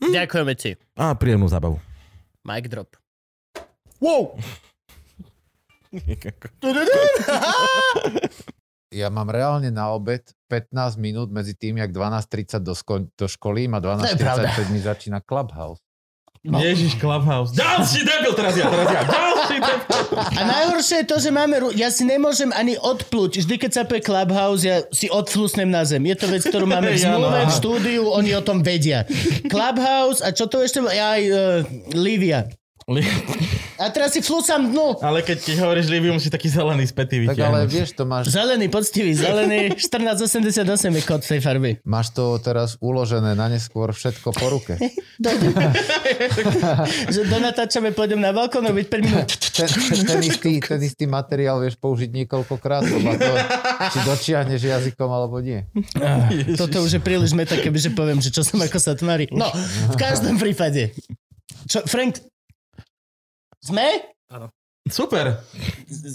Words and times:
Hm? 0.00 0.12
Ďakujeme 0.12 0.54
ti. 0.54 0.76
A 0.94 1.16
príjemnú 1.16 1.48
zábavu. 1.48 1.80
Mic 2.44 2.68
drop. 2.68 2.94
Wow! 3.98 4.36
Ja 8.86 9.10
mám 9.10 9.28
reálne 9.28 9.68
na 9.68 9.92
obed 9.92 10.24
15 10.48 10.96
minút 10.96 11.28
medzi 11.28 11.52
tým, 11.52 11.82
jak 11.82 11.90
12.30 11.90 12.62
do, 12.62 12.72
sko- 12.72 13.10
do 13.12 13.26
školy 13.26 13.66
a 13.66 13.82
To 13.82 14.06
je 14.06 14.16
pravda. 14.16 14.48
12.45 14.56 14.72
mi 14.72 14.80
začína 14.80 15.18
Clubhouse. 15.20 15.82
No. 16.46 16.62
Ježiš, 16.62 16.94
Clubhouse. 17.02 17.50
Ďalší 17.58 18.06
debil 18.06 18.32
teraz 18.38 18.54
ja, 18.54 18.70
teraz 18.70 18.86
ja. 18.86 19.02
Ďalší 19.02 19.56
debil. 19.58 19.98
A 20.14 20.40
najhoršie 20.46 20.96
je 21.02 21.06
to, 21.10 21.16
že 21.18 21.30
máme... 21.34 21.58
Ja 21.74 21.90
si 21.90 22.06
nemôžem 22.06 22.54
ani 22.54 22.78
odplúť. 22.78 23.42
Vždy, 23.42 23.54
keď 23.58 23.70
sa 23.74 23.82
povie 23.82 24.06
Clubhouse, 24.06 24.62
ja 24.62 24.86
si 24.94 25.10
odflusnem 25.10 25.66
na 25.66 25.82
zem. 25.82 26.06
Je 26.06 26.14
to 26.14 26.30
vec, 26.30 26.46
ktorú 26.46 26.70
máme 26.70 26.94
v 26.94 27.02
no, 27.02 27.18
zmluve, 27.18 27.38
v 27.50 27.52
štúdiu, 27.52 28.02
oni 28.14 28.30
o 28.38 28.42
tom 28.46 28.62
vedia. 28.62 29.02
Clubhouse 29.50 30.22
a 30.22 30.30
čo 30.30 30.46
to 30.46 30.62
ešte... 30.62 30.78
Aj 30.86 31.18
uh, 31.18 31.66
Livia. 31.98 32.46
A 33.82 33.90
teraz 33.90 34.14
si 34.14 34.22
flusam 34.22 34.70
dnu. 34.70 35.02
Ale 35.02 35.18
keď 35.26 35.42
ti 35.42 35.58
hovoríš 35.58 35.90
Liviu, 35.90 36.14
musí 36.14 36.30
taký 36.30 36.46
zelený 36.46 36.86
spätý 36.86 37.26
Tak 37.26 37.34
ale 37.34 37.66
vieš, 37.66 37.98
to 37.98 38.06
máš, 38.06 38.30
Zelený, 38.30 38.70
poctivý, 38.70 39.10
zelený, 39.10 39.74
1488 39.90 40.94
je 40.94 41.02
kód 41.02 41.18
tej 41.26 41.42
farby. 41.42 41.82
máš 41.82 42.14
to 42.14 42.38
teraz 42.38 42.78
uložené 42.78 43.34
na 43.34 43.50
neskôr 43.50 43.90
všetko 43.90 44.30
po 44.30 44.46
ruke. 44.54 44.78
že 47.14 47.20
do 47.26 47.42
natáčame 47.42 47.90
pôjdem 47.90 48.22
na 48.22 48.30
balkón 48.30 48.62
a 48.62 48.70
byť 48.70 48.86
5 48.86 49.02
minút. 49.02 49.34
Ten, 49.34 49.66
ten, 50.06 50.20
istý, 50.22 50.62
ten 50.62 50.78
istý 50.78 51.10
materiál 51.10 51.58
vieš 51.58 51.74
použiť 51.82 52.14
niekoľkokrát, 52.22 52.86
toho, 52.86 53.36
či 53.90 53.98
dočiahneš 54.06 54.62
jazykom 54.62 55.10
alebo 55.10 55.42
nie. 55.42 55.66
Toto 56.54 56.86
už 56.86 56.90
je 56.94 57.00
príliš 57.02 57.34
meta, 57.34 57.58
kebyže 57.58 57.98
poviem, 57.98 58.22
že 58.22 58.30
čo 58.30 58.46
som 58.46 58.62
ako 58.62 58.78
sa 58.78 58.94
tvári. 58.94 59.26
No, 59.34 59.50
v 59.90 59.96
každom 59.98 60.38
prípade. 60.38 60.94
Čo, 61.66 61.82
Frank, 61.90 62.22
sme? 63.66 63.86
Super. 64.86 65.42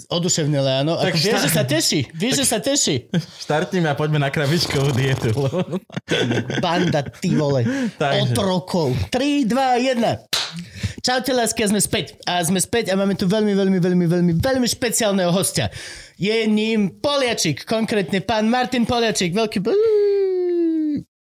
Oduševnele, 0.08 0.80
áno. 0.80 0.96
Ako 0.96 1.12
Tak 1.12 1.14
vieš, 1.20 1.36
šta- 1.36 1.44
že 1.44 1.50
sa 1.52 1.64
teší. 1.68 2.00
Vieš, 2.16 2.34
že 2.40 2.46
sa 2.48 2.58
teší. 2.58 2.96
Štartnime 3.44 3.92
a 3.92 3.96
poďme 3.96 4.16
na 4.16 4.32
krabičkovú 4.32 4.96
dietu. 4.96 5.28
Banda, 6.64 7.04
ty 7.04 7.36
vole. 7.36 7.68
Takže. 8.00 8.32
Otrokov. 8.32 8.96
3, 9.12 9.44
2, 9.44 9.92
1. 9.92 11.04
Čaute, 11.04 11.36
lásky, 11.36 11.60
a 11.64 11.68
sme 11.68 11.80
späť. 11.84 12.16
A 12.24 12.40
sme 12.40 12.60
späť 12.64 12.88
a 12.88 12.96
máme 12.96 13.12
tu 13.12 13.28
veľmi, 13.28 13.52
veľmi, 13.52 13.76
veľmi, 13.76 14.06
veľmi, 14.08 14.32
veľmi 14.40 14.66
špeciálneho 14.70 15.28
hostia. 15.28 15.68
Je 16.16 16.32
ním 16.48 16.96
Poliačik, 16.96 17.68
konkrétne 17.68 18.24
pán 18.24 18.48
Martin 18.48 18.88
Poliačik, 18.88 19.36
veľký... 19.36 19.60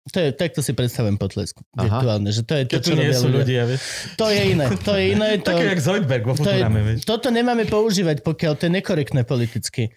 To 0.09 0.17
je, 0.17 0.33
takto 0.33 0.65
si 0.65 0.73
predstavujem 0.73 1.21
potlesk 1.21 1.61
Aha. 1.77 1.85
virtuálne, 1.85 2.33
že 2.33 2.41
to 2.41 2.57
je 2.57 2.63
to, 2.65 2.73
Keď 2.73 2.81
čo 2.81 2.93
robia 2.97 3.13
sú 3.13 3.29
ľudia. 3.29 3.37
ľudia, 3.37 3.61
vieš. 3.69 3.81
To 4.17 4.25
je 4.33 4.41
iné, 4.49 4.65
to 4.81 4.91
je 4.97 5.03
iné. 5.13 5.29
To, 5.37 5.49
Také 5.53 5.65
jak 5.69 5.81
Zoidberg 5.85 6.23
vo 6.25 6.33
to 6.33 6.49
je, 6.49 6.61
vieš. 6.65 6.99
toto 7.05 7.29
nemáme 7.29 7.69
používať, 7.69 8.25
pokiaľ 8.25 8.53
to 8.57 8.63
je 8.65 8.71
nekorektné 8.81 9.21
politicky. 9.21 9.93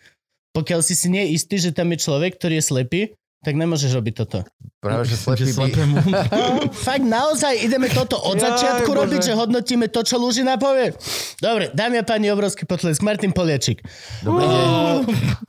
Pokiaľ 0.53 0.81
si 0.85 0.93
si 0.93 1.09
nie 1.09 1.33
istý, 1.33 1.57
že 1.57 1.73
tam 1.73 1.89
je 1.91 2.05
človek, 2.05 2.37
ktorý 2.37 2.61
je 2.61 2.64
slepý, 2.69 3.01
tak 3.45 3.61
nemôžeš 3.61 3.93
robiť 3.93 4.15
toto. 4.25 4.49
Práve, 4.81 5.05
že 5.05 5.17
slepý 5.21 5.49
by... 5.49 5.53
slepému... 5.53 5.97
Fakt 6.89 7.05
naozaj 7.05 7.61
ideme 7.61 7.93
toto 7.93 8.17
od 8.17 8.37
Jaj, 8.37 8.45
začiatku 8.45 8.89
Bože. 8.89 9.01
robiť, 9.05 9.21
že 9.21 9.33
hodnotíme 9.37 9.87
to, 9.93 10.01
čo 10.01 10.17
Lužina 10.17 10.57
povie. 10.57 10.97
Dobre, 11.41 11.69
dámy 11.77 12.01
a 12.01 12.05
páni, 12.05 12.33
obrovský 12.33 12.65
potlesk. 12.65 13.05
Martin 13.05 13.37
Poliačik. 13.37 13.85
Dobrý 14.25 14.45
deň. 14.45 14.67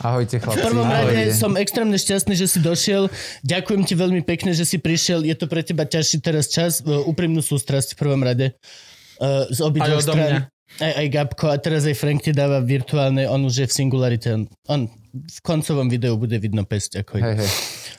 Ahojte 0.03 0.39
V 0.39 0.41
chlapci. 0.43 0.63
prvom 0.63 0.87
rade 0.87 1.31
som 1.31 1.55
extrémne 1.55 1.95
šťastný, 1.95 2.35
že 2.35 2.47
si 2.51 2.59
došiel. 2.59 3.07
Ďakujem 3.47 3.81
ti 3.87 3.93
veľmi 3.95 4.21
pekne, 4.27 4.51
že 4.51 4.67
si 4.67 4.75
prišiel. 4.79 5.23
Je 5.23 5.35
to 5.35 5.47
pre 5.47 5.63
teba 5.63 5.87
ťažší 5.87 6.19
teraz 6.19 6.51
čas. 6.51 6.83
E, 6.83 6.87
Úprimnú 6.87 7.39
sústrasť 7.39 7.95
v 7.95 7.97
prvom 8.03 8.21
rade. 8.23 8.55
Uh, 9.15 9.47
z 9.47 9.63
obidvoch 9.63 10.03
strán. 10.03 10.51
Aj, 10.79 10.91
aj 10.91 11.07
Gabko. 11.07 11.47
A 11.47 11.55
teraz 11.55 11.87
aj 11.87 11.95
Frank 11.95 12.19
ti 12.19 12.35
dáva 12.35 12.59
virtuálne. 12.59 13.27
On 13.31 13.39
už 13.47 13.63
je 13.63 13.67
v 13.67 13.73
singularite. 13.73 14.27
On, 14.31 14.43
on 14.67 14.81
v 15.15 15.39
koncovom 15.39 15.87
videu 15.87 16.19
bude 16.19 16.35
vidno 16.35 16.67
pesť. 16.67 17.01
Ako. 17.01 17.23
Hej, 17.23 17.35
hej. 17.39 17.51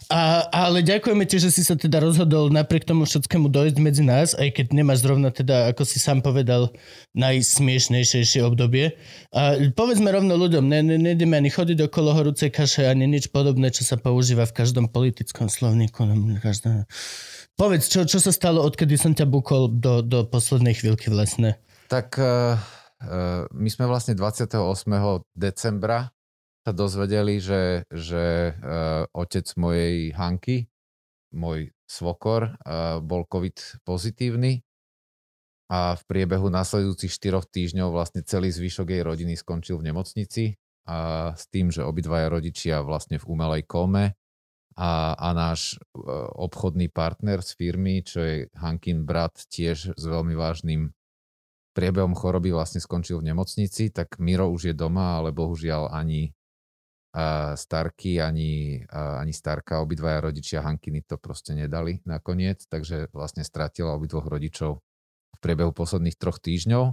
A, 0.07 0.47
ale 0.53 0.87
ďakujeme 0.87 1.25
ti, 1.27 1.41
že 1.43 1.51
si 1.51 1.67
sa 1.67 1.75
teda 1.75 1.99
rozhodol 1.99 2.53
napriek 2.53 2.87
tomu 2.87 3.09
všetkému 3.09 3.51
dojsť 3.51 3.79
medzi 3.81 4.05
nás, 4.07 4.37
aj 4.37 4.55
keď 4.55 4.67
nemáš 4.77 5.03
zrovna 5.03 5.33
teda, 5.33 5.73
ako 5.73 5.83
si 5.83 5.99
sám 5.99 6.23
povedal, 6.23 6.71
najsmiešnejšie 7.17 8.45
obdobie. 8.47 8.95
A 9.35 9.59
povedzme 9.75 10.13
rovno 10.13 10.39
ľuďom, 10.39 10.63
ne, 10.63 10.81
ne, 10.85 10.97
nejdeme 11.01 11.35
ani 11.35 11.51
chodiť 11.51 11.91
okolo 11.91 12.15
horúcej 12.15 12.53
kaše, 12.53 12.87
ani 12.87 13.09
nič 13.09 13.33
podobné, 13.35 13.73
čo 13.73 13.83
sa 13.83 13.99
používa 13.99 14.47
v 14.47 14.57
každom 14.63 14.87
politickom 14.87 15.51
slovníku. 15.51 16.07
no, 16.07 16.39
Každé... 16.39 16.87
Povedz, 17.57 17.89
čo, 17.89 18.05
čo 18.05 18.21
sa 18.21 18.31
stalo, 18.37 18.61
odkedy 18.63 19.01
som 19.01 19.17
ťa 19.17 19.25
bukol 19.25 19.73
do, 19.73 20.05
do 20.05 20.29
poslednej 20.29 20.77
chvíľky 20.77 21.09
vlastne? 21.09 21.57
Tak 21.89 22.21
uh, 22.21 22.61
my 23.49 23.69
sme 23.73 23.89
vlastne 23.89 24.13
28. 24.13 24.61
decembra 25.33 26.13
sa 26.67 26.75
dozvedeli, 26.75 27.39
že, 27.39 27.87
že 27.95 28.59
uh, 28.59 29.07
otec 29.15 29.47
mojej 29.55 30.11
Hanky, 30.19 30.67
môj 31.31 31.71
svokor, 31.87 32.59
uh, 32.59 32.99
bol 32.99 33.23
COVID 33.23 33.87
pozitívny 33.87 34.67
a 35.71 35.95
v 35.95 36.03
priebehu 36.11 36.51
nasledujúcich 36.51 37.15
4 37.15 37.39
týždňov 37.47 37.95
vlastne 37.95 38.27
celý 38.27 38.51
zvyšok 38.51 38.99
jej 38.99 39.03
rodiny 39.07 39.39
skončil 39.39 39.79
v 39.79 39.95
nemocnici 39.95 40.59
a 40.91 41.31
s 41.39 41.47
tým, 41.55 41.71
že 41.71 41.87
obidvaja 41.87 42.35
rodičia 42.35 42.83
vlastne 42.83 43.23
v 43.23 43.27
umelej 43.31 43.63
kome 43.71 44.19
a, 44.75 45.15
a 45.15 45.29
náš 45.39 45.79
uh, 45.95 46.27
obchodný 46.35 46.91
partner 46.91 47.47
z 47.47 47.51
firmy, 47.55 48.03
čo 48.03 48.27
je 48.27 48.51
Hankin 48.59 49.07
brat, 49.07 49.39
tiež 49.55 49.95
s 49.95 50.03
veľmi 50.03 50.35
vážnym 50.35 50.91
priebehom 51.79 52.19
choroby 52.19 52.51
vlastne 52.51 52.83
skončil 52.83 53.23
v 53.23 53.31
nemocnici, 53.31 53.95
tak 53.95 54.19
Miro 54.19 54.51
už 54.51 54.73
je 54.73 54.75
doma, 54.75 55.23
ale 55.23 55.31
bohužiaľ 55.31 55.95
ani 55.95 56.36
Starky, 57.57 58.21
ani, 58.21 58.85
ani 58.93 59.33
Starka, 59.33 59.81
obidvaja 59.81 60.21
rodičia 60.21 60.61
Hankiny 60.61 61.01
to 61.09 61.17
proste 61.17 61.57
nedali 61.57 62.05
nakoniec, 62.05 62.69
takže 62.69 63.09
vlastne 63.09 63.41
stratila 63.41 63.97
obidvoch 63.97 64.29
rodičov 64.29 64.85
v 65.33 65.39
priebehu 65.41 65.73
posledných 65.73 66.17
troch 66.21 66.37
týždňov. 66.37 66.93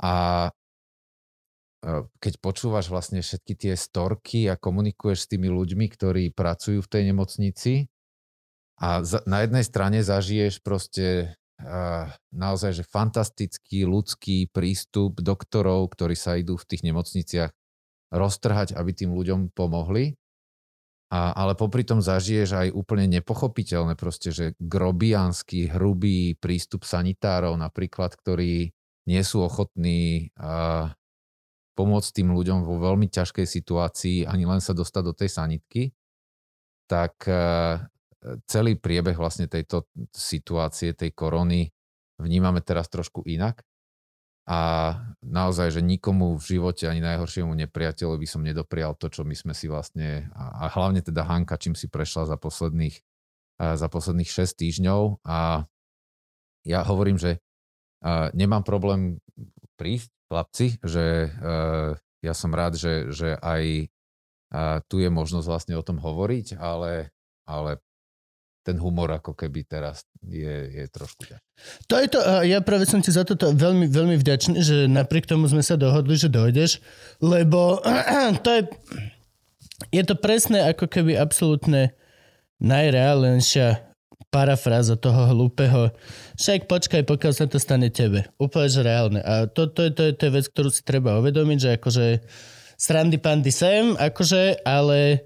A 0.00 0.14
uh, 0.48 2.02
keď 2.16 2.32
počúvaš 2.40 2.88
vlastne 2.88 3.20
všetky 3.20 3.52
tie 3.56 3.74
storky 3.76 4.48
a 4.48 4.56
komunikuješ 4.56 5.28
s 5.28 5.30
tými 5.32 5.52
ľuďmi, 5.52 5.84
ktorí 5.92 6.24
pracujú 6.32 6.80
v 6.80 6.90
tej 6.92 7.02
nemocnici 7.12 7.72
a 8.80 9.04
za, 9.04 9.20
na 9.28 9.44
jednej 9.44 9.64
strane 9.68 10.00
zažiješ 10.00 10.64
proste 10.64 11.36
uh, 11.60 12.08
naozaj, 12.32 12.72
že 12.76 12.88
fantastický 12.88 13.84
ľudský 13.84 14.48
prístup 14.48 15.20
doktorov, 15.20 15.92
ktorí 15.92 16.16
sa 16.16 16.40
idú 16.40 16.56
v 16.56 16.68
tých 16.68 16.84
nemocniciach 16.88 17.52
roztrhať, 18.16 18.72
aby 18.72 18.90
tým 18.96 19.12
ľuďom 19.12 19.52
pomohli. 19.52 20.16
A, 21.06 21.30
ale 21.38 21.54
popri 21.54 21.86
tom 21.86 22.02
zažiješ 22.02 22.50
aj 22.66 22.68
úplne 22.74 23.06
nepochopiteľné 23.06 23.94
proste, 23.94 24.34
že 24.34 24.58
grobiánsky, 24.58 25.70
hrubý 25.70 26.34
prístup 26.34 26.82
sanitárov 26.82 27.54
napríklad, 27.54 28.18
ktorí 28.18 28.74
nie 29.06 29.22
sú 29.22 29.46
ochotní 29.46 30.34
uh, 30.34 30.90
pomôcť 31.78 32.10
tým 32.10 32.34
ľuďom 32.34 32.66
vo 32.66 32.82
veľmi 32.82 33.06
ťažkej 33.06 33.46
situácii, 33.46 34.26
ani 34.26 34.50
len 34.50 34.58
sa 34.58 34.74
dostať 34.74 35.02
do 35.06 35.14
tej 35.14 35.30
sanitky, 35.30 35.94
tak 36.90 37.22
uh, 37.30 37.86
celý 38.50 38.74
priebeh 38.74 39.14
vlastne 39.14 39.46
tejto 39.46 39.86
situácie, 40.10 40.90
tej 40.90 41.14
korony 41.14 41.70
vnímame 42.18 42.66
teraz 42.66 42.90
trošku 42.90 43.22
inak. 43.30 43.62
A 44.46 44.58
naozaj, 45.26 45.74
že 45.74 45.82
nikomu 45.82 46.38
v 46.38 46.54
živote 46.54 46.86
ani 46.86 47.02
najhoršiemu 47.02 47.50
nepriateľovi 47.66 48.26
som 48.30 48.46
nedoprial 48.46 48.94
to, 48.94 49.10
čo 49.10 49.26
my 49.26 49.34
sme 49.34 49.50
si 49.50 49.66
vlastne, 49.66 50.30
a, 50.38 50.70
a 50.70 50.70
hlavne 50.70 51.02
teda 51.02 51.26
Hanka, 51.26 51.58
čím 51.58 51.74
si 51.74 51.90
prešla 51.90 52.30
za 52.30 52.38
posledných, 52.38 52.94
a, 53.58 53.74
za 53.74 53.90
posledných 53.90 54.30
6 54.30 54.54
týždňov. 54.54 55.26
A 55.26 55.66
ja 56.62 56.80
hovorím, 56.86 57.18
že 57.18 57.42
a, 58.06 58.30
nemám 58.38 58.62
problém 58.62 59.18
prísť, 59.74 60.14
chlapci, 60.30 60.66
že 60.78 61.26
a, 61.26 61.98
ja 62.22 62.34
som 62.34 62.54
rád, 62.54 62.78
že, 62.78 63.10
že 63.10 63.34
aj 63.42 63.90
a, 64.54 64.78
tu 64.86 65.02
je 65.02 65.10
možnosť 65.10 65.46
vlastne 65.50 65.74
o 65.74 65.82
tom 65.82 65.98
hovoriť, 65.98 66.54
ale, 66.54 67.10
ale 67.50 67.82
ten 68.66 68.82
humor 68.82 69.14
ako 69.14 69.38
keby 69.38 69.62
teraz 69.62 70.02
je, 70.26 70.82
je 70.82 70.84
trošku 70.90 71.22
ťažší. 71.22 71.46
To 71.86 71.94
je 72.02 72.06
to, 72.10 72.18
ja 72.42 72.58
práve 72.58 72.90
som 72.90 72.98
ti 72.98 73.14
za 73.14 73.22
toto 73.22 73.54
veľmi, 73.54 73.86
veľmi 73.86 74.18
vďačný, 74.18 74.58
že 74.58 74.76
napriek 74.90 75.30
tomu 75.30 75.46
sme 75.46 75.62
sa 75.62 75.78
dohodli, 75.78 76.18
že 76.18 76.26
dojdeš, 76.26 76.82
lebo 77.22 77.78
to 78.44 78.50
je, 78.50 78.62
je 79.94 80.02
to 80.02 80.18
presne 80.18 80.66
ako 80.66 80.90
keby 80.90 81.14
absolútne 81.14 81.94
najreálnejšia 82.58 83.86
parafráza 84.34 84.98
toho 84.98 85.30
hlúpeho. 85.30 85.94
Však 86.34 86.66
počkaj, 86.66 87.02
pokiaľ 87.06 87.32
sa 87.32 87.46
to 87.46 87.62
stane 87.62 87.88
tebe. 87.94 88.26
Úplne, 88.36 88.68
že 88.68 88.80
reálne. 88.82 89.20
A 89.22 89.46
to, 89.46 89.70
to, 89.70 89.94
to, 89.94 90.10
to, 90.10 90.18
to 90.18 90.22
je 90.26 90.34
vec, 90.34 90.46
ktorú 90.50 90.68
si 90.74 90.82
treba 90.82 91.22
uvedomiť, 91.22 91.58
že 91.62 91.70
akože 91.78 92.06
srandy 92.76 93.16
pandy 93.16 93.48
sem, 93.48 93.96
akože, 93.96 94.66
ale 94.66 95.24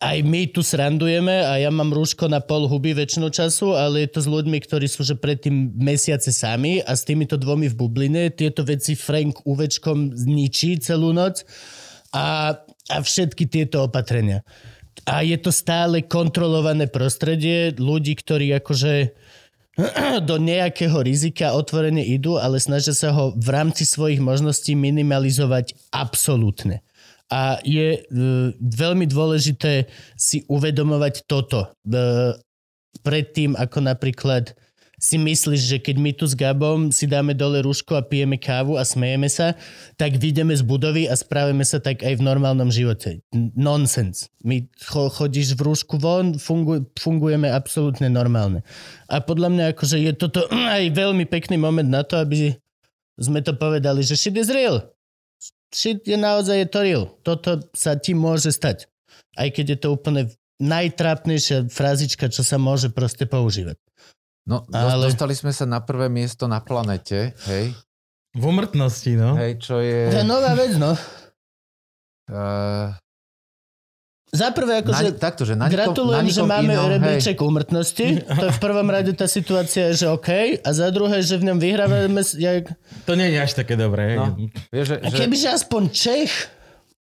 aj 0.00 0.18
my 0.24 0.48
tu 0.48 0.64
srandujeme 0.64 1.44
a 1.44 1.60
ja 1.60 1.68
mám 1.68 1.92
rúško 1.92 2.24
na 2.24 2.40
pol 2.40 2.64
huby 2.64 2.96
väčšinu 2.96 3.28
času, 3.28 3.76
ale 3.76 4.08
je 4.08 4.16
to 4.16 4.20
s 4.24 4.28
ľuďmi, 4.32 4.56
ktorí 4.64 4.88
sú 4.88 5.04
že 5.04 5.12
predtým 5.12 5.76
mesiace 5.76 6.32
sami 6.32 6.80
a 6.80 6.96
s 6.96 7.04
týmito 7.04 7.36
dvomi 7.36 7.68
v 7.68 7.76
bubline 7.76 8.32
tieto 8.32 8.64
veci 8.64 8.96
Frank 8.96 9.44
uvečkom 9.44 10.16
zničí 10.16 10.80
celú 10.80 11.12
noc 11.12 11.44
a, 12.16 12.56
a 12.88 12.96
všetky 12.96 13.44
tieto 13.44 13.84
opatrenia. 13.84 14.40
A 15.04 15.20
je 15.20 15.36
to 15.36 15.52
stále 15.52 16.00
kontrolované 16.08 16.88
prostredie 16.88 17.76
ľudí, 17.76 18.16
ktorí 18.16 18.56
akože 18.56 19.12
do 20.28 20.36
nejakého 20.40 20.96
rizika 21.04 21.52
otvorene 21.52 22.00
idú, 22.00 22.40
ale 22.40 22.56
snažia 22.56 22.96
sa 22.96 23.12
ho 23.12 23.36
v 23.36 23.48
rámci 23.52 23.84
svojich 23.84 24.24
možností 24.24 24.72
minimalizovať 24.72 25.76
absolútne. 25.92 26.80
A 27.30 27.62
je 27.62 28.02
uh, 28.02 28.50
veľmi 28.58 29.06
dôležité 29.06 29.86
si 30.18 30.42
uvedomovať 30.50 31.30
toto. 31.30 31.70
Uh, 31.86 32.34
predtým, 33.06 33.54
ako 33.54 33.86
napríklad 33.86 34.52
si 35.00 35.16
myslíš, 35.16 35.62
že 35.64 35.78
keď 35.80 35.96
my 35.96 36.12
tu 36.12 36.28
s 36.28 36.36
Gabom 36.36 36.92
si 36.92 37.08
dáme 37.08 37.32
dole 37.32 37.64
rúško 37.64 37.96
a 37.96 38.04
pijeme 38.04 38.36
kávu 38.36 38.76
a 38.76 38.84
smejeme 38.84 39.32
sa, 39.32 39.56
tak 39.96 40.20
vyjdeme 40.20 40.52
z 40.52 40.60
budovy 40.60 41.08
a 41.08 41.16
správame 41.16 41.64
sa 41.64 41.80
tak 41.80 42.04
aj 42.04 42.20
v 42.20 42.22
normálnom 42.22 42.68
živote. 42.68 43.24
Nonsense. 43.56 44.28
My 44.44 44.60
cho- 44.76 45.08
chodíš 45.08 45.56
v 45.56 45.72
rúšku 45.72 45.96
von, 45.96 46.36
fungu- 46.36 46.84
fungujeme 47.00 47.48
absolútne 47.48 48.12
normálne. 48.12 48.60
A 49.08 49.24
podľa 49.24 49.48
mňa 49.48 49.64
akože 49.72 49.96
je 50.04 50.12
toto 50.12 50.44
aj 50.76 50.92
veľmi 50.92 51.24
pekný 51.24 51.56
moment 51.56 51.88
na 51.88 52.04
to, 52.04 52.20
aby 52.20 52.52
sme 53.16 53.40
to 53.40 53.56
povedali, 53.56 54.04
že 54.04 54.20
shit 54.20 54.36
is 54.36 54.52
real. 54.52 54.84
Shit 55.70 56.02
je 56.04 56.18
naozaj 56.18 56.66
je 56.66 56.68
to 56.68 56.78
real. 56.82 57.04
Toto 57.22 57.62
sa 57.72 57.94
ti 57.94 58.10
môže 58.12 58.50
stať. 58.50 58.90
Aj 59.38 59.46
keď 59.48 59.66
je 59.74 59.78
to 59.78 59.88
úplne 59.94 60.22
najtrápnejšia 60.60 61.70
frazička, 61.72 62.28
čo 62.28 62.42
sa 62.44 62.58
môže 62.60 62.90
proste 62.92 63.24
používať. 63.24 63.78
No, 64.50 64.66
Ale- 64.74 65.06
dostali 65.08 65.32
sme 65.32 65.54
sa 65.54 65.64
na 65.64 65.78
prvé 65.80 66.10
miesto 66.10 66.50
na 66.50 66.58
planete, 66.60 67.32
hej, 67.46 67.70
V 68.34 68.42
umrtnosti, 68.46 69.14
no. 69.14 69.34
hej, 69.38 69.58
čo 69.62 69.78
To 69.78 69.84
je 69.84 70.10
je... 70.10 70.26
nová 70.26 70.54
vec, 70.54 70.74
no. 70.74 70.94
Uh, 72.30 72.94
Za 74.30 74.54
prvé, 74.54 74.78
akože 74.78 75.18
takto, 75.18 75.42
že 75.42 75.58
na 75.58 75.66
nikom, 75.66 75.90
gratulujem, 75.90 76.26
na 76.26 76.30
že 76.30 76.42
máme 76.46 76.70
inom, 76.70 76.86
hej, 76.86 76.92
rebríček 76.94 77.36
úmrtnosti. 77.42 78.06
To 78.30 78.44
je 78.46 78.52
v 78.54 78.62
prvom 78.62 78.86
rade 78.86 79.10
tá 79.18 79.26
situácia, 79.26 79.90
že 79.90 80.06
OK. 80.06 80.62
A 80.62 80.70
za 80.70 80.86
druhé, 80.94 81.18
že 81.26 81.34
v 81.34 81.50
ňom 81.50 81.58
vyhrávame... 81.58 82.22
Jak... 82.38 82.70
To 83.10 83.18
nie 83.18 83.34
je 83.34 83.38
až 83.42 83.58
také 83.58 83.74
dobré. 83.74 84.14
No. 84.14 84.38
vieš, 84.70 84.94
že, 84.94 84.96
A 85.02 85.08
že, 85.10 85.16
kebyže 85.18 85.48
aspoň 85.50 85.82
Čech, 85.90 86.32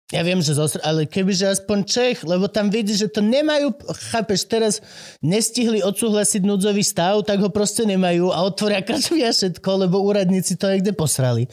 ja 0.08 0.24
viem, 0.24 0.40
že 0.40 0.56
zostr... 0.56 0.80
ale 0.88 1.04
kebyže 1.04 1.52
aspoň 1.52 1.80
Čech, 1.84 2.18
lebo 2.24 2.48
tam 2.48 2.72
vidíš, 2.72 2.98
že 3.04 3.10
to 3.12 3.20
nemajú, 3.20 3.76
chápeš, 4.16 4.48
teraz 4.48 4.74
nestihli 5.20 5.84
odsúhlasiť 5.84 6.48
núdzový 6.48 6.80
stav, 6.80 7.28
tak 7.28 7.44
ho 7.44 7.52
proste 7.52 7.84
nemajú 7.84 8.32
a 8.32 8.40
otvoria 8.40 8.80
a 8.80 8.88
všetko, 8.88 9.70
lebo 9.84 10.00
úradníci 10.00 10.56
to 10.56 10.72
niekde 10.72 10.96
posrali. 10.96 11.44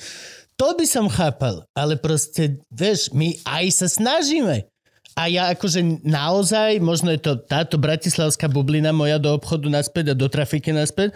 To 0.54 0.78
by 0.78 0.86
som 0.86 1.10
chápal, 1.10 1.66
ale 1.74 1.98
proste, 1.98 2.62
vieš, 2.70 3.10
my 3.10 3.34
aj 3.42 3.64
sa 3.74 3.88
snažíme. 3.90 4.70
A 5.14 5.30
ja 5.30 5.54
akože 5.54 6.02
naozaj, 6.02 6.82
možno 6.82 7.14
je 7.14 7.22
to 7.22 7.32
táto 7.38 7.78
bratislavská 7.78 8.50
bublina 8.50 8.90
moja 8.90 9.22
do 9.22 9.30
obchodu 9.30 9.70
naspäť 9.70 10.10
a 10.10 10.18
do 10.18 10.26
trafiky 10.26 10.74
naspäť, 10.74 11.14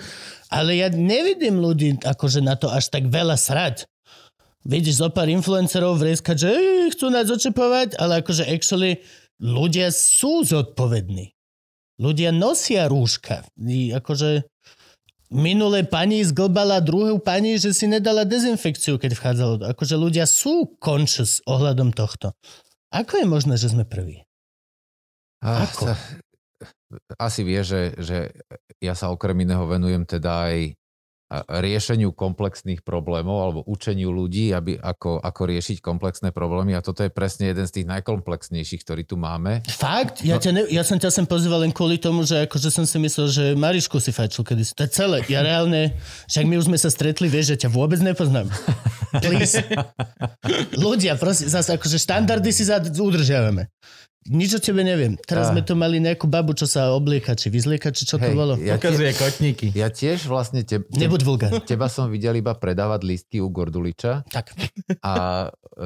ale 0.54 0.78
ja 0.78 0.86
nevidím 0.86 1.58
ľudí 1.58 1.98
akože 2.06 2.38
na 2.38 2.54
to 2.54 2.70
až 2.70 2.94
tak 2.94 3.10
veľa 3.10 3.34
srať. 3.34 3.90
Vidíš 4.62 5.02
zo 5.02 5.08
pár 5.10 5.26
influencerov 5.26 5.98
vrieskať, 5.98 6.36
že 6.38 6.48
"Ej, 6.50 6.94
chcú 6.94 7.10
nás 7.10 7.26
očepovať, 7.26 7.98
ale 7.98 8.22
akože 8.22 8.46
actually 8.46 9.02
ľudia 9.42 9.90
sú 9.90 10.46
zodpovední. 10.46 11.34
Ľudia 11.98 12.30
nosia 12.30 12.86
rúška. 12.86 13.42
I 13.58 13.90
akože 13.90 14.46
minulé 15.34 15.82
pani 15.82 16.22
zglbala 16.22 16.78
druhú 16.78 17.18
pani, 17.18 17.58
že 17.58 17.74
si 17.74 17.90
nedala 17.90 18.22
dezinfekciu, 18.22 19.02
keď 19.02 19.18
vchádzalo. 19.18 19.54
Akože 19.74 19.98
ľudia 19.98 20.22
sú 20.22 20.78
conscious 20.78 21.42
ohľadom 21.50 21.90
tohto. 21.90 22.30
Ako 22.88 23.20
je 23.20 23.26
možné, 23.26 23.54
že 23.54 23.68
sme 23.68 23.84
prví? 23.84 24.24
Ah, 25.38 25.64
Ako? 25.64 25.92
sa- 25.92 26.00
Asi 27.20 27.44
vie, 27.44 27.60
že, 27.60 27.94
že 28.00 28.32
ja 28.80 28.96
sa 28.96 29.12
okrem 29.12 29.36
iného 29.44 29.62
venujem 29.68 30.02
teda 30.02 30.48
aj 30.48 30.74
riešeniu 31.28 32.16
komplexných 32.16 32.80
problémov 32.80 33.36
alebo 33.44 33.60
učeniu 33.68 34.08
ľudí, 34.08 34.56
aby, 34.56 34.80
ako, 34.80 35.20
ako 35.20 35.42
riešiť 35.44 35.84
komplexné 35.84 36.32
problémy 36.32 36.72
a 36.72 36.80
toto 36.80 37.04
je 37.04 37.12
presne 37.12 37.52
jeden 37.52 37.68
z 37.68 37.80
tých 37.80 37.86
najkomplexnejších, 37.88 38.80
ktorý 38.80 39.04
tu 39.04 39.20
máme. 39.20 39.60
Fakt? 39.68 40.24
Ja, 40.24 40.40
ťa 40.40 40.50
ne, 40.56 40.62
ja 40.72 40.80
som 40.80 40.96
ťa 40.96 41.12
sem 41.12 41.26
pozýval 41.28 41.68
len 41.68 41.72
kvôli 41.76 42.00
tomu, 42.00 42.24
že 42.24 42.48
akože 42.48 42.72
som 42.72 42.88
si 42.88 42.96
myslel, 42.96 43.28
že 43.28 43.44
Marišku 43.52 44.00
si 44.00 44.08
fajčil 44.08 44.40
kedysi. 44.40 44.72
To 44.80 44.88
je 44.88 44.90
celé. 44.90 45.20
Ja 45.28 45.44
reálne, 45.44 45.92
však 46.32 46.48
my 46.48 46.54
už 46.56 46.72
sme 46.72 46.80
sa 46.80 46.88
stretli, 46.88 47.28
vieš, 47.28 47.52
že 47.52 47.68
ťa 47.68 47.76
vôbec 47.76 48.00
nepoznám. 48.00 48.48
Please. 49.20 49.60
Ľudia, 50.84 51.20
prosím, 51.20 51.52
zase 51.52 51.76
akože 51.76 52.00
štandardy 52.00 52.50
si 52.56 52.64
udržiavame. 53.04 53.68
Nič 54.28 54.50
o 54.52 54.60
tebe 54.60 54.80
neviem. 54.80 55.16
Teraz 55.18 55.48
Ah. 55.48 55.50
sme 55.50 55.60
tu 55.60 55.72
mali 55.72 55.98
nejakú 55.98 56.24
babu, 56.24 56.52
čo 56.52 56.64
sa 56.64 56.90
oblieka, 56.90 57.32
či 57.32 57.48
vyzlieka, 57.48 57.88
či 57.88 58.04
čo 58.04 58.14
to 58.14 58.24
Hej, 58.24 58.36
bolo. 58.36 58.54
ja, 58.56 58.74
tie, 58.74 58.88
Ukazuje 58.88 59.12
kotníky. 59.12 59.66
ja 59.72 59.88
tiež 59.88 60.24
vlastne 60.24 60.62
te, 60.62 60.78
te, 60.78 60.96
Nebuď 60.96 61.20
vulgár. 61.22 61.50
teba 61.64 61.86
som 61.86 62.06
videl 62.06 62.36
iba 62.36 62.52
predávať 62.52 63.00
lístky 63.02 63.36
u 63.36 63.48
Gorduliča 63.48 64.22
Tak. 64.26 64.52
a 65.00 65.12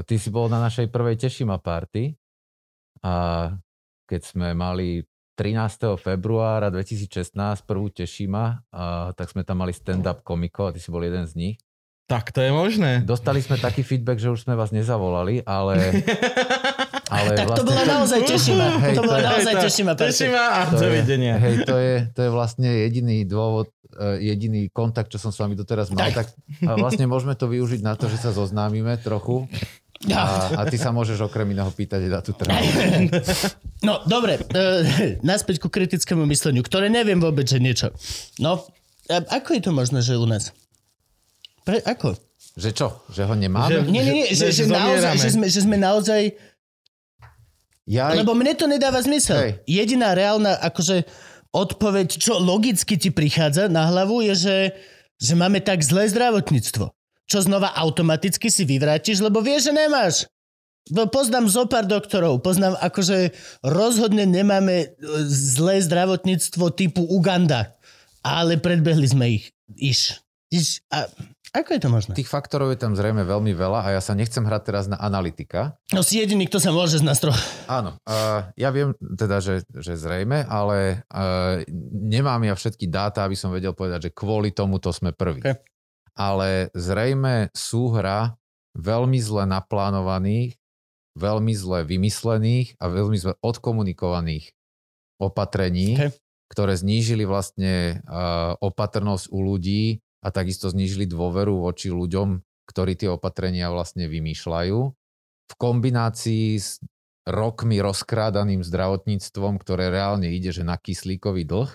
ty 0.02 0.14
si 0.16 0.28
bol 0.28 0.46
na 0.46 0.58
našej 0.60 0.86
prvej 0.86 1.16
Tešima 1.18 1.56
party 1.56 2.18
a 3.00 3.14
keď 4.04 4.20
sme 4.22 4.52
mali 4.52 5.02
13. 5.32 5.56
februára 5.96 6.68
2016 6.68 7.32
prvú 7.62 7.88
Tešima, 7.88 8.60
a, 8.68 8.84
tak 9.10 9.28
sme 9.28 9.40
tam 9.40 9.58
mali 9.58 9.72
stand-up 9.72 10.20
komikov 10.20 10.68
a 10.68 10.72
ty 10.72 10.78
si 10.78 10.88
bol 10.88 11.00
jeden 11.00 11.24
z 11.24 11.32
nich. 11.34 11.56
Tak 12.04 12.28
to 12.28 12.38
je 12.38 12.50
možné. 12.50 13.00
Dostali 13.02 13.38
sme 13.38 13.56
taký 13.56 13.80
feedback, 13.80 14.18
že 14.18 14.28
už 14.28 14.44
sme 14.44 14.52
vás 14.52 14.68
nezavolali, 14.70 15.40
ale... 15.42 15.80
ale 17.12 17.28
Tak 17.34 17.48
to 17.52 17.62
bola 17.62 17.82
naozaj 17.84 18.20
tešima. 18.22 18.66
Hej, 18.80 18.94
to 18.94 19.02
to 19.02 19.12
je- 19.12 19.22
naozaj 19.22 19.54
tešima. 19.60 19.92
Tešima 19.92 20.42
a 20.50 20.60
to 20.66 20.76
je, 20.76 20.82
dovidenia. 20.82 21.34
hej, 21.36 21.54
to 21.62 21.76
je, 21.76 21.94
to 22.10 22.20
je 22.20 22.30
vlastne 22.30 22.64
jediný 22.66 23.22
dôvod, 23.22 23.68
eh, 23.92 24.16
jediný 24.24 24.66
kontakt, 24.68 25.08
čo 25.08 25.18
som 25.18 25.28
s 25.28 25.36
vami 25.36 25.52
doteraz 25.52 25.90
mal. 25.90 26.08
Tak. 26.08 26.32
a 26.62 26.72
vlastne 26.74 27.04
môžeme 27.04 27.34
to 27.34 27.46
využiť 27.46 27.80
na 27.80 27.94
to, 27.94 28.06
že 28.06 28.18
sa 28.18 28.30
zoznámime 28.30 28.96
trochu. 28.96 29.44
A, 30.02 30.50
a 30.58 30.66
ty 30.66 30.74
sa 30.74 30.90
môžeš 30.90 31.22
okrem 31.22 31.46
iného 31.48 31.70
pýtať 31.70 32.10
na 32.10 32.18
tú 32.18 32.32
trávu. 32.32 32.58
No, 33.82 33.98
dobre. 34.02 34.38
Uh, 34.50 35.18
naspäť 35.22 35.58
ku 35.58 35.66
kritickému 35.66 36.22
mysleniu, 36.26 36.62
ktoré 36.62 36.86
neviem 36.86 37.18
vôbec, 37.18 37.42
že 37.42 37.58
niečo. 37.58 37.90
No, 38.38 38.62
a 39.06 39.16
ako 39.34 39.58
je 39.58 39.62
to 39.62 39.70
možné, 39.70 39.98
že 39.98 40.14
u 40.14 40.22
nás? 40.22 40.54
Pre, 41.62 41.82
ako? 41.82 42.14
Že 42.54 42.70
čo? 42.70 42.86
Že 43.10 43.22
ho 43.26 43.34
nemáme? 43.34 43.82
Že- 43.82 43.90
Nie, 43.90 44.02
nie, 44.02 44.14
nie, 44.14 44.26
že, 44.30 44.50
že, 44.50 44.66
že 44.66 44.70
naozaj, 44.70 45.14
že, 45.18 45.28
sme, 45.34 45.46
že 45.46 45.60
sme 45.62 45.76
naozaj... 45.78 46.20
Ja, 47.88 48.14
Lebo 48.14 48.34
mne 48.38 48.54
to 48.54 48.70
nedáva 48.70 49.02
zmysel. 49.02 49.38
Hej. 49.38 49.52
Jediná 49.66 50.14
reálna 50.14 50.54
akože 50.62 51.02
odpoveď, 51.50 52.08
čo 52.14 52.38
logicky 52.38 52.94
ti 52.94 53.10
prichádza 53.10 53.66
na 53.66 53.90
hlavu, 53.90 54.22
je, 54.30 54.34
že, 54.38 54.58
že 55.18 55.34
máme 55.34 55.58
tak 55.58 55.82
zlé 55.82 56.06
zdravotníctvo. 56.08 56.94
Čo 57.26 57.38
znova 57.42 57.74
automaticky 57.74 58.50
si 58.50 58.62
vyvrátiš, 58.62 59.18
lebo 59.22 59.42
vieš, 59.42 59.70
že 59.70 59.72
nemáš. 59.74 60.16
No, 60.90 61.06
poznám 61.06 61.46
zo 61.46 61.70
pár 61.70 61.86
doktorov, 61.86 62.42
poznám 62.42 62.74
akože 62.82 63.30
rozhodne 63.62 64.26
nemáme 64.26 64.76
e, 64.82 64.86
zlé 65.30 65.78
zdravotníctvo 65.78 66.74
typu 66.74 67.06
Uganda, 67.06 67.78
ale 68.26 68.58
predbehli 68.58 69.06
sme 69.06 69.38
ich. 69.38 69.54
Iš. 69.78 70.18
Iš. 70.50 70.82
A 70.90 71.06
ako 71.52 71.68
je 71.76 71.80
to 71.84 71.90
možné? 71.92 72.12
Tých 72.16 72.32
faktorov 72.32 72.72
je 72.72 72.80
tam 72.80 72.96
zrejme 72.96 73.28
veľmi 73.28 73.52
veľa 73.52 73.84
a 73.84 73.88
ja 73.92 74.00
sa 74.00 74.16
nechcem 74.16 74.40
hrať 74.40 74.62
teraz 74.72 74.84
na 74.88 74.96
analytika. 74.96 75.76
No 75.92 76.00
si 76.00 76.16
jediný, 76.16 76.48
kto 76.48 76.56
sa 76.56 76.72
môže 76.72 76.96
z 76.96 77.04
nás 77.04 77.20
trochu... 77.20 77.36
Áno, 77.68 78.00
uh, 78.08 78.48
ja 78.56 78.72
viem 78.72 78.96
teda, 78.96 79.44
že, 79.44 79.60
že 79.68 80.00
zrejme, 80.00 80.48
ale 80.48 81.04
uh, 81.12 81.60
nemám 81.92 82.40
ja 82.48 82.56
všetky 82.56 82.88
dáta, 82.88 83.28
aby 83.28 83.36
som 83.36 83.52
vedel 83.52 83.76
povedať, 83.76 84.08
že 84.08 84.16
kvôli 84.16 84.48
tomuto 84.56 84.88
sme 84.96 85.12
prví. 85.12 85.44
Ok. 85.44 85.60
Ale 86.16 86.72
zrejme 86.72 87.52
súhra 87.52 88.32
veľmi 88.72 89.20
zle 89.20 89.44
naplánovaných, 89.44 90.56
veľmi 91.20 91.52
zle 91.52 91.84
vymyslených 91.84 92.80
a 92.80 92.88
veľmi 92.88 93.16
zle 93.20 93.36
odkomunikovaných 93.44 94.56
opatrení, 95.20 96.00
Ok. 96.00 96.16
ktoré 96.48 96.80
znížili 96.80 97.28
vlastne 97.28 98.00
uh, 98.08 98.56
opatrnosť 98.56 99.28
u 99.28 99.38
ľudí 99.44 100.00
a 100.22 100.28
takisto 100.30 100.70
znížili 100.70 101.10
dôveru 101.10 101.58
voči 101.58 101.90
ľuďom, 101.90 102.40
ktorí 102.70 102.94
tie 102.94 103.10
opatrenia 103.10 103.68
vlastne 103.74 104.06
vymýšľajú. 104.06 104.78
V 105.50 105.54
kombinácii 105.58 106.56
s 106.56 106.78
rokmi 107.26 107.78
rozkrádaným 107.82 108.62
zdravotníctvom, 108.62 109.58
ktoré 109.58 109.90
reálne 109.90 110.30
ide, 110.30 110.54
že 110.54 110.62
na 110.66 110.78
kyslíkový 110.78 111.46
dlh, 111.46 111.70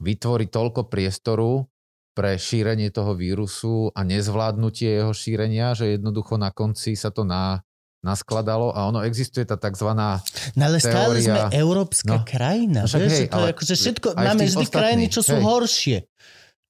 vytvorí 0.00 0.48
toľko 0.48 0.88
priestoru 0.88 1.68
pre 2.16 2.34
šírenie 2.34 2.90
toho 2.90 3.14
vírusu 3.14 3.94
a 3.94 4.02
nezvládnutie 4.02 5.02
jeho 5.02 5.14
šírenia, 5.14 5.78
že 5.78 5.94
jednoducho 5.94 6.40
na 6.40 6.50
konci 6.50 6.98
sa 6.98 7.14
to 7.14 7.22
na, 7.22 7.62
naskladalo 8.02 8.72
a 8.72 8.88
ono 8.88 9.04
existuje 9.04 9.44
tá 9.44 9.60
tzv. 9.60 9.92
No 9.94 10.62
ale 10.66 10.78
stále 10.80 11.20
teória... 11.20 11.22
sme 11.22 11.40
európska 11.54 12.16
No. 12.20 12.24
krajina. 12.26 12.80
No 12.84 12.88
však 12.88 13.00
vieš, 13.04 13.14
hej, 13.14 13.28
to 13.28 13.34
ale 13.36 13.46
akože 13.54 13.74
všetko, 13.76 14.08
máme 14.16 14.42
vždy 14.48 14.66
krajiny, 14.66 15.04
čo 15.12 15.20
sú 15.20 15.36
ostatných, 15.36 15.44
hej. 15.44 15.50
horšie. 15.52 15.98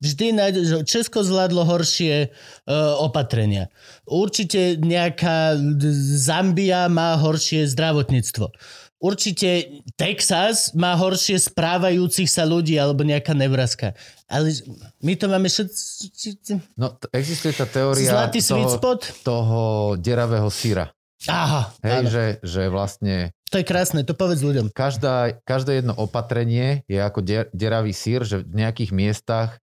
Vždy 0.01 0.33
nájde, 0.33 0.61
že 0.65 0.77
Česko 0.89 1.21
zvládlo 1.21 1.61
horšie 1.69 2.33
uh, 2.33 2.97
opatrenia. 3.05 3.69
Určite 4.09 4.81
nejaká 4.81 5.61
Zambia 6.17 6.89
má 6.89 7.21
horšie 7.21 7.69
zdravotníctvo. 7.69 8.49
Určite 9.01 9.81
Texas 9.97 10.77
má 10.77 10.93
horšie 10.93 11.41
správajúcich 11.41 12.29
sa 12.29 12.45
ľudí 12.45 12.77
alebo 12.77 13.01
nejaká 13.05 13.33
Nebraska. 13.33 13.97
Ale 14.29 14.53
my 15.01 15.17
to 15.17 15.25
máme 15.29 15.49
všetci... 15.49 16.77
No, 16.77 16.97
existuje 17.13 17.57
tá 17.57 17.65
teória 17.65 18.13
Zlatý 18.13 18.41
toho, 18.45 18.69
spot? 18.73 19.01
toho 19.25 19.61
deravého 19.97 20.49
syra. 20.53 20.93
Aha, 21.29 21.69
Hej, 21.85 22.01
áno. 22.01 22.09
že, 22.09 22.25
že 22.41 22.63
vlastne 22.73 23.37
to 23.53 23.61
je 23.61 23.67
krásne, 23.67 24.07
to 24.07 24.15
povedz 24.17 24.41
ľuďom. 24.41 24.73
každá, 24.73 25.37
každé 25.43 25.83
jedno 25.83 25.93
opatrenie 25.99 26.87
je 26.87 26.97
ako 27.03 27.21
der, 27.21 27.45
deravý 27.53 27.91
sír, 27.93 28.25
že 28.25 28.41
v 28.47 28.63
nejakých 28.65 28.95
miestach 28.95 29.61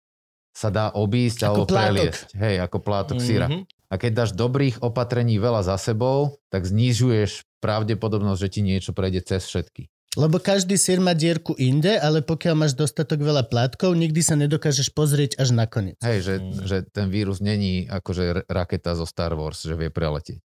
sa 0.57 0.73
dá 0.73 0.89
obísť 0.89 1.45
Ako 1.45 1.49
alebo 1.53 1.63
plátok. 1.69 1.85
preliesť. 1.93 2.27
Hej, 2.33 2.55
ako 2.65 2.77
plátok 2.81 3.17
syra. 3.21 3.45
Mhm. 3.45 3.61
A 3.87 3.95
keď 3.95 4.11
dáš 4.17 4.31
dobrých 4.33 4.81
opatrení 4.81 5.37
veľa 5.37 5.61
za 5.63 5.77
sebou, 5.77 6.41
tak 6.49 6.65
znižuješ 6.65 7.45
pravdepodobnosť, 7.61 8.39
že 8.41 8.49
ti 8.49 8.61
niečo 8.61 8.91
prejde 8.91 9.21
cez 9.21 9.45
všetky. 9.45 9.87
Lebo 10.17 10.41
každý 10.41 10.75
sír 10.75 10.97
má 10.97 11.13
dierku 11.13 11.53
inde, 11.55 11.93
ale 11.93 12.25
pokiaľ 12.25 12.55
máš 12.57 12.73
dostatok 12.73 13.21
veľa 13.21 13.45
plátkov, 13.45 13.93
nikdy 13.93 14.17
sa 14.19 14.33
nedokážeš 14.33 14.89
pozrieť 14.89 15.37
až 15.37 15.53
nakoniec. 15.53 15.93
Hej, 16.01 16.19
že, 16.19 16.33
Mm. 16.35 16.51
že 16.65 16.77
ten 16.89 17.07
vírus 17.07 17.37
není 17.37 17.85
akože 17.85 18.49
raketa 18.49 18.97
zo 18.97 19.05
Star 19.05 19.37
Wars, 19.37 19.61
že 19.61 19.77
vie 19.77 19.93
preletieť. 19.93 20.41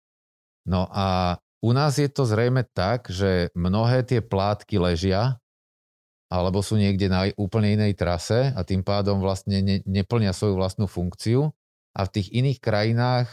No 0.65 0.89
a 0.89 1.37
u 1.61 1.71
nás 1.71 2.01
je 2.01 2.09
to 2.09 2.25
zrejme 2.25 2.65
tak, 2.73 3.13
že 3.13 3.53
mnohé 3.53 4.03
tie 4.03 4.25
plátky 4.25 4.81
ležia 4.81 5.37
alebo 6.29 6.61
sú 6.61 6.77
niekde 6.77 7.09
na 7.09 7.29
úplne 7.41 7.73
inej 7.73 7.97
trase 7.97 8.53
a 8.53 8.61
tým 8.65 8.85
pádom 8.85 9.21
vlastne 9.21 9.65
ne, 9.65 9.77
neplnia 9.89 10.37
svoju 10.37 10.61
vlastnú 10.61 10.85
funkciu. 10.85 11.53
A 11.97 12.05
v 12.05 12.13
tých 12.21 12.29
iných 12.31 12.61
krajinách 12.61 13.29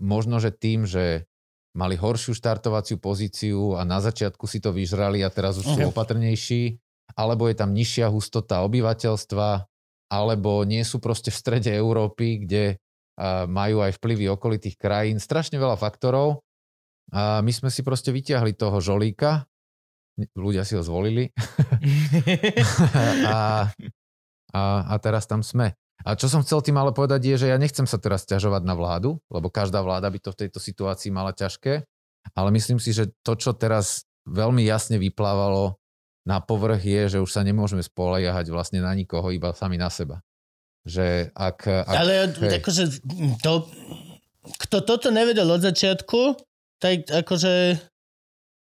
možno, 0.00 0.40
že 0.40 0.48
tým, 0.50 0.88
že 0.88 1.28
mali 1.76 1.94
horšiu 1.94 2.34
štartovaciu 2.34 2.98
pozíciu 2.98 3.76
a 3.78 3.84
na 3.86 4.02
začiatku 4.02 4.48
si 4.48 4.58
to 4.58 4.72
vyžrali 4.74 5.22
a 5.22 5.30
teraz 5.30 5.60
už 5.60 5.66
sú 5.68 5.80
Ok. 5.86 5.94
opatrnejší, 5.94 6.80
alebo 7.14 7.46
je 7.46 7.54
tam 7.54 7.70
nižšia 7.70 8.10
hustota 8.10 8.64
obyvateľstva, 8.66 9.48
alebo 10.10 10.66
nie 10.66 10.82
sú 10.82 10.98
proste 10.98 11.30
v 11.30 11.38
strede 11.38 11.70
Európy, 11.70 12.42
kde 12.42 12.80
majú 13.46 13.84
aj 13.84 14.00
vplyvy 14.00 14.32
okolitých 14.32 14.80
krajín. 14.80 15.20
Strašne 15.20 15.60
veľa 15.60 15.76
faktorov. 15.76 16.40
A 17.12 17.44
my 17.44 17.52
sme 17.52 17.68
si 17.68 17.84
proste 17.84 18.10
vyťahli 18.14 18.56
toho 18.56 18.80
žolíka, 18.80 19.49
ľudia 20.36 20.66
si 20.66 20.76
ho 20.76 20.82
zvolili 20.82 21.30
a, 23.32 23.68
a, 24.52 24.62
a 24.88 24.94
teraz 25.00 25.24
tam 25.24 25.40
sme. 25.40 25.74
A 26.00 26.16
čo 26.16 26.32
som 26.32 26.40
chcel 26.40 26.64
tým 26.64 26.80
ale 26.80 26.96
povedať 26.96 27.20
je, 27.28 27.36
že 27.46 27.50
ja 27.52 27.60
nechcem 27.60 27.84
sa 27.84 28.00
teraz 28.00 28.24
ťažovať 28.24 28.64
na 28.64 28.72
vládu, 28.72 29.20
lebo 29.28 29.52
každá 29.52 29.84
vláda 29.84 30.08
by 30.08 30.18
to 30.20 30.32
v 30.32 30.40
tejto 30.46 30.56
situácii 30.56 31.12
mala 31.12 31.36
ťažké, 31.36 31.84
ale 32.32 32.48
myslím 32.56 32.80
si, 32.80 32.96
že 32.96 33.12
to, 33.20 33.36
čo 33.36 33.52
teraz 33.52 34.08
veľmi 34.24 34.64
jasne 34.64 34.96
vyplávalo 34.96 35.76
na 36.24 36.40
povrch 36.40 36.84
je, 36.84 37.16
že 37.16 37.18
už 37.20 37.30
sa 37.32 37.44
nemôžeme 37.44 37.80
spoliehať 37.80 38.52
vlastne 38.52 38.80
na 38.84 38.92
nikoho, 38.92 39.32
iba 39.32 39.56
sami 39.56 39.80
na 39.80 39.88
seba. 39.88 40.20
Že 40.84 41.32
ak... 41.36 41.58
ak 41.68 41.96
Ale 41.96 42.12
hej. 42.32 42.60
akože 42.60 42.84
to, 43.44 43.68
kto 44.68 44.76
toto 44.84 45.08
nevedel 45.12 45.48
od 45.48 45.60
začiatku, 45.60 46.36
tak 46.80 47.08
akože 47.08 47.76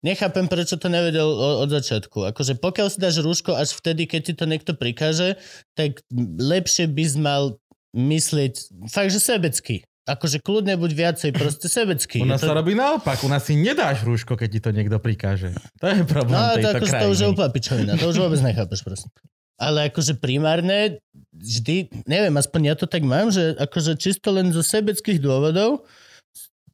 nechápem, 0.05 0.45
prečo 0.45 0.77
to 0.77 0.87
nevedel 0.87 1.25
od 1.59 1.67
začiatku. 1.67 2.29
Akože 2.29 2.55
pokiaľ 2.55 2.87
si 2.87 2.99
dáš 3.01 3.19
rúško 3.19 3.57
až 3.57 3.73
vtedy, 3.73 4.05
keď 4.05 4.21
ti 4.23 4.35
to 4.35 4.45
niekto 4.45 4.73
prikáže, 4.73 5.41
tak 5.73 6.05
lepšie 6.39 6.87
by 6.87 7.03
si 7.03 7.17
mal 7.17 7.57
myslieť 7.91 8.55
fakt, 8.87 9.11
že 9.11 9.19
sebecky. 9.19 9.77
Akože 10.05 10.37
kľudne 10.39 10.77
buď 10.77 10.91
viacej 10.93 11.31
proste 11.33 11.65
sebecký. 11.65 12.21
U 12.21 12.29
nás 12.29 12.37
Je 12.37 12.45
to- 12.45 12.53
sa 12.53 12.61
robí 12.61 12.77
naopak, 12.77 13.25
u 13.25 13.31
nás 13.31 13.41
si 13.41 13.57
nedáš 13.57 14.05
rúško, 14.05 14.37
keď 14.37 14.49
ti 14.51 14.61
to 14.61 14.71
niekto 14.71 15.01
prikáže. 15.01 15.57
To 15.81 15.89
je 15.89 16.05
problém 16.05 16.37
No, 16.37 16.53
to, 16.53 16.61
tejto 16.61 16.69
akože, 16.77 16.85
to 16.85 16.93
krajiny. 16.93 17.09
už 17.09 17.19
je 17.19 17.29
úplná 17.33 17.49
pičovina, 17.49 17.93
to 17.97 18.07
už 18.13 18.19
vôbec 18.21 18.41
nechápeš 18.45 18.85
proste. 18.85 19.09
Ale 19.57 19.89
akože 19.89 20.19
primárne 20.19 21.01
vždy, 21.33 22.05
neviem, 22.05 22.35
aspoň 22.35 22.61
ja 22.67 22.75
to 22.77 22.85
tak 22.85 23.01
mám, 23.01 23.33
že 23.33 23.57
akože 23.57 23.97
čisto 23.97 24.29
len 24.29 24.53
zo 24.53 24.61
sebeckých 24.61 25.17
dôvodov 25.17 25.89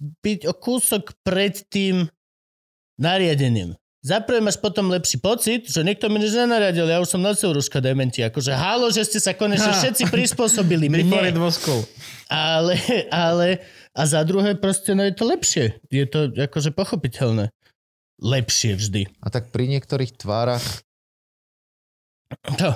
byť 0.01 0.49
o 0.49 0.55
kúsok 0.57 1.13
pred 1.23 1.61
tým 1.69 2.09
nariadením. 3.01 3.75
Zaprvé 4.01 4.41
máš 4.41 4.57
potom 4.57 4.89
lepší 4.89 5.21
pocit, 5.21 5.69
že 5.69 5.85
niekto 5.85 6.09
mi 6.09 6.17
nič 6.17 6.33
nenariadil, 6.33 6.89
ja 6.89 7.05
už 7.05 7.17
som 7.17 7.21
nosil 7.21 7.53
rúška 7.53 7.85
dementi. 7.85 8.25
Akože 8.25 8.57
halo, 8.57 8.89
že 8.89 9.05
ste 9.05 9.21
sa 9.21 9.37
konečne 9.37 9.77
všetci 9.77 10.09
prispôsobili 10.09 10.89
mne. 10.93 11.05
Ale, 12.33 12.81
ale, 13.13 13.61
a 13.93 14.03
za 14.09 14.25
druhé 14.25 14.57
proste, 14.57 14.97
no 14.97 15.05
je 15.05 15.13
to 15.13 15.29
lepšie. 15.29 15.65
Je 15.93 16.09
to 16.09 16.33
akože 16.33 16.73
pochopiteľné. 16.73 17.53
Lepšie 18.21 18.81
vždy. 18.81 19.03
A 19.21 19.29
tak 19.29 19.53
pri 19.53 19.69
niektorých 19.69 20.17
tvárach 20.17 20.65
To. 22.59 22.71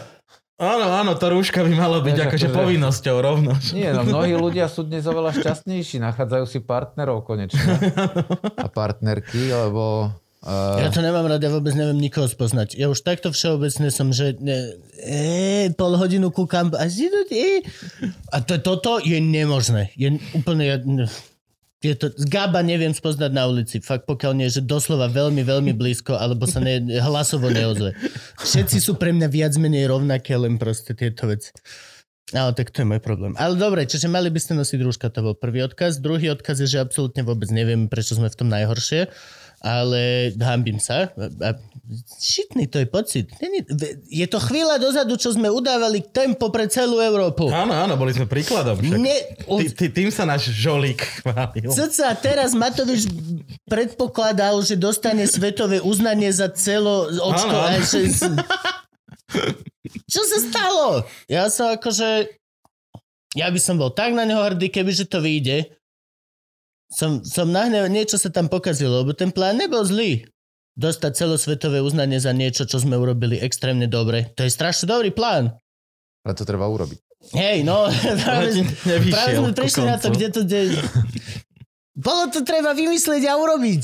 Áno, 0.54 0.86
áno, 0.86 1.18
to 1.18 1.34
rúška 1.34 1.66
by 1.66 1.74
malo 1.74 1.98
byť 1.98 2.14
Vieš, 2.14 2.26
akože 2.30 2.48
povinnosťou 2.54 3.16
rovno. 3.18 3.58
Nie, 3.74 3.90
no 3.90 4.06
mnohí 4.06 4.38
ľudia 4.46 4.70
sú 4.70 4.86
dnes 4.86 5.02
oveľa 5.02 5.34
šťastnejší, 5.34 5.98
nachádzajú 5.98 6.44
si 6.46 6.62
partnerov 6.62 7.26
konečne 7.26 7.74
a 8.54 8.70
partnerky, 8.70 9.50
lebo 9.50 10.14
uh, 10.46 10.78
Ja 10.78 10.94
to 10.94 11.02
nemám 11.02 11.26
rád, 11.26 11.42
ja 11.42 11.50
vôbec 11.50 11.74
neviem 11.74 11.98
nikoho 11.98 12.30
spoznať. 12.30 12.78
Ja 12.78 12.86
už 12.86 13.02
takto 13.02 13.34
všeobecne 13.34 13.90
som, 13.90 14.14
že 14.14 14.38
ne, 14.38 14.78
e, 15.02 15.74
pol 15.74 15.98
hodinu 15.98 16.30
kúkam 16.30 16.70
a, 16.78 16.86
e, 16.86 17.66
a 18.30 18.36
to, 18.38 18.54
toto 18.62 19.02
je 19.02 19.18
nemožné. 19.18 19.90
Je 19.98 20.22
úplne... 20.38 20.70
ja- 20.70 20.86
ne- 20.86 21.10
Je 21.84 21.92
to, 21.92 22.08
Gaba 22.32 22.64
neviem 22.64 22.96
spoznať 22.96 23.28
na 23.36 23.44
ulici. 23.44 23.76
Fakt 23.84 24.08
pokiaľ 24.08 24.32
nie, 24.32 24.48
že 24.48 24.64
doslova 24.64 25.12
veľmi, 25.12 25.44
veľmi 25.44 25.76
blízko, 25.76 26.16
alebo 26.16 26.48
sa 26.48 26.64
ne, 26.64 26.80
hlasovo 26.96 27.52
neozve. 27.52 27.92
Všetci 28.40 28.80
sú 28.80 28.96
pre 28.96 29.12
mňa 29.12 29.28
viac 29.28 29.52
menej 29.60 29.92
rovnaké, 29.92 30.32
len 30.32 30.56
proste 30.56 30.96
tieto 30.96 31.28
veci. 31.28 31.52
Ale 32.32 32.56
tak 32.56 32.72
to 32.72 32.80
je 32.80 32.88
môj 32.88 33.04
problém. 33.04 33.36
Ale 33.36 33.60
dobre, 33.60 33.84
čiže 33.84 34.08
mali 34.08 34.32
by 34.32 34.40
ste 34.40 34.56
nosiť 34.56 34.80
rúška, 34.80 35.12
to 35.12 35.20
bol 35.20 35.36
prvý 35.36 35.60
odkaz. 35.68 36.00
Druhý 36.00 36.32
odkaz 36.32 36.64
je, 36.64 36.72
že 36.72 36.80
absolútne 36.80 37.20
vôbec 37.20 37.52
neviem, 37.52 37.84
prečo 37.84 38.16
sme 38.16 38.32
v 38.32 38.38
tom 38.40 38.48
najhoršie, 38.48 39.12
ale 39.60 40.32
hambím 40.40 40.80
sa. 40.80 41.12
Šitný 42.16 42.64
to 42.66 42.78
je 42.78 42.86
pocit. 42.86 43.26
Je 44.06 44.24
to 44.24 44.38
chvíľa 44.38 44.76
dozadu, 44.76 45.14
čo 45.14 45.30
sme 45.30 45.46
udávali 45.46 46.00
tempo 46.02 46.48
pre 46.48 46.64
celú 46.64 46.96
Európu. 46.96 47.48
Áno, 47.48 47.70
áno, 47.70 47.94
boli 47.94 48.10
sme 48.10 48.24
príkladom. 48.24 48.76
Však. 48.76 48.96
Ne, 48.96 49.16
Ty, 49.38 49.64
ty, 49.70 49.86
tým 49.90 50.08
sa 50.08 50.24
náš 50.24 50.48
žolík 50.48 51.00
chválil. 51.20 51.68
Cca 51.68 52.12
teraz 52.14 52.52
Matovič 52.52 53.04
predpokladal, 53.64 54.60
že 54.60 54.74
dostane 54.74 55.24
svetové 55.24 55.78
uznanie 55.78 56.28
za 56.28 56.48
celo 56.48 57.06
očko. 57.06 57.52
Áno, 57.52 57.68
áno. 57.70 57.84
že- 57.84 58.08
Čo 60.06 60.20
sa 60.24 60.38
stalo? 60.40 60.86
Ja 61.26 61.48
som 61.48 61.68
akože... 61.70 62.32
Ja 63.34 63.50
by 63.50 63.58
som 63.58 63.76
bol 63.76 63.90
tak 63.90 64.14
na 64.14 64.22
neho 64.22 64.38
hrdý, 64.40 64.70
kebyže 64.70 65.04
to 65.04 65.18
vyjde. 65.18 65.74
Som, 66.86 67.26
som 67.26 67.50
nahnev, 67.50 67.90
niečo 67.90 68.14
sa 68.14 68.30
tam 68.30 68.46
pokazilo, 68.46 69.02
lebo 69.02 69.10
ten 69.10 69.34
plán 69.34 69.58
nebol 69.58 69.82
zlý. 69.82 70.22
Dostať 70.74 71.12
celosvetové 71.14 71.78
uznanie 71.78 72.18
za 72.18 72.34
niečo, 72.34 72.66
čo 72.66 72.82
sme 72.82 72.98
urobili 72.98 73.38
extrémne 73.38 73.86
dobre. 73.86 74.34
To 74.34 74.42
je 74.42 74.50
strašne 74.50 74.90
dobrý 74.90 75.14
plán. 75.14 75.54
ale 76.26 76.34
to 76.34 76.42
treba 76.42 76.66
urobiť. 76.66 76.98
Hej, 77.32 77.64
no, 77.64 77.88
práve, 78.24 78.60
práve 79.08 79.32
sme 79.38 79.52
prišli 79.56 79.84
na 79.86 79.96
to, 79.96 80.12
kde 80.12 80.28
to... 80.34 80.40
Kde... 80.44 80.60
Bolo 81.94 82.26
to 82.26 82.42
treba 82.42 82.74
vymyslieť 82.74 83.22
a 83.30 83.38
urobiť. 83.38 83.82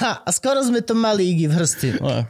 A, 0.00 0.24
a 0.24 0.30
skoro 0.32 0.64
sme 0.64 0.80
to 0.80 0.96
mali 0.96 1.36
igi 1.36 1.44
v 1.44 1.52
hrsti. 1.52 1.88
Oh, 2.00 2.24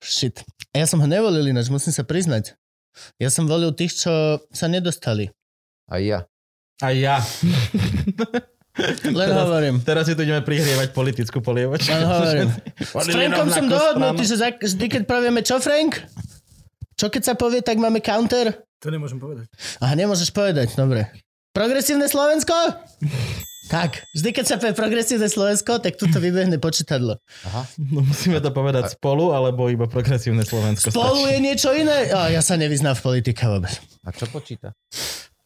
shit. 0.00 0.40
A 0.72 0.80
ja 0.80 0.88
som 0.88 0.96
ho 0.96 1.04
nevolil 1.04 1.44
ináč, 1.44 1.68
musím 1.68 1.92
sa 1.92 2.00
priznať. 2.00 2.56
Ja 3.20 3.28
som 3.28 3.44
volil 3.44 3.76
tých, 3.76 4.00
čo 4.00 4.40
sa 4.48 4.66
nedostali. 4.72 5.28
A 5.92 6.00
ja. 6.00 6.24
A 6.80 6.88
ja. 6.96 7.20
Len 8.76 9.14
Teraz- 9.16 9.40
hovorím. 9.48 9.74
Teraz 9.80 10.04
si 10.04 10.12
tu 10.12 10.20
ideme 10.20 10.44
prihrievať 10.44 10.92
politickú 10.92 11.40
polievočku. 11.40 11.88
Len 11.88 12.04
hovorím. 12.04 12.48
S 13.04 13.08
Frankom 13.08 13.48
som 13.48 13.64
dohodnutý, 13.66 14.22
že 14.28 14.36
za, 14.36 14.48
vždy, 14.52 14.86
keď 14.92 15.02
povieme 15.08 15.40
čo, 15.40 15.56
Frank? 15.58 16.04
Čo 16.96 17.08
keď 17.08 17.22
sa 17.22 17.34
povie, 17.36 17.60
tak 17.60 17.76
máme 17.80 18.00
counter? 18.04 18.52
To 18.84 18.88
nemôžem 18.92 19.16
povedať. 19.20 19.48
Aha, 19.80 19.96
nemôžeš 19.96 20.32
povedať, 20.32 20.76
dobre. 20.76 21.08
Progresívne 21.56 22.04
Slovensko? 22.08 22.52
Tak, 23.66 24.06
vždy 24.14 24.30
keď 24.30 24.44
sa 24.46 24.56
povie 24.62 24.78
progresívne 24.78 25.26
Slovensko, 25.26 25.82
tak 25.82 25.98
tuto 25.98 26.22
vybehne 26.22 26.54
počítadlo. 26.62 27.18
Aha. 27.50 27.66
No, 27.80 28.06
musíme 28.06 28.38
to 28.38 28.54
povedať 28.54 28.94
spolu, 28.94 29.34
alebo 29.34 29.66
iba 29.66 29.90
progresívne 29.90 30.46
Slovensko. 30.46 30.94
Spolu 30.94 31.26
stačí. 31.26 31.32
je 31.34 31.38
niečo 31.42 31.68
iné? 31.74 32.12
O, 32.14 32.30
ja 32.30 32.44
sa 32.44 32.54
nevyznám 32.54 32.94
v 32.94 33.02
politike 33.02 33.42
vôbec. 33.42 33.74
A 34.06 34.14
čo 34.14 34.30
počíta? 34.30 34.70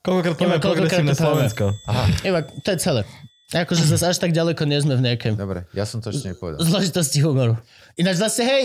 Koľkokrát 0.01 0.33
Iba 0.33 0.41
povie 0.41 0.59
koľkokrát 0.61 1.05
progresívne. 1.05 1.13
Slovensko. 1.13 1.65
Aha, 1.85 2.05
Iba, 2.25 2.41
to 2.45 2.69
je 2.73 2.79
celé. 2.81 3.03
Akože 3.51 3.83
zase 3.83 4.05
až 4.15 4.19
tak 4.23 4.31
ďaleko 4.31 4.63
nie 4.63 4.79
sme 4.79 4.95
v 4.95 5.03
nejakej 5.11 5.35
dobre, 5.35 5.67
ja 5.75 5.83
som 5.83 5.99
to 5.99 6.15
ešte 6.15 6.33
nepovedal. 6.33 6.63
zložitosti 6.63 7.19
humoru. 7.19 7.59
Ináč 7.99 8.23
zase, 8.23 8.47
hej, 8.47 8.65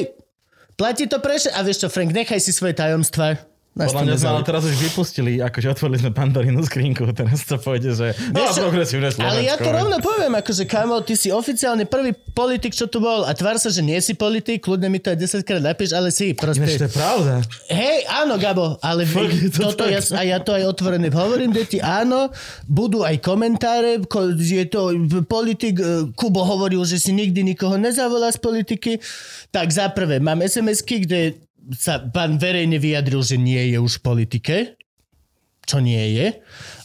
platí 0.78 1.10
to 1.10 1.18
pre... 1.18 1.42
A 1.42 1.60
vieš 1.66 1.82
čo, 1.82 1.88
Frank, 1.90 2.14
nechaj 2.14 2.38
si 2.38 2.54
svoje 2.54 2.78
tajomstvá. 2.78 3.42
Nás 3.76 3.92
Podľa 3.92 4.08
mňa 4.08 4.18
sme 4.24 4.48
teraz 4.48 4.64
už 4.64 4.76
vypustili, 4.80 5.44
akože 5.44 5.68
otvorili 5.76 6.00
sme 6.00 6.16
Pandorínu 6.16 6.64
skrinku, 6.64 7.12
teraz 7.20 7.44
to 7.44 7.60
pôjde, 7.60 7.92
že 7.92 8.16
no, 8.32 8.48
Vieš 8.48 8.64
progresívne 8.64 9.12
Slovensko. 9.12 9.36
Ale 9.36 9.44
ja 9.44 9.60
to 9.60 9.68
veď. 9.68 9.76
rovno 9.84 9.98
poviem, 10.00 10.32
akože 10.40 10.64
kamo, 10.64 11.04
ty 11.04 11.20
si 11.20 11.28
oficiálne 11.28 11.84
prvý 11.84 12.16
politik, 12.16 12.72
čo 12.72 12.88
tu 12.88 13.04
bol 13.04 13.28
a 13.28 13.36
tvár 13.36 13.60
sa, 13.60 13.68
že 13.68 13.84
nie 13.84 14.00
si 14.00 14.16
politik, 14.16 14.64
kľudne 14.64 14.88
mi 14.88 15.04
to 15.04 15.12
aj 15.12 15.20
10 15.20 15.44
krát 15.44 15.60
napíš, 15.60 15.92
ale 15.92 16.08
si 16.08 16.32
Ináč 16.32 16.40
proste... 16.40 16.72
to 16.80 16.88
je 16.88 16.94
pravda. 16.96 17.34
Hej, 17.68 18.00
áno, 18.08 18.40
Gabo, 18.40 18.80
ale 18.80 19.04
Fakt 19.04 19.36
je 19.44 19.52
to 19.52 19.60
toto 19.68 19.84
tak. 19.84 19.92
ja, 19.92 20.00
a 20.00 20.22
ja 20.24 20.38
to 20.40 20.56
aj 20.56 20.64
otvorené 20.72 21.12
hovorím, 21.12 21.52
deti, 21.52 21.84
áno, 21.84 22.32
budú 22.72 23.04
aj 23.04 23.20
komentáre, 23.20 24.00
ko, 24.08 24.32
je 24.40 24.72
to 24.72 24.96
politik, 25.28 25.84
e, 25.84 26.16
Kubo 26.16 26.48
hovoril, 26.48 26.80
že 26.88 26.96
si 26.96 27.12
nikdy 27.12 27.44
nikoho 27.44 27.76
nezavolá 27.76 28.32
z 28.32 28.40
politiky, 28.40 29.04
tak 29.52 29.68
za 29.68 29.92
prvé, 29.92 30.24
mám 30.24 30.40
SMS-ky, 30.40 31.04
kde 31.04 31.44
sa 31.72 31.98
pán 32.00 32.36
verejne 32.36 32.78
vyjadril, 32.78 33.22
že 33.22 33.36
nie 33.36 33.74
je 33.74 33.78
už 33.78 33.98
v 33.98 34.06
politike, 34.06 34.56
čo 35.62 35.82
nie 35.82 36.14
je. 36.14 36.28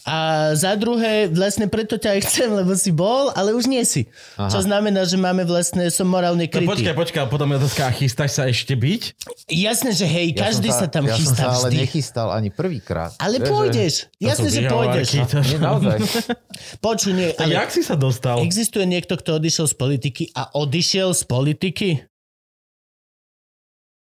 A 0.09 0.17
za 0.57 0.73
druhé, 0.73 1.29
vlastne 1.29 1.69
preto 1.69 1.95
ťa 1.95 2.17
aj 2.17 2.21
chcem, 2.25 2.49
lebo 2.51 2.73
si 2.73 2.89
bol, 2.89 3.29
ale 3.31 3.53
už 3.53 3.69
nie 3.69 3.85
si. 3.85 4.09
Aha. 4.35 4.49
Čo 4.49 4.65
znamená, 4.65 5.05
že 5.05 5.15
máme 5.15 5.45
vlastne, 5.45 5.85
som 5.87 6.09
morálne 6.09 6.49
No, 6.49 6.51
krytý. 6.51 6.65
počkaj, 6.67 6.95
počkaj, 6.97 7.23
potom 7.29 7.45
je 7.47 7.61
otázka, 7.61 7.83
a 7.85 7.93
chystáš 7.93 8.31
sa 8.33 8.49
ešte 8.49 8.73
byť? 8.73 9.03
Jasné, 9.47 9.93
že 9.93 10.09
hej, 10.09 10.33
Ja 10.33 10.49
každý 10.49 10.73
som 10.73 10.81
sa, 10.81 10.87
tam 10.89 11.05
ja 11.05 11.13
chystá 11.13 11.45
som 11.45 11.53
sa 11.53 11.57
ale 11.61 11.77
nechystal 11.77 12.33
ani 12.33 12.49
prvýkrát. 12.49 13.13
Ale 13.19 13.37
Vieš, 13.37 13.45
že- 13.45 13.53
pôjdeš. 13.53 13.93
Jasné, 14.17 14.49
sú 14.49 14.57
že 14.57 14.61
pôjdeš. 14.67 15.09
Nie, 15.13 15.59
naozaj. 15.61 15.99
Počuj, 16.83 17.13
nie, 17.13 17.29
Tak 17.31 17.45
ale 17.45 17.53
jak 17.55 17.71
si 17.71 17.83
sa 17.85 17.95
dostal? 17.95 18.41
existuje 18.41 18.89
niekto, 18.89 19.13
kto 19.13 19.37
odišiel 19.37 19.69
z 19.69 19.77
politiky 19.77 20.23
a 20.33 20.49
odišiel 20.51 21.13
z 21.13 21.23
politiky? 21.23 21.89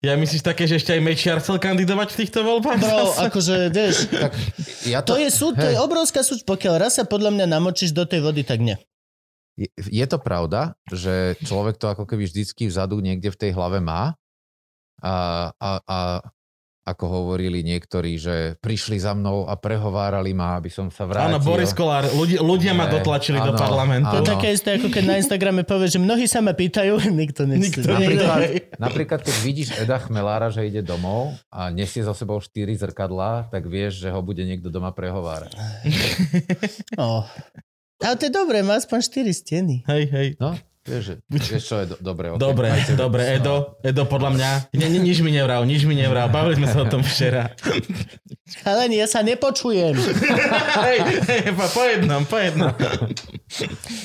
Ja 0.01 0.17
myslíš 0.17 0.41
také, 0.41 0.65
že 0.65 0.81
ešte 0.81 0.97
aj 0.97 1.01
Mečiar 1.05 1.37
chcel 1.45 1.61
kandidovať 1.61 2.09
v 2.09 2.17
týchto 2.25 2.41
voľbách? 2.41 2.77
Bro, 2.81 2.97
zase? 3.13 3.19
akože, 3.29 3.55
vieš, 3.69 3.95
Tak 4.09 4.33
ja 4.89 4.99
to 5.05 5.13
je 5.13 5.29
súd, 5.29 5.53
to 5.53 5.69
je 5.69 5.77
obrovská 5.77 6.25
súd. 6.25 6.41
Pokiaľ 6.41 6.81
raz 6.81 6.97
sa 6.97 7.05
podľa 7.05 7.29
mňa 7.29 7.45
namočíš 7.45 7.93
do 7.93 8.01
tej 8.09 8.25
vody, 8.25 8.41
tak 8.41 8.65
nie. 8.65 8.73
je, 9.61 9.69
je 9.77 10.05
to 10.09 10.17
pravda, 10.17 10.73
že 10.89 11.37
človek 11.45 11.77
to 11.77 11.93
ako 11.93 12.09
keby 12.09 12.25
vždycky 12.25 12.65
vzadu 12.65 12.97
niekde 12.97 13.29
v 13.29 13.39
tej 13.45 13.51
hlave 13.53 13.77
má. 13.77 14.17
A, 15.05 15.49
a, 15.53 15.69
a 15.85 15.97
ako 16.81 17.05
hovorili 17.05 17.61
niektorí, 17.61 18.17
že 18.17 18.57
prišli 18.57 18.97
za 18.97 19.13
mnou 19.13 19.45
a 19.45 19.53
prehovárali 19.53 20.33
ma, 20.33 20.57
aby 20.57 20.73
som 20.73 20.89
sa 20.89 21.05
vrátil. 21.05 21.37
Áno, 21.37 21.37
Boris 21.37 21.77
Kolár, 21.77 22.09
ľudia, 22.09 22.41
ľudia 22.41 22.73
ma 22.73 22.89
dotlačili 22.89 23.37
do 23.37 23.53
áno, 23.53 23.61
parlamentu. 23.61 24.09
To 24.09 24.17
je 24.17 24.25
Áno. 24.25 24.33
také 24.33 24.47
isté, 24.49 24.81
ako 24.81 24.89
keď 24.89 25.03
na 25.05 25.15
Instagrame 25.21 25.61
povie, 25.61 25.93
že 25.93 26.01
mnohí 26.01 26.25
sa 26.25 26.41
ma 26.41 26.57
pýtajú, 26.57 26.97
nikto 27.21 27.45
nechce. 27.45 27.85
Nikto 27.85 27.85
Napríklad, 27.85 28.39
napríklad, 28.81 29.19
keď 29.21 29.35
vidíš 29.45 29.69
Eda 29.77 30.01
Chmelára, 30.01 30.49
že 30.49 30.65
ide 30.65 30.81
domov 30.81 31.37
a 31.53 31.69
nesie 31.69 32.01
za 32.01 32.17
sebou 32.17 32.41
štyri 32.41 32.73
zrkadlá, 32.73 33.53
tak 33.53 33.69
vieš, 33.69 34.01
že 34.01 34.09
ho 34.09 34.19
bude 34.25 34.41
niekto 34.41 34.73
doma 34.73 34.89
prehovárať. 34.89 35.53
Oh. 36.97 37.23
Ale 38.01 38.17
to 38.17 38.27
je 38.27 38.33
dobré, 38.33 38.65
má 38.65 38.81
aspoň 38.81 38.99
4 39.05 39.29
steny. 39.31 39.75
Hej, 39.85 40.03
hej. 40.09 40.27
No, 40.41 40.57
vieš, 41.29 41.61
čo 41.61 41.75
je 41.77 41.85
do, 41.87 41.95
dobré. 42.01 42.29
o 42.29 42.41
Dobre, 42.41 42.73
tej- 42.73 42.97
dobre, 43.05 43.21
Edo, 43.31 43.77
Edo, 43.79 44.03
podľa 44.05 44.29
mňa, 44.33 44.49
ni, 44.73 44.85
ni, 44.87 44.99
nič 45.03 45.21
mi 45.21 45.29
nevral, 45.29 45.61
nič 45.63 45.85
mi 45.85 45.93
nevral, 45.93 46.25
bavili 46.27 46.57
sme 46.57 46.67
sa 46.67 46.81
o 46.81 46.89
tom 46.89 47.01
včera. 47.01 47.53
Chalani, 48.61 48.97
ja 48.97 49.07
sa 49.07 49.21
nepočujem. 49.21 49.95
hej, 50.81 50.97
hej, 51.23 51.43
po, 51.53 51.65
po 51.69 51.83
jednom, 51.85 52.21
po 52.25 52.35
jednom. 52.35 52.73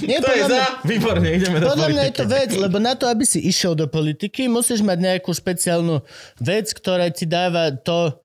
Nie, 0.01 0.21
To 0.21 0.29
je 0.29 0.43
podľa 0.43 0.47
mňa, 0.47 0.62
za, 0.62 0.65
výborne, 0.85 1.29
ideme 1.29 1.57
do 1.59 1.67
podľa 1.67 1.89
mňa 1.89 2.03
je 2.05 2.15
to 2.15 2.25
vec, 2.29 2.51
lebo 2.53 2.77
na 2.79 2.95
to, 2.95 3.07
aby 3.07 3.25
si 3.25 3.41
išiel 3.41 3.73
do 3.73 3.87
politiky, 3.87 4.47
musíš 4.47 4.83
mať 4.83 4.99
nejakú 5.01 5.33
špeciálnu 5.33 6.05
vec, 6.39 6.67
ktorá 6.71 7.09
ti 7.09 7.25
dáva 7.25 7.73
to, 7.73 8.21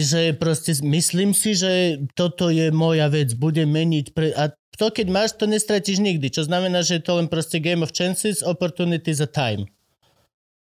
že 0.00 0.32
proste 0.32 0.72
myslím 0.80 1.36
si, 1.36 1.52
že 1.52 2.00
toto 2.16 2.48
je 2.48 2.72
moja 2.72 3.12
vec, 3.12 3.36
bude 3.36 3.66
meniť 3.68 4.06
pre... 4.16 4.32
A 4.32 4.54
to, 4.80 4.88
keď 4.88 5.06
máš, 5.12 5.36
to 5.36 5.44
nestratíš 5.44 6.00
nikdy, 6.00 6.32
čo 6.32 6.48
znamená, 6.48 6.80
že 6.80 6.96
je 6.96 7.04
to 7.04 7.20
len 7.20 7.28
proste 7.28 7.60
game 7.60 7.84
of 7.84 7.92
chances, 7.92 8.40
opportunities 8.40 9.20
a 9.20 9.28
time. 9.28 9.68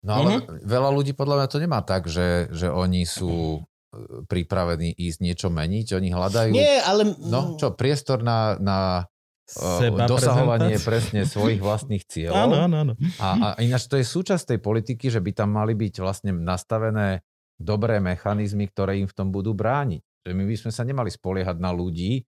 No 0.02 0.26
ale 0.26 0.44
veľa 0.66 0.90
ľudí 0.90 1.14
podľa 1.14 1.46
mňa 1.46 1.48
to 1.48 1.62
nemá 1.62 1.80
tak, 1.86 2.10
že, 2.10 2.50
že 2.50 2.68
oni 2.68 3.06
sú 3.06 3.62
e, 3.62 4.26
pripravení 4.26 4.98
ísť 4.98 5.18
niečo 5.22 5.48
meniť, 5.54 5.94
oni 5.94 6.10
hľadajú 6.10 6.52
Nie, 6.58 6.82
ale... 6.82 7.14
no, 7.22 7.56
čo, 7.62 7.78
priestor 7.78 8.26
na, 8.26 8.58
na 8.58 9.06
e, 9.46 9.62
Seba 9.62 10.10
dosahovanie 10.10 10.82
presne 10.82 11.30
svojich 11.30 11.62
vlastných 11.62 12.02
cieľov. 12.12 12.50
Áno, 12.50 12.56
áno, 12.66 12.76
áno. 12.82 12.94
A, 13.22 13.54
a 13.54 13.62
ináč 13.62 13.86
to 13.86 14.02
je 14.02 14.04
súčasť 14.04 14.58
tej 14.58 14.60
politiky, 14.60 15.14
že 15.14 15.22
by 15.22 15.38
tam 15.38 15.54
mali 15.54 15.78
byť 15.78 16.02
vlastne 16.02 16.34
nastavené 16.34 17.22
dobré 17.62 18.02
mechanizmy, 18.02 18.68
ktoré 18.68 19.00
im 19.00 19.08
v 19.08 19.16
tom 19.16 19.30
budú 19.30 19.54
brániť. 19.56 20.02
Že 20.26 20.32
my 20.38 20.44
by 20.46 20.56
sme 20.58 20.72
sa 20.74 20.84
nemali 20.86 21.10
spoliehať 21.14 21.58
na 21.58 21.70
ľudí, 21.74 22.26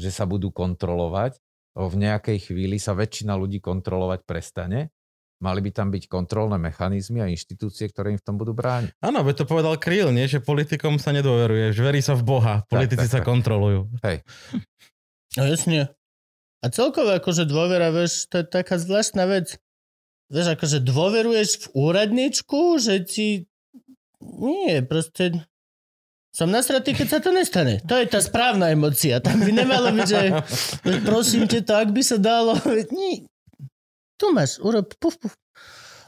že 0.00 0.10
sa 0.10 0.24
budú 0.24 0.48
kontrolovať. 0.50 1.36
V 1.76 1.94
nejakej 1.96 2.50
chvíli 2.50 2.82
sa 2.82 2.96
väčšina 2.96 3.36
ľudí 3.38 3.62
kontrolovať 3.62 4.26
prestane. 4.26 4.90
Mali 5.40 5.64
by 5.64 5.70
tam 5.72 5.88
byť 5.88 6.04
kontrolné 6.04 6.60
mechanizmy 6.60 7.24
a 7.24 7.30
inštitúcie, 7.32 7.88
ktoré 7.88 8.12
im 8.12 8.20
v 8.20 8.26
tom 8.26 8.36
budú 8.36 8.52
brániť. 8.52 8.92
Áno, 9.00 9.24
veď 9.24 9.40
to 9.40 9.48
povedal 9.48 9.80
Kryl, 9.80 10.12
nie? 10.12 10.28
Že 10.28 10.44
politikom 10.44 11.00
sa 11.00 11.16
nedôveruje, 11.16 11.72
že 11.72 11.80
verí 11.80 12.04
sa 12.04 12.12
v 12.12 12.28
Boha, 12.28 12.60
politici 12.68 13.08
tak, 13.08 13.12
sa 13.12 13.20
tak. 13.24 13.28
kontrolujú. 13.28 13.88
Hej, 14.04 14.20
No 15.38 15.46
jasne. 15.46 15.94
A 16.60 16.66
celkovo 16.68 17.14
akože 17.14 17.46
dôvera, 17.46 17.94
vieš, 17.94 18.26
to 18.28 18.42
je 18.42 18.46
taká 18.50 18.76
zvláštna 18.76 19.24
vec. 19.30 19.56
Vieš, 20.28 20.58
akože 20.58 20.78
dôveruješ 20.82 21.50
v 21.62 21.66
úradničku, 21.72 22.78
že 22.82 23.02
ti... 23.06 23.49
Nie, 24.20 24.84
proste... 24.84 25.44
Som 26.30 26.54
nasratý, 26.54 26.94
keď 26.94 27.06
sa 27.10 27.18
to 27.18 27.34
nestane. 27.34 27.82
To 27.90 27.98
je 27.98 28.06
tá 28.06 28.22
správna 28.22 28.70
emocia. 28.70 29.18
Tam 29.18 29.42
by 29.42 29.50
nemalo 29.50 29.90
byť, 29.90 30.06
že 30.06 30.22
prosím 31.02 31.50
ťa, 31.50 31.66
to 31.66 31.74
ak 31.74 31.90
by 31.90 32.02
sa 32.06 32.22
dalo... 32.22 32.54
Nie. 32.94 33.26
Tu 34.14 34.26
máš, 34.30 34.62
urob, 34.62 34.94
puf, 35.02 35.18
puf. 35.18 35.34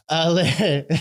Ale 0.06 0.46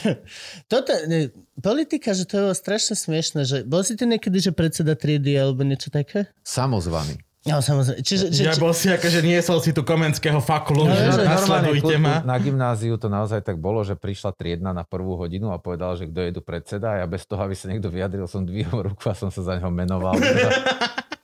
toto, 0.72 0.96
ne, 1.06 1.30
politika, 1.60 2.18
že 2.18 2.26
to 2.26 2.50
je 2.50 2.58
strašne 2.58 2.96
smiešne, 2.98 3.46
že 3.46 3.62
bol 3.62 3.86
si 3.86 3.94
ty 3.94 4.10
niekedy, 4.10 4.42
že 4.42 4.56
predseda 4.56 4.98
triedy 4.98 5.38
alebo 5.38 5.62
niečo 5.62 5.94
také? 5.94 6.32
samozvaný. 6.42 7.22
No, 7.42 7.58
samozrejme. 7.58 8.00
Čiže, 8.00 8.26
že, 8.30 8.42
Ja 8.44 8.54
bol 8.54 8.70
si 8.70 8.86
akože 8.86 9.20
niesol 9.20 9.58
si 9.60 9.72
tu 9.72 9.82
komenského 9.82 10.38
fakulu, 10.38 10.86
No, 10.86 10.94
že 10.94 11.26
nasledujte 11.26 11.98
ma. 11.98 12.22
Na 12.22 12.38
gymnáziu 12.38 12.94
to 12.96 13.08
naozaj 13.08 13.42
tak 13.42 13.58
bolo, 13.58 13.82
že 13.82 13.94
prišla 13.94 14.30
triedna 14.32 14.72
na 14.72 14.84
prvú 14.84 15.16
hodinu 15.16 15.50
a 15.50 15.58
povedal, 15.58 15.96
že 15.96 16.06
kto 16.06 16.20
je 16.22 16.32
tu 16.32 16.42
predseda 16.42 16.88
a 16.92 17.00
ja 17.00 17.06
bez 17.06 17.26
toho, 17.26 17.42
aby 17.42 17.54
sa 17.54 17.66
niekto 17.66 17.90
vyjadril, 17.90 18.26
som 18.26 18.42
dvihol 18.42 18.86
ruku 18.88 19.02
a 19.04 19.14
som 19.14 19.28
sa 19.28 19.42
za 19.42 19.54
neho 19.56 19.68
menoval. 19.68 20.22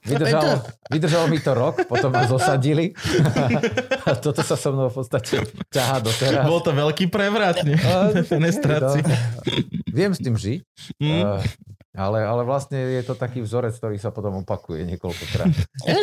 Vydržalo, 0.04 0.64
vydržalo 0.88 1.26
mi 1.28 1.36
to 1.36 1.52
rok, 1.52 1.84
potom 1.84 2.08
ma 2.10 2.24
zosadili. 2.24 2.96
A 4.08 4.16
toto 4.16 4.40
sa 4.40 4.56
so 4.56 4.72
mnou 4.72 4.88
v 4.88 4.96
podstate 4.96 5.44
ťahá 5.68 6.00
doteraz. 6.00 6.48
Bol 6.48 6.64
to 6.64 6.72
veľký 6.72 7.12
prevrat, 7.12 7.60
nie? 7.62 7.76
A- 7.76 8.16
Fenestrácii. 8.32 9.04
No, 9.04 9.16
Viem 9.92 10.12
s 10.12 10.20
tým 10.20 10.34
žiť, 10.34 10.60
Hm? 10.96 11.04
eh, 11.04 11.44
ale, 11.98 12.22
ale 12.22 12.46
vlastne 12.46 12.78
je 12.78 13.02
to 13.02 13.18
taký 13.18 13.42
vzorec, 13.42 13.74
ktorý 13.74 13.98
sa 13.98 14.14
potom 14.14 14.46
opakuje 14.46 14.86
niekoľkokrát. 14.86 15.50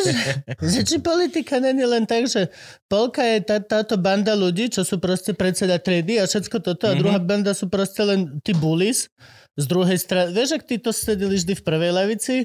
Že 0.59 0.81
či 0.83 0.97
politika 0.99 1.63
není 1.63 1.87
len 1.87 2.03
tak, 2.03 2.27
že 2.27 2.51
polka 2.85 3.23
je 3.23 3.39
tá, 3.41 3.63
táto 3.63 3.95
banda 3.95 4.35
ľudí, 4.35 4.67
čo 4.67 4.83
sú 4.83 4.99
proste 4.99 5.31
predseda 5.31 5.79
triedy 5.79 6.19
a 6.19 6.27
všetko 6.27 6.59
toto, 6.59 6.91
a 6.91 6.93
Mhm. 6.93 6.99
druhá 6.99 7.19
banda 7.23 7.55
sú 7.55 7.71
proste 7.71 8.03
len 8.03 8.43
tí 8.43 8.51
bullies 8.51 9.07
z 9.55 9.65
druhej 9.71 9.95
strany. 9.95 10.35
Vieš, 10.35 10.59
ak 10.59 10.67
títo 10.67 10.91
sedeli 10.91 11.39
vždy 11.39 11.55
v 11.55 11.63
prvej 11.63 11.91
lavici, 11.95 12.35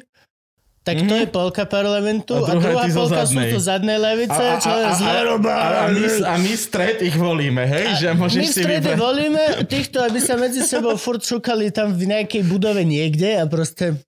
tak 0.80 0.96
to 0.98 1.04
Mhm. 1.06 1.20
je 1.20 1.26
polka 1.28 1.64
parlamentu 1.64 2.32
A 2.34 2.40
a 2.40 2.50
druhá 2.50 2.64
druhá 2.64 2.82
tí 2.82 2.90
zo 2.90 3.00
polka 3.00 3.22
sú 3.22 3.36
zadnej. 3.36 3.50
zo 3.50 3.60
zadnej 3.60 3.98
lavice, 3.98 4.44
čo 4.58 4.70
je 4.70 4.86
zle 4.96 5.12
a, 5.12 5.66
a, 5.76 5.84
my, 5.86 6.04
a 6.24 6.34
my 6.36 6.52
stred 6.54 6.98
ich 7.00 7.14
volíme, 7.14 7.62
hej? 7.62 7.86
Že 7.98 8.08
môžeš 8.16 8.40
My 8.40 8.48
strede 8.48 8.88
vybrať. 8.88 8.98
volíme 8.98 9.42
týchto, 9.74 9.98
aby 10.00 10.18
sa 10.18 10.34
medzi 10.34 10.60
sebou 10.62 10.96
furt 10.96 11.20
šukali 11.20 11.68
tam 11.68 11.92
v 11.92 12.08
nejakej 12.08 12.42
budove 12.42 12.80
niekde 12.82 13.36
a 13.36 13.44
proste... 13.44 14.00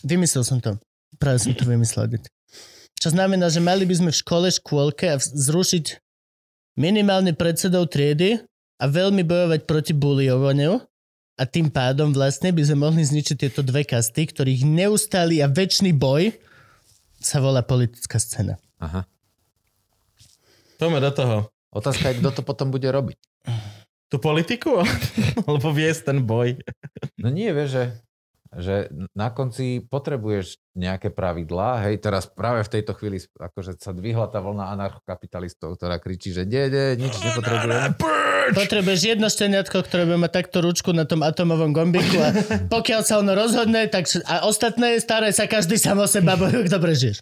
Vymyslel 0.00 0.42
som 0.42 0.58
to. 0.58 0.78
Práve 1.16 1.40
som 1.40 1.50
to 1.50 1.64
vymyslel. 1.64 2.06
Čo 2.94 3.08
znamená, 3.10 3.48
že 3.48 3.58
mali 3.58 3.82
by 3.82 3.94
sme 3.96 4.10
v 4.10 4.16
škole, 4.16 4.46
škôlke 4.46 5.08
a 5.08 5.16
zrušiť 5.18 5.98
minimálne 6.74 7.32
predsedov 7.32 7.86
triedy 7.86 8.38
a 8.76 8.84
veľmi 8.84 9.22
bojovať 9.22 9.60
proti 9.64 9.92
buliovaniu. 9.92 10.78
A 11.34 11.42
tým 11.46 11.66
pádom 11.66 12.14
vlastne 12.14 12.54
by 12.54 12.62
sme 12.62 12.86
mohli 12.86 13.02
zničiť 13.02 13.36
tieto 13.36 13.60
dve 13.66 13.82
kasty, 13.82 14.30
ktorých 14.30 14.62
neustály 14.62 15.42
a 15.42 15.50
väčší 15.50 15.90
boj 15.90 16.30
sa 17.18 17.42
volá 17.42 17.64
politická 17.66 18.22
scéna. 18.22 18.54
Aha. 18.78 19.02
Poďme 20.78 21.00
do 21.02 21.10
toho. 21.10 21.36
Otázka 21.74 22.12
je, 22.12 22.22
kto 22.22 22.30
to 22.30 22.42
potom 22.46 22.70
bude 22.70 22.86
robiť. 22.86 23.18
Tú 24.06 24.22
politiku? 24.22 24.84
Alebo 25.48 25.74
viesť 25.74 26.14
ten 26.14 26.18
boj. 26.22 26.54
No 27.18 27.34
nie, 27.34 27.50
vieš, 27.50 27.70
že, 27.72 27.84
že 28.54 28.74
na 29.16 29.34
konci 29.34 29.82
potrebuješ 29.82 30.62
nejaké 30.78 31.10
pravidlá. 31.10 31.82
Hej, 31.88 32.04
teraz 32.04 32.30
práve 32.30 32.62
v 32.62 32.72
tejto 32.78 32.94
chvíli 32.94 33.18
akože 33.34 33.74
sa 33.80 33.90
dvihla 33.90 34.30
tá 34.30 34.38
vlna 34.38 34.70
anarchokapitalistov, 34.70 35.80
ktorá 35.80 35.98
kričí, 35.98 36.30
že 36.30 36.46
nie, 36.46 36.70
nie, 36.70 37.08
nič 37.08 37.18
nepotrebujeme. 37.18 37.98
Potrebuješ 38.52 39.00
jedno 39.16 39.32
šteniatko, 39.32 39.80
ktoré 39.88 40.04
bude 40.04 40.20
mať 40.20 40.44
takto 40.44 40.60
ručku 40.60 40.92
na 40.92 41.08
tom 41.08 41.24
atomovom 41.24 41.72
gombiku 41.72 42.20
a 42.20 42.28
pokiaľ 42.68 43.00
sa 43.00 43.24
ono 43.24 43.32
rozhodne, 43.32 43.88
tak 43.88 44.04
a 44.28 44.44
ostatné 44.44 45.00
staré 45.00 45.32
sa 45.32 45.48
každý 45.48 45.80
sám 45.80 46.04
o 46.04 46.08
seba 46.10 46.36
bojujú, 46.36 46.68
kto 46.68 46.76
prežiješ. 46.76 47.16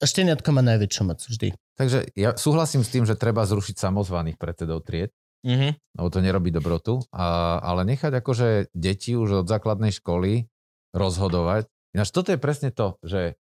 A 0.00 0.04
šteniatko 0.08 0.48
má 0.56 0.64
najväčšiu 0.64 1.02
moc 1.04 1.20
vždy. 1.20 1.52
Takže 1.76 2.14
ja 2.16 2.34
súhlasím 2.34 2.82
s 2.82 2.90
tým, 2.90 3.04
že 3.04 3.14
treba 3.18 3.44
zrušiť 3.44 3.76
samozvaných 3.76 4.40
predsedov 4.40 4.86
tried, 4.86 5.12
Mhm. 5.42 5.74
lebo 5.98 6.06
to 6.06 6.22
nerobí 6.22 6.54
dobrotu, 6.54 7.02
a, 7.10 7.58
ale 7.58 7.82
nechať 7.82 8.22
akože 8.22 8.48
deti 8.78 9.18
už 9.18 9.42
od 9.42 9.46
základnej 9.50 9.90
školy 9.90 10.46
rozhodovať. 10.94 11.66
Ináč 11.92 12.14
toto 12.14 12.30
je 12.30 12.38
presne 12.38 12.70
to, 12.70 12.94
že 13.02 13.34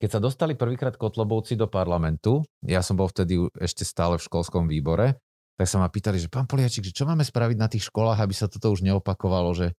keď 0.00 0.08
sa 0.08 0.20
dostali 0.24 0.56
prvýkrát 0.56 0.96
Kotlobovci 0.96 1.54
do 1.54 1.68
parlamentu, 1.68 2.42
ja 2.64 2.80
som 2.80 2.96
bol 2.96 3.12
vtedy 3.12 3.44
ešte 3.60 3.84
stále 3.84 4.16
v 4.16 4.24
školskom 4.26 4.66
výbore, 4.66 5.20
tak 5.54 5.66
sa 5.70 5.78
ma 5.78 5.86
pýtali, 5.86 6.18
že 6.18 6.26
pán 6.26 6.50
Poliačik, 6.50 6.90
že 6.90 6.96
čo 6.96 7.06
máme 7.06 7.22
spraviť 7.22 7.56
na 7.58 7.70
tých 7.70 7.86
školách, 7.86 8.18
aby 8.18 8.34
sa 8.34 8.50
toto 8.50 8.74
už 8.74 8.82
neopakovalo, 8.82 9.54
že 9.54 9.70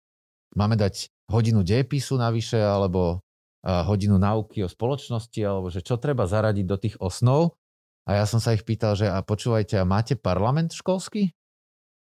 máme 0.54 0.78
dať 0.78 1.10
hodinu 1.30 1.66
dejepisu 1.66 2.14
navyše, 2.14 2.62
alebo 2.62 3.18
hodinu 3.64 4.20
náuky 4.20 4.62
o 4.62 4.68
spoločnosti, 4.68 5.40
alebo 5.42 5.72
že 5.72 5.80
čo 5.80 5.96
treba 5.98 6.28
zaradiť 6.28 6.66
do 6.68 6.76
tých 6.78 6.94
osnov. 7.00 7.56
A 8.04 8.20
ja 8.20 8.28
som 8.28 8.37
sa 8.37 8.52
ich 8.52 8.62
pýtal, 8.62 8.94
že 8.94 9.08
a 9.08 9.24
počúvajte, 9.24 9.80
a 9.80 9.88
máte 9.88 10.14
parlament 10.14 10.76
školský? 10.76 11.32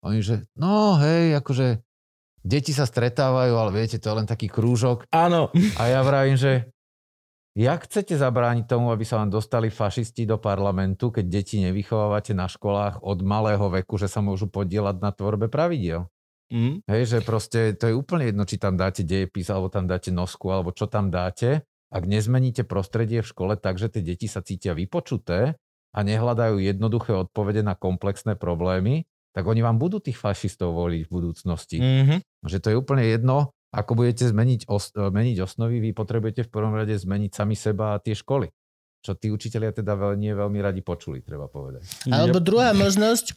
Oni, 0.01 0.25
že 0.25 0.49
no 0.57 0.97
hej, 0.97 1.38
akože 1.38 1.77
deti 2.41 2.73
sa 2.73 2.89
stretávajú, 2.89 3.53
ale 3.53 3.71
viete, 3.71 4.01
to 4.01 4.10
je 4.10 4.17
len 4.17 4.25
taký 4.25 4.49
krúžok. 4.49 5.05
Áno. 5.13 5.53
A 5.77 5.84
ja 5.86 6.01
vravím, 6.01 6.41
že 6.41 6.73
jak 7.55 7.83
chcete 7.87 8.15
zabrániť 8.15 8.65
tomu, 8.67 8.95
aby 8.95 9.03
sa 9.03 9.19
vám 9.19 9.31
dostali 9.31 9.67
fašisti 9.67 10.23
do 10.23 10.39
parlamentu, 10.39 11.11
keď 11.11 11.25
deti 11.27 11.59
nevychovávate 11.59 12.31
na 12.31 12.47
školách 12.47 13.03
od 13.03 13.19
malého 13.23 13.67
veku, 13.67 13.99
že 13.99 14.07
sa 14.07 14.23
môžu 14.23 14.47
podielať 14.47 14.97
na 15.03 15.11
tvorbe 15.11 15.51
pravidiel? 15.51 16.07
Mm. 16.51 16.83
Hej, 16.83 17.03
že 17.07 17.17
proste 17.23 17.75
to 17.79 17.87
je 17.87 17.95
úplne 17.95 18.27
jedno, 18.27 18.43
či 18.43 18.59
tam 18.59 18.75
dáte 18.75 19.07
dejepis, 19.07 19.47
alebo 19.47 19.71
tam 19.71 19.87
dáte 19.87 20.11
nosku, 20.11 20.51
alebo 20.51 20.75
čo 20.75 20.87
tam 20.87 21.07
dáte. 21.07 21.63
Ak 21.91 22.07
nezmeníte 22.07 22.63
prostredie 22.63 23.23
v 23.23 23.31
škole 23.31 23.53
tak, 23.59 23.79
že 23.79 23.91
tie 23.91 24.03
deti 24.03 24.27
sa 24.27 24.43
cítia 24.43 24.75
vypočuté 24.75 25.55
a 25.91 25.99
nehľadajú 26.03 26.59
jednoduché 26.59 27.15
odpovede 27.15 27.63
na 27.63 27.75
komplexné 27.75 28.39
problémy, 28.39 29.07
tak 29.31 29.47
oni 29.47 29.63
vám 29.63 29.79
budú 29.79 30.03
tých 30.03 30.19
fašistov 30.19 30.75
voliť 30.75 31.07
v 31.07 31.11
budúcnosti. 31.11 31.77
Mhm. 31.79 32.47
Že 32.47 32.57
to 32.59 32.67
je 32.71 32.75
úplne 32.79 33.03
jedno, 33.07 33.55
ako 33.71 33.91
budete 33.95 34.27
zmeniť, 34.27 34.67
os- 34.67 34.91
e, 34.91 35.01
meniť 35.01 35.38
osnovy, 35.41 35.79
vy 35.79 35.91
potrebujete 35.91 36.43
v 36.43 36.51
prvom 36.51 36.75
rade 36.75 36.91
zmeniť 36.91 37.31
sami 37.31 37.55
seba 37.55 37.95
a 37.95 38.01
tie 38.03 38.12
školy. 38.12 38.51
Čo 39.01 39.15
tí 39.15 39.27
učitelia 39.27 39.71
teda 39.71 39.95
veľ, 39.95 40.13
nie 40.13 40.29
veľmi 40.29 40.60
radi 40.62 40.79
počuli, 40.79 41.23
treba 41.23 41.47
povedať. 41.47 41.81
Alebo 42.05 42.38
druhá 42.38 42.69
možnosť, 42.71 43.34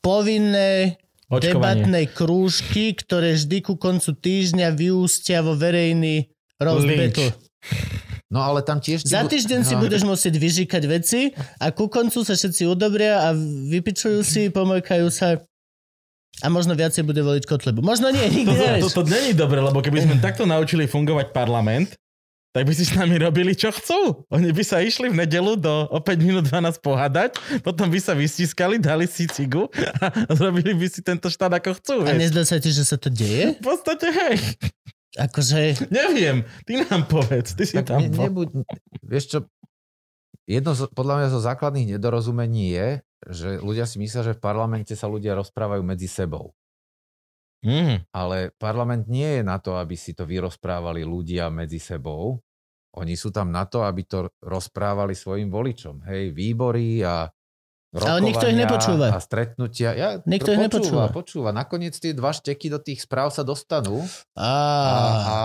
povinné 0.00 0.96
Očkovanie. 1.26 1.50
debatné 1.50 2.00
krúžky, 2.08 2.94
ktoré 2.94 3.34
vždy 3.34 3.58
ku 3.60 3.74
koncu 3.74 4.14
týždňa 4.14 4.70
vyústia 4.72 5.42
vo 5.42 5.52
verejný 5.52 6.30
roast 6.56 6.86
battle. 6.86 7.34
No 8.26 8.42
ale 8.42 8.62
tam 8.62 8.78
tiež... 8.78 9.02
Za 9.02 9.22
týždeň 9.22 9.60
si 9.62 9.74
No. 9.74 9.82
budeš 9.82 10.02
musieť 10.02 10.34
vyžikať 10.34 10.82
veci 10.86 11.30
a 11.58 11.70
ku 11.70 11.86
koncu 11.86 12.22
sa 12.22 12.34
všetci 12.34 12.66
udobria 12.66 13.26
a 13.26 13.34
vypičujú 13.70 14.22
si, 14.22 14.50
pomojkajú 14.50 15.06
sa 15.10 15.42
a 16.44 16.46
možno 16.52 16.76
viacej 16.76 17.04
bude 17.04 17.24
voliť 17.24 17.44
Kotlebu. 17.48 17.80
Možno 17.80 18.12
nie, 18.12 18.28
nikdy 18.28 18.52
To, 18.52 18.56
to, 18.56 18.66
nevieš. 18.68 18.92
to 18.92 19.02
není 19.08 19.32
dobre, 19.32 19.58
lebo 19.64 19.80
keby 19.80 20.04
sme 20.04 20.14
takto 20.20 20.44
naučili 20.44 20.84
fungovať 20.84 21.32
parlament, 21.32 21.96
tak 22.56 22.64
by 22.64 22.72
si 22.72 22.88
s 22.88 22.96
nami 22.96 23.20
robili, 23.20 23.52
čo 23.52 23.68
chcú. 23.68 24.24
Oni 24.32 24.48
by 24.48 24.64
sa 24.64 24.80
išli 24.80 25.12
v 25.12 25.20
nedelu 25.20 25.60
do 25.60 25.92
o 25.92 26.00
5 26.00 26.24
minút 26.24 26.48
12 26.48 26.80
pohádať, 26.80 27.36
potom 27.60 27.92
by 27.92 28.00
sa 28.00 28.16
vystiskali, 28.16 28.80
dali 28.80 29.04
si 29.04 29.28
cigu 29.28 29.68
a 30.00 30.08
zrobili 30.32 30.72
by 30.72 30.88
si 30.88 31.04
tento 31.04 31.28
štát 31.28 31.52
ako 31.60 31.76
chcú. 31.76 31.96
A 32.08 32.16
nezdá 32.16 32.48
sa 32.48 32.56
ti, 32.56 32.72
že 32.72 32.88
sa 32.88 32.96
to 32.96 33.12
deje? 33.12 33.60
V 33.60 33.64
podstate, 33.64 34.08
hej, 34.08 34.36
Akože... 35.16 35.88
neviem, 35.88 36.44
ty 36.64 36.80
nám 36.80 37.08
povedz, 37.08 37.56
ty 37.56 37.64
si 37.64 37.76
Tak 37.76 37.92
tam 37.92 38.04
ne, 38.04 38.12
nebuď, 38.12 38.52
vieš 39.00 39.24
čo, 39.32 39.38
jedno 40.48 40.72
z, 40.72 40.88
podľa 40.92 41.14
mňa 41.20 41.28
zo 41.32 41.40
základných 41.40 41.96
nedorozumení 41.96 42.72
je, 42.72 42.88
že 43.24 43.58
ľudia 43.62 43.88
si 43.88 43.96
myslia, 43.96 44.22
že 44.22 44.36
v 44.36 44.42
parlamente 44.44 44.92
sa 44.92 45.08
ľudia 45.08 45.32
rozprávajú 45.38 45.80
medzi 45.80 46.06
sebou. 46.10 46.52
Mm. 47.64 48.04
Ale 48.12 48.52
parlament 48.60 49.08
nie 49.08 49.40
je 49.40 49.42
na 49.42 49.58
to, 49.58 49.74
aby 49.80 49.96
si 49.96 50.12
to 50.12 50.28
vyrozprávali 50.28 51.02
ľudia 51.02 51.48
medzi 51.48 51.80
sebou. 51.80 52.38
Oni 52.96 53.12
sú 53.18 53.28
tam 53.28 53.52
na 53.52 53.68
to, 53.68 53.84
aby 53.84 54.08
to 54.08 54.32
rozprávali 54.40 55.12
svojim 55.12 55.52
voličom. 55.52 56.04
Hej, 56.08 56.32
výbory 56.32 57.04
a 57.04 57.28
Ale 57.96 58.20
nikto 58.24 58.44
ich 58.48 58.56
rokovania 58.56 58.62
nepočúva. 58.64 59.06
A 59.12 59.18
stretnutia. 59.20 59.90
Ja, 59.96 60.08
Nikto 60.24 60.52
ich 60.52 60.60
nepočúva. 60.60 61.12
počúva. 61.12 61.50
Nakoniec 61.52 61.96
tie 61.96 62.12
dva 62.16 62.32
šteky 62.32 62.68
do 62.72 62.80
tých 62.80 63.04
správ 63.04 63.32
sa 63.32 63.44
dostanú 63.44 64.04
Á, 64.36 64.44
a, 64.44 65.06
a 65.24 65.38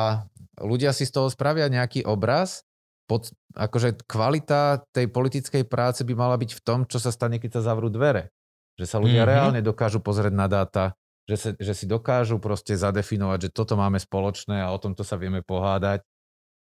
ľudia 0.64 0.92
si 0.92 1.08
z 1.08 1.12
toho 1.16 1.28
spravia 1.32 1.68
nejaký 1.68 2.04
obraz. 2.08 2.64
Pod, 3.12 3.28
akože 3.60 4.08
kvalita 4.08 4.88
tej 4.96 5.12
politickej 5.12 5.68
práce 5.68 6.08
by 6.08 6.16
mala 6.16 6.40
byť 6.40 6.52
v 6.56 6.62
tom, 6.64 6.80
čo 6.88 6.96
sa 6.96 7.12
stane, 7.12 7.44
keď 7.44 7.60
sa 7.60 7.76
zavrú 7.76 7.92
dvere. 7.92 8.32
Že 8.80 8.86
sa 8.88 8.98
ľudia 9.04 9.12
Mhm. 9.12 9.28
mm-hmm. 9.28 9.32
reálne 9.36 9.60
dokážu 9.60 10.00
pozrieť 10.00 10.32
na 10.32 10.48
dáta, 10.48 10.96
že, 11.28 11.36
sa, 11.36 11.50
že 11.60 11.74
si 11.76 11.84
dokážu 11.92 12.40
proste 12.40 12.72
zadefinovať, 12.80 13.48
že 13.48 13.50
toto 13.52 13.76
máme 13.76 14.00
spoločné 14.00 14.64
a 14.64 14.72
o 14.72 14.80
tomto 14.80 15.04
sa 15.04 15.20
vieme 15.20 15.44
pohádať. 15.44 16.08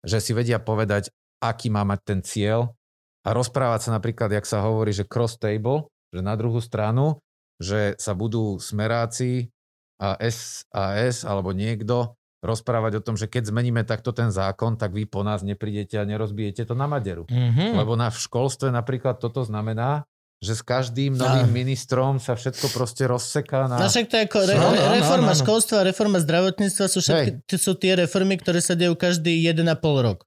Že 0.08 0.18
si 0.24 0.32
vedia 0.32 0.56
povedať, 0.56 1.12
aký 1.44 1.68
má 1.68 1.84
mať 1.84 2.00
ten 2.02 2.20
cieľ 2.24 2.72
a 3.22 3.36
rozprávať 3.36 3.80
sa 3.84 3.90
napríklad, 4.00 4.32
jak 4.32 4.48
sa 4.48 4.64
hovorí, 4.64 4.90
že 4.96 5.04
cross 5.04 5.36
table, 5.36 5.86
že 6.10 6.24
na 6.24 6.32
druhú 6.32 6.64
stranu, 6.64 7.20
že 7.60 7.92
sa 8.00 8.16
budú 8.16 8.56
smeráci 8.56 9.52
a 10.00 10.16
SAS 10.18 11.26
alebo 11.26 11.52
niekto 11.52 12.17
rozprávať 12.38 13.02
o 13.02 13.04
tom, 13.04 13.14
že 13.18 13.26
keď 13.26 13.50
zmeníme 13.50 13.82
takto 13.82 14.14
ten 14.14 14.30
zákon, 14.30 14.78
tak 14.78 14.94
vy 14.94 15.10
po 15.10 15.26
nás 15.26 15.42
neprídete 15.42 15.98
a 15.98 16.06
nerozbijete 16.06 16.62
to 16.62 16.74
na 16.78 16.86
maderu. 16.86 17.26
Mm-hmm. 17.26 17.74
Lebo 17.74 17.98
na 17.98 18.14
v 18.14 18.18
školstve 18.18 18.70
napríklad 18.70 19.18
toto 19.18 19.42
znamená, 19.42 20.06
že 20.38 20.54
s 20.54 20.62
každým 20.62 21.18
novým 21.18 21.50
ministrom 21.50 22.22
sa 22.22 22.38
všetko 22.38 22.70
proste 22.70 23.10
rozseká 23.10 23.66
na... 23.66 23.82
No 23.82 23.90
však 23.90 24.06
to 24.06 24.16
ako 24.22 24.38
re, 24.46 24.54
No, 24.54 24.70
no, 24.70 24.70
re, 24.70 24.78
no, 24.78 24.90
reforma 24.94 25.34
no, 25.34 25.38
no. 25.38 25.42
školstva 25.42 25.82
reforma 25.82 26.22
zdravotníctva 26.22 26.86
sú 26.86 27.02
všetky 27.02 27.58
sú 27.58 27.74
tie 27.74 27.98
reformy, 27.98 28.38
ktoré 28.38 28.62
sa 28.62 28.78
dejú 28.78 28.94
každý 28.94 29.34
1,5 29.42 29.66
rok. 29.82 30.22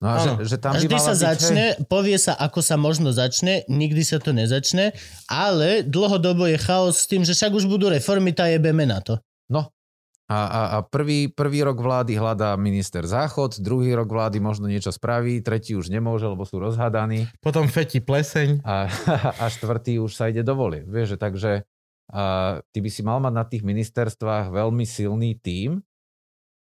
No 0.00 0.06
a 0.06 0.16
Áno. 0.16 0.40
že, 0.40 0.54
že 0.54 0.56
tam 0.56 0.72
vždy 0.78 0.96
sa 0.96 1.12
byť, 1.12 1.20
začne, 1.20 1.64
hej, 1.76 1.84
povie 1.90 2.16
sa, 2.16 2.32
ako 2.32 2.64
sa 2.64 2.80
možno 2.80 3.12
začne, 3.12 3.68
nikdy 3.68 4.00
sa 4.00 4.16
to 4.16 4.32
nezačne, 4.32 4.96
ale 5.28 5.84
dlhodobo 5.84 6.48
je 6.48 6.56
chaos 6.56 7.04
s 7.04 7.04
tým, 7.04 7.20
že 7.20 7.36
však 7.36 7.52
už 7.52 7.68
budú 7.68 7.92
reformy, 7.92 8.32
tá 8.32 8.48
jebeme 8.48 8.88
na 8.88 9.04
to. 9.04 9.20
No. 9.52 9.68
A, 10.30 10.38
a, 10.46 10.62
a 10.78 10.86
prvý, 10.86 11.26
prvý 11.26 11.66
rok 11.66 11.82
vlády 11.82 12.14
hľadá 12.14 12.54
minister 12.54 13.02
záchod, 13.02 13.58
druhý 13.58 13.90
rok 13.98 14.06
vlády 14.06 14.38
možno 14.38 14.70
niečo 14.70 14.94
spraví, 14.94 15.42
tretí 15.42 15.74
už 15.74 15.90
nemôže, 15.90 16.30
lebo 16.30 16.46
sú 16.46 16.62
rozhádaní 16.62 17.26
Potom 17.42 17.66
feti 17.66 17.98
pleseň. 17.98 18.62
a, 18.62 18.86
a 19.42 19.44
štvrtý 19.50 19.98
už 19.98 20.14
sa 20.14 20.30
ide 20.30 20.46
dovolie. 20.46 20.86
Vieš, 20.86 21.14
že 21.14 21.18
takže 21.18 21.52
a, 22.14 22.62
ty 22.70 22.78
by 22.78 22.90
si 22.94 23.02
mal 23.02 23.18
mať 23.18 23.34
na 23.34 23.42
tých 23.42 23.66
ministerstvách 23.66 24.54
veľmi 24.54 24.86
silný 24.86 25.34
tím, 25.34 25.82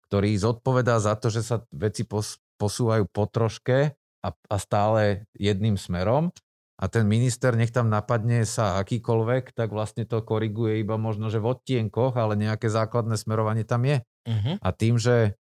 ktorý 0.08 0.32
zodpovedá 0.40 1.04
za 1.04 1.20
to, 1.20 1.28
že 1.28 1.44
sa 1.44 1.60
veci 1.76 2.08
pos, 2.08 2.40
posúvajú 2.56 3.04
po 3.12 3.28
troške 3.28 3.92
a, 4.24 4.30
a 4.32 4.56
stále 4.64 5.28
jedným 5.36 5.76
smerom 5.76 6.32
a 6.78 6.86
ten 6.86 7.10
minister, 7.10 7.58
nech 7.58 7.74
tam 7.74 7.90
napadne 7.90 8.46
sa 8.46 8.78
akýkoľvek, 8.78 9.52
tak 9.52 9.74
vlastne 9.74 10.06
to 10.06 10.22
koriguje 10.22 10.78
iba 10.78 10.94
možno, 10.96 11.28
že 11.28 11.42
v 11.42 11.58
odtienkoch, 11.58 12.14
ale 12.14 12.38
nejaké 12.38 12.70
základné 12.70 13.18
smerovanie 13.18 13.66
tam 13.66 13.82
je. 13.82 13.98
Mm-hmm. 14.30 14.56
A 14.62 14.70
tým, 14.72 14.96
že 14.96 15.34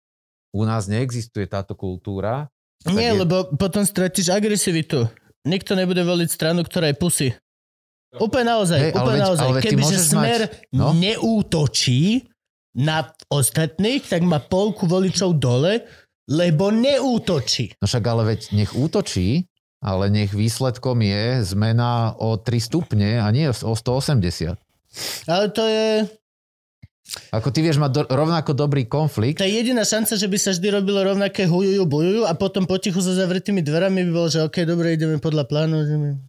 u 0.54 0.62
nás 0.62 0.86
neexistuje 0.86 1.46
táto 1.46 1.74
kultúra, 1.74 2.46
Nie, 2.86 3.16
je- 3.16 3.24
lebo 3.24 3.50
potom 3.56 3.82
stratíš 3.82 4.28
agresivitu. 4.28 5.08
Nikto 5.42 5.74
nebude 5.74 6.00
voliť 6.00 6.28
stranu, 6.30 6.62
ktorá 6.62 6.92
je 6.92 6.96
pusy. 6.96 7.28
Úplne 8.14 8.46
naozaj, 8.46 8.80
ale 8.80 8.94
úplne 8.94 9.18
veď- 9.18 9.26
naozaj. 9.26 9.46
Kebyže 9.58 9.98
smer 9.98 10.40
mať- 10.46 10.54
no. 10.70 10.94
neútočí 10.94 12.30
na 12.74 13.02
ostatných, 13.26 14.04
tak 14.04 14.22
má 14.22 14.38
polku 14.38 14.86
voličov 14.86 15.34
dole, 15.34 15.82
lebo 16.26 16.70
neútočí. 16.70 17.74
no 17.78 17.86
však 17.86 18.04
ale 18.04 18.22
veď 18.30 18.40
nech 18.52 18.72
útočí, 18.72 19.50
ale 19.84 20.08
nech 20.08 20.32
výsledkom 20.32 21.04
je 21.04 21.44
zmena 21.44 22.16
o 22.16 22.40
3 22.40 22.56
stupne 22.56 23.20
a 23.20 23.28
nie 23.28 23.52
o 23.52 23.74
180. 23.76 24.56
Ale 25.28 25.46
to 25.52 25.68
je... 25.68 26.08
Ako 27.36 27.52
ty 27.52 27.60
vieš 27.60 27.76
mať 27.76 27.90
do, 27.92 28.02
rovnako 28.08 28.56
dobrý 28.56 28.88
konflikt, 28.88 29.36
Tá 29.36 29.44
jediná 29.44 29.84
šanca, 29.84 30.16
že 30.16 30.24
by 30.24 30.38
sa 30.40 30.56
vždy 30.56 30.68
robilo 30.72 31.04
rovnaké 31.04 31.44
hujujú, 31.44 31.84
bujujú 31.84 32.22
a 32.24 32.32
potom 32.32 32.64
potichu 32.64 33.04
za 33.04 33.12
zavretými 33.12 33.60
dverami 33.60 34.08
by 34.08 34.10
bolo, 34.10 34.28
že 34.32 34.40
OK, 34.40 34.64
dobre, 34.64 34.96
ideme 34.96 35.20
podľa 35.20 35.44
plánu. 35.44 35.84
Ideme. 35.84 36.24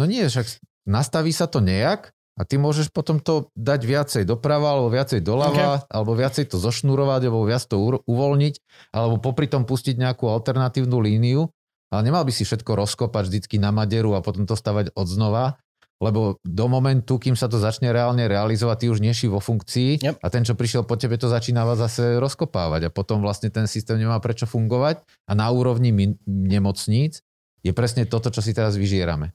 no 0.00 0.08
nie, 0.08 0.24
však 0.24 0.48
nastaví 0.88 1.36
sa 1.36 1.44
to 1.44 1.60
nejak 1.60 2.16
a 2.36 2.48
ty 2.48 2.56
môžeš 2.56 2.92
potom 2.92 3.20
to 3.20 3.52
dať 3.56 3.80
viacej 3.84 4.22
doprava, 4.24 4.76
alebo 4.76 4.88
viacej 4.88 5.20
doľava, 5.20 5.84
okay. 5.84 5.88
alebo 5.92 6.12
viacej 6.16 6.44
to 6.52 6.56
zošnurovať, 6.60 7.20
alebo 7.28 7.44
viac 7.44 7.64
to 7.68 7.76
uvoľniť, 8.04 8.54
alebo 8.92 9.20
popri 9.20 9.48
tom 9.48 9.68
pustiť 9.68 10.00
nejakú 10.00 10.28
alternatívnu 10.28 10.96
líniu, 11.00 11.48
ale 11.90 12.00
nemal 12.02 12.26
by 12.26 12.32
si 12.34 12.42
všetko 12.42 12.74
rozkopať 12.74 13.30
vždycky 13.30 13.56
na 13.62 13.70
maderu 13.70 14.14
a 14.16 14.24
potom 14.24 14.44
to 14.44 14.58
stavať 14.58 14.94
od 14.94 15.06
znova, 15.06 15.58
lebo 15.96 16.36
do 16.44 16.66
momentu, 16.68 17.16
kým 17.16 17.32
sa 17.32 17.48
to 17.48 17.56
začne 17.56 17.88
reálne 17.88 18.28
realizovať, 18.28 18.84
ty 18.84 18.86
už 18.92 19.00
neši 19.00 19.32
vo 19.32 19.40
funkcii 19.40 20.04
Yep. 20.04 20.16
a 20.20 20.26
ten, 20.28 20.44
čo 20.44 20.52
prišiel 20.52 20.84
po 20.84 21.00
tebe, 21.00 21.16
to 21.16 21.32
začína 21.32 21.64
zase 21.72 22.20
rozkopávať 22.20 22.88
a 22.88 22.90
potom 22.92 23.24
vlastne 23.24 23.48
ten 23.48 23.64
systém 23.64 23.96
nemá 23.96 24.20
prečo 24.20 24.44
fungovať 24.44 25.00
a 25.24 25.32
na 25.32 25.48
úrovni 25.48 25.96
min- 25.96 26.20
nemocníc 26.28 27.24
je 27.64 27.72
presne 27.72 28.04
toto, 28.04 28.28
čo 28.28 28.44
si 28.44 28.52
teraz 28.52 28.76
vyžierame. 28.76 29.32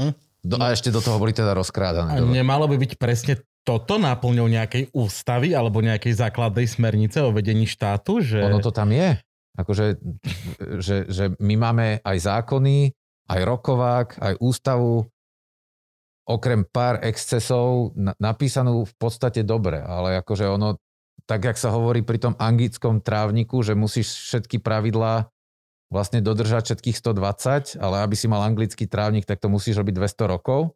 Hm. 0.00 0.14
Do, 0.44 0.60
a 0.60 0.76
ešte 0.76 0.92
do 0.92 1.00
toho 1.00 1.16
boli 1.16 1.32
teda 1.32 1.56
rozkrádané. 1.56 2.16
A 2.16 2.20
nemalo 2.20 2.68
by 2.68 2.76
byť 2.76 2.92
presne 3.00 3.40
toto 3.64 3.96
náplňou 3.96 4.44
nejakej 4.44 4.92
ústavy 4.92 5.56
alebo 5.56 5.80
nejakej 5.80 6.20
základnej 6.20 6.68
smernice 6.68 7.24
o 7.24 7.32
vedení 7.32 7.64
štátu, 7.64 8.20
že... 8.20 8.44
Ono 8.44 8.60
to 8.60 8.68
tam 8.68 8.92
je. 8.92 9.16
Akože, 9.54 10.02
že, 10.82 11.06
že 11.06 11.24
my 11.38 11.54
máme 11.54 11.86
aj 12.02 12.18
zákony, 12.26 12.90
aj 13.30 13.40
rokovák, 13.46 14.08
aj 14.18 14.34
ústavu, 14.42 15.06
okrem 16.24 16.64
pár 16.64 17.04
excesov 17.04 17.92
na, 17.94 18.16
napísanú 18.16 18.88
v 18.88 18.94
podstate 18.96 19.44
dobre, 19.44 19.78
ale 19.78 20.24
akože 20.24 20.48
ono, 20.48 20.80
tak 21.28 21.44
jak 21.44 21.56
sa 21.60 21.70
hovorí 21.70 22.00
pri 22.00 22.18
tom 22.18 22.34
anglickom 22.40 23.04
trávniku, 23.04 23.60
že 23.60 23.76
musíš 23.76 24.32
všetky 24.32 24.58
pravidlá 24.60 25.28
vlastne 25.92 26.24
dodržať 26.24 26.74
všetkých 26.74 26.96
120, 26.98 27.78
ale 27.78 27.96
aby 28.02 28.16
si 28.16 28.26
mal 28.26 28.42
anglický 28.42 28.88
trávnik, 28.88 29.28
tak 29.28 29.38
to 29.38 29.52
musíš 29.52 29.78
robiť 29.78 29.94
200 29.94 30.32
rokov. 30.32 30.74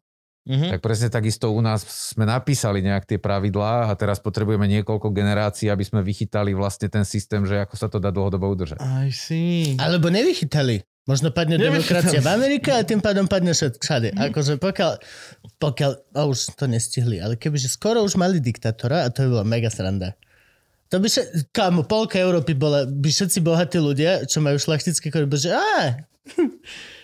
Mhm. 0.49 0.73
Tak 0.73 0.79
presne 0.81 1.13
takisto 1.13 1.53
u 1.53 1.61
nás 1.61 1.85
sme 1.85 2.25
napísali 2.25 2.81
nejak 2.81 3.05
tie 3.05 3.21
pravidlá 3.21 3.85
a 3.85 3.93
teraz 3.93 4.17
potrebujeme 4.17 4.65
niekoľko 4.65 5.13
generácií, 5.13 5.69
aby 5.69 5.85
sme 5.85 6.01
vychytali 6.01 6.57
vlastne 6.57 6.89
ten 6.89 7.05
systém, 7.05 7.45
že 7.45 7.61
ako 7.61 7.75
sa 7.77 7.85
to 7.85 8.01
dá 8.01 8.09
dlhodobo 8.09 8.49
udržať. 8.49 8.81
I 8.81 9.13
see. 9.13 9.77
Alebo 9.77 10.09
nevychytali. 10.09 10.81
Možno 11.05 11.29
padne 11.33 11.57
Nevychytali. 11.57 11.73
demokracia 12.05 12.19
v 12.21 12.29
Amerike 12.33 12.69
a 12.69 12.85
tým 12.85 13.01
pádom 13.01 13.25
padne 13.25 13.53
všade. 13.53 14.13
Akože 14.13 14.61
pokiaľ, 14.61 14.91
pokiaľ, 15.57 15.91
a 16.13 16.21
už 16.29 16.53
to 16.53 16.65
nestihli, 16.69 17.17
ale 17.17 17.33
kebyže 17.33 17.69
skoro 17.69 18.05
už 18.05 18.13
mali 18.17 18.37
diktátora 18.37 19.05
a 19.05 19.13
to 19.13 19.25
by 19.25 19.41
bola 19.41 19.45
mega 19.45 19.73
sranda. 19.73 20.13
To 20.89 20.97
by 20.97 21.09
še, 21.09 21.49
kámo, 21.53 21.85
polka 21.85 22.17
Európy 22.17 22.57
bola, 22.57 22.85
by 22.85 23.09
všetci 23.09 23.41
bohatí 23.41 23.77
ľudia, 23.77 24.25
čo 24.25 24.41
majú 24.41 24.57
šlachtické 24.57 25.13
kory, 25.13 25.29
že 25.33 25.53
á, 25.53 25.97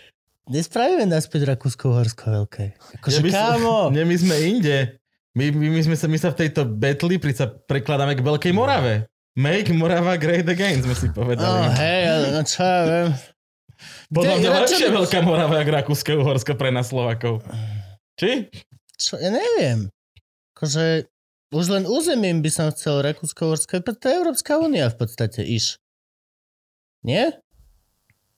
nespravíme 0.50 1.06
naspäť 1.10 1.56
Rakúsko-Horsko 1.56 2.26
veľké. 2.44 2.64
Akože, 3.02 3.20
my, 3.22 3.30
kámo, 3.32 3.76
Nie, 3.96 4.06
my 4.06 4.16
sme 4.18 4.36
inde. 4.42 4.78
My, 5.36 5.52
my, 5.52 5.68
my, 5.76 5.82
sme 5.84 5.96
sa, 6.00 6.08
my 6.08 6.18
sa 6.18 6.32
v 6.32 6.48
tejto 6.48 6.64
betli 6.64 7.20
prica 7.20 7.52
prekladáme 7.52 8.16
k 8.16 8.24
Veľkej 8.24 8.54
Morave. 8.56 9.12
Make 9.36 9.76
Morava 9.76 10.16
great 10.16 10.48
again, 10.48 10.80
sme 10.80 10.96
si 10.96 11.12
povedali. 11.12 11.44
oh, 11.44 11.68
hej, 11.76 12.32
no 12.32 12.42
čo 12.48 12.64
ja 12.64 12.82
viem. 12.88 13.10
Podľa 14.08 14.36
mňa 14.40 14.50
lepšie 14.64 14.88
Veľká 14.96 15.20
Morava, 15.28 15.60
jak 15.60 15.70
Rakúske 15.76 16.16
Uhorsko 16.16 16.56
pre 16.56 16.72
nás 16.72 16.88
Slovakov. 16.88 17.44
Či? 18.16 18.48
Čo, 18.96 19.20
ja 19.20 19.28
neviem. 19.28 19.92
Akože 20.56 21.12
už 21.52 21.66
len 21.68 21.84
územím 21.84 22.40
by 22.40 22.50
som 22.52 22.72
chcel 22.72 23.04
Rakúsko-Horsko, 23.04 23.84
to 23.84 24.06
je 24.08 24.16
Európska 24.16 24.56
únia 24.56 24.88
v 24.88 25.04
podstate, 25.04 25.44
iš. 25.44 25.84
Nie? 27.04 27.44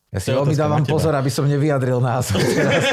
Ja 0.07 0.23
si 0.23 0.31
To 0.31 0.39
veľmi 0.39 0.55
dávam 0.55 0.87
pozor, 0.87 1.11
aby 1.19 1.27
som 1.27 1.43
nevyjadril 1.51 1.99
názor 1.99 2.39
teraz. 2.39 2.79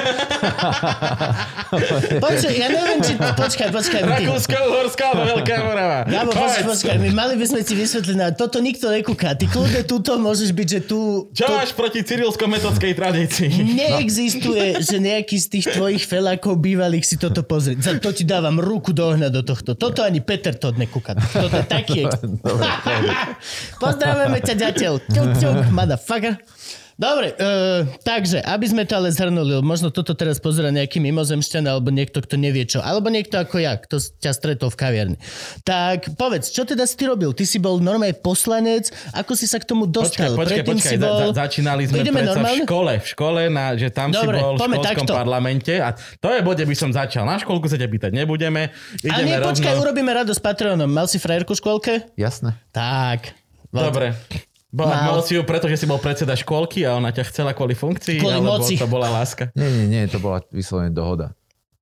Počkaj, 2.18 2.55
ja 2.59 2.68
neviem, 2.74 2.98
či... 3.07 3.14
Počkaj, 3.14 3.70
počkaj. 3.70 4.00
Rakúsko 4.03 4.57
Uhorsko 4.66 5.03
alebo 5.14 5.22
Veľká 5.38 5.62
Morava. 5.62 5.98
Gabo, 6.11 6.35
počkaj, 6.35 6.64
počkaj, 6.66 6.96
my 6.98 7.11
mali 7.14 7.35
by 7.38 7.46
sme 7.46 7.61
ti 7.62 7.79
vysvetliť, 7.79 8.16
na 8.18 8.35
toto 8.35 8.59
nikto 8.59 8.90
nekúka. 8.90 9.38
Ty 9.38 9.46
kľudne 9.46 9.87
túto 9.87 10.18
môžeš 10.18 10.50
byť, 10.50 10.68
že 10.68 10.81
tu... 10.83 11.31
Čo 11.31 11.46
tu 11.46 11.55
máš 11.55 11.70
proti 11.79 12.03
cyrilsko-metodskej 12.03 12.92
tradícii? 12.98 13.50
neexistuje, 13.62 14.83
že 14.83 14.98
nejaký 14.98 15.38
z 15.38 15.46
tých 15.55 15.66
tvojich 15.70 16.03
felákov 16.11 16.59
bývalých 16.59 17.07
si 17.07 17.14
toto 17.14 17.46
pozrie. 17.46 17.79
Za 17.79 17.94
to 18.03 18.11
ti 18.11 18.27
dávam 18.27 18.59
ruku 18.59 18.90
do 18.90 19.14
ohňa 19.14 19.31
do 19.31 19.46
tohto. 19.46 19.79
Toto 19.79 20.03
ani 20.03 20.18
Peter 20.18 20.59
to 20.59 20.74
nekúka. 20.74 21.14
Toto 21.14 21.62
je 21.62 21.66
taký... 21.70 22.11
Dobre, 22.42 22.66
Pozdravujeme 23.83 24.38
ťa, 24.42 24.55
ďateľ. 24.59 24.92
Ťuk, 25.14 25.29
ťuk, 25.38 25.59
motherfucker. 25.70 26.42
Dobre, 26.94 27.35
uh, 27.35 27.83
takže, 28.07 28.38
aby 28.38 28.66
sme 28.70 28.87
to 28.87 28.94
ale 28.94 29.11
zhrnuli, 29.11 29.59
možno 29.66 29.90
toto 29.90 30.14
teraz 30.14 30.38
pozera 30.38 30.70
nejaký 30.70 31.02
mimozemšťan 31.02 31.66
alebo 31.66 31.90
niekto, 31.90 32.22
kto 32.22 32.38
nevie 32.38 32.62
čo, 32.70 32.78
alebo 32.78 33.11
niekto 33.11 33.35
ako 33.35 33.59
ja, 33.59 33.74
kto 33.74 33.98
ťa 33.98 34.30
stretol 34.30 34.70
v 34.70 34.76
kaviarni. 34.78 35.16
Tak 35.66 36.14
povedz, 36.14 36.54
čo 36.54 36.62
teda 36.62 36.87
si 36.87 36.94
ty 36.94 37.11
robil? 37.11 37.35
Ty 37.35 37.50
si 37.50 37.59
bol 37.59 37.83
normálne 37.83 38.14
poslanec, 38.14 38.94
ako 39.11 39.35
si 39.35 39.50
sa 39.50 39.59
k 39.59 39.66
tomu 39.66 39.90
dostal? 39.90 40.38
Počkaj, 40.38 40.38
počkaj, 40.38 40.54
Predtým 40.62 40.78
počkaj. 40.78 40.92
si 40.94 40.96
bol... 41.02 41.18
za, 41.35 41.50
začínali 41.50 41.83
sme 41.90 41.96
Ideme 41.98 42.22
predsa 42.22 42.30
normálne? 42.38 42.54
v 42.54 42.62
škole. 42.62 42.92
V 43.02 43.07
škole, 43.11 43.40
na, 43.50 43.66
že 43.74 43.88
tam 43.90 44.09
Dobre, 44.14 44.38
si 44.38 44.44
bol 44.46 44.54
v 44.54 44.59
školskom 44.62 44.85
takto. 44.87 45.12
parlamente 45.18 45.74
a 45.83 45.88
to 46.22 46.28
je 46.30 46.40
bode, 46.46 46.62
by 46.62 46.76
som 46.78 46.94
začal. 46.94 47.26
Na 47.26 47.42
školku 47.42 47.66
sa 47.66 47.74
ťa 47.74 47.90
pýtať 47.90 48.14
nebudeme. 48.14 48.70
Ale 49.02 49.02
Ideme 49.02 49.35
nie, 49.35 49.42
počkaj, 49.42 49.74
rovno. 49.74 49.83
urobíme 49.90 50.11
radosť 50.14 50.38
Patreonom. 50.38 50.87
Mal 50.87 51.11
si 51.11 51.18
frajerku 51.18 51.52
v 51.52 51.59
škôlke? 51.59 51.92
Jasné. 52.14 52.54
Tak. 52.70 53.35
Dobre. 53.74 54.14
Bola 54.75 54.91
Mal. 54.91 55.07
mal 55.15 55.21
si 55.23 55.39
ju, 55.39 55.47
pretože 55.47 55.79
si 55.79 55.87
bol 55.87 56.03
predseda 56.03 56.35
školky 56.35 56.83
a 56.83 56.99
ona 56.99 57.15
ťa 57.15 57.31
chcela 57.31 57.55
kvôli 57.55 57.79
funkcii, 57.79 58.19
Kvôli 58.19 58.43
alebo 58.43 58.59
moci. 58.59 58.75
to 58.75 58.91
bola 58.91 59.07
láska. 59.07 59.55
Nie, 59.55 59.71
nie, 59.71 59.87
nie, 59.87 60.03
to 60.11 60.19
bola 60.19 60.43
vyslovene 60.51 60.91
dohoda. 60.91 61.31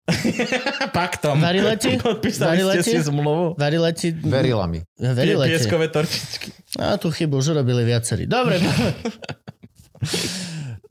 Paktom. 0.98 1.40
Varila 1.40 1.72
ti? 1.80 1.96
Podpísali 1.96 2.60
Varila 2.60 2.72
ste 2.76 2.82
si 2.84 3.00
zmluvu. 3.00 3.56
Varila 3.56 3.88
ti... 3.96 4.12
Verila 4.12 4.68
mi. 4.68 4.84
Verila 5.00 5.48
ti. 5.48 5.56
Pieskové 5.56 5.88
torčičky. 5.88 6.52
A 6.76 7.00
tú 7.00 7.08
chybu 7.08 7.40
už 7.40 7.56
urobili 7.56 7.88
viacerí. 7.88 8.28
Dobre. 8.36 8.60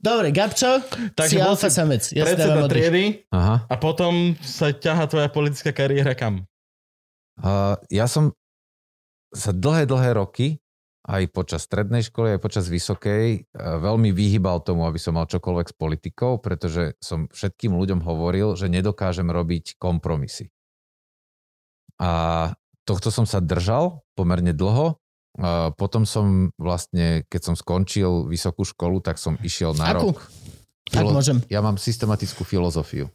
Dobre, 0.02 0.34
Gabčo, 0.34 0.82
si 1.28 1.38
bol 1.38 1.54
alfa 1.54 1.70
samec. 1.70 2.10
Ja 2.10 2.26
si 2.26 2.34
predseda 2.34 2.66
triedy 2.66 3.22
Aha. 3.30 3.70
a 3.70 3.74
potom 3.78 4.34
sa 4.42 4.74
ťaha 4.74 5.06
tvoja 5.06 5.28
politická 5.30 5.70
kariéra 5.70 6.18
kam? 6.18 6.42
Uh, 7.38 7.78
ja 7.86 8.10
som 8.10 8.34
sa 9.30 9.54
dlhé, 9.54 9.86
dlhé 9.86 10.18
roky, 10.18 10.58
aj 11.12 11.28
počas 11.28 11.68
strednej 11.68 12.00
školy, 12.00 12.34
aj 12.36 12.40
počas 12.40 12.72
vysokej, 12.72 13.52
uh, 13.52 13.76
veľmi 13.76 14.08
vyhýbal 14.16 14.64
tomu, 14.64 14.88
aby 14.88 14.96
som 14.96 15.20
mal 15.20 15.28
čokoľvek 15.28 15.66
s 15.68 15.76
politikou, 15.76 16.40
pretože 16.40 16.96
som 17.04 17.28
všetkým 17.28 17.76
ľuďom 17.76 18.00
hovoril, 18.00 18.56
že 18.56 18.72
nedokážem 18.72 19.28
robiť 19.28 19.76
kompromisy. 19.76 20.48
A 22.00 22.50
tohto 22.88 23.12
som 23.12 23.28
sa 23.28 23.44
držal 23.44 24.00
pomerne 24.16 24.56
dlho. 24.56 24.96
Uh, 25.36 25.72
potom 25.76 26.08
som 26.08 26.52
vlastne, 26.56 27.28
keď 27.28 27.52
som 27.52 27.54
skončil 27.56 28.28
vysokú 28.28 28.64
školu, 28.64 29.04
tak 29.04 29.20
som 29.20 29.36
išiel 29.44 29.76
na 29.76 29.92
Akú? 29.92 30.16
rok. 30.16 30.18
Ak 30.92 31.08
môžem. 31.08 31.40
Ja 31.48 31.64
mám 31.64 31.80
systematickú 31.80 32.44
filozofiu. 32.44 33.08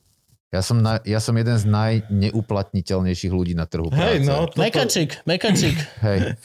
Ja 0.47 0.63
som, 0.63 0.79
na, 0.79 1.03
ja 1.03 1.19
som 1.19 1.36
jeden 1.36 1.60
z 1.60 1.67
najneuplatniteľnejších 1.67 3.33
ľudí 3.36 3.51
na 3.51 3.67
trhu 3.67 3.91
práce. 3.91 4.23
Hej, 4.23 4.31
no. 4.31 4.47
Toto... 4.47 4.63
Mekačik, 4.63 5.19
mekačik. 5.27 5.75
Hej. 5.99 6.39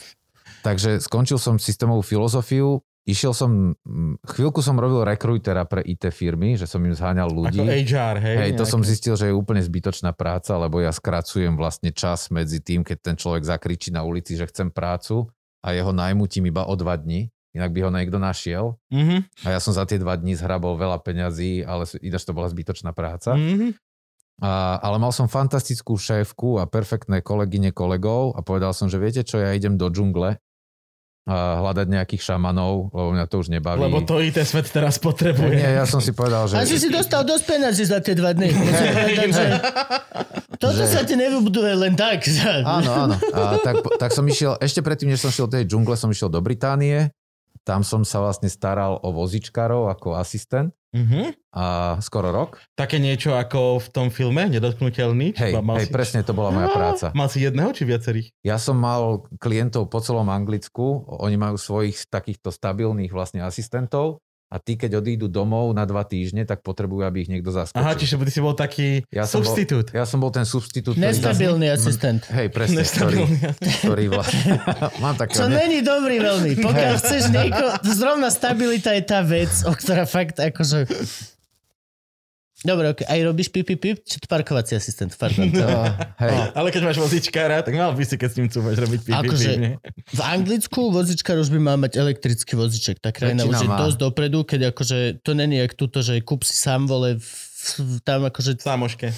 Takže 0.63 1.03
skončil 1.03 1.35
som 1.35 1.59
systémovú 1.59 1.99
filozofiu, 1.99 2.79
išiel 3.03 3.35
som, 3.35 3.75
chvíľku 4.23 4.63
som 4.63 4.79
robil 4.79 5.03
rekrutera 5.03 5.67
pre 5.67 5.83
IT 5.83 6.07
firmy, 6.15 6.55
že 6.55 6.63
som 6.63 6.79
im 6.79 6.95
zháňal 6.95 7.27
ľudí. 7.27 7.59
Ako 7.59 7.83
HR, 7.83 8.15
hej? 8.23 8.35
Hej, 8.39 8.51
to 8.55 8.63
som 8.63 8.79
nejaké. 8.79 8.91
zistil, 8.95 9.13
že 9.19 9.27
je 9.27 9.35
úplne 9.35 9.59
zbytočná 9.59 10.15
práca, 10.15 10.55
lebo 10.55 10.79
ja 10.79 10.95
skracujem 10.95 11.59
vlastne 11.59 11.91
čas 11.91 12.31
medzi 12.31 12.63
tým, 12.63 12.87
keď 12.87 12.97
ten 13.03 13.15
človek 13.19 13.43
zakričí 13.43 13.91
na 13.91 14.07
ulici, 14.07 14.39
že 14.39 14.47
chcem 14.47 14.71
prácu 14.71 15.27
a 15.59 15.75
jeho 15.75 15.91
najmutím 15.91 16.47
iba 16.47 16.63
o 16.63 16.73
dva 16.79 16.95
dní, 16.95 17.27
inak 17.51 17.75
by 17.75 17.79
ho 17.83 17.91
niekto 17.91 18.17
našiel. 18.23 18.79
Mhm, 18.87 19.43
A 19.43 19.47
ja 19.51 19.59
som 19.59 19.75
za 19.75 19.83
tie 19.83 19.99
dva 19.99 20.15
dní 20.15 20.39
zhrabol 20.39 20.79
veľa 20.79 21.03
peňazí, 21.03 21.67
ale 21.67 21.83
ináč 21.99 22.23
to 22.23 22.31
bola 22.31 22.47
zbytočná 22.47 22.95
práca. 22.95 23.35
mhm. 23.35 23.75
A, 24.41 24.81
ale 24.81 24.97
mal 24.97 25.13
som 25.13 25.29
fantastickú 25.29 25.93
šéfku 25.93 26.57
a 26.57 26.65
perfektné 26.65 27.21
kolegyne 27.21 27.69
kolegov 27.69 28.33
a 28.33 28.41
povedal 28.41 28.73
som, 28.73 28.89
že 28.89 28.97
viete 28.97 29.21
čo, 29.21 29.37
ja 29.37 29.53
idem 29.53 29.77
do 29.77 29.85
džungle 29.93 30.41
hľadať 31.23 31.87
nejakých 31.87 32.19
šamanov, 32.19 32.91
lebo 32.91 33.15
mňa 33.15 33.25
to 33.31 33.35
už 33.39 33.47
nebaví. 33.47 33.79
Lebo 33.79 34.03
to 34.03 34.19
IT 34.19 34.43
svet 34.43 34.67
teraz 34.67 34.99
potrebuje. 34.99 35.55
Nie, 35.55 35.79
ja 35.79 35.85
som 35.87 36.03
si 36.03 36.11
povedal, 36.11 36.51
že... 36.51 36.59
A 36.59 36.67
si 36.67 36.75
si 36.75 36.91
dostal 36.91 37.23
dosť 37.23 37.43
peniazy 37.47 37.83
za 37.87 38.03
tie 38.03 38.11
dva 38.11 38.35
dny. 38.35 38.51
Povedať, 38.59 39.29
že 39.31 39.45
Toto 40.59 40.83
Že- 40.83 40.91
sa 40.91 41.01
ti 41.07 41.15
nevybuduje 41.15 41.73
len 41.79 41.95
tak. 41.95 42.27
Áno, 42.67 42.91
áno. 43.07 43.15
A 43.31 43.55
tak, 43.63 43.83
tak 43.99 44.11
som 44.11 44.27
išiel, 44.27 44.59
ešte 44.59 44.83
predtým, 44.83 45.11
než 45.11 45.23
som 45.23 45.31
šiel 45.31 45.47
do 45.47 45.55
tej 45.59 45.67
džungle, 45.67 45.95
som 45.95 46.11
išiel 46.11 46.27
do 46.27 46.43
Británie 46.43 47.11
tam 47.63 47.81
som 47.81 48.03
sa 48.03 48.19
vlastne 48.19 48.47
staral 48.47 48.99
o 48.99 49.09
vozičkárov 49.09 49.87
ako 49.89 50.15
asistent 50.15 50.71
Mhm. 50.93 51.33
a 51.51 51.65
skoro 51.99 52.29
rok. 52.29 52.61
Také 52.71 52.97
niečo 52.97 53.33
ako 53.33 53.81
v 53.81 53.87
tom 53.89 54.07
filme 54.07 54.45
Nedotknutelný? 54.45 55.33
Hej, 55.33 55.57
Mal 55.57 55.81
hej, 55.81 55.89
si- 55.89 55.91
presne 55.91 56.21
to 56.21 56.31
bola 56.31 56.51
moja 56.51 56.69
Á, 56.69 56.71
práca. 56.71 57.05
Mal 57.11 57.25
si 57.27 57.41
jedného 57.41 57.73
či 57.73 57.81
viacerých? 57.83 58.27
Ja 58.41 58.55
som 58.55 58.77
mal 58.77 59.25
klientov 59.37 59.89
po 59.89 59.97
celom 59.97 60.27
Anglicku, 60.27 60.85
oni 61.09 61.33
majú 61.33 61.57
svojich 61.57 62.05
takýchto 62.05 62.49
stabilných 62.49 63.09
vlastne 63.09 63.41
asistentov 63.41 64.21
a 64.53 64.61
tí, 64.61 64.77
keď 64.77 65.01
odídu 65.01 65.25
domov 65.25 65.73
na 65.73 65.81
dva 65.89 66.05
týždne, 66.05 66.45
tak 66.45 66.61
potrebujú, 66.61 67.01
aby 67.01 67.25
ich 67.25 67.29
niekto 67.33 67.49
zaskočil. 67.49 67.81
Aha, 67.81 67.97
čiže 67.97 68.21
ty 68.21 68.29
si 68.29 68.37
bol 68.37 68.53
taký 68.53 69.01
Ja 69.09 69.25
som 69.25 69.41
bol- 69.41 69.49
substitút. 69.49 69.89
Ja 69.89 70.05
som 70.05 70.21
bol 70.21 70.29
ten 70.29 70.45
substitút, 70.45 70.93
ktorý... 70.93 71.09
Nestabilný 71.09 71.73
asistent. 71.73 72.21
Hej, 72.29 72.53
presne, 72.53 72.85
ktorý, 72.85 73.25
Nestabilný. 73.25 73.81
ktorý 73.81 74.05
vlastne... 74.13 74.61
Mám 75.01 75.17
Čo 75.17 75.21
takého... 75.25 75.41
Ne... 75.49 75.57
není 75.57 75.79
dobrý 75.81 76.21
veľmi. 76.21 76.51
Pokiaľ 76.61 76.93
chceš 77.01 77.33
nieko... 77.33 77.65
Zrovna 77.97 78.29
stabilita 78.29 78.93
je 78.93 79.01
tá 79.01 79.25
vec, 79.25 79.49
o 79.65 79.73
ktorá 79.73 80.05
fakt 80.05 80.37
akože... 80.37 80.85
Dobre, 82.63 82.95
okay. 82.95 83.03
aj 83.03 83.19
robíš 83.27 83.51
pip, 83.51 83.67
pip, 83.67 83.79
pip? 83.83 83.97
Či 84.07 84.23
to 84.23 84.27
parkovací 84.31 84.79
asistent? 84.79 85.11
Pardon. 85.19 85.51
To... 85.51 85.67
Hej, 86.23 86.31
Ale 86.57 86.71
keď 86.71 86.81
máš 86.87 86.97
vozičkára, 87.03 87.59
tak 87.59 87.75
mal 87.75 87.91
by 87.91 88.03
si, 88.07 88.15
keď 88.15 88.29
s 88.31 88.35
ním 88.39 88.47
cúvaš 88.47 88.79
robiť 88.79 88.99
pipi. 89.03 89.19
Akože? 89.19 89.51
V 90.15 90.21
Anglicku 90.23 90.87
vozičkár 90.87 91.43
už 91.43 91.51
by 91.51 91.59
mal 91.59 91.75
mať 91.75 91.99
elektrický 91.99 92.55
voziček. 92.55 93.03
Tá 93.03 93.11
krajina 93.11 93.43
Väčšina 93.43 93.51
už 93.51 93.59
je 93.59 93.69
má. 93.69 93.77
dosť 93.83 93.97
dopredu, 93.99 94.47
keď 94.47 94.71
akože 94.71 95.19
to 95.27 95.31
není 95.35 95.59
jak 95.59 95.75
tuto, 95.75 95.99
že 95.99 96.23
kúp 96.23 96.47
si 96.47 96.55
sám 96.55 96.87
vole 96.87 97.19
v, 97.19 97.27
v, 97.83 97.99
tam 98.07 98.23
akože 98.31 98.63
Sámoške. 98.63 99.11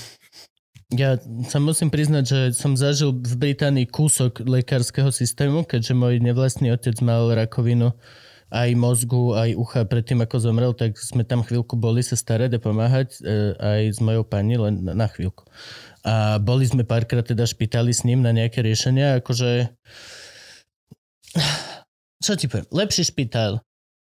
Ja 0.93 1.17
sa 1.49 1.57
musím 1.61 1.89
priznať, 1.93 2.23
že 2.25 2.39
som 2.57 2.73
zažil 2.73 3.13
v 3.13 3.33
Británii 3.37 3.89
kúsok 3.89 4.41
lekárskeho 4.41 5.09
systému, 5.09 5.65
keďže 5.65 5.93
môj 5.97 6.21
nevlastný 6.21 6.73
otec 6.73 6.97
mal 7.05 7.29
rakovinu 7.29 7.93
aj 8.53 8.69
mozgu, 8.77 9.33
aj 9.33 9.57
ucha 9.57 9.81
predtým, 9.89 10.21
ako 10.21 10.37
zomrel, 10.37 10.71
tak 10.77 10.95
sme 11.01 11.25
tam 11.25 11.41
chvíľku 11.41 11.73
boli 11.73 12.05
sa 12.05 12.13
starať 12.13 12.57
a 12.57 12.63
pomáhať 12.63 13.09
e, 13.25 13.57
aj 13.57 13.81
s 13.97 13.99
mojou 13.99 14.21
pani, 14.21 14.55
len 14.55 14.85
na, 14.85 15.07
chvíľku. 15.09 15.45
A 16.05 16.37
boli 16.37 16.69
sme 16.69 16.85
párkrát 16.85 17.25
teda 17.25 17.49
špitali 17.49 17.89
s 17.89 18.05
ním 18.05 18.21
na 18.21 18.29
nejaké 18.29 18.61
riešenia, 18.61 19.19
akože... 19.21 19.73
Čo 22.25 22.37
ti 22.37 22.45
poviem? 22.45 22.69
Lepší 22.69 23.03
špitál, 23.09 23.59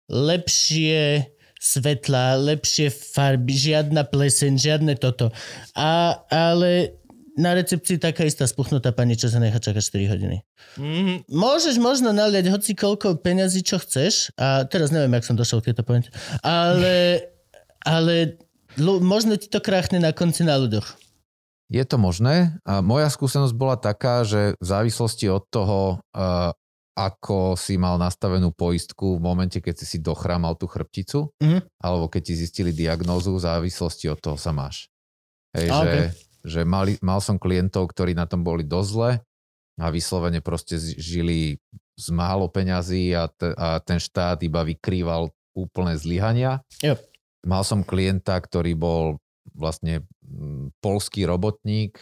lepšie 0.10 1.30
svetla, 1.62 2.38
lepšie 2.38 2.94
farby, 2.94 3.54
žiadna 3.56 4.06
pleseň, 4.06 4.54
žiadne 4.58 4.94
toto. 5.02 5.34
A, 5.74 6.22
ale 6.30 7.02
na 7.36 7.52
recepcii 7.52 8.00
taká 8.00 8.24
istá 8.24 8.48
spuchnutá 8.48 8.96
pani, 8.96 9.20
čo 9.20 9.28
sa 9.28 9.44
nechá 9.44 9.60
čakať 9.60 9.84
4 9.84 10.12
hodiny. 10.16 10.38
Mm, 10.80 11.28
Môžeš 11.28 11.76
možno 11.78 12.16
naliať 12.16 12.48
hoci 12.48 12.72
koľko 12.74 13.20
peňazí, 13.20 13.60
čo 13.60 13.76
chceš. 13.80 14.32
A 14.40 14.64
teraz 14.64 14.90
neviem, 14.96 15.12
jak 15.20 15.28
som 15.28 15.36
došiel 15.36 15.60
k 15.60 15.72
tejto 15.72 15.84
pointe. 15.84 16.10
Ale, 16.42 17.28
ale 17.84 18.40
možno 18.80 19.36
ti 19.36 19.52
to 19.52 19.60
kráchne 19.60 20.00
na 20.00 20.16
konci 20.16 20.48
na 20.48 20.56
ľuďoch. 20.56 20.96
Je 21.68 21.84
to 21.84 21.98
možné. 22.00 22.56
A 22.64 22.80
moja 22.80 23.12
skúsenosť 23.12 23.54
bola 23.58 23.76
taká, 23.76 24.24
že 24.24 24.56
v 24.56 24.66
závislosti 24.66 25.28
od 25.28 25.44
toho, 25.50 26.00
uh, 26.16 26.54
ako 26.96 27.60
si 27.60 27.76
mal 27.76 28.00
nastavenú 28.00 28.56
poistku 28.56 29.20
v 29.20 29.24
momente, 29.28 29.60
keď 29.60 29.84
si 29.84 29.86
si 29.86 29.98
dochrámal 30.00 30.56
tú 30.56 30.72
chrbticu, 30.72 31.36
Mhm. 31.44 31.68
alebo 31.84 32.08
keď 32.08 32.22
ti 32.32 32.34
zistili 32.40 32.72
diagnózu, 32.72 33.36
v 33.36 33.44
závislosti 33.44 34.08
od 34.08 34.20
toho 34.24 34.40
sa 34.40 34.56
máš. 34.56 34.88
Hej, 35.52 35.68
A, 35.72 35.78
že. 35.84 35.92
Že 36.46 36.62
mali, 36.62 37.02
mal 37.02 37.18
som 37.20 37.42
klientov, 37.42 37.90
ktorí 37.90 38.14
na 38.14 38.30
tom 38.30 38.46
boli 38.46 38.62
dosť 38.62 38.90
zle 38.94 39.12
a 39.76 39.86
vyslovene 39.92 40.40
proste 40.40 40.78
žili 40.80 41.60
z 41.98 42.08
málo 42.14 42.48
peňazí 42.48 43.12
a, 43.18 43.28
te, 43.28 43.52
a 43.58 43.82
ten 43.82 44.00
štát 44.00 44.40
iba 44.46 44.64
vykrýval 44.64 45.34
úplné 45.56 45.98
zlyhania. 45.98 46.62
Yep. 46.86 47.00
Mal 47.48 47.64
som 47.64 47.82
klienta, 47.84 48.36
ktorý 48.38 48.76
bol 48.78 49.20
vlastne 49.56 50.04
mm, 50.24 50.76
polský 50.80 51.26
robotník, 51.26 51.98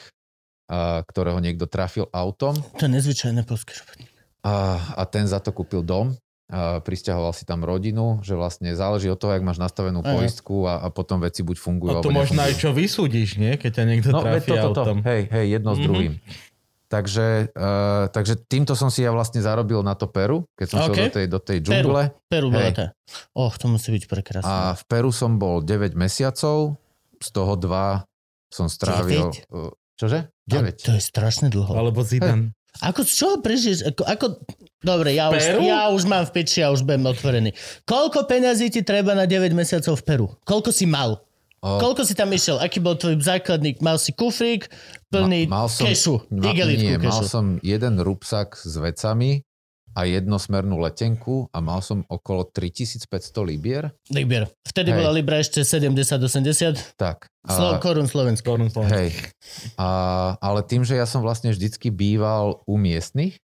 a, 0.69 1.01
ktorého 1.05 1.39
niekto 1.39 1.69
trafil 1.69 2.09
autom 2.11 2.57
To 2.77 2.83
je 2.85 2.91
nezvyčajné 2.91 3.45
polské 3.47 3.77
robotník. 3.79 4.09
a, 4.43 4.77
a 4.99 5.03
ten 5.07 5.25
za 5.25 5.39
to 5.39 5.55
kúpil 5.55 5.85
dom. 5.85 6.13
A 6.53 6.85
prisťahoval 6.85 7.33
si 7.33 7.49
tam 7.49 7.65
rodinu, 7.65 8.21
že 8.21 8.37
vlastne 8.37 8.77
záleží 8.77 9.09
od 9.09 9.17
toho, 9.17 9.33
jak 9.33 9.41
máš 9.41 9.57
nastavenú 9.57 10.05
Aha. 10.05 10.13
poistku 10.13 10.69
a, 10.69 10.85
a 10.85 10.93
potom 10.93 11.17
veci 11.17 11.41
buď 11.41 11.57
fungujú, 11.57 11.97
a 11.97 12.05
to 12.05 12.13
možno 12.13 12.45
aj 12.45 12.53
čo 12.53 12.69
vysúdiš, 12.69 13.41
nie? 13.41 13.57
Keď 13.57 13.71
ťa 13.73 13.83
niekto 13.89 14.09
No, 14.13 14.21
trafí 14.21 14.53
toto, 14.53 14.69
to, 14.69 14.81
autom. 14.85 14.97
hej, 15.01 15.33
hej, 15.33 15.45
jedno 15.49 15.73
s 15.73 15.81
Mhm. 15.81 15.85
druhým. 15.89 16.13
Takže, 16.85 17.49
uh, 17.57 18.05
takže 18.13 18.37
týmto 18.45 18.77
som 18.77 18.93
si 18.93 19.01
ja 19.01 19.09
vlastne 19.09 19.41
zarobil 19.41 19.81
na 19.81 19.97
to 19.97 20.05
Peru, 20.05 20.45
keď 20.53 20.67
som 20.69 20.77
OK. 20.77 20.85
šiel 20.85 20.93
do 20.93 21.09
tej, 21.09 21.25
do 21.25 21.39
tej 21.41 21.57
džungle. 21.65 22.01
Peru 22.29 22.53
bola 22.53 22.69
Hej. 22.69 22.73
tá. 22.77 22.85
Oh, 23.33 23.49
to 23.49 23.65
musí 23.65 23.89
byť 23.89 24.03
prekrásne. 24.05 24.45
A 24.45 24.77
v 24.77 24.83
Peru 24.85 25.09
som 25.09 25.41
bol 25.41 25.65
9 25.65 25.97
mesiacov, 25.97 26.77
z 27.17 27.29
toho 27.33 27.57
2 27.57 28.05
som 28.53 28.69
strávil... 28.69 29.33
9? 29.33 29.49
Uh, 29.49 29.73
čože? 29.97 30.29
Ale 30.53 30.69
9. 30.69 30.85
To 30.85 30.93
je 30.93 31.01
strašne 31.01 31.49
dlho. 31.49 31.73
Alebo 31.73 32.05
Zidane. 32.05 32.53
Ako 32.79 33.03
z 33.03 33.11
čoho 33.13 33.35
prežiješ? 33.37 33.93
Ako, 33.93 34.01
ako... 34.03 34.25
Dobre, 34.79 35.13
ja 35.13 35.29
už, 35.29 35.39
Peru? 35.39 35.63
ja 35.63 35.87
už 35.87 36.03
mám 36.03 36.25
v 36.25 36.31
peči, 36.33 36.59
ja 36.59 36.67
už 36.67 36.81
budem 36.81 37.05
otvorený. 37.05 37.55
Koľko 37.83 38.25
peňazí 38.25 38.67
ti 38.67 38.81
treba 38.81 39.13
na 39.13 39.23
9 39.23 39.53
mesiacov 39.53 39.95
v 39.95 40.03
Peru? 40.03 40.27
Koľko 40.43 40.69
si 40.69 40.83
mal? 40.83 41.23
O, 41.63 41.79
Koľko 41.79 42.03
si 42.03 42.11
tam 42.11 42.27
išiel? 42.27 42.59
Aký 42.59 42.83
bol 42.83 42.99
tvoj 42.99 43.15
základník? 43.17 43.79
Mal 43.79 43.95
si 43.95 44.11
kufrík 44.11 44.67
plný 45.07 45.47
Ma- 45.47 45.63
mal 45.63 45.67
som- 45.67 45.87
kešu, 45.87 46.27
Ma, 46.27 46.51
nie, 46.51 46.99
mal 46.99 46.99
kešu. 46.99 47.23
som 47.23 47.45
jeden 47.63 47.95
rúbsak 47.97 48.59
s 48.59 48.75
vecami 48.75 49.47
a 49.93 50.03
jednosmernú 50.03 50.77
letenku 50.77 51.47
a 51.49 51.57
mal 51.57 51.79
som 51.79 52.01
okolo 52.05 52.45
3500 52.45 53.05
libier. 53.43 53.93
Libier. 54.09 54.49
Vtedy 54.63 54.89
Hej. 54.89 54.97
bola 54.97 55.11
Libra 55.11 55.37
ešte 55.37 55.61
70-80. 55.61 56.97
Tak. 56.97 57.29
Slo- 57.43 57.77
korun 57.77 58.05
Slovensko. 58.05 58.57
Korun 58.57 58.69
Slovensko. 58.69 58.93
Hej. 58.93 59.13
A, 59.75 59.87
ale 60.37 60.61
tým, 60.63 60.81
že 60.81 60.95
ja 60.95 61.05
som 61.05 61.21
vlastne 61.21 61.49
vždycky 61.49 61.89
býval 61.89 62.61
u 62.63 62.75
miestnych, 62.75 63.37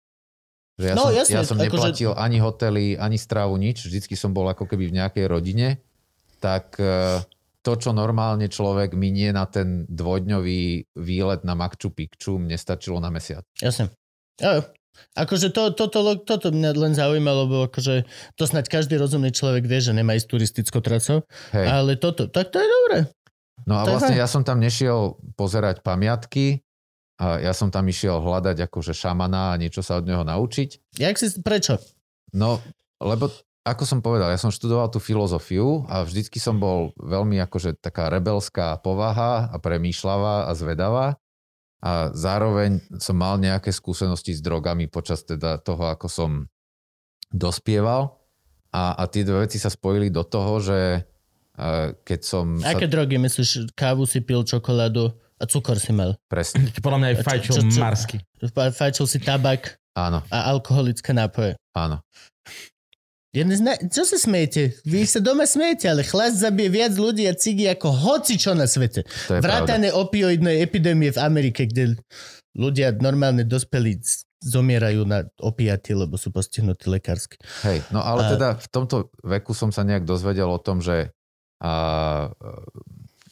že 0.77 0.91
ja 0.91 0.95
No, 0.95 1.09
som, 1.09 1.13
jasne, 1.13 1.33
ja 1.33 1.43
som 1.43 1.57
akože- 1.57 1.65
neplatil 1.67 2.11
ani 2.13 2.37
hotely, 2.37 2.85
ani 2.95 3.17
strávu, 3.17 3.57
nič, 3.57 3.83
vždycky 3.83 4.13
som 4.13 4.29
bol 4.29 4.45
ako 4.45 4.63
keby 4.63 4.87
v 4.87 4.95
nejakej 4.95 5.25
rodine, 5.25 5.81
tak 6.37 6.77
e, 6.77 7.17
to, 7.59 7.73
čo 7.75 7.91
normálne 7.91 8.45
človek 8.45 8.93
minie 8.93 9.33
na 9.33 9.43
ten 9.43 9.89
dvojdňový 9.89 10.93
výlet 10.95 11.41
na 11.41 11.57
Machu 11.57 11.89
Picchu, 11.89 12.37
mne 12.37 12.55
stačilo 12.55 13.01
na 13.01 13.09
mesiac. 13.09 13.41
Jasne. 13.57 13.89
Jo. 14.37 14.61
Akože 15.17 15.49
to, 15.49 15.73
toto, 15.73 15.99
to, 16.03 16.13
toto 16.23 16.47
mňa 16.53 16.71
len 16.77 16.93
zaujímalo, 16.93 17.49
lebo 17.49 17.57
akože 17.69 18.05
to 18.37 18.43
snáď 18.43 18.69
každý 18.69 18.95
rozumný 18.97 19.33
človek 19.33 19.65
vie, 19.65 19.79
že 19.81 19.95
nemá 19.95 20.15
ísť 20.17 20.27
turistickou 20.29 20.81
trasou, 20.83 21.25
Hej. 21.53 21.65
ale 21.65 21.91
toto, 21.97 22.29
tak 22.29 22.53
to 22.53 22.61
je 22.61 22.67
dobré. 22.67 22.99
No 23.65 23.81
a 23.81 23.83
vlastne 23.89 24.15
ja 24.15 24.29
som 24.29 24.45
tam 24.45 24.61
nešiel 24.61 25.17
pozerať 25.33 25.81
pamiatky, 25.81 26.61
a 27.17 27.41
ja 27.41 27.49
som 27.49 27.73
tam 27.73 27.89
išiel 27.89 28.21
hľadať 28.21 28.69
akože 28.69 28.93
šamana 28.93 29.53
a 29.53 29.57
niečo 29.57 29.81
sa 29.81 29.97
od 29.97 30.05
neho 30.05 30.21
naučiť. 30.21 31.01
Jak 31.01 31.17
si, 31.17 31.33
prečo? 31.41 31.81
No, 32.29 32.61
lebo 33.01 33.33
ako 33.65 33.83
som 33.83 33.99
povedal, 33.99 34.31
ja 34.31 34.39
som 34.39 34.53
študoval 34.53 34.87
tú 34.93 35.01
filozofiu 35.01 35.83
a 35.91 36.05
vždycky 36.05 36.39
som 36.39 36.55
bol 36.61 36.95
veľmi 36.95 37.41
akože 37.43 37.81
taká 37.81 38.07
rebelská 38.07 38.79
povaha 38.79 39.49
a 39.51 39.57
premýšľavá 39.59 40.47
a 40.47 40.51
zvedavá. 40.55 41.19
A 41.77 42.09
zároveň 42.09 42.81
som 42.97 43.13
mal 43.13 43.37
nejaké 43.37 43.69
skúsenosti 43.69 44.33
s 44.33 44.41
drogami 44.41 44.89
počas 44.89 45.21
teda 45.21 45.61
toho, 45.61 45.85
ako 45.87 46.07
som 46.09 46.31
dospieval. 47.29 48.17
A, 48.73 48.97
a 48.97 49.03
tie 49.05 49.21
dve 49.21 49.45
veci 49.45 49.57
sa 49.57 49.69
spojili 49.69 50.09
do 50.09 50.25
toho, 50.25 50.59
že 50.59 50.79
eh, 51.55 51.87
keď 52.01 52.19
som 52.21 52.57
Aké 52.59 52.89
sa... 52.89 52.91
drogy 52.91 53.15
myslíš? 53.17 53.71
Kávu 53.73 54.03
si 54.05 54.19
pil, 54.21 54.41
čokoládu 54.43 55.13
a 55.37 55.43
cukor 55.45 55.77
si 55.77 55.93
mal. 55.93 56.17
Presne, 56.27 56.65
Podľa 56.81 56.97
mňa 56.97 57.07
aj 57.13 57.17
fajčil 57.23 57.53
čo- 57.55 57.69
čo- 57.69 57.81
marsky. 57.81 58.17
Fa- 58.51 58.73
Fajčil 58.73 59.05
si 59.05 59.21
tabak 59.21 59.77
áno, 59.93 60.25
a 60.27 60.37
alkoholické 60.49 61.13
nápoje. 61.13 61.53
áno. 61.73 62.01
Jedne 63.35 63.53
z 63.53 63.61
na... 63.61 63.73
Čo 63.75 64.07
sa 64.07 64.15
smejete? 64.15 64.79
Vy 64.87 65.03
sa 65.03 65.19
doma 65.19 65.43
smejete, 65.43 65.85
ale 65.91 66.01
chlast 66.07 66.39
zabije 66.39 66.69
viac 66.71 66.93
ľudí 66.95 67.27
a 67.27 67.35
cigy 67.35 67.67
ako 67.67 67.91
hoci 67.91 68.39
čo 68.39 68.55
na 68.55 68.65
svete. 68.65 69.03
Je 69.03 69.11
pravda. 69.27 69.43
Vrátane 69.43 69.91
opioidnej 69.91 70.63
epidémie 70.63 71.11
v 71.11 71.19
Amerike, 71.19 71.67
kde 71.67 71.99
ľudia 72.55 72.95
normálne 72.97 73.43
dospelí 73.43 73.99
zomierajú 74.37 75.01
na 75.03 75.25
opiaty, 75.41 75.97
lebo 75.97 76.15
sú 76.15 76.29
postihnutí 76.31 76.87
lekársky. 76.87 77.35
Hej, 77.67 77.83
no 77.91 77.99
ale 77.99 78.21
A- 78.25 78.31
teda 78.33 78.47
v 78.57 78.67
tomto 78.69 78.95
veku 79.25 79.51
som 79.51 79.73
sa 79.75 79.81
nejak 79.83 80.05
dozvedel 80.07 80.47
o 80.47 80.61
tom, 80.61 80.79
že 80.79 81.09
a, 81.59 82.29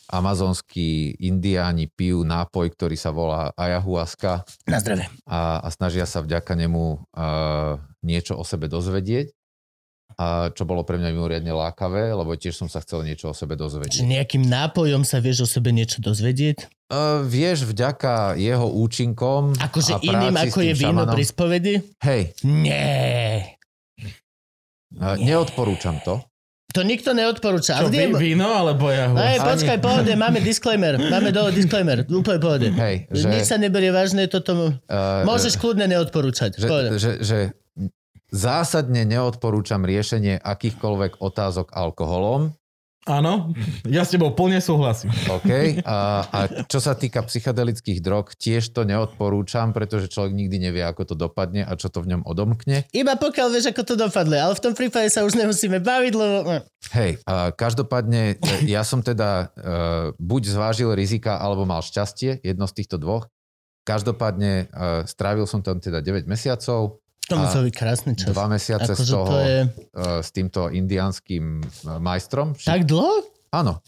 amazonskí 0.10 1.18
indiáni 1.18 1.90
pijú 1.90 2.22
nápoj, 2.22 2.74
ktorý 2.74 2.94
sa 2.98 3.10
volá 3.10 3.50
ayahuasca 3.58 4.46
Na 4.70 4.78
zdravie. 4.78 5.10
a, 5.26 5.62
a 5.66 5.68
snažia 5.74 6.06
sa 6.06 6.22
vďaka 6.22 6.54
nemu 6.54 7.06
a, 7.14 7.26
niečo 8.06 8.38
o 8.38 8.44
sebe 8.46 8.70
dozvedieť. 8.70 9.34
A 10.16 10.48
čo 10.56 10.64
bolo 10.64 10.88
pre 10.88 10.96
mňa 10.96 11.12
mimoriadne 11.12 11.52
lákavé, 11.52 12.16
lebo 12.16 12.32
tiež 12.40 12.56
som 12.56 12.72
sa 12.72 12.80
chcel 12.80 13.04
niečo 13.04 13.32
o 13.32 13.36
sebe 13.36 13.60
dozvedieť. 13.60 14.00
nejakým 14.00 14.48
nápojom 14.48 15.04
sa 15.04 15.20
vieš 15.20 15.44
o 15.44 15.48
sebe 15.48 15.76
niečo 15.76 16.00
dozvedieť? 16.00 16.72
Uh, 16.88 17.26
vieš, 17.28 17.68
vďaka 17.68 18.38
jeho 18.40 18.70
účinkom 18.70 19.58
Akože 19.60 19.98
a 19.98 20.00
iným 20.00 20.38
ako 20.38 20.48
s 20.48 20.54
tým 20.56 20.68
je 20.70 20.74
víno 20.78 21.04
šamanom- 21.04 21.14
pri 21.18 21.24
spovedi? 21.26 21.74
Hej, 22.00 22.22
Nie. 22.46 23.60
Uh, 24.96 25.20
neodporúčam 25.20 26.00
to. 26.06 26.24
To 26.72 26.84
nikto 26.84 27.16
neodporúča. 27.16 27.80
Čo, 27.80 27.88
Ale 27.88 27.90
nie, 27.92 28.08
vy, 28.12 28.36
víno 28.36 28.52
alebo 28.52 28.92
ja? 28.92 29.08
Hej, 29.08 29.40
počkaj, 29.44 29.80
pohode, 29.80 30.12
máme 30.16 30.44
disclaimer. 30.44 31.00
Máme 31.00 31.32
dole 31.32 31.56
disclaimer. 31.56 32.04
Úplne 32.04 32.40
pohode. 32.40 32.68
Hej, 32.72 33.08
že, 33.12 33.26
Nič 33.32 33.48
sa 33.48 33.56
neberie 33.56 33.96
vážne, 33.96 34.28
toto... 34.28 34.76
uh, 34.84 35.24
Môžeš 35.24 35.56
kľudne 35.56 35.88
neodporúčať. 35.88 36.60
že, 36.60 36.68
že, 37.00 37.12
že 37.24 37.38
zásadne 38.34 39.06
neodporúčam 39.06 39.86
riešenie 39.86 40.42
akýchkoľvek 40.42 41.22
otázok 41.22 41.74
alkoholom. 41.74 42.54
Áno, 43.06 43.54
ja 43.86 44.02
s 44.02 44.18
tebou 44.18 44.34
plne 44.34 44.58
súhlasím. 44.58 45.14
OK. 45.30 45.78
A, 45.86 46.26
a 46.26 46.40
čo 46.66 46.82
sa 46.82 46.98
týka 46.98 47.22
psychedelických 47.22 48.02
drog, 48.02 48.34
tiež 48.34 48.74
to 48.74 48.82
neodporúčam, 48.82 49.78
pretože 49.78 50.10
človek 50.10 50.34
nikdy 50.34 50.58
nevie, 50.58 50.82
ako 50.82 51.14
to 51.14 51.16
dopadne 51.16 51.62
a 51.62 51.78
čo 51.78 51.94
to 51.94 52.02
v 52.02 52.18
ňom 52.18 52.26
odomkne. 52.26 52.90
Iba 52.90 53.14
pokiaľ 53.14 53.48
vieš, 53.54 53.70
ako 53.70 53.94
to 53.94 53.94
dopadne. 53.94 54.42
Ale 54.42 54.58
v 54.58 54.64
tom 54.66 54.74
prípade 54.74 55.14
sa 55.14 55.22
už 55.22 55.38
nemusíme 55.38 55.86
baviť, 55.86 56.14
lebo... 56.18 56.66
Hej, 56.98 57.22
a 57.30 57.54
každopádne 57.54 58.42
e, 58.42 58.74
ja 58.74 58.82
som 58.82 59.06
teda 59.06 59.54
uh, 59.54 60.10
buď 60.18 60.58
zvážil 60.58 60.90
rizika, 60.98 61.38
alebo 61.38 61.62
mal 61.62 61.86
šťastie, 61.86 62.42
jedno 62.42 62.66
z 62.66 62.74
týchto 62.74 62.98
dvoch. 62.98 63.30
Každopádne 63.86 64.74
uh, 64.74 65.06
strávil 65.06 65.46
som 65.46 65.62
tam 65.62 65.78
teda 65.78 66.02
9 66.02 66.26
mesiacov, 66.26 67.05
To 67.26 67.42
musel 67.42 67.66
byť 67.66 67.74
krásny 67.74 68.14
čas. 68.14 68.30
dva 68.30 68.46
mesiace 68.46 68.94
z 68.94 69.02
Akože 69.02 69.14
toho 69.18 69.26
to 69.26 69.38
je... 69.42 69.60
uh, 69.66 70.22
s 70.22 70.30
týmto 70.30 70.70
indiánskym 70.70 71.66
uh, 71.66 71.98
majstrom. 71.98 72.54
Tak 72.54 72.86
dlho? 72.86 73.26
Áno. 73.50 73.82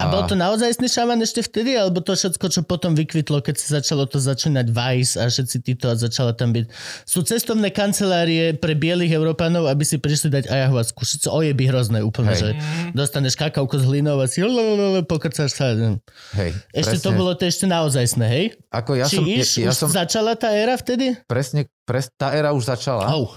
A 0.00 0.08
bol 0.08 0.24
to 0.24 0.32
naozaj 0.32 0.72
šaman 0.80 1.20
ešte 1.20 1.44
vtedy, 1.44 1.76
alebo 1.76 2.00
to 2.00 2.16
všetko, 2.16 2.46
čo 2.48 2.60
potom 2.64 2.96
vykvitlo, 2.96 3.44
keď 3.44 3.60
sa 3.60 3.80
začalo 3.80 4.08
to 4.08 4.16
začínať 4.16 4.72
Vice 4.72 5.20
a 5.20 5.28
všetci 5.28 5.56
títo 5.60 5.92
a 5.92 5.94
začala 6.00 6.32
tam 6.32 6.56
byť. 6.56 6.64
Sú 7.04 7.20
cestovné 7.20 7.68
kancelárie 7.68 8.56
pre 8.56 8.72
bielých 8.72 9.12
Európanov, 9.12 9.68
aby 9.68 9.84
si 9.84 10.00
prišli 10.00 10.32
dať 10.32 10.44
ayahuasku. 10.48 10.96
Všetko 10.96 11.28
ojeby 11.28 11.62
hrozné 11.68 12.00
úplne, 12.00 12.32
Hej. 12.32 12.40
že 12.40 12.48
dostaneš 12.96 13.36
kakauko 13.36 13.76
s 13.76 13.84
hlinou 13.84 14.16
a 14.16 14.24
si 14.24 14.40
pokrcáš 15.04 15.52
sa. 15.52 15.76
Hej, 16.36 16.56
Ešte 16.72 16.96
to 17.04 17.12
bolo 17.12 17.36
to 17.36 17.44
ešte 17.44 17.68
naozajstné, 17.68 18.26
hej? 18.28 18.44
Ako 18.72 18.96
ja 18.96 19.06
Či 19.08 19.16
som, 19.20 19.24
iš, 19.28 19.48
ja, 19.60 19.68
ja 19.68 19.70
už 19.72 19.76
som 19.76 19.88
začala 19.92 20.32
tá 20.36 20.52
éra 20.56 20.76
vtedy? 20.80 21.20
presne, 21.28 21.68
pres, 21.84 22.08
tá 22.16 22.32
éra 22.32 22.56
už 22.56 22.64
začala. 22.64 23.12
Oh. 23.12 23.32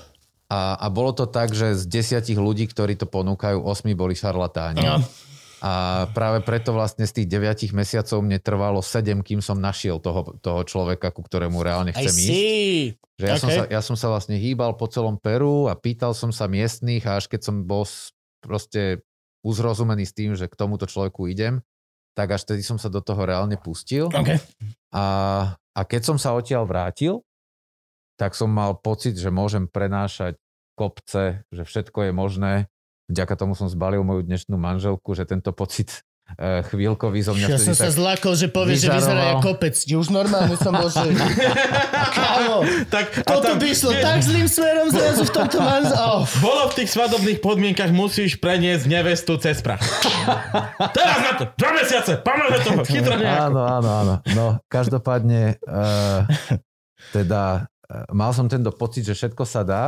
A, 0.45 0.77
a 0.77 0.87
bolo 0.93 1.09
to 1.11 1.25
tak, 1.25 1.51
že 1.51 1.73
z 1.73 1.83
desiatich 1.89 2.37
ľudí, 2.37 2.69
ktorí 2.69 2.93
to 2.95 3.09
ponúkajú, 3.09 3.59
osmi 3.65 3.97
boli 3.97 4.13
šarlatáni. 4.13 4.85
No. 4.85 5.01
A 5.65 6.05
práve 6.13 6.45
preto 6.45 6.77
vlastne 6.77 7.09
z 7.09 7.21
tých 7.21 7.27
deviatich 7.33 7.73
mesiacov 7.73 8.21
mne 8.21 8.37
trvalo 8.37 8.85
sedem, 8.85 9.25
kým 9.25 9.41
som 9.41 9.57
našiel 9.57 9.97
toho, 9.97 10.37
toho 10.37 10.61
človeka, 10.61 11.09
ku 11.09 11.25
ktorému 11.25 11.57
reálne 11.57 11.89
chcem 11.89 12.13
ísť. 12.13 12.37
Že 13.17 13.25
ja, 13.25 13.35
som 13.41 13.49
Okay. 13.49 13.57
sa, 13.57 13.63
ja 13.73 13.81
som 13.81 13.97
sa 13.97 14.07
vlastne 14.13 14.37
hýbal 14.37 14.77
po 14.77 14.85
celom 14.85 15.17
Peru 15.17 15.65
a 15.65 15.73
pýtal 15.73 16.13
som 16.13 16.29
sa 16.29 16.45
miestných 16.45 17.01
a 17.09 17.17
až 17.17 17.25
keď 17.25 17.49
som 17.49 17.65
bol 17.65 17.81
proste 18.45 19.01
uzrozumený 19.41 20.05
s 20.05 20.13
tým, 20.13 20.37
že 20.37 20.45
k 20.45 20.53
tomuto 20.53 20.85
človeku 20.85 21.25
idem, 21.33 21.65
tak 22.13 22.37
až 22.37 22.45
tedy 22.45 22.61
som 22.61 22.77
sa 22.77 22.93
do 22.93 23.01
toho 23.01 23.25
reálne 23.25 23.57
pustil. 23.57 24.13
Okay. 24.13 24.37
A, 24.93 25.03
a 25.73 25.81
keď 25.81 26.13
som 26.13 26.17
sa 26.21 26.37
odtiaľ 26.37 26.69
vrátil, 26.69 27.25
tak 28.21 28.37
som 28.37 28.53
mal 28.53 28.77
pocit, 28.77 29.17
že 29.17 29.33
môžem 29.33 29.65
prenášať 29.65 30.37
kopce, 30.77 31.41
že 31.49 31.63
všetko 31.65 32.09
je 32.09 32.11
možné. 32.13 32.53
Vďaka 33.05 33.33
tomu 33.37 33.53
som 33.53 33.69
zbalil 33.69 34.01
moju 34.01 34.25
dnešnú 34.25 34.57
manželku, 34.57 35.13
že 35.13 35.29
tento 35.29 35.53
pocit 35.53 36.01
e, 36.41 36.65
chvíľkový 36.65 37.21
zo 37.21 37.37
mňa 37.37 37.45
Ja 37.53 37.61
som 37.61 37.77
sa 37.77 37.85
tak... 37.85 37.93
zlakol, 37.93 38.33
že 38.33 38.49
povie, 38.49 38.81
že 38.81 38.89
vyzerá 38.89 39.37
ako 39.37 39.53
kopec. 39.53 39.77
Už 39.77 40.09
normálne 40.09 40.57
som 40.57 40.73
bol, 40.73 40.89
že... 40.89 41.05
Kámo, 42.17 42.65
tak, 42.89 43.13
toto 43.21 43.53
tam- 43.53 43.61
by 43.61 43.65
išlo 43.69 43.93
tak 43.93 44.25
zlým 44.25 44.49
smerom 44.49 44.89
zrazu 44.89 45.21
v 45.21 45.31
tomto 45.37 45.61
manz... 45.61 45.93
Oh. 45.93 46.25
Bolo 46.41 46.65
v 46.73 46.81
tých 46.81 46.89
svadobných 46.97 47.39
podmienkach, 47.45 47.93
musíš 47.93 48.41
preniesť 48.41 48.89
nevestu 48.89 49.37
cez 49.37 49.61
prach. 49.61 49.85
Teraz 50.97 51.17
na 51.21 51.31
to, 51.37 51.43
dva 51.61 51.71
mesiace, 51.77 52.17
pamätaj 52.25 52.59
toho, 52.65 52.81
chytro 52.89 53.21
nejako. 53.21 53.37
Áno, 53.53 53.61
áno, 53.61 53.89
áno. 54.01 54.15
No, 54.33 54.45
každopádne, 54.65 55.61
uh, 55.61 56.25
teda 57.13 57.69
uh, 57.69 58.09
mal 58.09 58.33
som 58.33 58.49
tento 58.49 58.73
pocit, 58.73 59.05
že 59.05 59.13
všetko 59.13 59.45
sa 59.45 59.61
dá. 59.61 59.83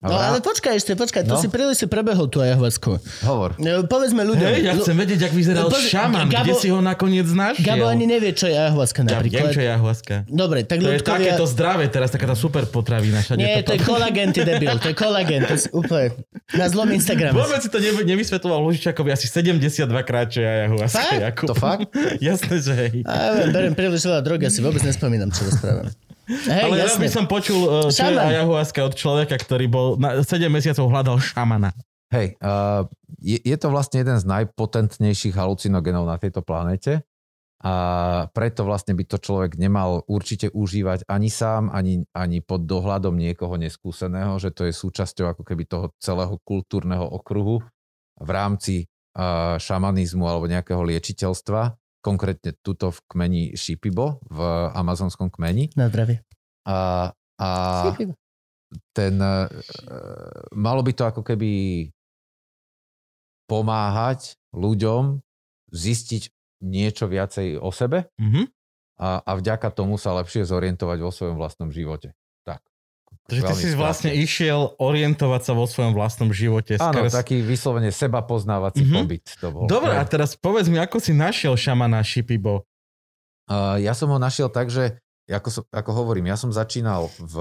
No 0.00 0.08
vrá- 0.10 0.26
ale 0.26 0.40
počkaj 0.40 0.74
ešte, 0.74 0.92
počkaj, 0.94 1.22
to 1.22 1.36
No. 1.36 1.36
si 1.36 1.46
príliš 1.46 1.76
si 1.76 1.86
prebehol 1.86 2.24
tú 2.24 2.40
ayahuasku. 2.40 2.96
Hovor. 3.20 3.52
No, 3.56 3.84
povedzme 3.84 4.24
ľuďom. 4.24 4.48
Hej, 4.48 4.60
ja 4.62 4.72
chcem 4.74 4.96
vedieť, 4.96 5.20
ak 5.22 5.32
vyzeral 5.34 5.62
No, 5.62 5.68
pozri, 5.68 5.92
šaman, 5.92 6.24
Gabo- 6.26 6.40
kde 6.40 6.52
si 6.56 6.68
ho 6.68 6.80
nakoniec 6.80 7.28
našiel. 7.28 7.60
Gabo 7.62 7.84
ani 7.86 8.06
nevie, 8.06 8.32
čo 8.32 8.44
je 8.44 8.56
ayahuasca 8.56 8.96
Ja 8.96 9.04
viem, 9.04 9.12
napríklad. 9.28 9.50
čo 9.50 9.60
je 9.60 9.68
ayahuasca. 9.68 10.14
Dobre, 10.26 10.58
tak 10.62 10.76
To 10.78 10.82
je 10.82 10.96
ľudkovia... 10.96 11.20
takéto 11.28 11.44
zdravé 11.46 11.84
teraz, 11.86 12.08
taká 12.08 12.26
tá 12.26 12.34
super 12.34 12.64
potravina. 12.64 13.20
Nie, 13.34 13.60
to 13.60 13.72
je 13.72 13.80
kolagén, 13.82 14.28
ty 14.30 14.40
debil, 14.40 14.72
to 14.74 14.88
je 14.88 14.96
kolagén, 14.96 15.44
to 15.44 15.52
je 15.52 15.68
úplne 15.70 16.16
na 16.50 16.64
zlom 16.66 16.88
Instagrame. 16.88 17.36
Vôbec 17.36 17.60
si 17.60 17.68
to 17.68 17.76
ne, 17.76 17.92
nevysvetoval 17.92 18.56
Lužičakovi 18.62 19.12
asi 19.12 19.28
72 19.28 19.84
krát, 20.00 20.26
čo 20.26 20.40
je 20.40 20.48
ayahuasca. 20.48 20.96
Fakt? 20.98 21.20
Jakub. 21.20 21.46
To 21.46 21.54
fakt? 21.54 21.92
Jasné, 22.24 22.54
že 22.58 22.72
hej. 22.74 22.92
A 23.04 23.12
ja 23.36 23.46
berem 23.46 23.74
príliš 23.74 24.00
veľa 24.02 24.24
drogy, 24.24 24.42
ja 24.42 24.50
si 24.50 24.58
vôbec 24.58 24.80
nespomínam, 24.80 25.28
čo 25.28 25.44
rozprávam. 25.44 25.92
Hej, 26.30 26.62
Ale 26.70 26.76
jasne. 26.78 27.02
by 27.02 27.08
som 27.10 27.24
počul, 27.26 27.58
uh, 27.66 27.90
čo 27.90 28.06
je 28.06 28.14
ayahuasca 28.14 28.80
od 28.86 28.94
človeka, 28.94 29.34
ktorý 29.34 29.66
bol 29.66 29.86
na 29.98 30.22
7 30.22 30.46
mesiacov 30.46 30.86
hľadal 30.86 31.18
šamana. 31.18 31.74
Hej, 32.10 32.38
uh, 32.42 32.86
je, 33.18 33.38
je 33.38 33.56
to 33.58 33.70
vlastne 33.70 34.02
jeden 34.02 34.18
z 34.18 34.26
najpotentnejších 34.26 35.34
halucinogenov 35.34 36.06
na 36.06 36.18
tejto 36.18 36.42
planéte 36.42 37.06
a 37.60 37.74
preto 38.32 38.64
vlastne 38.64 38.96
by 38.96 39.04
to 39.04 39.20
človek 39.20 39.60
nemal 39.60 40.00
určite 40.08 40.48
užívať 40.48 41.04
ani 41.04 41.28
sám, 41.28 41.68
ani, 41.68 42.08
ani 42.16 42.40
pod 42.40 42.64
dohľadom 42.64 43.12
niekoho 43.12 43.60
neskúseného, 43.60 44.40
že 44.40 44.48
to 44.48 44.64
je 44.64 44.72
súčasťou 44.72 45.36
ako 45.36 45.42
keby 45.44 45.68
toho 45.68 45.92
celého 46.00 46.40
kultúrneho 46.40 47.04
okruhu 47.04 47.60
v 48.16 48.30
rámci 48.32 48.88
uh, 49.14 49.60
šamanizmu 49.60 50.24
alebo 50.24 50.48
nejakého 50.48 50.80
liečiteľstva, 50.80 51.76
konkrétne 52.00 52.56
tuto 52.64 52.90
v 52.90 52.98
kmeni 53.08 53.42
Shipibo, 53.56 54.20
v 54.28 54.40
amazonskom 54.72 55.28
kmeni. 55.28 55.68
Na 55.76 55.92
zdravie. 55.92 56.24
A, 56.64 57.10
a 57.40 57.48
ten, 58.92 59.14
e, 59.20 59.36
malo 60.54 60.80
by 60.80 60.92
to 60.96 61.04
ako 61.04 61.22
keby 61.24 61.50
pomáhať 63.50 64.38
ľuďom 64.54 65.20
zistiť 65.70 66.22
niečo 66.60 67.08
viacej 67.08 67.58
o 67.58 67.70
sebe 67.72 68.06
Mhm. 68.20 68.42
a, 69.00 69.08
a 69.24 69.30
vďaka 69.38 69.72
tomu 69.72 69.96
sa 69.96 70.12
lepšie 70.14 70.44
zorientovať 70.44 70.98
vo 71.00 71.10
svojom 71.10 71.36
vlastnom 71.40 71.72
živote. 71.72 72.12
Tak. 73.30 73.32
Takže 73.32 73.46
ty 73.46 73.54
si 73.54 73.62
skrátke. 73.64 73.78
vlastne 73.78 74.10
išiel 74.12 74.60
orientovať 74.76 75.40
sa 75.40 75.52
vo 75.52 75.64
svojom 75.64 75.92
vlastnom 75.92 76.30
živote. 76.30 76.74
Áno, 76.76 77.00
skrz- 77.00 77.14
taký 77.14 77.36
vyslovene 77.40 77.88
seba 77.88 78.20
poznávací 78.20 78.82
Mhm. 78.82 78.92
pobyt 78.92 79.24
to 79.32 79.48
bol. 79.48 79.64
Dobre, 79.64 79.92
a 79.92 80.02
teraz 80.02 80.34
povedz 80.34 80.66
mi, 80.66 80.76
ako 80.76 80.98
si 80.98 81.12
našiel 81.12 81.54
šamana 81.54 82.00
Shipibo? 82.00 82.66
Uh, 83.46 83.78
ja 83.78 83.92
som 83.92 84.06
ho 84.08 84.16
našiel 84.16 84.46
tak, 84.46 84.66
že 84.66 84.98
ako, 85.24 85.48
som, 85.48 85.62
ako 85.68 85.90
hovorím, 85.92 86.26
ja 86.26 86.34
som 86.34 86.50
začínal 86.50 87.06
v 87.16 87.34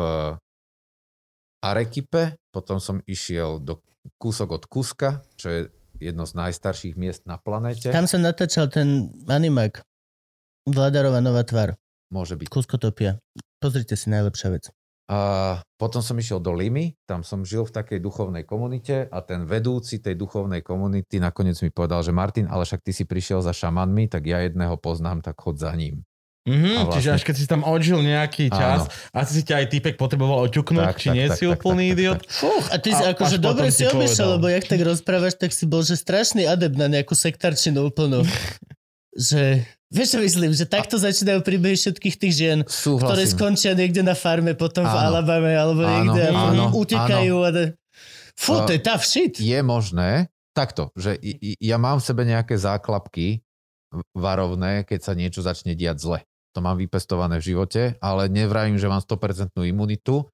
Arekipe, 1.60 2.34
potom 2.50 2.78
som 2.78 3.04
išiel 3.04 3.60
do 3.60 3.82
kúsok 4.16 4.54
od 4.54 4.64
Kuska, 4.64 5.10
čo 5.36 5.48
je 5.48 5.60
jedno 6.00 6.24
z 6.24 6.34
najstarších 6.34 6.96
miest 6.96 7.26
na 7.26 7.36
planéte. 7.36 7.90
Tam 7.90 8.06
sa 8.06 8.16
natáčal 8.16 8.70
ten 8.70 9.12
animák. 9.26 9.84
Vladarová 10.64 11.20
nová 11.20 11.44
tvár. 11.44 11.76
Môže 12.08 12.34
byť. 12.34 12.48
Kuskotopia. 12.48 13.20
Pozrite 13.60 13.94
si, 13.94 14.08
najlepšia 14.08 14.50
vec. 14.50 14.72
A 15.10 15.20
potom 15.76 16.06
som 16.06 16.14
išiel 16.14 16.38
do 16.38 16.54
Limy, 16.54 16.94
tam 17.04 17.26
som 17.26 17.42
žil 17.42 17.66
v 17.66 17.74
takej 17.74 17.98
duchovnej 17.98 18.46
komunite 18.46 19.10
a 19.10 19.26
ten 19.26 19.42
vedúci 19.44 19.98
tej 19.98 20.14
duchovnej 20.14 20.62
komunity 20.62 21.18
nakoniec 21.18 21.58
mi 21.60 21.70
povedal, 21.70 22.06
že 22.06 22.14
Martin, 22.14 22.46
ale 22.46 22.62
však 22.62 22.86
ty 22.86 22.94
si 22.94 23.04
prišiel 23.04 23.42
za 23.42 23.50
šamanmi, 23.50 24.06
tak 24.06 24.24
ja 24.24 24.38
jedného 24.40 24.78
poznám, 24.78 25.26
tak 25.26 25.34
chod 25.36 25.58
za 25.58 25.74
ním. 25.74 26.06
Mhm, 26.46 26.56
A 26.56 26.80
vlastne- 26.80 26.94
Čiže 26.96 27.10
až 27.12 27.22
keď 27.26 27.36
si 27.36 27.46
tam 27.46 27.62
odžil 27.62 28.00
nejaký 28.00 28.50
čas, 28.50 28.86
asi 29.12 29.32
si 29.34 29.44
ťa 29.44 29.56
aj 29.60 29.68
typek 29.70 29.96
potreboval 29.98 30.46
oťuknúť, 30.46 30.86
Tak, 30.88 30.98
či 30.98 31.08
tak, 31.10 31.16
nie 31.18 31.26
tak, 31.28 31.38
si 31.38 31.46
tak, 31.46 31.52
úplný 31.52 31.86
tak, 31.86 31.94
idiot. 31.94 32.20
Fúch, 32.26 32.66
a 32.70 32.76
ty 32.78 32.90
si 32.90 33.04
A- 33.04 33.10
akože 33.12 33.38
až 33.38 33.44
dobre 33.44 33.68
si 33.70 33.84
povedal. 33.86 34.28
lebo 34.38 34.46
jak 34.48 34.66
tak 34.66 34.82
rozprávaš, 34.82 35.34
tak 35.36 35.52
si 35.52 35.66
bol, 35.66 35.82
že 35.82 35.94
strašný 35.96 36.46
adept 36.46 36.74
na 36.76 36.86
nejakú 36.86 37.12
sektarčinu 37.12 37.82
úplnú. 37.84 38.22
že, 39.30 39.66
vieš 39.90 40.16
čo 40.16 40.20
myslím, 40.22 40.52
že 40.54 40.70
takto 40.70 40.96
začínajú 40.96 41.42
príbehy 41.42 41.76
všetkých 41.76 42.16
tých 42.16 42.34
žien, 42.34 42.60
ktoré 42.66 43.26
Súhlasím. 43.26 43.34
skončia 43.36 43.72
niekde 43.74 44.06
na 44.06 44.14
farme, 44.14 44.54
potom 44.54 44.86
v 44.86 44.96
Áno. 44.96 45.06
Alabame 45.14 45.54
alebo 45.54 45.82
Áno, 45.84 45.92
niekde 45.92 46.24
a 46.30 46.32
áno, 46.34 46.66
utekajú. 46.78 47.36
A 47.46 47.50
da... 47.50 47.64
Fú, 48.38 48.64
to 48.64 48.72
je 48.72 48.82
tough 48.82 49.04
shit. 49.04 49.36
Je 49.36 49.60
možné, 49.66 50.32
takto, 50.56 50.94
že 50.96 51.20
ja 51.60 51.78
mám 51.82 52.00
v 52.00 52.08
sebe 52.08 52.24
nejaké 52.24 52.56
záklapky 52.56 53.44
varovné, 54.14 54.86
keď 54.86 55.00
sa 55.02 55.14
niečo 55.18 55.42
začne 55.42 55.74
diať 55.74 55.98
zle. 56.00 56.20
To 56.58 56.66
mám 56.66 56.78
vypestované 56.78 57.38
v 57.38 57.54
živote, 57.54 57.82
ale 58.02 58.30
nevravím, 58.30 58.78
že 58.78 58.90
mám 58.90 59.02
100% 59.02 59.54
imunitu. 59.70 60.26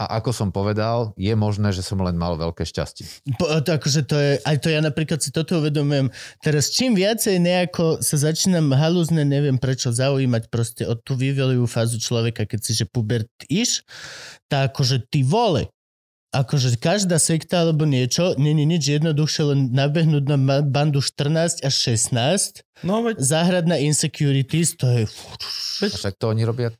A 0.00 0.18
ako 0.18 0.32
som 0.32 0.48
povedal, 0.48 1.12
je 1.20 1.30
možné, 1.36 1.68
že 1.70 1.84
som 1.84 2.00
len 2.00 2.16
mal 2.16 2.34
veľké 2.40 2.64
šťastie. 2.64 3.04
Po, 3.36 3.44
to, 3.60 3.76
akože 3.76 4.02
to 4.08 4.16
je, 4.16 4.32
aj 4.40 4.56
to 4.64 4.72
ja 4.72 4.80
napríklad 4.80 5.20
si 5.20 5.28
toto 5.28 5.60
uvedomujem. 5.60 6.08
Teraz 6.40 6.72
čím 6.72 6.96
viacej 6.96 7.36
nejako 7.38 8.00
sa 8.00 8.16
začínam 8.16 8.72
halúzne, 8.72 9.22
neviem 9.22 9.60
prečo, 9.60 9.92
zaujímať 9.92 10.48
proste 10.48 10.88
od 10.88 11.04
tú 11.04 11.12
vývojovú 11.14 11.68
fázu 11.68 12.00
človeka, 12.00 12.48
keď 12.48 12.60
si 12.64 12.72
že 12.72 12.88
pubert 12.88 13.28
iš, 13.52 13.84
tak 14.48 14.72
akože 14.72 15.12
ty 15.12 15.20
vole, 15.22 15.68
akože 16.32 16.80
každá 16.80 17.20
sekta 17.20 17.60
alebo 17.60 17.84
niečo, 17.84 18.32
není 18.40 18.64
nič 18.64 18.96
jednoduchšie, 18.96 19.42
len 19.44 19.60
nabehnúť 19.76 20.24
na 20.24 20.38
bandu 20.64 21.04
14 21.04 21.60
až 21.60 21.74
16, 22.00 22.64
No 22.82 22.98
veď 23.06 23.22
zahrať 23.22 23.64
na 23.70 23.78
insecurities, 23.78 24.74
to 24.74 24.90
je... 24.90 25.02
A 25.06 25.86
však 25.86 26.18
to 26.18 26.34
oni 26.34 26.42
robia 26.42 26.74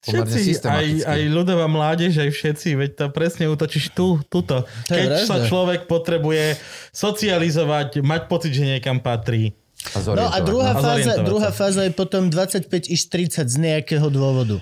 všetci, 0.00 0.40
aj, 0.60 0.86
aj 1.04 1.20
ľudová 1.28 1.66
mládež, 1.66 2.16
aj 2.18 2.30
všetci, 2.30 2.68
veď 2.74 2.90
to 2.94 3.06
presne 3.10 3.44
útočíš 3.46 3.92
tu, 3.92 4.16
tuto. 4.26 4.64
Keď 4.86 5.24
sa 5.24 5.44
človek 5.44 5.84
potrebuje 5.84 6.56
socializovať, 6.90 8.00
mať 8.00 8.22
pocit, 8.26 8.52
že 8.52 8.64
niekam 8.66 8.98
patrí. 8.98 9.52
A 9.90 9.96
No 9.96 10.28
a 10.28 10.36
zorientovať. 10.36 10.42
druhá 10.44 10.70
A 10.70 10.76
fáza, 10.78 11.12
druhá 11.20 11.50
fáza 11.50 11.80
je 11.82 11.92
potom 11.92 12.28
25 12.28 12.68
iš 12.86 13.08
30 13.08 13.44
z 13.44 13.56
nejakého 13.56 14.08
dôvodu. 14.08 14.60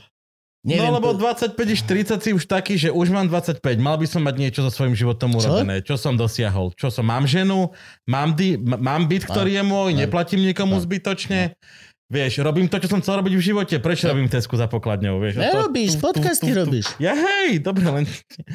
Neviem, 0.60 0.90
no 0.90 0.98
lebo 0.98 1.14
po- 1.14 1.18
25 1.24 1.54
iš 1.70 1.82
30 1.82 2.18
si 2.18 2.30
už 2.30 2.44
taký, 2.44 2.74
že 2.74 2.90
už 2.90 3.08
mám 3.08 3.26
25, 3.26 3.62
mal 3.78 3.94
by 3.94 4.04
som 4.04 4.20
mať 4.20 4.34
niečo 4.36 4.60
so 4.60 4.70
svojím 4.70 4.92
životom 4.92 5.30
Čo? 5.32 5.38
urobené. 5.40 5.80
Čo 5.80 5.94
som 5.94 6.14
dosiahol? 6.14 6.74
Čo 6.74 6.90
som? 6.90 7.02
Mám 7.04 7.24
ženu? 7.24 7.70
Mám, 8.04 8.34
di- 8.34 8.58
mám 8.58 9.06
byt, 9.06 9.22
ktorý 9.24 9.54
je 9.54 9.64
môj? 9.64 9.90
Neplatím 9.96 10.42
nikomu 10.44 10.76
zbytočne? 10.76 11.54
Vieš, 12.08 12.40
robím 12.40 12.64
to, 12.64 12.80
čo 12.80 12.88
som 12.88 13.04
chcel 13.04 13.20
robiť 13.20 13.36
v 13.36 13.42
živote. 13.42 13.74
Prečo 13.76 14.08
robím 14.08 14.26
tesku 14.26 14.56
za 14.56 14.64
pokladňou? 14.64 15.20
Vieš, 15.20 15.36
to- 15.36 15.44
Nerobíš, 15.44 15.92
tu- 15.92 16.00
podcasty 16.00 16.48
tu- 16.48 16.52
tu- 16.52 16.58
robíš. 16.58 16.86
Ja 16.96 17.12
hej, 17.12 17.60
dobre, 17.60 17.84
len... 17.84 18.08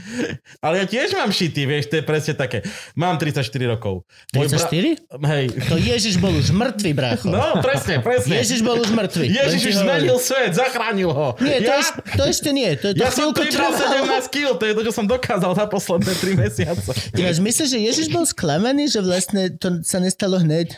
Ale 0.66 0.82
ja 0.82 0.86
tiež 0.90 1.14
mám 1.14 1.30
šity, 1.30 1.62
vieš, 1.64 1.86
to 1.86 1.96
je 1.96 2.04
presne 2.04 2.34
také. 2.34 2.66
Mám 2.94 3.22
34 3.22 3.46
rokov. 3.70 4.10
Môj 4.34 4.50
bra- 4.50 4.58
34? 4.58 5.06
Hej. 5.06 5.46
To 5.70 5.76
Ježiš 5.78 6.18
bol 6.18 6.34
už 6.34 6.50
mŕtvý, 6.50 6.92
brácho. 6.92 7.30
No, 7.30 7.62
presne, 7.62 8.02
presne. 8.02 8.42
Ježiš 8.42 8.66
bol 8.66 8.74
už 8.76 8.90
mŕtvý. 8.90 9.28
Len 9.28 9.38
Ježiš 9.38 9.62
už 9.64 9.76
zmenil 9.80 10.18
svet, 10.18 10.52
zachránil 10.52 11.14
ho. 11.14 11.38
Nie, 11.38 11.62
to, 11.62 11.70
ja, 11.70 11.78
eš, 11.78 11.88
to 12.10 12.24
ešte 12.26 12.50
nie. 12.50 12.74
To, 12.74 12.90
to 12.90 12.98
ja 12.98 13.14
som 13.14 13.30
chvíľku 13.30 13.38
pribral 13.38 13.70
trvalo. 13.70 14.18
17 14.18 14.34
kg, 14.34 14.46
to 14.58 14.64
je 14.66 14.74
to, 14.74 14.82
čo 14.82 14.92
som 14.92 15.06
dokázal 15.06 15.54
za 15.54 15.66
posledné 15.70 16.10
3 16.12 16.42
mesiace. 16.42 16.90
Ináč, 17.14 17.38
myslíš, 17.38 17.70
že 17.70 17.78
Ježiš 17.80 18.08
bol 18.10 18.26
sklamaný, 18.26 18.90
že 18.90 18.98
vlastne 18.98 19.54
to 19.54 19.86
sa 19.86 20.02
nestalo 20.02 20.42
hneď? 20.42 20.74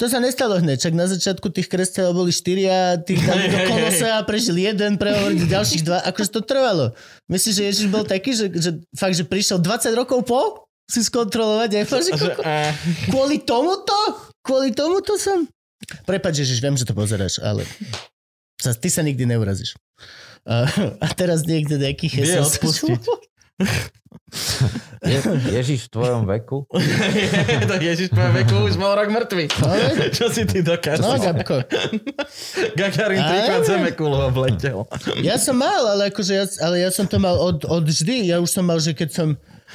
To 0.00 0.08
sa 0.08 0.16
nestalo 0.16 0.56
hneď, 0.56 0.80
čak 0.80 0.96
na 0.96 1.04
začiatku 1.04 1.52
tých 1.52 1.68
kresťanov 1.68 2.24
boli 2.24 2.32
štyria, 2.32 2.96
tých 3.04 3.20
dali 3.20 3.52
do 3.52 3.60
Hej, 3.60 3.60
hej, 3.60 3.68
kolosa 3.68 4.08
a 4.16 4.24
prežil 4.24 4.56
jeden, 4.56 4.96
prehovorili 4.96 5.44
ďalších 5.44 5.84
dva. 5.84 6.00
Akože 6.08 6.32
to 6.32 6.40
trvalo. 6.40 6.96
Myslíš, 7.28 7.54
že 7.60 7.62
Ježiš 7.68 7.86
bol 7.92 8.08
taký, 8.08 8.32
že, 8.32 8.48
že 8.48 8.80
fakt, 8.96 9.12
že 9.12 9.28
prišiel 9.28 9.60
20 9.60 9.92
rokov 9.92 10.24
po 10.24 10.64
si 10.88 11.04
skontrolovať 11.04 11.70
aj 11.76 11.84
fakt, 11.84 12.16
že 12.16 12.32
eh, 12.32 12.72
Kvôli 13.12 13.44
tomuto? 13.44 13.92
Kvôli 14.40 14.72
tomuto 14.72 15.20
som? 15.20 15.44
Prepač, 16.08 16.40
Ježiš, 16.40 16.64
viem, 16.64 16.80
že 16.80 16.88
to 16.88 16.96
pozeráš, 16.96 17.36
ale 17.44 17.68
sa, 18.56 18.72
ty 18.72 18.88
sa 18.88 19.04
nikdy 19.04 19.28
neurazíš. 19.28 19.76
A, 20.48 20.64
a 21.04 21.08
teraz 21.12 21.44
niekde 21.44 21.76
nejaký 21.76 22.08
Vie 22.08 22.24
Jesus. 22.24 22.56
odpustiť. 22.56 23.00
Je, 25.00 25.18
Ježiš 25.56 25.88
v 25.88 25.90
tvojom 25.96 26.22
veku? 26.28 26.68
to 27.70 27.74
Ježiš 27.80 28.12
po 28.12 28.20
veku 28.30 28.68
už 28.68 28.76
bol 28.76 28.92
rok 28.94 29.08
mŕtvy. 29.08 29.48
Čo 30.16 30.28
si 30.30 30.44
ty 30.44 30.60
dokážeš? 30.60 31.02
No, 31.02 31.16
Gabko. 31.16 31.64
Gagarin 32.76 33.24
trikrát 33.24 33.62
zeme 33.64 33.90
kulo 33.96 34.28
obletel. 34.28 34.84
Ja 35.24 35.40
som 35.40 35.58
mal, 35.58 35.82
ale, 35.96 36.12
akože 36.12 36.32
ja, 36.36 36.44
ale 36.62 36.84
ja 36.84 36.90
som 36.92 37.08
to 37.08 37.16
mal 37.16 37.34
od, 37.40 37.64
od 37.66 37.84
vždy. 37.88 38.30
Ja 38.30 38.38
už 38.38 38.52
som 38.52 38.68
mal, 38.68 38.78
že 38.78 38.94
keď 38.94 39.10
som, 39.10 39.28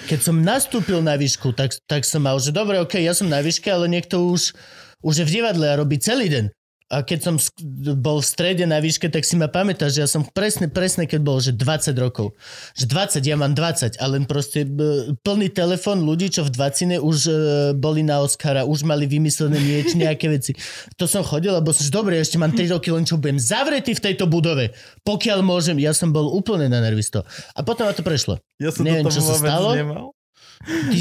keď 0.08 0.20
som 0.22 0.36
nastúpil 0.40 1.02
na 1.02 1.18
výšku, 1.18 1.52
tak, 1.58 1.76
tak 1.90 2.06
som 2.08 2.24
mal, 2.24 2.38
že 2.38 2.54
dobre, 2.54 2.78
ok, 2.80 3.02
ja 3.02 3.18
som 3.18 3.26
na 3.26 3.42
výške, 3.42 3.68
ale 3.68 3.90
niekto 3.90 4.22
už, 4.30 4.54
už 5.02 5.14
je 5.22 5.26
v 5.26 5.34
divadle 5.42 5.66
a 5.68 5.80
robí 5.82 6.00
celý 6.00 6.32
deň. 6.32 6.46
A 6.86 7.02
keď 7.02 7.20
som 7.26 7.36
bol 7.98 8.22
v 8.22 8.30
strede 8.30 8.62
na 8.70 8.78
výške, 8.78 9.10
tak 9.10 9.26
si 9.26 9.34
ma 9.34 9.50
pamätáš, 9.50 9.98
že 9.98 10.02
ja 10.06 10.10
som 10.10 10.22
presne, 10.22 10.70
presne 10.70 11.10
keď 11.10 11.22
bol, 11.26 11.42
že 11.42 11.50
20 11.58 11.98
rokov. 11.98 12.38
Že 12.78 12.86
20, 13.26 13.26
ja 13.26 13.34
mám 13.34 13.58
20, 13.58 13.98
ale 13.98 14.12
len 14.22 14.30
proste 14.30 14.70
plný 15.26 15.50
telefon 15.50 16.06
ľudí, 16.06 16.30
čo 16.30 16.46
v 16.46 16.54
20 16.54 17.02
už 17.02 17.18
e, 17.26 17.34
boli 17.74 18.06
na 18.06 18.22
Oscara, 18.22 18.70
už 18.70 18.86
mali 18.86 19.10
vymyslené 19.10 19.58
niečo, 19.58 19.98
nejaké 20.06 20.30
veci. 20.30 20.54
To 21.02 21.10
som 21.10 21.26
chodil, 21.26 21.58
lebo 21.58 21.74
som, 21.74 21.82
že 21.82 21.90
dobre, 21.90 22.22
ešte 22.22 22.38
mám 22.38 22.54
3 22.54 22.78
roky, 22.78 22.94
len 22.94 23.02
čo 23.02 23.18
budem 23.18 23.42
zavretý 23.42 23.98
v 23.98 24.06
tejto 24.06 24.30
budove. 24.30 24.70
Pokiaľ 25.02 25.42
môžem, 25.42 25.82
ja 25.82 25.90
som 25.90 26.14
bol 26.14 26.38
úplne 26.38 26.70
na 26.70 26.86
nervisto. 26.86 27.26
A 27.58 27.66
potom 27.66 27.90
ma 27.90 27.98
to 27.98 28.06
prešlo. 28.06 28.38
Ja 28.62 28.70
som 28.70 28.86
Neviem, 28.86 29.10
toto 29.10 29.18
čo 29.18 29.26
sa 29.26 29.42
stalo. 29.42 29.74
nemal. 29.74 30.14
Ty, 30.66 31.00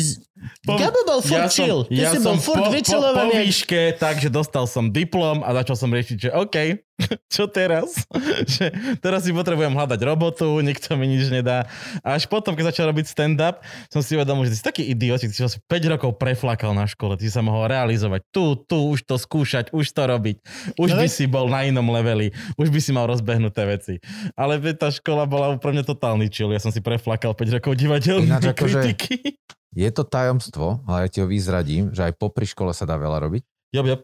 Po- 0.63 0.77
Gabo 0.77 1.01
bol 1.05 1.21
furt 1.21 1.49
chill. 1.49 1.85
Ty 1.87 2.03
si 2.11 2.19
bol 2.21 2.37
furt 2.37 2.61
po, 2.61 2.73
po, 2.73 3.01
po 3.13 3.25
výške, 3.31 3.97
takže 3.97 4.29
dostal 4.29 4.65
som 4.65 4.89
diplom 4.89 5.41
a 5.41 5.53
začal 5.55 5.77
som 5.77 5.89
riešiť, 5.89 6.17
že 6.17 6.31
OK, 6.31 6.57
čo 7.35 7.51
teraz? 7.51 8.07
že 8.55 8.71
teraz 9.01 9.25
si 9.25 9.33
potrebujem 9.33 9.73
hľadať 9.73 10.01
robotu, 10.01 10.47
nikto 10.61 10.95
mi 10.95 11.11
nič 11.11 11.29
nedá. 11.29 11.67
A 12.01 12.15
až 12.15 12.25
potom, 12.25 12.55
keď 12.55 12.71
začal 12.71 12.89
robiť 12.89 13.07
stand-up, 13.07 13.61
som 13.89 14.01
si 14.01 14.15
uvedomil, 14.15 14.47
že 14.47 14.55
ty 14.55 14.59
si 14.61 14.65
taký 14.65 14.83
idiot, 14.87 15.19
ty 15.19 15.29
si 15.29 15.43
asi 15.43 15.59
5 15.59 15.93
rokov 15.93 16.17
preflakal 16.17 16.73
na 16.73 16.87
škole, 16.87 17.19
ty 17.19 17.27
si 17.27 17.33
sa 17.35 17.43
mohol 17.43 17.67
realizovať 17.67 18.23
tu, 18.31 18.55
tu, 18.57 18.95
už 18.95 19.05
to 19.05 19.19
skúšať, 19.19 19.75
už 19.75 19.85
to 19.91 20.03
robiť. 20.05 20.37
Už 20.79 20.95
No 20.95 21.01
by 21.03 21.07
si 21.11 21.25
bol 21.27 21.51
na 21.51 21.67
inom 21.67 21.85
leveli, 21.91 22.31
už 22.55 22.71
by 22.71 22.81
si 22.81 22.91
mal 22.95 23.11
rozbehnuté 23.11 23.67
veci. 23.67 23.95
Ale 24.39 24.57
tá 24.75 24.89
škola 24.89 25.27
bola 25.27 25.51
úplne 25.51 25.83
totálny 25.83 26.31
chill, 26.31 26.53
ja 26.53 26.63
som 26.63 26.71
si 26.71 26.79
preflakal 26.79 27.35
5 27.35 27.57
rokov 27.59 27.75
divadelnej 27.75 28.31
akože- 28.31 28.55
kritiky. 28.55 29.41
Je 29.75 29.91
to 29.91 30.07
tajomstvo, 30.07 30.81
ale 30.87 31.07
ja 31.07 31.09
ti 31.11 31.19
ho 31.21 31.27
vyzradím, 31.27 31.91
že 31.91 32.07
aj 32.07 32.15
popri 32.15 32.47
škole 32.47 32.71
sa 32.71 32.87
dá 32.87 32.95
veľa 32.95 33.27
robiť. 33.27 33.43
Job, 33.75 33.91
job. 33.91 34.01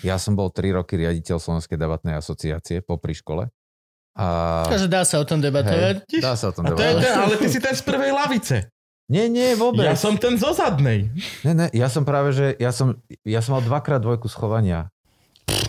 Ja 0.00 0.16
som 0.16 0.32
bol 0.32 0.48
3 0.48 0.80
roky 0.80 0.96
riaditeľ 0.96 1.36
Slovenskej 1.36 1.76
debatnej 1.76 2.16
asociácie 2.16 2.80
popri 2.80 3.12
škole. 3.12 3.52
A... 4.16 4.24
Takže 4.64 4.88
dá 4.88 5.04
sa 5.04 5.20
o 5.20 5.26
tom 5.28 5.44
debatovať. 5.44 6.08
Hej, 6.08 6.22
dá 6.24 6.32
sa 6.38 6.48
o 6.48 6.52
tom 6.56 6.64
A 6.64 6.72
to 6.72 6.80
je 6.80 6.96
debatovať. 6.96 7.04
ten, 7.04 7.14
ale 7.20 7.34
ty 7.36 7.46
si 7.52 7.60
ten 7.60 7.74
z 7.76 7.82
prvej 7.84 8.12
lavice. 8.16 8.56
Nie, 9.12 9.28
nie, 9.28 9.52
vôbec. 9.52 9.84
Ja 9.84 10.00
som 10.00 10.16
ten 10.16 10.40
zo 10.40 10.56
zadnej. 10.56 11.12
Ne, 11.44 11.52
ne, 11.52 11.66
ja 11.76 11.92
som 11.92 12.08
práve, 12.08 12.32
že 12.32 12.56
ja 12.56 12.72
som, 12.72 12.96
ja 13.20 13.44
som 13.44 13.60
mal 13.60 13.62
dvakrát 13.66 14.00
dvojku 14.00 14.32
schovania. 14.32 14.88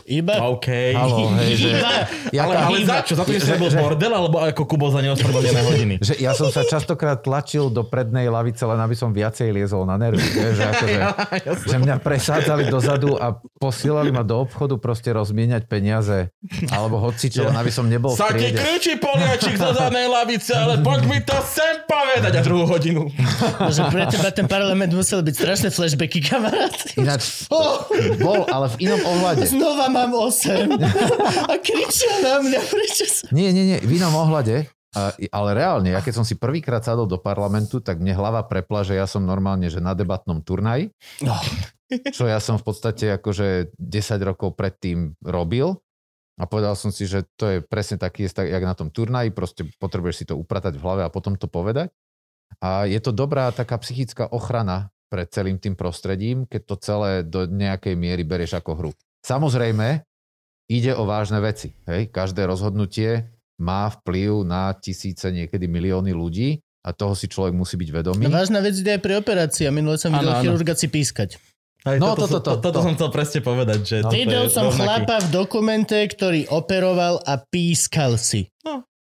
Iba... 0.05 0.37
OK. 0.47 0.69
Halo, 0.93 1.33
hej, 1.35 1.57
že... 1.57 1.69
Iba... 1.73 2.05
Ja, 2.29 2.45
ale, 2.45 2.53
ale 2.55 2.77
za 2.81 3.01
čo? 3.01 3.13
Za 3.13 3.25
to, 3.25 3.33
že 3.33 3.57
bol 3.57 3.67
že- 3.67 3.75
bordel, 3.75 4.13
alebo 4.13 4.37
ako 4.37 4.61
Kubo 4.63 4.87
za 4.87 5.01
neospravedlnené 5.01 5.61
hodiny? 5.63 5.93
že 5.97 6.13
ja 6.15 6.31
som 6.31 6.47
sa 6.47 6.61
častokrát 6.61 7.19
tlačil 7.19 7.67
do 7.67 7.81
prednej 7.81 8.27
lavice, 8.27 8.61
len 8.61 8.77
aby 8.77 8.93
som 8.93 9.09
viacej 9.09 9.49
liezol 9.49 9.81
na 9.83 9.97
nervy. 9.97 10.21
Vieš, 10.21 10.53
že, 10.53 10.65
akože, 10.71 10.99
Jasne. 11.41 11.65
že 11.65 11.77
mňa 11.79 11.95
presádzali 11.97 12.63
dozadu 12.67 13.15
a 13.15 13.33
posielali 13.55 14.09
ma 14.09 14.21
do 14.21 14.37
obchodu 14.39 14.77
proste 14.77 15.09
rozmieniať 15.09 15.65
peniaze 15.65 16.29
alebo 16.69 17.01
hocičo, 17.01 17.41
len 17.43 17.55
aby 17.55 17.71
som 17.71 17.85
nebol 17.85 18.13
v 18.13 18.19
Sa 18.19 18.29
ti 18.29 18.45
triede. 18.45 18.61
kričí 18.61 18.93
poliačik 18.95 19.55
zo 19.55 19.73
zadnej 19.73 20.05
lavice, 20.05 20.53
ale 20.53 20.79
poď 20.79 21.01
mi 21.07 21.17
to 21.19 21.33
sem 21.41 21.81
povedať 21.83 22.29
a 22.31 22.41
druhú 22.41 22.65
hodinu. 22.67 23.09
Že 23.65 23.89
pre 23.89 24.05
teba 24.05 24.29
ten 24.29 24.45
parlament 24.45 24.93
musel 24.93 25.19
byť 25.19 25.33
strašné 25.33 25.67
flashbacky, 25.69 26.21
kamarát. 26.21 26.77
Ináč 26.93 27.47
Oh, 27.47 27.89
bol, 28.19 28.45
ale 28.45 28.69
v 28.69 28.85
inom 28.85 29.01
ohľade. 29.01 29.47
znova 29.47 29.87
mám 29.95 30.11
8. 30.11 30.75
A 31.47 31.53
kričia 31.63 32.13
na 32.19 32.43
mňa, 32.43 32.59
prečo 32.67 33.07
sa... 33.07 33.31
Nie, 33.31 33.55
nie, 33.55 33.63
nie, 33.63 33.79
v 33.79 33.91
inom 33.95 34.11
ohľade. 34.11 34.67
Ale 35.31 35.49
reálne, 35.51 35.91
ja 35.91 35.99
keď 35.99 36.23
som 36.23 36.25
si 36.27 36.39
prvýkrát 36.39 36.79
sadol 36.79 37.03
do 37.03 37.19
parlamentu, 37.19 37.83
tak 37.83 37.99
mne 37.99 38.15
hlava 38.15 38.43
prepla, 38.47 38.87
že 38.87 38.95
ja 38.95 39.03
som 39.03 39.27
normálne, 39.27 39.67
že 39.67 39.83
na 39.83 39.91
debatnom 39.91 40.39
turnaji, 40.39 40.91
No. 41.19 41.35
čo 42.15 42.25
ja 42.25 42.39
som 42.39 42.55
v 42.55 42.63
podstate 42.63 43.19
akože 43.19 43.75
10 43.75 43.83
rokov 44.23 44.55
predtým 44.55 45.19
robil. 45.19 45.75
A 46.35 46.43
povedal 46.47 46.75
som 46.75 46.91
si, 46.91 47.07
že 47.07 47.23
to 47.39 47.47
je 47.47 47.57
presne 47.63 47.95
taký, 47.95 48.27
tak, 48.27 48.51
jak 48.51 48.63
na 48.63 48.75
tom 48.75 48.91
turnaji, 48.91 49.31
proste 49.31 49.67
potrebuješ 49.79 50.15
si 50.15 50.25
to 50.27 50.35
upratať 50.35 50.75
v 50.75 50.83
hlave 50.83 51.01
a 51.07 51.11
potom 51.11 51.39
to 51.39 51.47
povedať. 51.47 51.91
A 52.59 52.87
je 52.87 52.99
to 52.99 53.15
dobrá 53.15 53.51
taká 53.55 53.79
psychická 53.79 54.27
ochrana 54.27 54.91
pred 55.07 55.31
celým 55.31 55.55
tým 55.59 55.79
prostredím, 55.79 56.43
keď 56.43 56.61
to 56.67 56.75
celé 56.79 57.11
do 57.23 57.47
nejakej 57.47 57.95
miery 57.95 58.23
berieš 58.27 58.59
ako 58.59 58.71
hru. 58.75 58.91
Samozrejme, 59.25 60.05
ide 60.67 60.93
o 60.93 61.03
vážne 61.03 61.39
veci. 61.39 61.73
Hej? 61.83 62.09
Každé 62.09 62.45
rozhodnutie 62.45 63.25
má 63.57 63.89
vplyv 63.89 64.43
na 64.43 64.69
tisíce, 64.71 65.25
niekedy 65.25 65.65
milióny 65.65 66.11
ľudí 66.11 66.57
a 66.79 66.93
toho 66.93 67.11
si 67.11 67.25
človek 67.25 67.51
musí 67.51 67.73
byť 67.73 67.89
vedomý. 67.91 68.21
No, 68.21 68.37
vážna 68.37 68.61
vec 68.61 68.75
ide 68.75 68.93
aj 68.93 69.01
pri 69.01 69.17
operácii 69.17 69.65
a 69.65 69.73
minule 69.73 69.97
som 69.97 70.11
videl 70.11 70.29
áno. 70.29 70.41
chirurga 70.43 70.73
si 70.73 70.85
pískať. 70.85 71.41
Aj, 71.81 71.97
No, 71.97 72.13
toto, 72.13 72.25
toto, 72.27 72.29
som- 72.29 72.41
to, 72.41 72.51
toto 72.63 72.69
to. 72.71 72.83
som 72.83 72.93
chcel 72.93 73.09
presne 73.09 73.39
povedať, 73.41 73.79
že 73.79 73.95
No. 73.99 74.03
toto 74.03 74.13
Videl 74.15 74.43
je 74.43 74.51
som 74.51 74.65
rovnaký. 74.67 74.81
chlapa 74.83 75.15
v 75.19 75.29
dokumente, 75.31 75.97
ktorý 75.97 76.41
operoval 76.47 77.21
a 77.23 77.33
pískal 77.39 78.17
si. 78.17 78.49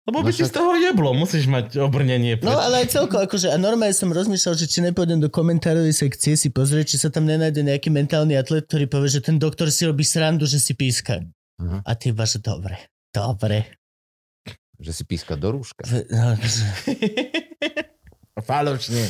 Lebo 0.08 0.24
by 0.24 0.32
No 0.32 0.36
ti 0.40 0.44
z 0.48 0.52
toho 0.56 0.72
jeblo, 0.72 1.12
musíš 1.12 1.44
mať 1.44 1.84
obrnenie. 1.84 2.40
No 2.40 2.56
ale 2.56 2.80
aj 2.80 2.96
celko, 2.96 3.20
akože, 3.28 3.52
a 3.52 3.60
normálne 3.60 3.92
som 3.92 4.08
rozmýšľal, 4.08 4.56
že 4.56 4.64
či 4.64 4.80
nepôjdem 4.80 5.20
do 5.20 5.28
komentárovej 5.28 5.92
sekcie 5.92 6.32
si 6.32 6.48
pozrieť, 6.48 6.96
či 6.96 7.04
sa 7.04 7.12
tam 7.12 7.28
nenájde 7.28 7.60
nejaký 7.60 7.92
mentálny 7.92 8.32
atlet, 8.32 8.64
ktorý 8.64 8.88
povie, 8.88 9.12
že 9.12 9.20
ten 9.20 9.36
doktor 9.36 9.68
si 9.68 9.84
robí 9.84 10.08
srandu, 10.08 10.48
že 10.48 10.64
si 10.64 10.72
píska. 10.72 11.28
Aha. 11.60 11.84
A 11.84 11.90
ty 11.92 12.16
iba, 12.16 12.24
že 12.24 12.40
dobre, 12.40 12.88
dobre. 13.12 13.68
Že 14.80 14.92
si 14.96 15.04
píska 15.04 15.36
do 15.36 15.60
rúška. 15.60 15.84
V- 15.84 16.08
no, 16.08 16.32
Faločne. 18.38 19.02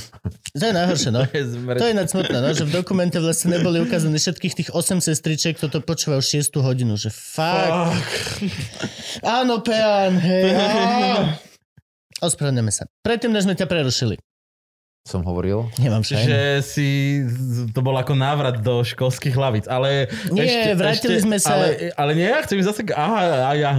To 0.57 0.65
je 0.65 0.73
najhoršie, 0.73 1.11
no. 1.13 1.25
To 1.25 1.33
je. 1.37 1.45
To 1.79 1.85
je 1.85 1.95
smutné, 2.09 2.39
no, 2.41 2.49
že 2.57 2.65
v 2.65 2.73
dokumente 2.73 3.17
vlastne 3.21 3.59
neboli 3.59 3.81
ukázané 3.85 4.17
všetkých 4.17 4.55
tých 4.57 4.71
8 4.73 5.05
sestričiek, 5.05 5.55
toto 5.61 5.85
počúva 5.85 6.21
už 6.21 6.49
6 6.49 6.57
hodinu, 6.61 6.97
že 6.97 7.13
fakt. 7.13 7.99
Fuck. 7.99 8.09
Áno, 9.25 9.61
Peán, 9.61 10.17
hej. 10.17 10.53
Ospravedlňujeme 12.27 12.73
sa. 12.75 12.91
Predtým, 13.07 13.31
než 13.31 13.47
sme 13.47 13.55
ťa 13.55 13.71
prerušili. 13.71 14.19
Som 15.09 15.25
hovoril. 15.25 15.65
Nemám 15.75 16.05
šajnu. 16.05 16.23
Že 16.23 16.39
si, 16.61 16.89
to 17.69 17.81
bol 17.81 17.95
ako 17.95 18.13
návrat 18.13 18.61
do 18.61 18.85
školských 18.85 19.33
hlavíc, 19.33 19.65
ale... 19.65 20.13
Nie, 20.29 20.75
vrátili 20.75 21.17
sme 21.19 21.41
sa- 21.41 21.57
Ale, 21.57 21.91
ale 21.95 22.11
nie, 22.13 22.29
ja 22.29 22.45
chcem 22.45 22.61
zase... 22.61 22.85
Aha, 22.89 23.57
ja, 23.57 23.73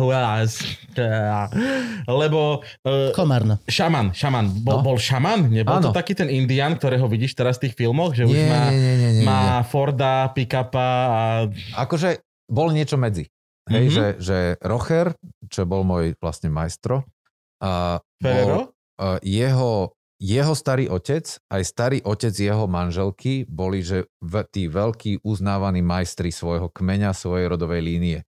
lebo 2.06 2.66
uh, 2.84 3.14
Komárno. 3.14 3.62
šaman, 3.64 4.12
šaman, 4.12 4.50
bol, 4.60 4.82
No. 4.82 4.84
bol 4.84 4.98
šaman? 4.98 5.48
Nebol 5.48 5.80
to 5.80 5.92
Áno. 5.92 5.96
taký 5.96 6.14
ten 6.14 6.28
indian, 6.28 6.74
ktorého 6.74 7.06
vidíš 7.06 7.34
teraz 7.34 7.56
v 7.56 7.70
tých 7.70 7.78
filmoch, 7.78 8.12
že 8.12 8.26
už 8.26 8.34
Nie, 8.34 8.48
má, 8.48 8.62
nie, 8.68 8.80
nie, 8.80 8.96
nie, 8.96 9.12
nie, 9.14 9.24
má 9.24 9.62
Forda, 9.64 10.34
pick-upa 10.34 10.90
a... 11.08 11.22
Akože 11.78 12.20
bol 12.46 12.72
niečo 12.72 12.98
medzi. 12.98 13.30
Hej, 13.70 13.86
Mhm. 13.86 13.94
že, 13.94 14.06
že 14.18 14.38
Rocher, 14.60 15.14
čo 15.46 15.62
bol 15.64 15.86
môj 15.86 16.18
vlastne 16.18 16.50
majstro, 16.50 17.06
a 17.60 18.02
bol, 18.18 18.74
a 18.98 19.20
jeho, 19.22 19.94
jeho 20.20 20.52
starý 20.52 20.92
otec, 20.92 21.24
aj 21.48 21.64
starý 21.64 21.98
otec 22.04 22.36
jeho 22.36 22.68
manželky 22.68 23.48
boli, 23.48 23.80
že 23.80 24.12
tí 24.52 24.68
veľkí 24.68 25.24
uznávaní 25.24 25.80
majstri 25.80 26.30
svojho 26.30 26.68
kmeňa, 26.68 27.16
svojej 27.16 27.48
rodovej 27.48 27.80
línie. 27.80 28.20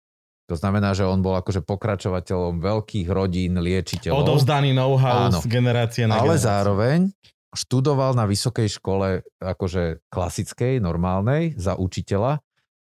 To 0.47 0.55
znamená, 0.55 0.95
že 0.95 1.07
on 1.07 1.23
bol 1.23 1.35
akože 1.39 1.63
pokračovateľom 1.63 2.59
veľkých 2.59 3.07
rodín, 3.11 3.59
liečiteľov. 3.59 4.23
Odovzdaný 4.23 4.75
know-how 4.75 5.31
Áno. 5.31 5.39
z 5.39 5.47
generácie 5.47 6.03
na 6.07 6.19
ale 6.19 6.35
generáciu. 6.35 6.47
zároveň 6.47 6.99
študoval 7.51 8.15
na 8.15 8.23
vysokej 8.27 8.67
škole 8.79 9.23
akože 9.39 10.03
klasickej, 10.07 10.79
normálnej, 10.79 11.55
za 11.59 11.75
učiteľa. 11.75 12.39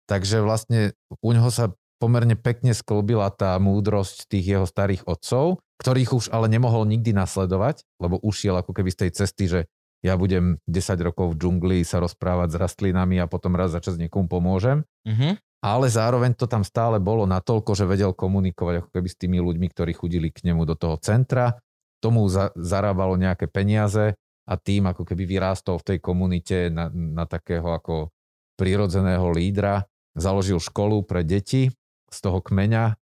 Takže 0.06 0.41
vlastne 0.41 0.93
u 1.22 1.30
neho 1.34 1.49
sa 1.49 1.74
pomerne 1.98 2.36
pekne 2.36 2.76
sklbila 2.76 3.32
tá 3.32 3.56
múdrosť 3.58 4.28
tých 4.28 4.46
jeho 4.58 4.68
starých 4.68 5.08
otcov, 5.08 5.64
ktorých 5.80 6.12
už 6.16 6.26
ale 6.32 6.48
nemohol 6.48 6.88
nikdy 6.88 7.12
nasledovať, 7.12 7.84
lebo 8.00 8.20
ušiel 8.20 8.60
ako 8.60 8.72
keby 8.72 8.89
z 8.91 9.00
tej 9.08 9.12
cesty, 9.12 9.43
že 9.48 9.60
ja 10.06 10.20
budem 10.20 10.62
10 10.70 11.02
rokov 11.02 11.34
v 11.34 11.38
džungli 11.41 11.78
sa 11.82 11.98
rozprávať 11.98 12.54
s 12.54 12.60
rastlinami 12.62 13.18
a 13.18 13.26
potom 13.26 13.58
raz 13.58 13.74
za 13.74 13.82
čas 13.82 13.98
niekomu 13.98 14.30
pomôžem 14.30 14.86
Mhm. 15.08 15.41
ale 15.66 15.89
zároveň 15.89 16.38
to 16.38 16.46
tam 16.46 16.62
stále 16.62 17.02
bolo 17.02 17.26
natoľko, 17.26 17.74
že 17.74 17.89
vedel 17.89 18.14
komunikovať 18.14 18.86
ako 18.86 18.89
keby 18.93 19.08
s 19.10 19.18
tými 19.18 19.38
ľuďmi, 19.41 19.68
ktorí 19.74 19.98
chudili 19.98 20.30
k 20.30 20.46
nemu 20.46 20.62
do 20.62 20.78
toho 20.78 20.93
centra. 21.02 21.58
Tomu 22.06 22.22
za, 22.30 22.54
zarábalo 22.54 23.18
nejaké 23.18 23.50
peniaze 23.50 24.14
a 24.46 24.54
tým 24.62 24.86
ako 24.86 25.02
keby 25.10 25.26
vyrástol 25.26 25.82
v 25.82 25.88
tej 25.96 25.98
komunite 26.06 26.70
na, 26.70 26.93
na 26.93 27.26
takého 27.26 27.66
ako 27.74 28.14
prirodzeného 28.62 29.26
lídra. 29.34 29.89
Založil 30.14 30.62
školu 30.62 31.02
pre 31.02 31.26
deti 31.26 31.74
z 32.16 32.20
toho 32.24 32.39
kmeňa 32.39 32.95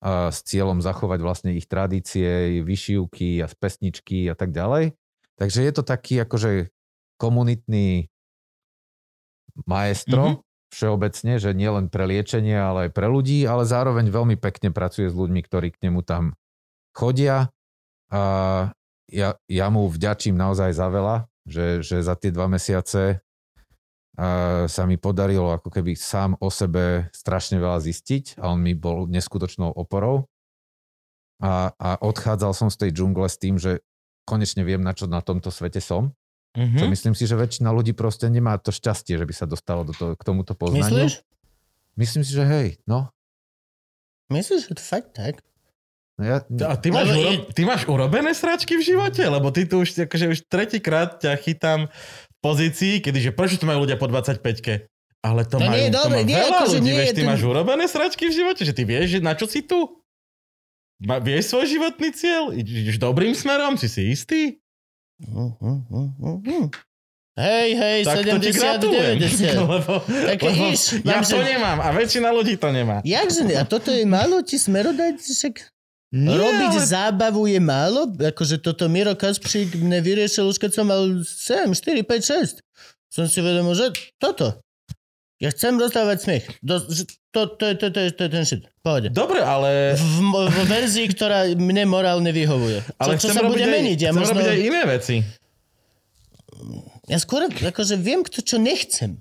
a 0.00 0.32
s 0.32 0.46
cieľom 0.46 0.80
zachovať 0.80 1.20
vlastne 1.20 1.50
ich 1.52 1.68
tradície, 1.68 2.62
vyšívky 2.64 3.44
a 3.44 3.50
pesničky 3.52 4.30
a 4.30 4.34
tak 4.38 4.54
ďalej. 4.54 4.96
Takže 5.36 5.60
je 5.60 5.72
to 5.76 5.82
taký 5.84 6.22
akože 6.24 6.72
komunitný 7.20 8.08
maestro, 9.68 10.24
Mhm. 10.24 10.36
všeobecne, 10.70 11.32
že 11.42 11.50
nie 11.52 11.68
len 11.68 11.90
pre 11.90 12.06
liečenie, 12.06 12.54
ale 12.54 12.88
aj 12.88 12.90
pre 12.94 13.10
ľudí, 13.10 13.44
ale 13.44 13.66
zároveň 13.66 14.06
veľmi 14.08 14.36
pekne 14.38 14.70
pracuje 14.70 15.10
s 15.10 15.16
ľuďmi, 15.18 15.40
ktorí 15.42 15.74
k 15.74 15.90
nemu 15.90 16.00
tam 16.06 16.38
chodia. 16.94 17.50
A 18.10 18.22
ja, 19.10 19.34
ja 19.50 19.66
mu 19.68 19.90
vďačím 19.90 20.38
naozaj 20.38 20.70
za 20.70 20.86
veľa, 20.86 21.26
že, 21.44 21.82
že 21.82 21.98
za 22.00 22.14
tie 22.14 22.30
dva 22.30 22.46
mesiace 22.46 23.18
sa 24.68 24.82
mi 24.84 25.00
podarilo 25.00 25.56
ako 25.56 25.72
keby 25.72 25.96
sám 25.96 26.36
o 26.44 26.52
sebe 26.52 27.08
strašne 27.14 27.56
veľa 27.56 27.80
zistiť 27.80 28.36
a 28.42 28.52
on 28.52 28.60
mi 28.60 28.76
bol 28.76 29.08
neskutočnou 29.08 29.72
oporou. 29.72 30.28
A, 31.40 31.72
a 31.72 31.88
odchádzal 32.04 32.52
som 32.52 32.68
z 32.68 32.84
tej 32.84 32.90
džungle 32.92 33.24
s 33.24 33.40
tým, 33.40 33.56
že 33.56 33.80
konečne 34.28 34.60
viem, 34.60 34.84
na 34.84 34.92
čo 34.92 35.08
na 35.08 35.24
tomto 35.24 35.48
svete 35.48 35.80
som. 35.80 36.12
Mhm. 36.52 36.78
Čo 36.82 36.86
myslím 36.90 37.14
si, 37.14 37.24
že 37.24 37.38
väčšina 37.38 37.70
ľudí 37.70 37.94
proste 37.94 38.26
nemá 38.28 38.58
to 38.60 38.74
šťastie, 38.74 39.16
že 39.16 39.24
by 39.24 39.34
sa 39.34 39.46
dostalo 39.46 39.86
do 39.86 39.94
toho, 39.94 40.12
k 40.18 40.22
tomuto 40.26 40.52
poznaniu. 40.52 41.06
Myslíš? 41.06 41.24
Myslím 41.96 42.22
si, 42.26 42.32
že 42.34 42.44
hej, 42.44 42.68
no. 42.84 43.08
Myslíš, 44.30 44.68
že 44.68 44.74
to 44.76 44.82
fakt 44.82 45.14
tak? 45.14 45.42
no 46.20 46.22
ja, 46.28 46.38
A 46.68 46.74
ty 46.76 46.92
máš, 46.92 47.08
uro... 47.16 47.30
ty 47.56 47.62
máš 47.64 47.82
urobené 47.88 48.36
sračky 48.36 48.76
v 48.76 48.84
živote? 48.84 49.24
Lebo 49.24 49.48
ty 49.48 49.64
tu 49.64 49.80
už, 49.80 50.04
akože 50.04 50.26
už 50.28 50.38
tretíkrát 50.46 51.16
ťa 51.16 51.32
chytám 51.40 51.88
pozícii, 52.40 52.98
kedy 52.98 53.18
že 53.20 53.30
prečo 53.30 53.54
to 53.54 53.64
majú 53.64 53.84
ľudia 53.84 53.94
po 53.94 54.04
25-ke? 54.04 54.88
Ale 55.20 55.44
to, 55.44 55.56
To 55.56 55.62
majú, 55.62 55.70
nie 55.70 55.82
je 55.82 55.90
to 55.90 55.96
dobre, 55.98 56.16
má 56.16 56.24
nie, 56.24 56.32
veľa 56.34 56.48
akože 56.58 56.72
ľudí, 56.74 56.82
nie 56.82 56.94
vieš, 56.94 57.08
ty 57.08 57.14
ten- 57.14 57.28
máš 57.28 57.42
urobené 57.42 57.84
sračky 57.84 58.24
v 58.24 58.34
živote, 58.34 58.62
že 58.62 58.72
ty 58.72 58.82
vieš, 58.82 59.06
že 59.06 59.18
na 59.20 59.32
čo 59.32 59.44
si 59.44 59.60
tu? 59.60 60.00
Ma, 60.98 61.16
vieš 61.16 61.48
svoj 61.50 61.66
životný 61.66 62.08
cieľ? 62.10 62.42
Ideš 62.50 62.96
dobrým 62.96 63.32
smerom? 63.32 63.74
Si 63.74 63.86
si 63.86 64.08
istý? 64.08 64.56
Hej, 67.32 67.68
hej, 67.72 67.98
Tak 68.02 68.16
to 68.18 68.36
ti 68.38 68.50
70, 68.50 68.58
gratulujem. 68.58 69.16
90. 69.18 69.54
lebo, 69.70 69.92
Tak 70.04 70.38
lebo 70.42 70.62
iš, 70.66 70.82
ja 70.98 71.14
mám, 71.14 71.22
to 71.22 71.36
že- 71.38 71.46
nemám 71.46 71.78
a 71.78 71.88
väčšina 71.90 72.28
ľudí 72.28 72.54
to 72.54 72.68
nemá. 72.68 73.00
Jakže 73.02 73.42
ne? 73.42 73.54
A 73.54 73.64
toto 73.64 73.88
je 73.88 74.04
málo 74.04 74.40
ti 74.40 74.56
smerodať? 74.56 75.16
Však 75.16 75.54
Nie, 76.10 76.34
robiť 76.34 76.74
ale- 76.74 76.86
zábavu 76.90 77.46
je 77.46 77.60
málo? 77.62 78.10
Akože 78.10 78.58
toto 78.58 78.90
Miro 78.90 79.14
Kaspřík 79.14 79.78
mne 79.78 80.02
vyriešil 80.02 80.42
už 80.42 80.58
keď 80.58 80.70
som 80.74 80.90
mal 80.90 81.22
7, 81.22 81.70
4, 81.70 82.02
5, 82.02 82.58
6. 82.58 82.66
Som 83.06 83.30
si 83.30 83.38
vedomil, 83.38 83.78
že 83.78 83.94
toto. 84.18 84.58
Ja 85.38 85.54
chcem 85.54 85.78
dostávať 85.78 86.18
smiech. 86.20 86.44
Do, 86.60 86.82
to, 87.32 87.40
to, 87.56 87.66
to, 87.78 87.86
to, 87.94 88.00
je, 88.02 88.10
to 88.12 88.22
je 88.26 88.30
ten 88.30 88.44
shit. 88.44 88.62
Pohode. 88.82 89.08
Dobre, 89.08 89.40
ale, 89.40 89.94
V, 89.96 90.18
vo 90.50 90.64
verzii, 90.66 91.08
ktorá 91.08 91.48
mne 91.54 91.86
morálne 91.86 92.28
vyhovuje. 92.28 92.82
ale 92.98 93.16
čo, 93.16 93.30
čo 93.30 93.38
sa 93.38 93.46
bude 93.46 93.62
aj, 93.64 93.70
meniť? 93.70 93.98
Ja, 94.04 94.10
chcem 94.12 94.20
možno, 94.20 94.36
robiť 94.36 94.50
aj 94.50 94.58
iné 94.60 94.82
veci. 94.84 95.16
ja 97.08 97.18
skôr 97.18 97.48
akože 97.48 97.94
viem, 97.96 98.20
kto 98.20 98.44
čo 98.44 98.60
nechcem. 98.60 99.16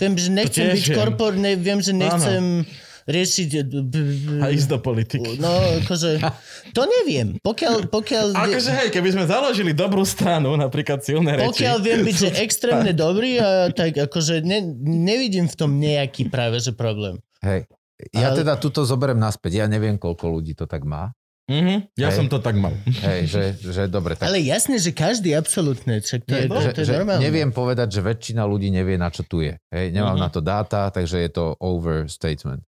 Viem, 0.00 0.12
že 0.16 0.30
nechcem 0.32 0.72
byť 0.72 0.86
korporný, 0.96 1.54
viem, 1.60 1.78
že 1.84 1.92
nechcem 1.92 2.64
riešiť... 3.04 3.50
b- 3.64 4.00
A 4.38 4.48
ísť 4.48 4.68
do 4.68 4.78
politiky. 4.78 5.36
No, 5.36 5.50
akože, 5.80 6.20
to 6.76 6.82
neviem. 6.84 7.38
Pokiaľ, 7.38 7.86
pokiaľ, 7.86 8.26
Akože 8.34 8.70
hej, 8.72 8.88
keby 8.90 9.08
sme 9.10 9.24
založili 9.24 9.70
dobrú 9.70 10.02
stranu, 10.02 10.54
napríklad 10.54 11.00
silné 11.00 11.36
reči. 11.36 11.62
pokiaľ 11.62 11.76
viem 11.78 12.00
byť, 12.02 12.16
že 12.16 12.28
extrémne 12.44 12.90
dobrý, 12.90 13.36
a 13.36 13.68
tak 13.68 13.96
akože 13.96 14.40
ne, 14.40 14.62
nevidím 14.82 15.44
v 15.44 15.56
tom 15.56 15.76
nejaký 15.76 16.26
práve, 16.26 16.58
že 16.58 16.70
problém. 16.70 17.18
hej. 17.40 17.64
Ja 18.10 18.28
Ale- 18.28 18.42
teda 18.42 18.56
tuto 18.56 18.82
zoberiem 18.82 19.14
naspäť. 19.16 19.52
Ja 19.56 19.66
neviem, 19.66 19.94
koľko 19.94 20.26
ľudí 20.28 20.52
to 20.52 20.66
tak 20.66 20.82
má. 20.82 21.14
Mhm, 21.44 21.90
ja 21.94 22.08
Hej. 22.08 22.16
som 22.16 22.26
to 22.26 22.38
tak 22.38 22.54
mal. 22.54 22.70
Hej, 22.84 23.20
že, 23.26 23.42
že 23.60 23.82
dobre. 23.86 24.14
Tak, 24.14 24.26
Ale 24.26 24.38
jasne, 24.38 24.74
že 24.74 24.90
každý 24.90 25.30
absolútne, 25.32 25.98
však 25.98 26.22
to 26.22 26.32
je, 26.32 26.46
že, 26.46 26.70
to 26.72 26.80
je 26.80 26.86
že 26.88 26.94
normálne. 26.96 27.18
neviem 27.20 27.50
povedať, 27.50 27.88
že 27.92 28.00
väčšina 28.00 28.42
ľudí 28.42 28.70
nevie, 28.70 28.94
na 28.94 29.06
čo 29.06 29.22
tu 29.22 29.38
je. 29.40 29.58
Hej, 29.68 29.90
nemám 29.90 30.14
Mhm. 30.14 30.22
na 30.22 30.28
to 30.28 30.38
dáta, 30.40 30.86
takže 30.88 31.18
je 31.20 31.30
to 31.30 31.54
overstatement. 31.58 32.62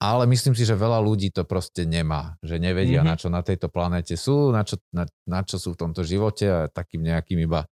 Ale 0.00 0.24
myslím 0.24 0.56
si, 0.56 0.64
že 0.64 0.72
veľa 0.72 0.96
ľudí 0.98 1.28
to 1.28 1.44
proste 1.44 1.84
nemá. 1.84 2.40
Že 2.40 2.56
nevedia, 2.56 3.04
Mhm. 3.04 3.06
na 3.06 3.14
čo 3.14 3.28
na 3.28 3.44
tejto 3.44 3.68
planéte 3.68 4.16
sú, 4.16 4.48
na 4.48 4.64
čo, 4.64 4.80
na, 4.90 5.04
na 5.24 5.44
čo 5.44 5.60
sú 5.60 5.76
v 5.76 5.80
tomto 5.80 6.00
živote 6.02 6.44
a 6.44 6.60
takým 6.66 7.04
nejakým 7.04 7.36
iba 7.38 7.68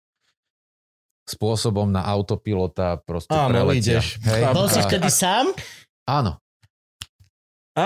spôsobom 1.25 1.85
na 1.85 2.01
autopilota 2.03 2.97
proste 2.99 3.29
Áno, 3.31 3.49
preletia. 3.51 3.97
ideš. 3.97 4.17
Hej? 4.23 4.41
A- 4.43 4.53
Bol 4.53 4.65
si 4.65 4.79
vtedy 4.79 5.09
sám? 5.09 5.49
Áno. 6.05 6.37
A, 7.73 7.85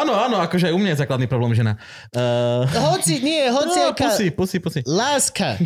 áno, 0.00 0.14
áno, 0.16 0.38
akože 0.38 0.70
aj 0.70 0.74
u 0.74 0.80
mňa 0.80 0.90
je 0.90 1.00
základný 1.00 1.26
problém 1.26 1.52
žena. 1.52 1.74
Uh, 2.10 2.64
Hoci, 2.94 3.18
nie, 3.20 3.44
hoci 3.46 3.76
no, 3.76 3.92
aká... 3.92 4.08
pusy, 4.08 4.26
pusy, 4.30 4.56
pusy. 4.58 4.80
Láska. 4.86 5.58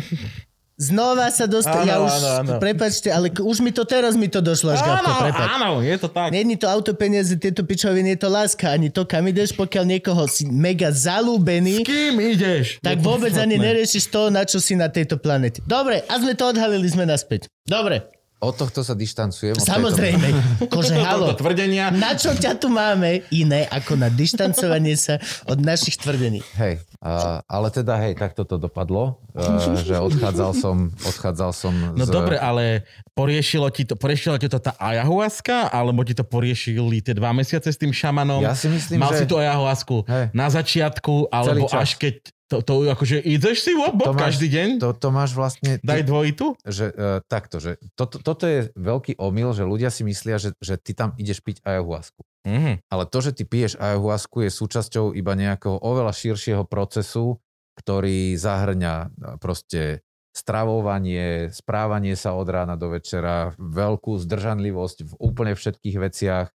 Znova 0.79 1.27
sa 1.27 1.43
dostal, 1.43 1.83
ja 1.83 1.99
už, 1.99 2.07
áno, 2.09 2.27
áno. 2.39 2.51
prepačte, 2.55 3.11
ale 3.11 3.27
už 3.29 3.59
mi 3.59 3.67
to 3.67 3.83
teraz 3.83 4.15
mi 4.15 4.25
to 4.25 4.39
došlo, 4.39 4.71
až 4.71 4.79
Áno, 4.81 5.11
prepač. 5.19 5.47
áno, 5.51 5.69
je 5.83 5.91
to 5.93 6.07
tak. 6.07 6.31
Není 6.31 6.55
to 6.55 6.65
auto 6.65 6.95
peniaze, 6.95 7.35
tieto 7.35 7.61
pičoviny, 7.61 8.15
je 8.15 8.19
to 8.19 8.29
láska, 8.29 8.71
ani 8.71 8.87
to, 8.87 9.03
kam 9.03 9.27
ideš, 9.27 9.51
pokiaľ 9.53 9.83
niekoho 9.89 10.23
si 10.25 10.47
mega 10.47 10.87
zalúbený, 10.89 11.83
S 11.83 11.85
kým 11.85 12.15
ideš? 12.17 12.65
tak 12.79 12.99
vôbec 12.99 13.35
ani 13.35 13.59
neriešiš 13.59 14.07
to, 14.07 14.27
na 14.29 14.41
čo 14.41 14.57
si 14.57 14.73
na 14.73 14.87
tejto 14.87 15.15
planete. 15.15 15.59
Dobre, 15.61 15.99
a 16.01 16.13
sme 16.15 16.31
to 16.31 16.47
odhalili, 16.47 16.87
sme 16.87 17.03
naspäť. 17.03 17.51
Dobre, 17.61 18.07
Od 18.39 18.55
tohto 18.55 18.87
sa 18.87 18.95
dištancujem. 18.95 19.59
samozrejme. 19.59 20.27
Kože, 20.71 20.95
halo, 20.95 21.35
Toto 21.35 21.43
tvrdenia. 21.43 21.91
na 21.91 22.15
čo 22.15 22.31
ťa 22.31 22.55
tu 22.55 22.71
máme 22.71 23.27
iné 23.35 23.67
ako 23.67 23.99
na 23.99 24.07
dištancovanie 24.07 24.95
sa 24.95 25.19
od 25.43 25.59
našich 25.59 25.99
tvrdení? 25.99 26.39
Hej, 26.55 26.79
a, 27.03 27.43
ale 27.43 27.67
teda 27.67 27.99
hej, 27.99 28.15
takto 28.15 28.47
to 28.47 28.55
dopadlo, 28.55 29.19
a, 29.35 29.75
že 29.83 29.91
odchádzal 29.91 30.51
som, 30.55 30.87
odchádzal 31.03 31.51
som 31.51 31.73
No 31.99 32.07
z... 32.07 32.15
dobre, 32.15 32.39
ale 32.39 32.87
poriešilo 33.11 33.67
ti 33.75 33.83
to, 33.83 33.99
poriešilo 33.99 34.39
ti 34.39 34.47
to 34.47 34.63
tá 34.63 34.71
ayahuasca, 34.79 35.67
alebo 35.67 36.07
ti 36.07 36.15
to 36.15 36.23
poriešili 36.23 37.03
tie 37.03 37.11
dva 37.11 37.35
mesiace 37.35 37.67
s 37.67 37.75
tým 37.75 37.91
šamanom? 37.91 38.39
Ja 38.39 38.55
si 38.55 38.71
myslím, 38.71 39.03
Mal 39.03 39.19
že... 39.19 39.19
si 39.19 39.25
tú 39.27 39.35
ayahuasku 39.35 40.07
Hej. 40.07 40.31
na 40.31 40.47
začiatku, 40.47 41.27
alebo 41.27 41.67
až 41.75 41.99
keď 41.99 42.23
to, 42.49 42.65
to 42.65 42.73
akože 42.89 43.21
ideš 43.21 43.61
si 43.61 43.77
To 43.77 43.93
wop, 43.93 44.01
máš- 44.17 44.33
každý 44.33 44.47
deň? 44.49 44.69
To, 44.81 44.89
to 44.97 45.09
máš 45.13 45.37
vlastne... 45.37 45.77
Daj 45.85 46.01
dvojitu? 46.09 46.57
že 46.65 46.89
uh, 46.89 47.21
takto, 47.29 47.61
že 47.61 47.77
toto, 47.93 48.17
toto 48.17 48.49
je 48.49 48.73
veľký 48.73 49.21
omyl, 49.21 49.53
že 49.53 49.69
ľudia 49.69 49.93
si 49.93 50.01
myslia, 50.01 50.41
že, 50.41 50.57
že 50.57 50.81
ty 50.81 50.97
tam 50.97 51.13
ideš 51.21 51.45
piť 51.45 51.61
ayahuasku. 51.61 52.25
Mhm. 52.49 52.89
Ale 52.89 53.03
to, 53.05 53.17
že 53.21 53.31
ty 53.37 53.43
piješ 53.45 53.77
ayahuasku, 53.77 54.41
je 54.43 54.49
súčasťou 54.49 55.13
iba 55.13 55.33
nejakého 55.37 55.77
oveľa 55.77 56.11
širšieho 56.11 56.65
procesu, 56.65 57.37
ktorý 57.77 58.33
zahrňa 58.33 58.93
uh, 59.05 59.07
proste 59.37 60.01
stravovanie, 60.33 61.49
správanie 61.53 62.13
sa 62.13 62.37
od 62.37 62.47
rána 62.47 62.77
do 62.79 62.93
večera, 62.93 63.53
veľkú 63.57 64.17
zdržanlivosť 64.17 64.97
v 65.05 65.13
úplne 65.19 65.53
všetkých 65.57 65.97
veciach, 65.99 66.47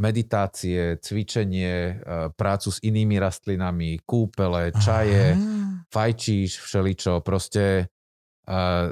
meditácie, 0.00 0.96
cvičenie, 1.04 2.00
prácu 2.32 2.68
s 2.72 2.80
inými 2.80 3.20
rastlinami, 3.20 4.00
kúpele, 4.08 4.72
čaje, 4.80 5.36
Aha. 5.36 5.84
fajčíš, 5.92 6.64
všeličo, 6.64 7.20
proste 7.20 7.92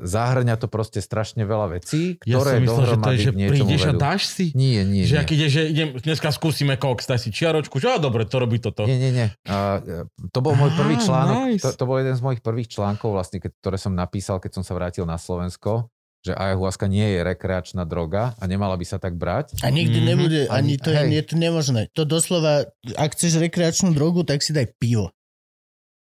zahrňa 0.04 0.54
to 0.60 0.70
proste 0.70 1.02
strašne 1.02 1.42
veľa 1.42 1.80
vecí, 1.80 2.14
ktoré 2.22 2.30
ja 2.30 2.58
som 2.60 2.62
myslel, 2.62 2.84
že 2.86 2.96
to 3.00 3.10
je, 3.10 3.18
že 3.18 3.32
prídeš 3.34 3.82
a 3.90 3.92
dáš 3.96 4.22
si? 4.30 4.54
Nie, 4.54 4.86
nie, 4.86 5.02
Že 5.02 5.14
nie. 5.18 5.22
ak 5.24 5.28
ide, 5.34 5.46
že 5.50 5.62
idem, 5.66 5.88
dneska 5.98 6.30
skúsime 6.30 6.78
koks, 6.78 7.10
daj 7.10 7.26
si 7.26 7.34
čiaročku, 7.34 7.82
že 7.82 7.98
dobre, 7.98 8.22
to 8.22 8.38
robí 8.38 8.62
toto. 8.62 8.86
Nie, 8.86 9.00
nie, 9.00 9.10
nie. 9.10 9.26
Uh, 9.50 10.06
to 10.30 10.38
bol 10.44 10.54
môj 10.54 10.70
prvý 10.78 11.00
článok, 11.02 11.50
nice. 11.50 11.64
to, 11.64 11.74
to 11.74 11.84
bol 11.90 11.98
jeden 11.98 12.14
z 12.14 12.22
mojich 12.22 12.42
prvých 12.44 12.70
článkov, 12.70 13.18
vlastne, 13.18 13.42
ktoré 13.42 13.80
som 13.80 13.98
napísal, 13.98 14.38
keď 14.38 14.60
som 14.60 14.62
sa 14.62 14.78
vrátil 14.78 15.02
na 15.08 15.18
Slovensko 15.18 15.90
že 16.26 16.34
ayahuasca 16.34 16.86
nie 16.90 17.04
je 17.14 17.20
rekreačná 17.22 17.86
droga 17.86 18.34
a 18.38 18.44
nemala 18.50 18.74
by 18.74 18.86
sa 18.86 18.98
tak 18.98 19.14
brať. 19.14 19.54
A 19.62 19.70
nikdy 19.70 20.02
mm-hmm. 20.02 20.10
nebude, 20.10 20.40
ani, 20.50 20.74
to 20.74 20.90
je, 20.90 21.02
je 21.14 21.22
to 21.22 21.34
nemožné. 21.38 21.86
To 21.94 22.02
doslova, 22.02 22.66
ak 22.98 23.14
chceš 23.14 23.38
rekreačnú 23.38 23.94
drogu, 23.94 24.26
tak 24.26 24.42
si 24.42 24.50
daj 24.50 24.74
pivo. 24.76 25.14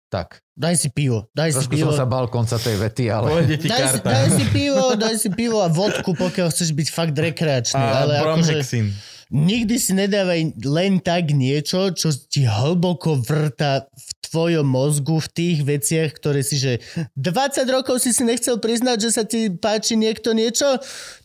Tak. 0.08 0.40
Daj 0.56 0.74
si 0.80 0.88
pivo, 0.88 1.28
daj 1.36 1.52
Trošku 1.52 1.68
si 1.68 1.76
pivo. 1.76 1.92
som 1.92 2.00
sa 2.00 2.06
bal 2.08 2.30
konca 2.32 2.56
tej 2.56 2.80
vety, 2.80 3.12
ale... 3.12 3.44
daj, 3.44 3.84
si, 3.92 3.98
daj 4.00 4.28
si 4.32 4.44
pivo, 4.48 4.84
daj 4.96 5.14
si 5.20 5.28
pivo 5.28 5.60
a 5.60 5.68
vodku, 5.68 6.16
pokiaľ 6.16 6.48
chceš 6.48 6.72
byť 6.72 6.88
fakt 6.88 7.12
rekreačný. 7.12 7.76
A 7.76 8.06
ale 8.06 8.14
akože, 8.24 8.64
nikdy 9.28 9.74
si 9.76 9.92
nedávaj 9.92 10.56
len 10.62 11.02
tak 11.02 11.34
niečo, 11.34 11.92
čo 11.92 12.14
ti 12.14 12.46
hlboko 12.46 13.18
vrta 13.20 13.90
v 13.90 14.10
tvojom 14.32 14.66
mozgu 14.66 15.16
v 15.22 15.28
tých 15.30 15.58
veciach, 15.62 16.10
ktoré 16.16 16.40
si, 16.42 16.56
že 16.58 16.82
20 17.14 17.66
rokov 17.70 18.02
si 18.02 18.10
si 18.10 18.22
nechcel 18.26 18.58
priznať, 18.58 18.98
že 19.02 19.10
sa 19.10 19.22
ti 19.22 19.52
páči 19.52 19.94
niekto 19.94 20.34
niečo, 20.34 20.78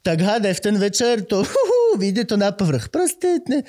tak 0.06 0.22
hádaj 0.22 0.58
v 0.58 0.64
ten 0.64 0.76
večer, 0.78 1.26
to 1.26 1.42
uh, 1.46 1.94
vyjde 1.98 2.30
to 2.30 2.36
na 2.38 2.54
povrch. 2.54 2.92
Proste, 2.94 3.42
ne. 3.48 3.66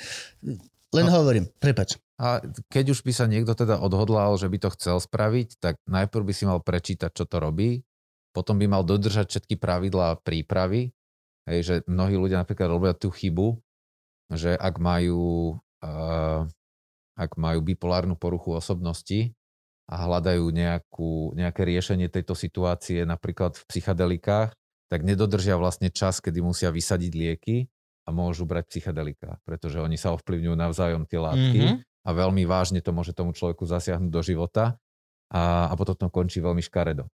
len 0.93 1.05
no. 1.07 1.11
hovorím, 1.11 1.49
prepač. 1.57 1.97
A 2.21 2.39
keď 2.69 2.93
už 2.93 3.01
by 3.01 3.11
sa 3.11 3.25
niekto 3.25 3.57
teda 3.57 3.81
odhodlal, 3.81 4.37
že 4.37 4.47
by 4.47 4.57
to 4.61 4.69
chcel 4.77 4.97
spraviť, 5.01 5.57
tak 5.59 5.75
najprv 5.89 6.23
by 6.23 6.33
si 6.33 6.43
mal 6.45 6.61
prečítať, 6.61 7.09
čo 7.11 7.25
to 7.25 7.41
robí, 7.41 7.81
potom 8.31 8.57
by 8.57 8.69
mal 8.69 8.85
dodržať 8.85 9.29
všetky 9.33 9.57
pravidlá 9.57 10.21
prípravy, 10.21 10.93
Hej, 11.43 11.59
že 11.59 11.75
mnohí 11.91 12.15
ľudia 12.15 12.39
napríklad 12.39 12.71
robia 12.71 12.95
tú 12.95 13.11
chybu, 13.11 13.59
že 14.31 14.55
ak 14.55 14.79
majú, 14.79 15.59
uh, 15.83 16.47
ak 17.13 17.37
majú 17.37 17.61
bipolárnu 17.61 18.17
poruchu 18.17 18.57
osobnosti 18.57 19.33
a 19.85 20.07
hľadajú 20.07 20.47
nejakú, 20.49 21.35
nejaké 21.37 21.61
riešenie 21.67 22.07
tejto 22.09 22.33
situácie 22.33 23.03
napríklad 23.03 23.59
v 23.59 23.63
psychedelikách, 23.67 24.55
tak 24.87 24.99
nedodržia 25.01 25.57
vlastne 25.57 25.89
čas, 25.89 26.21
kedy 26.21 26.39
musia 26.39 26.69
vysadiť 26.69 27.11
lieky 27.13 27.67
a 28.05 28.09
môžu 28.11 28.45
brať 28.45 28.69
psychedelika, 28.69 29.39
pretože 29.47 29.79
oni 29.79 29.97
sa 29.97 30.13
ovplyvňujú 30.13 30.55
navzájom 30.55 31.03
tie 31.07 31.19
látky 31.19 31.59
mm-hmm. 31.59 31.77
a 32.05 32.09
veľmi 32.13 32.43
vážne 32.45 32.79
to 32.83 32.91
môže 32.91 33.15
tomu 33.15 33.31
človeku 33.31 33.63
zasiahnuť 33.63 34.11
do 34.11 34.21
života 34.21 34.77
a, 35.33 35.71
a 35.71 35.73
potom 35.73 35.97
to 35.97 36.07
končí 36.13 36.43
veľmi 36.43 36.61
škaredo. 36.61 37.07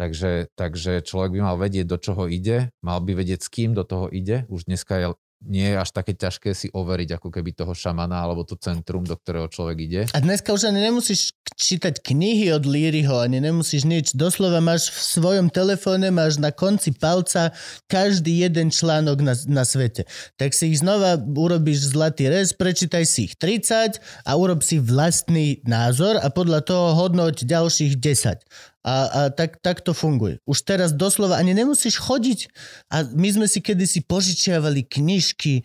Takže, 0.00 0.50
takže 0.56 1.04
človek 1.04 1.36
by 1.36 1.40
mal 1.52 1.56
vedieť, 1.60 1.86
do 1.86 2.00
čoho 2.00 2.24
ide, 2.26 2.72
mal 2.80 2.98
by 3.04 3.12
vedieť, 3.12 3.44
s 3.44 3.48
kým 3.52 3.76
do 3.76 3.84
toho 3.84 4.08
ide. 4.08 4.48
Už 4.48 4.66
dneska 4.66 4.98
je 4.98 5.06
nie 5.42 5.74
je 5.74 5.76
až 5.78 5.90
také 5.90 6.14
ťažké 6.14 6.54
si 6.54 6.70
overiť 6.70 7.18
ako 7.18 7.28
keby 7.34 7.50
toho 7.52 7.74
šamana 7.74 8.22
alebo 8.22 8.46
to 8.46 8.54
centrum, 8.54 9.02
do 9.02 9.18
ktorého 9.18 9.50
človek 9.50 9.78
ide. 9.82 10.02
A 10.14 10.18
dneska 10.22 10.54
už 10.54 10.70
ani 10.70 10.82
nemusíš 10.82 11.34
čítať 11.58 12.00
knihy 12.00 12.54
od 12.54 12.64
Líryho, 12.64 13.18
ani 13.18 13.42
nemusíš 13.42 13.84
nič. 13.84 14.14
Doslova 14.14 14.62
máš 14.62 14.94
v 14.94 15.00
svojom 15.02 15.46
telefóne, 15.50 16.14
máš 16.14 16.38
na 16.38 16.54
konci 16.54 16.94
palca 16.94 17.50
každý 17.90 18.46
jeden 18.46 18.70
článok 18.70 19.18
na, 19.20 19.34
na 19.50 19.64
svete. 19.66 20.06
Tak 20.38 20.54
si 20.54 20.72
ich 20.72 20.80
znova 20.80 21.18
urobíš 21.18 21.92
zlatý 21.92 22.30
rez, 22.30 22.54
prečítaj 22.54 23.04
si 23.04 23.30
ich 23.30 23.34
30 23.36 23.98
a 24.26 24.30
urob 24.38 24.62
si 24.62 24.78
vlastný 24.78 25.60
názor 25.66 26.22
a 26.22 26.30
podľa 26.30 26.64
toho 26.64 26.86
hodnoť 26.96 27.44
ďalších 27.44 27.98
10. 27.98 28.71
A, 28.82 28.94
a 29.06 29.20
tak, 29.30 29.62
tak 29.62 29.78
to 29.78 29.94
funguje. 29.94 30.42
Už 30.42 30.66
teraz 30.66 30.90
doslova 30.90 31.38
ani 31.38 31.54
nemusíš 31.54 32.02
chodiť. 32.02 32.50
A 32.90 33.06
my 33.14 33.28
sme 33.30 33.46
si 33.46 33.62
kedysi 33.62 34.02
požičiavali 34.02 34.82
knižky, 34.82 35.62
e, 35.62 35.64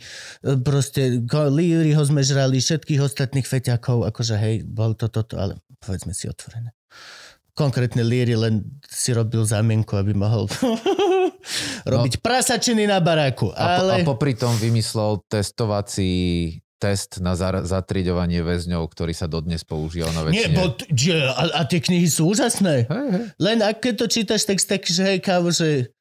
proste 0.61 1.25
Líryho 1.27 2.01
sme 2.05 2.21
žrali, 2.21 2.61
všetkých 2.61 3.01
ostatných 3.01 3.49
feťakov, 3.49 4.05
akože 4.13 4.37
hej, 4.37 4.55
bol 4.69 4.93
to 4.93 5.09
toto, 5.09 5.41
ale 5.41 5.57
povedzme 5.81 6.13
si 6.13 6.29
otvorené. 6.29 6.77
Konkrétne 7.57 8.05
Líry 8.05 8.37
len 8.37 8.61
si 8.85 9.17
robil 9.17 9.41
zámienku, 9.41 9.97
aby 9.97 10.13
mohol 10.13 10.45
robiť 11.93 12.13
no, 12.17 12.21
prasačiny 12.21 12.85
na 12.85 13.01
baráku. 13.01 13.49
Ale... 13.57 13.97
A, 13.97 14.05
po, 14.05 14.13
a 14.13 14.13
popri 14.13 14.37
tom 14.37 14.53
vymyslel 14.61 15.25
testovací 15.25 16.13
test 16.77 17.17
na 17.19 17.33
zatriďovanie 17.65 18.45
väzňov, 18.45 18.85
ktorý 18.89 19.13
sa 19.13 19.25
dodnes 19.25 19.65
používal 19.65 20.13
na 20.13 20.21
väčšine. 20.25 20.53
Nie, 20.53 20.57
bo, 20.57 20.77
že, 20.93 21.15
a, 21.25 21.43
a 21.57 21.61
tie 21.65 21.81
knihy 21.81 22.05
sú 22.05 22.29
úžasné. 22.29 22.85
Hej, 22.85 23.07
hej. 23.13 23.25
Len 23.41 23.57
ak 23.65 23.81
keď 23.81 23.93
to 23.97 24.05
čítaš, 24.05 24.45
tak 24.45 24.61
tak, 24.61 24.85
že 24.85 25.01
hej, 25.01 25.17
kávo, 25.19 25.49
že 25.49 25.91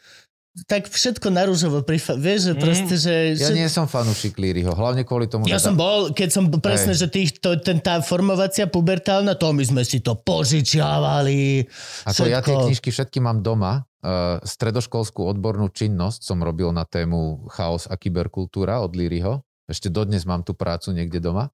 tak 0.64 0.89
všetko 0.89 1.29
narúžovo 1.29 1.85
prifa- 1.85 2.16
vieš, 2.16 2.49
že 2.49 2.53
mm. 2.57 2.61
proste, 2.64 2.95
že... 2.97 3.14
Ja 3.37 3.53
že... 3.53 3.57
nie 3.61 3.68
som 3.68 3.85
fanúšik 3.85 4.41
Líryho, 4.41 4.72
hlavne 4.72 5.05
kvôli 5.05 5.29
tomu... 5.29 5.45
Ja 5.45 5.61
som 5.61 5.77
bol, 5.77 6.16
keď 6.16 6.29
som 6.33 6.49
presne, 6.49 6.97
hej. 6.97 7.05
že 7.05 7.07
tých, 7.12 7.37
to, 7.45 7.61
ten, 7.61 7.77
tá 7.77 8.01
formovacia 8.01 8.64
pubertálna, 8.64 9.37
to 9.37 9.53
my 9.53 9.61
sme 9.61 9.83
si 9.85 10.01
to 10.01 10.16
požičiavali. 10.16 11.68
Ako 12.09 12.24
všetko. 12.24 12.33
ja 12.33 12.41
tie 12.41 12.57
knižky 12.57 12.89
všetky 12.89 13.18
mám 13.20 13.45
doma, 13.45 13.85
uh, 14.01 14.41
stredoškolskú 14.41 15.29
odbornú 15.29 15.68
činnosť 15.68 16.24
som 16.24 16.41
robil 16.41 16.72
na 16.72 16.89
tému 16.89 17.45
chaos 17.53 17.85
a 17.85 18.01
kyberkultúra 18.01 18.81
od 18.81 18.97
Líryho. 18.97 19.45
Ešte 19.66 19.90
dodnes 19.90 20.22
mám 20.26 20.46
tú 20.46 20.54
prácu 20.54 20.94
niekde 20.94 21.18
doma. 21.18 21.50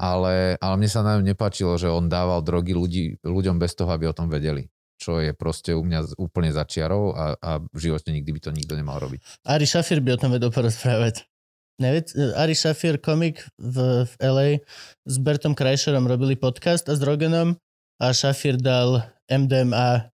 Ale, 0.00 0.56
ale 0.56 0.74
mne 0.80 0.88
sa 0.88 1.04
na 1.04 1.20
ňom 1.20 1.24
nepáčilo, 1.28 1.76
že 1.76 1.92
on 1.92 2.08
dával 2.08 2.40
drogy 2.40 2.72
ľudí, 2.72 3.04
ľuďom 3.20 3.60
bez 3.60 3.76
toho, 3.76 3.92
aby 3.92 4.08
o 4.08 4.16
tom 4.16 4.32
vedeli. 4.32 4.72
Čo 4.96 5.20
je 5.20 5.36
proste 5.36 5.76
u 5.76 5.84
mňa 5.84 6.16
úplne 6.16 6.48
začiarov 6.48 7.12
a, 7.12 7.24
a 7.36 7.50
v 7.60 7.78
živote 7.78 8.08
nikdy 8.08 8.30
by 8.32 8.40
to 8.40 8.50
nikto 8.56 8.72
nemal 8.72 8.96
robiť. 8.96 9.44
Ari 9.44 9.68
Šafir 9.68 10.00
by 10.00 10.16
o 10.16 10.20
tom 10.20 10.32
vedel 10.32 10.48
porozprávať. 10.48 11.28
Nevied? 11.76 12.08
Ari 12.16 12.56
Šafir, 12.56 12.96
komik 13.02 13.44
v, 13.60 14.08
v 14.08 14.12
LA 14.22 14.48
s 15.04 15.16
Bertom 15.20 15.52
Krajšerom 15.52 16.08
robili 16.08 16.40
podcast 16.40 16.88
a 16.88 16.96
s 16.96 17.02
Rogenom 17.04 17.58
a 18.00 18.06
Šafir 18.16 18.56
dal 18.56 19.12
MDMA 19.28 20.12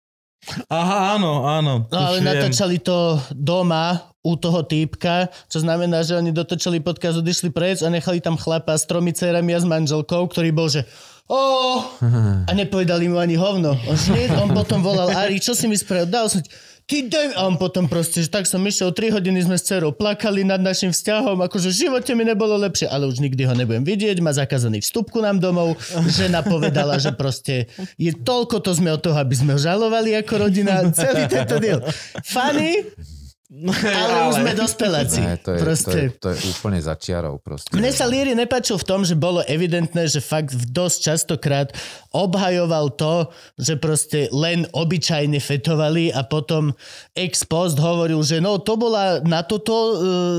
Aha, 0.71 1.19
áno, 1.19 1.45
áno. 1.45 1.91
No 1.91 1.99
ale 1.99 2.23
viem. 2.23 2.31
natáčali 2.31 2.79
to 2.79 3.19
doma 3.35 4.15
u 4.29 4.37
toho 4.37 4.61
týpka, 4.61 5.33
čo 5.49 5.65
znamená, 5.65 6.05
že 6.05 6.13
oni 6.21 6.37
dotočili 6.37 6.85
podcast, 6.85 7.17
odišli 7.25 7.49
preč 7.49 7.81
a 7.81 7.89
nechali 7.89 8.21
tam 8.21 8.37
chlapa 8.37 8.77
s 8.77 8.85
tromi 8.85 9.17
cerami 9.17 9.57
a 9.57 9.61
s 9.61 9.65
manželkou, 9.65 10.29
ktorý 10.29 10.53
bol, 10.53 10.69
že 10.69 10.85
oh, 11.33 11.85
a 12.45 12.51
nepovedali 12.53 13.09
mu 13.09 13.17
ani 13.17 13.41
hovno. 13.41 13.73
On, 13.73 13.97
on 14.45 14.51
potom 14.53 14.85
volal 14.85 15.13
Ari, 15.17 15.41
čo 15.41 15.57
si 15.57 15.65
mi 15.65 15.77
spravil? 15.77 16.09
Dal 16.09 16.29
som 16.29 16.45
ty 16.89 17.05
daj... 17.05 17.37
A 17.37 17.45
on 17.45 17.61
potom 17.61 17.85
proste, 17.85 18.25
že 18.25 18.33
tak 18.33 18.49
som 18.49 18.65
išiel, 18.65 18.97
3 18.97 19.21
hodiny 19.21 19.45
sme 19.45 19.61
s 19.61 19.69
dcerou 19.69 19.93
plakali 19.93 20.43
nad 20.43 20.59
našim 20.59 20.89
vzťahom, 20.91 21.45
akože 21.45 21.69
v 21.69 21.77
živote 21.85 22.17
mi 22.17 22.25
nebolo 22.25 22.57
lepšie, 22.57 22.89
ale 22.89 23.05
už 23.05 23.21
nikdy 23.21 23.45
ho 23.45 23.53
nebudem 23.53 23.85
vidieť, 23.85 24.25
má 24.25 24.33
zakázaný 24.33 24.81
vstup 24.81 25.13
ku 25.13 25.21
nám 25.21 25.37
domov, 25.37 25.77
žena 26.09 26.41
povedala, 26.41 26.97
že 26.97 27.13
proste 27.13 27.69
je 28.01 28.11
toľko 28.17 28.65
to 28.65 28.73
sme 28.73 28.89
od 28.97 29.05
toho, 29.05 29.21
aby 29.21 29.37
sme 29.37 29.53
ho 29.55 29.61
žalovali 29.61 30.17
ako 30.17 30.49
rodina, 30.49 30.89
celý 30.97 31.29
tento 31.29 31.61
diel. 31.61 31.85
Funny, 32.25 32.89
ale, 33.97 34.29
už 34.29 34.45
sme 34.45 34.53
dospeláci. 34.53 35.25
Ne, 35.25 35.41
to, 35.41 35.57
je, 35.57 35.61
proste. 35.65 35.89
to, 35.89 35.97
je, 35.97 36.09
to 36.21 36.29
je 36.37 36.39
úplne 36.53 36.77
začiarov. 36.85 37.41
Proste. 37.41 37.73
Mne 37.73 37.89
sa 37.97 38.05
Líry 38.05 38.37
nepáčil 38.37 38.77
v 38.77 38.85
tom, 38.85 39.09
že 39.09 39.17
bolo 39.17 39.41
evidentné, 39.49 40.05
že 40.05 40.21
fakt 40.21 40.53
dosť 40.69 40.99
častokrát 41.01 41.73
obhajoval 42.13 42.93
to, 42.93 43.33
že 43.57 43.81
proste 43.81 44.29
len 44.37 44.69
obyčajne 44.77 45.41
fetovali 45.41 46.13
a 46.13 46.29
potom 46.29 46.77
ex 47.17 47.49
post 47.49 47.81
hovoril, 47.81 48.21
že 48.21 48.37
no 48.37 48.61
to 48.61 48.77
bola 48.77 49.25
na 49.25 49.41
toto 49.41 49.73
uh, 49.73 49.95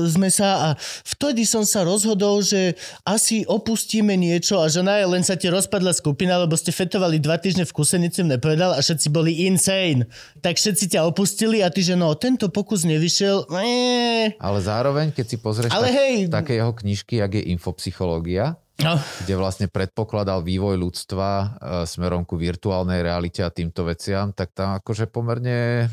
sme 0.06 0.30
sa 0.30 0.70
a 0.70 0.78
vtedy 1.02 1.42
som 1.42 1.66
sa 1.66 1.82
rozhodol, 1.82 2.46
že 2.46 2.78
asi 3.02 3.42
opustíme 3.42 4.14
niečo 4.14 4.62
a 4.62 4.70
že 4.70 4.86
naj, 4.86 5.10
len 5.10 5.26
sa 5.26 5.34
ti 5.34 5.50
rozpadla 5.50 5.90
skupina, 5.98 6.38
lebo 6.38 6.54
ste 6.54 6.70
fetovali 6.70 7.18
dva 7.18 7.42
týždne 7.42 7.66
v 7.66 7.74
kusenici, 7.74 8.22
nepovedal 8.22 8.78
a 8.78 8.78
všetci 8.78 9.10
boli 9.10 9.50
insane. 9.50 10.06
Tak 10.38 10.62
všetci 10.62 10.94
ťa 10.94 11.10
opustili 11.10 11.58
a 11.66 11.74
ty, 11.74 11.82
že 11.82 11.98
no 11.98 12.14
tento 12.14 12.46
pokus 12.46 12.86
ne 12.86 12.99
nevyšiel. 13.00 13.48
Eee. 13.56 14.36
Ale 14.36 14.58
zároveň, 14.60 15.16
keď 15.16 15.24
si 15.24 15.36
pozrieš 15.40 15.72
Ale 15.72 15.88
tak, 15.88 15.96
hej. 15.96 16.14
také 16.28 16.52
jeho 16.60 16.76
knižky, 16.76 17.24
jak 17.24 17.32
je 17.32 17.48
infopsychológia, 17.48 18.60
no. 18.84 19.00
kde 19.24 19.34
vlastne 19.40 19.66
predpokladal 19.72 20.44
vývoj 20.44 20.76
ľudstva 20.76 21.28
e, 21.32 21.46
smerom 21.88 22.28
ku 22.28 22.36
virtuálnej 22.36 23.00
realite 23.00 23.40
a 23.40 23.48
týmto 23.48 23.88
veciam, 23.88 24.36
tak 24.36 24.52
tam 24.52 24.76
akože 24.76 25.08
pomerne 25.08 25.88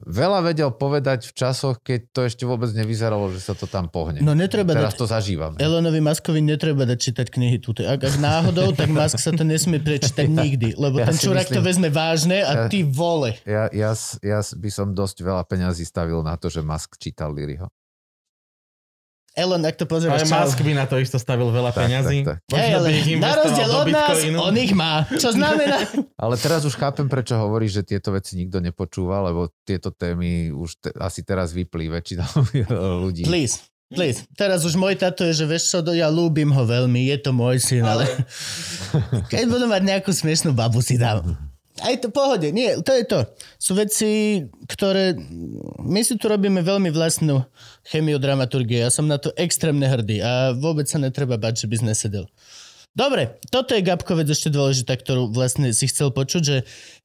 veľa 0.00 0.40
vedel 0.42 0.70
povedať 0.70 1.28
v 1.28 1.32
časoch, 1.32 1.78
keď 1.78 2.00
to 2.10 2.20
ešte 2.24 2.44
vôbec 2.44 2.70
nevyzeralo, 2.70 3.28
že 3.28 3.40
sa 3.40 3.52
to 3.52 3.64
tam 3.64 3.86
pohne. 3.86 4.20
No 4.20 4.32
netreba 4.32 4.72
Teraz 4.72 4.94
dať... 4.94 4.98
to 4.98 5.06
zažívame. 5.06 5.56
Elonovi 5.56 6.00
Maskovi 6.00 6.40
netreba 6.40 6.84
dať 6.84 6.98
čítať 7.00 7.26
knihy 7.28 7.58
tuto. 7.58 7.84
Ak, 7.84 8.00
ak 8.00 8.16
náhodou, 8.16 8.72
tak 8.72 8.88
Mask 8.88 9.16
sa 9.16 9.30
to 9.30 9.42
nesmie 9.42 9.78
prečítať 9.78 10.26
nikdy, 10.42 10.74
lebo 10.74 11.00
Ja 11.00 11.08
ten 11.08 11.16
čurák 11.16 11.46
to 11.46 11.60
myslím- 11.60 11.66
vezme 11.66 11.88
vážne 11.88 12.38
a 12.40 12.52
Ja- 12.54 12.68
ty 12.68 12.82
vole. 12.82 13.36
Ja, 13.44 13.68
ja, 13.70 13.92
ja 14.20 14.38
by 14.40 14.70
som 14.70 14.92
dosť 14.92 15.20
veľa 15.20 15.44
peňazí 15.44 15.82
stavil 15.82 16.20
na 16.20 16.36
to, 16.36 16.48
že 16.48 16.60
Musk 16.60 16.96
čítal 16.96 17.30
Liryho. 17.30 17.68
Elon, 19.38 19.62
ak 19.62 19.78
to 19.78 19.86
Ale 19.86 19.92
pozeráš, 19.94 20.26
čau. 20.26 20.42
Musk 20.42 20.58
by 20.58 20.72
na 20.74 20.90
to 20.90 20.98
isto 20.98 21.14
stavil 21.14 21.54
veľa 21.54 21.70
Tak, 21.70 21.86
peňazí. 21.86 22.18
tak, 22.26 22.42
ale 22.50 22.88
ich 22.98 23.14
na 23.14 23.30
rozdiel 23.38 23.70
od 23.70 23.86
nás, 23.86 24.16
on 24.26 24.54
ich 24.58 24.74
má. 24.74 25.06
Čo 25.06 25.30
znamená? 25.30 25.86
Ale 26.22 26.34
teraz 26.34 26.66
už 26.66 26.74
chápem, 26.74 27.06
prečo 27.06 27.38
hovoríš, 27.38 27.80
že 27.80 27.94
tieto 27.94 28.10
veci 28.10 28.34
nikto 28.34 28.58
nepočúva, 28.58 29.22
lebo 29.22 29.54
tieto 29.62 29.94
témy 29.94 30.50
už 30.50 30.82
te, 30.82 30.90
asi 30.98 31.22
teraz 31.22 31.54
vyplí 31.54 31.86
väčšina 31.86 32.26
ľudí. 33.06 33.22
Please, 33.22 33.70
please. 33.86 34.26
Teraz 34.34 34.66
už 34.66 34.74
môj 34.74 34.98
tato 34.98 35.22
je, 35.22 35.32
že 35.32 35.46
vieš 35.46 35.70
čo, 35.70 35.78
ja 35.94 36.10
ľúbim 36.10 36.50
ho 36.50 36.66
veľmi, 36.66 37.06
je 37.14 37.18
to 37.22 37.30
môj 37.30 37.62
syn, 37.62 37.86
ale 37.86 38.10
keď 39.32 39.46
budú 39.46 39.70
mať 39.70 39.82
nejakú 39.86 40.10
smiešnú 40.10 40.50
babu, 40.50 40.82
si 40.82 40.98
dám. 40.98 41.49
Aj 41.78 41.94
to 42.02 42.10
pohode, 42.10 42.50
nie, 42.50 42.74
to 42.82 42.92
je 42.92 43.04
to. 43.06 43.20
Sú 43.56 43.78
veci, 43.78 44.42
ktoré... 44.66 45.14
My 45.80 46.02
si 46.02 46.18
tu 46.18 46.26
robíme 46.26 46.60
veľmi 46.60 46.90
vlastnú 46.90 47.46
chemiu 47.86 48.18
dramaturgie. 48.18 48.82
Ja 48.82 48.90
som 48.90 49.06
na 49.06 49.16
to 49.16 49.30
extrémne 49.38 49.86
hrdý 49.86 50.20
a 50.20 50.52
vôbec 50.52 50.90
sa 50.90 50.98
netreba 50.98 51.38
bať, 51.38 51.64
že 51.64 51.66
by 51.70 51.76
nesedel. 51.94 52.26
Dobre, 52.90 53.38
toto 53.54 53.70
je 53.78 53.86
Gabko 53.86 54.18
vec 54.18 54.26
ešte 54.26 54.50
dôležitá, 54.50 54.98
ktorú 54.98 55.30
vlastne 55.30 55.70
si 55.70 55.86
chcel 55.86 56.10
počuť, 56.10 56.42
že 56.42 56.56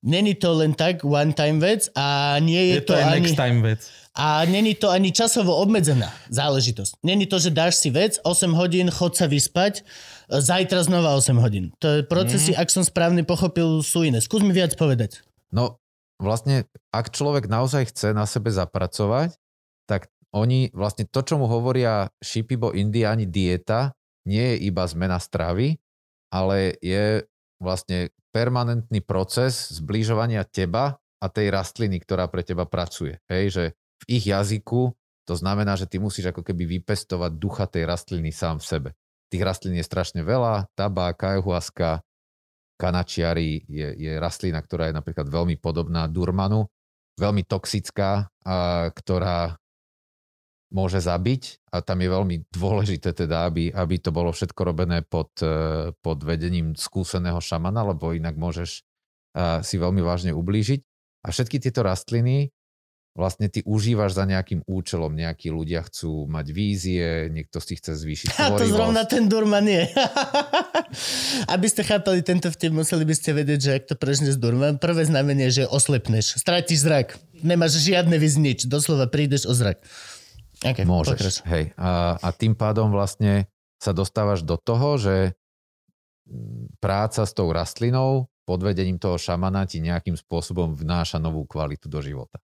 není 0.01 0.33
to 0.33 0.49
len 0.57 0.73
tak 0.73 1.05
one 1.05 1.29
time 1.29 1.61
vec 1.61 1.93
a 1.93 2.35
nie 2.41 2.73
je, 2.73 2.75
Je 2.81 2.89
to 2.89 2.97
aj 2.97 3.05
ani... 3.05 3.21
next 3.21 3.37
time 3.37 3.61
vec. 3.61 3.85
A 4.15 4.47
není 4.49 4.73
to 4.73 4.89
ani 4.89 5.11
časovo 5.11 5.53
obmedzená 5.59 6.09
záležitosť. 6.31 7.03
Není 7.05 7.29
to, 7.29 7.37
že 7.37 7.53
dáš 7.53 7.83
si 7.83 7.91
vec, 7.93 8.17
8 8.23 8.49
hodín, 8.55 8.89
chod 8.89 9.13
sa 9.13 9.29
vyspať, 9.29 9.85
zajtra 10.29 10.85
znova 10.85 11.17
8 11.17 11.37
hodín. 11.39 11.71
To 11.81 11.99
je 11.99 12.01
procesy, 12.05 12.53
mm. 12.53 12.59
ak 12.61 12.69
som 12.71 12.83
správne 12.85 13.21
pochopil, 13.25 13.81
sú 13.85 14.05
iné. 14.05 14.21
Skús 14.21 14.41
mi 14.41 14.51
viac 14.51 14.73
povedať. 14.77 15.21
No 15.53 15.79
vlastne, 16.17 16.67
ak 16.89 17.11
človek 17.11 17.45
naozaj 17.51 17.91
chce 17.91 18.15
na 18.15 18.25
sebe 18.29 18.49
zapracovať, 18.49 19.35
tak 19.85 20.09
oni 20.35 20.73
vlastne 20.75 21.07
to, 21.07 21.21
čo 21.23 21.39
mu 21.39 21.47
hovoria 21.47 22.11
Shipibo 22.19 22.75
Indiani 22.75 23.23
dieta, 23.29 23.95
nie 24.25 24.55
je 24.55 24.67
iba 24.67 24.83
zmena 24.89 25.21
stravy, 25.21 25.77
ale 26.33 26.75
je 26.81 27.23
vlastne 27.61 28.11
permanentný 28.35 28.99
proces 28.99 29.71
zbližovania 29.79 30.43
teba 30.43 30.99
a 31.23 31.25
tej 31.31 31.55
rastliny, 31.55 32.03
ktorá 32.03 32.27
pre 32.27 32.43
teba 32.43 32.67
pracuje. 32.67 33.21
Hej, 33.31 33.45
že 33.53 33.63
v 34.03 34.19
ich 34.19 34.27
jazyku 34.27 34.91
to 35.25 35.33
znamená, 35.33 35.73
že 35.73 35.89
ty 35.89 35.97
musíš 35.97 36.29
ako 36.29 36.45
keby 36.45 36.79
vypestovať 36.79 37.31
ducha 37.41 37.65
tej 37.65 37.89
rastliny 37.89 38.29
sám 38.29 38.61
v 38.61 38.65
sebe. 38.69 38.89
Tých 39.29 39.43
rastlín 39.43 39.75
je 39.77 39.85
strašne 39.85 40.21
veľa, 40.21 40.69
tabák, 40.77 41.17
ayahuasca, 41.17 42.05
kanačiari 42.75 43.63
je, 43.65 43.87
je 43.95 44.11
rastlina, 44.19 44.59
ktorá 44.59 44.91
je 44.91 44.97
napríklad 44.97 45.27
veľmi 45.31 45.55
podobná 45.57 46.05
durmanu, 46.11 46.67
veľmi 47.17 47.47
toxická, 47.47 48.29
a, 48.45 48.89
ktorá 48.91 49.55
môže 50.69 50.99
zabiť. 50.99 51.71
A 51.71 51.79
tam 51.79 52.03
je 52.03 52.09
veľmi 52.11 52.35
dôležité 52.51 53.15
teda, 53.15 53.47
aby, 53.47 53.71
aby 53.71 53.95
to 53.99 54.11
bolo 54.11 54.31
všetko 54.35 54.61
robené 54.63 55.03
pod, 55.03 55.31
e, 55.39 55.91
pod 56.03 56.19
vedením 56.23 56.75
skúseného 56.75 57.39
šamana, 57.39 57.85
lebo 57.95 58.11
inak 58.11 58.35
môžeš 58.35 58.83
si 59.67 59.75
veľmi 59.75 59.99
vážne 59.99 60.31
ublížiť. 60.31 60.79
A 61.27 61.33
všetky 61.33 61.59
tieto 61.59 61.83
rastliny 61.83 62.54
vlastne 63.15 63.47
ty 63.47 63.63
užívaš 63.63 64.19
za 64.19 64.27
nejakým 64.27 64.67
účelom. 64.67 65.15
Nejakí 65.15 65.47
ľudia 65.47 65.87
chcú 65.87 66.27
mať 66.27 66.45
vízie, 66.51 67.31
niekto 67.31 67.63
si 67.63 67.79
chce 67.79 67.95
zvýšiť 67.95 68.27
A 68.35 68.51
to 68.59 68.67
zrovna 68.67 69.07
ten 69.07 69.31
Durman 69.31 69.63
je. 69.63 69.87
Aby 71.55 71.67
ste 71.71 71.87
chápali 71.87 72.19
tento 72.21 72.51
vtip, 72.51 72.75
museli 72.75 73.07
by 73.07 73.15
ste 73.15 73.31
vedieť, 73.31 73.59
že 73.63 73.71
ak 73.79 73.83
to 73.87 73.95
prežneš 73.95 74.35
Durman, 74.35 74.75
prvé 74.77 75.07
znamenie 75.07 75.47
je, 75.47 75.63
že 75.63 75.71
oslepneš. 75.71 76.35
Stratíš 76.35 76.83
zrak. 76.83 77.07
Nemáš 77.39 77.79
žiadne 77.79 78.19
vyznič. 78.19 78.67
Doslova 78.67 79.07
prídeš 79.07 79.47
o 79.47 79.55
zrak. 79.55 79.79
Okay, 80.59 80.83
Môžeš, 80.83 81.19
pokrač. 81.19 81.35
hej. 81.51 81.63
A, 81.79 82.19
a 82.19 82.27
tým 82.35 82.55
pádom 82.55 82.91
vlastne 82.91 83.47
sa 83.79 83.95
dostávaš 83.95 84.43
do 84.43 84.59
toho, 84.59 84.99
že 84.99 85.15
práca 86.83 87.23
s 87.23 87.31
tou 87.31 87.51
rastlinou 87.53 88.27
pod 88.45 88.59
vedením 88.61 88.97
toho 88.97 89.17
šamana 89.17 89.65
ti 89.65 89.81
nejakým 89.81 90.17
spôsobom 90.17 90.73
vnáša 90.73 91.17
novú 91.21 91.45
kvalitu 91.45 91.89
do 91.89 91.99
života. 92.01 92.41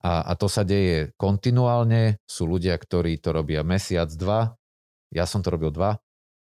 A, 0.00 0.24
a 0.24 0.32
to 0.36 0.48
sa 0.48 0.64
deje 0.64 1.12
kontinuálne. 1.20 2.16
Sú 2.24 2.48
ľudia, 2.48 2.76
ktorí 2.76 3.20
to 3.20 3.36
robia 3.36 3.60
mesiac, 3.60 4.08
dva. 4.16 4.56
Ja 5.12 5.28
som 5.28 5.44
to 5.44 5.52
robil 5.52 5.70
dva. 5.70 6.00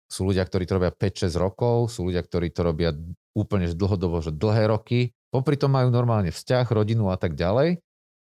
Sú 0.07 0.29
ľudia, 0.29 0.45
ktorí 0.45 0.63
to 0.69 0.79
robia 0.79 0.93
5-6 0.93 1.35
rokov. 1.35 1.91
Sú 1.91 2.07
ľudia, 2.07 2.23
ktorí 2.23 2.53
to 2.53 2.61
robia 2.63 2.95
úplne 3.33 3.67
dlhodobo, 3.67 4.23
že 4.23 4.31
dlhé 4.31 4.69
roky. 4.71 5.11
Popri 5.33 5.57
tom 5.57 5.73
majú 5.73 5.89
normálne 5.89 6.29
vzťah, 6.29 6.69
rodinu 6.69 7.09
a 7.09 7.17
tak 7.17 7.33
ďalej 7.33 7.81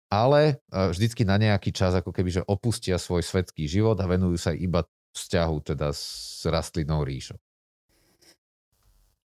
ale 0.09 0.41
e, 0.73 0.89
vždycky 0.89 1.23
na 1.29 1.37
nejaký 1.37 1.71
čas 1.71 1.93
ako 1.93 2.11
keby, 2.11 2.41
že 2.41 2.43
opustia 2.49 2.97
svoj 2.97 3.21
svetský 3.21 3.69
život 3.69 3.97
a 4.01 4.09
venujú 4.09 4.41
sa 4.41 4.57
iba 4.57 4.85
vzťahu 5.13 5.57
teda 5.73 5.93
s 5.93 6.43
rastlinou 6.49 7.05
ríšou. 7.05 7.37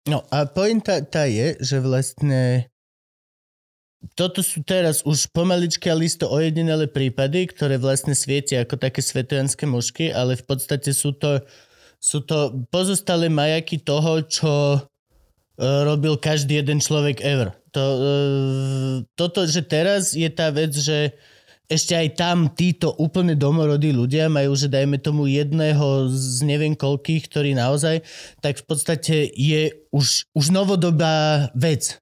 No 0.07 0.23
a 0.31 0.47
pointa 0.47 1.03
tá 1.03 1.27
je, 1.27 1.59
že 1.59 1.83
vlastne 1.83 2.71
toto 4.15 4.45
sú 4.45 4.63
teraz 4.63 5.03
už 5.03 5.33
pomaličké 5.33 5.89
a 5.91 5.97
listo 5.97 6.29
ojedinelé 6.29 6.87
prípady, 6.87 7.49
ktoré 7.49 7.81
vlastne 7.81 8.13
svietia 8.13 8.63
ako 8.63 8.77
také 8.77 9.01
svetojanské 9.01 9.65
mužky, 9.67 10.13
ale 10.13 10.37
v 10.37 10.45
podstate 10.45 10.93
sú 10.93 11.17
to, 11.17 11.43
sú 11.99 12.23
to 12.23 12.55
pozostalé 12.69 13.33
majaky 13.33 13.81
toho, 13.81 14.23
čo 14.29 14.53
e, 14.77 14.79
robil 15.61 16.21
každý 16.21 16.61
jeden 16.61 16.79
človek 16.79 17.25
ever. 17.25 17.57
To, 17.73 17.83
e, 17.83 18.01
toto, 19.17 19.49
že 19.49 19.65
teraz 19.65 20.13
je 20.13 20.29
tá 20.29 20.53
vec, 20.53 20.77
že 20.77 21.17
ešte 21.67 21.99
aj 21.99 22.09
tam 22.15 22.47
títo 22.55 22.95
úplne 22.95 23.35
domorodí 23.35 23.91
ľudia 23.91 24.31
majú, 24.31 24.55
že 24.55 24.71
dajme 24.71 25.03
tomu 25.03 25.27
jedného 25.27 26.07
z 26.15 26.47
neviem 26.47 26.79
koľkých, 26.79 27.27
ktorý 27.27 27.59
naozaj, 27.59 28.07
tak 28.39 28.63
v 28.63 28.65
podstate 28.71 29.27
je 29.35 29.75
už, 29.91 30.31
už 30.31 30.45
novodobá 30.55 31.51
vec. 31.59 31.99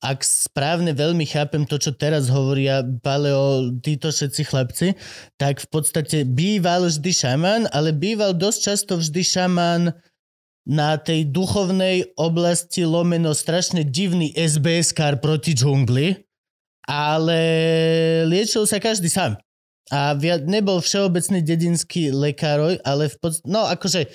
Ak 0.00 0.24
správne 0.24 0.96
veľmi 0.96 1.28
chápem 1.28 1.68
to, 1.68 1.76
čo 1.76 1.92
teraz 1.92 2.32
hovoria 2.32 2.80
paleo, 3.04 3.68
títo 3.84 4.08
všetci 4.08 4.42
chlapci, 4.48 4.86
tak 5.36 5.60
v 5.60 5.68
podstate 5.68 6.24
býval 6.24 6.88
vždy 6.88 7.12
šaman, 7.12 7.62
ale 7.76 7.92
býval 7.92 8.32
dosť 8.32 8.58
často 8.64 8.96
vždy 8.96 9.20
šaman 9.20 9.82
na 10.64 10.96
tej 10.96 11.28
duchovnej 11.28 12.16
oblasti 12.16 12.88
lomeno 12.88 13.36
strašne 13.36 13.84
divný 13.84 14.32
SBS 14.32 14.96
kar 14.96 15.20
proti 15.20 15.52
džungli, 15.52 16.16
ale 16.88 17.40
liečil 18.24 18.64
sa 18.64 18.80
každý 18.80 19.12
sám. 19.12 19.36
A 19.88 20.12
nebol 20.44 20.84
všeobecný 20.84 21.40
dedinský 21.40 22.12
lekár, 22.12 22.76
ale 22.84 23.08
v 23.08 23.16
podstate, 23.20 23.48
no 23.48 23.64
akože 23.64 24.08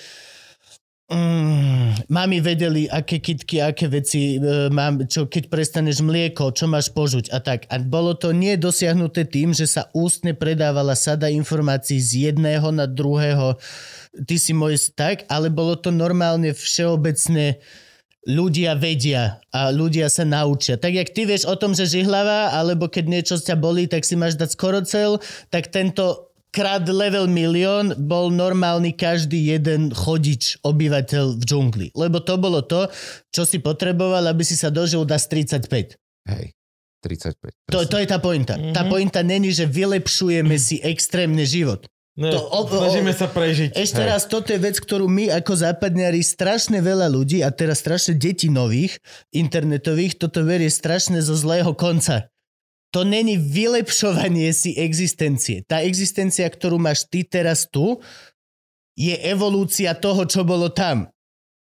Mm, 1.13 2.09
mami 2.09 2.41
vedeli, 2.41 2.89
aké 2.89 3.21
kitky, 3.21 3.61
aké 3.61 3.85
veci 3.85 4.41
e, 4.41 4.67
mám, 4.73 5.05
čo 5.05 5.29
keď 5.29 5.45
prestaneš 5.45 6.01
mlieko, 6.01 6.49
čo 6.49 6.65
máš 6.65 6.89
požuť 6.89 7.29
a 7.29 7.37
tak. 7.37 7.69
A 7.69 7.77
bolo 7.77 8.17
to 8.17 8.33
nie 8.33 8.57
dosiahnuté 8.57 9.29
tým, 9.29 9.53
že 9.53 9.69
sa 9.69 9.93
ústne 9.93 10.33
predávala 10.33 10.97
sada 10.97 11.29
informácií 11.29 12.01
z 12.01 12.33
jedného 12.33 12.73
na 12.73 12.89
druhého, 12.89 13.61
ty 14.25 14.41
si 14.41 14.57
môj 14.57 14.89
tak, 14.97 15.29
ale 15.29 15.53
bolo 15.53 15.77
to 15.77 15.93
normálne 15.93 16.49
všeobecne 16.49 17.61
ľudia 18.25 18.73
vedia 18.73 19.43
a 19.53 19.69
ľudia 19.69 20.09
sa 20.09 20.25
naučia. 20.25 20.81
Tak 20.81 20.97
jak 20.97 21.13
ty 21.13 21.29
vieš 21.29 21.45
o 21.45 21.53
tom, 21.59 21.77
že 21.77 21.85
žihlava, 21.85 22.57
alebo 22.57 22.89
keď 22.89 23.05
niečo 23.05 23.35
ťa 23.37 23.53
bolí, 23.59 23.85
tak 23.85 24.01
si 24.01 24.17
máš 24.17 24.39
dať 24.39 24.49
skoro 24.49 24.81
cel, 24.81 25.21
tak 25.53 25.69
tento 25.69 26.32
krát 26.53 26.85
level 26.85 27.25
milión 27.25 27.97
bol 27.97 28.29
normálny 28.29 28.93
každý 28.93 29.49
jeden 29.49 29.89
chodič, 29.89 30.61
obyvateľ 30.61 31.41
v 31.41 31.43
džungli. 31.43 31.87
Lebo 31.97 32.21
to 32.21 32.37
bolo 32.37 32.61
to, 32.61 32.85
čo 33.33 33.41
si 33.43 33.57
potreboval, 33.57 34.29
aby 34.29 34.45
si 34.45 34.53
sa 34.53 34.69
dožil 34.69 35.01
da 35.03 35.17
z 35.17 35.49
35. 35.49 35.97
Hej, 36.29 36.53
35. 37.01 37.73
To, 37.73 37.83
to 37.89 37.97
je 37.97 38.07
tá 38.07 38.21
pointa. 38.21 38.53
Mm-hmm. 38.55 38.71
Tá 38.77 38.85
pointa 38.85 39.25
není, 39.25 39.49
že 39.49 39.65
vylepšujeme 39.65 40.53
si 40.61 40.77
extrémne 40.79 41.41
život. 41.43 41.89
Ne, 42.13 42.29
To 42.29 42.45
o- 42.45 42.61
o- 42.61 42.69
snažíme 42.69 43.09
sa 43.09 43.25
prežiť. 43.25 43.73
Ešte 43.73 44.05
Hej. 44.05 44.09
raz, 44.13 44.21
toto 44.29 44.53
je 44.53 44.61
vec, 44.61 44.77
ktorú 44.77 45.09
my 45.09 45.33
ako 45.33 45.57
západňari 45.57 46.21
strašne 46.21 46.77
veľa 46.77 47.09
ľudí 47.09 47.41
a 47.41 47.49
teraz 47.49 47.81
strašne 47.81 48.13
detí 48.13 48.53
nových, 48.53 49.01
internetových, 49.33 50.21
toto 50.21 50.45
verie 50.45 50.69
strašne 50.69 51.25
zo 51.25 51.33
zlého 51.33 51.73
konca. 51.73 52.29
To 52.93 53.01
není 53.01 53.41
vylepšovanie 53.41 54.53
si 54.53 54.77
existencie. 54.77 55.65
Tá 55.65 55.81
existencia, 55.81 56.45
ktorú 56.45 56.77
máš 56.77 57.09
ty 57.09 57.25
teraz 57.25 57.65
tu, 57.65 57.97
je 58.93 59.17
evolúcia 59.25 59.97
toho, 59.97 60.29
čo 60.29 60.45
bolo 60.45 60.69
tam. 60.69 61.09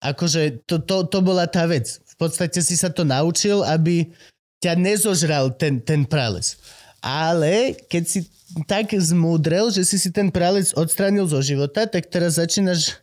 Akože 0.02 0.66
to, 0.66 0.82
to, 0.82 1.06
to 1.06 1.18
bola 1.22 1.46
tá 1.46 1.62
vec. 1.70 2.02
V 2.02 2.14
podstate 2.18 2.58
si 2.58 2.74
sa 2.74 2.90
to 2.90 3.06
naučil, 3.06 3.62
aby 3.62 4.10
ťa 4.58 4.74
nezožral 4.74 5.54
ten, 5.54 5.78
ten 5.78 6.02
prales. 6.02 6.58
Ale 6.98 7.78
keď 7.86 8.02
si 8.02 8.20
tak 8.66 8.90
zmúdrel, 8.90 9.70
že 9.70 9.86
si 9.86 10.02
si 10.02 10.10
ten 10.10 10.30
pralec 10.30 10.74
odstránil 10.74 11.30
zo 11.30 11.38
života, 11.38 11.86
tak 11.86 12.10
teraz 12.10 12.38
začínaš 12.38 12.98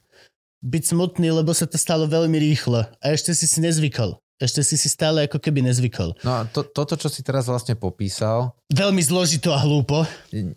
byť 0.60 0.84
smutný, 0.92 1.32
lebo 1.32 1.56
sa 1.56 1.64
to 1.64 1.80
stalo 1.80 2.04
veľmi 2.04 2.36
rýchlo. 2.36 2.84
A 3.00 3.06
ešte 3.16 3.32
si 3.32 3.48
si 3.48 3.64
nezvykol. 3.64 4.20
Ešte 4.40 4.64
si 4.64 4.80
si 4.80 4.88
stále 4.88 5.28
ako 5.28 5.36
keby 5.44 5.68
nezvykol. 5.68 6.16
No 6.24 6.32
a 6.32 6.48
to, 6.48 6.64
toto, 6.64 6.96
čo 6.96 7.12
si 7.12 7.20
teraz 7.28 7.52
vlastne 7.52 7.76
popísal, 7.76 8.56
Veľmi 8.72 9.04
zložito 9.04 9.52
a 9.52 9.60
hlúpo. 9.60 10.08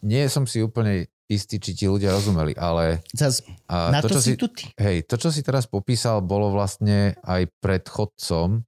nie 0.07 0.23
som 0.31 0.47
si 0.47 0.63
úplne 0.63 1.11
istý, 1.27 1.59
či 1.59 1.75
ti 1.75 1.91
ľudia 1.91 2.15
rozumeli, 2.15 2.55
ale 2.55 3.03
Zas, 3.11 3.43
a 3.67 3.91
na 3.91 3.99
to, 3.99 4.13
čo 4.13 4.21
si 4.23 4.39
tu 4.39 4.47
ty. 4.53 4.71
Hej, 4.79 5.11
to, 5.11 5.19
čo 5.19 5.35
si 5.35 5.43
teraz 5.43 5.67
popísal, 5.67 6.23
bolo 6.23 6.55
vlastne 6.55 7.19
aj 7.27 7.51
predchodcom 7.59 8.63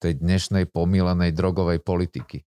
tej 0.00 0.12
dnešnej 0.22 0.70
pomílenej 0.70 1.36
drogovej 1.36 1.82
politiky. 1.84 2.46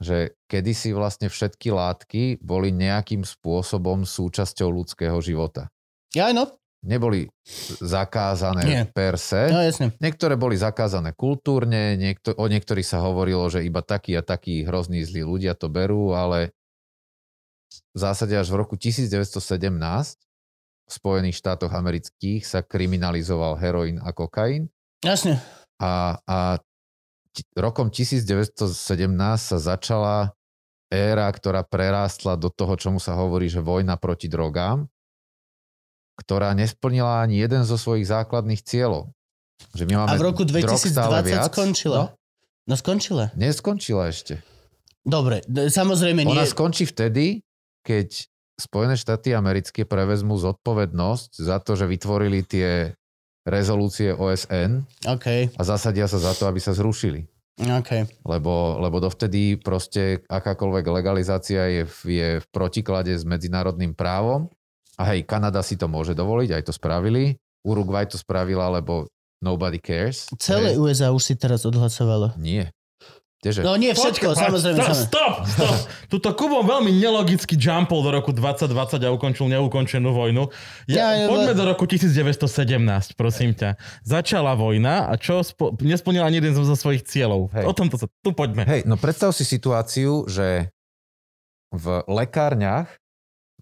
Že 0.00 0.32
kedysi 0.48 0.96
vlastne 0.96 1.28
všetky 1.28 1.68
látky 1.68 2.22
boli 2.40 2.72
nejakým 2.72 3.26
spôsobom 3.26 4.08
súčasťou 4.08 4.68
ľudského 4.72 5.20
života. 5.20 5.68
Ja, 6.14 6.30
no. 6.30 6.48
Neboli 6.84 7.32
zakázané 7.80 8.62
Nie. 8.64 8.82
per 8.92 9.16
se. 9.16 9.48
No 9.48 9.64
jasne. 9.64 9.96
Niektoré 9.98 10.36
boli 10.36 10.60
zakázané 10.60 11.16
kultúrne, 11.16 11.96
niekto, 11.96 12.36
o 12.36 12.44
niektorých 12.44 12.84
sa 12.84 13.00
hovorilo, 13.00 13.48
že 13.48 13.64
iba 13.64 13.80
takí 13.80 14.12
a 14.12 14.20
takí 14.20 14.68
hrozní 14.68 15.00
zlí 15.00 15.24
ľudia 15.24 15.56
to 15.56 15.72
berú, 15.72 16.12
ale 16.12 16.52
v 17.90 17.98
zásade 17.98 18.36
až 18.36 18.52
v 18.52 18.60
roku 18.60 18.76
1917 18.76 19.40
v 20.84 20.92
Spojených 20.92 21.40
štátoch 21.40 21.72
amerických 21.72 22.44
sa 22.44 22.60
kriminalizoval 22.60 23.56
heroín 23.56 23.96
a 24.04 24.12
kokain 24.12 24.68
Jasne. 25.00 25.40
a, 25.80 26.20
a 26.28 26.38
ti- 27.32 27.48
rokom 27.56 27.88
1917 27.88 28.60
sa 29.40 29.56
začala 29.56 30.36
éra, 30.92 31.26
ktorá 31.32 31.64
prerástla 31.66 32.38
do 32.38 32.52
toho, 32.52 32.76
čomu 32.78 33.02
sa 33.02 33.16
hovorí, 33.18 33.50
že 33.50 33.58
vojna 33.58 33.98
proti 33.98 34.30
drogám, 34.30 34.86
ktorá 36.14 36.54
nesplnila 36.54 37.22
ani 37.22 37.42
jeden 37.42 37.66
zo 37.66 37.74
svojich 37.74 38.06
základných 38.06 38.62
cieľov. 38.62 39.10
Že 39.74 39.84
my 39.90 39.92
máme 39.98 40.08
A 40.10 40.18
v 40.18 40.24
roku 40.24 40.42
drog 40.46 40.78
stále 40.78 41.22
2020 41.22 41.30
viac. 41.30 41.50
skončila. 41.50 41.96
No, 41.98 42.06
No 42.64 42.74
skončila. 42.80 43.28
neskončila 43.36 44.08
ešte. 44.08 44.40
Dobre, 45.04 45.44
samozrejme 45.44 46.24
nie. 46.24 46.32
Ona 46.32 46.48
skončí 46.48 46.88
vtedy, 46.88 47.44
keď 47.84 48.24
Spojené 48.54 48.94
štáty 48.94 49.34
americké 49.34 49.82
prevezmú 49.82 50.38
zodpovednosť 50.38 51.42
za 51.42 51.58
to, 51.58 51.74
že 51.74 51.90
vytvorili 51.90 52.46
tie 52.46 52.94
rezolúcie 53.42 54.14
OSN 54.14 54.86
OK, 55.04 55.50
a 55.58 55.62
zasadia 55.66 56.06
sa 56.06 56.22
za 56.22 56.32
to, 56.38 56.46
aby 56.46 56.62
sa 56.62 56.70
zrušili. 56.70 57.26
OK. 57.58 57.90
Lebo, 58.22 58.78
lebo 58.78 58.96
dovtedy 59.02 59.58
proste 59.58 60.22
akákoľvek 60.26 60.84
legalizácia 60.86 61.66
je 61.66 61.82
je 62.06 62.28
v 62.38 62.46
protiklade 62.54 63.10
s 63.10 63.26
medzinárodným 63.26 63.90
právom. 63.94 64.46
A 64.94 65.10
hej, 65.10 65.22
Kanada 65.22 65.58
si 65.60 65.74
to 65.74 65.86
môže 65.86 66.12
dovoliť, 66.12 66.50
aj 66.54 66.62
to 66.66 66.72
spravili. 66.72 67.34
Uruguay 67.62 68.04
to 68.04 68.14
spravila, 68.14 68.70
lebo 68.70 69.08
nobody 69.40 69.76
cares. 69.76 70.28
Celé 70.36 70.72
Hej. 70.72 70.78
USA 70.78 71.08
už 71.10 71.22
si 71.22 71.34
teraz 71.34 71.64
odhlasovalo. 71.64 72.36
Nie. 72.36 72.70
Kdeže? 73.40 73.60
No 73.60 73.76
nie 73.76 73.92
všetko, 73.92 74.32
Počkaj, 74.32 74.40
samozrejme. 74.40 74.80
Stop, 74.80 74.96
stop, 75.04 75.34
stop. 75.44 75.76
Tuto 76.12 76.32
Kubo 76.32 76.64
veľmi 76.64 76.88
nelogicky 76.88 77.60
jumpol 77.60 78.00
do 78.00 78.08
roku 78.10 78.32
2020 78.32 78.72
a 78.96 79.12
ukončil 79.12 79.52
neukončenú 79.52 80.16
vojnu. 80.16 80.48
Ja, 80.88 81.12
Ja, 81.12 81.24
ja, 81.24 81.26
poďme 81.28 81.52
le- 81.52 81.58
do 81.58 81.64
roku 81.66 81.84
1917, 81.84 82.40
prosím 83.12 83.52
ťa. 83.52 83.76
Začala 84.00 84.56
vojna 84.56 85.12
a 85.12 85.20
čo 85.20 85.44
spo- 85.44 85.76
nesplnila 85.76 86.24
ani 86.24 86.40
jeden 86.40 86.56
zo 86.56 86.72
svojich 86.72 87.04
cieľov. 87.04 87.52
Hej. 87.52 87.64
O 87.68 87.76
tomto 87.76 88.00
sa... 88.00 88.08
Tu 88.20 88.32
poďme. 88.32 88.64
Hej, 88.64 88.88
no 88.88 88.96
predstav 88.96 89.32
si 89.32 89.44
situáciu, 89.44 90.24
že 90.24 90.72
v 91.68 91.86
lekárniach 92.06 92.88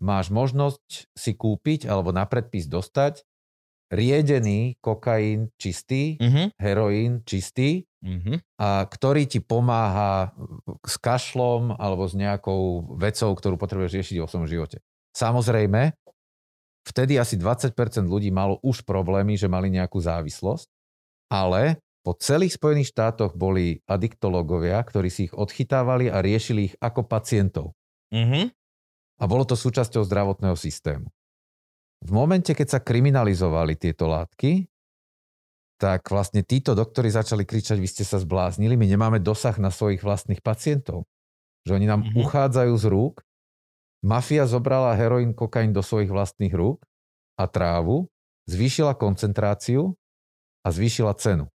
máš 0.02 0.34
možnosť 0.34 1.14
si 1.14 1.32
kúpiť 1.32 1.86
alebo 1.86 2.10
na 2.10 2.26
predpis 2.26 2.66
dostať 2.66 3.22
riedený 3.92 4.80
kokain 4.80 5.52
čistý, 5.60 6.16
Mhm, 6.16 6.56
heroín 6.56 7.20
čistý, 7.28 7.84
mhm. 8.00 8.40
a 8.56 8.88
ktorý 8.88 9.28
ti 9.28 9.44
pomáha 9.44 10.32
s 10.80 10.96
kašlom 10.96 11.76
alebo 11.76 12.08
s 12.08 12.16
nejakou 12.16 12.96
vecou, 12.96 13.30
ktorú 13.36 13.60
potrebuješ 13.60 13.92
riešiť 13.92 14.16
vo 14.18 14.26
svojom 14.26 14.48
živote. 14.48 14.80
Samozrejme, 15.12 15.92
vtedy 16.88 17.20
asi 17.20 17.36
20% 17.36 17.76
ľudí 18.08 18.32
malo 18.32 18.56
už 18.64 18.88
problémy, 18.88 19.36
že 19.36 19.52
mali 19.52 19.68
nejakú 19.68 20.00
závislosť, 20.00 20.66
ale 21.28 21.76
po 22.02 22.16
celých 22.18 22.58
Spojených 22.58 22.90
štátoch 22.96 23.38
boli 23.38 23.78
adiktológovia, 23.86 24.82
ktorí 24.82 25.06
si 25.12 25.30
ich 25.30 25.34
odchytávali 25.36 26.10
a 26.10 26.18
riešili 26.24 26.72
ich 26.72 26.74
ako 26.80 27.06
pacientov. 27.06 27.76
Mhm. 28.10 28.50
A 29.22 29.30
bolo 29.30 29.46
to 29.46 29.54
súčasťou 29.54 30.02
zdravotného 30.02 30.58
systému. 30.58 31.06
V 32.02 32.10
momente, 32.10 32.50
keď 32.50 32.66
sa 32.66 32.80
kriminalizovali 32.82 33.78
tieto 33.78 34.10
látky, 34.10 34.66
tak 35.78 36.10
vlastne 36.10 36.42
títo 36.42 36.74
doktori 36.74 37.10
začali 37.10 37.46
kričať, 37.46 37.78
vy 37.78 37.86
ste 37.90 38.02
sa 38.02 38.18
zbláznili, 38.18 38.74
my 38.74 38.86
nemáme 38.86 39.18
dosah 39.22 39.54
na 39.62 39.70
svojich 39.70 40.02
vlastných 40.02 40.42
pacientov. 40.42 41.06
Že 41.66 41.78
oni 41.78 41.86
nám 41.86 42.02
Mhm. 42.06 42.18
uchádzajú 42.22 42.74
z 42.74 42.86
rúk. 42.90 43.14
Mafia 44.02 44.50
zobrala 44.50 44.98
heroín, 44.98 45.30
kokain 45.34 45.70
do 45.70 45.82
svojich 45.82 46.10
vlastných 46.10 46.50
rúk 46.50 46.82
a 47.38 47.46
trávu, 47.46 48.10
zvýšila 48.50 48.98
koncentráciu 48.98 49.94
a 50.66 50.68
zvýšila 50.74 51.14
cenu. 51.14 51.46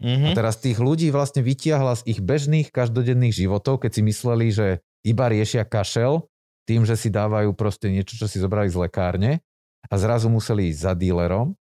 Mhm. 0.00 0.32
A 0.32 0.36
teraz 0.36 0.60
tých 0.60 0.76
ľudí 0.76 1.08
vlastne 1.08 1.40
vytiahla 1.40 1.96
z 2.00 2.12
ich 2.12 2.20
bežných 2.20 2.68
každodenných 2.68 3.32
životov, 3.32 3.80
keď 3.80 3.90
si 3.96 4.02
mysleli, 4.04 4.46
že 4.52 4.66
iba 5.04 5.28
riešia 5.32 5.64
kašel 5.64 6.28
tým, 6.68 6.86
že 6.86 6.94
si 6.94 7.10
dávajú 7.10 7.52
proste 7.58 7.90
niečo, 7.90 8.14
čo 8.14 8.26
si 8.30 8.38
zobrali 8.38 8.70
z 8.70 8.78
lekárne 8.78 9.42
a 9.90 9.94
zrazu 9.98 10.30
museli 10.30 10.70
ísť 10.70 10.80
za 10.80 10.92
dílerom 10.94 11.54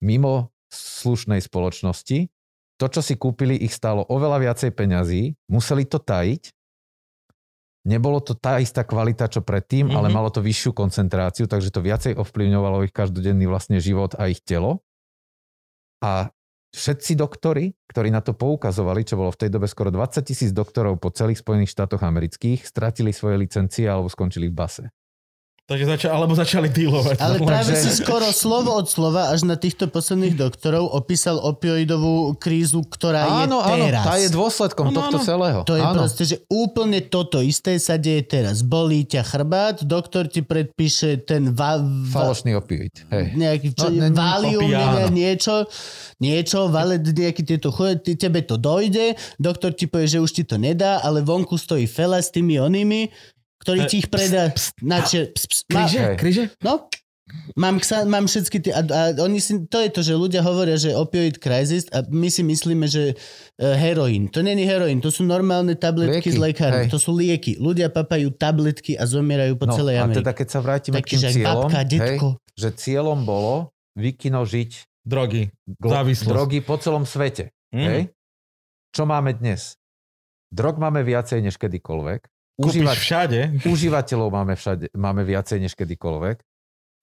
mimo 0.00 0.52
slušnej 0.72 1.40
spoločnosti. 1.40 2.28
To, 2.76 2.86
čo 2.92 3.00
si 3.00 3.16
kúpili, 3.16 3.56
ich 3.56 3.72
stálo 3.72 4.04
oveľa 4.04 4.52
viacej 4.52 4.70
peňazí, 4.76 5.32
museli 5.48 5.88
to 5.88 5.96
tajiť. 5.96 6.52
Nebolo 7.86 8.20
to 8.20 8.36
tá 8.36 8.60
istá 8.60 8.84
kvalita, 8.84 9.30
čo 9.30 9.40
predtým, 9.40 9.88
mm-hmm. 9.88 9.96
ale 9.96 10.08
Mhm. 10.10 10.14
malo 10.14 10.28
to 10.28 10.44
vyššiu 10.44 10.74
koncentráciu, 10.76 11.46
takže 11.48 11.72
to 11.72 11.80
viacej 11.80 12.12
ovplyvňovalo 12.18 12.84
ich 12.84 12.92
každodenný 12.92 13.48
vlastne 13.48 13.80
život 13.80 14.12
a 14.18 14.28
ich 14.28 14.42
telo. 14.44 14.84
A 16.04 16.28
všetci 16.76 17.16
doktori, 17.16 17.72
ktorí 17.88 18.12
na 18.12 18.20
to 18.20 18.36
poukazovali, 18.36 19.08
čo 19.08 19.16
bolo 19.16 19.32
v 19.32 19.40
tej 19.40 19.50
dobe 19.50 19.64
skoro 19.64 19.88
20 19.88 20.20
tisíc 20.20 20.52
doktorov 20.52 21.00
po 21.00 21.08
celých 21.08 21.40
Spojených 21.40 21.72
štátoch 21.72 22.04
amerických, 22.04 22.68
stratili 22.68 23.16
svoje 23.16 23.40
licencie 23.40 23.88
alebo 23.88 24.12
skončili 24.12 24.52
v 24.52 24.54
base. 24.54 24.84
Takže 25.66 25.82
zača- 25.84 26.14
alebo 26.14 26.30
začali 26.32 26.70
dealovať. 26.70 27.18
Ale 27.18 27.36
No, 27.36 27.44
práve 27.44 27.74
Takže- 27.74 27.82
si 27.82 27.98
skoro 27.98 28.30
slovo 28.30 28.70
od 28.72 28.86
slova 28.86 29.34
až 29.34 29.42
na 29.42 29.54
týchto 29.54 29.86
posledných 29.86 30.38
doktorov 30.38 30.86
opísal 30.88 31.36
opioidovú 31.36 32.32
krízu, 32.34 32.86
ktorá 32.86 33.26
áno, 33.42 33.58
je 33.58 33.74
áno, 33.74 33.84
teraz. 33.84 34.04
tá 34.04 34.14
je 34.16 34.28
dôsledkom 34.30 34.86
Áno, 34.86 34.94
tohto 34.94 35.18
áno. 35.18 35.26
celého. 35.26 35.60
To 35.62 35.74
je 35.74 35.82
áno. 35.82 35.94
proste, 35.98 36.22
že 36.24 36.36
úplne 36.46 37.02
toto 37.02 37.42
isté 37.42 37.74
sa 37.78 37.96
deje 37.96 38.22
teraz. 38.24 38.62
Bolí 38.62 39.02
ťa 39.02 39.22
chrbát, 39.22 39.82
doktor 39.82 40.24
ti 40.24 40.38
predpíše 40.40 41.18
ten 41.20 41.50
va, 41.50 41.82
va, 41.82 42.30
Falošný 42.30 42.54
opioid. 42.54 43.02
Hej. 43.08 43.34
nejaký 43.34 43.68
čo, 43.72 43.90
No, 43.90 43.98
ne- 43.98 44.06
ne- 44.06 44.14
valium, 44.14 44.70
neviem, 44.70 45.12
niečo, 45.12 45.66
niečo, 46.18 46.68
vale, 46.68 46.96
nejaký 46.96 47.42
tieto 47.42 47.68
chuje, 47.68 47.98
ty, 47.98 48.14
tebe 48.14 48.38
to 48.40 48.54
dojde, 48.54 49.12
doktor 49.36 49.74
ti 49.74 49.84
povie, 49.84 50.06
že 50.08 50.18
už 50.18 50.30
ti 50.30 50.42
to 50.42 50.56
nedá, 50.56 50.98
ale 50.98 51.20
vonku 51.20 51.54
stojí 51.54 51.84
fela 51.84 52.16
s 52.16 52.30
tými 52.30 52.56
onými, 52.56 53.10
ktorý 53.66 53.80
E, 53.82 53.86
ti 53.86 53.96
ich 53.98 54.08
predá 54.08 54.54
na 54.80 55.02
če, 55.02 55.28
ps, 55.28 55.44
ps, 55.44 55.58
má, 55.68 55.82
Kríže, 55.82 56.00
Hej. 56.00 56.16
kríže? 56.16 56.44
No, 56.60 56.86
mám, 57.54 57.76
ksa, 57.76 58.04
mám 58.04 58.24
všetky 58.24 58.56
tie... 58.60 58.70
A, 58.70 58.80
a 58.80 59.00
oni 59.18 59.36
si, 59.36 59.66
to 59.66 59.76
je 59.76 59.90
to, 59.90 60.00
že 60.00 60.14
ľudia 60.14 60.40
hovoria, 60.40 60.74
že 60.74 60.94
opioid 60.94 61.36
crisis 61.36 61.90
a 61.90 62.00
my 62.04 62.28
si 62.28 62.40
myslíme, 62.40 62.86
že 62.86 63.12
uh, 63.12 63.74
heroín. 63.74 64.30
To 64.30 64.40
není 64.40 64.62
heroín, 64.62 64.98
to 64.98 65.10
sú 65.10 65.22
normálne 65.22 65.74
tabletky 65.74 66.22
Lieky, 66.22 66.30
z 66.30 66.38
lekárny. 66.38 66.86
hej. 66.86 66.88
To 66.88 66.98
sú 66.98 67.10
lieky. 67.12 67.58
Ľudia 67.58 67.90
papajú 67.90 68.30
tabletky 68.32 68.94
a 68.94 69.02
zomierajú 69.02 69.54
po 69.54 69.66
No, 69.66 69.74
celej 69.74 69.98
a 69.98 70.06
Amerike. 70.06 70.22
teda 70.22 70.32
keď 70.32 70.48
sa 70.48 70.58
vrátime 70.60 70.96
Taký, 70.96 71.02
k 71.02 71.10
tým 71.10 71.20
cieľom, 71.34 71.66
babka, 71.66 71.78
hej, 71.78 71.88
detko. 71.90 72.28
že 72.54 72.68
cieľom 72.72 73.18
bolo 73.20 73.54
vykinožiť 73.94 74.70
Drogy. 75.02 75.50
gl- 75.72 75.90
Závislosť. 75.92 76.28
drogy 76.28 76.58
po 76.60 76.74
celom 76.76 77.02
svete. 77.02 77.50
Mm. 77.70 77.82
Hej? 77.84 78.02
Čo 78.90 79.02
máme 79.02 79.34
dnes? 79.34 79.74
Drog 80.48 80.76
máme 80.76 81.02
viacej 81.02 81.42
než 81.42 81.54
kedykoľvek. 81.56 82.20
Užívať, 82.56 82.96
všade. 82.96 83.40
užívateľov 83.72 84.28
máme, 84.32 84.54
všade, 84.56 84.88
máme 84.96 85.22
viacej 85.22 85.58
než 85.60 85.76
kedykoľvek. 85.76 86.40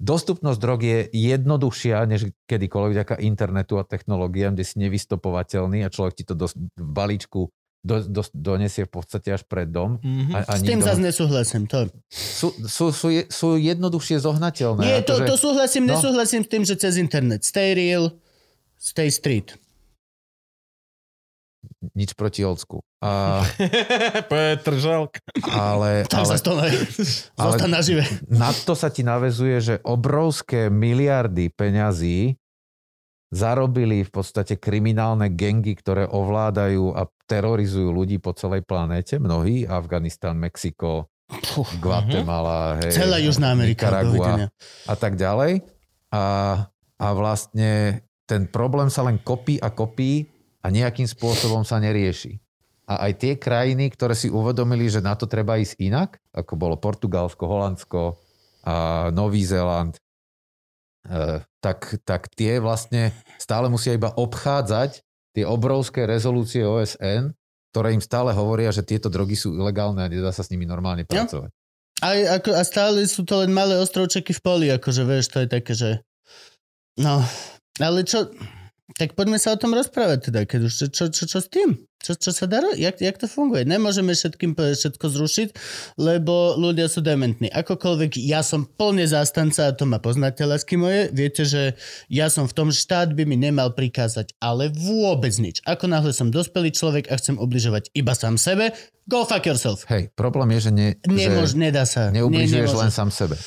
Dostupnosť 0.01 0.60
drog 0.60 0.82
je 0.82 0.99
jednoduchšia 1.14 2.04
než 2.04 2.34
kedykoľvek 2.49 2.91
vďaka 2.91 3.16
internetu 3.22 3.78
a 3.78 3.86
technológiám, 3.86 4.58
kde 4.58 4.66
si 4.66 4.76
nevystopovateľný 4.82 5.86
a 5.86 5.93
človek 5.93 6.14
ti 6.18 6.24
to 6.26 6.34
dos- 6.34 6.58
v 6.58 6.68
balíčku 6.76 7.47
do, 7.84 7.99
do, 7.99 8.24
donesie 8.32 8.88
v 8.88 8.91
podstate 8.91 9.30
až 9.30 9.43
pred 9.43 9.68
dom. 9.68 9.99
Mhm. 10.01 10.32
A, 10.34 10.39
a 10.43 10.54
S 10.56 10.64
tým 10.64 10.80
nikto- 10.80 10.88
zase 10.89 11.01
nesúhlasím. 11.04 11.64
To. 11.68 11.78
sú, 12.10 12.47
sú, 12.64 12.86
sú, 12.89 13.08
sú 13.28 13.47
jednoduchšie 13.56 14.18
zohnateľné. 14.20 14.82
Nie, 14.82 14.97
to, 15.04 15.20
akože- 15.20 15.30
to 15.30 15.36
súhlasím, 15.38 15.84
no. 15.86 15.95
nesúhlasím 15.95 16.41
s 16.41 16.49
tým, 16.49 16.64
že 16.64 16.76
cez 16.76 16.95
internet. 16.97 17.43
Stay 17.43 17.76
real, 17.76 18.16
stay 18.76 19.08
street. 19.08 19.56
Nič 21.92 22.16
proti 22.16 22.48
old 22.48 22.64
school. 22.64 22.80
A, 23.04 23.44
Petr 24.32 24.80
Žalk. 24.80 25.20
ale, 25.52 26.08
Tam 26.08 26.24
ale 26.24 26.32
sa 26.32 26.40
to 26.40 26.56
ale... 27.44 27.68
nažive. 27.68 28.08
na 28.32 28.56
to 28.56 28.72
sa 28.74 28.88
ti 28.88 29.04
navezuje, 29.04 29.60
že 29.60 29.76
obrovské 29.84 30.72
miliardy 30.72 31.52
peňazí 31.52 32.40
zarobili 33.34 34.06
v 34.06 34.12
podstate 34.14 34.56
kriminálne 34.56 35.28
gengy, 35.34 35.74
ktoré 35.74 36.06
ovládajú 36.06 36.94
a 36.94 37.10
terorizujú 37.26 37.90
ľudí 37.90 38.22
po 38.22 38.32
celej 38.38 38.62
planéte. 38.62 39.18
Mnohí, 39.18 39.66
Afganistan, 39.66 40.38
Mexiko, 40.38 41.10
Puh, 41.34 41.66
Guatemala, 41.82 42.78
hej, 42.78 42.94
Celá 42.94 43.18
Južná 43.18 43.50
Amerika. 43.50 43.90
Dovidenia. 43.90 44.54
a 44.86 44.94
tak 44.94 45.18
ďalej. 45.18 45.66
A, 46.14 46.24
a 47.02 47.08
vlastne 47.18 48.04
ten 48.30 48.46
problém 48.46 48.94
sa 48.94 49.02
len 49.02 49.18
kopí 49.18 49.58
a 49.58 49.74
kopí 49.74 50.30
a 50.64 50.68
nejakým 50.72 51.05
spôsobom 51.05 51.68
sa 51.68 51.78
nerieši. 51.84 52.39
A 52.84 53.07
aj 53.07 53.11
tie 53.20 53.34
krajiny, 53.39 53.91
ktoré 53.91 54.16
si 54.16 54.28
uvedomili, 54.28 54.88
že 54.91 54.99
na 54.99 55.16
to 55.16 55.28
treba 55.28 55.55
ísť 55.59 55.76
inak, 55.80 56.09
ako 56.36 56.55
bolo 56.55 56.76
Portugalsko, 56.76 57.43
Holandsko 57.47 58.20
a 58.64 59.07
Nový 59.11 59.43
Zéland, 59.43 59.95
eh, 61.07 61.39
tak, 61.64 62.03
tak 62.03 62.28
tie 62.36 62.59
vlastne 62.59 63.16
stále 63.39 63.72
musia 63.72 63.95
iba 63.95 64.11
obchádzať 64.11 64.99
tie 65.34 65.45
obrovské 65.47 66.03
rezolúcie 66.03 66.64
OSN, 66.68 67.32
ktoré 67.74 67.95
im 67.95 68.03
stále 68.03 68.36
hovoria, 68.36 68.70
že 68.70 68.86
tieto 68.86 69.07
drogy 69.09 69.34
sú 69.34 69.55
ilegálne 69.55 70.03
a 70.05 70.11
nedá 70.11 70.30
sa 70.30 70.45
s 70.45 70.51
nimi 70.51 70.68
normálne 70.68 71.07
Ja. 71.07 71.24
pracovať. 71.26 71.49
Aj, 72.03 72.20
ako, 72.36 72.49
a 72.51 72.61
stále 72.68 72.99
sú 73.07 73.24
to 73.24 73.39
len 73.39 73.55
malé 73.55 73.80
ostrovčeky 73.80 74.36
v 74.36 74.41
poli, 74.43 74.68
akože 74.68 75.07
vieš, 75.07 75.32
to 75.32 75.38
je 75.41 75.47
také, 75.47 75.72
že... 75.72 75.91
No, 76.99 77.24
ale 77.80 78.03
čo... 78.03 78.28
Tak 78.94 79.18
poďme 79.18 79.41
sa 79.41 79.54
o 79.54 79.58
tom 79.58 79.74
rozprávať 79.74 80.30
teda, 80.30 80.46
keď 80.46 80.60
už 80.70 80.74
čo, 80.74 80.86
čo, 80.89 81.04
čo, 81.10 81.24
čo 81.26 81.39
s 81.41 81.48
tým? 81.50 81.82
Čo, 82.04 82.20
čo 82.20 82.36
sa 82.36 82.52
dá? 82.52 82.60
Jak, 82.76 83.00
jak 83.00 83.16
to 83.16 83.32
funguje? 83.32 83.64
Nemôžeme 83.64 84.12
všetkým 84.12 84.60
všetko 84.60 85.06
zrušiť, 85.08 85.50
lebo 85.96 86.60
ľudia 86.60 86.91
sú 86.91 87.00
dementní. 87.00 87.48
Akokoľvek 87.48 88.20
ja 88.20 88.44
som 88.44 88.68
plne 88.68 89.08
zástanca, 89.08 89.72
a 89.72 89.76
to 89.76 89.88
ma 89.88 90.04
poznáte, 90.04 90.44
lásky 90.44 90.76
moje, 90.76 91.08
viete, 91.16 91.48
že 91.48 91.80
ja 92.12 92.28
som 92.28 92.44
v 92.44 92.54
tom, 92.60 92.68
štát 92.76 93.16
by 93.16 93.24
mi 93.24 93.39
nemal 93.39 93.72
prikázať, 93.72 94.36
ale 94.44 94.68
vôbec 94.68 95.32
nič. 95.39 95.64
Ako 95.64 95.88
náhle 95.88 96.12
som 96.12 96.28
dospelý 96.28 96.76
človek 96.76 97.08
a 97.08 97.16
chcem 97.16 97.39
ubližovať 97.39 97.96
iba 97.96 98.12
sám 98.12 98.36
sebe, 98.36 98.76
go 99.08 99.24
fuck 99.24 99.48
yourself. 99.48 99.88
Hej, 99.88 100.12
problém 100.20 100.60
je, 100.60 100.68
že, 100.68 100.72
ne, 100.76 100.88
Nemôž, 101.08 101.56
že 101.56 101.72
nedá 101.72 101.88
sa. 101.88 102.12
neubližuješ 102.12 102.68
Nie, 102.68 102.82
len 102.84 102.91
sám 102.91 103.16
sebe. 103.16 103.39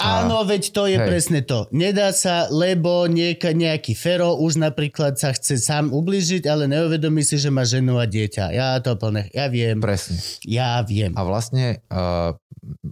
Áno, 0.00 0.42
veď 0.42 0.62
to 0.72 0.82
je 0.88 0.96
Hej. 0.96 1.06
presne 1.06 1.40
to. 1.44 1.68
Nedá 1.70 2.10
sa, 2.10 2.48
lebo 2.48 3.04
nieka, 3.04 3.52
nejaký 3.52 3.92
Fero 3.92 4.34
už 4.40 4.56
napríklad 4.56 5.20
sa 5.20 5.36
chce 5.36 5.60
sám 5.60 5.92
ubližiť, 5.92 6.48
ale 6.48 6.64
neuvedomí 6.66 7.20
si, 7.20 7.36
že 7.36 7.52
má 7.52 7.68
ženu 7.68 8.00
a 8.00 8.08
dieťa. 8.08 8.44
Ja 8.50 8.80
to 8.80 8.96
plne, 8.96 9.28
ja 9.30 9.46
viem, 9.52 9.78
Presne. 9.78 10.16
ja 10.48 10.80
viem. 10.80 11.12
A 11.12 11.22
vlastne 11.22 11.84
uh, 11.92 12.32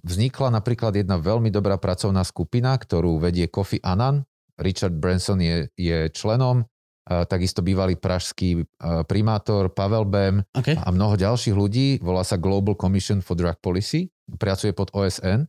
vznikla 0.04 0.52
napríklad 0.52 0.92
jedna 0.92 1.16
veľmi 1.16 1.48
dobrá 1.48 1.80
pracovná 1.80 2.20
skupina, 2.22 2.76
ktorú 2.76 3.16
vedie 3.18 3.48
Kofi 3.48 3.80
Annan. 3.80 4.24
Richard 4.58 4.98
Branson 4.98 5.38
je, 5.38 5.70
je 5.78 6.10
členom, 6.10 6.66
uh, 6.66 7.24
takisto 7.24 7.62
bývalý 7.62 7.94
pražský 7.94 8.58
uh, 8.58 9.06
primátor 9.06 9.70
Pavel 9.70 10.02
Bem 10.04 10.42
Okay. 10.50 10.74
a 10.74 10.88
mnoho 10.90 11.14
ďalších 11.14 11.54
ľudí. 11.54 11.88
Volá 12.02 12.26
sa 12.26 12.34
Global 12.36 12.74
Commission 12.74 13.22
for 13.22 13.38
Drug 13.38 13.54
Policy. 13.62 14.10
Pracuje 14.36 14.74
pod 14.74 14.90
OSN. 14.92 15.46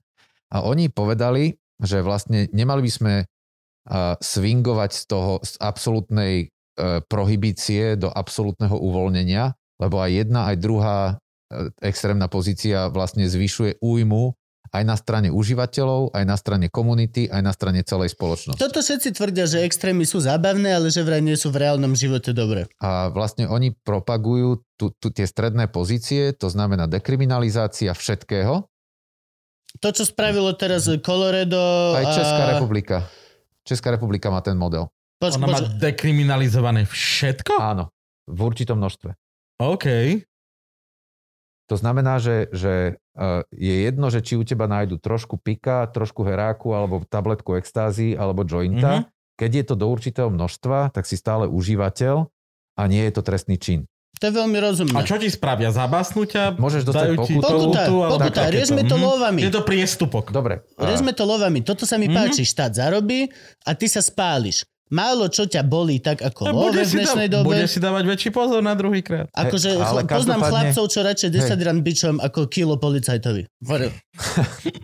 A 0.50 0.66
oni 0.66 0.89
povedali, 0.89 1.58
že 1.80 2.02
vlastne 2.02 2.50
nemali 2.52 2.84
by 2.86 2.91
sme 2.91 3.14
swingovať 4.22 4.91
z 4.93 5.04
toho 5.10 5.41
z 5.41 5.58
absolútnej 5.58 6.34
uh, 6.45 7.02
prohibície 7.10 7.97
do 7.97 8.14
absolútneho 8.14 8.78
uvoľnenia, 8.78 9.58
lebo 9.82 9.97
aj 9.97 10.12
jedna, 10.14 10.39
aj 10.54 10.56
druhá 10.62 10.97
uh, 11.16 11.74
extrémna 11.82 12.30
pozícia 12.30 12.86
vlastne 12.93 13.26
zvyšuje 13.26 13.82
újmu 13.82 14.38
aj 14.70 14.84
na 14.86 14.93
strane 14.93 15.34
užívateľov, 15.34 16.14
aj 16.14 16.26
na 16.30 16.38
strane 16.38 16.70
komunity, 16.70 17.26
aj 17.26 17.41
na 17.41 17.50
strane 17.50 17.82
celej 17.82 18.14
spoločnosti. 18.14 18.62
Toto 18.62 18.86
všetci 18.86 19.18
tvrdia, 19.18 19.50
že 19.50 19.66
extrémy 19.66 20.06
sú 20.06 20.22
zábavné, 20.22 20.78
ale 20.78 20.93
že 20.93 21.02
vraj 21.02 21.26
nie 21.26 21.34
sú 21.34 21.50
v 21.50 21.66
reálnom 21.66 21.97
živote 21.97 22.38
dobré. 22.38 22.70
A 22.78 23.10
vlastne 23.10 23.50
oni 23.50 23.74
propagujú 23.74 24.62
tu, 24.78 24.93
tu, 25.02 25.10
tie 25.10 25.26
stredné 25.26 25.74
pozície, 25.74 26.38
to 26.38 26.54
znamená 26.54 26.86
dekriminalizácia 26.86 27.97
všetkého, 27.97 28.68
To, 29.78 29.93
čo 29.93 30.01
spravilo 30.01 30.49
teraz 30.57 30.89
Colorado... 31.05 31.93
Aj 31.93 32.09
Česká 32.09 32.43
a... 32.49 32.49
republika. 32.57 33.05
Česká 33.61 33.93
republika 33.93 34.34
má 34.34 34.41
ten 34.41 34.57
model. 34.57 34.89
Poč, 35.22 35.38
Ona 35.38 35.45
má 35.45 35.61
poč, 35.61 35.78
dekriminalizované 35.78 36.89
všetko? 36.89 37.53
Áno, 37.61 37.93
v 38.26 38.39
určitom 38.41 38.82
množstve. 38.82 39.13
OK. 39.61 39.86
To 41.70 41.76
znamená, 41.78 42.17
že, 42.17 42.49
že 42.49 42.97
eh, 42.97 43.41
je 43.53 43.76
jedno, 43.86 44.09
že 44.09 44.26
či 44.26 44.39
u 44.39 44.43
teba 44.47 44.65
nájdu 44.65 44.97
trošku 44.97 45.38
pika, 45.38 45.86
trošku 45.93 46.26
heráku, 46.26 46.74
alebo 46.74 47.05
tabletku 47.05 47.53
extázy, 47.61 48.17
alebo 48.17 48.41
jointa. 48.41 49.05
Keď 49.38 49.51
je 49.53 49.63
to 49.70 49.76
do 49.78 49.88
určitého 49.88 50.34
množstva, 50.34 50.91
tak 50.91 51.05
si 51.05 51.15
stále 51.15 51.45
užívateľ 51.45 52.28
a 52.76 52.82
nie 52.89 53.05
je 53.05 53.13
to 53.13 53.22
trestný 53.22 53.55
čin. 53.61 53.86
To 54.20 54.28
je 54.28 54.34
veľmi 54.36 54.57
rozumné. 54.59 54.93
A 54.93 55.01
čo 55.01 55.15
ti 55.15 55.26
spravia? 55.26 55.72
Zabasnú 55.72 56.24
ťa? 56.24 56.53
Môžeš 56.53 56.84
dostať 56.84 57.07
pokutu. 57.15 57.39
Pokuta, 57.39 57.55
pokutu, 57.82 57.95
alebo 57.97 58.20
pokuta, 58.22 58.41
riešme 58.49 58.82
to 58.84 58.93
Mhm. 58.93 59.03
lovami. 59.05 59.39
Je 59.41 59.49
to 59.49 59.63
priestupok. 59.63 60.30
Dobre. 60.30 60.61
Riešme 60.76 61.11
to 61.11 61.24
lovami. 61.24 61.59
Toto 61.61 61.84
sa 61.84 61.95
mi 61.95 62.05
Mhm. 62.05 62.13
páči. 62.13 62.43
Štát 62.43 62.72
zarobí 62.74 63.32
a 63.63 63.72
ty 63.72 63.88
sa 63.88 63.99
spáliš. 63.99 64.67
Málo 64.90 65.30
čo 65.30 65.46
ťa 65.46 65.62
bolí 65.62 65.98
tak 65.98 66.20
ako 66.20 66.42
A 66.44 66.50
love 66.50 66.74
bude 66.74 66.82
v 66.82 66.88
si, 66.88 66.98
dnešnej 66.98 67.28
dá, 67.28 67.34
dobe. 67.40 67.46
bude 67.48 67.66
si 67.66 67.78
dávať 67.78 68.04
väčší 68.06 68.30
pozor 68.30 68.58
na 68.60 68.74
druhý 68.74 69.00
krát. 69.00 69.30
Akože 69.32 69.70
ale 69.72 69.86
ale 69.86 70.02
poznám 70.04 70.10
každopádne- 70.10 70.50
chlapcov, 70.50 70.84
čo 70.88 71.00
radšej 71.00 71.30
10 71.32 71.62
ran 71.62 71.80
bičom 71.80 72.16
ako 72.18 72.40
kilo 72.46 72.74
policajtovi. 72.76 73.46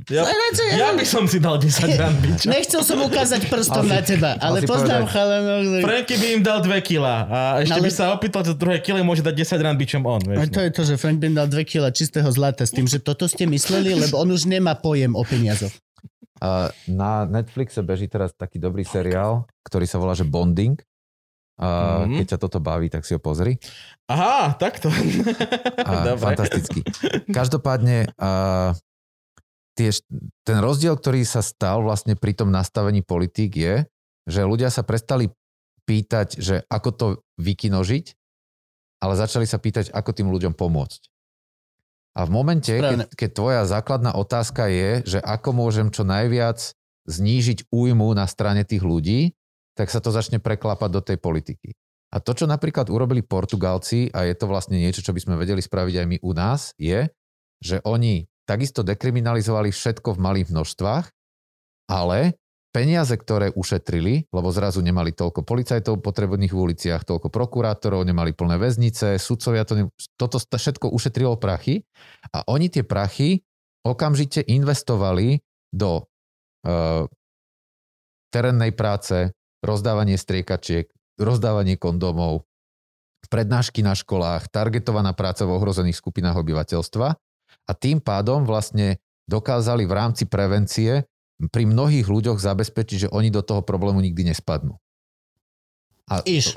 Ja, 0.06 0.22
ja 0.72 0.94
by 0.94 1.02
som 1.02 1.26
si 1.26 1.38
dal 1.38 1.58
10 1.58 1.66
rán 1.98 2.14
biča. 2.16 2.46
Nechcel 2.48 2.80
som 2.80 3.02
ukázať 3.02 3.50
prstom 3.50 3.84
na 3.84 4.00
teba, 4.00 4.38
ale 4.38 4.62
poznám 4.62 5.10
chalanov. 5.10 5.82
Franky 5.82 6.16
by 6.16 6.28
im 6.30 6.42
dal 6.42 6.62
2 6.62 6.70
kila 6.80 7.16
a 7.26 7.38
ešte 7.60 7.74
No 7.74 7.76
ale- 7.76 7.84
by 7.84 7.92
sa 7.92 8.04
opýtal, 8.12 8.42
že 8.42 8.54
druhé 8.54 8.78
kilo 8.80 9.02
môže 9.02 9.20
dať 9.20 9.34
10 9.36 9.58
rán 9.60 9.76
bičom 9.76 10.06
on. 10.06 10.22
A 10.30 10.40
Vieš, 10.40 10.54
to 10.54 10.62
je 10.62 10.72
to, 10.72 10.82
že 10.86 10.94
Frank 10.96 11.18
by 11.18 11.34
dal 11.34 11.48
2 11.48 11.66
kg 11.66 11.90
čistého 11.90 12.30
zlata 12.30 12.62
s 12.62 12.72
tým, 12.72 12.86
že 12.86 12.98
toto 12.98 13.26
ste 13.26 13.44
mysleli, 13.46 13.98
lebo 13.98 14.16
on 14.16 14.30
už 14.30 14.46
nemá 14.46 14.74
pojem 14.74 15.12
o 15.12 15.22
peniazoch. 15.22 15.74
Na 16.86 17.24
Netflixe 17.24 17.80
beží 17.80 18.06
teraz 18.06 18.32
taký 18.32 18.58
dobrý 18.58 18.84
seriál, 18.84 19.48
ktorý 19.62 19.86
sa 19.86 19.98
volá, 19.98 20.12
že 20.12 20.24
Bonding. 20.24 20.76
A 21.56 22.04
Mhm. 22.04 22.20
keď 22.20 22.26
ťa 22.28 22.40
toto 22.42 22.60
baví, 22.60 22.92
tak 22.92 23.02
si 23.02 23.16
ho 23.16 23.20
pozri. 23.20 23.56
Aha, 24.06 24.52
takto. 24.54 24.92
Fantastický. 26.20 26.84
Každopádne 27.32 28.12
a, 28.14 28.76
tie, 29.74 29.90
št- 29.90 30.04
ten 30.42 30.60
rozdiel, 30.60 31.00
ktorý 31.00 31.24
sa 31.24 31.40
stal 31.40 31.80
vlastne 31.80 32.20
pri 32.20 32.36
tom 32.36 32.52
nastavení 32.52 33.00
politík 33.00 33.56
je, 33.56 33.76
že 34.26 34.42
ľudia 34.44 34.68
sa 34.68 34.84
prestali 34.84 35.32
pýtať, 35.86 36.44
že 36.44 36.68
ako 36.68 36.90
to 36.92 37.06
vykinožiť, 37.38 38.06
ale 39.00 39.14
začali 39.16 39.48
sa 39.48 39.56
pýtať, 39.56 39.94
ako 39.94 40.12
tým 40.12 40.28
ľuďom 40.28 40.52
pomôcť. 40.52 41.02
A 42.16 42.24
v 42.24 42.32
momente, 42.32 42.72
Správne. 42.72 43.12
keď, 43.12 43.20
keď 43.20 43.30
tvoja 43.36 43.62
základná 43.68 44.16
otázka 44.16 44.72
je, 44.72 45.04
že 45.04 45.20
ako 45.20 45.52
môžem 45.52 45.92
čo 45.92 46.08
najviac 46.08 46.72
znížiť 47.06 47.68
újmu 47.70 48.16
na 48.16 48.24
strane 48.26 48.64
tých 48.64 48.82
ľudí, 48.82 49.36
tak 49.76 49.92
sa 49.92 50.00
to 50.00 50.10
začne 50.16 50.40
preklapať 50.40 50.90
do 50.90 51.02
tej 51.04 51.18
politiky. 51.20 51.76
A 52.16 52.24
to, 52.24 52.32
čo 52.32 52.48
napríklad 52.48 52.88
urobili 52.88 53.20
Portugalci, 53.20 54.08
a 54.16 54.24
je 54.24 54.36
to 54.40 54.48
vlastne 54.48 54.80
niečo, 54.80 55.04
čo 55.04 55.12
by 55.12 55.20
sme 55.20 55.36
vedeli 55.36 55.60
spraviť 55.60 55.96
aj 56.00 56.08
my 56.08 56.18
u 56.24 56.32
nás, 56.32 56.72
je, 56.80 57.12
že 57.60 57.84
oni 57.84 58.24
takisto 58.48 58.88
dekriminalizovali 58.88 59.76
všetko 59.76 60.16
v 60.16 60.24
malých 60.24 60.48
množstvách, 60.56 61.06
ale 61.92 62.40
peniaze, 62.76 63.16
ktoré 63.16 63.56
ušetrili, 63.56 64.28
lebo 64.36 64.52
zrazu 64.52 64.84
nemali 64.84 65.16
toľko 65.16 65.48
policajtov 65.48 66.04
potrebných 66.04 66.52
v 66.52 66.60
uliciach, 66.60 67.08
toľko 67.08 67.32
prokurátorov, 67.32 68.04
nemali 68.04 68.36
plné 68.36 68.60
väznice, 68.60 69.16
sudcovia, 69.16 69.64
to 69.64 69.74
ne... 69.80 69.84
toto 70.20 70.44
všetko 70.44 70.92
ušetrilo 70.92 71.40
prachy 71.40 71.88
a 72.36 72.44
oni 72.52 72.68
tie 72.68 72.84
prachy 72.84 73.48
okamžite 73.88 74.44
investovali 74.44 75.40
do 75.72 76.04
uh, 76.04 77.08
terénnej 78.36 78.76
práce, 78.76 79.32
rozdávanie 79.64 80.20
striekačiek, 80.20 80.92
rozdávanie 81.16 81.80
kondomov, 81.80 82.44
prednášky 83.32 83.88
na 83.88 83.96
školách, 83.96 84.52
targetovaná 84.52 85.16
práca 85.16 85.48
v 85.48 85.56
ohrozených 85.56 85.96
skupinách 85.96 86.44
obyvateľstva 86.44 87.08
a 87.66 87.72
tým 87.72 88.04
pádom 88.04 88.44
vlastne 88.44 89.00
dokázali 89.26 89.88
v 89.88 89.94
rámci 89.96 90.28
prevencie 90.28 91.08
pri 91.52 91.64
mnohých 91.68 92.08
ľuďoch 92.08 92.40
zabezpečiť, 92.40 92.98
že 93.08 93.12
oni 93.12 93.28
do 93.32 93.44
toho 93.44 93.60
problému 93.60 94.00
nikdy 94.00 94.32
nespadnú. 94.32 94.80
A 96.08 96.24
Iš. 96.24 96.56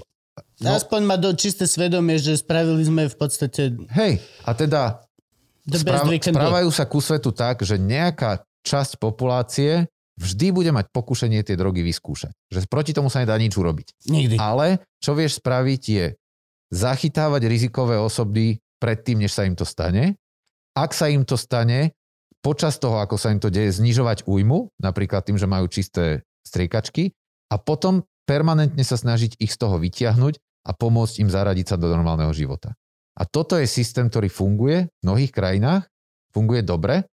No. 0.63 0.75
Aspoň 0.75 1.01
má 1.03 1.17
do 1.19 1.35
čisté 1.35 1.67
svedomie, 1.67 2.19
že 2.19 2.39
spravili 2.39 2.83
sme 2.87 3.11
v 3.11 3.17
podstate 3.19 3.75
Hej, 3.91 4.23
a 4.47 4.51
teda 4.55 5.03
správ, 5.67 6.07
správajú 6.15 6.71
sa 6.71 6.87
ku 6.87 7.03
svetu 7.03 7.35
tak, 7.35 7.67
že 7.67 7.75
nejaká 7.75 8.47
časť 8.63 9.03
populácie 9.03 9.91
vždy 10.19 10.47
bude 10.51 10.71
mať 10.75 10.91
pokušenie 10.91 11.43
tie 11.47 11.59
drogy 11.59 11.83
vyskúšať. 11.87 12.35
Že 12.51 12.67
proti 12.71 12.93
tomu 12.95 13.11
sa 13.11 13.23
nedá 13.23 13.39
nič 13.39 13.55
urobiť. 13.55 14.11
Nikdy. 14.11 14.37
Ale 14.39 14.83
čo 14.99 15.15
vieš 15.15 15.39
spraviť 15.39 15.83
je 15.87 16.07
zachytávať 16.75 17.43
rizikové 17.47 17.97
osoby 17.97 18.59
predtým, 18.83 19.25
než 19.25 19.35
sa 19.35 19.47
im 19.47 19.55
to 19.55 19.67
stane. 19.67 20.19
Ak 20.75 20.95
sa 20.95 21.11
im 21.11 21.27
to 21.27 21.35
stane, 21.35 21.95
počas 22.41 22.79
toho, 22.79 23.03
ako 23.03 23.19
sa 23.19 23.35
im 23.35 23.41
to 23.43 23.51
deje, 23.51 23.79
znižovať 23.79 24.25
újmu, 24.25 24.73
napríklad 24.79 25.27
tým, 25.27 25.37
že 25.37 25.51
majú 25.51 25.67
čisté 25.67 26.23
striekačky 26.47 27.13
a 27.53 27.57
potom 27.61 28.07
permanentne 28.29 28.85
sa 28.85 28.97
snažiť 28.97 29.41
ich 29.41 29.53
z 29.53 29.59
toho 29.59 29.81
vytiahnuť 29.81 30.39
a 30.69 30.71
pomôcť 30.77 31.25
im 31.25 31.31
zaradiť 31.33 31.75
sa 31.75 31.77
do 31.81 31.89
normálneho 31.89 32.31
života. 32.37 32.77
A 33.19 33.27
toto 33.27 33.59
je 33.59 33.67
systém, 33.67 34.07
ktorý 34.07 34.31
funguje 34.31 34.87
v 34.87 35.03
mnohých 35.03 35.33
krajinách, 35.35 35.91
funguje 36.31 36.63
dobre 36.63 37.09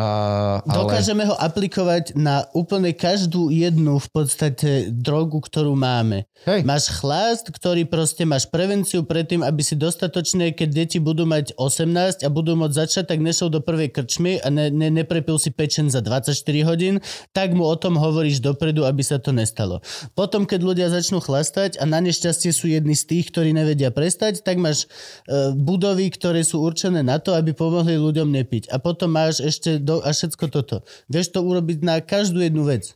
Uh, 0.00 0.64
ale... 0.64 0.76
Dokážeme 0.80 1.28
ho 1.28 1.36
aplikovať 1.36 2.16
na 2.16 2.48
úplne 2.56 2.96
každú 2.96 3.52
jednu 3.52 4.00
v 4.00 4.08
podstate 4.08 4.88
drogu, 4.88 5.44
ktorú 5.44 5.76
máme. 5.76 6.24
Hej. 6.48 6.64
Máš 6.64 6.88
chlast, 6.88 7.52
ktorý 7.52 7.84
proste 7.84 8.24
máš 8.24 8.48
prevenciu 8.48 9.04
pred 9.04 9.28
tým, 9.28 9.44
aby 9.44 9.60
si 9.60 9.76
dostatočne, 9.76 10.56
keď 10.56 10.68
deti 10.72 10.96
budú 10.96 11.28
mať 11.28 11.52
18 11.60 12.24
a 12.24 12.28
budú 12.32 12.56
môcť 12.56 12.72
začať, 12.72 13.04
tak 13.12 13.20
nešiel 13.20 13.52
do 13.52 13.60
prvej 13.60 13.92
krčmy 13.92 14.40
a 14.40 14.48
ne, 14.48 14.72
ne, 14.72 14.88
neprepil 14.88 15.36
si 15.36 15.52
pečen 15.52 15.92
za 15.92 16.00
24 16.00 16.32
hodín, 16.64 17.04
tak 17.36 17.52
mu 17.52 17.68
o 17.68 17.76
tom 17.76 18.00
hovoríš 18.00 18.40
dopredu, 18.40 18.88
aby 18.88 19.04
sa 19.04 19.20
to 19.20 19.36
nestalo. 19.36 19.84
Potom, 20.16 20.48
keď 20.48 20.60
ľudia 20.64 20.88
začnú 20.88 21.20
chlastať 21.20 21.76
a 21.76 21.84
na 21.84 22.00
nešťastie 22.00 22.56
sú 22.56 22.72
jedni 22.72 22.96
z 22.96 23.04
tých, 23.04 23.28
ktorí 23.36 23.52
nevedia 23.52 23.92
prestať, 23.92 24.40
tak 24.40 24.56
máš 24.56 24.88
uh, 25.28 25.52
budovy, 25.52 26.08
ktoré 26.08 26.40
sú 26.40 26.64
určené 26.64 27.04
na 27.04 27.20
to, 27.20 27.36
aby 27.36 27.52
pomohli 27.52 28.00
ľuďom 28.00 28.32
nepiť. 28.32 28.72
A 28.72 28.80
potom 28.80 29.12
máš 29.12 29.44
ešte 29.44 29.76
do, 29.90 29.94
a 30.06 30.14
všetko 30.14 30.46
toto. 30.46 30.86
Vieš 31.10 31.34
to 31.34 31.42
urobiť 31.42 31.82
na 31.82 31.98
každú 31.98 32.38
jednu 32.38 32.62
vec. 32.62 32.94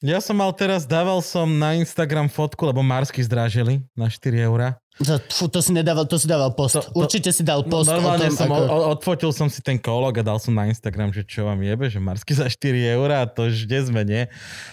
Ja 0.00 0.16
som 0.24 0.40
mal 0.40 0.48
teraz, 0.56 0.88
dával 0.88 1.20
som 1.20 1.44
na 1.44 1.76
Instagram 1.76 2.32
fotku, 2.32 2.64
lebo 2.64 2.80
Marsky 2.80 3.20
zdrážili 3.20 3.84
na 3.92 4.08
4 4.08 4.48
eurá. 4.48 4.80
To, 4.96 5.20
fú, 5.28 5.44
to 5.44 5.60
si 5.60 5.76
nedával, 5.76 6.08
to 6.08 6.16
si 6.16 6.24
dával 6.24 6.56
post. 6.56 6.80
To, 6.80 6.80
to, 6.80 7.04
Určite 7.04 7.28
si 7.36 7.44
dal 7.44 7.60
post 7.68 7.92
no, 7.92 8.00
o 8.00 8.16
tom, 8.16 8.32
som, 8.32 8.48
ako... 8.48 8.64
o, 8.64 8.76
odfotil 8.96 9.28
som 9.28 9.52
si 9.52 9.60
ten 9.60 9.76
kolog 9.76 10.16
a 10.16 10.24
dal 10.24 10.40
som 10.40 10.56
na 10.56 10.72
Instagram, 10.72 11.12
že 11.12 11.20
čo 11.28 11.44
vám 11.44 11.60
jebe, 11.60 11.92
že 11.92 12.00
Marsky 12.00 12.32
za 12.32 12.48
4 12.48 12.96
eurá, 12.96 13.28
to 13.28 13.52
kde 13.52 13.78
sme, 13.84 14.00
nie? 14.08 14.24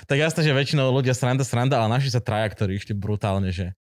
Tak 0.08 0.16
jasné, 0.16 0.48
že 0.48 0.56
väčšinou 0.56 0.96
ľudia 0.96 1.12
sranda, 1.12 1.44
sranda, 1.44 1.76
ale 1.76 1.92
naši 1.92 2.08
sa 2.08 2.24
traja, 2.24 2.48
ktorí 2.48 2.80
išli 2.80 2.96
brutálne, 2.96 3.52
že 3.52 3.76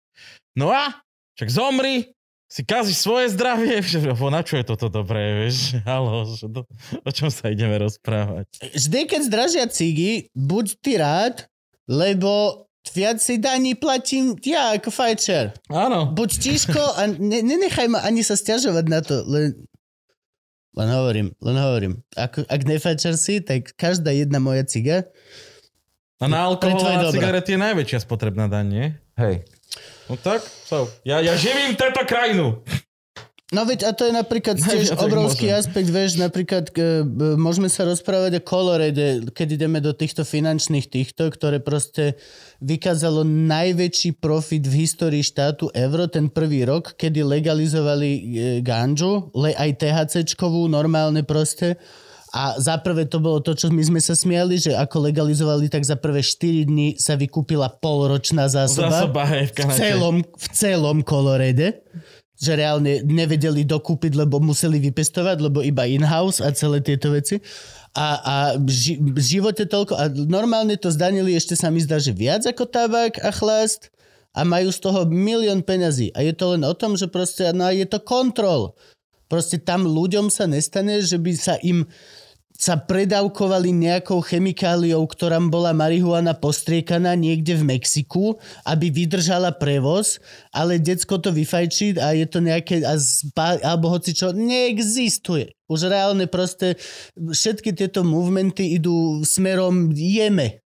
no 0.51 0.67
a, 0.67 0.99
však 1.39 1.47
zomri, 1.47 2.11
si 2.47 2.63
kazíš 2.63 3.03
svoje 3.03 3.27
zdravie, 3.35 3.83
že 3.91 3.99
na 4.07 4.41
čo 4.41 4.55
je 4.57 4.65
toto 4.65 4.87
dobré, 4.87 5.45
vieš? 5.45 5.75
Halo, 5.87 6.23
že 6.25 6.47
to, 6.47 6.63
o 7.03 7.11
čom 7.11 7.27
sa 7.27 7.51
ideme 7.51 7.75
rozprávať? 7.75 8.47
Vždy, 8.73 8.99
keď 9.05 9.21
zdražia 9.27 9.65
cigy, 9.67 10.31
buď 10.31 10.65
ty 10.79 10.91
rád, 10.97 11.35
lebo 11.85 12.63
viac 12.95 13.19
si 13.19 13.35
daní 13.35 13.75
platím 13.75 14.39
ja 14.47 14.71
ako 14.79 14.89
fajčer. 14.95 15.51
Áno. 15.67 16.07
Buď 16.15 16.39
tížko 16.39 16.79
a 16.79 17.11
ne, 17.11 17.43
nenechaj 17.43 17.91
ma 17.91 17.99
ani 18.07 18.23
sa 18.23 18.39
stiažovať 18.39 18.85
na 18.87 19.03
to, 19.03 19.27
len, 19.27 19.59
len 20.71 20.89
hovorím, 20.95 21.27
len 21.43 21.57
hovorím. 21.59 21.93
Ak, 22.15 22.39
ak 22.47 22.61
nefajčer 22.63 23.19
si, 23.19 23.43
tak 23.43 23.75
každá 23.75 24.15
jedna 24.15 24.39
moja 24.39 24.63
ciga 24.63 25.03
A 26.17 26.31
na 26.31 26.47
alkohol 26.47 26.79
a 26.81 27.11
cigarety 27.11 27.53
je 27.53 27.59
najväčšia 27.59 27.99
spotrebná 28.07 28.47
daň, 28.47 28.65
nie? 28.71 28.87
Hej. 29.19 29.45
No 30.07 30.15
tak, 30.15 30.39
so. 30.43 30.87
Ja, 31.03 31.19
ja 31.19 31.35
živím 31.35 31.75
túto 31.75 32.03
krajinu. 32.07 32.63
No 33.47 33.63
veď 33.63 33.87
a 33.87 33.95
to 33.95 34.11
je 34.11 34.11
napríklad 34.11 34.59
tiež 34.59 34.91
jak 34.91 34.99
obrovský 34.99 35.47
môžem. 35.47 35.59
aspekt, 35.63 35.87
vieš, 35.87 36.19
napríklad 36.19 36.67
e, 36.75 37.07
môžeme 37.39 37.71
sa 37.71 37.87
rozprávať 37.87 38.39
o 38.39 38.41
Colorade, 38.43 39.23
keď 39.31 39.47
ideme 39.55 39.79
do 39.79 39.95
týchto 39.95 40.27
finančných 40.27 40.91
týchto, 40.91 41.31
ktoré 41.31 41.63
proste 41.63 42.19
vykázalo 42.59 43.23
najväčší 43.23 44.19
profit 44.19 44.67
v 44.67 44.83
histórii 44.83 45.23
štátu 45.23 45.71
euro 45.71 46.11
ten 46.11 46.27
prvý 46.27 46.67
rok, 46.67 46.99
kedy 46.99 47.23
legalizovali 47.23 48.09
e, 48.11 48.21
ganžu, 48.59 49.31
le, 49.31 49.55
aj 49.55 49.79
THCčkovú, 49.79 50.67
normálne 50.67 51.23
proste. 51.23 51.79
A 52.35 52.59
za 52.59 52.75
prvé 52.83 53.07
to 53.07 53.23
bolo 53.23 53.39
to, 53.39 53.55
čo 53.55 53.71
my 53.71 53.79
sme 53.79 54.01
sa 54.03 54.11
smiali, 54.11 54.59
že 54.59 54.75
ako 54.75 55.07
legalizovali, 55.07 55.71
tak 55.71 55.87
za 55.87 55.95
prvé 55.95 56.19
4 56.19 56.67
dní 56.67 56.99
sa 56.99 57.15
vykúpila 57.15 57.71
polročná 57.79 58.51
zásoba. 58.51 59.07
Zásoba, 59.07 59.23
hej, 59.31 59.51
v 59.51 59.63
v 59.63 59.71
celom, 59.75 60.17
v 60.23 60.47
celom 60.51 60.97
Colorade 61.07 61.83
že 62.37 62.53
reálne 62.53 63.01
nevedeli 63.01 63.65
dokúpiť, 63.65 64.13
lebo 64.13 64.37
museli 64.37 64.77
vypestovať, 64.77 65.41
lebo 65.41 65.65
iba 65.65 65.89
in-house 65.89 66.37
a 66.37 66.53
celé 66.53 66.85
tieto 66.85 67.09
veci. 67.09 67.41
A, 67.97 68.07
a 68.21 68.35
ži, 68.61 69.01
v 69.01 69.17
živote 69.17 69.65
toľko, 69.65 69.97
a 69.97 70.05
normálne 70.13 70.77
to 70.77 70.93
zdanili 70.93 71.33
ešte 71.33 71.57
sa 71.57 71.73
mi 71.73 71.81
zdá, 71.81 71.97
že 71.97 72.13
viac 72.13 72.45
ako 72.45 72.69
tabak 72.69 73.17
a 73.25 73.33
chlast 73.33 73.89
a 74.37 74.45
majú 74.45 74.69
z 74.69 74.79
toho 74.85 75.09
milión 75.09 75.65
peňazí. 75.65 76.13
A 76.13 76.21
je 76.21 76.29
to 76.37 76.53
len 76.53 76.61
o 76.61 76.77
tom, 76.77 76.93
že 76.93 77.09
proste, 77.09 77.49
no 77.57 77.73
je 77.73 77.89
to 77.89 77.97
kontrol. 78.05 78.77
Proste 79.27 79.59
tam 79.59 79.83
ľuďom 79.87 80.31
sa 80.31 80.47
nestane, 80.47 81.03
že 81.03 81.19
by 81.19 81.31
sa 81.35 81.55
im 81.63 81.87
sa 82.57 82.73
predávkovali 82.73 83.69
nejakou 83.69 84.17
chemikáliou, 84.25 85.05
ktorá 85.05 85.37
bola 85.45 85.77
marihuana 85.77 86.33
postriekaná 86.33 87.13
niekde 87.13 87.53
v 87.53 87.77
Mexiku, 87.77 88.41
aby 88.65 88.89
vydržala 88.89 89.53
prevoz, 89.53 90.17
ale 90.49 90.81
decko 90.81 91.21
to 91.21 91.29
vyfajčí 91.29 92.01
a 92.01 92.17
je 92.17 92.25
to 92.25 92.41
nejaké, 92.41 92.81
a 92.81 92.97
zba, 92.97 93.61
alebo 93.61 93.93
hoci 93.93 94.17
čo, 94.17 94.33
neexistuje. 94.33 95.53
Už 95.69 95.85
reálne 95.85 96.25
proste 96.25 96.81
všetky 97.13 97.77
tieto 97.77 98.01
movementy 98.01 98.73
idú 98.73 99.21
smerom 99.21 99.93
jeme. 99.93 100.65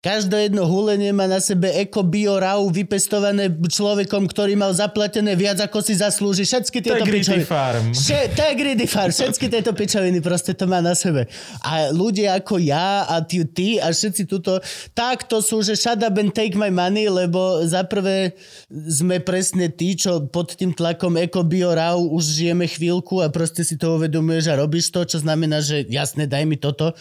Každé 0.00 0.48
jedno 0.48 0.64
hulenie 0.64 1.12
má 1.12 1.28
na 1.28 1.44
sebe 1.44 1.68
eko 1.76 2.00
bio 2.00 2.40
rau 2.40 2.72
vypestované 2.72 3.52
človekom, 3.52 4.24
ktorý 4.32 4.56
mal 4.56 4.72
zaplatené 4.72 5.36
viac 5.36 5.60
ako 5.60 5.84
si 5.84 5.92
zaslúži. 5.92 6.48
Všetky 6.48 6.80
tieto 6.80 7.04
Integrity 7.04 7.20
pičoviny. 7.20 7.44
Farm. 7.44 7.92
Vše, 7.92 8.32
Integrity 8.32 8.86
Farm. 8.88 9.12
Všetky 9.12 9.46
tieto 9.52 9.76
pičoviny 9.76 10.24
proste 10.24 10.56
to 10.56 10.64
má 10.64 10.80
na 10.80 10.96
sebe. 10.96 11.28
A 11.60 11.92
ľudia 11.92 12.40
ako 12.40 12.56
ja 12.64 13.04
a 13.12 13.20
ty, 13.20 13.44
ty 13.44 13.76
a 13.76 13.92
všetci 13.92 14.24
tuto, 14.24 14.64
tak 14.96 15.28
to 15.28 15.44
sú, 15.44 15.60
že 15.60 15.76
shut 15.76 16.00
up 16.00 16.16
and 16.16 16.32
take 16.32 16.56
my 16.56 16.72
money, 16.72 17.04
lebo 17.12 17.68
za 17.68 17.84
prvé 17.84 18.32
sme 18.72 19.20
presne 19.20 19.68
tí, 19.68 20.00
čo 20.00 20.24
pod 20.32 20.56
tým 20.56 20.72
tlakom 20.72 21.20
eko 21.20 21.44
bio 21.44 21.76
rau 21.76 22.08
už 22.08 22.40
žijeme 22.40 22.64
chvíľku 22.64 23.20
a 23.20 23.28
proste 23.28 23.68
si 23.68 23.76
to 23.76 24.00
uvedomuješ 24.00 24.48
a 24.48 24.64
robíš 24.64 24.96
to, 24.96 25.04
čo 25.04 25.20
znamená, 25.20 25.60
že 25.60 25.84
jasne, 25.92 26.24
daj 26.24 26.48
mi 26.48 26.56
toto. 26.56 26.96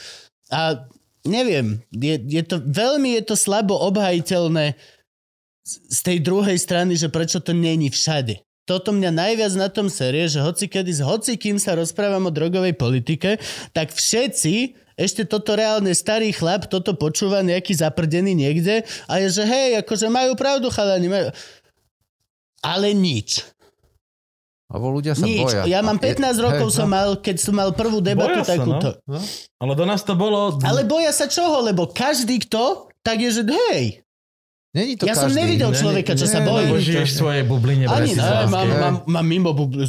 A 0.52 0.84
neviem, 1.28 1.84
je, 1.92 2.16
je 2.16 2.44
to, 2.44 2.64
veľmi 2.64 3.20
je 3.20 3.24
to 3.28 3.36
slabo 3.36 3.76
obhajiteľné 3.92 4.78
z 5.70 6.00
tej 6.02 6.18
druhej 6.24 6.58
strany, 6.58 6.96
že 6.98 7.12
prečo 7.12 7.44
to 7.44 7.54
není 7.54 7.92
všade. 7.92 8.42
Toto 8.70 8.94
mňa 8.94 9.10
najviac 9.10 9.54
na 9.58 9.70
tom 9.70 9.90
serie, 9.90 10.30
že 10.30 10.46
hoci 10.46 10.70
kedy 10.70 10.92
s 10.94 11.02
hoci 11.02 11.42
kým 11.42 11.58
sa 11.58 11.74
rozprávam 11.74 12.30
o 12.30 12.32
drogovej 12.34 12.78
politike, 12.78 13.42
tak 13.74 13.90
všetci, 13.90 14.78
ešte 14.94 15.26
toto 15.26 15.58
reálne 15.58 15.90
starý 15.96 16.30
chlap, 16.30 16.70
toto 16.70 16.94
počúva 16.94 17.42
nejaký 17.42 17.74
zaprdený 17.74 18.38
niekde 18.38 18.86
a 19.10 19.14
je, 19.26 19.42
že 19.42 19.44
hej, 19.48 19.82
akože 19.82 20.12
majú 20.14 20.38
pravdu 20.38 20.70
chalani, 20.70 21.10
majú... 21.10 21.28
Ale 22.60 22.92
nič. 22.94 23.42
Lebo 24.70 24.86
ľudia 24.94 25.18
sa 25.18 25.26
Nič. 25.26 25.42
boja. 25.50 25.66
Ja 25.66 25.82
mám 25.82 25.98
Je- 25.98 26.14
15 26.14 26.38
rokov 26.46 26.70
hej, 26.70 26.78
som 26.78 26.86
no. 26.86 26.94
mal, 26.94 27.10
keď 27.18 27.36
som 27.42 27.58
mal 27.58 27.74
prvú 27.74 28.06
debatu 28.06 28.38
Boja 28.38 28.46
sa, 28.46 28.54
takúto. 28.54 28.90
no. 29.10 29.18
Ale 29.58 29.74
do 29.74 29.86
nás 29.90 30.06
to 30.06 30.14
bolo... 30.14 30.62
Ale 30.62 30.86
boja 30.86 31.10
sa 31.10 31.26
čoho? 31.26 31.66
Lebo 31.66 31.90
každý 31.90 32.38
kto, 32.46 32.86
tak 33.02 33.18
je, 33.18 33.34
že 33.34 33.44
hej, 33.50 34.06
Není 34.70 35.02
to 35.02 35.10
ja 35.10 35.18
som 35.18 35.34
každý. 35.34 35.42
nevidel 35.42 35.74
Ne, 35.74 35.78
človeka, 35.82 36.14
čo 36.14 36.30
ne, 36.30 36.34
sa 36.38 36.40
bojí. 36.46 36.70
Lebo 36.70 36.78
žiješ 36.78 37.10
v 37.10 37.18
svojej 37.18 37.44
bubline 37.50 37.90
Ani 37.90 38.14
ne, 38.14 38.46
mám, 38.46 38.68
mám, 38.70 38.96
mám 39.10 39.26
mimo 39.26 39.58
bubl... 39.58 39.82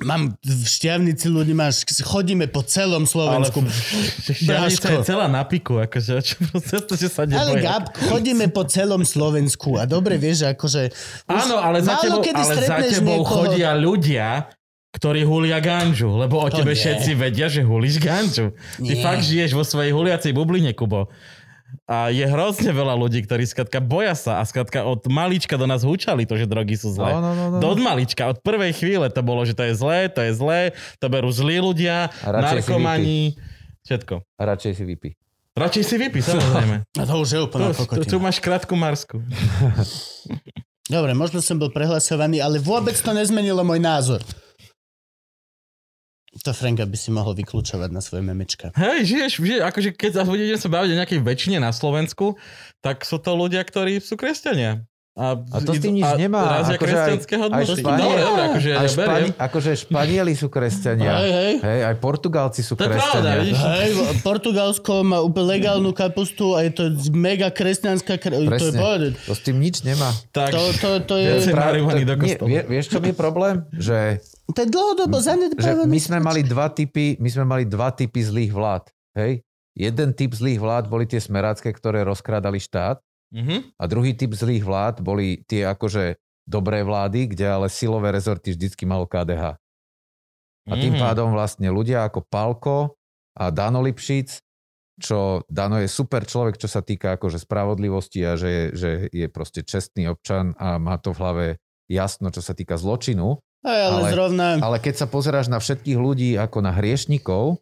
Mám 0.00 0.38
v 0.38 0.62
šťavnici 0.64 1.26
ľudí, 1.26 1.52
máš, 1.52 1.82
chodíme 1.98 2.46
po 2.46 2.62
celom 2.62 3.02
Ale 3.02 3.10
Slovensku. 3.10 3.58
šťavnica 4.24 4.88
je 4.94 4.98
celá 5.02 5.26
na 5.26 5.42
piku, 5.42 5.78
akože, 5.78 6.22
čo 6.22 6.34
proste 6.46 6.78
to, 6.80 6.94
že 6.94 7.08
sa 7.08 7.22
Ale 7.22 7.58
neboja. 7.58 7.62
Gab, 7.62 7.84
chodíme 7.96 8.46
po 8.46 8.62
celom 8.62 9.02
Slovensku 9.02 9.74
a 9.74 9.84
dobre 9.84 10.14
vieš, 10.16 10.42
že 10.42 10.54
akože... 10.54 10.82
Áno, 11.26 11.58
ale 11.58 11.82
za 11.82 11.98
tebou, 11.98 12.22
ale 12.22 12.54
za 12.60 12.76
tebou 12.80 13.20
niekoho- 13.20 13.50
chodia 13.50 13.70
ľudia, 13.72 14.28
ktorí 14.88 15.20
hulia 15.22 15.58
ganžu, 15.58 16.08
lebo 16.10 16.40
o 16.40 16.48
To 16.48 16.58
tebe 16.58 16.72
nie. 16.72 16.80
všetci 16.80 17.10
vedia, 17.14 17.46
že 17.46 17.60
hulíš 17.60 17.98
ganžu. 17.98 18.56
Ty 18.78 18.88
Nie. 18.88 19.02
fakt 19.04 19.20
žiješ 19.20 19.52
vo 19.52 19.62
svojej 19.62 19.92
huliacej 19.92 20.32
bubline, 20.32 20.72
Kubo. 20.72 21.12
A 21.88 22.12
je 22.12 22.20
hrozne 22.20 22.68
veľa 22.68 22.92
ľudí, 23.00 23.24
ktorí 23.24 23.48
skatka 23.48 23.80
boja 23.80 24.12
sa 24.12 24.38
a 24.38 24.42
skatka 24.44 24.84
od 24.84 25.08
malička 25.08 25.56
do 25.56 25.64
nás 25.64 25.88
húčali 25.88 26.28
to, 26.28 26.36
že 26.36 26.44
drogy 26.44 26.76
sú 26.76 26.92
zlé. 26.92 27.16
No, 27.16 27.24
no, 27.24 27.32
no, 27.32 27.44
no. 27.56 27.58
Do 27.64 27.72
od 27.72 27.80
malička, 27.80 28.28
od 28.28 28.44
prvej 28.44 28.76
chvíle 28.76 29.08
to 29.08 29.24
bolo, 29.24 29.40
že 29.48 29.56
to 29.56 29.64
je 29.64 29.72
zlé, 29.72 30.12
to 30.12 30.20
je 30.20 30.36
zlé, 30.36 30.76
to 31.00 31.08
berú 31.08 31.32
zlí 31.32 31.56
ľudia, 31.64 32.12
A 32.20 32.28
narkomani, 32.28 33.40
všetko. 33.88 34.20
A 34.20 34.42
radšej 34.44 34.72
si 34.76 34.84
vypí. 34.84 35.10
Radšej 35.56 35.84
si 35.88 35.96
vypí, 35.96 36.20
samozrejme. 36.20 36.76
No 37.00 37.02
to 37.08 37.14
už 37.24 37.28
je 37.32 37.40
úplne 37.40 37.72
Tu, 37.72 37.84
tu, 37.88 38.02
tu 38.04 38.16
máš 38.20 38.36
krátku 38.36 38.76
marsku. 38.76 39.24
Dobre, 40.92 41.12
možno 41.16 41.40
som 41.40 41.56
bol 41.56 41.72
prehlasovaný, 41.72 42.44
ale 42.44 42.60
vôbec 42.60 42.96
to 42.96 43.16
nezmenilo 43.16 43.64
môj 43.64 43.80
názor. 43.80 44.20
To 46.44 46.52
Franka 46.54 46.86
by 46.86 46.98
si 46.98 47.10
mohol 47.10 47.34
vyklúčovať 47.34 47.90
na 47.90 47.98
svoje 47.98 48.22
memečka. 48.22 48.70
Hej, 48.78 49.10
žiješ, 49.10 49.32
žiješ, 49.42 49.62
akože 49.64 49.90
keď 49.96 50.10
sa 50.12 50.22
budeme 50.22 50.54
sa 50.54 50.68
baviť 50.70 50.90
o 50.94 50.98
nejakej 51.02 51.20
väčšine 51.24 51.58
na 51.58 51.74
Slovensku, 51.74 52.38
tak 52.78 53.02
sú 53.02 53.18
to 53.18 53.34
ľudia, 53.34 53.64
ktorí 53.64 53.98
sú 53.98 54.14
kresťania. 54.14 54.86
A 55.18 55.34
to 55.58 55.74
s 55.74 55.82
tým 55.82 55.98
nič 55.98 56.06
nemá. 56.14 56.62
Razia 56.62 56.78
Akože 56.78 56.78
aj- 56.78 56.78
kresťanské 56.78 57.34
aj 57.34 57.42
hodnoty. 57.42 57.72
Španiel- 57.74 57.98
Dobre, 57.98 58.20
dobre, 58.22 58.42
akože 58.46 58.70
Aj. 58.70 58.86
Špani- 58.86 59.32
akože 59.34 59.70
Španieli 59.76 60.32
sú 60.32 60.46
kresťania. 60.46 61.10
Hej, 61.18 61.30
hej. 61.34 61.52
Hej, 61.58 61.80
aj 61.84 61.94
Portugálci 61.98 62.60
sú 62.62 62.72
To 62.72 62.86
je 62.86 62.94
pravda, 62.94 63.02
kresťania. 63.34 63.58
Hej, 63.74 63.90
Portugalsko 64.22 64.92
má 65.02 65.18
úplne 65.18 65.46
legálnu 65.50 65.90
kapustu 65.90 66.54
a 66.54 66.62
je 66.62 66.70
to 66.70 66.82
mega 67.10 67.50
kresťanská... 67.50 68.14
Kre... 68.16 68.30
To 68.38 68.62
je 68.62 68.72
povedať. 68.72 69.12
To 69.26 69.34
s 69.34 69.42
tým 69.42 69.58
nič 69.58 69.82
nemá. 69.82 70.06
Tak, 70.30 70.54
To, 70.54 70.62
to, 70.72 70.88
to, 71.02 71.14
je, 71.18 71.28
do 71.34 72.14
to- 72.14 72.22
nie, 72.22 72.38
vie, 72.38 72.62
vieš, 72.70 72.86
čo 72.88 73.02
mi 73.02 73.10
je 73.10 73.16
problém? 73.18 73.66
Že, 73.74 74.22
to 74.48 74.58
je 74.62 74.68
dlhodobo 74.70 75.18
že 75.18 75.34
zanedbávaný. 75.34 75.90
my 75.90 75.98
sme 75.98 76.18
mali 76.22 76.40
dva 76.42 76.70
typy, 76.70 77.18
my 77.18 77.26
sme 77.26 77.42
mali 77.42 77.66
dva 77.66 77.90
typy 77.90 78.22
zlých 78.22 78.54
vlád. 78.54 78.86
Hej? 79.18 79.42
Jeden 79.74 80.14
typ 80.14 80.30
zlých 80.30 80.58
vlád 80.58 80.86
boli 80.86 81.06
tie 81.06 81.18
smerácké, 81.18 81.70
ktoré 81.70 82.02
rozkrádali 82.02 82.58
štát 82.58 83.02
Mhm. 83.28 83.76
a 83.76 83.84
druhý 83.84 84.16
typ 84.16 84.32
zlých 84.32 84.64
vlád 84.64 85.00
boli 85.00 85.44
tie 85.44 85.68
akože 85.68 86.16
dobré 86.48 86.80
vlády, 86.80 87.28
kde 87.28 87.44
ale 87.44 87.68
silové 87.68 88.08
rezorty 88.08 88.56
vždycky 88.56 88.88
malo 88.88 89.04
KDH. 89.04 89.60
A 90.68 90.74
tým 90.76 90.96
Mhm. 90.96 91.00
pádom 91.00 91.28
vlastne 91.32 91.68
ľudia 91.68 92.04
ako 92.04 92.24
Palko 92.24 92.96
a 93.36 93.48
Dano 93.48 93.80
Lipšic, 93.80 94.40
čo 94.98 95.44
Dano 95.46 95.76
je 95.78 95.86
super 95.86 96.24
človek, 96.24 96.56
čo 96.56 96.66
sa 96.66 96.80
týka 96.80 97.16
akože 97.16 97.38
spravodlivosti 97.38 98.24
a 98.24 98.34
že 98.34 98.48
je, 98.48 98.64
že 98.72 98.90
je 99.08 99.26
proste 99.28 99.60
čestný 99.62 100.08
občan 100.08 100.56
a 100.56 100.76
má 100.76 100.96
to 100.96 101.12
v 101.12 101.20
hlave 101.20 101.46
jasno, 101.86 102.28
čo 102.28 102.40
sa 102.40 102.52
týka 102.52 102.76
zločinu. 102.76 103.38
Hej, 103.60 103.80
ale, 103.80 104.00
ale- 104.02 104.10
zrovna... 104.12 104.46
Ale 104.58 104.76
keď 104.78 104.94
sa 104.94 105.06
pozeráš 105.06 105.48
na 105.48 105.58
všetkých 105.58 105.96
ľudí 105.96 106.30
ako 106.34 106.58
na 106.60 106.72
hriešnikov, 106.72 107.60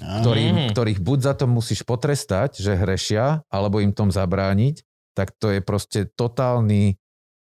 ktorým, 0.00 0.72
ktorých 0.72 1.00
buď 1.00 1.18
za 1.22 1.34
to 1.36 1.44
musíš 1.48 1.80
potrestať, 1.82 2.60
že 2.60 2.76
hrešia, 2.76 3.40
alebo 3.48 3.80
im 3.80 3.96
tom 3.96 4.12
zabrániť, 4.12 4.84
tak 5.16 5.32
to 5.40 5.48
je 5.48 5.60
proste 5.64 6.12
totálny, 6.12 7.00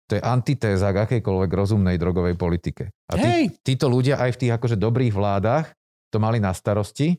to 0.05 0.17
je 0.17 0.21
antitéza 0.21 0.93
k 0.93 1.01
akejkoľvek 1.09 1.51
rozumnej 1.51 1.97
drogovej 1.97 2.37
politike. 2.37 2.93
A 3.09 3.17
tí, 3.17 3.27
Hej, 3.27 3.43
títo 3.65 3.89
ľudia 3.89 4.21
aj 4.21 4.37
v 4.37 4.39
tých 4.45 4.51
akože 4.53 4.77
dobrých 4.77 5.11
vládach 5.11 5.73
to 6.13 6.21
mali 6.21 6.37
na 6.37 6.53
starosti 6.53 7.17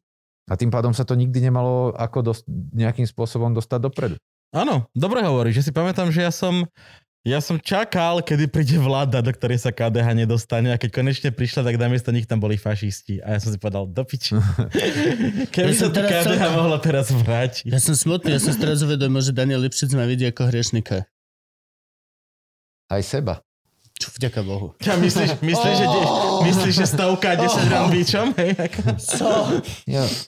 a 0.48 0.56
tým 0.56 0.72
pádom 0.72 0.94
sa 0.96 1.04
to 1.04 1.18
nikdy 1.18 1.42
nemalo 1.42 1.92
ako 1.92 2.32
dos- 2.32 2.46
nejakým 2.72 3.04
spôsobom 3.04 3.52
dostať 3.52 3.80
dopredu. 3.82 4.16
Áno, 4.54 4.88
dobre 4.96 5.20
hovoríš. 5.20 5.60
Ja 5.60 5.64
si 5.68 5.72
pamätám, 5.76 6.08
že 6.08 6.24
ja 6.24 6.32
som, 6.32 6.64
ja 7.22 7.38
som 7.38 7.56
čakal, 7.56 8.20
kedy 8.20 8.46
príde 8.46 8.76
vláda, 8.76 9.18
do 9.18 9.28
ktorej 9.28 9.58
sa 9.58 9.68
KDH 9.68 10.16
nedostane 10.16 10.70
a 10.70 10.76
keď 10.76 10.90
konečne 10.92 11.28
prišla, 11.28 11.60
tak 11.62 11.76
namiesto 11.76 12.08
nich 12.08 12.24
tam 12.24 12.38
boli 12.38 12.54
fašisti. 12.54 13.20
A 13.20 13.34
ja 13.34 13.38
som 13.38 13.50
si 13.50 13.58
povedal, 13.58 13.84
do 13.84 14.02
piči. 14.02 14.38
Keby 15.54 15.70
Ja 15.70 15.76
sa 15.76 15.80
som 15.80 15.90
to 15.90 16.00
KDH 16.02 16.24
celkom- 16.24 16.56
mohlo 16.56 16.76
teraz 16.78 17.10
vrátiť. 17.10 17.68
ja 17.68 17.78
som 17.78 17.92
smutný, 17.92 18.32
ja 18.32 18.40
som 18.40 18.54
teraz 18.54 18.80
uvedomil, 18.80 19.20
že 19.20 19.32
Daniel 19.32 19.60
Lipšic 19.60 19.92
ma 19.92 20.04
vidí 20.04 20.24
ako 20.24 20.48
hriešnika. 20.48 21.04
Aj 22.88 23.02
seba. 23.02 23.44
Čo, 23.98 24.14
vďaka 24.14 24.40
Bohu. 24.46 24.78
Ja 24.78 24.94
myslíš, 24.94 25.42
myslíš, 25.42 25.74
že, 25.74 25.86
de, 25.90 26.00
myslíš, 26.46 26.74
že 26.78 26.86
stovka 26.86 27.34
10 27.34 27.66
rán 27.66 27.90
bičom? 27.90 28.30
Hej, 28.38 28.54
ako... 28.54 28.80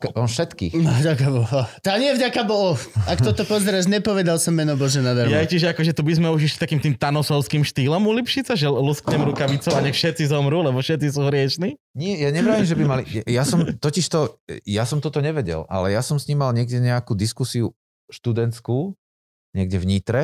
K- 0.02 0.10
on 0.18 0.26
všetkých. 0.26 0.74
No, 0.74 0.90
vďaka 0.90 1.26
Bohu. 1.30 1.60
Tá 1.78 1.94
nie 2.02 2.10
vďaka 2.10 2.42
Bohu. 2.51 2.74
Ak 3.06 3.22
toto 3.22 3.47
pozrieš, 3.47 3.86
nepovedal 3.86 4.42
som 4.42 4.59
meno 4.59 4.74
Bože 4.74 4.98
nadarmo. 4.98 5.30
Ja 5.30 5.47
čiže 5.47 5.70
akože 5.70 5.94
tu 5.94 6.02
by 6.02 6.18
sme 6.18 6.28
už 6.34 6.51
išli 6.51 6.59
takým 6.59 6.82
tým 6.82 6.98
Thanosovským 6.98 7.62
štýlom 7.62 8.02
u 8.02 8.12
Lipšica, 8.18 8.59
že 8.59 8.66
lusknem 8.66 9.22
rukavicou 9.22 9.70
a 9.70 9.80
nech 9.86 9.94
všetci 9.94 10.26
zomrú, 10.26 10.66
lebo 10.66 10.82
všetci 10.82 11.06
sú 11.14 11.30
hriešni. 11.30 11.78
Nie, 11.94 12.26
ja 12.26 12.34
nevravím, 12.34 12.66
že 12.66 12.74
by 12.74 12.84
mali... 12.90 13.02
Ja 13.30 13.47
som 13.47 13.62
totiž 13.62 14.06
to, 14.10 14.34
ja 14.66 14.82
som 14.82 14.98
toto 14.98 15.22
nevedel, 15.22 15.62
ale 15.70 15.94
ja 15.94 16.02
som 16.02 16.18
s 16.18 16.26
ním 16.26 16.42
mal 16.42 16.51
niekde 16.51 16.82
nejakú 16.82 17.14
diskusiu 17.14 17.70
študentskú, 18.10 18.98
niekde 19.55 19.78
v 19.78 19.86
Nitre 19.86 20.22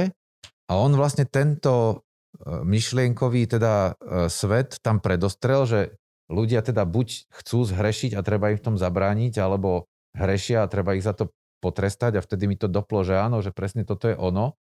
a 0.66 0.82
on 0.82 0.90
vlastne 0.98 1.22
tento 1.22 2.02
myšlienkový 2.44 3.48
teda 3.48 3.96
e, 3.96 4.28
svet 4.28 4.78
tam 4.84 5.00
predostrel, 5.00 5.64
že 5.64 5.80
ľudia 6.28 6.60
teda 6.60 6.84
buď 6.84 7.30
chcú 7.30 7.64
zhrešiť 7.64 8.18
a 8.18 8.20
treba 8.26 8.50
im 8.52 8.58
v 8.58 8.64
tom 8.64 8.76
zabrániť, 8.76 9.38
alebo 9.38 9.86
hrešia 10.16 10.66
a 10.66 10.70
treba 10.70 10.96
ich 10.98 11.06
za 11.06 11.14
to 11.14 11.30
potrestať 11.62 12.18
a 12.18 12.24
vtedy 12.24 12.50
mi 12.50 12.56
to 12.58 12.68
doplo, 12.68 13.02
že 13.06 13.16
áno, 13.16 13.40
že 13.40 13.54
presne 13.54 13.86
toto 13.86 14.10
je 14.10 14.16
ono. 14.18 14.58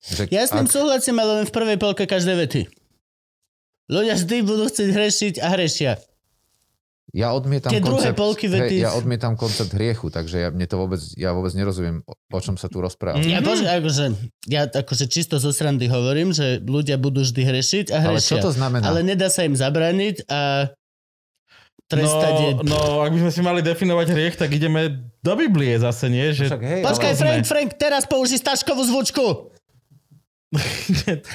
Že 0.00 0.32
Ja 0.32 0.46
s 0.48 0.54
ním 0.56 0.68
ak- 0.68 0.72
súhlasím, 0.72 1.16
ale 1.20 1.42
len 1.42 1.46
v 1.48 1.52
prvej 1.52 1.78
polke 1.80 2.04
každej 2.08 2.36
vety. 2.36 2.62
Ľudia 3.90 4.14
vždy 4.16 4.36
budú 4.46 4.64
chcieť 4.70 4.88
hrešiť 4.94 5.34
a 5.42 5.46
hrešia. 5.58 5.92
Ja 7.12 7.30
odmietam 7.30 7.68
Tie 7.68 7.78
druhé 7.78 8.10
koncept, 8.10 8.16
polky 8.16 8.46
vety- 8.46 8.76
hej, 8.76 8.84
ja 8.84 8.92
odmietam 8.92 9.34
koncept 9.34 9.70
hriechu, 9.70 10.08
takže 10.08 10.36
ja, 10.38 10.48
mne 10.48 10.62
to 10.64 10.76
vôbec, 10.76 11.02
ja 11.14 11.30
vôbec 11.30 11.50
nerozumiem, 11.52 12.00
o, 12.00 12.14
o 12.14 12.38
čom 12.38 12.54
sa 12.54 12.66
tu 12.66 12.78
rozpráva. 12.78 13.18
Ja, 13.18 13.38
Mhm. 13.38 13.44
bože, 13.44 13.66
akože, 13.66 14.04
ja 14.46 14.62
akože 14.64 15.04
čisto 15.06 15.34
zo 15.36 15.50
srandy 15.50 15.86
hovorím, 15.86 16.30
že 16.30 16.60
ľudia 16.60 16.94
budú 16.96 17.20
vždy 17.20 17.42
hrešiť 17.42 17.86
a 17.90 17.98
Ale 18.04 18.16
čo 18.16 18.34
hrešia. 18.34 18.42
to 18.42 18.52
znamená? 18.52 18.84
Ale 18.84 19.02
nedá 19.02 19.26
sa 19.26 19.42
im 19.42 19.52
zabrániť 19.52 20.22
a 20.26 20.70
trestať 21.84 22.32
je... 22.36 22.50
No, 22.62 22.78
no, 22.78 22.78
ak 23.00 23.10
by 23.10 23.18
sme 23.20 23.32
si 23.32 23.40
mali 23.40 23.60
definovať 23.60 24.06
hriech, 24.08 24.36
tak 24.36 24.48
ideme 24.48 24.82
do 25.18 25.32
Biblie 25.34 25.74
zase, 25.76 26.06
nie? 26.06 26.30
Že... 26.30 26.46
Však 26.48 26.62
hej, 26.62 26.80
Počkaj, 26.80 27.12
Frank, 27.16 27.42
Frank, 27.44 27.70
teraz 27.74 28.06
použij 28.06 28.38
stačkovú 28.38 28.86
zvučku. 28.86 29.50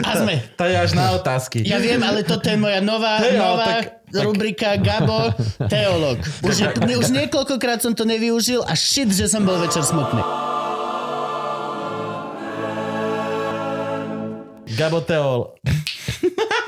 A 0.01 0.11
sme. 0.17 0.43
To 0.59 0.63
je 0.63 0.75
až 0.75 0.91
na 0.91 1.11
otázky. 1.11 1.63
Ja 1.63 1.79
viem, 1.79 1.99
ale 1.99 2.19
toto 2.21 2.43
je 2.45 2.55
moja 2.55 2.79
nová, 2.79 3.15
ale 3.17 3.31
nová 3.33 3.63
tak- 3.65 4.03
rubrika 4.23 4.79
Gabo, 4.79 5.33
teolog. 5.67 6.19
Už, 6.45 6.55
už 6.85 7.07
niekoľkokrát 7.11 7.83
som 7.83 7.91
to 7.91 8.07
nevyužil 8.07 8.63
a 8.63 8.75
shit, 8.77 9.11
že 9.11 9.27
som 9.27 9.43
bol 9.43 9.59
večer 9.59 9.83
smutný. 9.83 10.21
Gabo 14.75 14.99
Teol. 14.99 15.55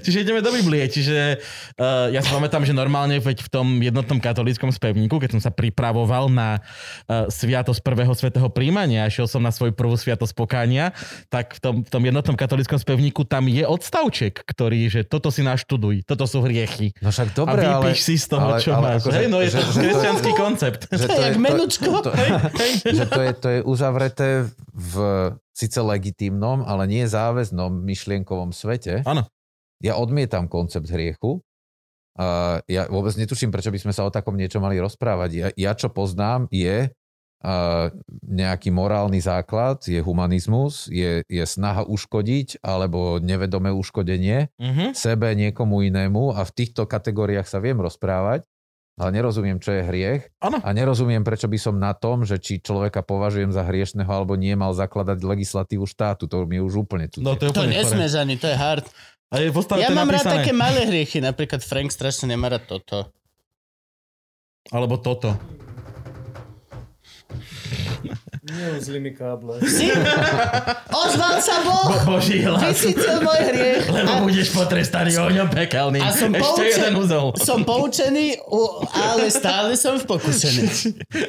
čiže 0.00 0.22
ideme 0.22 0.40
do 0.40 0.50
Biblie. 0.50 0.84
Čiže 0.84 1.38
uh, 1.76 2.08
ja 2.08 2.20
si 2.20 2.28
pamätám, 2.28 2.62
že 2.62 2.72
normálne 2.72 3.18
veď 3.18 3.42
v 3.42 3.50
tom 3.50 3.66
jednotnom 3.78 4.18
katolíckom 4.18 4.68
spevníku, 4.68 5.16
keď 5.16 5.36
som 5.36 5.42
sa 5.42 5.50
pripravoval 5.50 6.28
na 6.28 6.58
uh, 6.58 7.26
sviatosť 7.26 7.80
prvého 7.80 8.12
svetého 8.12 8.46
príjmania 8.48 9.04
a 9.04 9.12
šiel 9.12 9.26
som 9.26 9.40
na 9.40 9.50
svoju 9.50 9.72
prvú 9.72 9.94
sviatosť 9.94 10.32
pokánia, 10.32 10.90
tak 11.28 11.56
v 11.56 11.60
tom, 11.60 11.74
v 11.82 11.90
tom 11.90 12.02
jednotnom 12.02 12.34
katolíckom 12.34 12.76
spevníku 12.76 13.22
tam 13.24 13.46
je 13.46 13.62
odstavček, 13.62 14.42
ktorý, 14.44 14.86
že 14.88 15.00
toto 15.02 15.30
si 15.30 15.40
naštuduj, 15.40 16.04
toto 16.04 16.24
sú 16.24 16.42
hriechy. 16.42 16.92
No 17.00 17.10
však 17.10 17.30
A 17.30 17.34
dobre, 17.34 17.60
ale... 17.62 17.90
vypíš 17.90 18.00
si 18.02 18.14
z 18.18 18.26
toho, 18.30 18.46
ale- 18.48 18.60
čo 18.60 18.70
ale 18.74 18.86
máš. 18.96 19.00
akože- 19.02 19.18
Hej, 19.18 19.28
no 19.28 19.38
je 19.40 19.48
že- 19.48 19.56
to 19.56 19.60
že 19.60 19.64
to 19.64 19.78
je- 19.78 19.84
kresťanský 19.84 20.32
koncept. 20.34 20.80
Že 20.88 21.06
To 21.06 21.12
je 21.14 21.24
jak 21.24 21.38
menučko. 21.38 21.90
To, 22.02 22.10
Hej, 22.12 22.30
hej. 22.58 22.72
že 22.98 23.04
to 23.06 23.20
je, 23.20 23.30
to 23.34 23.48
je 23.48 23.58
uzavreté 23.62 24.28
v 24.74 24.94
síce 25.54 25.78
legitímnom, 25.78 26.66
ale 26.66 26.84
nie 26.84 27.06
záväznom 27.06 27.70
myšlienkovom 27.84 28.50
svete. 28.50 29.06
Áno. 29.06 29.22
Ja 29.84 30.00
odmietam 30.00 30.48
koncept 30.48 30.88
hriechu. 30.88 31.44
A 32.16 32.58
ja 32.64 32.86
vôbec 32.88 33.12
netuším, 33.18 33.50
prečo 33.50 33.68
by 33.68 33.76
sme 33.76 33.92
sa 33.92 34.06
o 34.06 34.14
takom 34.14 34.32
niečo 34.32 34.62
mali 34.62 34.78
rozprávať. 34.78 35.30
Ja, 35.34 35.48
ja 35.52 35.72
čo 35.74 35.90
poznám, 35.90 36.46
je 36.48 36.88
a 37.44 37.92
nejaký 38.24 38.72
morálny 38.72 39.20
základ, 39.20 39.84
je 39.84 40.00
humanizmus, 40.00 40.88
je, 40.88 41.20
je 41.28 41.44
snaha 41.44 41.84
uškodiť 41.84 42.64
alebo 42.64 43.20
nevedomé 43.20 43.68
uškodenie 43.68 44.48
Mhm. 44.56 44.96
sebe, 44.96 45.28
niekomu 45.36 45.84
inému 45.84 46.32
a 46.32 46.40
v 46.40 46.54
týchto 46.56 46.88
kategóriách 46.88 47.44
sa 47.44 47.60
viem 47.60 47.76
rozprávať, 47.76 48.48
ale 48.96 49.10
nerozumiem, 49.12 49.60
čo 49.60 49.76
je 49.76 49.82
hriech 49.84 50.22
Áno. 50.40 50.56
a 50.56 50.68
nerozumiem, 50.72 51.20
prečo 51.20 51.44
by 51.44 51.58
som 51.60 51.76
na 51.76 51.92
tom, 51.92 52.24
že 52.24 52.40
či 52.40 52.64
človeka 52.64 53.04
považujem 53.04 53.52
za 53.52 53.60
hriešného 53.60 54.08
alebo 54.08 54.40
nie, 54.40 54.56
mal 54.56 54.72
zakladať 54.72 55.20
legislatívu 55.20 55.84
štátu. 55.84 56.24
To 56.24 56.48
mi 56.48 56.56
je 56.56 56.64
už 56.64 56.88
úplne 56.88 57.12
cudzie. 57.12 57.26
No 57.28 57.36
to 57.36 57.44
je 57.44 57.52
To 57.52 57.60
úplne 57.60 57.76
nesmieš 57.76 58.14
ani, 58.16 58.40
to 58.40 58.48
je 58.48 58.56
hard. 58.56 58.86
A 59.34 59.42
je 59.42 59.50
v 59.50 59.58
Ja 59.82 59.90
mám 59.90 60.06
rád 60.06 60.22
napísané. 60.22 60.46
také 60.46 60.52
malé 60.54 60.86
hriechy, 60.86 61.18
napríklad 61.18 61.58
Frank 61.66 61.90
strašne 61.90 62.30
nemá 62.30 62.54
rád 62.54 62.70
toto. 62.70 63.10
Alebo 64.70 64.94
toto. 65.02 65.34
Neuzli 68.44 69.00
mi 69.00 69.08
káble. 69.10 69.56
Si? 69.64 69.88
Ozval 70.92 71.40
sa 71.40 71.64
Boh! 71.64 71.88
Bo, 72.04 72.20
boží 72.20 72.44
hlas. 72.44 72.76
Vysítil 72.76 73.24
môj 73.24 73.40
hriech. 73.40 73.88
Lebo 73.88 74.04
A 74.06 74.20
budeš 74.20 74.52
potrestaný 74.52 75.16
ohňom 75.16 75.48
pekelným. 75.48 76.04
A 76.04 76.12
som 76.12 76.28
Ešte 76.28 76.44
poučen- 76.44 76.68
jeden 76.76 76.92
úzol. 77.00 77.26
som 77.40 77.64
poučený, 77.64 78.36
ale 78.92 79.32
stále 79.32 79.72
som 79.74 79.96
v 79.96 80.04
pokušení. 80.04 80.68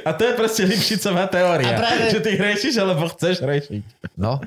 A 0.04 0.12
to 0.12 0.28
je 0.28 0.34
proste 0.36 0.68
Lipšicová 0.68 1.32
teória. 1.32 1.72
A 1.72 1.80
práve- 1.80 2.12
Že 2.12 2.20
ty 2.20 2.32
hrešíš, 2.36 2.76
alebo 2.76 3.08
chceš 3.08 3.40
hrešiť. 3.40 3.84
No, 4.20 4.44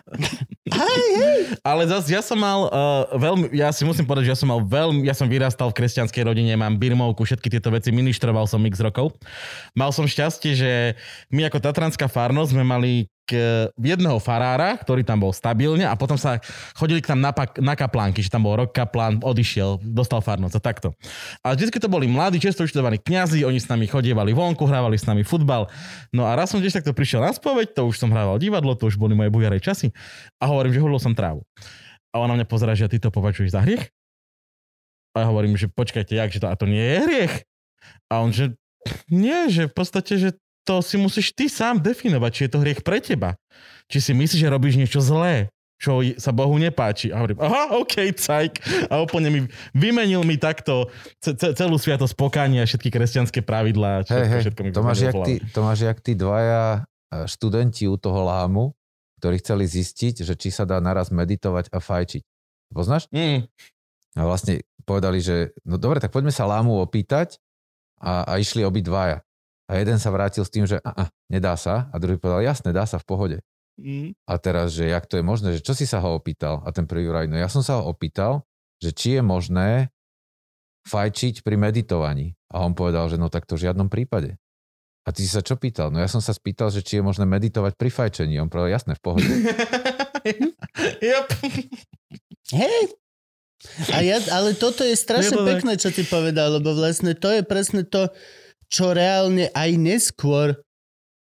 Ale 1.65 1.89
zase 1.89 2.13
ja 2.13 2.21
som 2.21 2.37
mal 2.37 2.69
uh, 2.69 2.71
veľmi, 3.11 3.49
ja 3.51 3.73
si 3.73 3.83
musím 3.83 4.05
povedať, 4.05 4.29
že 4.29 4.33
ja 4.37 4.39
som 4.39 4.49
mal 4.49 4.61
veľmi, 4.61 5.01
ja 5.01 5.17
som 5.17 5.25
vyrastal 5.25 5.73
v 5.73 5.81
kresťanskej 5.81 6.23
rodine, 6.23 6.53
mám 6.55 6.77
birmovku, 6.77 7.25
všetky 7.25 7.49
tieto 7.49 7.73
veci, 7.73 7.89
ministroval 7.89 8.45
som 8.45 8.61
x 8.61 8.77
rokov. 8.79 9.17
Mal 9.73 9.89
som 9.89 10.05
šťastie, 10.05 10.53
že 10.53 10.73
my 11.33 11.49
ako 11.49 11.59
Tatranská 11.59 12.05
farnosť 12.05 12.53
sme 12.59 12.67
mali 12.67 13.07
k 13.29 13.37
jedného 13.77 14.17
farára, 14.17 14.81
ktorý 14.81 15.05
tam 15.05 15.21
bol 15.21 15.37
stabilne 15.37 15.85
a 15.85 15.93
potom 16.01 16.17
sa 16.17 16.41
chodili 16.73 17.05
k 17.05 17.13
tam 17.13 17.21
na, 17.21 17.29
pak, 17.29 17.61
na 17.61 17.77
kaplánky, 17.77 18.25
že 18.25 18.33
tam 18.33 18.49
bol 18.49 18.57
rok 18.57 18.73
kaplán, 18.73 19.21
odišiel, 19.21 19.85
dostal 19.85 20.25
farnosť 20.25 20.57
a 20.57 20.61
takto. 20.65 20.89
A 21.45 21.53
vždy 21.53 21.77
to 21.77 21.93
boli 21.93 22.09
mladí, 22.09 22.41
často 22.41 22.65
vyštudovaní 22.65 22.97
kňazi, 23.05 23.45
oni 23.45 23.61
s 23.61 23.69
nami 23.69 23.85
chodievali 23.85 24.33
vonku, 24.33 24.65
hrávali 24.65 24.97
s 24.97 25.05
nami 25.05 25.29
futbal. 25.29 25.69
No 26.09 26.25
a 26.25 26.33
raz 26.33 26.57
som 26.57 26.65
tiež 26.65 26.81
takto 26.81 26.97
prišiel 26.97 27.21
na 27.21 27.37
spoveď, 27.37 27.77
to 27.77 27.85
už 27.85 28.01
som 28.01 28.09
hrával 28.09 28.41
divadlo, 28.41 28.73
to 28.73 28.89
už 28.89 28.97
boli 28.97 29.13
moje 29.13 29.29
bujarej 29.29 29.61
časy 29.61 29.93
a 30.41 30.49
hovorím, 30.49 30.73
že 30.73 30.81
hulil 30.81 30.97
som 30.97 31.13
trávu. 31.13 31.45
A 32.17 32.25
ona 32.25 32.33
mňa 32.33 32.49
pozera, 32.49 32.73
že 32.73 32.89
ty 32.89 32.97
to 32.97 33.13
považuješ 33.13 33.53
za 33.53 33.61
hriech? 33.61 33.93
A 35.13 35.21
ja 35.21 35.27
hovorím, 35.29 35.53
že 35.61 35.69
počkajte, 35.69 36.17
jak, 36.17 36.33
že 36.33 36.41
to, 36.41 36.49
a 36.49 36.57
to 36.57 36.65
nie 36.65 36.81
je 36.81 36.99
hriech? 37.05 37.35
A 38.09 38.25
on, 38.25 38.33
že 38.33 38.57
nie, 39.13 39.53
že 39.53 39.69
v 39.69 39.75
podstate, 39.77 40.17
že 40.17 40.29
to 40.69 40.85
si 40.85 40.95
musíš 40.95 41.33
ty 41.33 41.49
sám 41.49 41.81
definovať, 41.81 42.31
či 42.31 42.41
je 42.45 42.51
to 42.53 42.61
hriech 42.61 42.85
pre 42.85 43.01
teba. 43.01 43.41
Či 43.89 43.99
si 44.03 44.13
myslíš, 44.13 44.37
že 44.39 44.53
robíš 44.53 44.77
niečo 44.77 45.01
zlé, 45.01 45.49
čo 45.77 45.97
sa 46.21 46.29
Bohu 46.29 46.53
nepáči. 46.55 47.09
A 47.09 47.17
hovorím, 47.17 47.41
aha, 47.41 47.73
OK, 47.75 48.13
cajk. 48.13 48.61
A 48.87 49.01
úplne 49.01 49.31
mi 49.31 49.41
vymenil 49.73 50.21
mi 50.23 50.37
takto 50.37 50.93
ce- 51.17 51.33
ce- 51.33 51.55
celú 51.55 51.75
sviatosť 51.75 52.13
pokánia, 52.13 52.63
všetky 52.63 52.91
kresťanské 52.91 53.41
pravidlá. 53.41 54.05
Všetko, 54.05 54.13
Hej, 54.13 54.29
hej, 54.29 54.41
všetko 54.45 54.61
mi 54.61 54.71
to 54.71 54.83
máš, 54.83 54.99
vymenil 54.99 55.09
jak 55.09 55.15
v 55.15 55.25
tí, 55.25 55.35
hlave. 55.39 55.49
to 55.49 55.61
máš 55.63 55.79
jak 55.81 55.99
tí 55.99 56.13
dvaja 56.13 56.63
e, 56.69 56.79
študenti 57.25 57.85
u 57.87 57.97
toho 57.97 58.21
lámu, 58.21 58.77
ktorí 59.19 59.41
chceli 59.41 59.65
zistiť, 59.65 60.15
že 60.21 60.35
či 60.37 60.49
sa 60.51 60.63
dá 60.63 60.77
naraz 60.79 61.09
meditovať 61.09 61.73
a 61.73 61.81
fajčiť. 61.81 62.23
Poznáš? 62.69 63.09
Mm, 63.09 63.49
A 64.15 64.23
vlastne 64.23 64.61
povedali, 64.83 65.19
že 65.19 65.57
no 65.63 65.75
dobre, 65.75 65.97
tak 65.97 66.11
poďme 66.11 66.31
sa 66.31 66.45
lámu 66.45 66.77
opýtať 66.77 67.39
a, 67.97 68.27
a 68.27 68.33
išli 68.37 68.61
obidvaja. 68.61 69.25
A 69.69 69.77
jeden 69.77 70.01
sa 70.01 70.09
vrátil 70.09 70.43
s 70.43 70.51
tým, 70.51 70.65
že 70.65 70.81
a, 70.81 70.91
a, 70.91 71.05
nedá 71.29 71.53
sa 71.55 71.93
a 71.93 71.97
druhý 72.01 72.17
povedal, 72.17 72.41
jasne, 72.41 72.73
dá 72.73 72.89
sa 72.89 72.97
v 72.97 73.05
pohode. 73.05 73.37
mm. 73.77 74.17
A 74.25 74.33
teraz, 74.41 74.73
že 74.73 74.89
jak 74.89 75.05
to 75.05 75.21
je 75.21 75.25
možné, 75.25 75.49
že 75.61 75.65
čo 75.65 75.77
si 75.77 75.85
sa 75.85 76.01
ho 76.01 76.17
opýtal? 76.17 76.65
A 76.65 76.73
ten 76.73 76.89
prvý 76.89 77.05
vraj, 77.05 77.29
no 77.29 77.37
ja 77.37 77.53
som 77.53 77.61
sa 77.61 77.79
ho 77.79 77.87
opýtal, 77.93 78.49
že 78.81 78.97
či 78.97 79.21
je 79.21 79.23
možné 79.23 79.93
fajčiť 80.89 81.45
pri 81.45 81.61
meditovaní. 81.61 82.33
A 82.49 82.65
on 82.65 82.73
povedal, 82.73 83.13
že 83.13 83.21
no 83.21 83.29
tak 83.29 83.45
to 83.45 83.61
v 83.61 83.69
žiadnom 83.69 83.93
prípade. 83.93 84.41
A 85.05 85.13
ty 85.13 85.25
si 85.25 85.33
sa 85.33 85.45
čo 85.45 85.57
pýtal? 85.57 85.93
No 85.93 86.01
ja 86.01 86.09
som 86.09 86.21
sa 86.21 86.33
spýtal, 86.33 86.73
že 86.73 86.81
či 86.85 87.01
je 87.01 87.05
možné 87.05 87.29
meditovať 87.29 87.77
pri 87.77 87.89
fajčení. 87.93 88.41
On 88.41 88.49
povedal, 88.49 88.77
jasné, 88.77 88.93
v 88.97 89.03
pohode. 89.05 89.29
yep. 91.05 91.29
Hej. 92.53 92.83
A 93.93 94.05
ja, 94.05 94.21
ale 94.33 94.53
toto 94.55 94.85
je 94.85 94.95
strašne 94.97 95.37
tak- 95.37 95.49
pekné, 95.49 95.73
čo 95.81 95.89
ty 95.93 96.05
povedal, 96.05 96.61
lebo 96.61 96.77
vlastne 96.77 97.17
to 97.17 97.29
je 97.33 97.41
presne 97.45 97.89
to, 97.89 98.09
čo 98.69 98.93
reálne 98.93 99.49
aj 99.53 99.71
neskôr 99.77 100.57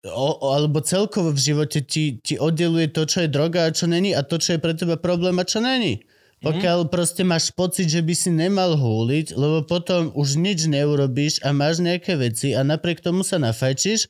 o, 0.06 0.28
alebo 0.54 0.78
celkovo 0.84 1.34
v 1.34 1.40
živote 1.40 1.82
ti, 1.82 2.20
ti 2.22 2.38
oddeluje 2.38 2.92
to, 2.92 3.08
čo 3.08 3.24
je 3.26 3.32
droga 3.32 3.66
a 3.66 3.74
čo 3.74 3.90
není 3.90 4.14
a 4.14 4.22
to, 4.22 4.38
čo 4.38 4.56
je 4.56 4.62
pre 4.62 4.76
teba 4.76 5.00
problém 5.00 5.36
a 5.40 5.48
čo 5.48 5.58
není. 5.58 6.04
Pokiaľ 6.38 6.86
proste 6.86 7.26
máš 7.26 7.50
pocit, 7.50 7.90
že 7.90 7.98
by 7.98 8.14
si 8.14 8.30
nemal 8.30 8.78
húliť, 8.78 9.34
lebo 9.34 9.66
potom 9.66 10.14
už 10.14 10.38
nič 10.38 10.70
neurobíš 10.70 11.42
a 11.42 11.50
máš 11.50 11.82
nejaké 11.82 12.14
veci 12.14 12.54
a 12.54 12.62
napriek 12.62 13.02
tomu 13.02 13.26
sa 13.26 13.42
nafajčíš, 13.42 14.06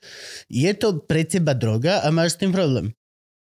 je 0.52 0.70
to 0.76 1.00
pre 1.08 1.24
teba 1.24 1.56
droga 1.56 2.04
a 2.04 2.12
máš 2.12 2.36
s 2.36 2.40
tým 2.44 2.52
problém. 2.52 2.92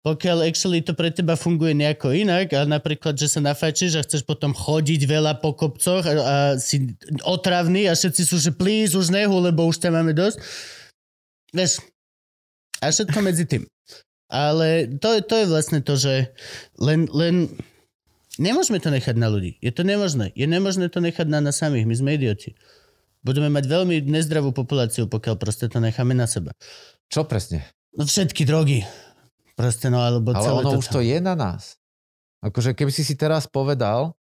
Pokiaľ 0.07 0.47
actually 0.47 0.79
to 0.81 0.95
pre 0.95 1.11
teba 1.11 1.35
funguje 1.35 1.75
nejako 1.75 2.15
inak 2.15 2.55
a 2.55 2.63
napríklad, 2.63 3.19
že 3.19 3.27
sa 3.27 3.43
nafajčíš 3.43 3.99
a 3.99 4.05
chceš 4.07 4.23
potom 4.23 4.55
chodiť 4.55 5.05
veľa 5.05 5.43
po 5.43 5.59
kopcoch 5.59 6.07
a, 6.07 6.13
a 6.15 6.37
si 6.55 6.95
otravný 7.27 7.91
a 7.91 7.99
všetci 7.99 8.23
sú, 8.23 8.39
že 8.39 8.55
please, 8.55 8.95
už 8.95 9.11
nehu, 9.11 9.37
lebo 9.43 9.67
už 9.67 9.83
ťa 9.83 9.91
máme 9.91 10.15
dosť. 10.15 10.39
Vieš, 11.51 11.83
a 12.79 12.95
všetko 12.95 13.19
medzi 13.27 13.45
tým. 13.45 13.67
Ale 14.31 14.87
to, 15.01 15.19
to 15.25 15.35
je 15.35 15.47
vlastne 15.51 15.81
to, 15.83 15.99
že 15.99 16.31
len, 16.79 17.09
len 17.11 17.49
nemôžeme 18.39 18.79
to 18.79 18.93
nechať 18.93 19.17
na 19.19 19.27
ľudí. 19.33 19.59
Je 19.59 19.75
to 19.75 19.83
nemožné. 19.83 20.31
Je 20.39 20.47
nemožné 20.47 20.93
to 20.93 21.03
nechať 21.03 21.27
na 21.27 21.43
nás 21.43 21.59
samých. 21.59 21.89
My 21.89 21.95
sme 21.99 22.11
idioti. 22.15 22.55
Budeme 23.25 23.51
mať 23.51 23.67
veľmi 23.67 24.07
nezdravú 24.07 24.55
populáciu, 24.55 25.11
pokiaľ 25.11 25.35
proste 25.41 25.67
to 25.67 25.83
necháme 25.83 26.15
na 26.15 26.31
seba. 26.31 26.55
Čo 27.11 27.27
presne? 27.27 27.67
No 27.99 28.07
všetky 28.07 28.47
drogy. 28.47 28.87
Proste 29.59 29.91
no, 29.91 29.99
alebo 29.99 30.31
Ale 30.31 30.47
celé 30.47 30.61
ono 30.63 30.71
to, 30.71 30.79
už 30.79 30.87
to 30.87 31.01
je 31.03 31.19
na 31.19 31.35
nás. 31.35 31.75
Akože 32.47 32.79
keby 32.79 32.95
si 32.95 33.03
si 33.03 33.19
teraz 33.19 33.51
povedal, 33.51 34.15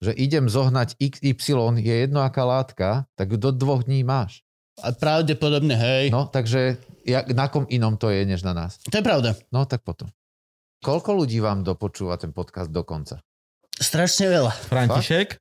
že 0.00 0.16
idem 0.16 0.48
zohnať 0.48 0.96
XY, 0.96 1.76
je 1.76 1.94
jedno 2.08 2.24
aká 2.24 2.48
látka, 2.48 3.04
tak 3.12 3.28
ju 3.28 3.36
do 3.36 3.52
dvoch 3.52 3.84
dní 3.84 4.00
máš. 4.00 4.40
A 4.80 4.96
pravdepodobne, 4.96 5.76
hej. 5.76 6.08
No. 6.08 6.24
No, 6.24 6.32
takže 6.32 6.80
jak, 7.04 7.28
na 7.36 7.52
kom 7.52 7.68
inom 7.68 8.00
to 8.00 8.08
je, 8.08 8.24
než 8.24 8.40
na 8.40 8.56
nás. 8.56 8.80
To 8.88 8.96
je 8.96 9.04
pravda. 9.04 9.36
No, 9.52 9.68
tak 9.68 9.84
potom. 9.84 10.08
Koľko 10.80 11.12
ľudí 11.12 11.44
vám 11.44 11.60
dopočúva 11.60 12.16
ten 12.16 12.32
podcast 12.32 12.72
do 12.72 12.80
konca? 12.80 13.20
Strašne 13.76 14.32
veľa. 14.32 14.52
František, 14.72 15.36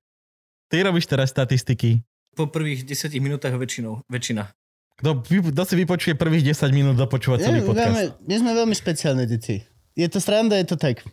ty 0.67 0.75
robíš 0.83 1.07
teraz 1.07 1.31
statistiky. 1.31 2.03
Po 2.35 2.51
prvých 2.51 2.83
10 2.83 3.15
minútach 3.23 3.55
väčšinou, 3.55 4.03
väčšina. 4.11 4.51
Kto, 4.99 5.23
vy- 5.23 5.55
kto 5.55 5.63
si 5.63 5.75
vypočuje 5.79 6.13
prvých 6.19 6.51
10 6.51 6.75
minút 6.75 6.95
dopočúvať 6.99 7.47
celý 7.47 7.63
podcast? 7.63 7.95
Veľmi, 7.95 8.05
my 8.27 8.35
sme 8.35 8.51
veľmi 8.51 8.75
špeciálne 8.75 9.23
deti. 9.23 9.63
Je 9.95 10.07
to 10.11 10.19
sranda, 10.19 10.59
je 10.59 10.67
to 10.67 10.75
tak. 10.75 11.07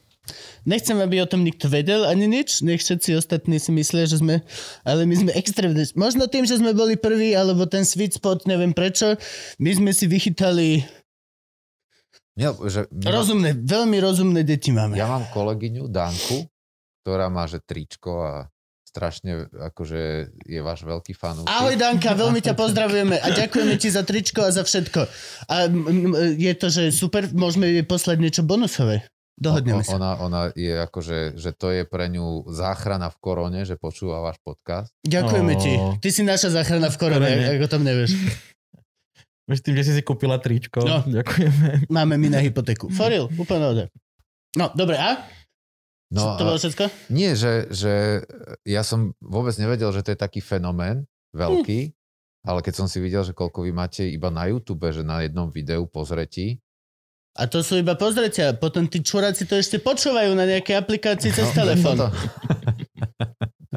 Nechcem, 0.67 0.99
aby 0.99 1.23
o 1.23 1.31
tom 1.31 1.47
nikto 1.47 1.71
vedel 1.71 2.03
ani 2.03 2.27
nič, 2.27 2.67
nech 2.67 2.83
všetci 2.83 3.15
ostatní 3.15 3.63
si 3.63 3.71
myslia, 3.71 4.11
že 4.11 4.19
sme, 4.19 4.43
ale 4.83 5.07
my 5.07 5.15
sme 5.15 5.31
extrémne. 5.39 5.79
Možno 5.95 6.27
tým, 6.27 6.43
že 6.43 6.59
sme 6.59 6.75
boli 6.75 6.99
prví, 6.99 7.31
alebo 7.39 7.63
ten 7.71 7.87
sweet 7.87 8.19
spot, 8.19 8.43
neviem 8.51 8.75
prečo, 8.75 9.15
my 9.63 9.71
sme 9.71 9.91
si 9.95 10.11
vychytali 10.11 10.83
Nie, 12.35 12.51
že 12.67 12.91
my 12.91 13.07
rozumné, 13.07 13.51
veľmi 13.55 14.03
rozumné 14.03 14.43
deti 14.43 14.75
máme. 14.75 14.99
Ja 14.99 15.07
mám 15.07 15.31
kolegyňu 15.31 15.87
Danku, 15.87 16.51
ktorá 17.07 17.31
má 17.31 17.47
že 17.47 17.63
tričko 17.63 18.27
a 18.27 18.35
strašne 18.97 19.53
akože 19.53 20.33
je 20.49 20.61
váš 20.65 20.89
veľký 20.89 21.13
fanúšik. 21.13 21.53
Ahoj 21.53 21.77
Danka, 21.77 22.17
veľmi 22.17 22.41
ťa 22.41 22.57
pozdravujeme 22.57 23.21
a 23.21 23.29
ďakujeme 23.29 23.77
ti 23.77 23.93
za 23.93 24.01
tričko 24.01 24.49
a 24.49 24.51
za 24.57 24.65
všetko. 24.65 25.05
A 25.53 25.69
je 26.33 26.53
to, 26.57 26.73
že 26.73 26.97
super, 26.97 27.29
môžeme 27.37 27.69
jej 27.69 27.85
poslať 27.85 28.17
niečo 28.17 28.41
bonusové. 28.41 29.05
Dohodneme 29.37 29.85
sa. 29.85 30.01
Ona, 30.01 30.17
ona 30.17 30.41
je 30.57 30.73
akože, 30.89 31.37
že 31.37 31.53
to 31.53 31.69
je 31.69 31.85
pre 31.85 32.09
ňu 32.09 32.49
záchrana 32.49 33.13
v 33.13 33.17
korone, 33.21 33.61
že 33.69 33.77
počúva 33.77 34.25
váš 34.25 34.41
podcast. 34.41 34.89
Ďakujeme 35.05 35.53
Ó. 35.53 35.61
ti. 35.61 35.73
Ty 36.01 36.09
si 36.09 36.25
naša 36.25 36.57
záchrana 36.57 36.89
v 36.89 36.97
korone, 36.97 37.29
Korone. 37.29 37.53
ak 37.53 37.61
o 37.61 37.69
tom 37.69 37.85
nevieš. 37.85 38.17
Vieš, 39.47 39.61
tým, 39.63 39.77
že 39.79 39.85
si 39.87 39.93
si 39.95 40.03
kúpila 40.03 40.41
tričko. 40.41 40.83
No. 40.83 41.05
Ďakujeme. 41.05 41.93
Máme 41.93 42.17
my 42.17 42.29
na 42.33 42.41
hypotéku. 42.41 42.89
Foril, 42.89 43.29
úplne 43.37 43.65
ode. 43.69 43.85
No, 44.57 44.73
dobre, 44.73 44.97
a? 44.97 45.23
No, 46.07 46.39
to 46.39 46.47
bolo 46.47 46.55
a, 46.55 46.63
všetko? 46.63 46.85
nie, 47.11 47.35
že, 47.35 47.67
že 47.75 48.23
ja 48.63 48.87
som 48.87 49.11
vôbec 49.19 49.59
nevedel, 49.59 49.91
že 49.91 50.07
to 50.07 50.15
je 50.15 50.19
taký 50.19 50.39
fenomén 50.39 51.03
veľký, 51.35 51.91
ale 52.47 52.63
keď 52.63 52.75
som 52.79 52.87
si 52.87 53.03
videl, 53.03 53.27
že 53.27 53.35
koľko 53.35 53.67
vy 53.67 53.75
máte 53.75 54.07
iba 54.07 54.31
na 54.31 54.47
YouTube, 54.47 54.87
že 54.95 55.03
na 55.03 55.27
jednom 55.27 55.51
videu 55.51 55.83
pozretí, 55.91 56.63
A 57.37 57.45
to 57.51 57.61
sú 57.61 57.77
iba 57.77 57.93
pozretia. 58.01 58.57
Potom 58.57 58.89
tí 58.89 59.05
čuráci 59.05 59.45
to 59.45 59.61
ešte 59.61 59.77
počúvajú 59.77 60.33
na 60.33 60.49
nejaké 60.49 60.73
aplikácii 60.73 61.37
cez 61.37 61.53
No, 61.53 61.69
telefón. 61.69 62.01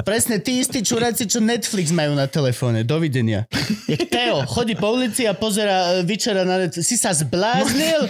Presne 0.05 0.39
tí 0.39 0.63
istí 0.63 0.79
čuráci, 0.83 1.27
čo 1.27 1.43
Netflix 1.43 1.91
majú 1.91 2.15
na 2.15 2.25
telefóne. 2.29 2.87
Dovidenia. 2.87 3.45
Jak 3.85 4.07
Teo, 4.07 4.45
chodí 4.47 4.73
po 4.75 4.95
ulici 4.95 5.27
a 5.27 5.33
pozera 5.35 5.99
e, 5.99 6.07
večera 6.07 6.47
na 6.47 6.61
Netflix. 6.61 6.85
Si 6.87 6.97
sa 6.97 7.11
zbláznil? 7.11 8.07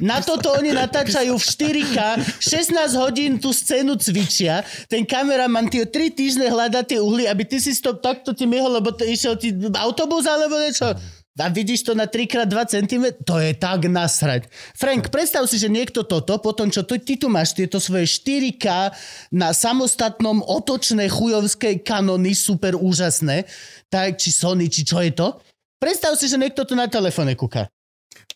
Na 0.00 0.24
toto 0.24 0.56
oni 0.56 0.72
natáčajú 0.72 1.36
v 1.36 1.44
4K, 1.44 1.96
16 2.40 2.96
hodín 2.96 3.36
tú 3.36 3.52
scénu 3.52 4.00
cvičia, 4.00 4.64
ten 4.88 5.04
kameraman 5.04 5.68
tie 5.68 5.84
3 5.84 6.16
týždne 6.16 6.48
hľadá 6.48 6.80
tie 6.80 6.96
uhly, 6.96 7.28
aby 7.28 7.44
ty 7.44 7.60
si 7.60 7.76
to 7.76 7.92
takto 8.00 8.32
ti 8.32 8.48
myhol, 8.48 8.80
lebo 8.80 8.96
to 8.96 9.04
išiel 9.04 9.36
ti 9.36 9.52
autobus 9.76 10.24
alebo 10.24 10.56
niečo. 10.56 10.96
A 11.40 11.48
vidíš 11.48 11.88
to 11.88 11.96
na 11.96 12.04
3x2 12.04 12.52
cm? 12.68 13.04
To 13.24 13.40
je 13.40 13.56
tak 13.56 13.88
nasrať. 13.88 14.52
Frank, 14.76 15.08
predstav 15.08 15.48
si, 15.48 15.56
že 15.56 15.72
niekto 15.72 16.04
toto, 16.04 16.36
potom 16.36 16.68
čo 16.68 16.84
ty, 16.84 17.00
ty 17.00 17.16
tu 17.16 17.32
máš 17.32 17.56
tieto 17.56 17.80
svoje 17.80 18.04
4K 18.04 18.92
na 19.32 19.56
samostatnom 19.56 20.44
otočné 20.44 21.08
chujovské 21.08 21.80
kanony, 21.80 22.36
super 22.36 22.76
úžasné, 22.76 23.48
tak 23.88 24.20
či 24.20 24.28
Sony, 24.28 24.68
či 24.68 24.84
čo 24.84 25.00
je 25.00 25.16
to? 25.16 25.40
Predstav 25.80 26.12
si, 26.20 26.28
že 26.28 26.36
niekto 26.36 26.68
to 26.68 26.76
na 26.76 26.92
telefóne 26.92 27.32
kúka. 27.32 27.72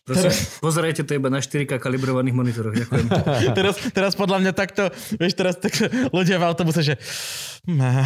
Prosím, 0.05 0.29
pozerajte 0.61 1.01
to 1.01 1.17
iba 1.17 1.33
na 1.33 1.41
4K 1.41 1.81
kalibrovaných 1.81 2.37
monitoroch. 2.37 2.77
Ďakujem. 2.77 3.09
teraz, 3.57 3.73
teraz 3.89 4.13
podľa 4.13 4.37
mňa 4.37 4.53
takto, 4.53 4.93
vieš, 5.17 5.33
teraz 5.33 5.57
tak 5.57 5.73
ľudia 6.13 6.37
v 6.37 6.45
autobuse, 6.45 6.85
že... 6.85 6.93
Má, 7.65 8.05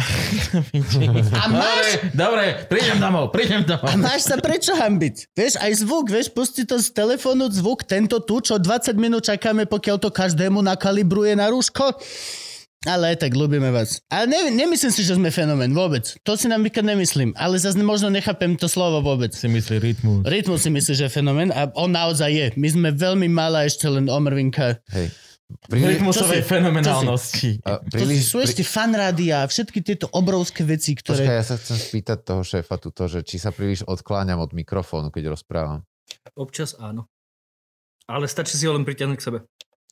A 1.36 1.44
máš, 1.52 2.00
Dobre, 2.16 2.16
dobre, 2.16 2.44
prídem 2.72 2.96
domov, 2.96 3.28
prídem 3.28 3.68
a 3.68 3.76
domov. 3.76 4.00
máš 4.00 4.24
sa 4.24 4.40
prečo 4.40 4.72
hambiť? 4.72 5.36
Vieš, 5.36 5.60
aj 5.60 5.72
zvuk, 5.84 6.08
vieš, 6.08 6.32
pusti 6.32 6.64
to 6.64 6.80
z 6.80 6.88
telefónu, 6.88 7.52
zvuk, 7.52 7.84
tento 7.84 8.16
tu, 8.24 8.40
čo 8.40 8.56
20 8.56 8.96
minút 8.96 9.28
čakáme, 9.28 9.68
pokiaľ 9.68 10.00
to 10.00 10.08
každému 10.08 10.64
nakalibruje 10.64 11.36
na 11.36 11.52
rúško. 11.52 12.00
Ale 12.88 13.12
aj 13.12 13.28
tak 13.28 13.36
ľúbime 13.36 13.68
vás. 13.68 14.00
Ale 14.08 14.24
ne, 14.24 14.48
nemyslím 14.56 14.88
si, 14.88 15.04
že 15.04 15.12
sme 15.12 15.28
fenomén 15.28 15.68
vôbec. 15.76 16.16
To 16.24 16.32
si 16.32 16.48
nám 16.48 16.64
nikad 16.64 16.80
nemyslím. 16.80 17.36
Ale 17.36 17.60
zase 17.60 17.76
možno 17.84 18.08
nechápem 18.08 18.56
to 18.56 18.72
slovo 18.72 19.04
vôbec. 19.04 19.36
Si 19.36 19.52
myslí 19.52 19.76
rytmus. 19.76 20.24
Rytmus 20.24 20.64
si 20.64 20.72
myslí, 20.72 20.92
že 20.96 21.04
je 21.04 21.12
fenomén 21.12 21.52
a 21.52 21.68
on 21.76 21.92
naozaj 21.92 22.32
je. 22.32 22.46
My 22.56 22.72
sme 22.72 22.88
veľmi 22.96 23.28
malá 23.28 23.68
ešte 23.68 23.84
len 23.84 24.08
omrvinka. 24.08 24.80
Hej. 24.96 25.12
Príliš, 25.66 25.98
Rytmusovej 25.98 26.42
fenomenálnosti. 26.46 27.50
a, 27.66 27.82
To 27.82 28.06
sú 28.06 28.38
ešte 28.38 28.62
fan 28.62 28.94
rádia 28.94 29.42
a 29.42 29.50
všetky 29.50 29.82
tieto 29.82 30.06
obrovské 30.14 30.62
veci, 30.62 30.94
Počkaj, 30.94 31.26
ktoré... 31.26 31.26
ja 31.26 31.44
sa 31.44 31.58
chcem 31.58 31.74
spýtať 31.74 32.22
toho 32.22 32.46
šéfa 32.46 32.78
tuto, 32.78 33.10
že 33.10 33.26
či 33.26 33.42
sa 33.42 33.50
príliš 33.50 33.82
odkláňam 33.82 34.38
od 34.38 34.54
mikrofónu, 34.54 35.10
keď 35.10 35.34
rozprávam. 35.34 35.82
Občas 36.38 36.78
áno. 36.78 37.10
Ale 38.06 38.30
stačí 38.30 38.54
si 38.54 38.64
ho 38.66 38.72
len 38.74 38.86
pritiahnuť 38.86 39.18
k 39.18 39.26
sebe. 39.26 39.38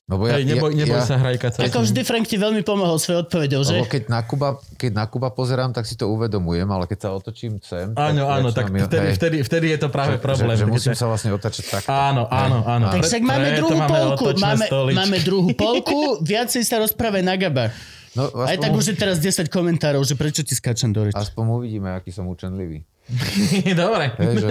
Lebo 0.09 0.25
ja, 0.25 0.41
Hej, 0.41 0.49
neboj, 0.49 0.73
neboj 0.73 1.05
ja, 1.05 1.05
sa 1.05 1.21
hrajkať 1.21 1.51
sa. 1.53 1.59
Ako 1.69 1.85
vždy 1.85 2.01
Frank 2.01 2.25
ti 2.25 2.41
veľmi 2.41 2.65
pomohol 2.65 2.97
svojou 2.97 3.29
odpovedou, 3.29 3.61
že? 3.61 3.77
Lebo 3.77 3.93
keď 3.93 4.09
na, 4.09 4.25
Kuba, 4.25 4.57
keď 4.81 4.93
na 4.97 5.05
Kuba 5.05 5.29
pozerám, 5.29 5.77
tak 5.77 5.85
si 5.85 6.01
to 6.01 6.09
uvedomujem, 6.09 6.65
ale 6.65 6.89
keď 6.89 6.99
sa 7.05 7.09
otočím 7.13 7.61
sem... 7.61 7.93
Áno, 7.93 8.25
áno, 8.25 8.49
tak 8.49 8.73
začínam 8.73 8.73
mi- 8.73 8.89
vtedy, 8.89 9.05
hej, 9.05 9.15
vtedy, 9.21 9.37
vtedy 9.45 9.67
je 9.77 9.79
to 9.85 9.89
práve 9.93 10.17
že, 10.17 10.25
problém. 10.25 10.57
Že, 10.57 10.65
že 10.65 10.67
musím 10.73 10.95
sa- 10.97 11.05
sa 11.05 11.07
vlastne 11.13 11.31
otačať 11.37 11.65
takto. 11.69 11.93
Áno, 11.93 12.25
áno, 12.33 12.65
áno. 12.65 12.89
Tak 12.89 13.05
však 13.05 13.21
máme 13.21 13.49
druhú 13.61 13.77
máme 13.77 13.91
polku. 13.93 14.25
Máme, 14.41 14.65
stoličky. 14.65 14.97
máme 14.97 15.17
druhú 15.21 15.49
polku, 15.53 16.01
viacej 16.25 16.63
sa 16.65 16.81
rozprávaj 16.81 17.21
na 17.21 17.37
Gaba. 17.37 17.69
No, 18.17 18.33
Aj 18.49 18.57
tak 18.57 18.73
už 18.73 18.91
je 18.91 18.97
teraz 18.97 19.21
10 19.21 19.53
komentárov, 19.53 20.01
že 20.09 20.17
prečo 20.17 20.41
ti 20.41 20.57
skáčem 20.57 20.89
do 20.89 21.05
reči. 21.05 21.21
Aspoň 21.21 21.45
uvidíme, 21.53 21.93
aký 21.93 22.09
som 22.09 22.25
učenlivý. 22.33 22.81
Dobre. 23.77 24.17
Hej, 24.17 24.35
že, 24.41 24.49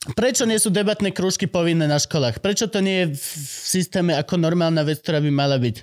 Prečo 0.00 0.48
nie 0.48 0.56
sú 0.56 0.72
debatné 0.72 1.12
krúžky 1.12 1.44
povinné 1.44 1.84
na 1.84 2.00
školách? 2.00 2.40
Prečo 2.40 2.72
to 2.72 2.80
nie 2.80 3.04
je 3.04 3.20
v 3.20 3.24
systéme 3.68 4.16
ako 4.16 4.40
normálna 4.40 4.80
vec, 4.80 5.04
ktorá 5.04 5.20
by 5.20 5.28
mala 5.28 5.60
byť? 5.60 5.76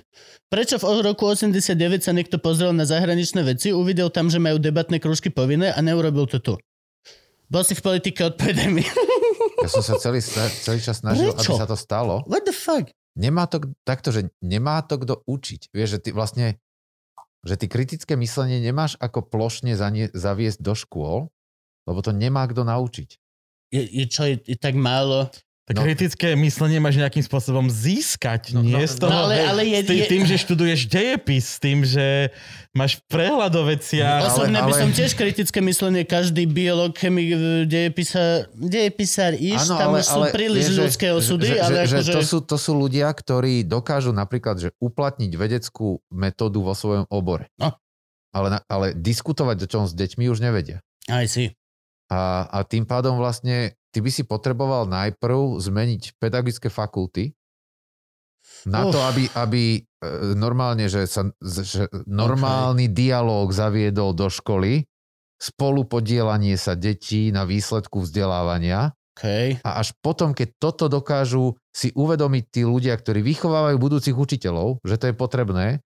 Prečo 0.50 0.82
v 0.82 1.06
roku 1.06 1.30
89 1.30 2.02
sa 2.02 2.10
niekto 2.10 2.42
pozrel 2.42 2.74
na 2.74 2.82
zahraničné 2.82 3.46
veci, 3.46 3.70
uvidel 3.70 4.10
tam, 4.10 4.26
že 4.26 4.42
majú 4.42 4.58
debatné 4.58 4.98
krúžky 4.98 5.30
povinné 5.30 5.70
a 5.70 5.78
neurobil 5.78 6.26
to 6.26 6.42
tu? 6.42 6.54
Bol 7.46 7.62
si 7.62 7.78
v 7.78 7.82
politike, 7.94 8.26
odpovedaj 8.26 8.68
mi. 8.74 8.82
ja 9.64 9.68
som 9.70 9.86
sa 9.86 9.94
celý, 10.02 10.18
celý 10.66 10.82
čas 10.82 10.98
snažil, 10.98 11.30
Prečo? 11.30 11.54
aby 11.54 11.62
sa 11.62 11.70
to 11.70 11.78
stalo. 11.78 12.26
What 12.26 12.42
the 12.42 12.50
fuck? 12.50 12.90
Nemá 13.14 13.46
to, 13.46 13.70
takto, 13.86 14.10
že 14.10 14.34
nemá 14.42 14.82
to 14.82 14.98
kto 14.98 15.22
učiť. 15.30 15.70
Vieš, 15.70 15.88
že 15.94 15.98
ty 16.02 16.10
vlastne, 16.10 16.58
že 17.46 17.54
ty 17.54 17.70
kritické 17.70 18.18
myslenie 18.18 18.58
nemáš 18.58 18.98
ako 18.98 19.30
plošne 19.30 19.78
zanie, 19.78 20.10
zaviesť 20.10 20.58
do 20.58 20.74
škôl, 20.74 21.30
lebo 21.86 22.02
to 22.02 22.10
nemá 22.10 22.42
kto 22.50 22.66
naučiť. 22.66 23.14
Je, 23.68 23.82
je 23.84 24.04
čo, 24.08 24.22
je, 24.24 24.36
je 24.44 24.56
tak 24.56 24.74
málo? 24.74 25.28
Tak 25.68 25.76
No. 25.76 25.84
kritické 25.84 26.32
myslenie 26.32 26.80
máš 26.80 26.96
nejakým 26.96 27.20
spôsobom 27.20 27.68
získať, 27.68 28.56
No, 28.56 28.64
nie 28.64 28.72
no, 28.72 28.88
z 28.88 29.04
toho... 29.04 29.12
No 29.12 29.28
ale, 29.28 29.36
ale 29.44 29.68
je, 29.68 29.84
s 29.84 29.88
tým, 29.92 29.98
je, 30.00 30.04
tým, 30.08 30.22
že 30.24 30.34
študuješ 30.40 30.80
dejepis, 30.88 31.46
tým, 31.60 31.84
že 31.84 32.32
máš 32.72 32.96
prehľad 33.04 33.52
o 33.52 33.68
veciach. 33.68 34.24
Ale- 34.24 34.32
Osobne 34.32 34.64
by 34.64 34.72
ale- 34.72 34.80
som 34.80 34.88
tiež 34.88 35.12
kritické 35.12 35.60
myslenie, 35.60 36.08
každý 36.08 36.48
biolog, 36.48 36.96
chemik, 36.96 37.36
dejepisár, 37.68 38.48
dejepisár 38.56 39.36
iš, 39.36 39.60
tam 39.68 39.92
už 39.92 40.08
sú 40.08 40.20
príliš 40.32 40.72
vieš, 40.72 40.72
že- 40.72 40.80
ľudské 40.88 41.06
osudy, 41.12 41.48
že, 41.52 41.56
ale 41.60 41.84
že, 41.84 42.00
akože... 42.00 42.00
že 42.00 42.12
to, 42.16 42.22
sú, 42.24 42.38
to 42.40 42.56
sú 42.56 42.72
ľudia, 42.72 43.12
ktorí 43.12 43.60
dokážu 43.68 44.16
napríklad 44.16 44.56
že 44.56 44.68
uplatniť 44.80 45.36
vedeckú 45.36 46.00
metódu 46.08 46.64
vo 46.64 46.72
svojom 46.72 47.04
obore. 47.12 47.52
No. 47.60 47.76
Ale, 48.32 48.64
ale 48.72 48.96
diskutovať 48.96 49.64
o 49.64 49.68
čom 49.68 49.82
s 49.84 49.92
deťmi 49.92 50.32
už 50.32 50.40
nevedia. 50.40 50.80
Aj 51.12 51.28
si. 51.28 51.52
A, 52.08 52.48
a 52.48 52.58
tým 52.64 52.88
pádom 52.88 53.20
vlastne 53.20 53.76
ty 53.92 54.00
by 54.00 54.10
si 54.12 54.24
potreboval 54.24 54.88
najprv 54.88 55.60
zmeniť 55.60 56.16
pedagogické 56.16 56.72
fakulty 56.72 57.36
na 58.64 58.88
Uf. 58.88 58.96
to, 58.96 58.98
aby, 59.04 59.28
aby 59.36 59.62
e, 59.76 59.80
normálne, 60.32 60.88
že 60.88 61.04
sa 61.04 61.28
že 61.44 61.84
normálny 62.08 62.88
dialóg 62.88 63.52
zaviedol 63.52 64.16
do 64.16 64.32
školy, 64.32 64.88
spolupodielanie 65.36 66.56
sa 66.56 66.74
detí 66.74 67.28
na 67.30 67.44
výsledku 67.44 68.02
vzdelávania 68.02 68.96
Okay. 69.18 69.58
a 69.66 69.82
až 69.82 69.98
potom, 69.98 70.30
keď 70.30 70.62
toto 70.62 70.86
dokážu 70.86 71.58
si 71.74 71.90
uvedomiť 71.90 72.44
tí 72.54 72.62
ľudia, 72.62 72.94
ktorí 72.94 73.18
vychovávajú 73.26 73.74
budúcich 73.74 74.14
učiteľov, 74.14 74.78
že 74.86 74.94
to 74.94 75.10
je 75.10 75.14
potrebné, 75.18 75.82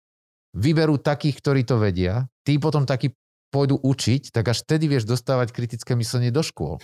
vyberú 0.55 0.95
takých, 0.95 1.35
ktorí 1.43 1.67
to 1.67 1.75
vedia, 1.75 2.31
tí 2.47 2.55
potom 2.55 2.87
takí 2.87 3.11
pôjdu 3.49 3.79
učiť, 3.79 4.35
tak 4.35 4.51
až 4.51 4.63
vtedy 4.67 4.91
vieš 4.91 5.07
dostávať 5.07 5.55
kritické 5.55 5.95
myslenie 5.95 6.29
do 6.29 6.43
škôl. 6.43 6.79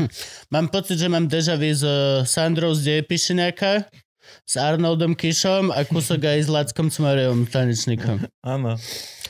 Mám 0.53 0.72
pocit, 0.72 0.95
že 0.99 1.11
mám 1.11 1.27
deja 1.27 1.60
vu 1.60 1.72
s 1.72 1.84
uh, 1.84 2.23
Sandrou 2.23 2.72
z 2.72 3.03
Dejepišiniaka, 3.03 3.88
s 4.48 4.53
Arnoldom 4.56 5.14
Kišom 5.15 5.72
a 5.72 5.84
kúsok 5.84 6.23
aj 6.27 6.40
s 6.48 6.49
Lackom 6.49 6.88
Cmarejom, 6.88 7.48
tanečníkom. 7.48 8.23
Áno. 8.44 8.80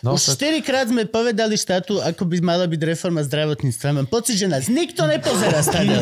No, 0.03 0.19
Už 0.19 0.35
tak, 0.35 0.35
štyrikrát 0.37 0.91
sme 0.91 1.07
povedali 1.07 1.55
štátu, 1.55 2.03
ako 2.03 2.27
by 2.27 2.43
mala 2.43 2.67
byť 2.67 2.81
reforma 2.83 3.23
zdravotníctva. 3.23 4.03
Mám 4.03 4.09
pocit, 4.11 4.35
že 4.35 4.51
nás 4.51 4.67
nikto 4.67 5.07
nepozerá 5.07 5.63
stále. 5.63 5.95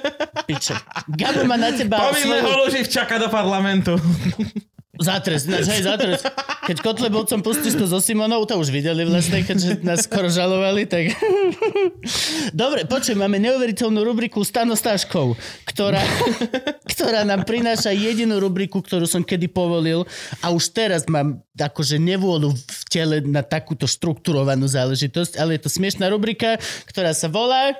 Piče. 0.48 0.74
Gabo 1.06 1.46
má 1.46 1.54
na 1.54 1.70
teba 1.70 2.10
Povinného 2.10 2.44
svoju... 2.44 2.60
Luživčaka 2.66 3.16
do 3.22 3.28
parlamentu. 3.30 3.94
Zatres, 4.94 5.42
ináč, 5.50 5.66
hej, 5.74 5.82
zatres. 5.82 6.22
Keď 6.70 6.76
Kotlebovcom 6.78 7.42
pustíš 7.42 7.74
to 7.74 7.84
so 7.90 7.98
Simonou, 7.98 8.46
to 8.46 8.54
už 8.54 8.70
videli 8.70 9.02
vlastne, 9.02 9.42
keďže 9.42 9.82
nás 9.82 10.06
skoro 10.06 10.30
žalovali, 10.30 10.86
tak... 10.86 11.10
Dobre, 12.54 12.86
počuj, 12.86 13.18
máme 13.18 13.42
neuveriteľnú 13.42 14.00
rubriku 14.06 14.46
Stano 14.46 14.78
Stáškov, 14.78 15.34
ktorá, 15.66 15.98
ktorá 16.86 17.26
nám 17.26 17.42
prináša 17.42 17.90
jedinú 17.90 18.38
rubriku, 18.38 18.78
ktorú 18.78 19.04
som 19.04 19.26
kedy 19.26 19.50
povolil 19.50 20.06
a 20.40 20.54
už 20.54 20.70
teraz 20.70 21.10
mám 21.10 21.42
akože 21.58 21.98
nevôľu 21.98 22.54
v 22.54 22.82
tele 22.86 23.16
na 23.26 23.42
takúto 23.42 23.90
štrukturovanú 23.90 24.70
záležitosť, 24.70 25.42
ale 25.42 25.58
je 25.58 25.66
to 25.66 25.70
smiešná 25.74 26.06
rubrika, 26.06 26.62
ktorá 26.86 27.10
sa 27.10 27.26
volá... 27.26 27.74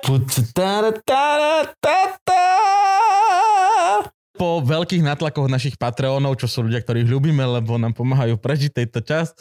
Po 4.35 4.59
veľkých 4.59 4.99
natlakoch 4.99 5.47
našich 5.47 5.79
Patreonov, 5.79 6.35
čo 6.35 6.51
sú 6.51 6.67
ľudia, 6.67 6.83
ktorých 6.83 7.07
ľúbime, 7.07 7.43
lebo 7.43 7.79
nám 7.79 7.95
pomáhajú 7.95 8.35
prežiť 8.35 8.71
tejto 8.83 8.99
čas, 8.99 9.31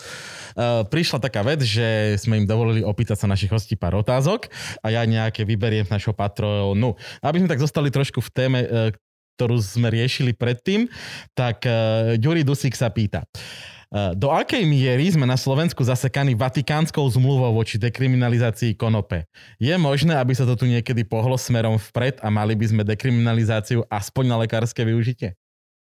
uh, 0.55 0.87
prišla 0.87 1.19
taká 1.19 1.43
vec, 1.43 1.67
že 1.67 2.15
sme 2.23 2.43
im 2.43 2.47
dovolili 2.47 2.87
opýtať 2.87 3.23
sa 3.23 3.31
našich 3.31 3.51
hostí 3.51 3.75
pár 3.75 3.99
otázok 3.99 4.47
a 4.81 4.95
ja 4.95 5.03
nejaké 5.03 5.43
vyberiem 5.43 5.91
našho 5.91 6.15
Patreonu. 6.15 6.95
Aby 7.19 7.43
sme 7.43 7.51
tak 7.51 7.63
zostali 7.63 7.91
trošku 7.91 8.23
v 8.23 8.31
téme, 8.31 8.59
uh, 8.63 8.95
ktorú 9.35 9.59
sme 9.59 9.91
riešili 9.91 10.31
predtým, 10.31 10.87
tak 11.35 11.67
uh, 11.67 12.15
Ďuri 12.15 12.47
Dusík 12.47 12.79
sa 12.79 12.87
pýta. 12.95 13.27
Uh, 13.27 13.74
Do 13.95 14.35
akej 14.35 14.67
miery 14.67 15.07
sme 15.07 15.23
na 15.23 15.39
Slovensku 15.39 15.79
zasekaní 15.87 16.35
Vatikánskou 16.35 17.07
zmluvou 17.15 17.55
voči 17.55 17.79
dekriminalizácii 17.79 18.75
konope? 18.75 19.31
Je 19.63 19.71
možné, 19.79 20.19
aby 20.19 20.35
sa 20.35 20.43
to 20.43 20.59
tu 20.59 20.67
niekedy 20.67 21.07
pohlo 21.07 21.39
smerom 21.39 21.79
vpred 21.79 22.19
a 22.19 22.27
mali 22.27 22.59
by 22.59 22.75
sme 22.75 22.83
dekriminalizáciu 22.83 23.87
aspoň 23.87 24.25
na 24.27 24.37
lekárske 24.43 24.83
využitie? 24.83 25.39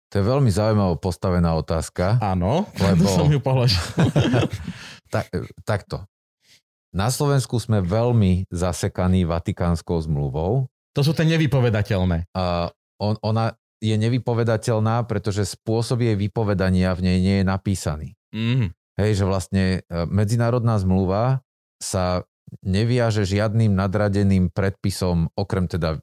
to 0.07 0.23
je 0.23 0.23
veľmi 0.23 0.47
zaujímavo 0.47 0.95
postavená 1.03 1.51
otázka. 1.59 2.15
Áno, 2.23 2.63
Lebo- 2.79 3.11
som 3.11 3.27
ju 3.27 3.39
položil. 3.43 3.79
Tak, 5.07 5.31
takto. 5.63 6.03
Na 6.91 7.07
Slovensku 7.07 7.55
sme 7.63 7.79
veľmi 7.79 8.43
zasekaní 8.51 9.23
Vatikánskou 9.23 9.95
zmluvou. 10.03 10.67
To 10.91 10.99
sú 10.99 11.15
tie 11.15 11.23
nevypovedateľné. 11.23 12.27
A 12.35 12.67
on, 12.99 13.15
ona 13.23 13.55
je 13.77 13.95
nevypovedateľná, 13.95 15.05
pretože 15.05 15.45
spôsob 15.45 16.01
jej 16.01 16.17
vypovedania 16.17 16.97
v 16.97 17.01
nej 17.05 17.17
nie 17.21 17.35
je 17.41 17.45
napísaný. 17.45 18.07
Mm. 18.33 18.73
Hej, 18.97 19.21
že 19.21 19.25
vlastne 19.29 19.63
e, 19.85 19.99
medzinárodná 20.09 20.81
zmluva 20.81 21.45
sa 21.77 22.25
neviaže 22.65 23.27
žiadnym 23.27 23.75
nadradeným 23.75 24.49
predpisom, 24.49 25.29
okrem 25.37 25.69
teda, 25.69 26.01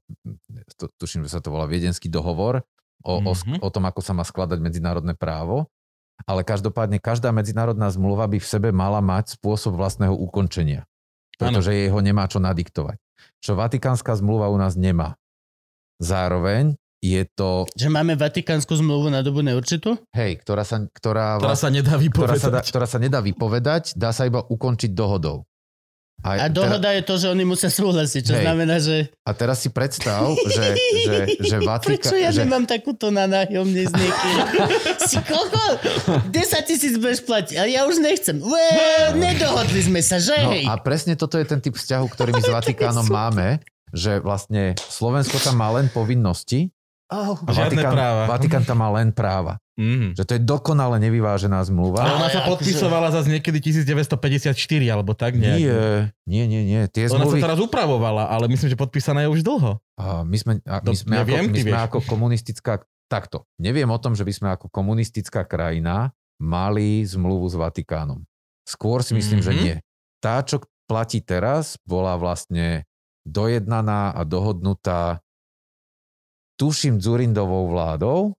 to, 0.79 0.87
tuším, 1.01 1.27
že 1.27 1.35
sa 1.35 1.41
to 1.43 1.51
volá 1.51 1.67
Viedenský 1.67 2.07
dohovor, 2.07 2.63
o, 3.03 3.19
mm-hmm. 3.19 3.59
Mhm. 3.59 3.59
o, 3.59 3.67
o 3.67 3.73
tom, 3.73 3.85
ako 3.89 4.01
sa 4.05 4.13
má 4.15 4.23
skladať 4.23 4.63
medzinárodné 4.63 5.19
právo, 5.19 5.67
ale 6.31 6.47
každopádne 6.47 7.03
každá 7.03 7.35
medzinárodná 7.35 7.91
zmluva 7.91 8.31
by 8.31 8.39
v 8.39 8.47
sebe 8.47 8.71
mala 8.71 9.03
mať 9.03 9.35
spôsob 9.35 9.75
vlastného 9.75 10.15
ukončenia, 10.15 10.87
pretože 11.35 11.75
jej 11.75 11.91
ho 11.91 11.99
nemá 11.99 12.31
čo 12.31 12.39
nadiktovať. 12.39 13.03
Čo 13.43 13.59
Vatikánska 13.59 14.15
zmluva 14.15 14.47
u 14.53 14.57
nás 14.57 14.79
nemá. 14.79 15.19
Zároveň 15.99 16.79
je 17.05 17.23
to, 17.37 17.69
Že 17.77 17.93
máme 17.93 18.17
Vatikánsku 18.17 18.73
zmluvu 18.73 19.13
na 19.13 19.21
dobu 19.21 19.45
neurčitú? 19.45 20.01
hej, 20.17 20.41
ktorá 20.41 20.65
sa, 20.65 20.81
ktorá, 20.89 21.37
Ktorá 21.37 21.57
sa 21.61 21.69
nedá 21.69 22.01
ktorá, 22.01 22.41
sa 22.41 22.49
dá, 22.49 22.65
vypovedať. 22.65 22.65
ktorá 22.73 22.87
sa 22.89 22.99
nedá 22.99 23.21
vypovedať, 23.21 23.85
dá 23.93 24.11
sa 24.17 24.25
iba 24.25 24.41
ukončiť 24.41 24.97
dohodou. 24.97 25.45
A 26.25 26.49
dohoda 26.49 26.89
je 26.97 27.03
to, 27.05 27.21
že 27.21 27.27
oni 27.29 27.45
musia 27.45 27.69
súhlasiť, 27.69 28.23
čo 28.25 28.33
Hej. 28.33 28.45
znamená, 28.49 28.81
že... 28.81 29.13
A 29.29 29.37
teraz 29.37 29.61
si 29.61 29.69
predstav, 29.69 30.25
že, 30.49 30.73
že, 31.05 31.17
že 31.37 31.57
Vatika... 31.69 32.01
Prečo 32.01 32.17
ja 32.17 32.33
že, 32.33 32.49
nemám 32.49 32.65
takúto 32.65 33.13
na 33.13 33.29
nájomne 33.29 33.85
s 33.85 33.93
niekým? 33.93 34.37
si 35.11 35.21
koko? 35.21 35.65
10 36.33 36.33
tisíc 36.65 36.97
budeš 36.97 37.29
platiť, 37.29 37.61
ale 37.61 37.77
ja 37.77 37.85
už 37.85 38.01
nechcem. 38.01 38.41
Well, 38.41 39.21
nedohodli 39.21 39.85
sme 39.85 40.01
sa, 40.01 40.17
že 40.17 40.33
hej? 40.33 40.65
no 40.65 40.73
a 40.73 40.81
presne 40.81 41.13
toto 41.13 41.37
je 41.37 41.45
ten 41.45 41.61
typ 41.61 41.77
vzťahu, 41.77 42.07
ktorý 42.09 42.31
my 42.33 42.41
s 42.41 42.51
Vatikánom 42.63 43.05
máme, 43.05 43.61
že 43.93 44.17
vlastne 44.25 44.81
Slovensko 44.81 45.37
tam 45.45 45.61
má 45.61 45.77
len 45.77 45.93
povinnosti 45.93 46.73
Oh, 47.05 47.37
Žiadne 47.37 47.85
práva. 47.85 48.25
Vatikán 48.27 48.65
tam 48.65 48.81
má 48.81 48.89
len 48.91 49.13
práva. 49.13 49.61
Mhm. 49.77 50.15
Že 50.15 50.23
to 50.23 50.33
je 50.33 50.41
dokonale 50.41 50.97
nevyvážená 50.99 51.59
Ale 51.59 51.67
zmluva. 51.67 52.01
ona 52.07 52.29
sa 52.29 52.41
akože- 52.41 52.49
podpisovala 52.49 53.11
zase 53.11 53.29
niekedy 53.29 53.59
1954 53.61 54.57
alebo 54.87 55.13
tak 55.13 55.35
nejak. 55.35 55.59
Nie, 55.59 55.83
nie, 56.25 56.45
nie, 56.47 56.63
nie. 56.65 56.81
Tie 56.89 57.07
Ona 57.09 57.27
sa 57.27 57.37
teraz 57.37 57.59
upravovala, 57.59 58.27
ale 58.27 58.47
myslím, 58.49 58.71
že 58.71 58.79
podpísaná 58.79 59.21
je 59.21 59.31
už 59.31 59.43
dlho. 59.43 59.83
A 59.95 60.23
my 60.23 60.37
sme, 60.37 60.53
a 60.63 60.79
my 60.79 60.95
sme, 60.95 61.13
neviem, 61.19 61.43
ako, 61.43 61.51
my 61.51 61.59
sme 61.59 61.71
vieš. 61.71 61.85
ako 61.85 61.99
komunistická... 62.05 62.73
Takto. 63.05 63.45
Neviem 63.59 63.87
o 63.87 63.99
tom, 63.99 64.17
že 64.17 64.25
by 64.25 64.33
sme 64.33 64.49
ako 64.51 64.67
komunistická 64.69 65.45
krajina 65.45 66.09
mali 66.37 67.05
zmluvu 67.05 67.45
s 67.45 67.55
Vatikánom. 67.55 68.25
Skôr 68.65 69.05
si 69.05 69.13
myslím, 69.13 69.39
že 69.39 69.53
Mhm. 69.53 69.61
nie. 69.61 69.77
Tá, 70.19 70.41
čo 70.41 70.57
platí 70.85 71.19
teraz, 71.19 71.77
bola 71.83 72.17
vlastne 72.17 72.89
dojednaná 73.25 74.13
a 74.13 74.21
dohodnutá 74.23 75.21
tuším 76.55 76.99
Dzurindovou 76.99 77.69
vládou 77.69 78.33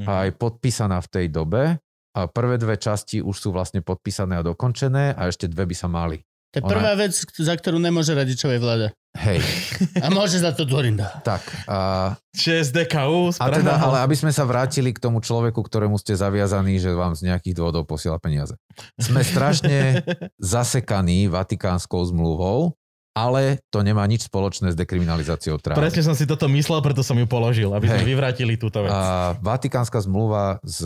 a 0.00 0.24
aj 0.24 0.36
podpísaná 0.36 0.98
v 1.00 1.08
tej 1.08 1.26
dobe. 1.28 1.76
A 2.10 2.26
prvé 2.26 2.58
dve 2.58 2.74
časti 2.74 3.22
už 3.22 3.36
sú 3.38 3.48
vlastne 3.54 3.80
podpísané 3.80 4.34
a 4.34 4.42
dokončené 4.42 5.14
a 5.14 5.30
ešte 5.30 5.46
dve 5.46 5.62
by 5.70 5.76
sa 5.78 5.86
mali. 5.86 6.18
To 6.50 6.58
je 6.58 6.62
Ona- 6.66 6.72
prvá 6.74 6.92
vec, 6.98 7.14
za 7.14 7.54
ktorú 7.54 7.78
nemôže 7.78 8.10
radičovej 8.10 8.58
vláda. 8.58 8.90
Hej, 9.14 9.38
A 10.02 10.10
môže 10.10 10.42
za 10.42 10.50
to 10.50 10.66
Dorinda. 10.66 11.22
tak. 11.22 11.42
A 11.70 12.14
6 12.34 12.74
DKU. 12.74 13.30
A 13.38 13.46
teda, 13.50 13.78
ale 13.78 14.02
aby 14.02 14.18
sme 14.18 14.34
sa 14.34 14.42
vrátili 14.42 14.90
k 14.90 14.98
tomu 14.98 15.22
človeku, 15.22 15.62
ktorému 15.62 15.94
ste 15.98 16.18
zaviazaní, 16.18 16.82
že 16.82 16.90
vám 16.90 17.14
z 17.14 17.30
nejakých 17.30 17.54
dôvodov 17.54 17.86
posiela 17.86 18.18
peniaze. 18.18 18.58
Sme 18.98 19.22
strašne 19.22 20.02
zasekaní 20.42 21.30
Vatikánskou 21.30 22.02
zmluvou, 22.10 22.74
ale 23.10 23.58
to 23.74 23.82
nemá 23.82 24.06
nič 24.06 24.30
spoločné 24.30 24.70
s 24.70 24.76
dekriminalizáciou 24.78 25.58
trávy. 25.58 25.82
Presne 25.82 26.06
som 26.06 26.14
si 26.14 26.24
toto 26.24 26.46
myslel, 26.46 26.78
preto 26.80 27.02
som 27.02 27.18
ju 27.18 27.26
položil, 27.26 27.70
aby 27.74 27.90
sme 27.90 28.02
Hej. 28.06 28.10
vyvrátili 28.14 28.54
túto 28.54 28.86
vec. 28.86 28.94
A 28.94 29.34
Vatikánska 29.42 29.98
zmluva 30.02 30.62
s 30.62 30.82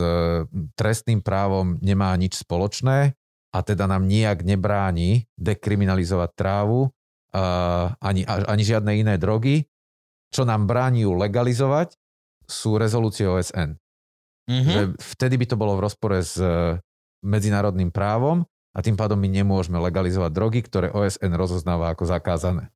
trestným 0.74 1.20
právom 1.20 1.76
nemá 1.84 2.16
nič 2.16 2.40
spoločné 2.40 3.12
a 3.52 3.58
teda 3.60 3.84
nám 3.84 4.08
nijak 4.08 4.40
nebráni 4.42 5.28
dekriminalizovať 5.36 6.30
trávu 6.32 6.90
a 7.34 7.92
ani, 7.98 8.24
ani 8.26 8.62
žiadne 8.62 8.92
iné 8.94 9.14
drogy. 9.20 9.68
Čo 10.30 10.46
nám 10.48 10.66
bráni 10.66 11.06
ju 11.06 11.14
legalizovať, 11.14 11.94
sú 12.48 12.80
rezolúcie 12.80 13.28
OSN. 13.28 13.78
Mhm. 14.44 14.68
že 14.68 14.82
vtedy 15.00 15.40
by 15.40 15.46
to 15.48 15.56
bolo 15.56 15.72
v 15.80 15.88
rozpore 15.88 16.20
s 16.20 16.36
e, 16.36 16.76
medzinárodným 17.24 17.88
právom 17.88 18.44
a 18.74 18.78
tým 18.82 18.98
pádom 18.98 19.14
my 19.14 19.30
nemôžeme 19.30 19.78
legalizovať 19.78 20.30
drogy, 20.34 20.60
ktoré 20.66 20.90
OSN 20.90 21.30
rozoznáva 21.38 21.94
ako 21.94 22.10
zakázané. 22.10 22.74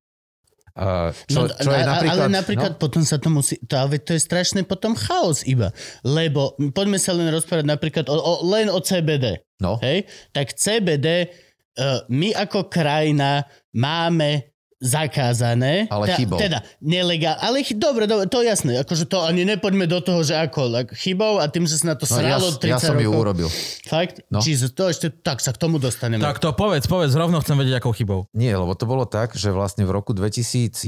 A 0.79 1.11
čo, 1.27 1.43
No, 1.43 1.51
čo 1.51 1.69
je 1.75 1.83
napríklad... 1.83 2.23
Ale 2.23 2.25
napríklad 2.31 2.73
no? 2.77 2.79
potom 2.79 3.03
sa 3.03 3.19
to 3.19 3.27
musí... 3.27 3.59
To, 3.67 3.75
ale 3.75 3.99
to 3.99 4.15
je 4.15 4.21
strašne 4.23 4.63
potom 4.63 4.95
chaos 4.95 5.43
iba. 5.43 5.75
Lebo 6.07 6.55
poďme 6.71 6.95
sa 6.95 7.11
len 7.11 7.27
rozprávať 7.27 7.67
napríklad 7.67 8.05
o, 8.07 8.15
o, 8.15 8.33
len 8.47 8.71
o 8.71 8.79
CBD. 8.79 9.43
No, 9.59 9.75
no, 9.75 9.83
Hej? 9.83 10.07
Tak 10.31 10.55
CBD 10.55 11.27
uh, 11.27 12.07
my 12.07 12.31
ako 12.31 12.71
krajina 12.71 13.43
máme 13.75 14.48
zakázané. 14.79 15.91
Ale 15.91 16.15
chybou. 16.15 16.39
Teda, 16.39 16.63
nelegál. 16.79 17.35
Ale 17.43 17.59
chy, 17.67 17.75
dobre, 17.75 18.07
dobre, 18.07 18.31
to 18.31 18.39
je 18.39 18.47
jasné. 18.47 18.79
Akože 18.79 19.11
to 19.11 19.19
ani 19.19 19.43
nepoďme 19.43 19.85
do 19.85 19.99
toho, 19.99 20.23
že 20.23 20.39
ako 20.39 20.71
tak, 20.71 20.87
chybou 20.95 21.37
a 21.43 21.51
tým, 21.51 21.67
že 21.67 21.83
sa 21.83 21.93
na 21.93 21.95
to 21.99 22.07
no 22.07 22.15
ja, 22.15 22.39
sralo 22.39 22.47
30 22.55 22.71
ja 22.71 22.79
som 22.79 22.95
rokov. 22.95 23.03
ju 23.03 23.11
urobil. 23.11 23.47
Fakt? 23.85 24.23
No. 24.31 24.39
Čiže 24.39 24.71
to 24.71 24.87
ešte, 24.87 25.11
tak 25.11 25.43
sa 25.43 25.51
k 25.51 25.59
tomu 25.59 25.77
dostaneme. 25.83 26.23
Tak 26.23 26.39
to 26.39 26.55
povedz, 26.55 26.87
povedz, 26.87 27.11
rovno 27.11 27.43
chcem 27.43 27.59
vedieť, 27.59 27.83
akou 27.83 27.91
chybou. 27.91 28.31
Nie, 28.31 28.55
lebo 28.55 28.71
to 28.73 28.87
bolo 28.87 29.03
tak, 29.03 29.35
že 29.35 29.51
vlastne 29.51 29.83
v 29.83 29.91
roku 29.91 30.15
2011 30.15 30.79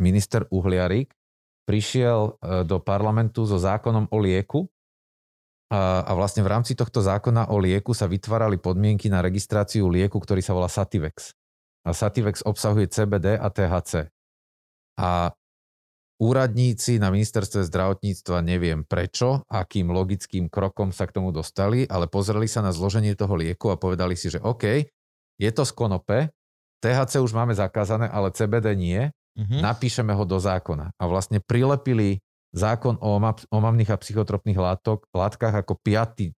minister 0.00 0.48
Uhliarik 0.48 1.12
prišiel 1.68 2.40
e, 2.40 2.64
do 2.64 2.80
parlamentu 2.80 3.44
so 3.44 3.60
zákonom 3.60 4.08
o 4.08 4.18
lieku 4.18 4.66
a, 5.68 6.04
a 6.04 6.12
vlastne 6.12 6.44
v 6.44 6.52
rámci 6.52 6.72
tohto 6.76 7.00
zákona 7.00 7.48
o 7.52 7.56
lieku 7.60 7.96
sa 7.96 8.08
vytvárali 8.08 8.60
podmienky 8.60 9.08
na 9.12 9.20
registráciu 9.24 9.88
lieku, 9.88 10.20
ktorý 10.20 10.44
sa 10.44 10.52
volá 10.52 10.68
Sativex. 10.68 11.32
A 11.82 11.90
Sativex 11.90 12.46
obsahuje 12.46 12.86
CBD 12.86 13.34
a 13.34 13.50
THC. 13.50 14.06
A 14.98 15.34
úradníci 16.22 17.02
na 17.02 17.10
ministerstve 17.10 17.66
zdravotníctva 17.66 18.38
neviem 18.44 18.86
prečo, 18.86 19.42
akým 19.50 19.90
logickým 19.90 20.46
krokom 20.46 20.94
sa 20.94 21.10
k 21.10 21.18
tomu 21.18 21.34
dostali, 21.34 21.82
ale 21.90 22.06
pozreli 22.06 22.46
sa 22.46 22.62
na 22.62 22.70
zloženie 22.70 23.18
toho 23.18 23.34
lieku 23.34 23.74
a 23.74 23.80
povedali 23.80 24.14
si, 24.14 24.30
že 24.30 24.38
OK, 24.38 24.86
je 25.40 25.50
to 25.50 25.62
z 25.66 25.72
konope, 25.74 26.30
THC 26.82 27.18
už 27.18 27.34
máme 27.34 27.54
zakázané, 27.54 28.06
ale 28.06 28.30
CBD 28.30 28.74
nie, 28.74 29.10
Mhm. 29.32 29.64
napíšeme 29.64 30.12
ho 30.12 30.28
do 30.28 30.36
zákona. 30.36 30.92
A 31.00 31.04
vlastne 31.08 31.40
prilepili 31.40 32.20
zákon 32.52 33.00
o 33.00 33.16
omap- 33.16 33.48
omamných 33.48 33.90
a 33.90 33.96
psychotropných 33.96 34.60
látok, 34.60 35.08
látkach 35.08 35.56
ako 35.56 35.80
piaty, 35.80 36.36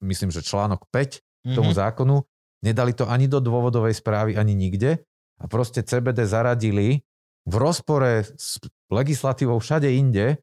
myslím, 0.00 0.32
že 0.32 0.40
článok 0.40 0.88
5 0.88 1.20
k 1.20 1.52
tomu 1.52 1.70
Mhm. 1.70 1.78
zákonu. 1.78 2.16
Nedali 2.60 2.92
to 2.92 3.08
ani 3.08 3.24
do 3.26 3.40
dôvodovej 3.40 3.96
správy, 3.96 4.36
ani 4.36 4.52
nikde. 4.52 5.00
A 5.40 5.48
proste 5.48 5.80
CBD 5.80 6.28
zaradili 6.28 7.00
v 7.48 7.54
rozpore 7.56 8.28
s 8.36 8.60
legislatívou 8.92 9.56
všade 9.56 9.88
inde 9.88 10.36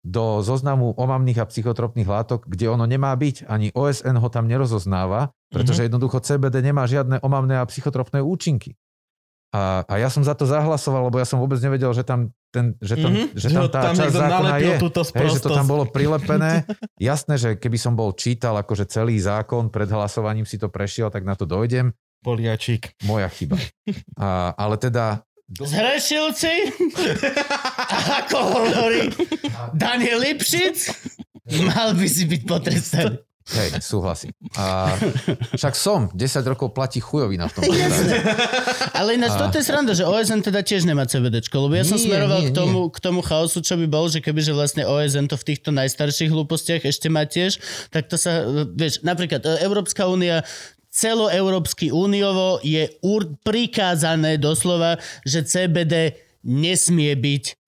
do 0.00 0.40
zoznamu 0.40 0.96
omamných 0.96 1.44
a 1.44 1.48
psychotropných 1.48 2.08
látok, 2.08 2.48
kde 2.48 2.72
ono 2.72 2.88
nemá 2.88 3.12
byť. 3.12 3.46
Ani 3.46 3.68
OSN 3.70 4.16
ho 4.16 4.28
tam 4.32 4.48
nerozoznáva, 4.48 5.30
pretože 5.52 5.84
jednoducho 5.86 6.24
CBD 6.24 6.64
nemá 6.64 6.88
žiadne 6.88 7.20
omamné 7.20 7.60
a 7.60 7.68
psychotropné 7.68 8.24
účinky. 8.24 8.74
A, 9.52 9.84
a 9.84 9.94
ja 10.00 10.08
som 10.08 10.24
za 10.24 10.32
to 10.32 10.48
zahlasoval, 10.48 11.10
lebo 11.10 11.20
ja 11.20 11.26
som 11.28 11.42
vôbec 11.42 11.60
nevedel, 11.60 11.92
že 11.92 12.06
tam, 12.06 12.32
ten, 12.50 12.74
že 12.82 12.98
tam, 12.98 13.10
Mhm, 13.14 13.24
že 13.38 13.48
tam 13.48 13.62
tá 13.70 13.80
časť 13.94 13.98
niekto 14.10 14.20
zákona 14.20 14.54
je. 14.58 14.74
túto 14.82 15.00
Hej, 15.06 15.28
že 15.32 15.40
to 15.40 15.50
tam 15.54 15.66
bolo 15.66 15.84
prilepené. 15.86 16.66
Jasné, 16.98 17.34
že 17.38 17.50
keby 17.54 17.78
som 17.78 17.94
bol 17.94 18.10
čítal 18.12 18.58
akože 18.58 18.90
celý 18.90 19.16
zákon 19.16 19.70
pred 19.70 19.86
hlasovaním 19.86 20.44
si 20.44 20.58
to 20.58 20.66
prešiel, 20.66 21.08
tak 21.08 21.22
na 21.22 21.38
to 21.38 21.46
dojdem. 21.46 21.94
Poliačík. 22.20 23.00
Moja 23.06 23.30
chyba. 23.30 23.56
A, 24.18 24.52
ale 24.52 24.76
teda... 24.76 25.24
Zhrešil 25.50 26.30
si? 26.30 26.52
Ako 28.22 28.38
hovorí 28.38 29.10
Daniel 29.74 30.22
Lipšic? 30.22 30.78
Mal 31.66 31.98
by 31.98 32.06
si 32.06 32.28
byť 32.28 32.42
potrestaný. 32.46 33.18
Hej, 33.50 33.82
súhlasím. 33.82 34.30
A 34.54 34.94
však 35.56 35.74
som, 35.74 36.12
10 36.12 36.44
rokov 36.46 36.70
platí 36.70 37.00
chujovina 37.00 37.48
v 37.48 37.52
tom. 37.56 37.62
Ale 38.94 39.16
ináč 39.16 39.32
A- 39.34 39.48
toto 39.48 39.58
je 39.58 39.64
sranda, 39.64 39.96
že 39.96 40.04
OSN 40.04 40.44
teda 40.44 40.60
tiež 40.60 40.86
nemá 40.86 41.08
CBDčko, 41.08 41.66
lebo 41.66 41.74
ja 41.74 41.82
som 41.82 41.98
Nie, 41.98 42.04
smeroval 42.06 42.40
nie, 42.46 42.48
k, 42.48 42.54
tomu, 42.54 42.92
k 42.92 42.98
tomu 43.00 43.20
chaosu, 43.24 43.58
čo 43.64 43.74
by 43.74 43.86
bol, 43.90 44.06
že 44.06 44.22
kebyže 44.22 44.52
vlastne 44.54 44.84
OSN 44.86 45.26
to 45.26 45.34
v 45.34 45.44
týchto 45.50 45.72
najstarších 45.72 46.30
hlúpostiach 46.30 46.84
ešte 46.84 47.08
má 47.08 47.26
tiež, 47.26 47.58
tak 47.90 48.06
to 48.06 48.14
sa, 48.14 48.44
vieš, 48.70 49.02
napríklad 49.02 49.42
e, 49.42 49.66
Európska 49.66 50.06
únia 50.06 50.46
celoeurópsky 50.90 51.90
úniovo 51.90 52.58
je 52.62 52.86
ur- 53.02 53.34
prikázané 53.40 54.36
doslova, 54.36 54.98
že 55.22 55.42
CBD 55.42 56.18
nesmie 56.42 57.14
byť 57.14 57.59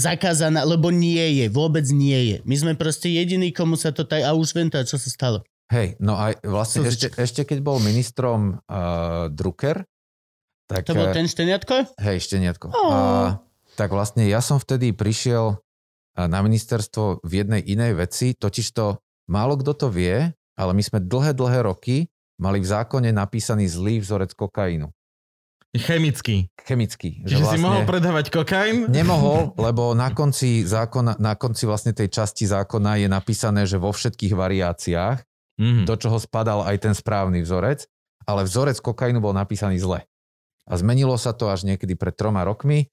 zakázaná, 0.00 0.64
lebo 0.64 0.88
nie 0.88 1.44
je, 1.44 1.46
vôbec 1.52 1.84
nie 1.92 2.32
je. 2.32 2.36
My 2.48 2.56
sme 2.56 2.72
proste 2.72 3.12
jediní, 3.12 3.52
komu 3.52 3.76
sa 3.76 3.92
to 3.92 4.08
tak... 4.08 4.24
A 4.24 4.32
už 4.32 4.56
viem 4.56 4.72
teda, 4.72 4.88
čo 4.88 4.96
sa 4.96 5.08
stalo. 5.12 5.44
Hej, 5.68 5.96
no 6.00 6.16
aj 6.16 6.40
vlastne 6.44 6.84
ešte, 6.84 7.12
ešte 7.16 7.48
keď 7.48 7.64
bol 7.64 7.80
ministrom 7.80 8.60
uh, 8.68 9.28
Drucker, 9.32 9.84
tak... 10.68 10.88
To 10.88 10.96
bol 10.96 11.12
eh, 11.12 11.16
ten 11.16 11.28
šteniatko? 11.28 12.00
Hej, 12.00 12.28
šteniatko. 12.28 12.72
Ó. 12.72 12.82
A, 12.88 12.96
tak 13.76 13.92
vlastne 13.92 14.24
ja 14.24 14.40
som 14.40 14.56
vtedy 14.56 14.96
prišiel 14.96 15.60
na 16.16 16.44
ministerstvo 16.44 17.24
v 17.24 17.32
jednej 17.32 17.62
inej 17.64 17.96
veci, 17.96 18.36
totižto 18.36 19.00
málo 19.32 19.56
kto 19.60 19.72
to 19.72 19.88
vie, 19.88 20.28
ale 20.56 20.72
my 20.76 20.82
sme 20.84 21.00
dlhé, 21.00 21.32
dlhé 21.32 21.64
roky 21.64 22.08
mali 22.36 22.60
v 22.60 22.68
zákone 22.68 23.12
napísaný 23.12 23.68
zlý 23.68 24.00
vzorec 24.00 24.36
kokainu. 24.36 24.92
Chemický. 25.72 26.52
Chemický. 26.68 27.24
Čiže 27.24 27.44
si 27.48 27.58
mohol 27.58 27.88
predávať 27.88 28.28
kokain? 28.28 28.92
Nemohol, 28.92 29.52
lebo 29.66 29.96
na 29.96 30.12
konci, 30.12 30.68
zákona, 30.68 31.16
na 31.16 31.32
konci 31.32 31.64
vlastne 31.64 31.96
tej 31.96 32.12
časti 32.12 32.44
zákona 32.44 33.00
je 33.00 33.08
napísané, 33.08 33.64
že 33.64 33.80
vo 33.80 33.88
všetkých 33.90 34.36
variáciách, 34.36 35.18
Mhm. 35.60 35.84
do 35.84 35.94
čoho 36.00 36.16
spadal 36.16 36.64
aj 36.64 36.76
ten 36.80 36.94
správny 36.96 37.44
vzorec, 37.44 37.84
ale 38.24 38.48
vzorec 38.48 38.80
kokainu 38.80 39.20
bol 39.20 39.36
napísaný 39.36 39.76
zle. 39.76 40.04
A 40.64 40.72
zmenilo 40.80 41.12
sa 41.20 41.36
to 41.36 41.52
až 41.52 41.68
niekedy 41.68 41.92
pred 41.92 42.16
troma 42.16 42.40
rokmi, 42.40 42.88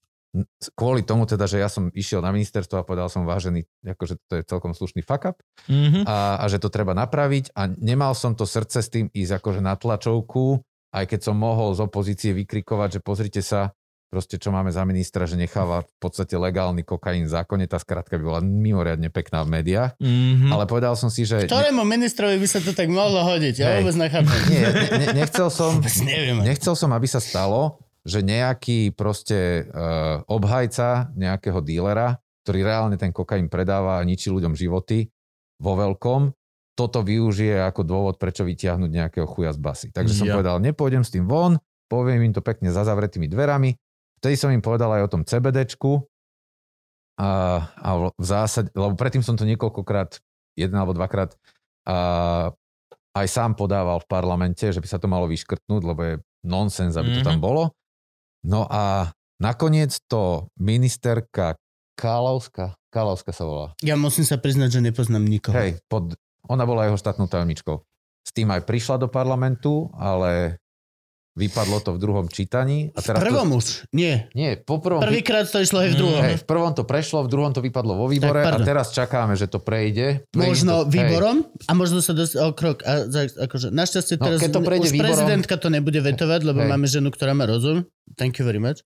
kvôli 0.75 1.01
tomu 1.01 1.23
teda, 1.25 1.47
že 1.49 1.57
ja 1.57 1.71
som 1.71 1.89
išiel 1.89 2.19
na 2.21 2.29
ministerstvo 2.29 2.77
a 2.77 2.85
povedal 2.85 3.07
som 3.09 3.23
vážený, 3.25 3.63
akože 3.81 4.19
to 4.29 4.33
je 4.37 4.43
celkom 4.45 4.75
slušný 4.75 5.01
fuck 5.01 5.25
up 5.25 5.37
Mhm. 5.71 6.03
a, 6.05 6.37
a 6.39 6.45
že 6.47 6.59
to 6.59 6.67
treba 6.67 6.91
napraviť 6.93 7.55
a 7.55 7.71
nemal 7.71 8.11
som 8.13 8.35
to 8.35 8.43
srdce 8.43 8.77
s 8.83 8.89
tým 8.91 9.07
ísť 9.09 9.39
akože 9.39 9.59
na 9.59 9.73
tlačovku, 9.73 10.61
aj 10.89 11.05
keď 11.05 11.19
som 11.21 11.35
mohol 11.37 11.73
z 11.73 11.85
opozície 11.85 12.31
vykrikovať, 12.33 12.97
že 12.97 12.99
pozrite 12.99 13.41
sa, 13.41 13.73
proste 14.09 14.41
čo 14.41 14.49
máme 14.49 14.73
za 14.73 14.81
ministra, 14.89 15.29
že 15.29 15.37
necháva 15.37 15.85
v 15.85 15.93
podstate 16.01 16.33
legálny 16.33 16.81
kokain 16.81 17.29
v 17.29 17.29
zákone, 17.29 17.69
tá 17.69 17.77
skratka 17.77 18.17
by 18.17 18.23
bola 18.25 18.41
mimoriadne 18.41 19.13
pekná 19.13 19.45
v 19.45 19.61
médiách, 19.61 19.93
Mhm. 20.01 20.49
ale 20.49 20.65
povedal 20.65 20.97
som 20.97 21.13
si, 21.13 21.29
že... 21.29 21.45
Ktorému 21.45 21.85
ministrovi 21.85 22.41
by 22.41 22.47
sa 22.49 22.57
to 22.57 22.73
tak 22.73 22.89
mohlo 22.89 23.21
hodiť? 23.21 23.55
Ja 23.61 23.77
vôbec 23.77 23.93
nechápem. 23.93 24.39
Nie, 24.49 24.65
ne, 24.73 24.87
ne, 24.97 25.07
nechcel 25.21 25.53
som... 25.53 25.77
Nechcel 26.41 26.73
som, 26.73 26.89
aby 26.89 27.05
sa 27.05 27.21
stalo, 27.21 27.77
že 28.01 28.25
nejaký 28.25 28.97
proste 28.97 29.69
uh, 29.69 30.25
obhajca 30.25 31.13
nejakého 31.13 31.61
dílera, 31.61 32.17
ktorý 32.41 32.65
reálne 32.65 32.97
ten 32.97 33.13
kokain 33.13 33.45
predáva 33.45 34.01
a 34.01 34.07
ničí 34.07 34.33
ľuďom 34.33 34.57
životy 34.57 35.05
vo 35.61 35.77
veľkom, 35.77 36.33
toto 36.79 37.03
využije 37.03 37.59
ako 37.59 37.83
dôvod, 37.83 38.15
prečo 38.15 38.47
vytiahnuť 38.47 38.87
nejakého 38.87 39.27
chuja 39.27 39.51
z 39.51 39.59
basy. 39.59 39.87
Takže 39.91 40.15
som 40.15 40.31
Ja. 40.31 40.39
povedal, 40.39 40.63
nepôjdem 40.63 41.03
s 41.03 41.11
tým 41.11 41.27
von, 41.27 41.59
poviem 41.91 42.23
im 42.23 42.33
to 42.33 42.39
pekne 42.39 42.71
za 42.71 42.87
zavretými 42.87 43.27
dverami. 43.27 43.75
Vtedy 44.19 44.35
som 44.35 44.49
im 44.49 44.63
povedal 44.63 44.87
aj 44.93 45.03
o 45.03 45.11
tom 45.11 45.27
CBDčku 45.27 45.91
a, 47.19 47.29
a 47.75 47.89
v 48.15 48.23
zásade, 48.23 48.71
lebo 48.71 48.95
predtým 48.95 49.19
som 49.19 49.35
to 49.35 49.43
niekoľkokrát, 49.43 50.23
jeden 50.55 50.75
alebo 50.75 50.95
dvakrát 50.95 51.35
a, 51.83 52.51
aj 53.11 53.27
sám 53.27 53.59
podával 53.59 53.99
v 53.99 54.07
parlamente, 54.07 54.63
že 54.63 54.79
by 54.79 54.87
sa 54.87 55.01
to 55.01 55.11
malo 55.11 55.27
vyškrtnúť, 55.27 55.81
lebo 55.83 56.01
je 56.01 56.13
nonsens, 56.47 56.95
aby 56.95 57.19
to 57.19 57.21
tam 57.25 57.43
bolo. 57.43 57.75
No 58.47 58.63
a 58.63 59.11
nakoniec 59.35 59.99
to 60.07 60.47
ministerka 60.55 61.59
Kálovská, 61.99 62.79
Kálovská 62.87 63.35
sa 63.35 63.43
volá. 63.43 63.67
Ja 63.83 63.99
musím 63.99 64.23
sa 64.23 64.39
priznať, 64.39 64.79
že 64.79 64.79
nepoznám 64.79 65.27
nikoho. 65.27 65.51
Hej, 65.51 65.83
pod, 65.91 66.15
ona 66.49 66.63
bola 66.63 66.83
jeho 66.83 66.97
štátnou 66.97 67.25
tajomničkou. 67.25 67.77
S 68.19 68.31
tým 68.31 68.49
aj 68.49 68.61
prišla 68.63 68.97
do 68.97 69.07
parlamentu, 69.07 69.87
ale 69.93 70.57
vypadlo 71.33 71.79
to 71.79 71.95
v 71.95 71.99
druhom 71.99 72.27
čítaní. 72.27 72.91
A 72.91 72.99
V 72.99 73.05
teraz 73.05 73.21
prvom 73.23 73.47
to, 73.47 73.55
už, 73.55 73.65
nie. 73.91 74.27
nie, 74.33 74.59
po 74.59 74.77
prvom, 74.77 74.99
Prvýkrát 74.99 75.47
to 75.47 75.63
išlo 75.63 75.79
aj 75.79 75.89
v 75.89 75.95
druhom. 75.95 76.19
hej, 76.19 76.35
v 76.35 76.45
prvom 76.45 76.73
to 76.73 76.83
prešlo, 76.83 77.23
v 77.23 77.31
druhom 77.31 77.55
to 77.55 77.63
vypadlo 77.63 77.95
vo 77.95 78.11
výbore 78.11 78.43
Tak, 78.43 78.59
a 78.59 78.67
teraz 78.67 78.91
čakáme, 78.91 79.33
že 79.33 79.47
to 79.47 79.57
prejde. 79.57 80.27
Prejde 80.27 80.35
Možno 80.35 80.83
to, 80.83 80.85
hej. 80.85 80.91
výborom 80.91 81.37
a 81.47 81.71
možno 81.71 82.03
sa 82.03 82.11
dosť 82.11 82.33
o 82.35 82.51
krok. 82.51 82.83
A 82.83 83.07
akože, 83.39 83.71
našťastie 83.71 84.19
No, 84.19 84.25
teraz 84.27 84.39
keď 84.41 84.51
to 84.51 84.61
prejde 84.61 84.83
už 84.83 84.91
výborom- 84.91 85.07
prezidentka 85.15 85.53
to 85.55 85.67
nebude 85.69 85.99
vetovať, 86.01 86.41
lebo 86.43 86.59
Hej. 86.59 86.69
máme 86.69 86.85
ženu, 86.85 87.07
ktorá 87.07 87.31
má 87.31 87.47
rozum. 87.47 87.87
Thank 88.13 88.35
you 88.35 88.43
very 88.43 88.59
much. 88.59 88.83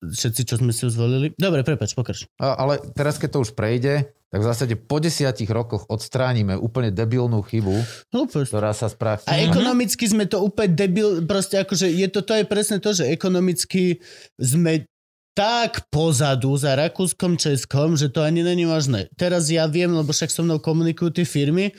Všetci, 0.00 0.42
čo 0.44 0.54
sme 0.56 0.70
si 0.70 0.82
ju 0.82 0.90
zvolili. 0.90 1.32
Dobre, 1.34 1.62
prepač, 1.62 1.92
pokrač. 1.92 2.26
A- 2.36 2.56
Ale 2.56 2.82
teraz, 2.92 3.16
keď 3.16 3.28
to 3.30 3.42
už 3.42 3.52
prejde, 3.52 4.08
tak 4.28 4.42
v 4.42 4.46
zásade 4.46 4.74
po 4.74 4.98
desiatich 4.98 5.46
rokoch 5.46 5.86
odstránime 5.86 6.54
úplne 6.54 6.90
debilnú 6.90 7.38
chybu, 7.40 7.76
Hlúposť. 8.10 8.50
ktorá 8.50 8.74
sa 8.74 8.90
spraví. 8.90 9.24
A 9.24 9.38
ekonomicky 9.40 10.04
sme 10.04 10.26
to 10.26 10.42
úplne 10.42 10.74
debil, 10.74 11.22
proste 11.22 11.56
akože 11.56 11.86
je 11.86 12.08
to, 12.08 12.20
to 12.20 12.34
je 12.34 12.44
presne 12.44 12.82
to, 12.82 12.90
že 12.90 13.06
ekonomicky 13.06 14.02
sme 14.34 14.82
tak 15.32 15.86
pozadu 15.88 16.54
za 16.54 16.74
Rakúskom, 16.74 17.34
Českom, 17.34 17.94
že 17.94 18.06
to 18.06 18.22
ani 18.22 18.42
není 18.42 18.66
možné. 18.66 19.06
Teraz 19.14 19.46
ja 19.48 19.66
viem, 19.66 19.90
lebo 19.90 20.10
však 20.10 20.30
so 20.30 20.42
mnou 20.42 20.58
komunikujú 20.58 21.10
tie 21.12 21.26
firmy, 21.26 21.70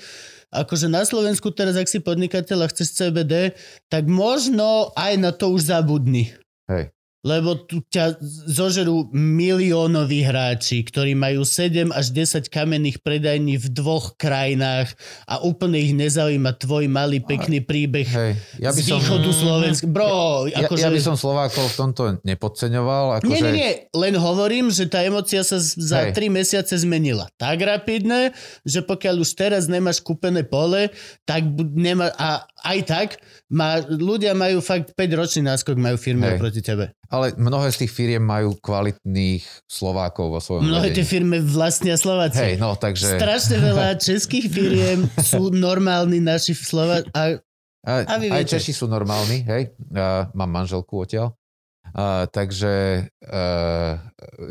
akože 0.50 0.88
na 0.88 1.04
Slovensku 1.04 1.52
teraz, 1.52 1.76
ak 1.76 1.88
si 1.88 2.00
podnikateľ 2.00 2.64
a 2.64 2.72
chceš 2.72 2.96
CBD, 2.96 3.52
tak 3.88 4.08
možno 4.08 4.96
aj 4.96 5.14
na 5.20 5.36
to 5.36 5.52
už 5.52 5.68
zabudni. 5.68 6.32
Hej. 6.68 6.95
Lebo 7.26 7.58
tu 7.58 7.82
ťa 7.90 8.22
zožerú 8.46 9.10
miliónoví 9.10 10.22
hráči, 10.22 10.86
ktorí 10.86 11.18
majú 11.18 11.42
7 11.42 11.90
až 11.90 12.14
10 12.14 12.54
kamenných 12.54 13.02
predajní 13.02 13.58
v 13.58 13.68
dvoch 13.74 14.14
krajinách 14.14 14.94
a 15.26 15.42
úplne 15.42 15.82
ich 15.82 15.98
nezaujíma 15.98 16.54
tvoj 16.62 16.86
malý 16.86 17.26
pekný 17.26 17.66
príbeh 17.66 18.06
Hej, 18.06 18.32
ja 18.62 18.70
by 18.70 18.78
z 18.78 18.94
som... 18.94 19.02
východu 19.02 19.30
Slovenska. 19.34 19.86
Bro, 19.90 20.54
Ja, 20.54 20.70
akože... 20.70 20.86
ja 20.86 20.90
by 20.94 21.02
som 21.02 21.16
Slovákov 21.18 21.74
v 21.74 21.76
tomto 21.76 22.02
nepodceňoval. 22.22 23.26
Akože, 23.26 23.34
Nie, 23.34 23.42
nie, 23.42 23.54
nie, 23.58 23.72
len 23.98 24.14
hovorím, 24.22 24.70
že 24.70 24.86
tá 24.86 25.02
emocia 25.02 25.42
sa 25.42 25.58
za 25.58 26.14
Hej. 26.14 26.14
3 26.14 26.30
mesiace 26.30 26.78
zmenila. 26.78 27.26
Tak 27.42 27.58
rapidne, 27.58 28.38
že 28.62 28.86
pokiaľ 28.86 29.26
už 29.26 29.34
teraz 29.34 29.66
nemáš 29.66 29.98
kúpené 29.98 30.46
pole, 30.46 30.94
tak 31.26 31.42
nemá, 31.74 32.14
a 32.22 32.46
aj 32.66 32.80
tak 32.90 33.10
má, 33.54 33.78
ľudia 33.86 34.34
majú 34.34 34.58
fakt 34.60 34.98
5 34.98 35.20
ročný 35.22 35.42
náskok 35.46 35.78
majú 35.78 36.02
firmy 36.02 36.26
Hej. 36.26 36.36
oproti 36.42 36.62
tebe. 36.66 36.92
Ale 37.14 37.38
mnohé 37.38 37.70
z 37.70 37.86
tých 37.86 37.94
firiem 37.94 38.26
majú 38.26 38.58
kvalitných 38.58 39.46
Slovákov 39.70 40.34
vo 40.34 40.40
svojom 40.42 40.66
Mnohé 40.66 40.90
tie 40.90 41.06
vedení. 41.06 41.14
firmy 41.14 41.38
vlastnia 41.46 41.96
Slováci. 41.96 42.42
Hej, 42.42 42.56
no 42.58 42.74
takže... 42.74 43.22
Strašne 43.22 43.62
veľa 43.62 43.96
českých 44.10 44.50
firiem 44.50 45.06
sú 45.22 45.54
normálni 45.54 46.18
naši 46.18 46.58
Slova 46.58 47.06
a 47.14 47.38
A, 47.86 48.02
A 48.02 48.18
vy 48.18 48.34
aj 48.34 48.50
viete. 48.50 48.58
Češi 48.58 48.74
sú 48.74 48.86
normálni, 48.90 49.46
hej. 49.46 49.70
A, 49.94 50.26
mám 50.34 50.50
manželku 50.50 51.06
odtiaľ. 51.06 51.38
A, 51.94 52.26
takže 52.26 53.06
e, 53.06 53.42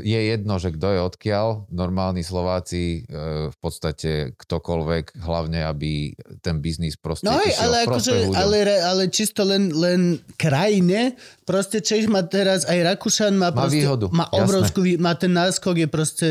je 0.07 0.21
jedno, 0.31 0.55
že 0.63 0.71
kto 0.71 0.87
je 0.95 1.01
odkiaľ. 1.03 1.67
Normálni 1.75 2.23
Slováci, 2.23 3.03
e, 3.03 3.51
v 3.51 3.57
podstate 3.59 4.39
ktokoľvek, 4.39 5.19
hlavne 5.19 5.67
aby 5.67 6.15
ten 6.45 6.61
biznis 6.61 6.95
proste 6.95 7.25
No 7.25 7.41
išiel 7.41 7.57
ale, 7.65 7.77
akože, 7.83 8.13
ale, 8.31 8.57
ale 8.79 9.03
čisto 9.09 9.41
len, 9.43 9.73
len 9.73 10.01
krajine, 10.37 11.17
proste 11.43 11.81
Čech 11.81 12.05
má 12.05 12.21
teraz, 12.23 12.63
aj 12.65 12.77
Rakúšan 12.87 13.33
má, 13.33 13.49
Má 13.49 13.57
proste, 13.59 13.81
výhodu, 13.81 14.13
má 14.13 14.27
jasné. 14.27 14.39
obrovskú, 14.39 14.79
vý- 14.79 15.01
má 15.01 15.13
ten 15.15 15.33
náskok, 15.33 15.75
je 15.75 15.89
proste 15.89 16.29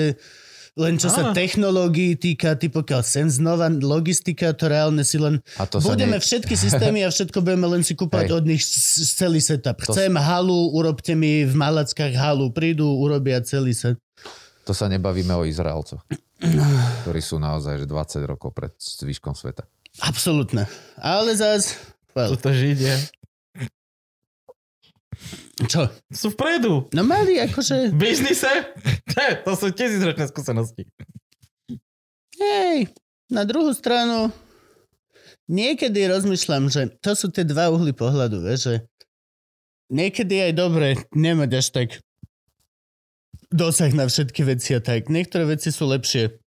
len 0.76 0.98
čo 0.98 1.06
sa 1.08 1.22
Áno. 1.24 1.34
technológií 1.34 2.14
týka, 2.16 2.54
ty 2.54 2.66
pokiaľ 2.68 3.02
sen 3.02 3.28
znova 3.28 3.70
logistika, 3.70 4.50
to 4.52 4.66
reálne 4.66 5.02
si 5.02 5.18
len 5.18 5.38
A 5.56 5.66
to 5.66 5.78
budeme 5.80 6.18
ne- 6.18 6.22
všetky 6.22 6.54
systémy 6.56 7.02
a 7.02 7.10
všetko 7.10 7.40
budeme 7.40 7.66
len 7.68 7.82
si 7.82 7.94
kúpať 7.94 8.26
Hej. 8.26 8.34
od 8.34 8.44
nich 8.44 8.62
celý 9.12 9.38
setup. 9.38 9.78
To- 9.80 9.90
Chcem 9.90 10.14
halu, 10.14 10.70
urobte 10.72 11.14
mi 11.14 11.42
v 11.42 11.54
Malackách 11.54 12.14
halu, 12.14 12.50
prídu, 12.50 12.90
urobia 12.92 13.38
celý 13.40 13.74
set. 13.74 14.02
To 14.64 14.72
sa 14.72 14.88
nebavíme 14.88 15.30
o 15.32 15.44
Izraelcoch, 15.44 16.02
ktorí 17.04 17.22
sú 17.22 17.38
naozaj 17.38 17.78
že 17.78 17.86
20 17.86 18.26
rokov 18.26 18.50
pred 18.52 18.74
zvyškom 18.74 19.34
sveta. 19.34 19.70
Absolútne. 20.02 20.66
Ale 20.98 21.38
zás, 21.38 21.78
well, 22.18 22.34
Sú 22.34 22.38
to 22.42 22.50
Židia. 22.50 22.98
čo? 25.70 25.86
Sú 26.10 26.34
vpredu. 26.34 26.90
No 26.96 27.06
mali 27.06 27.38
akože, 27.38 27.94
V 27.94 27.98
biznise? 28.00 28.50
to 29.46 29.54
sú 29.54 29.70
tisícročné 29.70 30.26
skúsenosti. 30.30 30.90
hej, 32.42 32.90
na 33.30 33.46
druhú 33.46 33.70
stranu, 33.72 34.34
niekedy 35.46 36.10
rozmýšľam, 36.10 36.74
že 36.74 36.90
to 37.00 37.14
sú 37.14 37.30
tie 37.30 37.46
dva 37.46 37.70
uhly 37.70 37.94
pohľadu, 37.94 38.42
vieš, 38.42 38.62
že 38.66 38.76
niekedy 39.94 40.50
aj 40.50 40.54
dobre 40.58 40.88
nemať 41.14 41.52
až 41.54 41.68
tak 41.70 41.90
dosah 43.54 43.94
na 43.94 44.10
všetky 44.10 44.42
veci 44.42 44.74
a 44.74 44.82
tak. 44.82 45.14
Niektoré 45.14 45.46
veci 45.46 45.70
sú 45.70 45.86
lepšie. 45.86 46.42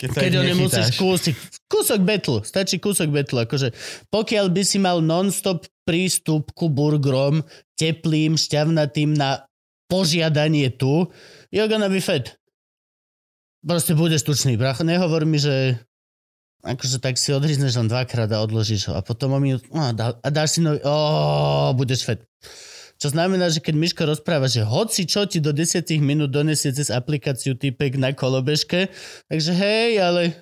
Keď, 0.00 0.08
Keď 0.16 0.32
ho 0.40 0.42
nemusíš 0.48 0.96
nechytáš. 0.96 1.00
kúsiť. 1.00 1.34
Kúsok 1.68 2.00
betlu. 2.00 2.40
Stačí 2.40 2.80
kúsok 2.80 3.12
betlu. 3.12 3.44
Akože 3.44 3.76
pokiaľ 4.08 4.48
by 4.48 4.62
si 4.64 4.80
mal 4.80 5.04
non-stop 5.04 5.68
prístup 5.84 6.56
ku 6.56 6.72
burgerom, 6.72 7.44
teplým, 7.76 8.40
šťavnatým 8.40 9.12
na 9.12 9.44
požiadanie 9.92 10.72
tu, 10.72 11.04
you're 11.52 11.68
gonna 11.68 11.92
be 11.92 12.00
fat. 12.00 12.32
Proste 13.60 13.92
budeš 13.92 14.24
tučný. 14.24 14.56
Bracho, 14.56 14.88
nehovor 14.88 15.28
mi, 15.28 15.36
že 15.36 15.76
akože 16.64 17.00
tak 17.04 17.20
si 17.20 17.36
odhryzneš 17.36 17.76
len 17.76 17.88
dvakrát 17.88 18.28
a 18.32 18.40
odložíš 18.40 18.88
ho 18.88 18.96
a 18.96 19.04
potom 19.04 19.36
o 19.36 19.40
minút 19.40 19.64
a, 19.72 19.92
dá, 19.92 20.16
a 20.16 20.28
dáš 20.32 20.56
si 20.56 20.60
nový, 20.64 20.80
ó, 20.84 21.72
budeš 21.76 22.08
fat. 22.08 22.20
Čo 23.00 23.16
znamená, 23.16 23.48
že 23.48 23.64
keď 23.64 23.74
Miško 23.80 24.04
rozpráva, 24.04 24.44
že 24.44 24.60
hoci 24.60 25.08
čo 25.08 25.24
ti 25.24 25.40
do 25.40 25.56
10 25.56 25.88
minút 26.04 26.28
donesie 26.28 26.68
cez 26.68 26.92
aplikáciu 26.92 27.56
typek 27.56 27.96
na 27.96 28.12
kolobežke, 28.12 28.92
takže 29.32 29.56
hej, 29.56 30.04
ale 30.04 30.36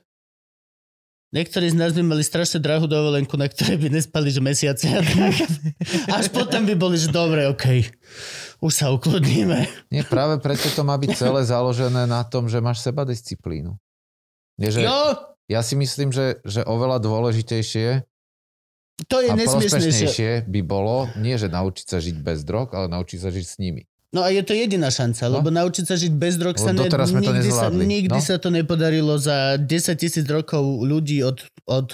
niektorí 1.31 1.71
z 1.71 1.79
nás 1.79 1.95
by 1.95 2.03
mali 2.03 2.27
strašne 2.27 2.59
drahú 2.59 2.91
dovolenku, 2.91 3.39
na 3.39 3.47
ktorej 3.47 3.79
by 3.79 3.89
nespali 3.95 4.35
že 4.35 4.43
mesiace 4.43 4.91
a 4.91 5.07
tak. 5.07 5.35
Až 6.19 6.35
potom 6.35 6.67
by 6.67 6.75
boli, 6.75 6.99
že 6.99 7.15
dobre, 7.15 7.47
okej, 7.47 7.95
už 8.59 8.73
sa 8.75 8.91
ukludníme. 8.91 9.63
Nie, 9.95 10.03
práve 10.03 10.43
preto 10.43 10.67
to 10.75 10.83
má 10.83 10.99
byť 10.99 11.15
celé 11.15 11.47
založené 11.47 12.11
na 12.11 12.27
tom, 12.27 12.51
že 12.51 12.59
máš 12.59 12.83
seba 12.83 13.07
disciplínu. 13.07 13.79
Nie, 14.59 14.75
že, 14.75 14.83
Jo, 14.83 15.15
ja 15.47 15.63
si 15.63 15.79
myslím, 15.79 16.11
že, 16.11 16.43
že 16.43 16.67
oveľa 16.67 16.99
dôležitejšie 16.99 18.03
to 19.07 19.23
je 19.23 19.31
a 19.31 19.37
prospešnejšie 19.39 20.31
by 20.51 20.61
bolo, 20.67 21.07
nie 21.15 21.39
že 21.39 21.47
naučiť 21.47 21.87
sa 21.87 21.99
žiť 22.03 22.19
bez 22.19 22.43
drog, 22.43 22.75
ale 22.75 22.91
naučiť 22.91 23.19
sa 23.23 23.31
žiť 23.31 23.47
s 23.47 23.57
nimi. 23.63 23.87
No 24.09 24.25
a 24.25 24.33
je 24.33 24.41
to 24.41 24.57
jediná 24.57 24.89
šanca, 24.89 25.29
No. 25.29 25.39
lebo 25.39 25.53
naučiť 25.53 25.85
sa 25.85 25.95
žiť 25.95 26.13
bez 26.17 26.41
drog 26.41 26.57
sa, 26.57 26.73
ne, 26.73 26.89
nikdy, 26.89 27.51
sa, 27.53 27.69
nikdy 27.69 28.19
No. 28.19 28.25
sa 28.25 28.41
to 28.41 28.49
nepodarilo 28.49 29.21
za 29.21 29.61
10 29.61 29.69
tisíc 30.01 30.25
rokov 30.25 30.65
ľudí 30.81 31.21
od, 31.21 31.45
od 31.69 31.93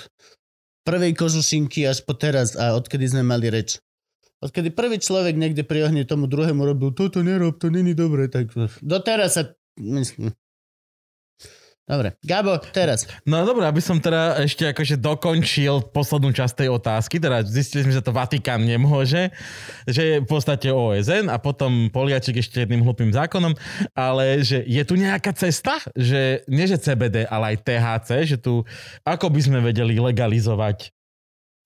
prvej 0.87 1.13
kožušinky 1.19 1.83
až 1.91 2.07
po 2.07 2.15
teraz 2.15 2.55
a 2.55 2.79
odkedy 2.79 3.11
sme 3.11 3.27
mali 3.27 3.51
reč. 3.51 3.83
Odkedy 4.39 4.71
prvý 4.71 5.03
človek 5.03 5.35
niekde 5.35 5.67
pri 5.67 5.91
ohni 5.91 6.07
tomu 6.07 6.31
druhému 6.31 6.63
robil 6.63 6.95
toto 6.95 7.25
nerob, 7.25 7.59
to 7.59 7.67
není 7.73 7.97
dobre, 7.99 8.31
tak 8.31 8.53
doteraz 8.79 9.35
sa... 9.35 9.43
myslím. 9.81 10.31
Dobre, 11.85 12.17
Gabo, 12.25 12.57
teraz. 12.73 13.05
No 13.29 13.45
dobré, 13.45 13.69
aby 13.69 13.77
som 13.85 14.01
teda 14.01 14.41
ešte 14.41 14.73
akože 14.73 14.97
dokončil 14.97 15.93
poslednú 15.93 16.33
časť 16.33 16.65
tej 16.65 16.69
otázky, 16.73 17.21
teda 17.21 17.45
zistili 17.45 17.85
sme, 17.85 17.93
že 17.93 18.01
to 18.01 18.09
Vatikán 18.09 18.65
nemôže, 18.65 19.29
že 19.85 20.03
je 20.03 20.17
v 20.25 20.29
podstate 20.29 20.73
OSN 20.73 21.29
a 21.29 21.37
potom 21.37 21.93
Poliačik 21.93 22.41
ešte 22.41 22.65
jedným 22.65 22.81
hlupým 22.89 23.13
zákonom, 23.13 23.53
ale 23.93 24.41
že 24.41 24.65
je 24.65 24.81
tu 24.81 24.97
nejaká 24.97 25.37
cesta, 25.37 25.77
že 25.93 26.41
nie 26.49 26.65
že 26.65 26.81
CBD, 26.81 27.29
ale 27.29 27.53
aj 27.53 27.69
THC, 27.69 28.11
že 28.33 28.37
tu 28.41 28.65
ako 29.05 29.29
by 29.29 29.41
sme 29.45 29.61
vedeli 29.61 30.01
legalizovať, 30.01 30.89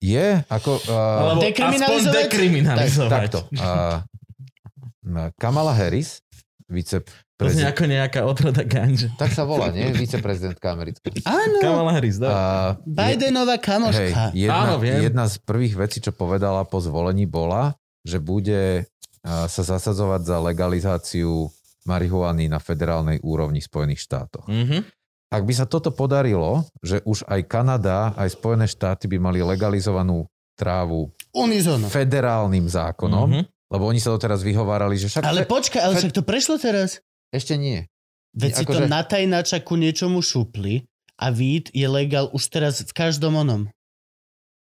Je, 0.03 0.43
ako... 0.51 0.83
Uh, 0.83 0.95
alebo 0.95 1.39
aspoň 1.43 1.47
Dekriminalizovať? 1.47 2.15
dekriminalizovať. 2.27 3.11
takto. 3.11 3.39
Uh, 3.55 5.31
Kamala 5.39 5.71
Harris, 5.75 6.19
vice 6.67 7.03
To 7.39 7.47
znie 7.47 7.65
ako 7.65 7.87
nejaká 7.87 8.21
otroda 8.21 8.61
ganže. 8.61 9.07
Tak 9.15 9.31
sa 9.31 9.47
volá, 9.47 9.71
nie? 9.71 9.87
Viceprezidentka 9.89 10.69
americká. 10.69 11.07
Áno, 11.23 11.57
Kamala 11.57 11.91
Harris, 11.91 12.19
dá. 12.19 12.27
A 12.27 12.43
Bidenová 12.83 13.55
Hej, 13.55 13.63
kamoška. 13.63 14.23
jedna, 14.35 14.59
Áno, 14.59 14.75
viem. 14.77 14.99
jedna 15.01 15.23
z 15.23 15.39
prvých 15.39 15.75
vecí, 15.77 15.97
čo 15.97 16.11
povedala 16.11 16.61
po 16.63 16.77
zvolení, 16.77 17.23
bola, 17.23 17.73
že 18.01 18.19
bude 18.19 18.91
sa 19.23 19.61
zasadzovať 19.61 20.21
za 20.21 20.37
legalizáciu 20.37 21.47
marihuany 21.83 22.45
na 22.45 22.57
federálnej 22.57 23.19
úrovni 23.19 23.59
v 23.59 23.67
Spojených 23.67 24.01
štátoch. 24.01 24.43
Mhm. 24.45 24.83
Ak 25.29 25.45
by 25.45 25.53
sa 25.53 25.63
toto 25.63 25.89
podarilo, 25.89 26.65
že 26.79 26.99
už 27.03 27.23
aj 27.23 27.45
Kanada, 27.45 28.11
aj 28.15 28.33
Spojené 28.33 28.65
štáty 28.65 29.05
by 29.05 29.17
mali 29.17 29.39
legalizovanú 29.39 30.25
trávu 30.55 31.13
Unizono. 31.31 31.85
federálnym 31.85 32.65
zákonom, 32.65 33.29
Mhm. 33.29 33.41
lebo 33.69 33.83
oni 33.85 33.97
sa 33.97 34.09
doteraz 34.09 34.41
vyhovárali, 34.41 34.97
že 34.97 35.07
však 35.07 35.21
Ale 35.21 35.45
počkaj, 35.45 35.79
ale 35.79 35.93
však 35.95 36.11
to 36.11 36.21
prešlo 36.21 36.57
teraz. 36.57 36.99
Ešte 37.29 37.55
nie. 37.55 37.85
Veď 38.33 38.51
si 38.53 38.65
to 38.65 38.77
Akože- 38.77 38.89
na 38.89 39.01
tajnáča 39.01 39.57
ku 39.61 39.73
niečomu 39.73 40.21
šupli 40.21 40.85
a 41.17 41.33
vít 41.33 41.73
je 41.73 41.85
legál 41.89 42.29
už 42.29 42.43
teraz 42.47 42.81
v 42.81 42.91
každom 42.93 43.35
onom. 43.35 43.67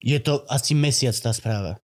Je 0.01 0.17
to 0.17 0.41
asi 0.49 0.73
mesiac 0.73 1.13
tá 1.13 1.29
správa. 1.29 1.77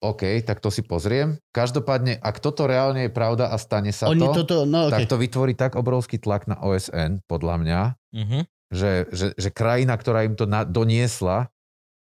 OK, 0.00 0.40
tak 0.40 0.64
to 0.64 0.72
si 0.72 0.80
pozriem. 0.80 1.36
Každopádne, 1.52 2.16
ak 2.16 2.40
toto 2.40 2.64
reálne 2.64 3.04
je 3.04 3.12
pravda 3.12 3.52
a 3.52 3.60
stane 3.60 3.92
sa 3.92 4.08
Oni 4.08 4.24
to, 4.24 4.32
toto, 4.42 4.64
no 4.64 4.88
tak 4.88 5.04
okay. 5.04 5.10
to 5.12 5.20
vytvorí 5.20 5.52
tak 5.52 5.76
obrovský 5.76 6.16
tlak 6.16 6.48
na 6.48 6.56
OSN, 6.56 7.20
podľa 7.28 7.54
mňa, 7.60 7.80
Mhm. 8.16 8.38
že, 8.72 8.92
že, 9.12 9.26
že 9.36 9.48
krajina, 9.52 9.92
ktorá 10.00 10.24
im 10.24 10.40
to 10.40 10.48
na, 10.48 10.64
doniesla, 10.64 11.52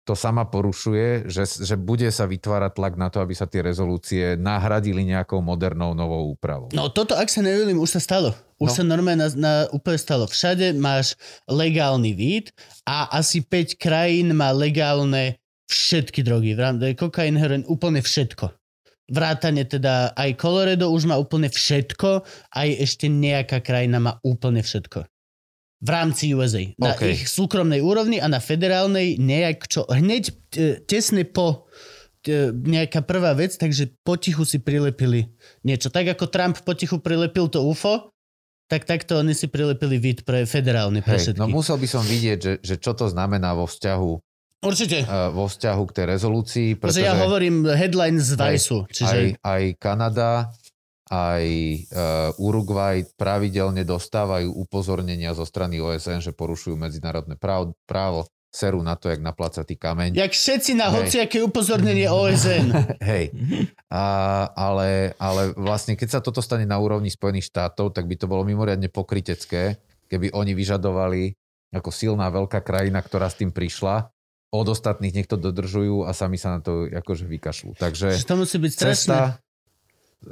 to 0.10 0.18
sama 0.18 0.49
porušuje, 0.49 1.30
že, 1.30 1.45
že 1.45 1.77
bude 1.77 2.10
sa 2.10 2.26
vytvárať 2.26 2.73
tlak 2.73 2.98
na 2.98 3.14
to, 3.14 3.22
aby 3.22 3.38
sa 3.38 3.45
tie 3.45 3.61
rezolúcie 3.61 4.34
nahradili 4.34 5.06
nejakou 5.06 5.38
modernou 5.38 5.94
novou 5.94 6.34
úpravou. 6.34 6.73
No 6.73 6.90
toto, 6.90 7.14
ak 7.14 7.30
sa 7.30 7.45
nevilím, 7.45 7.77
už 7.77 7.94
sa 7.94 8.02
stalo. 8.02 8.34
Už 8.57 8.73
No. 8.73 8.77
sa 8.81 8.84
normálne 8.84 9.22
na, 9.22 9.30
na, 9.38 9.53
úplne 9.69 10.02
stalo. 10.02 10.26
Všade 10.26 10.73
máš 10.81 11.14
legálny 11.45 12.18
vid 12.18 12.49
a 12.90 13.06
asi 13.14 13.45
5 13.45 13.77
krajín 13.77 14.34
má 14.34 14.49
legálne 14.49 15.38
všetky 15.69 16.26
drogy. 16.26 16.57
Kokain, 16.98 17.38
heroin, 17.38 17.61
úplne 17.69 18.02
všetko. 18.02 18.49
Vrátane 19.14 19.65
teda 19.69 20.18
aj 20.18 20.38
Colorado 20.41 20.90
už 20.90 21.06
má 21.06 21.18
úplne 21.18 21.49
všetko, 21.49 22.26
aj 22.53 22.69
ešte 22.81 23.06
nejaká 23.10 23.61
krajina 23.61 24.02
má 24.02 24.18
úplne 24.26 24.65
všetko. 24.65 25.06
V 25.80 25.89
rámci 25.89 26.35
USA. 26.35 26.64
Na 26.76 26.91
OK. 26.91 27.07
ich 27.07 27.31
súkromnej 27.31 27.80
úrovni 27.80 28.19
a 28.19 28.27
na 28.27 28.43
federálnej 28.43 29.15
nejak 29.15 29.64
čo. 29.72 29.88
Hneď 29.88 30.23
e, 30.27 30.34
tesne 30.84 31.23
po 31.23 31.72
e, 32.27 32.51
nejaká 32.51 32.99
prvá 33.07 33.31
vec, 33.31 33.56
takže 33.56 33.95
potichu 34.03 34.43
si 34.43 34.60
prilepili 34.60 35.31
niečo. 35.64 35.88
Tak 35.88 36.19
ako 36.19 36.27
Trump 36.27 36.60
potichu 36.68 36.99
prilepil 36.99 37.47
to 37.47 37.64
UFO, 37.64 38.11
tak 38.69 38.85
takto 38.85 39.18
oni 39.18 39.34
si 39.34 39.49
prilepili 39.49 39.97
vid 39.97 40.22
pre 40.22 40.45
federálny, 40.45 41.01
pre 41.01 41.18
Hej, 41.18 41.34
všetky. 41.34 41.41
no 41.41 41.49
musel 41.49 41.81
by 41.81 41.88
som 41.89 42.06
vidieť, 42.06 42.38
že, 42.38 42.53
že 42.61 42.76
čo 42.77 42.93
to 42.93 43.10
znamená 43.10 43.57
vo 43.57 43.65
vzťahu, 43.65 44.11
Určite. 44.61 45.10
uh, 45.10 45.34
vo 45.34 45.49
vzťahu 45.49 45.81
k 45.89 45.91
tej 45.97 46.06
rezolúcii, 46.06 46.68
Pretože 46.77 47.01
pretože 47.01 47.10
ja 47.10 47.18
hovorím 47.18 47.65
headline 47.65 48.22
z 48.22 48.38
Viceu, 48.38 48.85
aj, 48.85 48.93
čiže 48.93 49.18
aj 49.41 49.61
Kanada, 49.81 50.53
aj 51.10 51.44
uh, 51.90 52.41
Uruguay 52.41 53.02
pravidelne 53.18 53.81
dostávajú 53.81 54.53
upozornenia 54.53 55.34
zo 55.34 55.44
strany 55.44 55.81
OSN, 55.81 56.22
že 56.22 56.38
porušujú 56.38 56.77
medzinárodné 56.77 57.34
právo, 57.36 58.30
seru 58.49 58.81
na 58.81 58.98
to, 58.98 59.14
jak 59.14 59.22
naplácatý 59.22 59.77
kameň. 59.77 60.18
jak 60.18 60.34
všetci 60.34 60.73
na 60.73 60.90
hociaké 60.90 61.38
upozornenie 61.45 62.10
OSN. 62.10 62.73
Hej. 63.10 63.30
A, 63.94 64.06
ale, 64.57 65.14
ale 65.22 65.53
vlastne, 65.53 65.94
keď 65.94 66.18
sa 66.18 66.19
toto 66.22 66.41
stane 66.41 66.65
na 66.65 66.81
úrovni 66.81 67.14
Spojených 67.14 67.53
štátov, 67.53 67.94
tak 67.94 68.10
by 68.10 68.18
to 68.18 68.26
bolo 68.26 68.41
mimoriadne 68.41 68.90
pokrytecké, 68.90 69.77
keby 70.10 70.34
oni 70.34 70.57
vyžadovali 70.57 71.38
ako 71.69 71.94
silná 71.94 72.34
veľká 72.34 72.65
krajina, 72.65 73.06
ktorá 73.06 73.30
s 73.30 73.38
tým 73.38 73.53
prišla, 73.53 74.10
od 74.49 74.65
ostatných 74.65 75.14
nech 75.14 75.30
to 75.30 75.38
dodržujú 75.38 76.10
a 76.10 76.11
sami 76.18 76.41
sa 76.41 76.57
na 76.57 76.60
to 76.65 76.90
akože 76.90 77.30
vykašľú. 77.30 77.77
Takže 77.77 78.18
to 78.26 78.34
musí 78.34 78.57
byť 78.57 78.72
strašné. 78.73 78.90
cesta, 78.98 79.18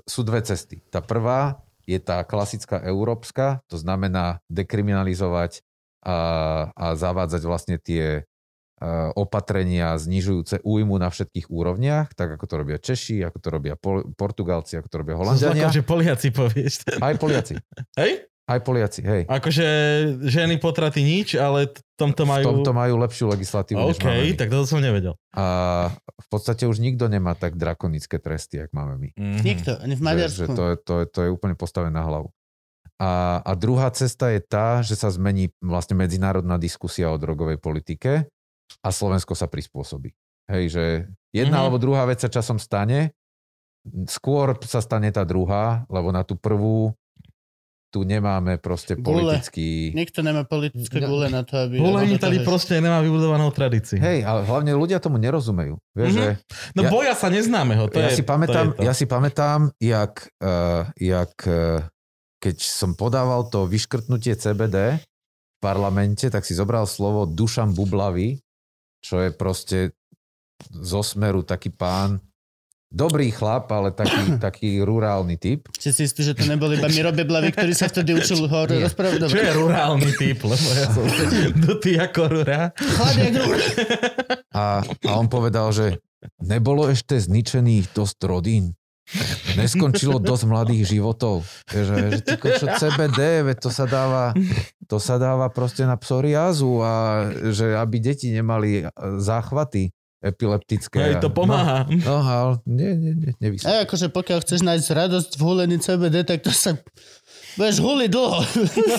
sú 0.03 0.21
dve 0.27 0.43
cesty. 0.43 0.83
Tá 0.91 0.99
prvá 0.99 1.63
je 1.87 1.99
tá 2.03 2.19
klasická 2.27 2.83
európska, 2.83 3.63
to 3.71 3.79
znamená 3.79 4.43
dekriminalizovať 4.51 5.63
a, 6.03 6.17
a 6.75 6.85
zavádzať 6.99 7.41
vlastne 7.47 7.79
tie 7.79 8.23
a, 8.23 9.11
opatrenia 9.15 9.95
znižujúce 9.95 10.61
újmu 10.67 10.99
na 10.99 11.07
všetkých 11.07 11.47
úrovniach, 11.47 12.11
tak 12.13 12.35
ako 12.35 12.45
to 12.45 12.55
robia 12.59 12.77
Češi, 12.77 13.23
ako 13.23 13.37
to 13.39 13.47
robia 13.47 13.73
Pol- 13.79 14.07
Portugalci, 14.13 14.75
ako 14.75 14.87
to 14.91 14.97
robia 14.99 15.15
Holandiania. 15.15 15.71
Že 15.71 15.83
Poliaci 15.87 16.27
povieš. 16.35 16.73
Aj 16.99 17.15
Poliaci. 17.15 17.55
Hej? 17.95 18.27
Aj 18.47 18.59
Poliaci, 18.59 19.03
hej. 19.03 19.27
Akože 19.27 19.67
ženy 20.23 20.55
potraty 20.55 21.03
nič, 21.03 21.35
ale 21.35 21.67
v 21.67 21.79
tomto 21.93 22.23
V 22.23 22.29
majú... 22.29 22.43
tomto 22.47 22.71
majú 22.71 22.95
lepšiu 22.97 23.27
legislatívu, 23.27 23.75
než 23.77 23.93
OK, 23.93 24.07
máme 24.07 24.21
my. 24.23 24.31
tak 24.33 24.47
toto 24.47 24.63
som 24.65 24.79
nevedel. 24.79 25.13
A 25.35 25.45
v 25.91 26.27
podstate 26.31 26.63
už 26.63 26.79
nikto 26.79 27.05
nemá 27.05 27.35
tak 27.35 27.53
drakonické 27.53 28.15
tresty, 28.17 28.57
jak 28.57 28.71
máme 28.71 28.95
my. 28.95 29.09
Mhm. 29.13 29.39
Nikto, 29.43 29.71
ani 29.77 29.93
v 29.93 29.99
Že, 29.99 30.05
Maďarsku. 30.05 30.39
že 30.39 30.47
to, 30.49 30.63
je, 30.63 30.75
to, 30.79 30.93
je, 30.95 31.05
to 31.11 31.19
je 31.21 31.29
úplne 31.29 31.53
postavené 31.53 31.91
na 31.91 32.01
hlavu. 32.01 32.31
A, 32.97 33.43
a 33.43 33.51
druhá 33.53 33.91
cesta 33.91 34.31
je 34.31 34.39
tá, 34.39 34.79
že 34.79 34.95
sa 34.95 35.11
zmení 35.11 35.51
vlastne 35.59 35.93
medzinárodná 35.93 36.55
diskusia 36.55 37.11
o 37.11 37.19
drogovej 37.19 37.59
politike 37.59 38.31
a 38.79 38.89
Slovensko 38.89 39.35
sa 39.35 39.45
prispôsobí. 39.45 40.15
Hej, 40.47 40.63
že 40.71 40.83
jedna 41.29 41.59
Mhm. 41.59 41.63
alebo 41.67 41.77
druhá 41.77 42.07
vec 42.07 42.23
sa 42.23 42.31
časom 42.31 42.55
stane, 42.57 43.11
skôr 44.07 44.55
sa 44.63 44.79
stane 44.79 45.11
tá 45.11 45.23
druhá, 45.23 45.83
lebo 45.87 46.09
na 46.09 46.23
tú 46.23 46.39
prvú 46.39 46.95
tu 47.97 48.05
nemáme 48.05 48.61
proste 48.61 48.93
Gule. 48.93 49.33
politický... 49.33 49.89
Nikto 49.91 50.21
nemá 50.21 50.45
politické 50.45 51.01
gule 51.01 51.27
na 51.27 51.41
to, 51.41 51.57
aby... 51.57 51.81
Aby 51.81 52.37
to- 52.37 52.45
proste 52.45 52.77
nemá 52.77 53.01
vybudovanú 53.01 53.49
tradíciu. 53.49 53.97
Hej, 53.97 54.21
ale 54.21 54.45
hlavne 54.45 54.69
ľudia 54.71 55.01
tomu 55.01 55.17
nerozumejú. 55.17 55.81
Vieš, 55.91 56.11
Mhm. 56.11 56.15
že 56.15 56.27
No 56.77 56.81
Ja- 56.85 56.91
boja 56.93 57.13
sa 57.13 57.27
neznámeho. 57.27 57.89
To 57.89 57.97
ja, 57.97 58.13
je, 58.13 58.21
si 58.21 58.23
pamätám, 58.23 58.65
to 58.69 58.75
je 58.75 58.77
to. 58.77 58.85
ja 58.85 58.93
si 58.93 59.05
pamätám, 59.05 59.59
jak, 59.75 60.13
uh, 60.37 60.85
jak 60.93 61.33
uh, 61.43 61.81
keď 62.37 62.55
som 62.59 62.93
podával 62.93 63.49
to 63.49 63.65
vyškrtnutie 63.65 64.37
CBD 64.37 65.01
v 65.01 65.57
parlamente, 65.57 66.29
tak 66.29 66.45
si 66.45 66.53
zobral 66.53 66.85
slovo 66.85 67.25
Dušan 67.25 67.73
Bublavy, 67.73 68.37
čo 69.01 69.17
je 69.19 69.29
proste 69.31 69.77
zo 70.69 71.01
smeru 71.01 71.41
taký 71.41 71.69
pán, 71.69 72.21
dobrý 72.87 73.29
chlap, 73.35 73.67
ale 73.71 73.91
taký, 73.91 74.23
taký 74.45 74.69
rurálny 74.81 75.35
typ. 75.35 75.67
Si 75.75 75.91
si 75.91 76.07
istý, 76.07 76.23
že 76.23 76.33
to 76.33 76.47
nebol 76.47 76.71
iba 76.71 76.87
Miro 76.87 77.11
Beblavy, 77.11 77.53
ktorý 77.53 77.73
sa 77.75 77.91
vtedy 77.91 78.15
učil 78.15 78.47
Nie. 78.47 78.87
rozprávať? 78.87 79.27
Čo 79.27 79.39
je 79.39 79.53
rurálny 79.53 80.11
typ, 80.15 80.39
lebo 80.43 80.67
ja 80.73 80.87
som 80.91 81.03
dutý 81.67 81.99
ako 81.99 82.21
rura. 82.31 82.71
Chlap, 82.75 83.15
jak 83.19 83.35
rúr. 83.35 83.57
A, 84.55 84.81
a 84.83 85.11
on 85.19 85.27
povedal, 85.29 85.69
že 85.75 86.01
nebolo 86.41 86.89
ešte 86.89 87.19
zničených 87.19 87.93
dosť 87.93 88.19
rodín. 88.25 88.73
Neskončilo 89.55 90.19
dosť 90.19 90.43
mladých 90.51 90.83
životov. 90.99 91.47
Že, 91.71 92.11
že 92.11 92.19
ty 92.27 92.35
kočo, 92.35 92.67
CBD, 92.75 93.39
veď 93.47 93.57
to 93.63 93.71
sa 93.71 93.87
dáva, 93.87 94.35
to 94.83 94.99
sa 94.99 95.15
dáva 95.15 95.47
proste 95.47 95.87
na 95.87 95.95
psoriázu 95.95 96.83
a 96.83 96.93
že 97.55 97.71
aby 97.71 98.03
deti 98.03 98.35
nemali 98.35 98.83
e, 98.83 98.91
záchvaty 99.23 99.95
epileptické. 100.21 101.13
Hej, 101.13 101.15
to 101.21 101.29
pomáha. 101.29 101.85
No, 101.85 101.97
no 102.01 102.15
ale 102.25 102.53
nie, 102.65 102.91
nie, 102.97 103.13
nie, 103.13 103.31
nevysvetlí. 103.37 103.69
A 103.69 103.85
akože 103.85 104.07
pokiaľ 104.09 104.37
chceš 104.41 104.65
nájsť 104.65 104.87
radosť 104.89 105.31
v 105.37 105.41
hulení 105.45 105.77
CBD, 105.77 106.25
tak 106.25 106.41
to 106.41 106.49
sa... 106.49 106.73
Budeš 107.57 107.81
huliť 107.81 108.09
dlho. 108.13 108.39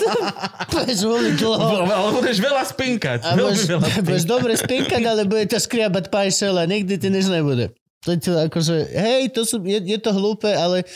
budeš 0.75 0.99
huliť 1.07 1.33
dlho. 1.39 1.67
Ale 1.87 2.09
budeš 2.11 2.37
veľa 2.43 2.63
spinkať. 2.67 3.19
A 3.23 3.29
budeš, 3.35 3.67
veľa 3.67 3.87
budeš 4.03 4.23
spinkať. 4.23 4.31
dobre 4.31 4.51
spinkať, 4.59 5.01
ale 5.07 5.21
bude 5.27 5.45
to 5.47 5.59
skriabať 5.59 6.05
pajšel 6.11 6.55
a 6.59 6.63
nikdy 6.67 6.99
ti 6.99 7.07
nič 7.07 7.31
nebude. 7.31 7.71
To 8.07 8.15
je 8.15 8.19
to 8.19 8.31
akože, 8.47 8.75
hej, 8.95 9.27
to 9.35 9.43
sú, 9.43 9.59
je, 9.67 9.75
je 9.75 9.99
to 9.99 10.15
hlúpe, 10.15 10.47
ale 10.47 10.87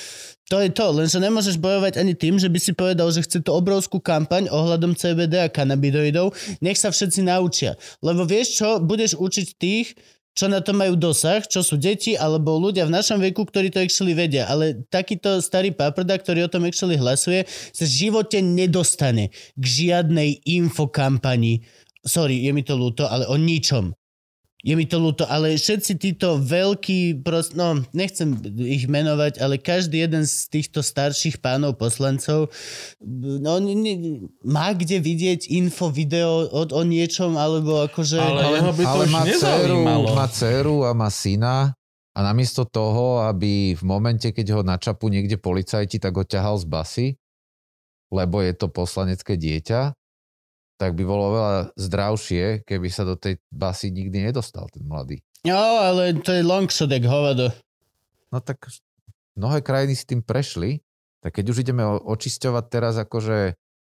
to 0.52 0.60
je 0.60 0.70
to, 0.76 0.86
lenže 0.92 1.18
nemôžeš 1.24 1.56
bojovať 1.56 2.04
ani 2.04 2.14
tým, 2.14 2.36
že 2.36 2.52
by 2.52 2.60
si 2.60 2.76
povedal, 2.76 3.08
že 3.16 3.24
chce 3.24 3.40
to 3.42 3.56
obrovskú 3.56 4.04
kampaň 4.04 4.52
ohľadom 4.52 4.92
CBD 4.92 5.40
a 5.40 5.48
kanabidoidov, 5.48 6.36
nech 6.60 6.76
sa 6.76 6.92
všetci 6.92 7.24
naučia. 7.24 7.80
Lebo 8.04 8.28
vieš 8.28 8.60
čo, 8.60 8.84
budeš 8.84 9.16
učiť 9.16 9.48
tých, 9.56 9.96
čo 10.34 10.50
na 10.50 10.60
to 10.66 10.74
majú 10.74 10.98
dosah, 10.98 11.46
čo 11.46 11.62
sú 11.62 11.78
deti 11.78 12.18
alebo 12.18 12.58
ľudia 12.58 12.90
v 12.90 12.96
našom 12.98 13.22
veku, 13.22 13.46
ktorí 13.46 13.70
to 13.70 13.80
actually 13.80 14.18
vedia. 14.18 14.50
Ale 14.50 14.82
takýto 14.90 15.40
starý 15.40 15.72
paprda, 15.72 16.18
ktorý 16.18 16.50
o 16.50 16.52
tom 16.52 16.66
actually 16.66 16.98
hlasuje, 16.98 17.46
sa 17.72 17.86
v 17.86 17.94
živote 18.10 18.42
nedostane 18.42 19.30
k 19.54 19.64
žiadnej 19.64 20.42
infokampani. 20.44 21.64
Sorry, 22.04 22.44
je 22.44 22.52
mi 22.52 22.66
to 22.66 22.76
ľúto, 22.76 23.08
ale 23.08 23.30
o 23.30 23.38
ničom. 23.38 23.94
Je 24.64 24.80
mi 24.80 24.88
to 24.88 24.96
ľúto, 24.96 25.28
ale 25.28 25.60
všetci 25.60 26.00
títo 26.00 26.40
veľkí, 26.40 27.20
prost, 27.20 27.52
no 27.52 27.84
nechcem 27.92 28.32
ich 28.64 28.88
menovať, 28.88 29.44
ale 29.44 29.60
každý 29.60 30.08
jeden 30.08 30.24
z 30.24 30.48
týchto 30.48 30.80
starších 30.80 31.44
pánov 31.44 31.76
poslancov 31.76 32.48
no, 33.04 33.60
ne, 33.60 33.76
ne, 33.76 33.94
má 34.48 34.72
kde 34.72 35.04
vidieť 35.04 35.52
info, 35.52 35.92
video 35.92 36.48
o, 36.48 36.64
o 36.64 36.82
niečom, 36.88 37.36
alebo 37.36 37.84
akože... 37.92 38.16
Ale 38.16 38.64
jeho 38.64 38.72
by 38.72 38.84
to 38.88 38.88
ale 38.88 39.04
už 39.04 39.12
má 39.12 39.24
dceru, 39.28 39.80
má 40.16 40.28
dceru 40.32 40.78
a 40.88 40.92
má 40.96 41.10
syna 41.12 41.76
a 42.16 42.20
namiesto 42.24 42.64
toho, 42.64 43.20
aby 43.28 43.76
v 43.76 43.84
momente, 43.84 44.32
keď 44.32 44.48
ho 44.56 44.62
načapú 44.64 45.12
niekde 45.12 45.36
policajti, 45.36 46.00
tak 46.00 46.16
ho 46.16 46.24
ťahal 46.24 46.56
z 46.56 46.66
basy, 46.72 47.08
lebo 48.16 48.40
je 48.40 48.56
to 48.56 48.72
poslanecké 48.72 49.36
dieťa, 49.36 49.92
tak 50.76 50.94
by 50.94 51.04
bolo 51.04 51.26
veľa 51.32 51.56
zdravšie, 51.76 52.64
keby 52.64 52.88
sa 52.88 53.04
do 53.04 53.16
tej 53.16 53.38
basy 53.48 53.90
nikdy 53.90 54.26
nedostal 54.26 54.68
ten 54.68 54.84
mladý. 54.84 55.22
No, 55.44 55.56
ale 55.80 56.16
to 56.16 56.32
je 56.32 56.42
long 56.42 56.68
shot, 56.68 56.90
jak 56.90 57.04
hovado. 57.04 57.52
No 58.30 58.40
tak 58.40 58.64
mnohé 59.36 59.60
krajiny 59.60 59.94
s 59.94 60.04
tým 60.04 60.20
prešli, 60.20 60.82
tak 61.20 61.36
keď 61.36 61.46
už 61.50 61.58
ideme 61.62 61.84
očisťovať 61.86 62.66
teraz 62.68 62.96
akože 62.98 63.56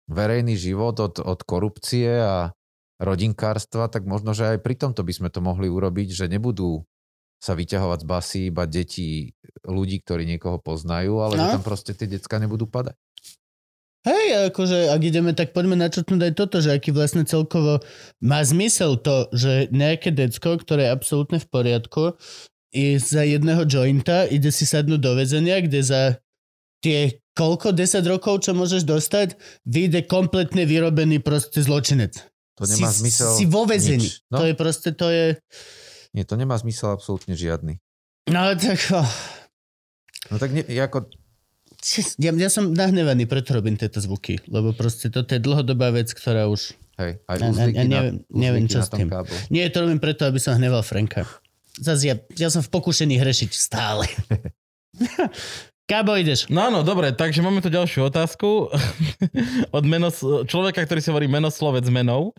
verejný 0.06 0.54
život 0.54 0.96
od, 0.98 1.16
od 1.16 1.40
korupcie 1.42 2.08
a 2.10 2.52
rodinkárstva, 2.98 3.88
tak 3.88 4.04
možno, 4.04 4.32
že 4.32 4.56
aj 4.56 4.58
pri 4.60 4.74
tomto 4.76 5.02
by 5.02 5.12
sme 5.12 5.28
to 5.28 5.40
mohli 5.40 5.66
urobiť, 5.66 6.08
že 6.12 6.26
nebudú 6.26 6.84
sa 7.38 7.52
vyťahovať 7.52 7.98
z 8.00 8.06
basy 8.08 8.40
iba 8.48 8.64
deti 8.64 9.36
ľudí, 9.62 10.00
ktorí 10.00 10.24
niekoho 10.24 10.56
poznajú, 10.56 11.20
ale 11.20 11.36
No. 11.36 11.42
že 11.44 11.60
tam 11.60 11.64
proste 11.64 11.92
tie 11.92 12.08
decka 12.08 12.40
nebudú 12.40 12.64
padať. 12.64 12.96
Hej, 14.04 14.52
akože 14.52 14.92
ak 14.92 15.00
ideme, 15.00 15.32
tak 15.32 15.56
poďme 15.56 15.80
načrtnúť 15.80 16.20
aj 16.28 16.32
toto, 16.36 16.60
že 16.60 16.76
aký 16.76 16.92
vlastne 16.92 17.24
celkovo 17.24 17.80
má 18.20 18.44
zmysel 18.44 19.00
to, 19.00 19.32
že 19.32 19.72
nejaké 19.72 20.12
decko, 20.12 20.60
ktoré 20.60 20.88
je 20.88 20.94
absolútne 20.94 21.40
v 21.40 21.48
poriadku, 21.48 22.12
i 22.74 23.00
za 23.00 23.24
jedného 23.24 23.64
jointa 23.64 24.28
ide 24.28 24.52
si 24.52 24.68
sadnúť 24.68 25.00
do 25.00 25.12
väzenia, 25.16 25.62
kde 25.64 25.80
za 25.80 26.02
tie 26.84 27.22
koľko, 27.32 27.72
10 27.72 28.04
rokov, 28.04 28.44
čo 28.44 28.52
môžeš 28.52 28.84
dostať, 28.84 29.40
vyjde 29.64 30.04
kompletne 30.04 30.68
vyrobený 30.68 31.24
proste 31.24 31.64
zločinec. 31.64 32.18
To 32.60 32.68
nemá 32.68 32.92
si, 32.92 33.02
zmysel 33.02 33.30
Si 33.34 33.44
vo 33.48 33.64
väzení. 33.64 34.04
nič. 34.04 34.22
No. 34.30 34.42
To 34.42 34.44
je 34.46 34.54
proste, 34.54 34.92
to 34.92 35.08
je... 35.08 35.40
Nie, 36.14 36.22
to 36.22 36.38
nemá 36.38 36.54
zmysel 36.60 36.94
absolútne 36.94 37.34
žiadny. 37.34 37.80
No 38.30 38.52
tak... 38.54 38.78
Oh. 38.94 39.08
No 40.30 40.36
tak 40.38 40.52
nie, 40.54 40.62
ako, 40.78 41.10
Ja, 42.16 42.32
ja 42.32 42.48
som 42.48 42.72
nahnevaný, 42.72 43.24
preto 43.24 43.52
robím 43.52 43.76
tieto 43.76 44.00
zvuky, 44.00 44.40
lebo 44.46 44.72
proste 44.72 45.08
toto 45.08 45.28
je 45.28 45.38
dlhodobá 45.38 45.92
vec, 45.92 46.08
ktorá 46.08 46.48
už... 46.48 46.72
hej, 46.96 47.20
aj 47.26 47.36
ja- 47.36 47.52
ja 47.68 47.84
neviem- 47.84 48.24
na, 48.24 48.40
neviem, 48.40 48.64
čo 48.64 48.80
na 48.80 48.84
s 48.84 48.90
tým. 48.90 49.06
káblu. 49.06 49.36
Nie, 49.48 49.68
to 49.68 49.82
robím 49.82 49.98
preto, 49.98 50.24
aby 50.24 50.40
som 50.40 50.56
hneval 50.56 50.80
Franka. 50.80 51.28
Zas 51.76 52.00
ja, 52.00 52.16
ja 52.32 52.48
som 52.48 52.62
v 52.62 52.70
pokušení 52.70 53.18
hrešiť 53.18 53.50
stále. 53.50 54.06
Kábo, 55.84 56.16
ideš. 56.16 56.48
No 56.48 56.64
áno, 56.64 56.80
dobre, 56.80 57.12
takže 57.12 57.44
máme 57.44 57.60
tu 57.60 57.68
ďalšiu 57.68 58.08
otázku 58.08 58.72
od 59.76 59.84
menos, 59.84 60.16
človeka, 60.48 60.80
ktorý 60.80 61.04
sa 61.04 61.12
hovorí 61.12 61.28
menoslovec 61.28 61.84
menou. 61.92 62.32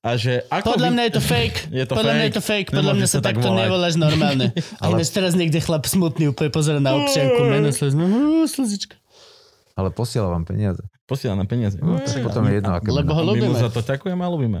A 0.00 0.16
že 0.16 0.40
ako 0.48 0.72
Podľa 0.72 0.88
vy- 0.88 0.94
mňa 0.96 1.04
je 1.04 1.12
to 1.12 1.22
fake. 1.22 1.58
Je 1.78 1.84
to 1.84 1.92
Podľa 1.92 2.12
mňa 2.16 2.24
fake? 2.24 2.32
je 2.32 2.32
to 2.32 2.44
fake. 2.44 2.68
Podľa 2.72 2.80
Nemôže 2.80 2.96
mňa 2.96 3.08
sa 3.08 3.12
sa 3.12 3.20
tak 3.20 3.28
takto 3.36 3.48
volať. 3.52 3.60
nevoláš 3.60 3.94
normálne. 4.00 4.46
Ale 4.80 4.92
ináč 4.96 5.08
teraz 5.12 5.32
niekde 5.36 5.60
chlap 5.60 5.84
smutný 5.84 6.32
úplne 6.32 6.48
pozera 6.48 6.80
na 6.80 6.96
občianku. 6.96 7.40
Meno 7.44 7.68
slez. 7.76 7.92
No, 7.92 8.08
slzička. 8.48 8.96
Ale 9.76 9.92
posiela 9.92 10.32
vám 10.32 10.48
peniaze. 10.48 10.80
Posiela 11.04 11.36
nám 11.36 11.46
peniaze. 11.46 11.76
No, 11.76 12.00
tak 12.00 12.24
potom 12.24 12.40
je 12.48 12.56
jedno, 12.56 12.72
aké 12.72 12.88
Lebo 12.88 13.12
ho. 13.12 13.20
My 13.20 13.36
mu 13.38 13.52
za 13.52 13.68
to 13.68 13.78
ďakujeme 13.78 14.18
a 14.18 14.28
ľúbime. 14.28 14.60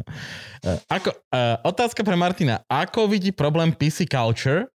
E, 0.62 0.70
Ako, 0.86 1.10
uh, 1.10 1.58
otázka 1.64 2.04
pre 2.04 2.12
Martina. 2.12 2.60
Ako 2.68 3.08
vidí 3.08 3.32
problém 3.32 3.72
PC 3.72 4.04
culture 4.04 4.68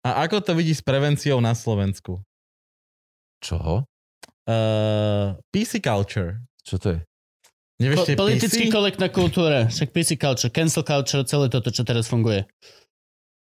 a 0.00 0.24
ako 0.24 0.40
to 0.40 0.52
vidí 0.56 0.72
s 0.72 0.80
prevenciou 0.80 1.38
na 1.38 1.52
Slovensku? 1.52 2.18
Čoho? 3.40 3.88
Uh, 4.44 5.36
PC 5.52 5.80
culture. 5.80 6.44
Čo 6.64 6.76
to 6.76 6.88
je? 6.96 7.00
Nevieš, 7.80 8.12
Ko- 8.12 8.28
politicky 8.28 8.68
PC? 8.68 8.72
korektná 8.72 9.08
kultúra. 9.08 9.64
Však 9.72 9.88
PC 9.90 10.20
culture, 10.20 10.52
cancel 10.52 10.84
culture, 10.84 11.24
celé 11.24 11.48
toto, 11.48 11.72
čo 11.72 11.80
teraz 11.80 12.04
funguje. 12.06 12.44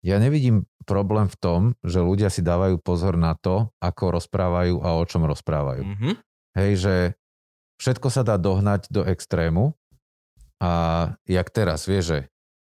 Ja 0.07 0.23
nevidím 0.23 0.63
problém 0.87 1.27
v 1.27 1.37
tom, 1.43 1.61
že 1.83 1.99
ľudia 1.99 2.31
si 2.31 2.39
dávajú 2.41 2.79
pozor 2.79 3.19
na 3.19 3.35
to, 3.35 3.75
ako 3.83 4.15
rozprávajú 4.23 4.79
a 4.81 4.95
o 4.95 5.03
čom 5.03 5.27
rozprávajú. 5.27 5.83
Mhm. 5.83 6.11
Hej, 6.55 6.73
že 6.79 6.95
všetko 7.83 8.09
sa 8.11 8.23
dá 8.23 8.39
dohnať 8.39 8.91
do 8.95 9.03
extrému 9.03 9.75
a 10.63 10.73
jak 11.27 11.51
teraz, 11.51 11.87
vieš, 11.87 12.05
že 12.15 12.19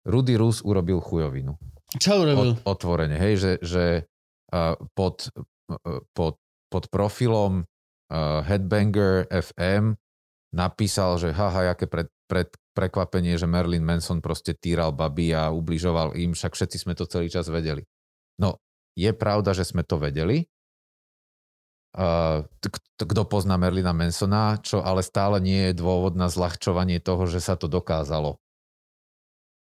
Rudy 0.04 0.36
Rus 0.36 0.60
urobil 0.60 1.00
chujovinu. 1.00 1.56
Čo 1.96 2.24
urobil? 2.28 2.60
Od, 2.60 2.76
otvorene, 2.76 3.16
hej, 3.16 3.34
že, 3.40 3.52
že 3.64 3.84
a, 4.52 4.76
pod, 4.96 5.32
a, 5.68 6.00
pod, 6.12 6.40
pod 6.74 6.90
profilom 6.90 7.62
a, 8.10 8.42
Headbanger 8.42 9.30
FM 9.30 9.94
napísal, 10.50 11.22
že 11.22 11.30
haha, 11.30 11.70
aké 11.70 11.86
pred, 11.86 12.10
pred, 12.26 12.50
prekvapenie, 12.74 13.38
že 13.38 13.46
Marilyn 13.46 13.86
Manson 13.86 14.18
proste 14.18 14.58
týral 14.58 14.90
baby 14.90 15.30
a 15.30 15.54
ubližoval 15.54 16.18
im, 16.18 16.34
však 16.34 16.58
všetci 16.58 16.82
sme 16.82 16.98
to 16.98 17.06
celý 17.06 17.30
čas 17.30 17.46
vedeli. 17.46 17.86
No, 18.42 18.58
je 18.98 19.14
pravda, 19.14 19.54
že 19.54 19.62
sme 19.62 19.86
to 19.86 20.02
vedeli. 20.02 20.50
Uh, 21.94 22.42
kto 22.98 23.22
pozná 23.30 23.54
Merlina 23.54 23.94
Mansona, 23.94 24.58
čo 24.58 24.82
ale 24.82 25.06
stále 25.06 25.38
nie 25.38 25.70
je 25.70 25.78
dôvod 25.78 26.18
na 26.18 26.26
zľahčovanie 26.26 26.98
toho, 26.98 27.30
že 27.30 27.38
sa 27.38 27.54
to 27.54 27.70
dokázalo. 27.70 28.42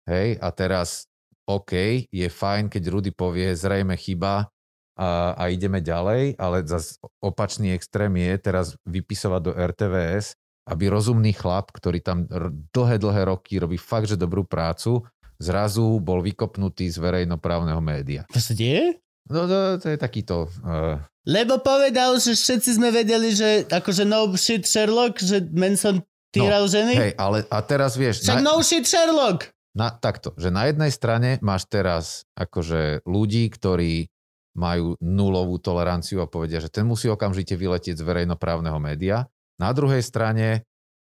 Hej, 0.06 0.38
a 0.38 0.54
teraz 0.54 1.10
OK, 1.50 2.06
je 2.14 2.28
fajn, 2.30 2.70
keď 2.70 2.84
Rudy 2.94 3.10
povie 3.10 3.50
zrejme 3.58 3.98
chyba 3.98 4.54
a, 5.00 5.32
a 5.40 5.44
ideme 5.48 5.80
ďalej, 5.80 6.36
ale 6.36 6.68
zas 6.68 7.00
opačný 7.24 7.72
extrém 7.72 8.12
je 8.20 8.34
teraz 8.36 8.76
vypisovať 8.84 9.42
do 9.42 9.52
RTVS, 9.56 10.36
aby 10.68 10.92
rozumný 10.92 11.32
chlap, 11.32 11.72
ktorý 11.72 12.04
tam 12.04 12.28
dlhé, 12.76 13.00
dlhé 13.00 13.32
roky 13.32 13.58
robí 13.58 13.80
fakt, 13.80 14.12
že 14.12 14.20
dobrú 14.20 14.44
prácu, 14.44 15.08
zrazu 15.40 16.04
bol 16.04 16.20
vykopnutý 16.20 16.92
z 16.92 17.00
verejnoprávneho 17.00 17.80
média. 17.80 18.28
To 18.36 18.44
sa 18.44 18.52
deje? 18.52 19.00
No 19.32 19.48
to, 19.48 19.80
to 19.80 19.88
je 19.96 19.98
takýto... 19.98 20.52
Uh, 20.62 21.00
Lebo 21.24 21.64
povedal, 21.64 22.20
že 22.20 22.36
všetci 22.36 22.76
sme 22.76 22.92
vedeli, 22.92 23.32
že 23.32 23.64
akože 23.72 24.04
no 24.04 24.28
shit 24.36 24.68
Sherlock, 24.68 25.22
že 25.22 25.48
Manson 25.54 26.04
týral 26.34 26.68
ženy. 26.68 26.94
hej, 26.94 27.14
ale 27.16 27.48
a 27.48 27.58
teraz 27.64 27.96
vieš... 27.96 28.28
Však 28.28 28.44
no 28.44 28.60
shit 28.60 28.84
Sherlock! 28.84 29.48
na, 29.80 29.94
takto, 29.94 30.34
že 30.36 30.50
na 30.50 30.68
jednej 30.68 30.92
strane 30.92 31.30
máš 31.40 31.70
teraz 31.70 32.26
akože 32.36 33.06
ľudí, 33.06 33.48
ktorí 33.48 34.10
majú 34.54 34.98
nulovú 35.00 35.58
toleranciu 35.58 36.20
a 36.20 36.28
povedia, 36.28 36.58
že 36.58 36.68
ten 36.68 36.84
musí 36.84 37.06
okamžite 37.06 37.54
vyletieť 37.54 37.96
z 37.96 38.04
verejnoprávneho 38.04 38.78
média. 38.78 39.30
Na 39.58 39.70
druhej 39.70 40.02
strane 40.02 40.66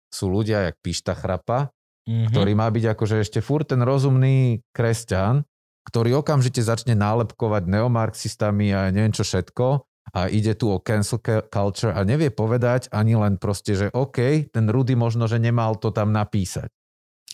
sú 0.08 0.30
ľudia 0.30 0.70
jak 0.70 0.76
Pišta 0.80 1.14
Chrapa, 1.14 1.74
Mhm. 2.06 2.30
ktorý 2.30 2.52
má 2.54 2.70
byť 2.70 2.86
akože 2.94 3.16
ešte 3.18 3.42
furt 3.42 3.66
ten 3.66 3.82
rozumný 3.82 4.62
kresťan, 4.70 5.42
ktorý 5.86 6.22
okamžite 6.22 6.62
začne 6.62 6.94
nálepkovať 6.94 7.66
neomarxistami 7.66 8.70
a 8.70 8.94
neviem 8.94 9.10
čo 9.10 9.26
všetko 9.26 9.66
a 10.14 10.30
ide 10.30 10.54
tu 10.54 10.70
o 10.70 10.78
cancel 10.78 11.18
ca- 11.18 11.42
culture 11.50 11.90
a 11.90 12.06
nevie 12.06 12.30
povedať 12.30 12.94
ani 12.94 13.18
len 13.18 13.42
proste, 13.42 13.74
že 13.74 13.90
OK, 13.90 14.50
ten 14.54 14.70
Rudy 14.70 14.94
možno, 14.94 15.26
že 15.26 15.42
nemal 15.42 15.82
to 15.82 15.90
tam 15.90 16.14
napísať. 16.14 16.70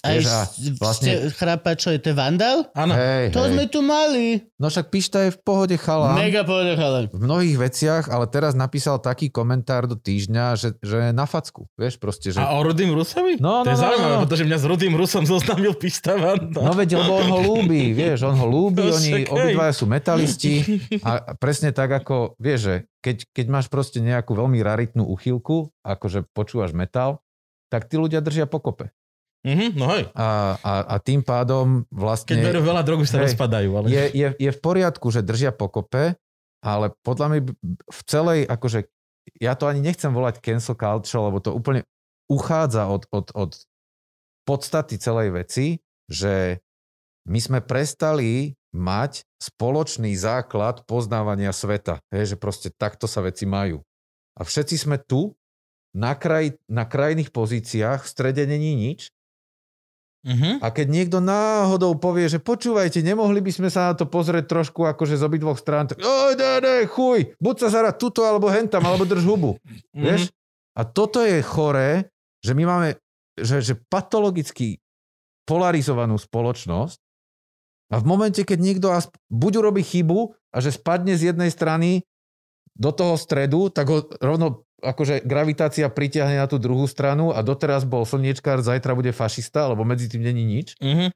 A 0.02 0.18
Vieš, 0.18 0.26
a 0.26 0.50
vlastne- 0.82 1.30
chrápa, 1.30 1.78
čo 1.78 1.94
je 1.94 2.02
to 2.02 2.18
vandal? 2.18 2.66
Áno. 2.74 2.98
Hej, 2.98 3.38
To 3.38 3.46
hej. 3.46 3.54
sme 3.54 3.64
tu 3.70 3.86
mali. 3.86 4.42
No 4.58 4.74
však 4.74 4.90
Pišta 4.90 5.30
je 5.30 5.32
v 5.38 5.40
pohode 5.46 5.78
chalán. 5.78 6.18
Mega 6.18 6.42
podechala. 6.42 7.06
v 7.06 7.22
mnohých 7.22 7.58
veciach, 7.62 8.10
ale 8.10 8.26
teraz 8.26 8.58
napísal 8.58 8.98
taký 8.98 9.30
komentár 9.30 9.86
do 9.86 9.94
týždňa, 9.94 10.58
že, 10.58 10.74
že 10.82 11.14
na 11.14 11.30
facku. 11.30 11.70
Vieš, 11.78 12.02
proste, 12.02 12.34
že... 12.34 12.42
A 12.42 12.50
o 12.58 12.66
Rudým 12.66 12.90
Rusovi? 12.98 13.38
No, 13.38 13.62
to 13.62 13.70
je 13.70 13.78
no, 13.78 13.82
no, 13.82 13.86
zaujímavé, 13.86 14.10
no, 14.10 14.18
no. 14.18 14.24
pretože 14.26 14.44
mňa 14.50 14.58
s 14.58 14.66
Rudým 14.66 14.94
Rusom 14.98 15.24
zoznamil 15.30 15.74
Pista 15.78 16.18
Vanda. 16.18 16.62
No 16.66 16.74
veď, 16.74 16.90
lebo 16.98 17.12
on 17.22 17.28
ho 17.30 17.40
ľúbi, 17.54 17.94
vieš, 17.94 18.26
on 18.26 18.34
ho 18.42 18.48
ľúbi, 18.50 18.90
No 18.90 18.98
oni 18.98 19.30
obidvaja 19.30 19.74
sú 19.78 19.86
metalisti 19.86 20.82
a 21.06 21.38
presne 21.38 21.70
tak 21.70 21.94
ako, 21.94 22.34
vieš, 22.42 22.60
že 22.66 22.76
keď, 23.06 23.18
keď 23.38 23.46
máš 23.54 23.66
proste 23.70 24.02
nejakú 24.02 24.34
veľmi 24.34 24.58
raritnú 24.66 25.06
uchylku, 25.06 25.70
akože 25.86 26.26
počúvaš 26.34 26.74
metal, 26.74 27.22
tak 27.70 27.86
tí 27.86 28.02
ľudia 28.02 28.20
držia 28.20 28.50
pokope. 28.50 28.90
Mhm, 29.42 29.74
no 29.74 29.90
hej. 29.98 30.06
A, 30.14 30.54
a, 30.62 30.74
a 30.86 30.96
tým 31.02 31.26
pádom 31.26 31.82
Keď 31.90 31.98
vlastne 31.98 32.36
berú 32.46 32.62
veľa 32.62 32.86
drog, 32.86 33.02
už 33.02 33.10
sa 33.10 33.18
Hej. 33.22 33.34
rozpadajú. 33.34 33.70
Ale... 33.74 33.86
je, 33.90 34.04
je, 34.14 34.28
je 34.38 34.52
v 34.54 34.60
poriadku, 34.62 35.10
že 35.10 35.26
držia 35.26 35.50
pokope, 35.50 36.14
ale 36.62 36.94
podľa 37.02 37.26
mňa 37.34 37.40
v 37.90 38.02
celej, 38.06 38.40
akože 38.46 38.86
ja 39.42 39.58
to 39.58 39.66
ani 39.66 39.82
nechcem 39.82 40.14
volať 40.14 40.46
cancel 40.46 40.78
culture, 40.78 41.26
lebo 41.26 41.42
to 41.42 41.58
úplne 41.58 41.82
uchádza 42.30 42.86
od, 42.86 43.10
od, 43.10 43.34
od 43.34 43.52
podstaty 44.46 45.02
celej 45.02 45.34
veci, 45.34 45.82
že 46.06 46.62
my 47.26 47.40
sme 47.42 47.60
prestali 47.66 48.54
mať 48.72 49.26
spoločný 49.42 50.14
základ 50.16 50.86
poznávania 50.86 51.52
sveta. 51.52 52.00
Hej, 52.14 52.36
že 52.36 52.38
proste 52.38 52.70
takto 52.70 53.10
sa 53.10 53.26
veci 53.26 53.50
majú. 53.50 53.82
A 54.38 54.48
všetci 54.48 54.76
sme 54.80 54.98
tu, 55.02 55.36
na, 55.92 56.16
kraj, 56.16 56.56
na 56.72 56.88
krajných 56.88 57.36
pozíciách, 57.36 58.08
v 58.08 58.12
strede 58.12 58.48
není 58.48 58.74
nič. 58.78 59.12
Mhm. 60.22 60.62
A 60.62 60.70
keď 60.70 60.88
niekto 60.88 61.18
náhodou 61.18 61.98
povie, 61.98 62.30
že 62.30 62.38
počúvajte, 62.38 63.02
nemohli 63.02 63.42
by 63.42 63.52
sme 63.52 63.70
sa 63.74 63.90
na 63.90 63.94
to 63.98 64.06
pozrieť 64.06 64.46
trošku 64.46 64.86
akože 64.86 65.18
z 65.18 65.26
obidvoch 65.26 65.58
strán, 65.58 65.90
tak 65.90 65.98
oj, 65.98 66.38
ne, 66.38 66.54
ne, 66.62 66.76
chuj, 66.86 67.34
buď 67.42 67.56
sa 67.58 67.68
zarať 67.74 67.98
tuto, 67.98 68.22
alebo 68.22 68.46
hentam, 68.46 68.86
alebo 68.86 69.02
drž 69.02 69.26
hubu. 69.26 69.58
Mhm. 69.98 70.02
Vieš? 70.06 70.22
A 70.78 70.86
toto 70.86 71.26
je 71.26 71.42
choré, 71.42 72.14
že 72.46 72.54
my 72.54 72.64
máme 72.70 72.90
že, 73.40 73.64
že 73.64 73.74
patologicky 73.90 74.84
polarizovanú 75.48 76.20
spoločnosť 76.20 77.00
a 77.92 77.96
v 78.00 78.06
momente, 78.08 78.44
keď 78.44 78.60
niekto 78.60 78.88
asp- 78.92 79.16
buď 79.28 79.66
urobí 79.66 79.84
chybu 79.84 80.32
a 80.52 80.58
že 80.64 80.76
spadne 80.76 81.16
z 81.16 81.34
jednej 81.34 81.52
strany 81.52 82.08
do 82.76 82.92
toho 82.96 83.20
stredu, 83.20 83.68
tak 83.68 83.92
ho 83.92 84.08
rovno 84.24 84.64
akože 84.82 85.22
gravitácia 85.24 85.86
pritiahne 85.88 86.42
na 86.42 86.50
tú 86.50 86.58
druhú 86.58 86.90
stranu 86.90 87.30
a 87.32 87.46
doteraz 87.46 87.86
bol 87.86 88.04
slniečkár, 88.04 88.66
zajtra 88.66 88.98
bude 88.98 89.14
fašista, 89.14 89.70
alebo 89.70 89.86
medzi 89.86 90.10
tým 90.10 90.26
není 90.26 90.44
nič. 90.44 90.76
Mhm. 90.82 91.14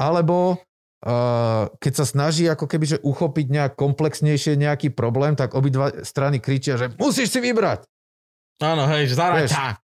Alebo 0.00 0.56
uh, 0.56 1.68
keď 1.80 1.92
sa 1.92 2.04
snaží 2.08 2.48
ako 2.48 2.64
keby, 2.64 2.96
že 2.96 2.98
uchopiť 3.04 3.46
nejak 3.52 3.72
komplexnejšie 3.76 4.56
nejaký 4.56 4.92
problém, 4.92 5.36
tak 5.36 5.52
obidva 5.52 5.92
strany 6.04 6.40
kričia, 6.40 6.80
že 6.80 6.92
musíš 6.96 7.32
si 7.32 7.40
vybrať. 7.40 7.84
Áno, 8.60 8.84
hej, 8.92 9.08
zaraďa. 9.12 9.80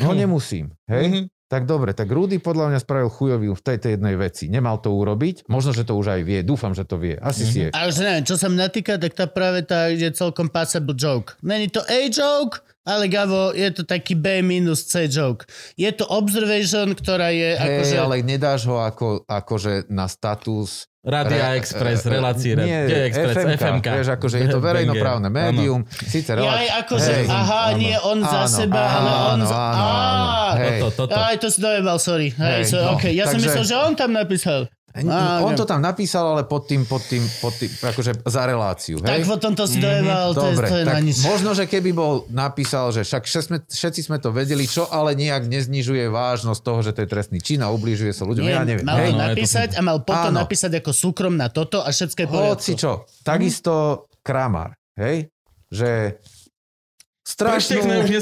No 0.00 0.12
nemusím. 0.12 0.72
Hej? 0.88 1.04
Mhm. 1.08 1.33
Tak 1.54 1.70
dobre, 1.70 1.94
tak 1.94 2.10
Rudy 2.10 2.42
podľa 2.42 2.74
mňa 2.74 2.82
spravil 2.82 3.06
chujový 3.06 3.54
v 3.54 3.62
tejto 3.62 3.94
jednej 3.94 4.18
veci. 4.18 4.50
Nemal 4.50 4.82
to 4.82 4.90
urobiť, 4.90 5.46
možno, 5.46 5.70
že 5.70 5.86
to 5.86 5.94
už 5.94 6.18
aj 6.18 6.20
vie, 6.26 6.42
dúfam, 6.42 6.74
že 6.74 6.82
to 6.82 6.98
vie. 6.98 7.14
Asi 7.22 7.46
si 7.46 7.58
je. 7.62 7.68
A 7.70 7.86
už 7.86 8.02
neviem, 8.02 8.26
čo 8.26 8.34
sa 8.34 8.50
mňa 8.50 8.66
týka, 8.74 8.98
tak 8.98 9.14
tá 9.14 9.30
práve 9.30 9.62
tá 9.62 9.86
je 9.86 10.10
celkom 10.10 10.50
passable 10.50 10.98
joke. 10.98 11.38
Není 11.46 11.70
to 11.70 11.86
A 11.86 12.10
joke, 12.10 12.58
ale 12.84 13.08
Gavo, 13.08 13.50
je 13.50 13.68
to 13.70 13.82
taký 13.82 14.12
B 14.12 14.38
minus 14.40 14.84
C 14.84 15.04
joke. 15.06 15.44
Je 15.74 15.88
to 15.88 16.04
observation, 16.06 16.92
ktorá 16.92 17.28
je 17.28 17.52
Hej, 17.52 17.64
akože... 17.80 17.96
ale 17.98 18.14
nedáš 18.20 18.64
ho 18.64 18.78
ako, 18.78 19.24
akože 19.24 19.88
na 19.88 20.04
status 20.04 20.84
Radia 21.00 21.52
Re- 21.52 21.60
Express, 21.60 22.00
e- 22.00 22.08
e- 22.08 22.10
relácie, 22.10 22.52
nie, 22.54 22.64
nie, 22.88 23.00
Express, 23.08 23.36
FMK, 23.36 23.56
FMK. 23.58 23.86
Vieš, 23.90 24.08
akože 24.14 24.36
je 24.38 24.48
to 24.48 24.60
verejnoprávne 24.68 25.28
médium, 25.28 25.84
síce 26.02 26.32
Ja 26.32 26.36
relá- 26.38 26.56
aj 26.56 26.68
akože, 26.80 27.12
Hej, 27.14 27.26
aha, 27.26 27.60
áno. 27.66 27.76
nie 27.76 27.96
on 27.98 28.18
za 28.20 28.40
Áno, 28.42 28.56
seba, 28.56 28.80
ale 28.80 29.10
on 29.12 29.36
áno, 29.36 29.44
za... 29.44 29.56
áno, 29.56 29.84
áno. 29.84 30.24
Á, 30.24 30.48
Hej. 30.56 30.78
Toto, 30.80 31.02
toto. 31.04 31.16
Aj 31.18 31.36
to 31.36 31.48
si 31.48 31.58
dojebal, 31.60 31.96
sorry. 31.98 32.28
Hej, 32.30 32.52
Hej, 32.54 32.62
so, 32.66 32.76
no, 32.78 32.96
okay. 32.96 33.12
Ja 33.12 33.24
som 33.26 33.36
takže- 33.36 33.48
myslel, 33.48 33.64
že 33.64 33.74
on 33.78 33.92
tam 33.92 34.10
napísal. 34.12 34.60
Á, 34.94 35.42
On 35.42 35.58
to 35.58 35.66
tam 35.66 35.82
napísal, 35.82 36.22
ale 36.22 36.46
pod 36.46 36.70
tým, 36.70 36.86
pod 36.86 37.02
tým, 37.02 37.18
pod 37.42 37.50
tým 37.50 37.66
akože 37.66 38.22
za 38.22 38.42
reláciu. 38.46 39.02
Tak 39.02 39.10
Hej? 39.10 39.26
potom 39.26 39.50
to 39.58 39.66
si 39.66 39.82
dojebal, 39.82 40.30
to 40.30 40.46
je, 40.46 40.54
Dobre, 40.54 40.66
to 40.70 40.76
je 40.78 40.84
na 40.86 40.92
tak 40.94 41.02
nič. 41.02 41.18
možno, 41.26 41.50
že 41.50 41.66
keby 41.66 41.90
bol 41.90 42.30
napísal, 42.30 42.94
že 42.94 43.02
však 43.02 43.26
všetci 43.26 43.42
sme, 43.42 43.58
všetci 43.66 44.00
sme 44.06 44.16
to 44.22 44.30
vedeli, 44.30 44.62
čo 44.62 44.86
ale 44.86 45.18
nejak 45.18 45.50
neznižuje 45.50 46.06
vážnosť 46.06 46.60
toho, 46.62 46.78
že 46.78 46.94
to 46.94 47.02
je 47.02 47.08
trestný 47.10 47.42
čin 47.42 47.66
a 47.66 47.74
ubližuje 47.74 48.14
sa 48.14 48.22
ľuďom. 48.22 48.46
Nie, 48.46 48.54
ja 48.54 48.62
neviem. 48.62 48.86
mal 48.86 49.02
hej? 49.02 49.10
to- 49.10 49.18
napísať 49.18 49.68
a 49.74 49.80
mal 49.82 49.98
potom 49.98 50.30
Áno. 50.30 50.38
napísať 50.46 50.78
ako 50.78 50.90
súkrom 50.94 51.34
na 51.34 51.50
toto 51.50 51.82
a 51.82 51.90
všetko 51.90 52.18
je. 52.22 52.26
Hoci 52.30 52.72
čo. 52.78 53.02
Takisto 53.26 54.06
Kramar, 54.22 54.78
hej? 54.94 55.26
Že 55.74 55.90
už 56.14 57.32
strašnú, 57.34 58.04
rie, 58.04 58.20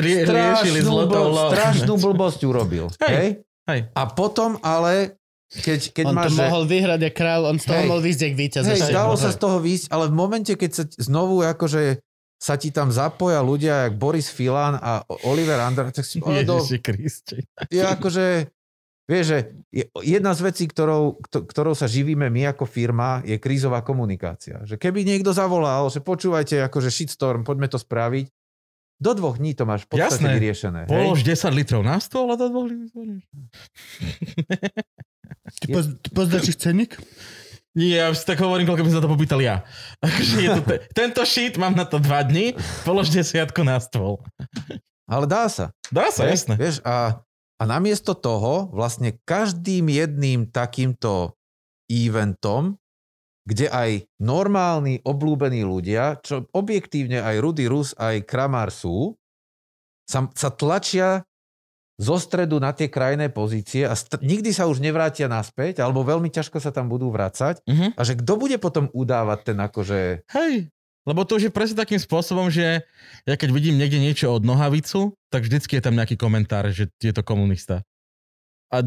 rie, 0.00 0.18
strašnú, 0.24 0.88
blb, 1.10 1.12
strašnú 1.52 1.94
blbosť 2.08 2.40
urobil. 2.46 2.86
Hej. 3.02 3.12
Hej? 3.12 3.28
Hej. 3.68 3.80
A 3.92 4.02
potom 4.08 4.56
ale, 4.62 5.18
keď, 5.52 5.80
keď 5.92 6.04
on 6.04 6.12
to 6.12 6.18
máš... 6.18 6.30
že- 6.32 6.42
mohol 6.42 6.64
vyhrať 6.64 7.00
jak 7.04 7.14
král, 7.14 7.42
on 7.46 7.56
z 7.58 7.64
toho 7.66 7.78
Hej. 7.78 7.88
mohol 7.88 8.02
vyjsť 8.02 8.20
jak 8.20 8.34
víťaz. 8.34 8.62
Hej, 8.64 8.80
dalo 8.90 9.14
sa 9.14 9.30
z 9.30 9.38
toho 9.38 9.58
výjsť, 9.60 9.86
ale 9.90 10.04
v 10.08 10.14
momente, 10.14 10.52
keď 10.52 10.70
sa 10.72 10.84
znovu 10.88 11.44
akože 11.44 12.00
sa 12.36 12.60
ti 12.60 12.68
tam 12.68 12.92
zapoja 12.92 13.40
ľudia, 13.40 13.88
jak 13.88 13.94
Boris 13.96 14.28
Filan 14.28 14.76
a 14.76 15.00
Oliver 15.24 15.56
Andra, 15.60 15.88
tak 15.88 16.04
si 16.04 16.20
do, 16.20 16.28
Ježiši 16.28 16.78
Kriste. 16.78 17.36
je 17.72 17.80
akože, 17.80 18.26
vieš, 19.08 19.24
že 19.24 19.38
je- 19.72 19.88
jedna 20.04 20.36
z 20.36 20.40
vecí, 20.44 20.64
ktorou, 20.68 21.16
kto- 21.24 21.48
ktorou 21.48 21.72
sa 21.72 21.88
živíme 21.88 22.28
my 22.28 22.52
ako 22.52 22.68
firma, 22.68 23.24
je 23.24 23.40
krízová 23.40 23.80
komunikácia. 23.80 24.60
Že 24.68 24.76
keby 24.76 25.08
niekto 25.08 25.32
zavolal, 25.32 25.88
že 25.88 26.04
počúvajte, 26.04 26.60
akože 26.68 26.92
shitstorm, 26.92 27.48
poďme 27.48 27.72
to 27.72 27.80
spraviť, 27.80 28.28
do 28.94 29.10
dvoch 29.10 29.36
dní 29.36 29.56
to 29.56 29.64
máš 29.66 29.88
v 29.88 29.96
podstate 29.96 30.22
Jasné. 30.22 30.28
vyriešené. 30.38 30.80
hej? 30.84 30.90
Polož 30.92 31.20
10 31.26 31.48
litrov 31.50 31.82
na 31.82 31.96
stôl 31.98 32.28
a 32.28 32.36
to 32.36 32.46
dvoch 32.46 32.68
litrov. 32.68 33.24
Ty, 35.60 35.66
poz, 36.10 36.26
ty 36.30 36.38
ich 36.50 36.58
cenník? 36.58 36.98
Nie, 37.74 38.06
ja 38.06 38.06
už 38.14 38.22
si 38.22 38.26
tak 38.26 38.38
hovorím, 38.38 38.70
koľko 38.70 38.86
by 38.86 38.90
som 38.94 38.98
za 39.02 39.04
to 39.04 39.10
popýtal 39.10 39.42
ja. 39.42 39.66
Akože 39.98 40.36
je 40.38 40.48
to 40.54 40.62
te, 40.62 40.76
tento 40.94 41.22
shit 41.26 41.58
mám 41.58 41.74
na 41.74 41.82
to 41.82 41.98
dva 41.98 42.22
dní, 42.22 42.54
polož 42.86 43.10
desiatku 43.10 43.66
na 43.66 43.82
stôl. 43.82 44.22
Ale 45.10 45.26
dá 45.26 45.50
sa. 45.50 45.74
Dá 45.90 46.14
sa, 46.14 46.30
Hej, 46.30 46.38
jasné. 46.38 46.54
Vieš, 46.54 46.78
a, 46.86 47.18
a 47.58 47.62
namiesto 47.66 48.14
toho 48.14 48.70
vlastne 48.70 49.18
každým 49.26 49.90
jedným 49.90 50.46
takýmto 50.54 51.34
eventom, 51.90 52.78
kde 53.44 53.68
aj 53.68 54.06
normálni, 54.22 55.02
oblúbení 55.04 55.66
ľudia, 55.66 56.22
čo 56.22 56.48
objektívne 56.54 57.20
aj 57.20 57.42
Rudy 57.42 57.66
Rus, 57.68 57.92
aj 57.98 58.24
Kramár 58.24 58.70
sú, 58.72 59.18
sa, 60.08 60.30
sa 60.32 60.48
tlačia 60.48 61.26
zo 61.94 62.18
stredu 62.18 62.58
na 62.58 62.74
tie 62.74 62.90
krajné 62.90 63.30
pozície 63.30 63.86
a 63.86 63.94
st- 63.94 64.18
nikdy 64.18 64.50
sa 64.50 64.66
už 64.66 64.82
nevrátia 64.82 65.30
naspäť, 65.30 65.78
alebo 65.78 66.02
veľmi 66.02 66.26
ťažko 66.26 66.58
sa 66.58 66.74
tam 66.74 66.90
budú 66.90 67.10
vracať. 67.14 67.62
Mhm. 67.66 67.94
A 67.94 68.00
že 68.02 68.18
kto 68.18 68.32
bude 68.34 68.56
potom 68.58 68.90
udávať 68.90 69.54
ten 69.54 69.58
akože... 69.58 70.26
Hej. 70.34 70.74
Lebo 71.04 71.20
to 71.28 71.36
už 71.36 71.48
je 71.48 71.52
presne 71.52 71.76
takým 71.76 72.00
spôsobom, 72.00 72.48
že 72.48 72.80
ja 73.28 73.34
keď 73.36 73.52
vidím 73.52 73.76
niekde 73.76 74.00
niečo 74.00 74.32
od 74.32 74.40
nohavicu, 74.40 75.12
tak 75.28 75.44
vždycky 75.44 75.76
je 75.76 75.84
tam 75.84 75.94
nejaký 76.00 76.16
komentár, 76.16 76.64
že 76.72 76.88
je 76.96 77.12
to 77.12 77.20
komunista. 77.20 77.84
A 78.72 78.80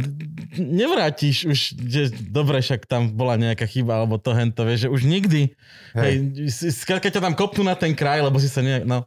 nevrátiš 0.57 1.47
už, 1.47 1.59
že 1.77 2.11
dobre, 2.27 2.59
však 2.59 2.89
tam 2.89 3.13
bola 3.13 3.37
nejaká 3.39 3.63
chyba, 3.69 4.01
alebo 4.01 4.19
to 4.19 4.33
hento, 4.33 4.65
vieš, 4.67 4.89
že 4.89 4.91
už 4.91 5.01
nikdy. 5.07 5.53
Hej. 5.95 6.03
Hej. 6.03 6.15
Hej, 6.49 6.73
skrátka 6.73 7.07
ťa 7.07 7.23
tam 7.23 7.37
kopnú 7.37 7.63
na 7.63 7.77
ten 7.77 7.93
kraj, 7.95 8.19
lebo 8.19 8.35
si 8.41 8.49
sa 8.51 8.59
nejak, 8.65 8.83
no. 8.83 9.05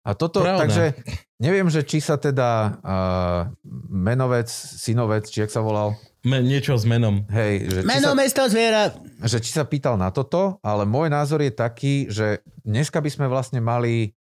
A 0.00 0.16
toto, 0.16 0.40
Pravda. 0.40 0.64
takže 0.64 0.84
neviem, 1.36 1.68
že 1.68 1.84
či 1.84 2.00
sa 2.00 2.16
teda 2.16 2.80
uh, 2.80 3.40
menovec, 3.92 4.48
synovec, 4.52 5.28
či 5.28 5.44
jak 5.44 5.52
sa 5.52 5.60
volal, 5.60 5.92
Me, 6.20 6.44
niečo 6.44 6.76
s 6.76 6.84
menom. 6.84 7.24
hej, 7.32 7.64
že 7.64 7.78
Meno, 7.84 8.12
sa, 8.12 8.16
mesto, 8.16 8.44
zviera. 8.48 8.92
že 9.24 9.40
či 9.40 9.56
sa 9.56 9.64
pýtal 9.64 9.96
na 9.96 10.12
toto, 10.12 10.60
ale 10.60 10.84
môj 10.84 11.08
názor 11.08 11.40
je 11.40 11.48
taký, 11.48 12.12
že 12.12 12.44
dneska 12.60 13.00
by 13.00 13.08
sme 13.08 13.26
vlastne 13.28 13.60
mali 13.64 14.12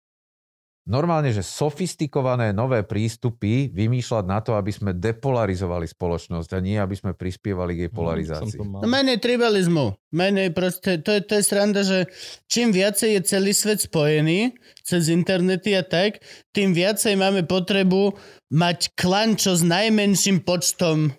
normálne, 0.88 1.30
že 1.30 1.44
sofistikované 1.44 2.56
nové 2.56 2.80
prístupy 2.82 3.68
vymýšľať 3.68 4.24
na 4.24 4.40
to, 4.40 4.56
aby 4.56 4.72
sme 4.72 4.96
depolarizovali 4.96 5.84
spoločnosť 5.84 6.50
a 6.56 6.58
nie, 6.64 6.80
aby 6.80 6.96
sme 6.96 7.12
prispievali 7.12 7.76
k 7.76 7.80
jej 7.86 7.92
Som 7.92 7.98
polarizácii. 8.00 8.58
No 8.64 8.88
menej 8.88 9.20
tribalizmu. 9.20 9.94
Menej 10.10 10.56
proste, 10.56 10.98
to 11.04 11.12
je, 11.12 11.20
to 11.20 11.36
je 11.38 11.42
sranda, 11.44 11.84
že 11.84 12.08
čím 12.48 12.72
viacej 12.72 13.20
je 13.20 13.20
celý 13.28 13.52
svet 13.52 13.84
spojený 13.84 14.56
cez 14.80 15.12
internety 15.12 15.76
a 15.76 15.84
tak, 15.84 16.24
tým 16.56 16.72
viacej 16.72 17.20
máme 17.20 17.44
potrebu 17.44 18.16
mať 18.48 18.96
klan, 18.96 19.36
čo 19.36 19.52
s 19.52 19.60
najmenším 19.60 20.40
počtom 20.40 21.12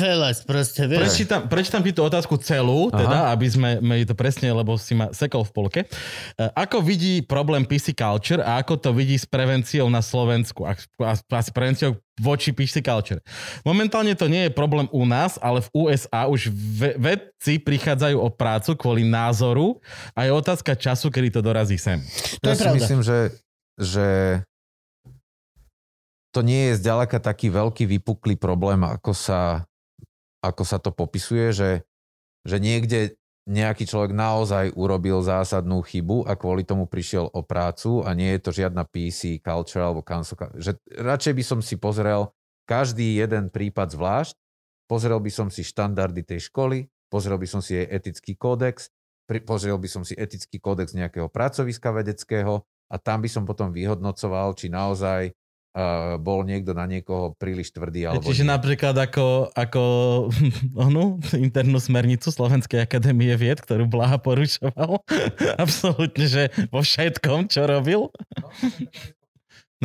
veľa 0.00 0.32
proste, 0.48 0.88
vieš. 0.88 1.00
Prečítam, 1.04 1.40
prečítam 1.44 1.82
ti 1.84 1.92
tú 1.92 2.00
otázku 2.00 2.40
celú, 2.40 2.88
teda, 2.88 3.28
aby 3.28 3.46
sme 3.46 3.70
mali 3.84 4.08
to 4.08 4.16
presne, 4.16 4.48
lebo 4.48 4.80
si 4.80 4.96
ma 4.96 5.12
sekol 5.12 5.44
v 5.44 5.52
polke. 5.52 5.80
E, 5.84 5.88
Ako 6.56 6.80
vidí 6.80 7.20
problém 7.20 7.68
PC 7.68 7.92
culture 7.92 8.40
a 8.40 8.56
ako 8.64 8.80
to 8.80 8.90
vidí 8.96 9.20
s 9.20 9.28
prevenciou 9.28 9.92
na 9.92 10.00
Slovensku 10.00 10.64
a, 10.64 10.72
a, 11.04 11.12
a 11.12 11.40
s 11.44 11.50
prevenciou 11.52 12.00
voči 12.16 12.56
PC 12.56 12.80
culture? 12.80 13.20
Momentálne 13.60 14.16
to 14.16 14.32
nie 14.32 14.48
je 14.48 14.52
problém 14.52 14.88
u 14.90 15.04
nás, 15.04 15.36
ale 15.44 15.60
v 15.60 15.88
USA 15.88 16.24
už 16.24 16.48
ve, 16.52 16.96
vedci 16.96 17.60
prichádzajú 17.60 18.16
o 18.16 18.28
prácu 18.32 18.72
kvôli 18.80 19.04
názoru 19.04 19.76
a 20.16 20.24
je 20.24 20.32
otázka 20.32 20.72
času, 20.72 21.12
kedy 21.12 21.36
to 21.36 21.40
dorazí 21.44 21.76
sem. 21.76 22.00
To 22.40 22.48
je 22.48 22.56
ja 22.56 22.58
si 22.58 22.64
pravda. 22.64 22.76
myslím, 22.80 23.00
že, 23.04 23.18
že 23.76 24.06
to 26.30 26.40
nie 26.46 26.70
je 26.70 26.78
zďaleka 26.78 27.18
taký 27.18 27.50
veľký 27.50 27.90
vypuklý 27.90 28.38
problém, 28.38 28.86
ako 28.86 29.12
sa, 29.14 29.66
ako 30.42 30.62
sa 30.62 30.78
to 30.78 30.94
popisuje, 30.94 31.50
že, 31.50 31.70
že 32.46 32.56
niekde 32.62 33.20
nejaký 33.50 33.82
človek 33.82 34.14
naozaj 34.14 34.76
urobil 34.78 35.24
zásadnú 35.26 35.82
chybu 35.82 36.28
a 36.28 36.38
kvôli 36.38 36.62
tomu 36.62 36.86
prišiel 36.86 37.26
o 37.34 37.42
prácu 37.42 38.06
a 38.06 38.14
nie 38.14 38.36
je 38.38 38.40
to 38.46 38.50
žiadna 38.54 38.86
PC 38.86 39.42
culture 39.42 39.82
alebo 39.82 40.06
cancel. 40.06 40.38
Že 40.54 40.78
radšej 40.94 41.34
by 41.34 41.44
som 41.44 41.58
si 41.58 41.74
pozrel 41.74 42.30
každý 42.68 43.18
jeden 43.18 43.50
prípad 43.50 43.90
zvlášť, 43.90 44.38
pozrel 44.86 45.18
by 45.18 45.30
som 45.34 45.48
si 45.50 45.66
štandardy 45.66 46.22
tej 46.22 46.46
školy, 46.46 46.86
pozrel 47.10 47.34
by 47.40 47.48
som 47.50 47.58
si 47.58 47.74
jej 47.74 47.86
etický 47.90 48.38
kódex, 48.38 48.94
pri- 49.26 49.42
pozrel 49.42 49.74
by 49.80 49.88
som 49.90 50.06
si 50.06 50.14
etický 50.14 50.62
kódex 50.62 50.94
nejakého 50.94 51.26
pracoviska 51.26 51.90
vedeckého 51.90 52.62
a 52.86 52.96
tam 53.02 53.18
by 53.18 53.26
som 53.26 53.42
potom 53.42 53.74
vyhodnocoval, 53.74 54.54
či 54.54 54.70
naozaj 54.70 55.34
uh, 55.74 56.18
bol 56.18 56.42
niekto 56.42 56.74
na 56.74 56.86
niekoho 56.86 57.34
príliš 57.38 57.70
tvrdý 57.70 58.10
alebo 58.10 58.26
Čiže 58.26 58.44
nie. 58.46 58.52
napríklad 58.52 58.96
ako, 58.96 59.54
ako 59.54 59.82
onu, 60.86 61.18
internú 61.36 61.78
smernicu 61.78 62.30
Slovenskej 62.30 62.82
akadémie 62.82 63.34
vied, 63.38 63.62
ktorú 63.62 63.86
Blaha 63.86 64.18
porušoval. 64.18 65.02
Absolútne, 65.64 66.26
že 66.26 66.42
vo 66.70 66.82
všetkom, 66.82 67.50
čo 67.50 67.66
robil. 67.66 68.10
No 68.10 68.48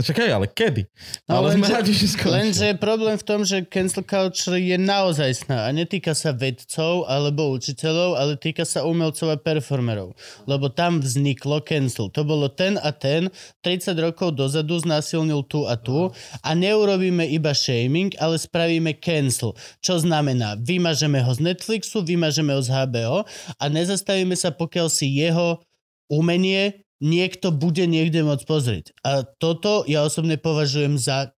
čakaj, 0.04 0.28
ale 0.28 0.52
kedy? 0.52 0.92
No, 1.32 1.40
ale 1.40 1.56
sme 1.56 1.72
radi, 1.72 1.96
že 1.96 2.12
skončil. 2.12 2.36
Lenže 2.36 2.66
je 2.68 2.76
problém 2.76 3.16
v 3.16 3.24
tom, 3.24 3.48
že 3.48 3.64
cancel 3.64 4.04
culture 4.04 4.60
je 4.60 4.76
naozaj 4.76 5.48
sná 5.48 5.68
a 5.68 5.72
netýka 5.72 6.12
sa 6.12 6.36
vedcov 6.36 7.08
alebo 7.08 7.56
učiteľov, 7.56 8.20
ale 8.20 8.36
týka 8.36 8.68
sa 8.68 8.84
umelcov 8.84 9.32
a 9.32 9.40
performerov. 9.40 10.12
Lebo 10.52 10.68
tam 10.68 11.00
vzniklo 11.00 11.64
cancel. 11.64 12.12
To 12.12 12.28
bolo 12.28 12.52
ten 12.52 12.76
a 12.76 12.92
ten 12.92 13.32
30 13.64 13.96
rokov 13.96 14.36
dozadu 14.36 14.84
znásilnil 14.84 15.48
tu 15.48 15.64
a 15.64 15.80
tu 15.80 16.12
a 16.44 16.50
neurobíme 16.52 17.24
iba 17.32 17.56
shaming, 17.56 18.12
ale 18.20 18.36
spravíme 18.36 19.00
cancel. 19.00 19.56
Čo 19.80 20.04
znamená, 20.04 20.60
vymažeme 20.60 21.24
ho 21.24 21.32
z 21.32 21.40
Netflixu, 21.40 22.04
vymažeme 22.04 22.52
ho 22.52 22.60
z 22.60 22.68
HBO 22.68 23.24
a 23.60 23.64
nezastavíme 23.72 24.36
sa, 24.36 24.52
pokiaľ 24.52 24.88
si 24.92 25.08
jeho 25.24 25.64
umenie 26.12 26.85
niekto 27.04 27.52
bude 27.52 27.84
niekde 27.88 28.24
môcť 28.24 28.46
pozrieť. 28.48 28.86
A 29.04 29.24
toto 29.26 29.84
ja 29.88 30.08
osobne 30.08 30.40
považujem 30.40 30.96
za 30.96 31.36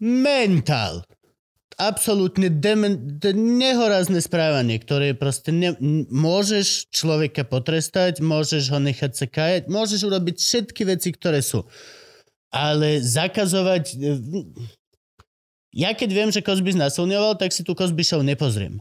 mentál. 0.00 1.04
Absolútne 1.76 2.48
demen, 2.48 3.20
de, 3.20 3.36
nehorázne 3.36 4.24
správanie, 4.24 4.80
ktoré 4.80 5.12
proste... 5.12 5.52
Ne, 5.52 5.76
môžeš 6.08 6.88
človeka 6.88 7.44
potrestať, 7.44 8.24
môžeš 8.24 8.72
ho 8.72 8.80
nechať 8.80 9.12
sa 9.12 9.26
kajať, 9.28 9.68
môžeš 9.68 10.08
urobiť 10.08 10.36
všetky 10.40 10.82
veci, 10.88 11.12
ktoré 11.12 11.44
sú. 11.44 11.68
Ale 12.48 13.04
zakazovať... 13.04 13.92
e, 13.92 14.12
Ja 15.76 15.92
keď 15.92 16.10
viem, 16.16 16.30
že 16.32 16.40
Cosby 16.40 16.72
znasilňoval, 16.72 17.36
tak 17.36 17.52
si 17.52 17.60
tú 17.60 17.76
Cosby 17.76 18.00
show 18.00 18.24
nepozriem. 18.24 18.80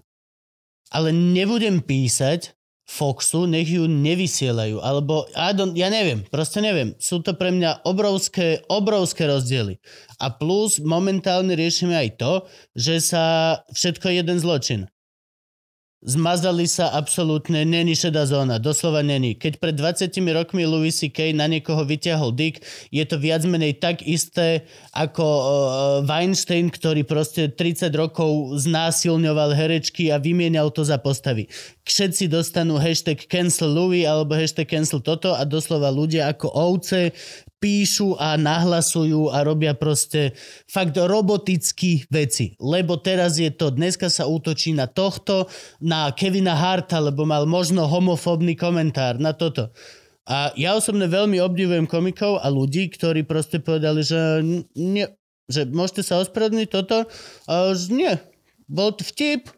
Ale 0.88 1.12
nebudem 1.12 1.84
písať 1.84 2.55
Foxu, 2.86 3.50
nech 3.50 3.66
ju 3.66 3.90
nevysielajú. 3.90 4.78
Alebo, 4.78 5.26
I 5.34 5.58
don't, 5.58 5.74
ja 5.74 5.90
neviem, 5.90 6.22
proste 6.30 6.62
neviem. 6.62 6.94
Sú 7.02 7.20
to 7.26 7.34
pre 7.34 7.50
mňa 7.50 7.82
obrovské, 7.82 8.62
obrovské 8.70 9.26
rozdiely. 9.26 9.82
A 10.22 10.30
plus 10.30 10.78
momentálne 10.78 11.58
riešime 11.58 11.98
aj 11.98 12.10
to, 12.22 12.34
že 12.78 13.02
sa 13.02 13.24
všetko 13.74 14.06
je 14.10 14.16
jeden 14.22 14.38
zločin. 14.38 14.82
Zmazali 16.06 16.70
sa 16.70 16.94
absolútne, 16.94 17.66
není 17.66 17.98
šedá 17.98 18.30
zóna, 18.30 18.62
doslova 18.62 19.02
není. 19.02 19.34
Keď 19.34 19.58
pred 19.58 19.74
20 19.74 20.14
rokmi 20.38 20.62
Louis 20.62 20.94
C.K. 20.94 21.34
na 21.34 21.50
niekoho 21.50 21.82
vyťahol 21.82 22.30
dick, 22.30 22.62
je 22.94 23.02
to 23.10 23.18
viac 23.18 23.42
menej 23.50 23.82
tak 23.82 24.06
isté 24.06 24.70
ako 24.94 25.26
uh, 25.26 25.46
Weinstein, 26.06 26.70
ktorý 26.70 27.02
proste 27.10 27.50
30 27.50 27.90
rokov 27.98 28.54
znásilňoval 28.54 29.58
herečky 29.58 30.14
a 30.14 30.22
vymienial 30.22 30.70
to 30.70 30.86
za 30.86 31.02
postavy. 31.02 31.50
Všetci 31.90 32.30
dostanú 32.30 32.78
hashtag 32.78 33.26
cancel 33.26 33.74
Louis 33.74 34.06
alebo 34.06 34.38
hashtag 34.38 34.70
cancel 34.70 35.02
toto 35.02 35.34
a 35.34 35.42
doslova 35.42 35.90
ľudia 35.90 36.30
ako 36.30 36.54
ovce 36.54 37.18
píšu 37.66 38.14
a 38.22 38.38
nahlasujú 38.38 39.34
a 39.34 39.42
robia 39.42 39.74
proste 39.74 40.38
fakt 40.70 40.94
roboticky 40.94 42.06
veci. 42.14 42.54
Lebo 42.62 43.02
teraz 43.02 43.42
je 43.42 43.50
to, 43.50 43.74
dneska 43.74 44.06
sa 44.14 44.30
útočí 44.30 44.78
na 44.78 44.86
tohto, 44.86 45.50
na 45.82 46.14
Kevina 46.14 46.54
Harta, 46.54 47.02
lebo 47.02 47.26
mal 47.26 47.50
možno 47.50 47.90
homofóbny 47.90 48.54
komentár 48.54 49.18
na 49.18 49.34
toto. 49.34 49.74
A 50.30 50.54
ja 50.54 50.78
osobne 50.78 51.10
veľmi 51.10 51.42
obdivujem 51.42 51.90
komikov 51.90 52.38
a 52.38 52.54
ľudí, 52.54 52.86
ktorí 52.94 53.26
proste 53.26 53.58
povedali, 53.58 54.06
že 54.06 54.46
nie, 54.78 55.10
že 55.50 55.66
môžete 55.66 56.06
sa 56.06 56.22
ospravedlniť 56.22 56.70
toto. 56.70 57.10
A 57.50 57.74
že 57.74 57.90
nie. 57.90 58.14
Bol 58.70 58.94
to 58.94 59.02
vtip, 59.02 59.50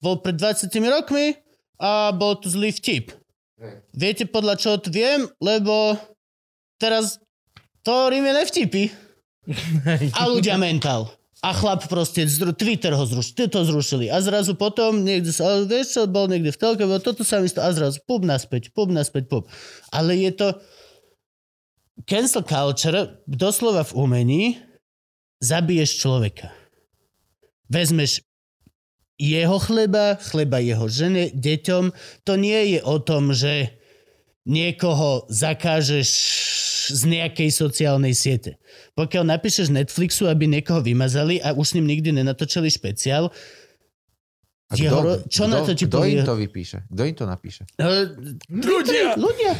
bol 0.00 0.24
pred 0.24 0.40
20 0.40 0.72
rokmi 0.88 1.36
a 1.76 2.16
bol 2.16 2.40
to 2.40 2.48
zlý 2.48 2.72
vtip. 2.72 3.12
Viete 3.92 4.24
podľa 4.24 4.56
čoho 4.56 4.76
to 4.80 4.88
viem? 4.88 5.28
Lebo 5.40 6.00
teraz 6.76 7.20
to 7.86 8.10
rime 8.10 8.34
nevtipy. 8.34 8.90
A 10.18 10.26
ľudia 10.26 10.58
mentál. 10.58 11.06
A 11.38 11.54
chlap 11.54 11.86
proste, 11.86 12.26
zru, 12.26 12.50
Twitter 12.50 12.90
ho 12.90 13.04
zrušil, 13.06 13.46
to 13.46 13.62
zrušili. 13.62 14.10
A 14.10 14.18
zrazu 14.18 14.58
potom, 14.58 15.06
niekde 15.06 15.30
sa, 15.30 15.62
vieš 15.62 15.94
čo, 15.94 16.00
bol 16.10 16.26
niekde 16.26 16.50
v 16.50 16.58
telke, 16.58 16.82
bol 16.82 16.98
toto 16.98 17.22
sa 17.22 17.38
a 17.38 17.68
zrazu 17.70 18.02
pub 18.02 18.26
naspäť, 18.26 18.74
pub 18.74 18.90
naspäť, 18.90 19.30
pub. 19.30 19.46
Ale 19.94 20.18
je 20.18 20.34
to... 20.34 20.48
Cancel 22.04 22.44
culture, 22.44 23.24
doslova 23.24 23.80
v 23.80 23.96
umení, 23.96 24.42
zabiješ 25.40 25.96
človeka. 25.96 26.52
Vezmeš 27.72 28.20
jeho 29.16 29.56
chleba, 29.56 30.20
chleba 30.20 30.60
jeho 30.60 30.92
žene, 30.92 31.32
deťom. 31.32 31.84
To 32.28 32.32
nie 32.36 32.76
je 32.76 32.80
o 32.84 33.00
tom, 33.00 33.32
že 33.32 33.80
niekoho 34.44 35.24
zakážeš 35.32 36.10
z 36.88 37.02
nejakej 37.04 37.48
sociálnej 37.48 38.12
siete. 38.12 38.58
Pokiaľ 38.92 39.28
napíšeš 39.28 39.68
Netflixu, 39.68 40.24
aby 40.24 40.46
niekoho 40.46 40.80
vymazali 40.80 41.38
a 41.38 41.50
už 41.50 41.66
s 41.66 41.74
ním 41.74 41.86
nikdy 41.88 42.12
nenatočili 42.12 42.66
špeciál, 42.66 43.30
A 44.66 44.74
Jeho 44.74 44.90
kto, 44.92 44.98
ro- 45.00 45.20
čo 45.24 45.42
kto, 45.42 45.52
na 45.52 45.58
to 45.60 45.72
ti 45.72 45.84
kto 45.84 45.96
povie? 45.96 46.10
im 46.12 46.24
to 46.24 46.34
vypíše? 46.34 46.78
Kto 46.88 47.02
im 47.04 47.14
to 47.14 47.24
napíše? 47.24 47.62
eh, 47.76 48.10
Ľudia! 48.50 49.14
ľudia, 49.14 49.52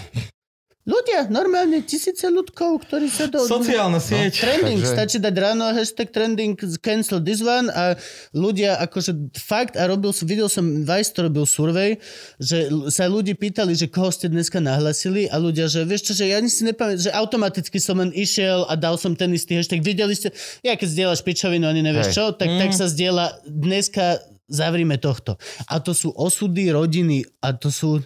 ľudia, 0.86 1.26
normálne 1.28 1.82
tisíce 1.82 2.22
ľudkov, 2.30 2.86
ktorí 2.86 3.10
sa 3.10 3.26
do... 3.26 3.42
Sociálna 3.42 3.98
sieť. 3.98 4.38
Trending, 4.38 4.78
Takže- 4.78 4.94
stačí 4.94 5.16
dať 5.18 5.34
ráno 5.34 5.66
hashtag 5.74 6.14
trending 6.14 6.54
cancel 6.78 7.18
this 7.18 7.42
one 7.42 7.66
a 7.74 7.98
ľudia 8.30 8.78
akože 8.86 9.34
fakt 9.34 9.74
a 9.74 9.90
robil, 9.90 10.14
som- 10.14 10.30
videl 10.30 10.46
som, 10.46 10.86
Vice 10.86 11.10
to 11.10 11.26
robil 11.26 11.42
survey, 11.42 11.98
že 12.38 12.70
sa 12.94 13.10
ľudí 13.10 13.34
pýtali, 13.34 13.74
že 13.74 13.90
koho 13.90 14.14
ste 14.14 14.30
dneska 14.30 14.62
nahlasili 14.62 15.26
a 15.26 15.36
ľudia, 15.42 15.66
že 15.66 15.82
vieš 15.82 16.14
čo, 16.14 16.22
že 16.22 16.30
ja 16.30 16.38
ani 16.38 16.46
si 16.46 16.62
nepamätám, 16.62 17.02
že 17.02 17.10
automaticky 17.10 17.82
som 17.82 17.98
len 17.98 18.14
išiel 18.14 18.64
a 18.70 18.78
dal 18.78 18.94
som 18.94 19.18
ten 19.18 19.34
istý 19.34 19.58
hashtag. 19.58 19.82
Videli 19.82 20.14
ste, 20.14 20.30
ja 20.62 20.78
keď 20.78 20.86
zdieľaš 20.86 21.20
pičovinu, 21.26 21.66
ani 21.66 21.82
nevieš 21.82 22.14
Hej. 22.14 22.16
čo, 22.16 22.24
tak, 22.38 22.46
tak 22.46 22.70
sa 22.70 22.86
zdieľa 22.86 23.42
dneska 23.42 24.22
zavrime 24.46 24.94
tohto. 25.02 25.34
A 25.66 25.82
to 25.82 25.90
sú 25.90 26.14
osudy 26.14 26.70
rodiny 26.70 27.26
a 27.42 27.50
to 27.50 27.74
sú... 27.74 27.98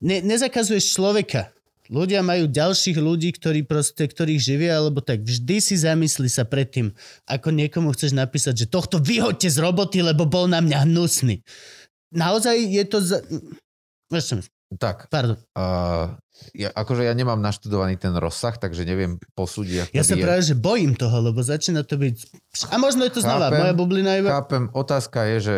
Ne, 0.00 0.24
nezakazuješ 0.24 0.96
človeka. 0.96 1.52
Ľudia 1.88 2.20
majú 2.20 2.52
ďalších 2.52 3.00
ľudí, 3.00 3.32
ktorí 3.32 3.64
proste, 3.64 4.04
ktorých 4.04 4.40
živia, 4.40 4.76
alebo 4.76 5.00
tak 5.00 5.24
vždy 5.24 5.56
si 5.56 5.74
zamysli 5.80 6.28
sa 6.28 6.44
predtým, 6.44 6.92
ako 7.24 7.48
niekomu 7.48 7.96
chceš 7.96 8.12
napísať, 8.12 8.64
že 8.64 8.66
tohto 8.68 9.00
vyhoďte 9.00 9.48
z 9.48 9.58
roboty, 9.58 10.04
lebo 10.04 10.28
bol 10.28 10.44
na 10.44 10.60
mňa 10.60 10.84
hnusný. 10.84 11.40
Naozaj 12.12 12.56
je 12.60 12.84
to 12.84 12.98
za... 13.00 13.18
Tak, 14.68 15.08
Pardon. 15.08 15.40
uh, 15.56 16.12
ja, 16.52 16.68
akože 16.76 17.08
ja 17.08 17.16
nemám 17.16 17.40
naštudovaný 17.40 17.96
ten 17.96 18.12
rozsah, 18.12 18.52
takže 18.52 18.84
neviem 18.84 19.16
posúdiť, 19.32 19.96
Ja 19.96 20.04
sa 20.04 20.12
je. 20.12 20.20
práve, 20.20 20.44
že 20.44 20.52
bojím 20.52 20.92
toho, 20.92 21.24
lebo 21.24 21.40
začína 21.40 21.88
to 21.88 21.96
byť... 21.96 22.16
A 22.68 22.76
možno 22.76 23.08
je 23.08 23.16
to 23.16 23.24
znova 23.24 23.48
Chápem. 23.48 23.60
moja 23.64 23.72
bublina 23.72 24.20
iba... 24.20 24.28
Chápem, 24.28 24.68
otázka 24.76 25.24
je, 25.24 25.36
že, 25.40 25.56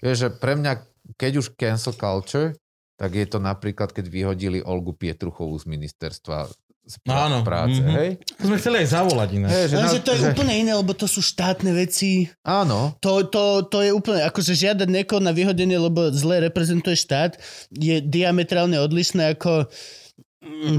je, 0.00 0.12
že 0.16 0.28
pre 0.32 0.56
mňa, 0.56 0.72
keď 1.20 1.32
už 1.44 1.52
cancel 1.60 1.92
culture, 1.92 2.56
tak 2.96 3.10
je 3.12 3.26
to 3.28 3.38
napríklad, 3.38 3.92
keď 3.92 4.08
vyhodili 4.08 4.58
Olgu 4.60 4.92
Pietruchovú 4.92 5.56
z 5.56 5.68
ministerstva 5.68 6.48
z 6.86 7.02
pra- 7.02 7.26
Áno, 7.26 7.42
práce, 7.42 7.82
mhm. 7.82 7.90
hej? 7.98 8.08
To 8.38 8.46
sme 8.46 8.56
chceli 8.62 8.86
aj 8.86 8.88
zavolať 8.94 9.28
iné. 9.34 9.46
hej 9.50 9.64
že 9.68 9.74
na- 9.74 9.90
to 9.98 10.10
je 10.14 10.20
že, 10.22 10.26
úplne 10.30 10.54
iné, 10.54 10.70
lebo 10.70 10.94
to 10.94 11.10
sú 11.10 11.18
štátne 11.18 11.74
veci. 11.74 12.30
Áno, 12.46 12.94
To, 13.02 13.26
to, 13.26 13.66
to 13.66 13.82
je 13.82 13.90
úplne, 13.90 14.22
akože 14.22 14.54
žiadať 14.54 14.86
niekoho 14.86 15.18
na 15.18 15.34
vyhodenie, 15.34 15.82
lebo 15.82 16.14
zle 16.14 16.38
reprezentuje 16.46 16.94
štát, 16.94 17.42
je 17.74 17.98
diametrálne 17.98 18.78
odlišné 18.78 19.34
ako 19.34 19.66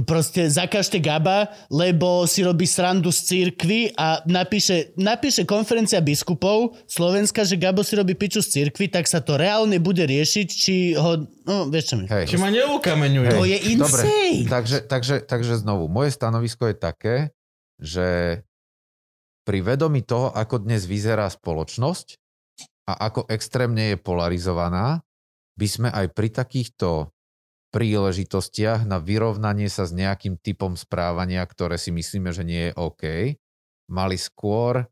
proste 0.03 0.49
zakažte 0.49 0.97
Gaba, 0.99 1.51
lebo 1.69 2.25
si 2.25 2.43
robí 2.43 2.65
srandu 2.65 3.13
z 3.13 3.19
církvy 3.23 3.93
a 3.95 4.21
napíše, 4.25 4.95
napíše 4.97 5.45
konferencia 5.45 6.01
biskupov 6.01 6.75
Slovenska, 6.89 7.43
že 7.45 7.59
Gabo 7.59 7.85
si 7.85 7.95
robí 7.95 8.17
piču 8.17 8.41
z 8.41 8.53
církvy, 8.53 8.89
tak 8.91 9.05
sa 9.05 9.21
to 9.21 9.37
reálne 9.37 9.77
bude 9.77 10.03
riešiť, 10.03 10.47
či 10.47 10.75
ho... 10.97 11.23
No, 11.47 11.67
vieš 11.71 11.93
čo 11.93 11.95
mi. 11.99 12.05
hej. 12.09 12.25
Či 12.27 12.37
ma 12.41 12.49
neukameňuje. 12.51 13.29
To 13.31 13.45
je 13.47 13.57
Dobre, 13.77 14.03
insane. 14.03 14.49
takže, 14.49 14.77
takže, 14.87 15.15
takže 15.23 15.53
znovu, 15.61 15.87
moje 15.87 16.11
stanovisko 16.11 16.67
je 16.71 16.75
také, 16.75 17.15
že 17.77 18.41
pri 19.47 19.59
vedomí 19.63 20.03
toho, 20.03 20.33
ako 20.35 20.59
dnes 20.67 20.83
vyzerá 20.83 21.31
spoločnosť 21.31 22.19
a 22.91 23.07
ako 23.07 23.31
extrémne 23.31 23.95
je 23.95 23.97
polarizovaná, 23.99 24.99
by 25.55 25.67
sme 25.67 25.89
aj 25.89 26.11
pri 26.11 26.29
takýchto 26.29 27.09
príležitostiach 27.71 28.87
na 28.87 28.97
vyrovnanie 28.97 29.67
sa 29.67 29.83
s 29.83 29.91
nejakým 29.91 30.39
typom 30.39 30.79
správania, 30.79 31.43
ktoré 31.43 31.75
si 31.75 31.91
myslíme, 31.91 32.31
že 32.31 32.43
nie 32.47 32.71
je 32.71 32.77
OK, 32.77 33.03
mali 33.91 34.17
skôr 34.19 34.87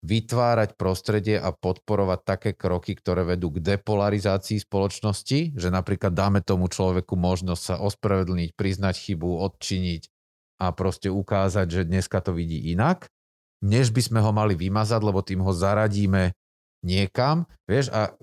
vytvárať 0.00 0.80
prostredie 0.80 1.36
a 1.36 1.52
podporovať 1.52 2.20
také 2.24 2.50
kroky, 2.56 2.96
ktoré 2.96 3.20
vedú 3.20 3.52
k 3.52 3.60
depolarizácii 3.60 4.64
spoločnosti, 4.64 5.52
že 5.52 5.68
napríklad 5.68 6.16
dáme 6.16 6.40
tomu 6.40 6.72
človeku 6.72 7.20
možnosť 7.20 7.62
sa 7.62 7.76
ospravedlniť, 7.84 8.56
priznať 8.56 8.96
chybu, 8.96 9.44
odčiniť 9.44 10.02
a 10.60 10.72
proste 10.72 11.12
ukázať, 11.12 11.66
že 11.68 11.82
dneska 11.84 12.24
to 12.24 12.32
vidí 12.32 12.72
inak, 12.72 13.12
než 13.60 13.92
by 13.92 14.00
sme 14.00 14.20
ho 14.24 14.32
mali 14.32 14.56
vymazať, 14.56 15.00
lebo 15.04 15.20
tým 15.20 15.44
ho 15.44 15.52
zaradíme 15.52 16.32
niekam, 16.80 17.44
vieš, 17.68 17.92
a 17.92 18.16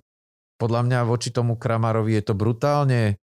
podľa 0.58 0.82
mňa 0.82 1.00
voči 1.06 1.30
tomu 1.30 1.54
Kramarovi 1.62 2.18
je 2.18 2.24
to 2.26 2.34
brutálne 2.34 3.22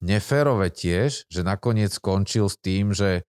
neférové 0.00 0.72
tiež, 0.72 1.28
že 1.28 1.40
nakoniec 1.44 1.92
skončil 1.92 2.48
s 2.48 2.56
tým, 2.60 2.92
že 2.96 3.24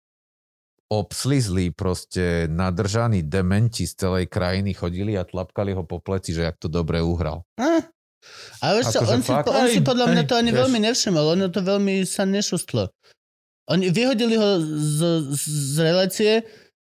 obslizlí 0.87 1.75
proste 1.75 2.47
nadržaní 2.47 3.27
dementi 3.27 3.91
z 3.91 4.07
celej 4.07 4.31
krajiny 4.31 4.71
chodili 4.71 5.19
a 5.19 5.27
tlapkali 5.27 5.75
ho 5.75 5.83
po 5.83 5.99
pleci, 5.99 6.31
že 6.31 6.47
jak 6.47 6.57
to 6.63 6.71
dobre 6.71 7.03
uhral. 7.03 7.43
A, 7.59 7.83
a 8.63 8.67
vieš 8.79 8.95
čo, 8.95 9.03
Akože 9.03 9.15
on, 9.19 9.23
si, 9.23 9.33
fakt? 9.35 9.51
on 9.51 9.67
si 9.67 9.83
Hej, 9.83 9.87
podľa 9.87 10.07
mňa 10.15 10.23
to 10.31 10.35
ani 10.39 10.51
vieš. 10.55 10.61
veľmi 10.63 10.79
nevšimol, 10.87 11.25
ono 11.35 11.47
to 11.51 11.61
veľmi 11.63 12.07
sa 12.07 12.23
nešustlo. 12.23 12.87
Oni 13.67 13.91
vyhodili 13.91 14.39
ho 14.39 14.63
z, 14.63 14.99
z 15.35 15.77
relácie 15.83 16.33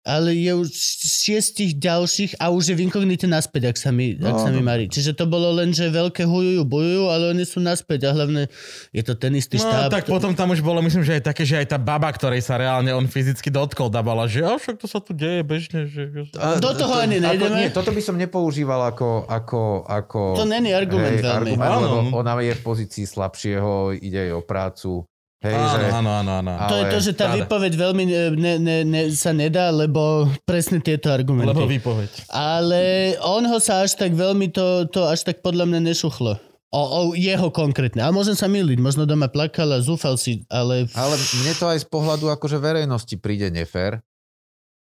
ale 0.07 0.31
je 0.33 0.55
už 0.55 0.71
šiestich 1.03 1.75
ďalších 1.75 2.39
a 2.39 2.49
už 2.49 2.71
je 2.71 2.75
v 2.79 2.87
inkognite 2.87 3.27
naspäť, 3.27 3.75
ak 3.75 3.77
sa 3.77 3.91
mi, 3.91 4.15
no, 4.15 4.31
ak 4.31 4.39
sa 4.39 4.55
mi 4.55 4.63
marí. 4.63 4.87
Čiže 4.87 5.13
to 5.13 5.27
bolo 5.27 5.51
len, 5.51 5.75
že 5.75 5.91
veľké 5.91 6.23
hujujú, 6.23 6.63
bojujú, 6.63 7.11
ale 7.11 7.35
oni 7.35 7.43
sú 7.43 7.59
naspäť 7.59 8.07
a 8.07 8.15
hlavne 8.15 8.47
je 8.95 9.03
to 9.03 9.19
ten 9.19 9.35
istý 9.35 9.59
No 9.59 9.67
štáb. 9.67 9.91
tak 9.91 10.07
potom 10.07 10.31
tam 10.33 10.55
už 10.55 10.63
bolo, 10.63 10.79
myslím, 10.81 11.03
že 11.03 11.19
aj 11.19 11.27
také, 11.27 11.43
že 11.43 11.59
aj 11.59 11.75
tá 11.75 11.79
baba, 11.83 12.07
ktorej 12.09 12.39
sa 12.39 12.55
reálne 12.55 12.95
on 12.95 13.05
fyzicky 13.05 13.51
dotkol, 13.51 13.91
dávala, 13.91 14.31
že 14.31 14.47
a 14.47 14.55
však 14.55 14.79
to 14.79 14.87
sa 14.87 15.03
tu 15.03 15.11
deje 15.11 15.43
bežne. 15.43 15.91
Že... 15.91 16.31
A, 16.39 16.63
Do 16.63 16.71
toho 16.71 16.95
ani 16.95 17.19
nejdeme. 17.19 17.59
Nie, 17.59 17.75
toto 17.75 17.91
by 17.91 17.99
som 17.99 18.15
nepoužíval 18.15 18.95
ako... 18.95 19.27
ako, 19.27 19.61
ako 19.83 20.21
To 20.39 20.47
není 20.47 20.71
argument 20.71 21.19
hej, 21.19 21.27
veľmi. 21.27 21.59
argument, 21.59 21.67
Áno. 21.67 21.83
lebo 21.83 21.97
ona 22.15 22.39
je 22.39 22.55
v 22.55 22.63
pozícii 22.63 23.03
slabšieho, 23.05 23.99
ide 23.99 24.31
jej 24.31 24.33
o 24.33 24.41
prácu. 24.41 25.03
Hej, 25.45 25.53
Áno, 25.53 25.69
že, 25.69 25.79
áno, 25.93 26.11
áno, 26.17 26.31
áno. 26.41 26.53
A- 26.57 26.69
To 26.73 26.77
je 26.81 26.85
ale 26.89 26.93
to, 26.97 26.99
že 27.05 27.13
tá 27.13 27.27
výpoveď 27.29 27.73
veľmi 27.77 28.05
ne, 28.09 28.23
ne, 28.33 28.55
ne, 28.57 28.77
ne, 28.89 29.03
sa 29.13 29.37
nedá, 29.37 29.69
lebo 29.69 30.33
presne 30.49 30.81
tieto 30.81 31.13
argumenty. 31.13 31.53
Lebo 31.53 31.69
výpoveď. 31.69 32.33
Ale 32.33 33.15
on 33.21 33.45
ho 33.45 33.61
sa 33.61 33.85
až 33.85 34.01
tak 34.01 34.17
veľmi 34.17 34.49
to, 34.49 34.89
to 34.89 35.05
až 35.05 35.29
tak 35.29 35.45
podľa 35.45 35.69
mňa 35.69 35.81
nešuchlo. 35.93 36.41
O, 36.73 36.83
o 36.83 37.01
jeho 37.13 37.53
konkrétne. 37.53 38.01
A 38.01 38.11
môžem 38.11 38.33
sa 38.35 38.49
miliť, 38.49 38.81
možno 38.81 39.05
doma 39.05 39.29
plakal 39.29 39.77
a 39.77 39.79
zúfal 39.85 40.17
si, 40.17 40.43
ale... 40.49 40.89
ale 40.97 41.15
mne 41.45 41.53
to 41.53 41.69
aj 41.69 41.85
z 41.85 41.87
pohľadu 41.87 42.33
akože 42.33 42.57
verejnosti 42.57 43.15
príde 43.21 43.53
nefér, 43.53 44.01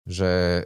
že 0.07 0.65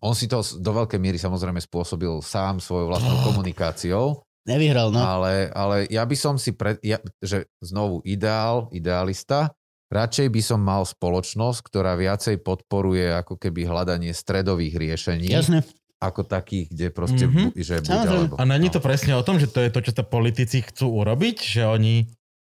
on 0.00 0.16
si 0.16 0.26
to 0.26 0.40
do 0.40 0.72
veľkej 0.72 0.96
miery 0.96 1.20
samozrejme 1.20 1.60
spôsobil 1.60 2.24
sám 2.24 2.56
svojou 2.58 2.88
vlastnou 2.88 3.20
komunikáciou, 3.28 4.24
Nevyhral, 4.50 4.90
no. 4.90 4.98
ale, 4.98 5.46
ale 5.54 5.86
ja 5.86 6.02
by 6.02 6.16
som 6.18 6.34
si, 6.34 6.50
pred, 6.50 6.82
ja, 6.82 6.98
že 7.22 7.46
znovu 7.62 8.02
ideál, 8.02 8.66
idealista, 8.74 9.54
radšej 9.88 10.26
by 10.26 10.42
som 10.42 10.58
mal 10.58 10.82
spoločnosť, 10.82 11.58
ktorá 11.62 11.94
viacej 11.94 12.42
podporuje 12.42 13.10
ako 13.14 13.38
keby 13.38 13.66
hľadanie 13.66 14.10
stredových 14.10 14.74
riešení, 14.74 15.30
Jasne. 15.30 15.62
ako 15.98 16.26
takých, 16.26 16.66
kde 16.70 16.86
proste, 16.90 17.24
Mhm. 17.26 17.34
mm-hmm. 17.34 17.50
že 17.58 17.74
buď 17.82 17.90
Samozrejme. 17.90 18.26
alebo. 18.26 18.34
A 18.38 18.44
není 18.44 18.68
to 18.70 18.78
no. 18.78 18.86
presne 18.86 19.12
o 19.14 19.22
tom, 19.22 19.38
že 19.38 19.46
to 19.46 19.62
je 19.62 19.70
to, 19.70 19.80
čo 19.82 19.92
to 19.94 20.02
politici 20.02 20.66
chcú 20.66 20.98
urobiť, 20.98 21.36
že 21.38 21.62
oni... 21.66 22.06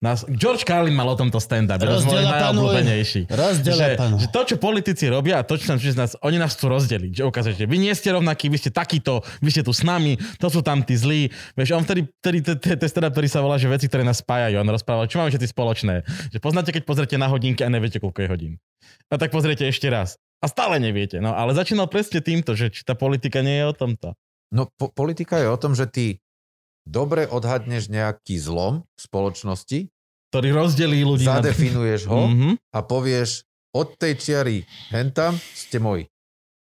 Nás... 0.01 0.25
George 0.25 0.65
Carlin 0.65 0.97
mal 0.97 1.05
o 1.05 1.13
tomto 1.13 1.37
stand-up, 1.37 1.77
je 1.77 1.85
to 1.85 2.01
môj 2.01 2.09
Rozdiela 2.09 2.33
panuje. 2.33 2.41
najobľúbenejší. 2.41 3.21
Že, 3.29 3.85
pán. 4.01 4.17
že 4.17 4.27
to, 4.33 4.41
čo 4.49 4.55
politici 4.57 5.05
robia 5.05 5.37
a 5.37 5.45
to, 5.45 5.61
čo 5.61 5.69
nám 5.69 5.77
z 5.77 5.93
nás, 5.93 6.17
oni 6.25 6.41
nás 6.41 6.57
chcú 6.57 6.73
rozdeliť. 6.73 7.21
Že 7.21 7.23
ukazujete, 7.29 7.69
vy 7.69 7.77
nie 7.77 7.93
ste 7.93 8.09
rovnakí, 8.09 8.49
vy 8.49 8.57
ste 8.57 8.73
takíto, 8.73 9.21
vy 9.45 9.53
ste 9.53 9.61
tu 9.61 9.69
s 9.69 9.85
nami, 9.85 10.17
to 10.41 10.49
sú 10.49 10.65
tam 10.65 10.81
tí 10.81 10.97
zlí. 10.97 11.29
Vieš, 11.53 11.77
on 11.77 11.85
vtedy, 11.85 12.09
vtedy 12.17 12.37
te- 12.41 12.57
te- 12.57 12.77
te 12.81 12.87
stand-up, 12.89 13.13
ktorý 13.13 13.29
sa 13.29 13.45
volá, 13.45 13.61
že 13.61 13.69
veci, 13.69 13.85
ktoré 13.85 14.01
nás 14.01 14.25
spájajú. 14.25 14.57
On 14.57 14.73
rozprával, 14.73 15.05
čo 15.05 15.21
máme 15.21 15.29
všetci 15.29 15.53
spoločné. 15.53 16.01
Že 16.33 16.39
poznáte, 16.41 16.73
keď 16.73 16.81
pozrite 16.89 17.15
na 17.21 17.29
hodinky 17.29 17.61
a 17.61 17.69
neviete, 17.69 18.01
koľko 18.01 18.25
je 18.25 18.27
hodín. 18.33 18.53
A 19.13 19.21
tak 19.21 19.29
pozriete 19.29 19.69
ešte 19.69 19.85
raz. 19.85 20.17
A 20.41 20.49
stále 20.49 20.81
neviete. 20.81 21.21
No 21.21 21.37
ale 21.37 21.53
začínal 21.53 21.85
presne 21.85 22.25
týmto, 22.25 22.57
že 22.57 22.73
či 22.73 22.81
tá 22.81 22.97
politika 22.97 23.45
nie 23.45 23.61
je 23.61 23.69
o 23.69 23.77
tomto. 23.77 24.17
No 24.49 24.65
po, 24.73 24.89
politika 24.89 25.37
je 25.37 25.45
o 25.45 25.61
tom, 25.61 25.77
že 25.77 25.85
ty 25.85 26.17
dobre 26.83 27.25
odhadneš 27.25 27.87
nejaký 27.87 28.37
zlom 28.37 28.83
v 28.87 28.99
spoločnosti, 28.99 29.79
Ktorý 30.27 30.49
rozdelí 30.53 31.01
ľudí. 31.01 31.23
zadefinuješ 31.23 32.01
ho 32.05 32.25
Mhm, 32.25 32.49
a 32.69 32.79
povieš 32.79 33.43
od 33.71 33.95
tej 33.95 34.13
čiary 34.15 34.57
hentam 34.89 35.35
ste 35.51 35.77
moji. 35.77 36.07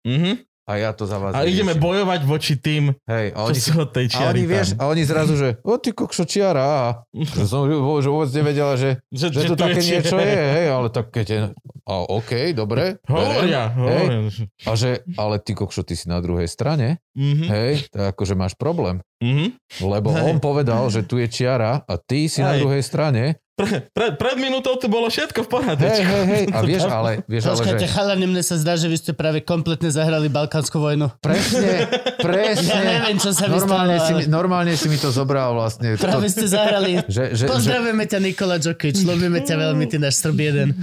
mhm. 0.04 0.44
A 0.64 0.80
ja 0.80 0.92
to 0.92 1.04
za 1.04 1.20
vás 1.20 1.36
A 1.36 1.44
ideme 1.44 1.76
vyriešim. 1.76 1.84
bojovať 1.84 2.22
voči 2.24 2.56
tým, 2.56 2.96
Hej, 3.04 3.36
a 3.36 3.40
oni, 3.44 3.60
sú 3.60 3.84
od 3.84 3.92
tej 3.92 4.08
a 4.08 4.12
čiary 4.16 4.40
oni, 4.40 4.44
vieš, 4.48 4.68
tam. 4.70 4.80
a 4.80 4.84
oni 4.88 5.04
zrazu, 5.04 5.34
že 5.36 5.48
o 5.60 5.76
ty 5.76 5.92
kokšo 5.92 6.24
čiara. 6.24 6.64
A 6.64 6.84
že 7.12 7.44
som 7.52 7.68
že 7.68 8.08
vôbec 8.08 8.32
nevedela, 8.32 8.74
že, 8.74 8.96
Že, 9.06 9.28
že 9.30 9.40
to 9.44 9.48
tu 9.50 9.56
také 9.60 9.76
čiara. 9.76 9.92
niečo 10.00 10.16
je. 10.18 10.40
Hej, 10.56 10.68
ale 10.72 10.88
tak 10.88 11.06
keď 11.10 11.26
je... 11.28 11.40
A 11.84 11.94
OK, 12.08 12.32
dobre. 12.54 12.96
Hovoria, 13.04 13.76
hovoria. 13.76 14.32
A 14.64 14.72
že, 14.74 14.90
ale 15.14 15.36
ty 15.38 15.52
kokšo, 15.52 15.84
ty 15.84 16.00
si 16.00 16.08
na 16.08 16.18
druhej 16.18 16.48
strane. 16.48 17.04
Mhm, 17.14 17.46
Hej, 17.46 17.74
tak 17.90 18.18
akože 18.18 18.34
máš 18.34 18.54
problém. 18.54 18.98
mhm. 19.22 19.54
Lebo 19.80 20.10
Hej. 20.12 20.22
on 20.26 20.38
povedal, 20.38 20.90
že 20.90 21.02
tu 21.02 21.18
je 21.18 21.26
čiara 21.26 21.80
a 21.80 21.94
ty 21.96 22.26
si 22.26 22.42
na 22.42 22.58
Hej. 22.58 22.60
druhej 22.62 22.82
strane. 22.82 23.24
Pre, 23.54 23.70
pre, 23.94 24.18
pred 24.18 24.34
minútou 24.42 24.82
tu 24.82 24.90
bolo 24.90 25.06
všetko 25.06 25.46
v 25.46 25.48
porade. 25.48 25.86
Hej, 25.86 26.02
hej, 26.02 26.24
hej. 26.26 26.44
A 26.50 26.66
vieš, 26.66 26.90
ale, 26.98 27.22
vieš, 27.30 27.46
ale 27.46 27.54
Počkajte, 27.62 27.86
že... 27.86 27.94
chalani, 27.94 28.26
mne 28.26 28.42
sa 28.42 28.58
zdá, 28.58 28.74
že 28.74 28.90
vy 28.90 28.98
ste 28.98 29.14
práve 29.14 29.46
kompletne 29.46 29.94
zahrali 29.94 30.26
Balkánsku 30.26 30.74
vojnu. 30.74 31.14
Presne, 31.22 31.86
Ja 32.18 32.26
presne. 32.26 32.82
neviem, 32.82 33.18
čo 33.22 33.30
sa 33.30 33.46
mi 33.46 33.54
Normálne 33.54 33.94
stalo, 33.94 34.08
si, 34.10 34.12
mi, 34.12 34.24
ale 34.24 34.32
normálne 34.32 34.74
si 34.74 34.88
mi 34.90 34.98
to 34.98 35.14
zobral 35.14 35.54
vlastne. 35.54 35.94
práve 36.02 36.26
To, 36.26 36.34
ste 36.34 36.46
zahrali. 36.50 36.98
že, 37.06 37.38
že, 37.38 37.46
že, 37.46 37.46
Pozdravujeme 37.46 38.10
ťa, 38.10 38.18
Nikola 38.18 38.58
Djokovic, 38.58 38.98
ľubíme 39.06 39.46
ťa 39.46 39.56
veľmi, 39.60 39.86
ty 39.86 40.02
náš 40.02 40.18
Srb 40.18 40.38
jeden. 40.42 40.74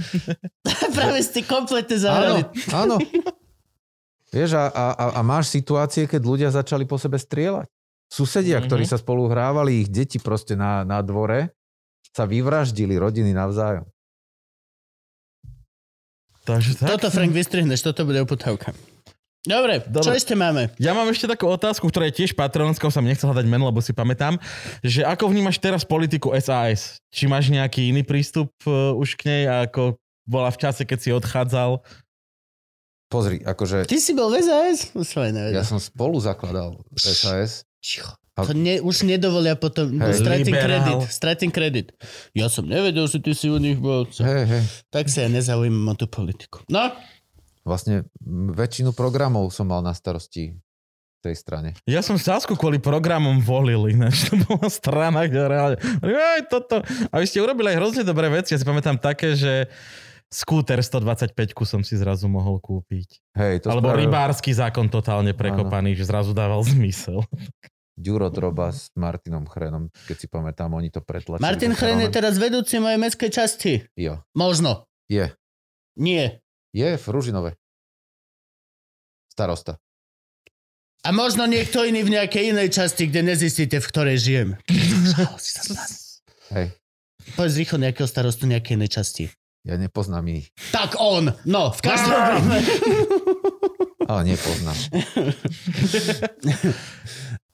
práve 0.95 1.19
ste 1.21 1.43
kompletne 1.43 1.99
zahrali. 1.99 2.47
áno, 2.71 2.95
áno. 2.95 3.31
Vieš, 4.31 4.55
a, 4.55 4.71
a, 4.71 4.85
a- 5.19 5.23
máš 5.23 5.51
situácie, 5.51 6.07
keď 6.07 6.21
ľudia 6.23 6.49
začali 6.49 6.87
po 6.87 6.95
sebe 6.95 7.19
strieľať. 7.19 7.67
Susedia, 8.07 8.59
Mhm. 8.59 8.65
ktorí 8.67 8.83
sa 8.83 8.95
spolu 8.95 9.27
hrávali, 9.27 9.83
ich 9.83 9.89
deti 9.91 10.19
proste 10.19 10.55
na, 10.55 10.83
na 10.87 10.99
dvore, 10.99 11.51
sa 12.11 12.23
vyvraždili 12.23 12.95
rodiny 12.95 13.31
navzájom. 13.31 13.87
Takže 16.41 16.75
tak. 16.75 16.87
Toto, 16.97 17.07
Frank, 17.13 17.31
vystrihneš, 17.31 17.85
toto 17.85 18.01
bude 18.03 18.17
uputavka. 18.19 18.73
Dobre, 19.41 19.81
Dobre. 19.89 20.05
čo 20.05 20.13
ešte 20.13 20.37
máme? 20.37 20.69
Ja 20.77 20.93
mám 20.93 21.09
ešte 21.09 21.25
takú 21.25 21.49
otázku, 21.49 21.89
ktorá 21.89 22.05
je 22.09 22.21
tiež 22.21 22.37
patronskou, 22.37 22.93
som 22.93 23.01
nechcel 23.01 23.25
hľadať 23.25 23.47
meno, 23.49 23.65
lebo 23.65 23.81
si 23.81 23.89
pamätám, 23.89 24.37
že 24.85 25.01
ako 25.01 25.33
vnímaš 25.33 25.57
teraz 25.57 25.81
politiku 25.81 26.29
SAS? 26.37 27.01
Či 27.09 27.25
máš 27.25 27.49
nejaký 27.49 27.89
iný 27.89 28.05
prístup 28.05 28.53
uh, 28.69 28.93
už 28.93 29.17
k 29.17 29.21
nej, 29.25 29.43
ako 29.65 29.97
bola 30.29 30.53
v 30.53 30.61
čase, 30.61 30.85
keď 30.85 30.97
si 31.01 31.09
odchádzal? 31.09 31.81
Pozri, 33.11 33.37
akože 33.37 33.83
Ty 33.83 33.97
si 33.97 34.15
bol 34.15 34.31
v 34.31 34.39
SAS? 34.39 34.95
Nevedel. 34.95 35.51
ja 35.51 35.61
som 35.61 35.75
spolu 35.77 36.15
zakladal 36.17 36.79
SAS. 36.95 37.67
A- 38.31 38.47
To 38.47 38.55
ne, 38.55 38.79
už 38.79 39.03
nedovolia 39.03 39.53
potom 39.53 39.91
Hej. 39.91 40.17
stratím 40.17 40.55
kredit. 40.55 40.97
Stratím 41.11 41.51
kredit. 41.51 41.87
Ja 42.31 42.47
som 42.47 42.63
nevedel, 42.63 43.03
že 43.05 43.19
ty 43.19 43.35
si 43.35 43.51
u 43.51 43.59
nich 43.59 43.75
bol. 43.75 44.07
Co? 44.07 44.23
Hej, 44.23 44.43
hej. 44.47 44.63
Tak 44.87 45.11
sa 45.11 45.21
ja 45.21 45.29
nezaujímam 45.29 45.91
o 45.91 45.95
tú 45.95 46.07
politiku. 46.07 46.63
No, 46.65 46.95
Vlastne 47.61 48.09
väčšinu 48.49 48.89
programov 48.89 49.51
som 49.51 49.67
mal 49.67 49.79
na 49.79 49.91
starosti 49.91 50.55
v 50.55 51.19
tej 51.21 51.35
strane. 51.37 51.77
Ja 51.85 52.01
som 52.01 52.17
Sasku 52.17 52.57
kvôli 52.57 52.81
programom 52.81 53.37
volil, 53.37 53.93
ináč 53.93 54.25
to 54.25 54.39
bola 54.41 54.65
strana, 54.65 55.29
kde 55.29 55.45
reálne, 55.45 55.77
aj 56.01 56.49
toto. 56.49 56.81
A 56.81 57.15
vy 57.15 57.25
ste 57.27 57.37
urobili 57.37 57.69
aj 57.69 57.77
hrozne 57.77 58.01
dobré 58.01 58.33
veci. 58.33 58.55
Ja 58.55 58.57
si 58.57 58.65
pamätám 58.65 58.97
také, 58.97 59.37
že 59.37 59.69
skúter 60.31 60.79
125 60.79 61.35
som 61.67 61.83
si 61.83 61.99
zrazu 61.99 62.31
mohol 62.31 62.57
kúpiť. 62.63 63.19
Hej, 63.35 63.67
to 63.67 63.67
Alebo 63.67 63.91
spravil 63.91 64.07
rybársky 64.07 64.51
zákon 64.55 64.87
totálne 64.87 65.35
prekopaný, 65.35 65.93
že 65.93 66.07
zrazu 66.07 66.31
dával 66.31 66.63
zmysel. 66.71 67.21
Ďuro 67.99 68.31
Droba 68.31 68.71
s 68.71 68.89
Martinom 68.95 69.45
Chrenom, 69.45 69.91
keď 70.07 70.17
si 70.17 70.27
pamätám, 70.31 70.71
oni 70.71 70.89
to 70.89 71.03
pretlačili. 71.03 71.43
Martin 71.43 71.75
Chren 71.75 71.99
je 72.01 72.09
teraz 72.09 72.39
vedúci 72.39 72.79
mojej 72.79 72.97
mestskej 72.97 73.29
časti. 73.29 73.73
Jo. 73.93 74.23
Možno. 74.33 74.87
Je. 75.11 75.29
Nie. 75.99 76.39
Je 76.71 76.95
v 76.95 77.05
Ružinove. 77.11 77.59
Starosta. 79.27 79.77
A 81.03 81.09
možno 81.11 81.45
niekto 81.45 81.83
iný 81.83 82.07
v 82.07 82.15
nejakej 82.15 82.55
inej 82.55 82.71
časti, 82.71 83.11
kde 83.11 83.35
nezistíte, 83.35 83.83
v 83.83 83.89
ktorej 83.89 84.17
žijem. 84.21 84.49
Hej, 86.55 86.77
Povedz 87.37 87.55
rýchlo 87.57 87.77
nejakého 87.81 88.07
starostu 88.09 88.49
nejakej 88.49 88.81
inej 88.81 88.91
časti. 89.01 89.23
Ja 89.61 89.75
nepoznám 89.77 90.25
ich, 90.33 90.49
Tak 90.73 90.97
on! 90.97 91.29
No, 91.45 91.69
v 91.69 91.81
každom 91.85 92.17
prípade. 92.17 92.71
ale 94.09 94.21
nepoznám. 94.25 94.77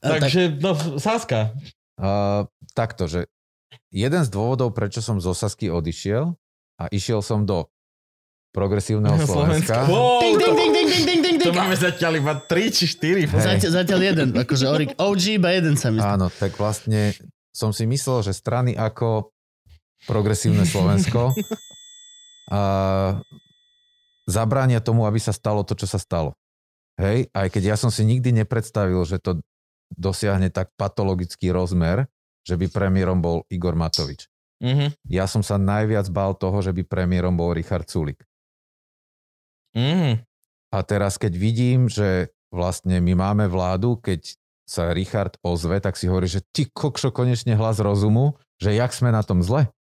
Takže, 0.00 0.56
no, 0.62 0.72
Saska. 0.96 1.52
Uh, 1.98 2.46
takto, 2.72 3.10
že 3.10 3.26
jeden 3.90 4.22
z 4.22 4.30
dôvodov, 4.30 4.72
prečo 4.72 5.02
som 5.02 5.18
zo 5.18 5.34
Sasky 5.34 5.68
odišiel 5.68 6.32
a 6.78 6.84
išiel 6.94 7.20
som 7.20 7.42
do 7.42 7.66
progresívneho 8.54 9.18
Slovenska, 9.28 9.84
Wow, 9.84 10.22
ding, 10.24 10.38
to, 10.40 10.54
ding, 10.54 10.72
ding, 10.72 10.88
ding, 10.88 11.04
ding, 11.04 11.20
ding, 11.20 11.36
ding, 11.36 11.36
to 11.44 11.52
máme 11.52 11.76
zatiaľ 11.76 12.16
iba 12.16 12.34
3 12.40 12.72
či 12.72 12.84
4. 12.88 13.28
Hej. 13.28 13.42
Zatiaľ, 13.44 13.72
zatiaľ 13.84 14.00
jeden, 14.00 14.28
akože 14.32 14.64
Orik, 14.64 14.90
OG 14.96 15.22
iba 15.36 15.52
jeden 15.52 15.76
sa 15.76 15.92
mi 15.92 16.00
áno, 16.00 16.32
tak 16.32 16.56
vlastne 16.56 17.12
som 17.52 17.74
si 17.74 17.84
myslel, 17.84 18.24
že 18.24 18.32
strany 18.32 18.72
ako 18.72 19.34
progresívne 20.06 20.62
Slovensko 20.62 21.34
a 22.48 22.60
zabránia 24.28 24.80
tomu, 24.80 25.04
aby 25.04 25.20
sa 25.20 25.32
stalo 25.32 25.64
to, 25.64 25.76
čo 25.76 25.88
sa 25.88 26.00
stalo. 26.00 26.36
Hej, 26.98 27.30
aj 27.30 27.48
keď 27.54 27.62
ja 27.74 27.76
som 27.78 27.94
si 27.94 28.02
nikdy 28.02 28.34
nepredstavil, 28.42 28.98
že 29.06 29.22
to 29.22 29.38
dosiahne 29.94 30.50
tak 30.50 30.74
patologický 30.74 31.54
rozmer, 31.54 32.10
že 32.42 32.58
by 32.58 32.68
premiérom 32.68 33.22
bol 33.22 33.46
Igor 33.48 33.78
Matovič. 33.78 34.26
Mhm, 34.58 34.98
Ja 35.06 35.30
som 35.30 35.46
sa 35.46 35.54
najviac 35.54 36.10
bál 36.10 36.34
toho, 36.34 36.58
že 36.58 36.74
by 36.74 36.82
premiérom 36.82 37.38
bol 37.38 37.54
Richard 37.54 37.86
Sulik. 37.86 38.18
mhm. 39.76 40.24
A 40.68 40.84
teraz, 40.84 41.16
keď 41.16 41.32
vidím, 41.32 41.88
že 41.88 42.28
vlastne 42.52 43.00
my 43.00 43.16
máme 43.16 43.48
vládu, 43.48 43.96
keď 43.96 44.36
sa 44.68 44.92
Richard 44.92 45.40
ozve, 45.40 45.80
tak 45.80 45.96
si 45.96 46.04
hovorí, 46.12 46.28
že 46.28 46.44
ty 46.52 46.68
kokšo 46.68 47.08
konečne 47.08 47.56
hlas 47.56 47.80
rozumu, 47.80 48.36
že 48.60 48.76
jak 48.76 48.92
sme 48.92 49.08
na 49.08 49.24
tom 49.24 49.40
zle. 49.40 49.72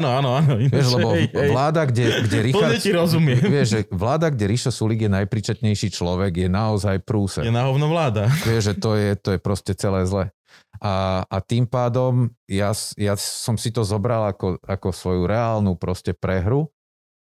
Áno, 0.00 0.08
áno, 0.10 0.30
áno. 0.34 0.52
Vieš, 0.58 0.86
lebo 0.98 1.14
Hej, 1.14 1.30
vláda, 1.30 1.86
kde, 1.86 2.26
kde 2.26 2.38
Plne 2.38 2.46
Richard... 2.50 2.74
ti 2.82 2.90
rozumiem. 2.90 3.38
Vieš, 3.38 3.66
že 3.70 3.80
vláda, 3.94 4.26
kde 4.34 4.44
Rišo 4.50 4.70
Sulik 4.74 5.06
je 5.06 5.10
najpričetnejší 5.10 5.88
človek, 5.94 6.46
je 6.46 6.48
naozaj 6.50 7.02
prúser. 7.06 7.46
Je 7.46 7.54
na 7.54 7.66
hovno 7.66 7.86
vláda. 7.86 8.26
Vieš, 8.42 8.72
že 8.72 8.74
to 8.74 8.90
je, 8.98 9.10
to 9.14 9.28
je 9.36 9.38
proste 9.38 9.72
celé 9.78 10.02
zle. 10.06 10.34
A, 10.82 11.22
a 11.26 11.36
tým 11.38 11.64
pádom 11.70 12.30
ja, 12.50 12.74
ja 12.98 13.14
som 13.14 13.54
si 13.54 13.70
to 13.70 13.86
zobral 13.86 14.26
ako, 14.26 14.58
ako 14.66 14.88
svoju 14.90 15.22
reálnu 15.24 15.78
proste 15.78 16.12
prehru, 16.12 16.68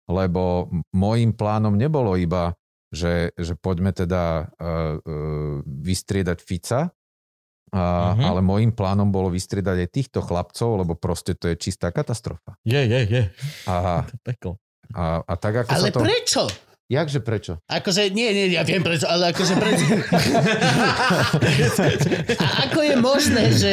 lebo 0.09 0.67
môjim 0.91 1.31
plánom 1.31 1.77
nebolo 1.77 2.17
iba, 2.17 2.57
že, 2.93 3.33
že 3.37 3.57
poďme 3.57 3.93
teda 3.93 4.53
uh, 4.53 4.99
uh, 4.99 5.57
vystriedať 5.65 6.37
Fica, 6.43 6.93
a, 7.73 8.13
Mhm. 8.13 8.21
ale 8.21 8.39
môjim 8.45 8.69
plánom 8.69 9.09
bolo 9.09 9.33
vystriedať 9.33 9.77
aj 9.81 9.89
týchto 9.89 10.19
chlapcov, 10.21 10.85
lebo 10.85 10.93
proste 10.93 11.33
to 11.33 11.49
je 11.49 11.57
čistá 11.57 11.89
katastrofa. 11.89 12.53
Je, 12.61 12.77
je, 12.77 13.01
je. 13.09 13.23
A, 13.65 14.05
a, 14.93 15.03
a 15.25 15.33
tak 15.35 15.65
ako 15.65 15.69
Ale 15.73 15.89
sa 15.89 15.95
to... 15.97 15.99
prečo? 16.05 16.43
Jakže 16.91 17.23
prečo? 17.23 17.57
Akože, 17.65 18.11
nie, 18.13 18.29
nie, 18.35 18.53
ja 18.53 18.61
viem 18.61 18.83
prečo, 18.85 19.07
ale 19.09 19.33
akože 19.33 19.55
prečo... 19.57 19.83
A 22.43 22.69
ako 22.69 22.79
je 22.85 22.95
možné, 22.99 23.43
že... 23.55 23.71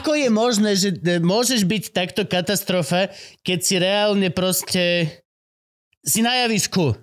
Ako 0.00 0.14
je 0.16 0.28
možné, 0.30 0.70
že 0.78 0.90
môžeš 1.20 1.66
byť 1.66 1.84
takto 1.92 2.22
katastrofa, 2.24 3.12
keď 3.42 3.58
si 3.60 3.74
reálne 3.76 4.28
proste... 4.30 5.10
Si 6.06 6.22
na 6.22 6.46
javisku. 6.46 6.94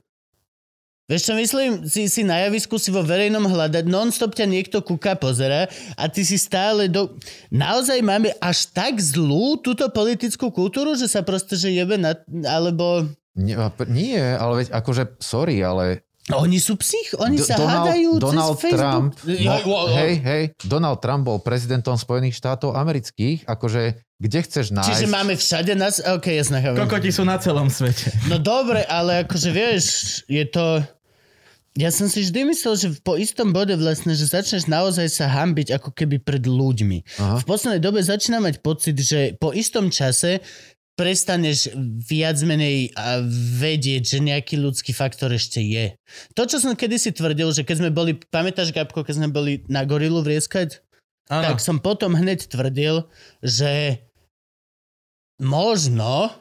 Vieš 1.13 1.29
čo 1.29 1.37
myslím? 1.37 1.85
Si, 1.85 2.09
si 2.09 2.25
na 2.25 2.41
javisku, 2.41 2.81
si 2.81 2.89
vo 2.89 3.05
verejnom 3.05 3.45
hľadať, 3.45 3.85
non-stop 3.85 4.33
ťa 4.33 4.49
niekto 4.49 4.81
kúka, 4.81 5.13
pozera 5.13 5.69
a 5.93 6.09
ty 6.09 6.25
si 6.25 6.41
stále 6.41 6.89
do... 6.89 7.13
Naozaj 7.53 8.01
máme 8.01 8.33
až 8.41 8.73
tak 8.73 8.97
zlú 8.97 9.61
túto 9.61 9.85
politickú 9.93 10.49
kultúru, 10.49 10.97
že 10.97 11.05
sa 11.05 11.21
proste, 11.21 11.53
že 11.53 11.69
jebe 11.69 12.01
na... 12.01 12.17
Alebo... 12.49 13.05
Nie, 13.37 13.61
nie, 13.93 14.17
ale 14.17 14.65
veď 14.65 14.67
akože, 14.73 15.21
sorry, 15.21 15.61
ale 15.61 16.01
Oni 16.33 16.57
sú 16.57 16.81
psich, 16.81 17.13
oni 17.21 17.37
Do- 17.37 17.45
sa 17.45 17.61
hádajú 17.61 18.17
Donald 18.17 18.57
cez 18.57 18.73
Trump, 18.73 19.13
Facebook. 19.13 19.37
Ja, 19.37 19.61
no, 19.61 19.93
hej, 19.93 20.13
hej, 20.17 20.43
Donald 20.65 20.97
Trump 20.97 21.29
bol 21.29 21.45
prezidentom 21.45 21.93
Spojených 21.93 22.41
štátov 22.41 22.73
amerických, 22.73 23.45
akože 23.45 24.01
kde 24.23 24.39
chceš 24.47 24.71
nájsť... 24.71 24.87
Čiže 24.87 25.07
máme 25.11 25.35
všade 25.35 25.73
nás... 25.75 25.99
OK, 25.99 26.31
jasné. 26.31 26.63
Kokoti 26.63 27.11
sú 27.11 27.27
na 27.27 27.35
celom 27.43 27.67
svete. 27.67 28.15
No 28.31 28.39
dobre, 28.39 28.87
ale 28.87 29.27
akože 29.27 29.49
vieš, 29.51 29.85
je 30.31 30.47
to... 30.47 30.79
Ja 31.73 31.89
som 31.89 32.05
si 32.05 32.21
vždy 32.21 32.53
myslel, 32.53 32.73
že 32.77 32.87
po 33.01 33.17
istom 33.17 33.49
bode 33.49 33.73
vlastne, 33.73 34.13
že 34.13 34.29
začneš 34.29 34.69
naozaj 34.69 35.09
sa 35.09 35.25
hambiť 35.25 35.73
ako 35.81 35.89
keby 35.89 36.21
pred 36.21 36.45
ľuďmi. 36.45 37.17
Aha. 37.17 37.41
V 37.41 37.45
poslednej 37.49 37.81
dobe 37.81 37.97
začínam 38.05 38.45
mať 38.45 38.61
pocit, 38.61 38.93
že 39.01 39.33
po 39.41 39.49
istom 39.49 39.89
čase 39.89 40.45
prestaneš 40.93 41.73
viac 42.05 42.37
menej 42.45 42.93
vedieť, 43.57 44.05
že 44.05 44.17
nejaký 44.21 44.61
ľudský 44.61 44.93
faktor 44.93 45.33
ešte 45.33 45.65
je. 45.65 45.97
To, 46.37 46.45
čo 46.45 46.61
som 46.61 46.77
kedysi 46.77 47.09
tvrdil, 47.09 47.49
že 47.49 47.65
keď 47.65 47.75
sme 47.81 47.89
boli, 47.89 48.21
pamätáš 48.29 48.69
Gabko, 48.69 49.01
keď 49.01 49.25
sme 49.25 49.29
boli 49.33 49.65
na 49.65 49.81
gorilu 49.89 50.21
vrieskať? 50.21 50.85
Áno. 51.31 51.55
tak 51.55 51.63
som 51.63 51.79
potom 51.79 52.19
hneď 52.19 52.51
tvrdil, 52.51 53.07
že 53.39 54.03
možno 55.39 56.35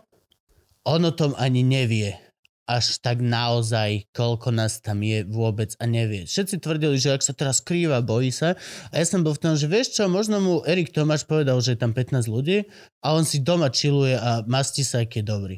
on 0.82 1.06
o 1.06 1.12
tom 1.14 1.38
ani 1.38 1.62
nevie 1.62 2.18
až 2.66 3.02
tak 3.02 3.18
naozaj, 3.18 4.06
koľko 4.14 4.54
nás 4.54 4.78
tam 4.78 5.02
je 5.02 5.26
vôbec 5.26 5.74
a 5.82 5.84
nevie. 5.88 6.24
Všetci 6.24 6.62
tvrdili, 6.62 6.96
že 6.98 7.14
ak 7.14 7.22
sa 7.22 7.34
teraz 7.34 7.58
skrýva, 7.58 8.04
bojí 8.04 8.30
sa. 8.30 8.54
A 8.94 9.02
ja 9.02 9.06
som 9.06 9.26
bol 9.26 9.34
v 9.34 9.42
tom, 9.42 9.54
že 9.58 9.66
vieš 9.66 9.98
čo, 9.98 10.06
možno 10.06 10.38
mu 10.38 10.54
Erik 10.62 10.94
Tomáš 10.94 11.26
povedal, 11.26 11.58
že 11.58 11.74
je 11.74 11.82
tam 11.82 11.90
15 11.90 12.30
ľudí 12.30 12.68
a 13.02 13.18
on 13.18 13.26
si 13.26 13.42
doma 13.42 13.66
chilluje 13.72 14.14
a 14.14 14.46
mastí 14.46 14.86
sa, 14.86 15.02
aký 15.02 15.20
je 15.22 15.26
dobrý. 15.26 15.56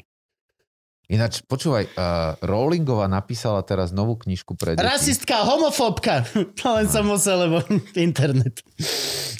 Ináč, 1.04 1.44
počúvaj, 1.44 1.84
uh, 2.00 2.32
Rowlingová 2.40 3.04
napísala 3.12 3.60
teraz 3.60 3.92
novú 3.92 4.16
knižku 4.16 4.56
pre 4.56 4.72
deti. 4.72 4.88
Rasistka, 4.88 5.44
homofóbka. 5.44 6.24
To 6.64 6.80
len 6.80 6.88
som 6.88 7.04
musel, 7.04 7.44
lebo 7.44 7.60
internet. 8.08 8.64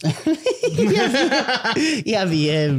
ja, 0.76 1.08
viem, 1.08 1.24
ja 2.04 2.22
viem. 2.28 2.72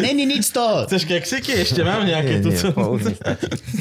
Není 0.00 0.24
nič 0.24 0.48
z 0.48 0.52
toho. 0.56 0.88
Chceš 0.88 1.04
keksiky? 1.04 1.52
Ešte 1.60 1.84
mám 1.84 2.08
nejaké 2.08 2.40
tu. 2.40 2.48
nie. 2.48 3.12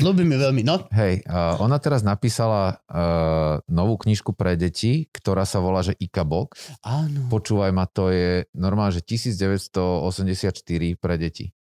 Ľúbi 0.04 0.28
mi 0.28 0.36
veľmi, 0.36 0.68
no. 0.68 0.84
Hej, 0.92 1.24
uh, 1.24 1.56
ona 1.64 1.80
teraz 1.80 2.04
napísala 2.04 2.84
uh, 2.92 3.64
novú 3.72 3.96
knižku 4.04 4.36
pre 4.36 4.60
deti, 4.60 5.08
ktorá 5.16 5.48
sa 5.48 5.64
volá, 5.64 5.80
že 5.80 5.96
Ika 5.96 6.28
Box. 6.28 6.76
Áno. 6.84 7.32
Počúvaj 7.32 7.72
ma, 7.72 7.88
to 7.88 8.12
je 8.12 8.44
normálne, 8.52 8.92
že 8.92 9.00
1984 9.08 10.52
pre 11.00 11.16
deti. 11.16 11.56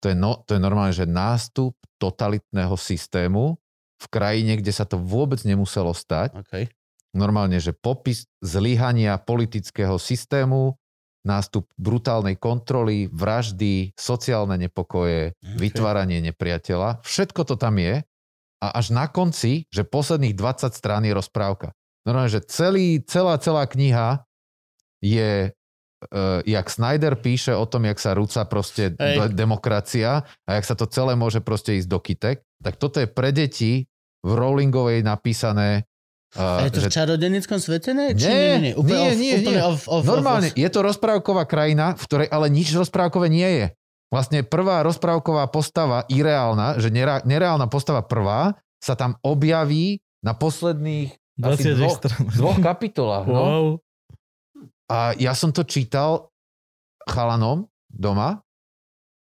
To 0.00 0.08
je, 0.08 0.16
no, 0.16 0.40
to 0.48 0.56
je 0.56 0.60
normálne, 0.60 0.96
že 0.96 1.04
nástup 1.04 1.76
totalitného 2.00 2.72
systému 2.74 3.60
v 4.00 4.06
krajine, 4.08 4.56
kde 4.56 4.72
sa 4.72 4.88
to 4.88 4.96
vôbec 4.96 5.44
nemuselo 5.44 5.92
stať. 5.92 6.32
Okay. 6.48 6.72
Normálne, 7.12 7.60
že 7.60 7.76
popis 7.76 8.24
zlyhania 8.40 9.20
politického 9.20 10.00
systému, 10.00 10.80
nástup 11.20 11.68
brutálnej 11.76 12.40
kontroly, 12.40 13.12
vraždy, 13.12 13.92
sociálne 13.92 14.56
nepokoje, 14.56 15.36
Okay. 15.36 15.56
vytváranie 15.60 16.24
nepriateľa. 16.32 17.04
Všetko 17.04 17.44
to 17.44 17.60
tam 17.60 17.76
je. 17.76 18.00
A 18.60 18.66
až 18.76 18.92
na 18.92 19.08
konci, 19.08 19.68
že 19.68 19.84
posledných 19.84 20.36
20 20.36 20.72
strán 20.72 21.04
je 21.04 21.12
rozprávka. 21.12 21.76
Normálne, 22.08 22.32
že 22.32 22.44
celý, 22.44 23.04
celá, 23.04 23.36
celá 23.36 23.68
kniha 23.68 24.24
je 25.04 25.52
uh, 26.08 26.40
jak 26.42 26.66
Snyder 26.66 27.16
píše 27.16 27.52
o 27.52 27.64
tom, 27.64 27.84
jak 27.84 27.98
sa 27.98 28.16
rúca 28.16 28.44
proste 28.44 28.94
de- 28.94 29.32
demokracia 29.32 30.24
a 30.44 30.50
jak 30.56 30.64
sa 30.64 30.74
to 30.74 30.88
celé 30.88 31.14
môže 31.14 31.40
proste 31.40 31.76
ísť 31.76 31.88
do 31.88 31.98
kytek, 31.98 32.40
tak 32.60 32.76
toto 32.76 33.00
je 33.00 33.08
pre 33.08 33.30
deti 33.30 33.84
v 34.20 34.30
Rowlingovej 34.32 35.00
napísané 35.00 35.88
A 36.36 36.62
uh, 36.62 36.68
je 36.68 36.72
to 36.76 36.80
v 36.86 36.92
čarodenickom 36.92 37.58
svete, 37.58 37.90
ne? 37.90 38.14
Či 38.14 38.22
Nie, 38.22 38.36
nie, 38.36 38.38
nie, 38.38 38.60
nie. 38.62 38.72
Úplne 38.78 38.94
nie, 38.94 39.10
off, 39.10 39.18
nie, 39.18 39.32
úplne 39.34 39.58
nie. 39.58 39.64
Off, 39.66 39.82
off, 39.90 40.02
Normálne, 40.06 40.48
off, 40.48 40.54
off. 40.54 40.62
je 40.62 40.68
to 40.70 40.80
rozprávková 40.86 41.42
krajina, 41.44 41.98
v 41.98 42.02
ktorej 42.06 42.28
ale 42.30 42.46
nič 42.52 42.70
rozprávkové 42.70 43.26
nie 43.26 43.50
je. 43.58 43.66
Vlastne 44.10 44.42
prvá 44.42 44.82
rozprávková 44.82 45.46
postava, 45.50 46.02
ireálna, 46.06 46.78
že 46.78 46.90
nera- 46.90 47.22
nereálna 47.22 47.66
postava 47.66 48.02
prvá, 48.02 48.58
sa 48.78 48.94
tam 48.94 49.18
objaví 49.22 49.98
na 50.22 50.34
posledných 50.34 51.14
asi 51.40 51.72
20 51.72 51.78
dvoch, 51.78 51.98
dvoch 52.38 52.58
kapitolách. 52.60 53.26
No. 53.26 53.42
A 54.90 55.14
ja 55.14 55.32
som 55.32 55.48
to 55.48 55.62
čítal 55.62 56.34
chalanom 57.06 57.64
doma 57.86 58.42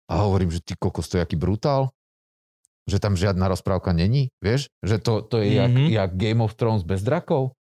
a 0.06 0.14
hovorím, 0.22 0.50
že 0.50 0.62
ty 0.62 0.74
kokos, 0.74 1.10
to 1.10 1.18
je 1.18 1.26
aký 1.26 1.34
brutál. 1.36 1.90
Že 2.86 3.02
tam 3.02 3.18
žiadna 3.18 3.50
rozprávka 3.50 3.90
není, 3.90 4.30
vieš? 4.38 4.70
Že 4.86 4.98
to, 5.02 5.14
to 5.26 5.36
je 5.42 5.58
jak, 5.58 5.74
Mhm. 5.74 5.90
jak 5.90 6.10
Game 6.14 6.38
of 6.40 6.54
Thrones 6.54 6.86
bez 6.86 7.02
drakov. 7.02 7.58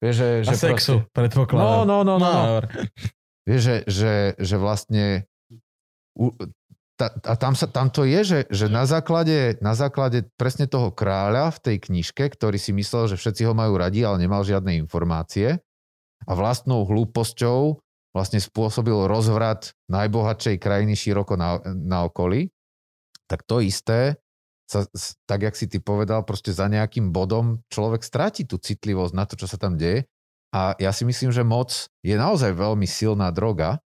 Vieš, 0.00 0.14
že, 0.16 0.28
A 0.40 0.44
že 0.48 0.56
sexu, 0.56 0.94
proste- 1.04 1.12
predpokladám. 1.12 1.84
No, 1.84 1.84
no, 1.84 1.98
no, 2.02 2.14
no. 2.16 2.24
no. 2.24 2.40
dobre. 2.56 2.88
Vieš, 3.44 3.60
že, 3.62 3.76
že, 3.86 4.12
že 4.36 4.56
vlastne 4.56 5.04
u, 6.16 6.32
ta, 6.96 7.12
a 7.12 7.36
tam, 7.36 7.52
sa, 7.52 7.68
tam 7.68 7.92
to 7.92 8.02
je, 8.02 8.20
že, 8.24 8.38
že 8.48 8.66
na, 8.66 8.88
základe, 8.88 9.60
na 9.60 9.76
základe 9.76 10.24
presne 10.34 10.64
toho 10.64 10.88
kráľa 10.88 11.52
v 11.52 11.58
tej 11.60 11.76
knižke, 11.78 12.24
ktorý 12.26 12.56
si 12.56 12.72
myslel, 12.72 13.12
že 13.12 13.20
všetci 13.20 13.44
ho 13.44 13.52
majú 13.52 13.76
radi, 13.76 14.00
ale 14.00 14.16
nemal 14.18 14.40
žiadne 14.40 14.72
informácie 14.80 15.60
a 16.24 16.32
vlastnou 16.32 16.88
hlúposťou 16.88 17.82
vlastne 18.16 18.40
spôsobil 18.40 18.96
rozvrat 19.04 19.76
najbohatšej 19.92 20.56
krajiny 20.56 20.96
široko 20.96 21.36
na, 21.36 21.60
na 21.68 22.08
okolí, 22.08 22.48
tak 23.28 23.44
to 23.44 23.60
isté 23.60 24.16
sa, 24.66 24.88
tak 25.28 25.46
jak 25.46 25.54
si 25.54 25.68
ty 25.68 25.78
povedal, 25.78 26.24
proste 26.24 26.50
za 26.50 26.66
nejakým 26.66 27.12
bodom 27.12 27.60
človek 27.68 28.00
stráti 28.02 28.48
tú 28.48 28.56
citlivosť 28.56 29.12
na 29.12 29.24
to, 29.28 29.36
čo 29.36 29.46
sa 29.46 29.60
tam 29.60 29.76
deje 29.76 30.08
a 30.56 30.72
ja 30.80 30.88
si 30.94 31.04
myslím, 31.04 31.34
že 31.34 31.44
moc 31.44 31.92
je 32.00 32.16
naozaj 32.16 32.56
veľmi 32.56 32.88
silná 32.88 33.28
droga, 33.28 33.82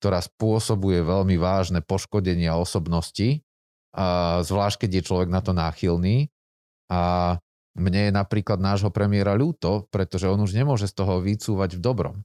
ktorá 0.00 0.24
spôsobuje 0.24 1.04
veľmi 1.04 1.36
vážne 1.36 1.84
poškodenia 1.84 2.56
osobnosti, 2.56 3.44
a 3.90 4.40
zvlášť 4.46 4.86
keď 4.86 4.90
je 4.96 5.06
človek 5.06 5.28
na 5.28 5.42
to 5.42 5.50
náchylný. 5.50 6.30
A 6.88 7.36
mne 7.80 8.00
je 8.06 8.12
napríklad 8.12 8.60
nášho 8.60 8.92
premiéra 8.92 9.32
ľúto, 9.32 9.88
pretože 9.88 10.28
on 10.28 10.38
už 10.38 10.52
nemôže 10.52 10.84
z 10.84 10.94
toho 10.94 11.18
vycúvať 11.18 11.74
v 11.74 11.80
dobrom. 11.80 12.16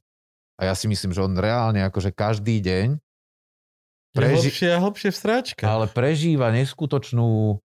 A 0.56 0.68
ja 0.68 0.73
si 0.76 0.86
myslím, 0.86 1.11
že 1.11 1.19
on 1.19 1.34
reálne 1.34 1.82
akože 1.82 2.11
každý 2.11 2.60
deň 2.60 2.88
Je 2.95 4.15
Preži- 4.15 4.48
hlbšie 4.48 4.69
a 4.69 4.80
hlbšie 4.80 5.10
v 5.10 5.18
stráčke. 5.18 5.64
ale 5.64 5.88
prežíva 5.88 6.48
neskutočnú 6.52 7.60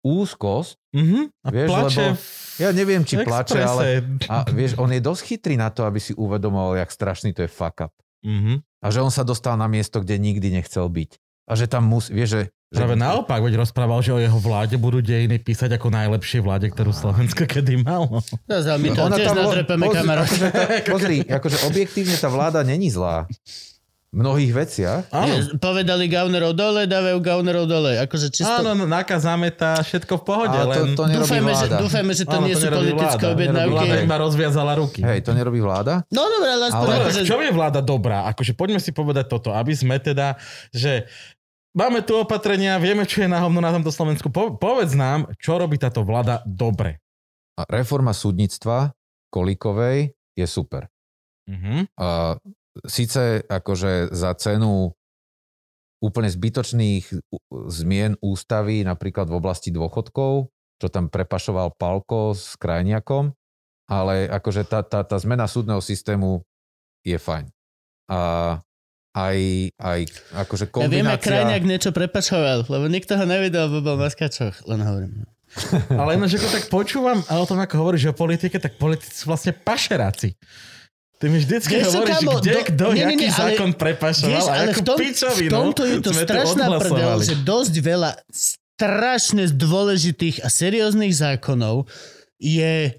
úzkosť. 0.00 0.76
Mhm. 0.92 1.20
A 1.40 1.48
Vieš, 1.48 1.68
plače 1.68 2.04
lebo 2.12 2.20
Ja 2.54 2.70
neviem, 2.70 3.02
či 3.02 3.14
v 3.16 3.24
plače, 3.24 3.58
ale 3.58 3.84
exprese. 3.98 4.28
a 4.28 4.36
vieš, 4.46 4.72
on 4.76 4.92
je 4.92 5.00
dosť 5.00 5.22
chytrý 5.26 5.56
na 5.56 5.72
to, 5.72 5.82
aby 5.82 5.98
si 5.98 6.12
uvedomoval, 6.12 6.76
jak 6.76 6.92
strašný 6.92 7.32
to 7.32 7.42
je 7.42 7.50
fuck 7.50 7.80
up. 7.80 7.92
Mhm. 8.20 8.60
A 8.78 8.86
že 8.88 9.00
on 9.00 9.08
sa 9.08 9.24
dostal 9.24 9.56
na 9.56 9.64
miesto, 9.64 9.98
kde 9.98 10.20
nikdy 10.20 10.52
nechcel 10.52 10.84
byť. 10.86 11.10
A 11.44 11.56
že 11.56 11.64
tam 11.66 11.88
musí, 11.88 12.12
vieš, 12.12 12.30
že... 12.30 12.42
že 12.66 12.76
Práve 12.76 12.96
naopak, 12.96 13.38
veď 13.38 13.54
rozprával, 13.56 14.00
že 14.00 14.10
o 14.10 14.18
jeho 14.18 14.34
vláde 14.36 14.74
budú 14.74 14.98
dejiny 14.98 15.38
písať 15.38 15.74
ako 15.74 15.90
najlepšej 15.90 16.40
vláde, 16.40 16.66
ktorú 16.68 16.90
Slovensko 16.90 17.44
kedy 17.44 17.78
malo. 17.80 18.18
Zatiaľ 18.44 18.76
my 18.76 18.88
to 18.88 19.00
Ona 19.00 19.14
tiež 19.14 19.28
tam- 19.28 19.38
nadrepeme, 19.40 19.84
pozri, 19.84 19.96
kamarát. 19.96 20.24
Akože 20.24 20.46
tá, 20.48 20.62
pozri, 20.94 21.18
akože 21.22 21.56
objektívne 21.64 22.16
tá 22.16 22.26
vláda 22.26 22.60
není 22.60 22.88
zlá. 22.88 23.30
mnohých 24.10 24.52
veciach. 24.56 25.10
Áno. 25.10 25.26
Je, 25.26 25.58
povedali 25.58 26.06
gaunerov 26.06 26.54
dole, 26.54 26.86
dávajú 26.86 27.18
gaunerov 27.18 27.66
dole. 27.66 27.98
Akože 27.98 28.30
čisto... 28.30 28.46
Áno, 28.62 28.70
no, 28.72 28.86
náka 28.86 29.18
zameta, 29.18 29.74
všetko 29.76 30.12
v 30.12 30.24
pohode, 30.24 30.54
Ale 30.54 30.70
to, 30.70 30.78
len... 30.80 30.94
to 30.94 31.02
Dúfajme 31.18 31.50
že, 31.50 31.66
vláda. 31.66 31.76
dúfajme, 31.82 32.12
že 32.12 32.22
to 32.24 32.36
Áno, 32.38 32.46
nie 32.46 32.54
sú 32.54 32.62
nerobí 32.64 32.90
politické 32.92 33.18
vláda. 33.20 33.34
objednávky. 33.34 33.74
Vláda 33.74 33.96
iba 34.00 34.16
rozviazala 34.16 34.72
ruky. 34.78 35.00
Hej, 35.02 35.18
to 35.20 35.30
nerobí 35.30 35.58
vláda? 35.58 36.06
No 36.08 36.26
dobré, 36.28 36.46
ale 36.48 36.64
aspoň 36.64 36.78
Ale- 36.80 36.94
Dobre, 36.94 37.02
akože... 37.04 37.20
v 37.20 37.26
čom 37.26 37.40
je 37.40 37.52
vláda 37.52 37.80
dobrá? 37.82 38.18
Akože 38.30 38.52
poďme 38.54 38.78
si 38.78 38.90
povedať 38.90 39.24
toto, 39.26 39.50
aby 39.50 39.74
sme 39.74 39.98
teda, 39.98 40.38
že 40.70 41.10
máme 41.74 42.00
tu 42.06 42.16
opatrenia, 42.16 42.80
vieme, 42.80 43.04
čo 43.04 43.26
je 43.26 43.28
na 43.28 43.42
hovno 43.42 43.58
na 43.58 43.74
tomto 43.74 43.90
Slovensku. 43.90 44.30
Po, 44.30 44.54
povedz 44.54 44.94
nám, 44.94 45.28
čo 45.36 45.58
robí 45.58 45.76
táto 45.76 46.06
vláda 46.06 46.40
dobre. 46.46 47.02
Reforma 47.68 48.14
súdnictva 48.14 48.94
Kolíkovej 49.30 50.14
je 50.34 50.46
super. 50.46 50.86
Mhm. 51.50 51.90
A 51.98 52.38
síce 52.86 53.42
akože 53.44 54.14
za 54.14 54.34
cenu 54.34 54.94
úplne 56.02 56.28
zbytočných 56.28 57.04
zmien 57.70 58.18
ústavy, 58.20 58.84
napríklad 58.84 59.30
v 59.30 59.38
oblasti 59.40 59.72
dôchodkov, 59.72 60.52
čo 60.76 60.86
tam 60.92 61.08
prepašoval 61.08 61.72
Palko 61.80 62.36
s 62.36 62.60
Krajniakom, 62.60 63.32
ale 63.88 64.28
akože 64.28 64.68
tá, 64.68 64.84
tá, 64.84 65.00
tá 65.00 65.16
zmena 65.16 65.48
súdneho 65.48 65.80
systému 65.80 66.44
je 67.04 67.16
fajn. 67.16 67.48
A 68.12 68.18
aj, 69.14 69.38
aj 69.78 70.00
akože 70.42 70.66
Ja 70.74 70.90
viem, 70.90 71.06
ak 71.06 71.22
kombinácia... 71.22 71.26
Krajniak 71.30 71.62
niečo 71.62 71.90
prepašoval, 71.94 72.66
lebo 72.66 72.84
nikto 72.90 73.14
ho 73.14 73.24
nevidel, 73.24 73.70
bo 73.70 73.78
bol 73.78 73.96
na 73.96 74.10
skačoch, 74.10 74.66
len 74.66 74.82
hovorím. 74.82 75.22
Ale 76.02 76.18
ináč, 76.18 76.34
ako 76.34 76.48
tak 76.50 76.64
počúvam 76.66 77.22
a 77.30 77.38
o 77.38 77.46
tom, 77.46 77.62
ako 77.62 77.74
hovoríš 77.78 78.10
o 78.10 78.14
politike, 78.14 78.58
tak 78.58 78.74
politici 78.74 79.14
sú 79.14 79.30
vlastne 79.30 79.54
pašeráci. 79.54 80.34
Ty 81.22 81.30
mi 81.30 81.38
vždycky 81.38 81.78
Vieš 81.78 81.94
hovoríš, 81.94 82.18
kámo, 82.20 82.32
kde, 82.42 82.52
do- 82.52 82.66
kto, 82.74 82.84
nie, 82.90 82.94
nie, 82.98 83.06
jaký 83.06 83.26
ale- 83.30 83.38
zákon 83.38 83.70
prepašoval 83.78 84.34
Vieš, 84.34 84.44
a 84.44 84.52
ale 84.52 84.72
v, 84.74 84.82
tom, 84.82 84.96
v 84.98 85.00
pičovinu 85.00 85.50
tomto 85.54 85.82
je 85.86 85.96
to 86.02 86.10
strašná 86.10 86.66
prdel, 86.74 87.16
že 87.22 87.34
dosť 87.46 87.74
veľa 87.78 88.10
strašne 88.34 89.44
dôležitých 89.54 90.42
a 90.42 90.50
serióznych 90.50 91.14
zákonov 91.14 91.86
je 92.42 92.98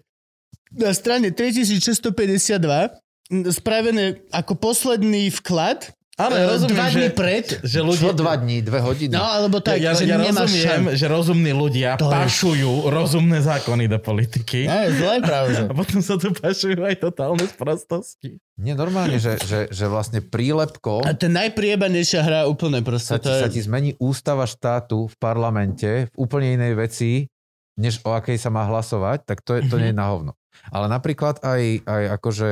na 0.72 0.92
strane 0.96 1.36
3652 1.36 3.04
spravené 3.52 4.24
ako 4.32 4.54
posledný 4.56 5.28
vklad 5.34 5.92
Áno, 6.16 6.32
ja 6.32 6.48
e, 6.48 6.50
rozumiem, 6.50 6.74
dva 6.74 6.88
dní 6.88 6.96
že, 7.02 7.12
pred. 7.12 7.46
že 7.60 7.80
ľudia... 7.80 8.02
Čo 8.02 8.16
dva 8.16 8.34
dní, 8.34 8.58
dve 8.60 8.80
hodiny? 8.80 9.12
No, 9.12 9.20
alebo 9.20 9.60
tak, 9.60 9.84
ja, 9.84 9.92
že 9.92 10.08
ja 10.08 10.16
rozumiem, 10.16 10.48
šan. 10.48 10.84
že 10.96 11.06
rozumní 11.06 11.52
ľudia 11.52 12.00
To 12.00 12.08
je- 12.08 12.16
pašujú 12.16 12.72
rozumné 12.88 13.44
zákony 13.44 13.86
do 13.86 14.00
politiky. 14.00 14.64
Ja, 14.64 14.88
to 14.88 15.06
je 15.12 15.20
pravda. 15.22 15.60
A 15.68 15.74
potom 15.76 16.00
sa 16.00 16.16
tu 16.16 16.32
pašujú 16.32 16.80
aj 16.80 16.96
totálne 16.98 17.44
sprostosti. 17.44 18.40
Nie, 18.56 18.72
normálne, 18.74 19.20
že, 19.20 19.36
že, 19.44 19.68
že 19.68 19.86
vlastne 19.86 20.24
prílepkom 20.24 21.04
A 21.04 21.12
to 21.12 21.28
je 21.28 21.36
najpriebanejšia 21.36 22.24
hra 22.24 22.40
úplne 22.46 22.80
proste. 22.80 23.12
sa 23.12 23.20
ti, 23.20 23.28
To 23.28 23.36
sa 23.36 23.52
je... 23.52 23.54
ti 23.54 23.62
zmení 23.62 24.00
ústava 24.00 24.48
štátu 24.48 25.12
v 25.12 25.16
parlamente 25.20 26.08
v 26.08 26.16
úplne 26.16 26.56
inej 26.56 26.80
veci, 26.80 27.28
než 27.76 28.00
o 28.02 28.16
akej 28.16 28.40
sa 28.40 28.48
má 28.48 28.64
hlasovať, 28.64 29.28
tak 29.28 29.44
to, 29.44 29.60
je, 29.60 29.68
to 29.68 29.76
nie 29.76 29.92
je 29.92 30.00
na 30.00 30.08
hovno. 30.08 30.32
Ale 30.72 30.88
napríklad 30.88 31.44
aj, 31.44 31.84
aj 31.84 32.04
akože 32.16 32.52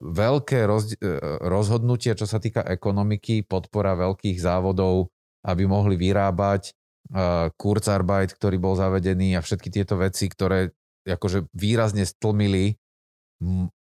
veľké 0.00 0.66
roz, 0.66 0.98
uh, 0.98 1.38
rozhodnutie, 1.46 2.14
čo 2.18 2.26
sa 2.26 2.42
týka 2.42 2.62
ekonomiky, 2.66 3.46
podpora 3.46 3.94
veľkých 3.94 4.38
závodov, 4.42 5.14
aby 5.44 5.68
mohli 5.68 5.94
vyrábať 6.00 6.72
Kurzarbeit, 7.60 8.32
ktorý 8.32 8.56
bol 8.56 8.80
zavedený 8.80 9.36
a 9.36 9.44
všetky 9.44 9.68
tieto 9.68 10.00
veci, 10.00 10.24
ktoré 10.24 10.72
akože 11.04 11.52
výrazne 11.52 12.08
stlmili 12.08 12.80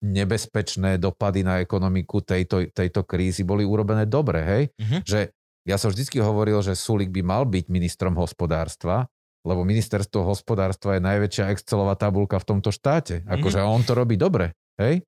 nebezpečné 0.00 0.96
dopady 0.96 1.42
na 1.42 1.58
ekonomiku 1.58 2.22
tejto, 2.22 2.70
tejto 2.70 3.02
krízy, 3.02 3.42
boli 3.42 3.66
urobené 3.66 4.06
dobre, 4.06 4.40
hej? 4.46 4.62
Mhm. 4.78 4.98
Že 5.02 5.20
ja 5.68 5.76
som 5.76 5.92
vždycky 5.92 6.22
hovoril, 6.22 6.62
že 6.64 6.78
Sulik 6.78 7.12
by 7.12 7.20
mal 7.20 7.44
byť 7.44 7.68
ministrom 7.68 8.16
hospodárstva, 8.16 9.10
lebo 9.44 9.66
ministerstvo 9.66 10.24
hospodárstva 10.24 10.96
je 10.96 11.04
najväčšia 11.04 11.52
Excelová 11.52 11.98
tabulka 11.98 12.40
v 12.40 12.48
tomto 12.48 12.70
štáte. 12.72 13.26
Akože 13.28 13.60
on 13.60 13.82
to 13.84 13.92
robí 13.92 14.16
dobre, 14.16 14.56
hej? 14.80 15.04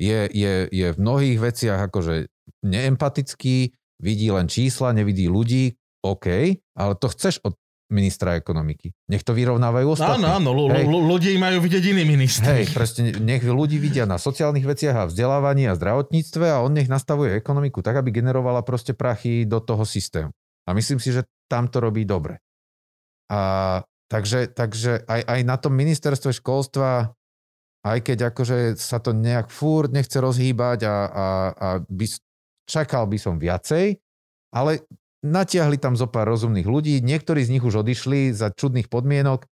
Je, 0.00 0.28
je, 0.32 0.52
je 0.72 0.86
v 0.92 0.98
mnohých 0.98 1.38
veciach 1.38 1.92
akože 1.92 2.28
neempatický, 2.64 3.70
vidí 4.00 4.28
len 4.32 4.48
čísla, 4.48 4.96
nevidí 4.96 5.28
ľudí, 5.28 5.76
OK, 6.02 6.26
ale 6.74 6.92
to 6.98 7.06
chceš 7.12 7.38
od 7.46 7.54
ministra 7.92 8.40
ekonomiky. 8.40 8.96
Nech 9.12 9.20
to 9.20 9.36
vyrovnávajú 9.36 9.92
ostatní. 9.92 10.24
Áno, 10.24 10.50
áno, 10.50 10.72
Hej. 10.72 10.88
ľudí 10.88 11.36
majú 11.36 11.60
vidieť 11.60 11.84
iní 11.92 12.08
ministri. 12.08 12.48
Hej, 12.48 12.72
presne, 12.72 13.12
nech 13.20 13.44
ľudí 13.44 13.76
vidia 13.76 14.08
na 14.08 14.16
sociálnych 14.16 14.64
veciach 14.64 14.96
a 14.96 15.08
vzdelávaní 15.12 15.68
a 15.68 15.76
zdravotníctve 15.76 16.48
a 16.48 16.64
on 16.64 16.72
nech 16.72 16.88
nastavuje 16.88 17.36
ekonomiku 17.36 17.84
tak, 17.84 18.00
aby 18.00 18.08
generovala 18.08 18.64
proste 18.64 18.96
prachy 18.96 19.44
do 19.44 19.60
toho 19.60 19.84
systému. 19.84 20.32
A 20.64 20.72
myslím 20.72 20.98
si, 20.98 21.12
že 21.12 21.28
tam 21.52 21.68
to 21.68 21.84
robí 21.84 22.08
dobre. 22.08 22.40
A 23.28 23.84
takže, 24.08 24.48
takže 24.48 25.04
aj, 25.04 25.20
aj 25.28 25.40
na 25.44 25.56
tom 25.60 25.76
ministerstve 25.76 26.32
školstva, 26.32 27.12
aj 27.82 27.98
keď 28.06 28.18
akože 28.30 28.78
sa 28.78 29.02
to 29.02 29.10
nejak 29.10 29.50
fúr 29.50 29.90
nechce 29.90 30.14
rozhýbať 30.18 30.86
a, 30.86 30.96
a, 31.06 31.26
a 31.52 31.68
by, 31.82 32.06
čakal 32.66 33.10
by 33.10 33.18
som 33.18 33.42
viacej, 33.42 33.98
ale 34.54 34.86
natiahli 35.22 35.78
tam 35.78 35.98
zo 35.98 36.06
pár 36.06 36.30
rozumných 36.30 36.66
ľudí, 36.66 37.02
niektorí 37.02 37.42
z 37.42 37.58
nich 37.58 37.64
už 37.64 37.82
odišli 37.82 38.30
za 38.34 38.54
čudných 38.54 38.86
podmienok, 38.86 39.46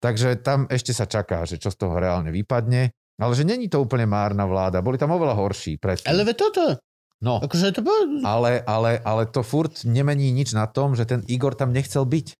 takže 0.00 0.40
tam 0.40 0.64
ešte 0.72 0.96
sa 0.96 1.04
čaká, 1.04 1.44
že 1.44 1.60
čo 1.60 1.68
z 1.68 1.76
toho 1.76 2.00
reálne 2.00 2.32
vypadne. 2.32 2.92
Ale 3.20 3.36
že 3.36 3.44
není 3.44 3.68
to 3.68 3.84
úplne 3.84 4.08
márna 4.08 4.48
vláda, 4.48 4.80
boli 4.80 4.96
tam 4.96 5.12
oveľa 5.12 5.36
horší 5.36 5.76
predtým. 5.76 6.08
Ale 6.08 6.24
ve 6.24 6.32
toto, 6.32 6.80
No, 7.20 7.36
akože 7.36 7.76
to 7.76 7.84
bolo... 7.84 8.24
ale, 8.24 8.64
ale, 8.64 8.96
ale 9.04 9.28
to 9.28 9.44
furt 9.44 9.84
nemení 9.84 10.32
nič 10.32 10.56
na 10.56 10.64
tom, 10.64 10.96
že 10.96 11.04
ten 11.04 11.20
Igor 11.28 11.52
tam 11.52 11.68
nechcel 11.68 12.08
byť. 12.08 12.32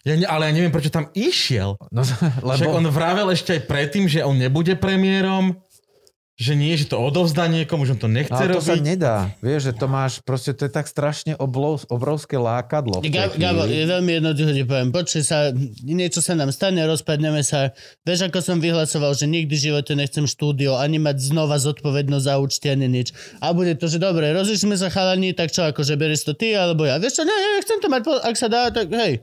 Ja 0.00 0.16
ne, 0.16 0.24
ale 0.24 0.48
ja 0.48 0.52
neviem, 0.56 0.72
prečo 0.72 0.88
tam 0.88 1.12
išiel. 1.12 1.76
No, 1.92 2.00
Však 2.04 2.40
lebo... 2.40 2.80
on 2.80 2.88
vravel 2.88 3.28
ešte 3.36 3.60
aj 3.60 3.62
predtým, 3.68 4.08
že 4.08 4.24
on 4.24 4.36
nebude 4.40 4.72
premiérom, 4.80 5.60
že 6.40 6.56
nie, 6.56 6.72
že 6.72 6.88
to 6.88 6.96
odovzdá 6.96 7.52
niekomu, 7.52 7.84
že 7.84 8.00
on 8.00 8.00
to 8.00 8.08
nechce 8.08 8.32
ale 8.32 8.56
to 8.56 8.64
sa 8.64 8.72
robiť. 8.72 8.80
nedá. 8.80 9.28
Vieš, 9.44 9.60
že 9.60 9.72
to 9.76 9.86
máš, 9.92 10.24
proste 10.24 10.56
to 10.56 10.64
je 10.64 10.72
tak 10.72 10.88
strašne 10.88 11.36
oblov, 11.36 11.84
obrovské 11.92 12.40
lákadlo. 12.40 13.04
Gab, 13.12 13.36
Gabo, 13.36 13.68
je 13.68 13.84
veľmi 13.84 14.08
jednoducho 14.16 14.56
ti 14.56 14.64
poviem. 14.64 14.88
Počuj 14.88 15.20
sa, 15.20 15.52
niečo 15.84 16.24
sa 16.24 16.32
nám 16.32 16.48
stane, 16.48 16.80
rozpadneme 16.88 17.44
sa. 17.44 17.76
Vieš, 18.08 18.32
ako 18.32 18.40
som 18.40 18.56
vyhlasoval, 18.56 19.12
že 19.12 19.28
nikdy 19.28 19.52
v 19.52 19.64
živote 19.68 19.92
nechcem 19.92 20.24
štúdio, 20.24 20.80
ani 20.80 20.96
mať 20.96 21.20
znova 21.20 21.60
zodpovednosť 21.60 22.24
za 22.24 22.40
účty, 22.40 22.72
ani 22.72 22.88
nič. 22.88 23.12
A 23.44 23.52
bude 23.52 23.76
to, 23.76 23.92
že 23.92 24.00
dobre, 24.00 24.32
rozišme 24.32 24.80
sa 24.80 24.88
chalani, 24.88 25.36
tak 25.36 25.52
čo, 25.52 25.68
akože 25.68 26.00
berieš 26.00 26.24
to 26.24 26.32
ty, 26.32 26.56
alebo 26.56 26.88
ja. 26.88 26.96
Vieš 26.96 27.20
čo, 27.20 27.22
ne, 27.28 27.36
ne, 27.36 27.60
chcem 27.60 27.84
to 27.84 27.92
mať, 27.92 28.08
ak 28.24 28.36
sa 28.40 28.48
dá, 28.48 28.72
tak 28.72 28.88
hej. 28.88 29.20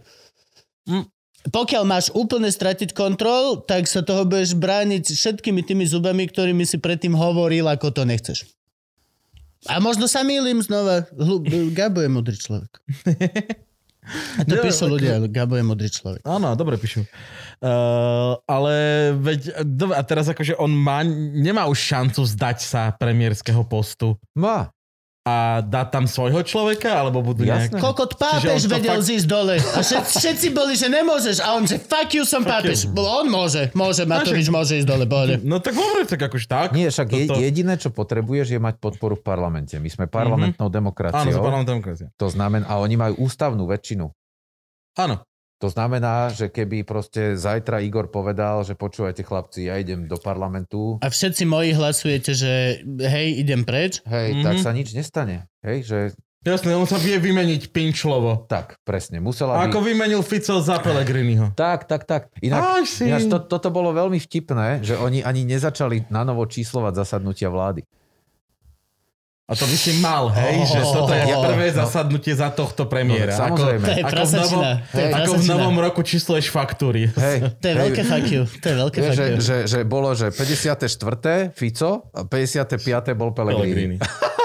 Mm. 0.88 1.06
Pokiaľ 1.48 1.84
máš 1.88 2.12
úplne 2.12 2.52
stratiť 2.52 2.92
kontrol, 2.92 3.64
tak 3.64 3.88
sa 3.88 4.04
toho 4.04 4.28
budeš 4.28 4.58
brániť 4.58 5.16
všetkými 5.16 5.64
tými 5.64 5.86
zubami, 5.88 6.28
ktorými 6.28 6.68
si 6.68 6.76
predtým 6.82 7.16
hovoril, 7.16 7.70
ako 7.72 7.94
to 7.94 8.04
nechceš. 8.04 8.44
A 9.68 9.80
možno 9.80 10.08
sa 10.12 10.24
mýlim 10.28 10.60
znova. 10.60 11.08
Gabo 11.76 12.04
je 12.04 12.10
mudrý 12.12 12.36
človek. 12.36 12.72
A 14.40 14.42
to 14.48 14.56
No, 14.56 14.64
píšu 14.64 14.88
ľudia, 14.88 15.20
ale 15.20 15.28
Gabo 15.28 15.60
je 15.60 15.66
mudrý 15.68 15.92
človek. 15.92 16.24
Áno, 16.24 16.56
dobre 16.56 16.80
píšu. 16.80 17.04
Uh, 17.60 18.40
ale 18.48 18.76
veď, 19.20 19.68
dobre, 19.68 20.00
a 20.00 20.04
teraz 20.08 20.32
akože 20.32 20.56
on 20.56 20.72
má, 20.72 21.04
nemá 21.36 21.68
už 21.68 21.76
šancu 21.76 22.24
zdať 22.24 22.58
sa 22.64 22.82
premiérskeho 22.96 23.68
postu 23.68 24.16
Má. 24.32 24.72
A 25.28 25.34
dá 25.60 25.84
tam 25.84 26.08
svojho 26.08 26.40
človeka, 26.42 27.04
alebo 27.04 27.20
budú 27.20 27.44
Jasné. 27.44 27.76
nejak... 27.76 27.84
Kokot 27.84 28.16
pápež 28.16 28.64
vedel 28.66 28.96
fakt- 28.96 29.08
zísť 29.12 29.28
dole. 29.28 29.60
A 29.60 29.80
všetci, 29.84 30.14
všetci 30.16 30.48
boli, 30.56 30.80
že 30.80 30.88
nemôžeš. 30.88 31.44
A 31.44 31.60
on, 31.60 31.68
že 31.68 31.76
fuck 31.76 32.16
you, 32.16 32.24
som 32.24 32.48
Fuck 32.48 32.64
pápež. 32.64 32.88
you. 32.88 32.96
On 32.96 33.28
môže, 33.28 33.68
môže, 33.76 34.08
Matovič 34.08 34.48
môže 34.48 34.80
ísť 34.80 34.88
dole, 34.88 35.04
pohode. 35.04 35.44
No 35.44 35.60
tak 35.60 35.76
dobre, 35.76 36.08
tak 36.08 36.24
akože 36.24 36.48
tak. 36.48 36.72
Nie, 36.72 36.88
však 36.88 37.08
je, 37.12 37.24
Toto- 37.28 37.44
jediné, 37.44 37.76
čo 37.76 37.92
potrebuješ, 37.92 38.56
je 38.56 38.60
mať 38.64 38.80
podporu 38.80 39.20
v 39.20 39.24
parlamente. 39.28 39.76
My 39.76 39.90
sme 39.92 40.06
parlamentnou 40.08 40.72
Áno, 40.72 40.72
demokraciou. 40.72 41.28
za 41.28 41.44
parlamentná 41.44 41.76
demokracia. 41.76 42.08
To 42.16 42.32
znamená, 42.32 42.64
a 42.66 42.80
oni 42.80 42.96
majú 42.96 43.20
ústavnú 43.20 43.68
väčšinu. 43.68 44.08
Áno. 44.96 45.20
To 45.58 45.68
znamená, 45.68 46.30
že 46.30 46.48
keby 46.48 46.84
proste 46.84 47.34
zajtra 47.34 47.82
Igor 47.82 48.08
povedal, 48.08 48.62
že 48.62 48.74
počúvajte 48.74 49.22
chlapci, 49.22 49.66
ja 49.66 49.76
idem 49.76 50.06
do 50.06 50.16
parlamentu, 50.16 51.02
A 51.02 51.08
všetci 51.08 51.44
moji 51.44 51.74
hlasujete, 51.74 52.32
že 52.32 52.52
hej, 52.86 53.28
idem 53.36 53.62
preč. 53.62 54.00
hej, 54.04 54.34
Mhm. 54.34 54.44
tak 54.44 54.56
sa 54.60 54.70
nič 54.70 54.94
nestane. 54.94 55.50
Hej, 55.60 55.78
že 55.84 55.98
Jasné, 56.40 56.72
on 56.72 56.86
sa 56.86 56.96
vie 56.96 57.18
vymeniť 57.18 57.76
pinčlovo. 57.76 58.48
tak, 58.48 58.80
presne, 58.82 59.20
musela 59.20 59.60
Ako 59.60 59.82
by... 59.82 59.92
vymenil 59.92 60.22
Fico 60.22 60.62
za 60.62 60.78
Pelegriniho. 60.78 61.52
Tak, 61.52 61.84
tak, 61.84 62.06
tak. 62.06 62.32
Inak, 62.40 62.62
Aj 62.64 62.84
si. 62.86 63.04
ináč 63.04 63.26
to, 63.26 63.42
toto 63.42 63.68
bolo 63.68 63.92
veľmi 63.92 64.16
vtipné, 64.16 64.80
že 64.80 64.96
oni 64.96 65.20
ani 65.22 65.44
nezačali 65.44 66.08
na 66.08 66.22
novo 66.22 66.46
číslovať 66.46 66.94
zasadnutia 66.96 67.50
vlády. 67.50 67.84
A 69.48 69.56
to 69.56 69.64
by 69.64 69.74
si 69.74 69.96
mal, 69.98 70.28
hej, 70.28 70.60
že 70.68 70.84
toto 70.84 71.08
je 71.10 71.24
Oh. 71.26 71.40
prvé 71.42 71.72
No. 71.72 71.80
zasadnutie 71.82 72.36
za 72.36 72.52
tohto 72.52 72.84
premiéra. 72.84 73.32
No, 73.32 73.40
samozrejme. 73.48 73.80
To 73.82 73.92
je 73.94 74.04
Ako, 74.04 74.12
ako, 74.12 74.28
v 74.28 74.34
novom, 74.36 74.60
je 74.60 74.76
hej, 74.92 75.12
ako 75.16 75.32
v 75.32 75.46
novom 75.48 75.76
roku 75.80 76.02
čísluješ 76.04 76.46
faktúry. 76.48 77.08
Hej, 77.10 77.56
To 77.56 77.66
je 77.66 77.72
hej, 77.72 77.80
veľké 77.82 78.02
fuck 78.04 78.28
you. 78.28 78.44
To 78.44 78.68
je 78.68 78.76
veľké 78.78 78.98
Vieš, 79.00 79.08
fuck 79.08 79.16
že, 79.16 79.26
you. 79.26 79.40
že, 79.40 79.56
že 79.66 79.80
bolo, 79.82 80.12
že 80.12 80.28
54. 80.30 80.84
Fico 81.50 82.12
a 82.12 82.22
55. 82.22 82.76
bol 83.14 83.32
Pellegrini. 83.32 83.96
Pellegrini. 83.96 83.98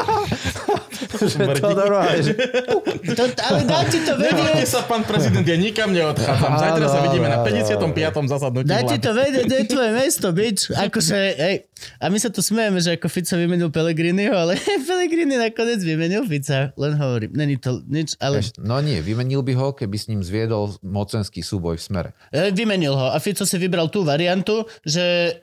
Že 1.23 1.61
to 1.63 1.69
normálne, 1.73 2.21
že... 2.23 2.33
To, 3.13 3.23
ale 3.29 3.61
dá 3.63 3.81
ti 3.87 3.99
to 4.03 4.15
Nebojte 4.19 4.63
vedieť. 4.63 4.69
sa, 4.69 4.81
pán 4.87 5.03
prezident, 5.07 5.45
ja 5.47 5.57
nikam 5.59 5.91
neodchádzam. 5.95 6.53
Zajtra 6.59 6.87
sa 6.87 6.99
vidíme 7.07 7.27
na 7.31 7.39
áno, 7.43 7.47
55. 7.47 8.33
zasadnutí 8.33 8.67
Dá 8.67 8.81
ti 8.83 8.99
to 8.99 9.11
vedieť, 9.15 9.45
to 9.47 9.55
je 9.55 9.65
tvoje 9.67 9.91
mesto, 9.95 10.27
bič. 10.35 10.59
Akože, 10.71 11.19
hej. 11.39 11.57
A 11.99 12.11
my 12.11 12.19
sa 12.19 12.31
tu 12.31 12.41
smejeme, 12.43 12.79
že 12.79 12.95
ako 12.95 13.07
Fico 13.11 13.35
vymenil 13.35 13.71
Pelegriniho, 13.71 14.35
ale 14.35 14.59
Pelegrini 14.89 15.35
nakoniec 15.39 15.83
vymenil 15.83 16.27
Fica. 16.27 16.71
Len 16.79 16.93
hovorím, 16.95 17.31
není 17.35 17.59
to 17.59 17.83
nič, 17.87 18.15
ale 18.23 18.43
No 18.63 18.79
nie, 18.79 19.03
vymenil 19.03 19.43
by 19.43 19.53
ho, 19.59 19.75
keby 19.75 19.97
s 19.99 20.07
ním 20.07 20.23
zviedol 20.23 20.79
mocenský 20.83 21.43
súboj 21.43 21.79
v 21.79 21.83
smere. 21.83 22.11
vymenil 22.33 22.95
ho. 22.95 23.07
A 23.11 23.19
Fico 23.19 23.43
si 23.43 23.57
vybral 23.59 23.91
tú 23.91 24.07
variantu, 24.07 24.65
že 24.87 25.37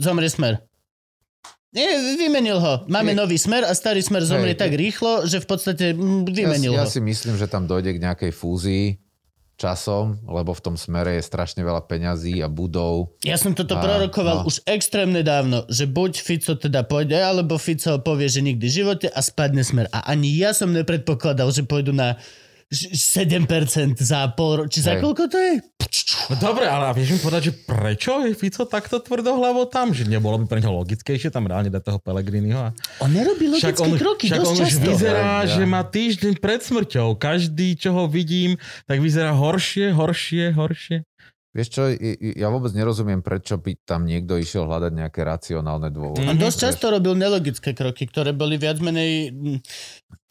zomrie 0.00 0.28
smer. 0.32 0.64
Nie, 1.72 1.88
vymenil 2.20 2.60
ho. 2.60 2.74
Máme 2.84 3.16
Nie. 3.16 3.24
nový 3.24 3.40
smer 3.40 3.64
a 3.64 3.72
starý 3.72 4.04
smer 4.04 4.28
zomrie 4.28 4.52
Hej. 4.52 4.60
tak 4.60 4.72
rýchlo, 4.76 5.24
že 5.24 5.40
v 5.40 5.46
podstate 5.48 5.96
mm, 5.96 6.28
vymenil 6.28 6.76
ja, 6.76 6.84
ho. 6.84 6.86
ja 6.86 6.92
si 6.92 7.00
myslím, 7.00 7.40
že 7.40 7.48
tam 7.48 7.64
dojde 7.64 7.96
k 7.96 8.02
nejakej 8.04 8.32
fúzii 8.36 9.00
časom, 9.56 10.20
lebo 10.28 10.52
v 10.52 10.60
tom 10.64 10.76
smere 10.76 11.16
je 11.16 11.22
strašne 11.24 11.64
veľa 11.64 11.86
peňazí 11.88 12.44
a 12.44 12.48
budov. 12.50 13.16
Ja 13.24 13.40
som 13.40 13.56
toto 13.56 13.78
A, 13.78 13.80
prorokoval 13.80 14.42
no. 14.42 14.52
už 14.52 14.60
extrémne 14.68 15.24
dávno, 15.24 15.64
že 15.70 15.88
buď 15.88 16.12
Fico 16.18 16.52
teda 16.58 16.84
pôjde, 16.84 17.16
alebo 17.16 17.56
Fico 17.56 17.96
povie, 18.02 18.26
že 18.28 18.44
nikdy 18.44 18.66
v 18.68 18.76
živote 18.82 19.08
a 19.08 19.20
spadne 19.22 19.62
smer. 19.62 19.86
A 19.94 20.12
ani 20.12 20.28
ja 20.34 20.52
som 20.52 20.74
nepredpokladal, 20.74 21.48
že 21.54 21.62
pôjdu 21.64 21.94
na 21.94 22.18
7% 22.72 23.36
za 23.98 24.32
pol 24.32 24.50
ro- 24.56 24.66
Či 24.66 24.80
za 24.80 24.96
Hej. 24.96 25.00
koľko 25.00 25.24
to 25.28 25.36
je? 25.36 25.52
No 26.28 26.40
dobre, 26.40 26.64
ale 26.64 26.88
vieš 26.92 27.12
mi 27.12 27.20
povedať, 27.20 27.42
že 27.44 27.56
prečo 27.62 28.24
je 28.24 28.32
Fico 28.32 28.64
takto 28.64 28.96
tvrdohlavo 28.96 29.68
tam? 29.68 29.92
Že 29.92 30.08
nebolo 30.08 30.40
by 30.40 30.46
pre 30.46 30.58
neho 30.58 30.72
logickejšie 30.74 31.28
tam 31.28 31.44
reálne 31.44 31.68
dať 31.68 31.82
toho 31.84 31.98
Pellegriniho? 32.00 32.56
A... 32.58 32.68
On 32.98 33.12
nerobí 33.12 33.44
Však 33.52 33.76
logické 33.76 33.84
on, 33.84 34.00
kroky 34.00 34.26
však 34.26 34.38
dosť 34.40 34.48
on 34.48 34.56
už 34.56 34.62
často. 34.64 34.82
vyzerá, 34.82 35.20
Hej, 35.20 35.44
ja. 35.44 35.52
že 35.52 35.64
má 35.64 35.82
týždeň 35.84 36.32
pred 36.38 36.60
smrťou. 36.60 37.08
Každý, 37.14 37.68
čo 37.76 37.92
ho 37.92 38.04
vidím, 38.08 38.56
tak 38.88 39.04
vyzerá 39.04 39.36
horšie, 39.36 39.92
horšie, 39.92 40.56
horšie. 40.56 40.96
Vieš 41.52 41.68
čo, 41.68 41.82
ja 42.16 42.48
vôbec 42.48 42.72
nerozumiem, 42.72 43.20
prečo 43.20 43.60
by 43.60 43.76
tam 43.84 44.08
niekto 44.08 44.40
išiel 44.40 44.64
hľadať 44.64 44.92
nejaké 44.96 45.20
racionálne 45.20 45.92
dôvody. 45.92 46.24
On 46.24 46.32
dosť 46.32 46.58
často 46.64 46.88
robil 46.88 47.12
nelogické 47.12 47.76
kroky, 47.76 48.08
ktoré 48.08 48.32
boli 48.32 48.56
viac 48.56 48.80
menej... 48.80 49.36
mm, 49.36 49.60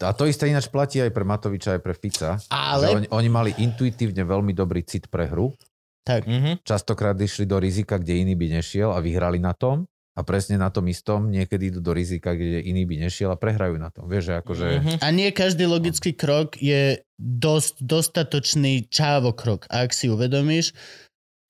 A 0.02 0.10
to 0.18 0.26
isté 0.26 0.50
ináč 0.50 0.66
platí 0.66 0.98
aj 0.98 1.14
pre 1.14 1.22
Matoviča, 1.22 1.78
aj 1.78 1.82
pre 1.86 1.94
Fica. 1.94 2.42
Že 2.42 2.50
Ale... 2.50 2.86
oni, 2.90 3.06
oni 3.14 3.28
mali 3.30 3.50
intuitívne 3.54 4.26
veľmi 4.26 4.50
dobrý 4.50 4.82
cit 4.82 5.06
pre 5.06 5.30
hru. 5.30 5.54
Tak. 6.02 6.26
Mhm. 6.26 6.66
Častokrát 6.66 7.14
išli 7.14 7.46
do 7.46 7.62
rizika, 7.62 8.02
kde 8.02 8.18
iný 8.18 8.34
by 8.34 8.58
nešiel 8.58 8.90
a 8.90 8.98
vyhrali 8.98 9.38
na 9.38 9.54
tom. 9.54 9.86
A 10.12 10.20
presne 10.28 10.60
na 10.60 10.68
tom 10.68 10.84
istom 10.92 11.32
niekedy 11.32 11.72
idú 11.72 11.80
do 11.80 11.96
rizika, 11.96 12.36
kde 12.36 12.60
iný 12.60 12.84
by 12.84 13.00
nešiel 13.08 13.32
a 13.32 13.40
prehrajú 13.40 13.80
na 13.80 13.88
tom. 13.88 14.04
Vieš, 14.12 14.28
že 14.28 14.34
akože... 14.44 14.66
Mhm. 14.68 14.94
A 15.00 15.06
nie 15.08 15.30
každý 15.32 15.64
logický 15.64 16.12
krok 16.12 16.60
je 16.60 17.00
dosť 17.16 17.80
dostatočný 17.80 18.90
čávokrok. 18.92 19.64
A 19.72 19.88
ak 19.88 19.96
si 19.96 20.12
uvedomíš, 20.12 20.76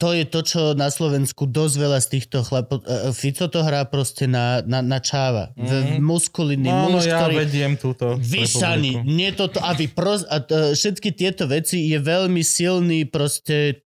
to 0.03 0.11
je 0.19 0.25
to, 0.27 0.41
čo 0.43 0.61
na 0.75 0.91
Slovensku 0.91 1.47
dosť 1.47 1.75
veľa 1.79 1.99
z 2.03 2.07
týchto 2.19 2.43
chlapov... 2.43 2.83
e, 2.83 3.15
Fico 3.15 3.47
to 3.47 3.63
hrá 3.63 3.87
proste 3.87 4.27
na, 4.27 4.59
na, 4.67 4.83
na 4.83 4.99
čáva. 4.99 5.55
Mhm. 5.55 5.63
Mm-hmm. 5.63 5.99
Muskuliny, 6.03 6.67
No, 6.67 6.91
no 6.91 6.99
muž, 6.99 7.07
ja 7.07 7.23
ktorý... 7.23 7.35
vediem 7.47 7.79
túto 7.79 8.19
Vysaný, 8.19 8.99
nie 9.07 9.31
toto, 9.31 9.63
a 9.63 9.71
vy 9.79 9.87
pros, 9.87 10.27
a 10.27 10.43
t, 10.43 10.75
všetky 10.75 11.15
tieto 11.15 11.47
veci 11.47 11.87
je 11.87 11.99
veľmi 12.03 12.43
silný 12.43 13.07
proste 13.07 13.87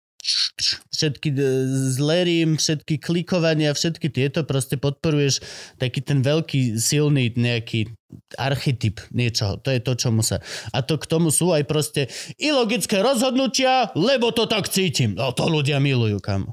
všetky 0.90 1.28
e, 1.30 1.38
zlerím, 1.94 2.56
všetky 2.58 2.98
klikovania, 2.98 3.76
všetky 3.76 4.10
tieto 4.10 4.42
proste 4.42 4.80
podporuješ 4.80 5.44
taký 5.78 6.02
ten 6.02 6.24
veľký 6.24 6.80
silný 6.80 7.30
nejaký 7.36 7.92
archetyp 8.36 9.00
niečoho. 9.12 9.60
To 9.60 9.68
je 9.72 9.80
to, 9.80 9.92
čomu 9.96 10.20
sa... 10.20 10.40
A 10.72 10.82
to 10.84 11.00
k 11.00 11.06
tomu 11.06 11.28
sú 11.32 11.52
aj 11.52 11.64
proste 11.64 12.08
ilogické 12.36 13.00
rozhodnutia, 13.00 13.94
lebo 13.96 14.32
to 14.32 14.44
tak 14.48 14.68
cítim. 14.68 15.16
No 15.16 15.32
to 15.32 15.48
ľudia 15.48 15.80
milujú, 15.80 16.20
kam. 16.20 16.52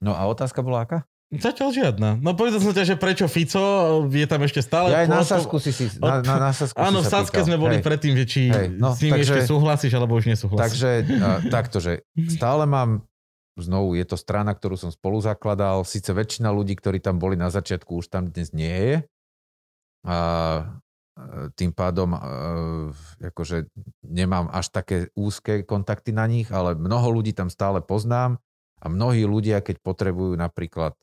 No 0.00 0.16
a 0.16 0.22
otázka 0.30 0.64
bola 0.64 0.86
aká? 0.86 1.04
Zatiaľ 1.30 1.70
žiadna. 1.70 2.18
No 2.18 2.34
povedal 2.34 2.58
som 2.58 2.74
ťa, 2.74 2.82
že 2.82 2.96
prečo 2.98 3.30
Fico 3.30 3.62
je 4.10 4.26
tam 4.26 4.42
ešte 4.42 4.66
stále. 4.66 4.90
Ja 4.90 5.06
aj 5.06 5.08
na 5.14 5.22
Sasku 5.22 5.62
si 5.62 5.70
si... 5.70 5.86
Na, 6.02 6.18
na, 6.26 6.50
na 6.50 6.50
Sasku 6.50 6.74
Áno, 6.74 7.06
v 7.06 7.06
Saske 7.06 7.38
sme 7.46 7.54
boli 7.54 7.78
Hej. 7.78 7.86
predtým, 7.86 8.18
že 8.18 8.24
či 8.26 8.50
Hej, 8.50 8.74
no, 8.74 8.90
s 8.90 8.98
nimi 8.98 9.22
takže- 9.22 9.38
ešte 9.38 9.40
súhlasíš, 9.46 9.94
alebo 9.94 10.18
už 10.18 10.26
nesúhlasíš. 10.26 10.62
Takže 10.66 10.90
a, 11.22 11.30
takto, 11.46 11.78
že 11.78 12.02
stále 12.34 12.66
mám 12.66 13.06
znovu, 13.54 13.94
je 13.94 14.02
to 14.10 14.18
strana, 14.18 14.58
ktorú 14.58 14.74
som 14.74 14.90
spolu 14.90 15.22
zakladal. 15.22 15.86
Sice 15.86 16.10
väčšina 16.10 16.50
ľudí, 16.50 16.74
ktorí 16.74 16.98
tam 16.98 17.22
boli 17.22 17.38
na 17.38 17.46
začiatku, 17.46 18.02
už 18.02 18.10
tam 18.10 18.26
dnes 18.26 18.50
nie 18.50 18.74
je. 18.74 18.96
A 20.06 20.16
e, 20.56 20.62
tým 21.56 21.72
pádom 21.76 22.16
e, 22.16 22.20
akože 23.28 23.68
nemám 24.04 24.48
až 24.48 24.72
také 24.72 24.96
úzke 25.12 25.64
kontakty 25.64 26.16
na 26.16 26.24
nich, 26.24 26.48
ale 26.48 26.76
mnoho 26.76 27.20
ľudí 27.20 27.36
tam 27.36 27.52
stále 27.52 27.84
poznám 27.84 28.40
a 28.80 28.86
mnohí 28.88 29.28
ľudia, 29.28 29.60
keď 29.60 29.84
potrebujú 29.84 30.32
napríklad 30.40 30.96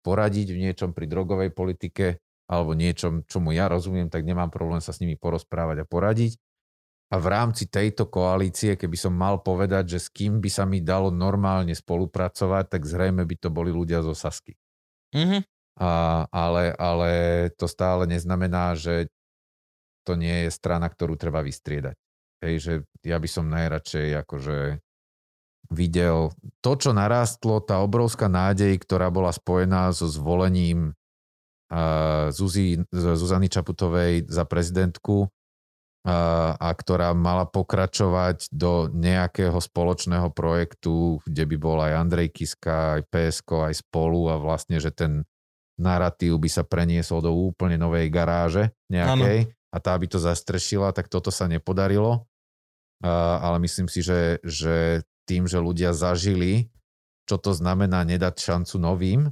poradiť 0.00 0.56
v 0.56 0.60
niečom 0.64 0.90
pri 0.96 1.04
drogovej 1.04 1.52
politike 1.52 2.22
alebo 2.48 2.72
niečom, 2.72 3.28
čomu 3.28 3.52
ja 3.52 3.68
rozumiem, 3.68 4.08
tak 4.08 4.24
nemám 4.24 4.48
problém 4.48 4.80
sa 4.80 4.96
s 4.96 5.04
nimi 5.04 5.20
porozprávať 5.20 5.84
a 5.84 5.86
poradiť. 5.86 6.40
A 7.08 7.16
v 7.16 7.26
rámci 7.28 7.68
tejto 7.68 8.08
koalície, 8.08 8.76
keby 8.76 8.96
som 8.96 9.16
mal 9.16 9.40
povedať, 9.40 9.96
že 9.96 9.98
s 10.00 10.08
kým 10.12 10.44
by 10.44 10.50
sa 10.52 10.68
mi 10.68 10.84
dalo 10.84 11.08
normálne 11.08 11.72
spolupracovať, 11.72 12.68
tak 12.68 12.84
zrejme 12.84 13.24
by 13.24 13.36
to 13.36 13.48
boli 13.48 13.72
ľudia 13.72 14.04
zo 14.04 14.12
Sasky. 14.12 14.56
Mhm. 15.12 15.44
A, 15.78 16.26
ale, 16.34 16.74
ale 16.74 17.10
to 17.54 17.70
stále 17.70 18.10
neznamená, 18.10 18.74
že 18.74 19.06
to 20.02 20.18
nie 20.18 20.48
je 20.48 20.50
strana, 20.50 20.90
ktorú 20.90 21.14
treba 21.14 21.44
vystriedať. 21.44 21.94
Hej, 22.42 22.54
že 22.58 22.72
ja 23.06 23.18
by 23.18 23.28
som 23.30 23.50
najradšej 23.50 24.08
akože 24.26 24.82
videl 25.68 26.32
to, 26.64 26.72
čo 26.80 26.90
narástlo, 26.96 27.60
tá 27.60 27.84
obrovská 27.84 28.26
nádej, 28.26 28.80
ktorá 28.80 29.12
bola 29.12 29.30
spojená 29.30 29.92
so 29.92 30.08
zvolením 30.08 30.96
uh, 31.68 32.32
Zuzi, 32.32 32.80
Zuzany 32.90 33.52
Čaputovej 33.52 34.26
za 34.26 34.48
prezidentku 34.48 35.28
a, 36.08 36.56
a 36.56 36.68
ktorá 36.72 37.12
mala 37.12 37.44
pokračovať 37.44 38.48
do 38.48 38.88
nejakého 38.88 39.60
spoločného 39.60 40.32
projektu, 40.32 41.20
kde 41.28 41.44
by 41.44 41.56
bol 41.60 41.78
aj 41.84 41.92
Andrej 42.00 42.32
Kiska, 42.32 42.96
aj 42.96 43.02
PSK, 43.12 43.50
aj 43.68 43.74
spolu 43.84 44.32
a 44.32 44.40
vlastne, 44.40 44.80
že 44.80 44.88
ten 44.88 45.28
narratív 45.78 46.42
by 46.42 46.50
sa 46.50 46.66
preniesol 46.66 47.22
do 47.22 47.32
úplne 47.32 47.78
novej 47.78 48.10
garáže 48.10 48.74
nejakej 48.90 49.54
a 49.68 49.76
tá 49.78 49.94
by 49.94 50.06
to 50.10 50.18
zastrešila, 50.18 50.90
tak 50.90 51.06
toto 51.06 51.30
sa 51.30 51.46
nepodarilo. 51.46 52.26
A, 53.04 53.38
ale 53.38 53.62
myslím 53.62 53.86
si, 53.86 54.02
že, 54.02 54.42
že 54.42 55.06
tým, 55.28 55.46
že 55.46 55.62
ľudia 55.62 55.94
zažili, 55.94 56.72
čo 57.28 57.38
to 57.38 57.54
znamená 57.54 58.02
nedať 58.02 58.34
šancu 58.40 58.76
novým, 58.80 59.30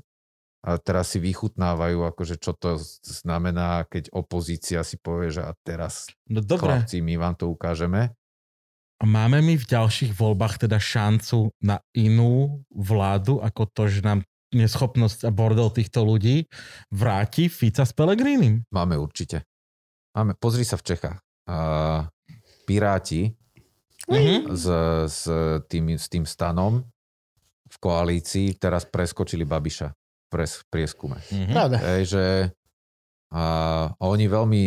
a 0.66 0.83
teraz 0.83 1.15
si 1.15 1.23
vychutnávajú, 1.23 2.10
akože 2.10 2.42
čo 2.42 2.50
to 2.50 2.75
znamená, 3.07 3.86
keď 3.86 4.10
opozícia 4.10 4.83
si 4.83 4.99
povie, 4.99 5.31
že 5.31 5.47
a 5.47 5.55
teraz 5.62 6.10
No 6.26 6.42
dobre. 6.42 6.83
chlapci, 6.83 6.99
my 7.07 7.15
vám 7.15 7.39
to 7.39 7.47
ukážeme. 7.47 8.10
Máme 8.99 9.47
my 9.47 9.55
v 9.55 9.68
ďalších 9.68 10.10
voľbách 10.18 10.66
teda 10.66 10.83
šancu 10.83 11.55
na 11.62 11.78
inú 11.94 12.66
vládu, 12.75 13.39
ako 13.39 13.62
to, 13.70 13.83
že 13.86 14.02
nám 14.02 14.26
neschopnosť 14.57 15.28
a 15.28 15.31
bordel 15.31 15.68
týchto 15.68 16.02
ľudí 16.02 16.49
vráti 16.89 17.47
Fica 17.47 17.85
s 17.85 17.93
Pelegrínim. 17.93 18.65
Máme 18.73 18.97
určite. 18.97 19.44
Máme, 20.12 20.33
pozri 20.35 20.65
sa 20.65 20.81
v 20.81 20.85
Čechách. 20.85 21.18
Uh, 21.47 22.09
Piráti 22.65 23.31
Mhm. 24.07 24.55
s, 24.55 24.67
s, 25.10 25.20
tým, 25.67 25.99
s 25.99 26.07
tým 26.07 26.23
stanom 26.23 26.78
v 27.67 27.76
koalícii 27.76 28.55
teraz 28.55 28.86
preskočili 28.86 29.43
Babiša 29.43 29.91
v 29.91 30.26
pres, 30.31 30.62
prieskume. 30.70 31.18
Mhm. 31.26 31.51
Pravda. 31.51 31.76
Hej, 31.83 32.02
že 32.15 32.25
a 33.35 33.43
oni 33.99 34.31
veľmi 34.31 34.62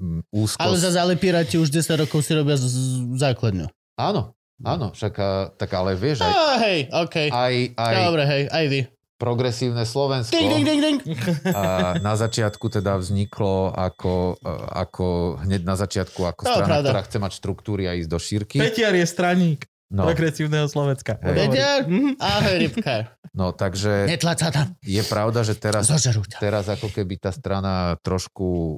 mm, 0.00 0.32
úzko... 0.32 0.56
Ale 0.56 0.80
za 0.80 0.88
ale 0.96 1.20
Piráti 1.20 1.60
už 1.60 1.68
10 1.68 2.00
rokov 2.00 2.24
si 2.24 2.32
robia 2.32 2.56
z- 2.56 2.64
z- 2.64 3.20
základňu. 3.20 3.68
Áno, 4.00 4.32
áno, 4.60 4.90
však 4.90 5.14
tak 5.54 5.70
ale 5.70 5.94
vieš, 5.94 6.20
aj, 6.20 6.28
Á, 6.28 6.42
hej, 6.60 6.80
okej. 6.88 7.28
aj, 7.28 7.54
aj 7.74 7.94
Dobre, 8.00 8.22
hej, 8.24 8.42
aj 8.48 8.64
vy. 8.66 8.80
progresívne 9.16 9.82
Slovensko 9.82 10.30
Ding, 10.32 10.50
ding, 10.52 10.64
ding, 10.64 10.80
ding. 10.80 11.00
a 11.48 11.62
na 11.98 12.14
začiatku 12.14 12.66
teda 12.68 12.94
vzniklo 12.96 13.70
ako, 13.70 14.38
ako 14.68 15.06
hneď 15.40 15.62
na 15.62 15.74
začiatku 15.74 16.20
ako 16.24 16.40
To 16.40 16.48
je 16.48 16.54
strana, 16.56 16.70
pravda. 16.72 16.88
ktorá 16.88 17.00
chce 17.02 17.18
mať 17.18 17.32
štruktúry 17.34 17.82
a 17.84 17.94
ísť 17.94 18.06
do 18.06 18.16
šírky. 18.16 18.56
Peťar 18.56 18.92
je 18.92 19.04
straník 19.04 19.66
No, 19.88 20.04
progresívneho 20.04 20.66
Slovenska. 20.66 21.16
Hej. 21.18 21.34
Peťar, 21.34 21.78
Mhm. 21.82 22.20
ahoj, 22.20 22.56
rybka. 22.60 22.94
no 23.32 23.50
takže 23.50 24.04
Netlač 24.06 24.38
sa 24.38 24.52
tam. 24.52 24.66
je 24.78 25.00
pravda, 25.02 25.40
že 25.40 25.54
teraz 25.54 25.88
teraz 26.36 26.68
ako 26.68 26.86
keby 26.86 27.16
tá 27.16 27.32
strana 27.32 27.96
trošku 27.98 28.76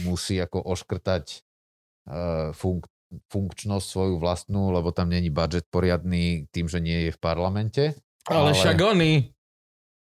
musí 0.00 0.38
ako 0.38 0.62
oškrtať 0.62 1.42
uh, 2.04 2.50
funk, 2.52 2.86
funkčnosť 3.28 3.86
svoju 3.86 4.14
vlastnú, 4.16 4.72
lebo 4.72 4.94
tam 4.94 5.12
není 5.12 5.28
budget 5.28 5.68
poriadny 5.68 6.48
tým, 6.48 6.66
že 6.68 6.80
nie 6.80 7.08
je 7.08 7.10
v 7.12 7.20
parlamente. 7.20 7.82
Ale 8.28 8.52
Ale- 8.52 8.58
však 8.58 8.78
oni 8.80 9.32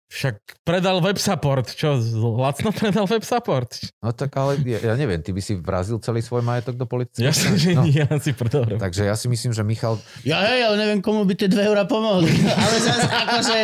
Však 0.08 0.64
predal 0.64 1.04
web 1.04 1.20
support. 1.20 1.68
Čo, 1.68 2.00
lacno 2.40 2.72
predal 2.72 3.04
web 3.04 3.20
support? 3.20 3.76
No 4.00 4.16
tak 4.16 4.32
ale 4.40 4.56
ja, 4.64 4.80
ja 4.80 4.94
neviem, 4.96 5.20
ty 5.20 5.36
by 5.36 5.42
si 5.44 5.52
vrazil 5.60 6.00
celý 6.00 6.24
svoj 6.24 6.40
majetok 6.40 6.80
do 6.80 6.88
policie? 6.88 7.28
Ja 7.28 7.32
si, 7.36 7.44
že 7.60 7.76
no. 7.76 7.84
nie, 7.84 8.00
ja 8.00 8.08
si 8.16 8.32
predal. 8.32 8.80
Takže 8.80 9.04
ja 9.04 9.12
si 9.12 9.28
myslím, 9.28 9.52
že 9.52 9.60
Michal... 9.60 10.00
Ja 10.24 10.40
hej, 10.48 10.64
ale 10.64 10.80
neviem, 10.80 11.04
komu 11.04 11.28
by 11.28 11.36
tie 11.36 11.52
2 11.52 11.60
eurá 11.60 11.84
pomohli. 11.84 12.32
ale 12.64 12.76
zase 12.80 13.04
akože... 13.04 13.58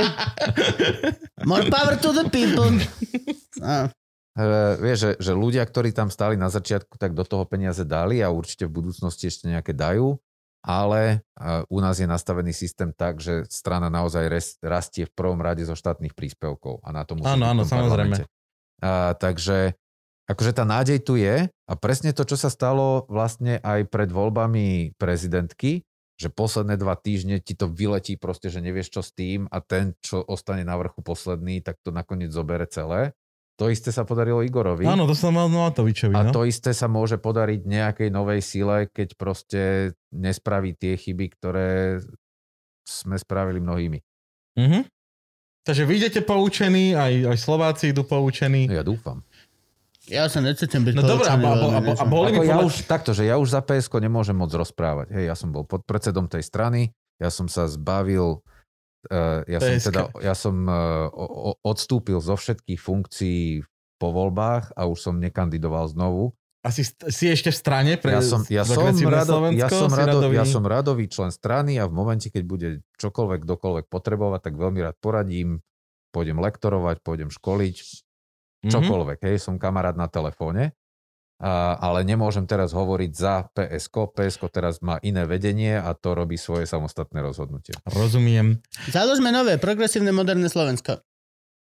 More 1.48 1.64
power 1.72 1.96
to 1.96 2.12
the 2.12 2.28
people. 2.28 2.76
A, 3.64 3.88
Uh, 4.34 4.74
vieš, 4.82 4.98
že, 4.98 5.10
že 5.30 5.32
ľudia, 5.32 5.62
ktorí 5.62 5.94
tam 5.94 6.10
stáli 6.10 6.34
na 6.34 6.50
začiatku, 6.50 6.98
tak 6.98 7.14
do 7.14 7.22
toho 7.22 7.46
peniaze 7.46 7.86
dali 7.86 8.18
a 8.18 8.34
určite 8.34 8.66
v 8.66 8.82
budúcnosti 8.82 9.30
ešte 9.30 9.46
nejaké 9.46 9.70
dajú, 9.70 10.18
ale 10.64 11.22
uh, 11.38 11.62
u 11.70 11.78
nás 11.78 12.02
je 12.02 12.08
nastavený 12.10 12.50
systém 12.50 12.90
tak, 12.90 13.22
že 13.22 13.46
strana 13.46 13.86
naozaj 13.86 14.24
res, 14.26 14.58
rastie 14.58 15.06
v 15.06 15.14
prvom 15.14 15.38
rade 15.38 15.62
zo 15.62 15.78
štátnych 15.78 16.18
príspevkov 16.18 16.82
a 16.82 16.90
na 16.90 17.06
to 17.06 17.14
musí 17.14 17.30
Áno, 17.30 17.46
áno, 17.46 17.62
samozrejme. 17.62 18.26
Uh, 18.82 19.14
takže 19.22 19.78
akože 20.26 20.52
tá 20.56 20.66
nádej 20.66 20.98
tu 21.04 21.14
je 21.14 21.46
a 21.46 21.72
presne 21.78 22.10
to, 22.10 22.26
čo 22.26 22.34
sa 22.34 22.50
stalo 22.50 23.06
vlastne 23.06 23.62
aj 23.62 23.86
pred 23.86 24.10
voľbami 24.10 24.98
prezidentky, 24.98 25.86
že 26.14 26.30
posledné 26.30 26.78
dva 26.78 26.94
týždne 26.94 27.38
ti 27.38 27.54
to 27.58 27.70
vyletí 27.70 28.14
proste, 28.18 28.50
že 28.50 28.62
nevieš 28.62 28.98
čo 28.98 29.02
s 29.02 29.10
tým 29.14 29.50
a 29.50 29.58
ten, 29.62 29.94
čo 30.02 30.22
ostane 30.26 30.62
na 30.62 30.78
vrchu 30.78 31.02
posledný, 31.02 31.62
tak 31.62 31.78
to 31.82 31.90
nakoniec 31.90 32.30
zobere 32.30 32.66
celé. 32.70 33.14
To 33.54 33.70
isté 33.70 33.94
sa 33.94 34.02
podarilo 34.02 34.42
Igorovi. 34.42 34.82
Áno, 34.82 35.06
to 35.06 35.14
som 35.14 35.30
mal 35.30 35.46
Matovičovi. 35.46 36.10
A 36.10 36.26
No? 36.26 36.34
to 36.34 36.42
isté 36.42 36.74
sa 36.74 36.90
môže 36.90 37.16
podariť 37.16 37.62
nejakej 37.62 38.08
novej 38.10 38.42
sile, 38.42 38.90
keď 38.90 39.14
proste 39.14 39.60
nespraví 40.10 40.74
tie 40.74 40.98
chyby, 40.98 41.26
ktoré 41.38 42.02
sme 42.82 43.14
spravili 43.14 43.62
mnohými. 43.62 43.98
Mhm. 44.58 44.80
Takže 45.64 45.82
vy 45.82 45.92
idete 45.96 46.20
poučení, 46.20 46.92
aj, 46.92 47.30
aj 47.30 47.36
Slováci 47.40 47.94
idú 47.94 48.04
poučení. 48.04 48.68
Ja 48.68 48.84
dúfam. 48.84 49.24
ja 50.04 50.28
sa 50.28 50.44
necítim 50.44 50.84
byť 50.84 50.92
No 50.92 51.00
dobré, 51.00 51.24
a, 51.24 51.32
poučený 51.32 51.40
a, 51.40 51.48
a, 51.48 51.56
veľmi, 51.56 51.88
a, 51.88 51.94
a 51.96 52.04
boli 52.04 52.28
Ako 52.28 52.40
by 52.42 52.46
ja 52.50 52.58
už, 52.60 52.74
takto, 52.84 53.10
že 53.16 53.24
ja 53.24 53.40
už 53.40 53.48
za 53.48 53.64
PSK 53.64 53.96
nemôžem 53.96 54.36
moc 54.36 54.52
rozprávať. 54.52 55.14
Hej, 55.16 55.24
ja 55.30 55.34
som 55.34 55.48
bol 55.48 55.64
podpredsedom 55.64 56.28
tej 56.28 56.44
strany, 56.44 56.92
ja 57.16 57.32
som 57.32 57.48
sa 57.48 57.64
zbavil, 57.64 58.44
ja 59.46 59.58
som 59.58 59.72
teda, 59.82 60.02
ja 60.18 60.34
som 60.34 60.56
odstúpil 61.60 62.18
zo 62.18 62.34
všetkých 62.34 62.76
funkcií 62.76 63.62
po 63.96 64.08
voľbách 64.10 64.74
a 64.74 64.84
už 64.84 64.98
som 65.00 65.14
nekandidoval 65.16 65.88
znovu. 65.88 66.34
Asi 66.60 66.80
st- 66.80 67.12
si 67.12 67.28
ešte 67.28 67.52
v 67.52 67.56
strane 67.56 67.92
pre 67.94 68.08
Ja 68.10 68.24
som, 68.24 68.40
ja, 68.48 68.64
som 68.64 68.80
rado, 69.04 69.52
ja, 69.52 69.68
Slovensko, 69.68 69.76
som 69.76 69.90
si 69.90 70.00
rado, 70.00 70.16
radový. 70.18 70.34
ja 70.34 70.44
som 70.44 70.64
radový 70.64 71.04
člen 71.06 71.28
strany 71.28 71.76
a 71.76 71.84
v 71.84 71.92
momente, 71.92 72.28
keď 72.28 72.42
bude 72.42 72.68
čokoľvek, 72.96 73.44
kdokoľvek 73.44 73.84
potrebovať, 73.86 74.40
tak 74.42 74.54
veľmi 74.56 74.80
rád 74.80 74.96
poradím, 74.96 75.60
pôjdem 76.08 76.40
lektorovať, 76.40 77.04
pôjdem 77.04 77.28
školiť, 77.28 77.76
Mhm. 78.64 78.72
čokoľvek. 78.72 79.18
Hej, 79.20 79.36
som 79.40 79.60
kamarát 79.60 79.92
na 79.92 80.08
telefóne, 80.08 80.72
a, 80.72 80.83
ale 81.42 82.06
nemôžem 82.06 82.46
teraz 82.46 82.70
hovoriť 82.70 83.12
za 83.12 83.48
PSK. 83.50 84.14
PSK 84.14 84.42
teraz 84.50 84.78
má 84.78 85.02
iné 85.02 85.26
vedenie 85.26 85.76
a 85.76 85.92
to 85.92 86.14
robí 86.14 86.38
svoje 86.38 86.64
samostatné 86.70 87.20
rozhodnutie. 87.20 87.74
Rozumiem. 87.90 88.62
Založme 88.88 89.34
nové, 89.34 89.58
progresívne 89.58 90.14
moderné 90.14 90.46
Slovensko. 90.46 91.02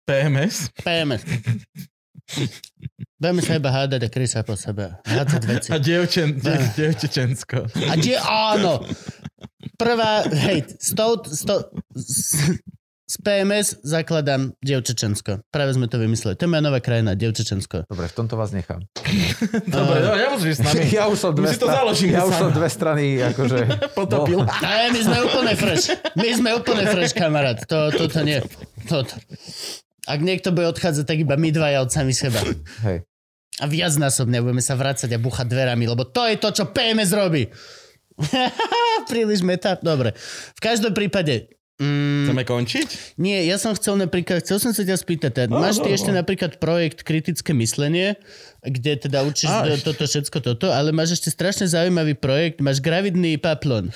PMS. 0.09 0.73
PMS. 0.81 1.23
Budeme 3.19 3.43
sa 3.43 3.59
iba 3.59 3.71
hádať 3.75 4.01
a 4.07 4.09
krysa 4.09 4.41
po 4.47 4.55
sebe. 4.55 4.95
Hádzať 5.03 5.43
veci. 5.49 5.69
A 5.75 5.83
dievčen, 5.83 6.39
diev, 6.39 6.63
dievčečensko. 6.79 7.67
A 7.91 7.93
kde 7.99 8.15
áno. 8.23 8.85
Prvá, 9.75 10.23
hej, 10.27 10.71
s, 10.79 10.95
tou, 10.95 11.19
s, 11.27 11.43
tou, 11.43 11.67
s, 11.99 12.59
s 13.09 13.17
PMS 13.25 13.81
zakladám 13.81 14.53
Dievčečensko. 14.61 15.41
Práve 15.49 15.73
sme 15.73 15.89
to 15.89 15.97
vymysleli. 15.97 16.37
To 16.37 16.45
je 16.45 16.51
moja 16.53 16.61
nová 16.61 16.77
krajina, 16.85 17.17
Dievčečensko. 17.17 17.89
Dobre, 17.89 18.05
v 18.05 18.15
tomto 18.15 18.37
vás 18.37 18.53
nechám. 18.53 18.85
Dobre, 19.65 19.97
no, 20.05 20.13
ja 20.13 20.29
musím 20.29 20.53
s 20.53 20.61
nami. 20.61 20.85
Ja 20.99 21.09
už 21.09 21.17
som 21.17 21.33
dve, 21.33 21.49
si 21.49 21.57
to 21.57 21.73
stra- 21.73 21.81
založíme 21.81 22.13
ja 22.13 22.29
už 22.29 22.37
som 22.37 22.53
dve 22.53 22.69
strany 22.69 23.17
akože... 23.33 23.59
Potopil. 23.97 24.45
Ne, 24.45 24.93
my 24.93 25.01
sme 25.01 25.17
úplne 25.25 25.53
fresh. 25.57 25.89
My 26.21 26.29
sme 26.37 26.51
úplne 26.53 26.85
fresh, 26.85 27.17
kamarát. 27.17 27.57
To, 27.65 27.89
toto 27.97 28.21
nie. 28.21 28.45
Toto. 28.85 29.17
Ak 30.05 30.21
niekto 30.21 30.53
bude 30.53 30.69
odchádzať, 30.69 31.05
tak 31.09 31.17
iba 31.17 31.41
my 31.41 31.49
dvaja 31.49 31.81
od 31.81 31.89
sami 31.89 32.13
seba. 32.13 32.45
Hej. 32.85 33.09
A 33.59 33.65
viacnásobne 33.65 34.45
budeme 34.45 34.61
sa 34.61 34.77
vrácať 34.77 35.17
a 35.17 35.19
buchať 35.19 35.49
dverami, 35.49 35.89
lebo 35.89 36.05
to 36.05 36.29
je 36.29 36.37
to, 36.37 36.53
čo 36.53 36.65
PMS 36.77 37.17
robí. 37.17 37.49
Príliš 39.09 39.41
meta. 39.41 39.81
Dobre. 39.81 40.13
V 40.53 40.61
každom 40.61 40.93
prípade... 40.93 41.57
Mm, 41.79 42.27
Chceme 42.27 42.43
končiť? 42.43 42.89
nie, 43.23 43.39
ja 43.47 43.55
som 43.55 43.71
chcel 43.71 43.95
napríklad, 43.95 44.43
chcel 44.43 44.59
som 44.59 44.75
sa 44.75 44.83
ťa 44.83 44.99
spýtať, 44.99 45.47
máš 45.47 45.79
ty 45.79 45.87
no, 45.87 45.95
ešte 45.95 46.11
napríklad 46.11 46.59
projekt 46.59 47.07
kritické 47.07 47.55
myslenie, 47.55 48.19
kde 48.71 48.93
teda 49.01 49.23
učíš 49.23 49.49
do, 49.49 49.73
ešte. 49.73 49.85
toto 49.85 50.03
všetko 50.05 50.39
toto, 50.41 50.67
ale 50.69 50.91
máš 50.91 51.17
ešte 51.17 51.29
strašne 51.29 51.67
zaujímavý 51.67 52.15
projekt, 52.15 52.61
máš 52.61 52.79
gravidný 52.79 53.37
paplon. 53.37 53.89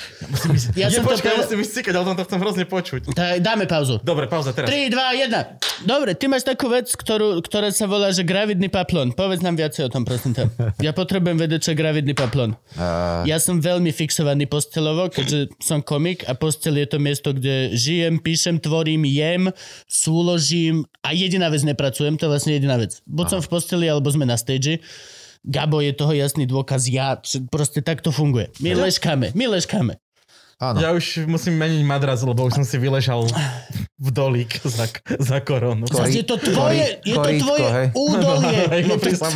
Ja 0.74 0.88
Ja 0.88 0.88
som 0.90 1.04
to 1.04 1.12
počkaj, 1.12 1.32
povedal- 1.32 1.40
musím 1.42 1.58
ale 1.92 2.04
tam 2.04 2.16
to 2.16 2.24
chcem 2.24 2.40
hrozne 2.40 2.64
počuť. 2.64 3.00
Tak, 3.12 3.38
dáme 3.40 3.64
pauzu. 3.64 4.00
Dobre, 4.00 4.26
pauza 4.26 4.50
teraz. 4.50 4.68
3, 4.68 4.88
2, 4.88 5.28
1. 5.28 5.84
Dobre, 5.84 6.14
ty 6.14 6.26
máš 6.26 6.42
takú 6.42 6.68
vec, 6.68 6.88
ktorú, 6.88 7.40
ktorá 7.40 7.68
sa 7.68 7.84
volá, 7.84 8.08
že 8.08 8.22
gravidný 8.22 8.66
paplon. 8.66 9.10
Povedz 9.10 9.40
nám 9.40 9.54
viacej 9.54 9.86
o 9.86 9.90
tom, 9.90 10.02
prosím 10.02 10.32
ťa. 10.32 10.44
Ja 10.78 10.92
potrebujem 10.92 11.36
vedieť, 11.36 11.60
čo 11.60 11.70
je 11.72 11.76
gravidný 11.76 12.14
paplon. 12.14 12.54
Uh, 12.74 13.26
Ja 13.26 13.36
som 13.36 13.58
veľmi 13.58 13.90
fixovaný 13.90 14.46
postelovo, 14.46 15.08
keďže 15.08 15.58
som 15.58 15.80
komik 15.80 16.22
a 16.24 16.34
postel 16.34 16.78
je 16.78 16.86
to 16.86 16.98
miesto, 16.98 17.30
kde 17.30 17.74
žijem, 17.74 18.18
píšem, 18.18 18.58
tvorím, 18.58 19.02
jem, 19.04 19.50
súložím 19.86 20.86
a 21.02 21.10
jediná 21.12 21.48
vec 21.48 21.62
nepracujem, 21.62 22.14
to 22.14 22.26
je 22.26 22.30
vlastne 22.30 22.52
jediná 22.52 22.78
vec. 22.78 23.02
Buď 23.04 23.26
som 23.28 23.40
v 23.42 23.48
posteli, 23.50 23.86
alebo 23.86 24.06
sme 24.06 24.22
na 24.22 24.34
stage. 24.34 24.61
Gabo 25.42 25.82
je 25.82 25.90
toho 25.90 26.14
jasný 26.14 26.46
dôkaz, 26.46 26.86
ja, 26.86 27.18
proste 27.50 27.82
tak 27.82 27.98
to 27.98 28.14
funguje. 28.14 28.54
My 28.62 28.78
leškáme, 28.78 29.34
my 29.34 29.58
leškáme. 29.58 29.98
Áno. 30.62 30.78
Ja 30.78 30.94
už 30.94 31.26
musím 31.26 31.58
meniť 31.58 31.82
madras, 31.82 32.22
lebo 32.22 32.46
už 32.46 32.54
som 32.54 32.64
si 32.64 32.78
vyležal 32.78 33.26
v 33.98 34.08
dolík 34.10 34.62
za, 34.62 34.86
za 35.18 35.38
koronu. 35.38 35.86
Kori- 35.86 36.14
je 36.14 36.22
to 36.22 36.38
tvoje, 36.38 36.98
kori- 37.02 37.06
je 37.06 37.14
to 37.38 37.46
tvoje 37.46 37.68
hej. 37.70 37.86
údolie. 37.94 38.58
Hej, 38.72 38.80
Je 38.82 38.86
no 38.86 38.94
to, 38.98 39.06
je 39.06 39.16
to, 39.18 39.26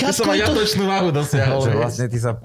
Ja 0.00 0.10
som 0.12 0.24
aj 0.28 0.36
je 0.36 0.44
to, 0.44 0.52
jatočnú 0.56 0.84
váhu 0.84 1.08
dosiahol. 1.12 1.60
že 1.64 1.72
vlastne 1.72 2.06
ty 2.08 2.16
sa 2.16 2.36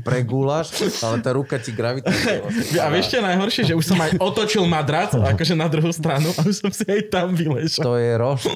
pregúlaš, 0.00 0.72
ale 1.00 1.20
tá 1.20 1.32
ruka 1.32 1.56
ti 1.56 1.72
gravituje. 1.72 2.40
Vlastne 2.40 2.78
A 2.80 2.88
vieš 2.88 3.06
čo 3.10 3.16
je 3.20 3.24
najhoršie, 3.24 3.62
že 3.68 3.74
už 3.76 3.84
som 3.84 3.98
aj 4.00 4.16
otočil 4.16 4.64
madrac, 4.64 5.12
akože 5.12 5.54
na 5.56 5.68
druhú 5.68 5.92
stranu 5.92 6.32
a 6.36 6.40
už 6.44 6.56
som 6.56 6.70
si 6.72 6.84
aj 6.84 7.12
tam 7.12 7.36
vyležal. 7.36 7.84
To 7.84 7.94
je 7.96 8.12
rošt. 8.16 8.48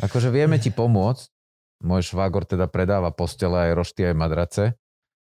Akože 0.00 0.28
vieme 0.28 0.56
ti 0.56 0.68
pomôcť. 0.68 1.28
Môj 1.84 2.08
švágor 2.08 2.48
teda 2.48 2.64
predáva 2.72 3.12
postele 3.12 3.68
aj 3.68 3.72
rošty, 3.76 4.08
aj 4.08 4.16
madrace. 4.16 4.62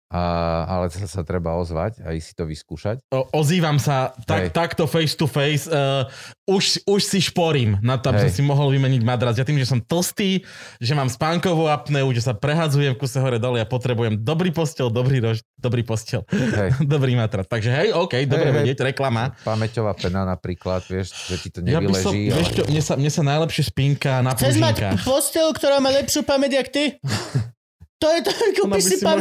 A, 0.09 0.65
ale 0.65 0.89
sa, 0.89 1.05
sa 1.05 1.21
treba 1.21 1.53
ozvať 1.53 2.01
a 2.01 2.17
ísť 2.17 2.25
si 2.25 2.33
to 2.33 2.49
vyskúšať. 2.49 3.05
O, 3.13 3.29
ozývam 3.29 3.77
sa 3.77 4.09
tak, 4.25 4.49
Hej. 4.49 4.57
takto 4.57 4.83
face 4.89 5.13
to 5.13 5.29
face. 5.29 5.69
Uh, 5.69 6.09
už, 6.49 6.81
už 6.89 7.01
si 7.05 7.21
šporím 7.21 7.77
na 7.85 8.01
to, 8.01 8.09
aby 8.09 8.25
som 8.25 8.33
si 8.33 8.41
mohol 8.41 8.73
vymeniť 8.73 9.05
madrac. 9.05 9.37
Ja 9.37 9.45
tým, 9.45 9.61
že 9.61 9.69
som 9.69 9.77
tlstý, 9.77 10.41
že 10.81 10.97
mám 10.97 11.13
spánkovú 11.13 11.69
apneu, 11.69 12.09
že 12.09 12.25
sa 12.25 12.33
prehadzujem 12.33 12.97
kuse 12.97 13.21
hore 13.21 13.37
dole, 13.37 13.61
ja 13.61 13.69
potrebujem 13.69 14.17
dobrý 14.17 14.49
postel, 14.49 14.89
dobrý 14.89 15.21
rož, 15.21 15.45
dobrý 15.61 15.85
postel, 15.85 16.25
Hej. 16.33 16.81
dobrý 16.97 17.13
matrac. 17.13 17.45
Takže 17.45 17.69
hej, 17.69 17.93
OK, 17.93 18.25
dobre 18.25 18.49
Hej, 18.49 18.53
hej. 18.53 18.57
vedieť, 18.65 18.77
reklama. 18.89 19.37
Pamäťová 19.45 19.93
pena 19.93 20.25
napríklad, 20.25 20.89
vieš, 20.89 21.13
že 21.29 21.37
ti 21.37 21.53
to 21.53 21.61
Ja 21.61 21.85
by 21.85 21.93
som, 21.93 22.17
nevyleží. 22.17 22.33
vieš 22.33 22.49
ale... 22.49 22.57
čo, 22.57 22.63
mne 22.65 22.81
sa, 22.81 22.93
mne 22.97 23.11
sa 23.13 23.21
najlepšie 23.21 23.63
spínka 23.69 24.25
na 24.25 24.33
Chceš 24.33 24.57
mať 24.57 25.05
postel, 25.05 25.53
ktorá 25.53 25.77
má 25.77 25.93
lepšiu 25.93 26.25
pamäť, 26.25 26.65
jak 26.65 26.67
ty? 26.73 26.83
To 27.99 28.07
je 28.15 28.23
to, 28.23 28.31
Ona 28.63 28.75
by 28.75 28.79
si 28.79 28.95
si 28.95 29.03
a 29.03 29.11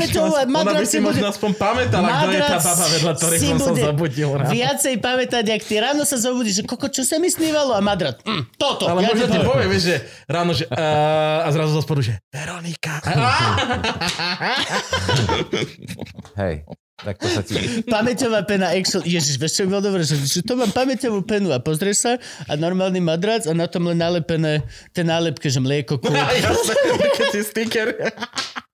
ona 0.46 0.72
by 0.78 0.86
si 0.86 1.02
možno 1.02 1.26
aspoň 1.26 1.50
pamätala, 1.58 2.14
kto 2.14 2.30
je 2.30 2.42
tá 2.46 2.58
baba 2.62 2.86
vedľa 2.86 3.12
ktorej 3.18 3.38
si 3.42 3.46
som 3.50 3.58
sa 3.58 3.74
zobudil 3.74 4.30
ráno. 4.30 4.54
viacej 4.54 4.94
pamätať, 5.02 5.44
jak 5.50 5.62
ty. 5.66 5.82
Ráno 5.82 6.06
sa 6.06 6.14
zobudíš, 6.14 6.62
že 6.62 6.64
koko, 6.64 6.86
čo 6.86 7.02
sa 7.02 7.18
mi 7.18 7.26
snívalo? 7.26 7.74
A 7.74 7.82
madrat, 7.82 8.22
mm, 8.22 8.54
toto. 8.54 8.86
Ale 8.86 9.02
ja 9.02 9.10
možno 9.10 9.34
ti 9.34 9.38
povie, 9.42 9.66
vieš, 9.66 9.82
že 9.82 9.96
ráno, 10.30 10.54
že 10.54 10.70
uh, 10.70 11.42
a 11.42 11.50
zrazu 11.50 11.74
zo 11.74 11.82
spodu, 11.82 12.06
že 12.06 12.22
Veronika. 12.30 13.02
Hej, 16.38 16.62
tak 16.98 17.14
to 17.18 17.26
sa 17.30 17.42
ti... 17.46 17.54
Pamäťová 17.86 18.42
pena 18.42 18.74
Excel. 18.74 19.06
Ježiš, 19.06 19.38
vieš 19.38 19.52
čo 19.58 19.62
by 19.66 19.78
bolo 19.78 19.82
dobré, 19.86 20.02
že, 20.02 20.18
že 20.18 20.42
to 20.42 20.58
mám 20.58 20.70
pamäťovú 20.74 21.22
penu 21.22 21.54
a 21.54 21.62
pozrieš 21.62 21.98
sa 22.02 22.12
a 22.46 22.52
normálny 22.58 22.98
madrac 22.98 23.46
a 23.46 23.54
na 23.54 23.70
tom 23.70 23.86
len 23.86 24.02
nalepené 24.02 24.66
tie 24.90 25.06
nálepky, 25.06 25.46
že 25.46 25.62
mlieko, 25.62 26.02
kúp. 26.02 26.10
Jasné, 26.46 26.74
keď 27.14 27.26
si 27.34 27.40
sticker. 27.42 27.88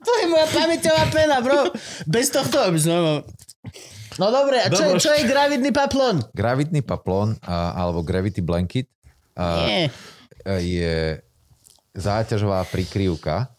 To 0.04 0.12
je 0.20 0.26
moja 0.28 0.46
pamäťová 0.46 1.04
pena, 1.08 1.40
bro. 1.40 1.72
Bez 2.04 2.28
tohto 2.28 2.60
by 2.68 2.78
som 2.78 2.92
mal... 2.94 3.18
No 4.14 4.30
dobre, 4.30 4.62
a 4.62 4.70
čo, 4.70 4.84
Dobro. 4.86 5.00
čo 5.00 5.10
je 5.10 5.26
gravidný 5.26 5.74
paplon? 5.74 6.22
Gravitný 6.30 6.86
paplón 6.86 7.34
a, 7.42 7.74
alebo 7.74 8.06
gravity 8.06 8.38
blanket 8.38 8.86
a, 9.34 9.66
Nie. 9.66 9.84
je 10.62 11.18
záťažová 11.94 12.62
prikryvka, 12.68 13.50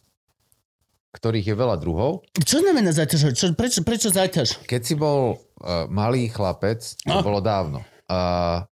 ktorých 1.12 1.52
je 1.52 1.56
veľa 1.56 1.76
druhov. 1.76 2.24
Čo 2.40 2.64
znamená 2.64 2.92
záťaž? 2.92 3.36
Čo, 3.36 3.52
prečo, 3.52 3.84
prečo 3.84 4.08
záťaž? 4.12 4.64
Keď 4.64 4.82
si 4.84 4.96
bol 4.96 5.36
uh, 5.36 5.88
malý 5.88 6.28
chlapec, 6.28 6.80
to 6.84 7.08
No. 7.08 7.20
bolo 7.20 7.40
dávno, 7.40 7.84
a 8.06 8.64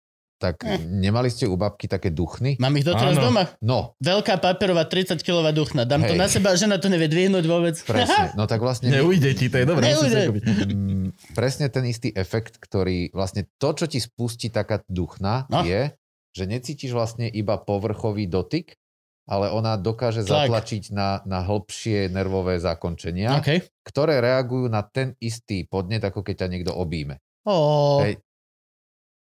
tak 0.44 0.60
nemali 0.82 1.28
ste 1.28 1.48
u 1.48 1.56
babky 1.56 1.88
také 1.88 2.10
duchny? 2.10 2.60
Mám 2.60 2.76
ich 2.76 2.84
doteraz 2.84 3.16
Áno. 3.16 3.32
doma. 3.32 3.44
No, 3.60 3.96
Veľká 3.98 4.36
papierová 4.36 4.84
30-kilová 4.84 5.50
duchna. 5.50 5.84
Dám 5.84 6.04
to 6.04 6.12
Hej. 6.12 6.20
na 6.20 6.28
seba, 6.28 6.52
žena 6.54 6.76
to 6.76 6.88
nevie 6.88 7.08
dvihnúť 7.08 7.46
vôbec. 7.46 7.80
presne. 7.80 8.34
No 8.36 8.44
tak 8.44 8.60
vlastne 8.60 8.92
Neujde 8.92 9.32
ti, 9.32 9.48
to 9.48 9.56
je 9.56 9.66
dobré. 9.66 9.88
Neujde. 9.88 10.22
Mm, 10.68 11.08
presne 11.32 11.68
ten 11.68 11.86
istý 11.86 12.12
efekt, 12.12 12.58
ktorý 12.58 13.08
vlastne 13.10 13.48
to, 13.56 13.72
čo 13.72 13.88
ti 13.88 13.98
spustí 13.98 14.50
taká 14.50 14.84
duchna, 14.86 15.48
No. 15.48 15.64
je, 15.64 15.96
že 16.32 16.44
necítiš 16.44 16.92
vlastne 16.92 17.26
iba 17.26 17.56
povrchový 17.56 18.26
dotyk, 18.26 18.76
ale 19.24 19.48
ona 19.48 19.78
dokáže 19.78 20.20
Tlak. 20.22 20.50
zatlačiť 20.52 20.92
na, 20.92 21.24
na 21.24 21.40
hĺbšie 21.42 22.10
nervové 22.10 22.60
zakončenia, 22.60 23.38
OK. 23.38 23.64
ktoré 23.82 24.20
reagujú 24.20 24.68
na 24.68 24.84
ten 24.84 25.16
istý 25.18 25.64
podnet, 25.64 26.02
ako 26.02 26.20
keď 26.22 26.44
ťa 26.44 26.52
niekto 26.52 26.72
obíme. 26.74 27.24
Oh. 27.46 28.04
Hej, 28.04 28.20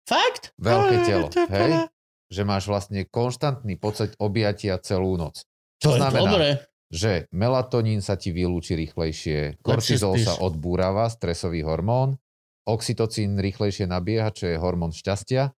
Fakt? 0.05 0.51
veľké 0.59 0.97
telo, 1.07 1.27
hej? 1.29 1.87
Že 2.31 2.41
máš 2.47 2.63
vlastne 2.67 3.03
konštantný 3.07 3.75
pocit 3.75 4.15
objatia 4.19 4.79
celú 4.79 5.19
noc. 5.19 5.43
To 5.83 5.95
je 5.95 5.99
znamená, 5.99 6.31
dobré. 6.31 6.49
že 6.87 7.11
melatonín 7.35 7.99
sa 7.99 8.15
ti 8.15 8.31
vylúči 8.31 8.77
rýchlejšie, 8.79 9.59
kortizol 9.59 10.15
sa 10.21 10.39
odbúrava, 10.39 11.09
stresový 11.11 11.65
hormón, 11.65 12.21
oxytocín 12.63 13.35
rýchlejšie 13.41 13.89
nabieha, 13.89 14.31
čo 14.31 14.47
je 14.47 14.55
hormón 14.55 14.93
šťastia. 14.93 15.51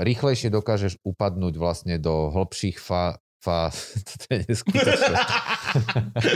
Rýchlejšie 0.00 0.48
dokážeš 0.48 1.04
upadnúť 1.04 1.54
vlastne 1.60 2.00
do 2.00 2.32
hĺbších 2.32 2.80
fá... 2.80 3.20
fá... 3.40 3.72
Toto 4.08 4.24
je 4.28 4.38
neskutočné. 4.44 5.16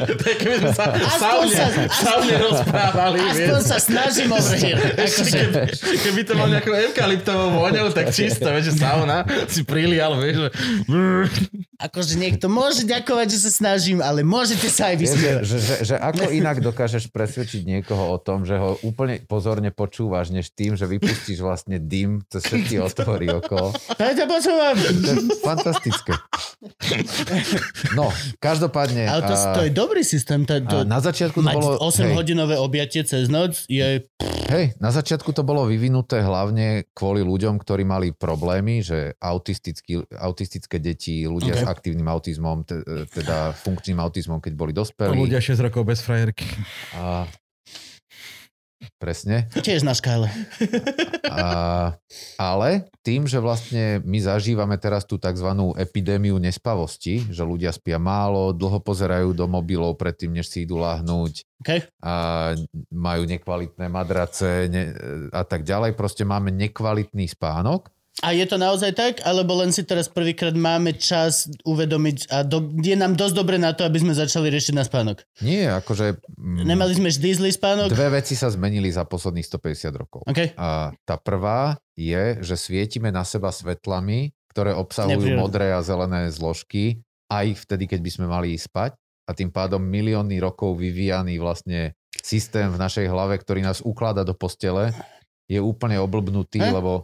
To 0.04 0.24
je 0.30 0.36
keby 0.38 0.56
sme 0.62 0.70
sa 0.72 0.94
v 0.94 1.10
saune, 1.18 1.58
saune 1.90 2.34
rozprávali, 2.38 3.18
Aspoň 3.18 3.60
vieš. 3.60 3.66
sa 3.66 3.78
snažím. 3.82 4.30
Ešte 4.30 4.70
Akože, 4.94 5.30
keby, 5.34 5.58
keby 6.06 6.20
to 6.22 6.32
mal 6.38 6.46
nejakou 6.46 6.70
eukalyptovou 6.70 7.66
voňou, 7.66 7.90
tak 7.90 8.14
čisto, 8.14 8.46
vieš, 8.54 8.72
že 8.72 8.86
sauna 8.86 9.26
si 9.50 9.66
prilial, 9.66 10.14
vieš, 10.22 10.48
že... 10.48 10.50
akože 11.82 12.14
niekto 12.14 12.46
môže 12.46 12.86
ďakovať, 12.86 13.26
že 13.26 13.38
sa 13.42 13.50
snažím, 13.50 13.98
ale 13.98 14.22
môžete 14.22 14.70
sa 14.70 14.94
aj 14.94 14.96
vysmievať. 15.02 15.42
že, 15.42 15.58
že, 15.58 15.74
že 15.82 15.94
ako 15.98 16.30
inak 16.30 16.62
dokážeš 16.62 17.10
presvedčiť 17.10 17.66
niekoho 17.66 18.14
o 18.14 18.18
tom, 18.22 18.46
že 18.46 18.54
ho 18.54 18.78
úplne 18.86 19.18
pozorne 19.26 19.74
počúvaš, 19.74 20.30
než 20.30 20.54
tým, 20.54 20.78
že 20.78 20.86
vypustíš 20.86 21.42
vlastne 21.42 21.82
dym 21.82 22.22
cez 22.30 22.46
všetky 22.46 22.78
otvory 22.78 23.34
okolo. 23.34 23.74
To 23.74 24.02
je 24.06 24.14
to 24.14 24.24
počúvam. 24.30 24.76
To 24.78 25.10
je 25.10 25.18
fantastické. 25.42 26.14
No, 27.98 28.10
každopádne... 28.38 29.06
Ale 29.08 29.22
to, 29.24 29.34
a- 29.34 29.54
to 29.54 29.60
je 29.66 29.70
dobrý 29.74 30.02
systém. 30.06 30.46
To, 30.46 30.60
to, 30.62 30.76
na 30.86 30.98
začiatku 30.98 31.40
to 31.42 31.50
bolo... 31.50 31.78
8-hodinové 31.82 32.58
objatie 32.58 33.02
cez 33.06 33.26
noc 33.28 33.66
je... 33.66 34.06
Hej, 34.44 34.76
na 34.76 34.92
začiatku 34.92 35.32
to 35.32 35.40
bolo 35.40 35.64
vyvinuté 35.64 36.20
hlavne 36.20 36.84
kvôli 36.92 37.24
ľuďom, 37.24 37.56
ktorí 37.56 37.82
mali 37.88 38.12
problémy, 38.12 38.84
že 38.84 39.16
autistické 39.20 40.76
deti, 40.76 41.24
ľudia 41.24 41.56
Ok. 41.56 41.62
s 41.62 41.66
aktívnym 41.66 42.08
autizmom, 42.08 42.62
te, 42.68 42.84
teda 43.08 43.56
funkčným 43.56 43.98
autizmom, 44.00 44.44
keď 44.44 44.52
boli 44.52 44.72
dospelí. 44.76 45.16
Ľudia 45.16 45.40
6 45.40 45.64
rokov 45.64 45.88
bez 45.88 46.04
frajerky. 46.04 46.44
A... 46.96 47.24
Presne. 48.96 49.50
Tiež 49.52 49.82
na 49.82 49.92
škále. 49.92 50.30
A, 51.34 51.96
ale 52.38 52.86
tým, 53.02 53.26
že 53.26 53.42
vlastne 53.42 53.98
my 54.06 54.18
zažívame 54.22 54.78
teraz 54.78 55.02
tú 55.02 55.18
tzv. 55.18 55.50
epidémiu 55.74 56.38
nespavosti, 56.38 57.26
že 57.26 57.42
ľudia 57.42 57.74
spia 57.74 57.98
málo, 57.98 58.54
dlho 58.54 58.78
pozerajú 58.78 59.34
do 59.34 59.50
mobilov 59.50 59.98
predtým, 59.98 60.30
než 60.30 60.52
si 60.52 60.62
idú 60.62 60.78
lahnúť, 60.78 61.42
Okay? 61.64 61.80
a 62.04 62.52
majú 62.92 63.24
nekvalitné 63.24 63.88
madrace 63.88 64.68
ne, 64.68 64.92
a 65.32 65.48
tak 65.48 65.64
ďalej. 65.64 65.96
Proste 65.96 66.28
máme 66.28 66.52
nekvalitný 66.52 67.24
spánok. 67.24 67.88
A 68.22 68.30
je 68.30 68.46
to 68.46 68.54
naozaj 68.54 68.94
tak? 68.94 69.14
Alebo 69.26 69.58
len 69.58 69.74
si 69.74 69.82
teraz 69.82 70.06
prvýkrát 70.06 70.54
máme 70.54 70.94
čas 70.94 71.50
uvedomiť 71.66 72.30
a 72.30 72.46
do, 72.46 72.62
je 72.78 72.94
nám 72.94 73.18
dosť 73.18 73.34
dobre 73.34 73.58
na 73.58 73.74
to, 73.74 73.82
aby 73.82 73.98
sme 73.98 74.14
začali 74.14 74.54
riešiť 74.54 74.74
na 74.78 74.86
spánok? 74.86 75.26
Nie, 75.42 75.74
akože... 75.82 76.22
mm, 76.38 76.62
Nemali 76.62 76.94
sme 76.94 77.10
vždy 77.10 77.28
zlý 77.34 77.50
spánok? 77.50 77.90
Dve 77.90 78.14
veci 78.14 78.38
sa 78.38 78.46
zmenili 78.54 78.86
za 78.94 79.02
posledných 79.02 79.42
150 79.50 79.90
rokov. 79.98 80.20
OK. 80.30 80.54
A 80.54 80.94
tá 81.02 81.18
prvá 81.18 81.74
je, 81.98 82.38
že 82.38 82.54
svietime 82.54 83.10
na 83.10 83.26
seba 83.26 83.50
svetlami, 83.50 84.30
ktoré 84.54 84.70
obsahujú 84.78 85.18
Neprírodné. 85.18 85.42
modré 85.42 85.66
a 85.74 85.82
zelené 85.82 86.30
zložky, 86.30 87.02
aj 87.26 87.66
vtedy, 87.66 87.90
keď 87.90 87.98
by 87.98 88.10
sme 88.14 88.26
mali 88.30 88.54
ísť 88.54 88.70
spať. 88.70 88.92
A 89.26 89.34
tým 89.34 89.50
pádom 89.50 89.82
milióny 89.82 90.38
rokov 90.38 90.78
vyvíjaný 90.78 91.42
vlastne 91.42 91.98
systém 92.22 92.70
v 92.70 92.78
našej 92.78 93.10
hlave, 93.10 93.40
ktorý 93.42 93.64
nás 93.64 93.82
ukladá 93.82 94.22
do 94.22 94.36
postele, 94.36 94.94
je 95.50 95.58
úplne 95.58 95.98
oblbnutý, 95.98 96.60
Hej. 96.62 96.76
lebo 96.76 97.02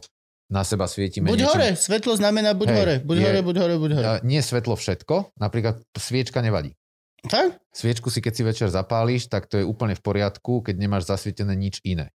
na 0.51 0.61
seba 0.61 0.85
svietime 0.85 1.25
Buď 1.25 1.39
niečím. 1.39 1.51
hore, 1.55 1.69
svetlo 1.73 2.13
znamená 2.13 2.51
buď 2.51 2.67
Hej, 2.67 2.77
hore, 2.77 2.95
buď 3.01 3.15
je- 3.15 3.25
hore, 3.25 3.39
buď 3.41 3.55
hore, 3.57 3.75
buď 3.79 3.91
hore. 3.95 4.05
Nie 4.21 4.43
svetlo 4.43 4.75
všetko, 4.75 5.39
napríklad 5.39 5.79
sviečka 5.95 6.43
nevadí. 6.43 6.75
Tak? 7.23 7.55
Sviečku 7.71 8.09
si 8.09 8.19
keď 8.19 8.33
si 8.33 8.43
večer 8.43 8.67
zapálíš, 8.67 9.25
tak 9.25 9.47
to 9.47 9.57
je 9.57 9.65
úplne 9.65 9.93
v 9.93 10.01
poriadku, 10.01 10.59
keď 10.59 10.75
nemáš 10.75 11.07
zasvietené 11.07 11.55
nič 11.55 11.79
iné. 11.81 12.11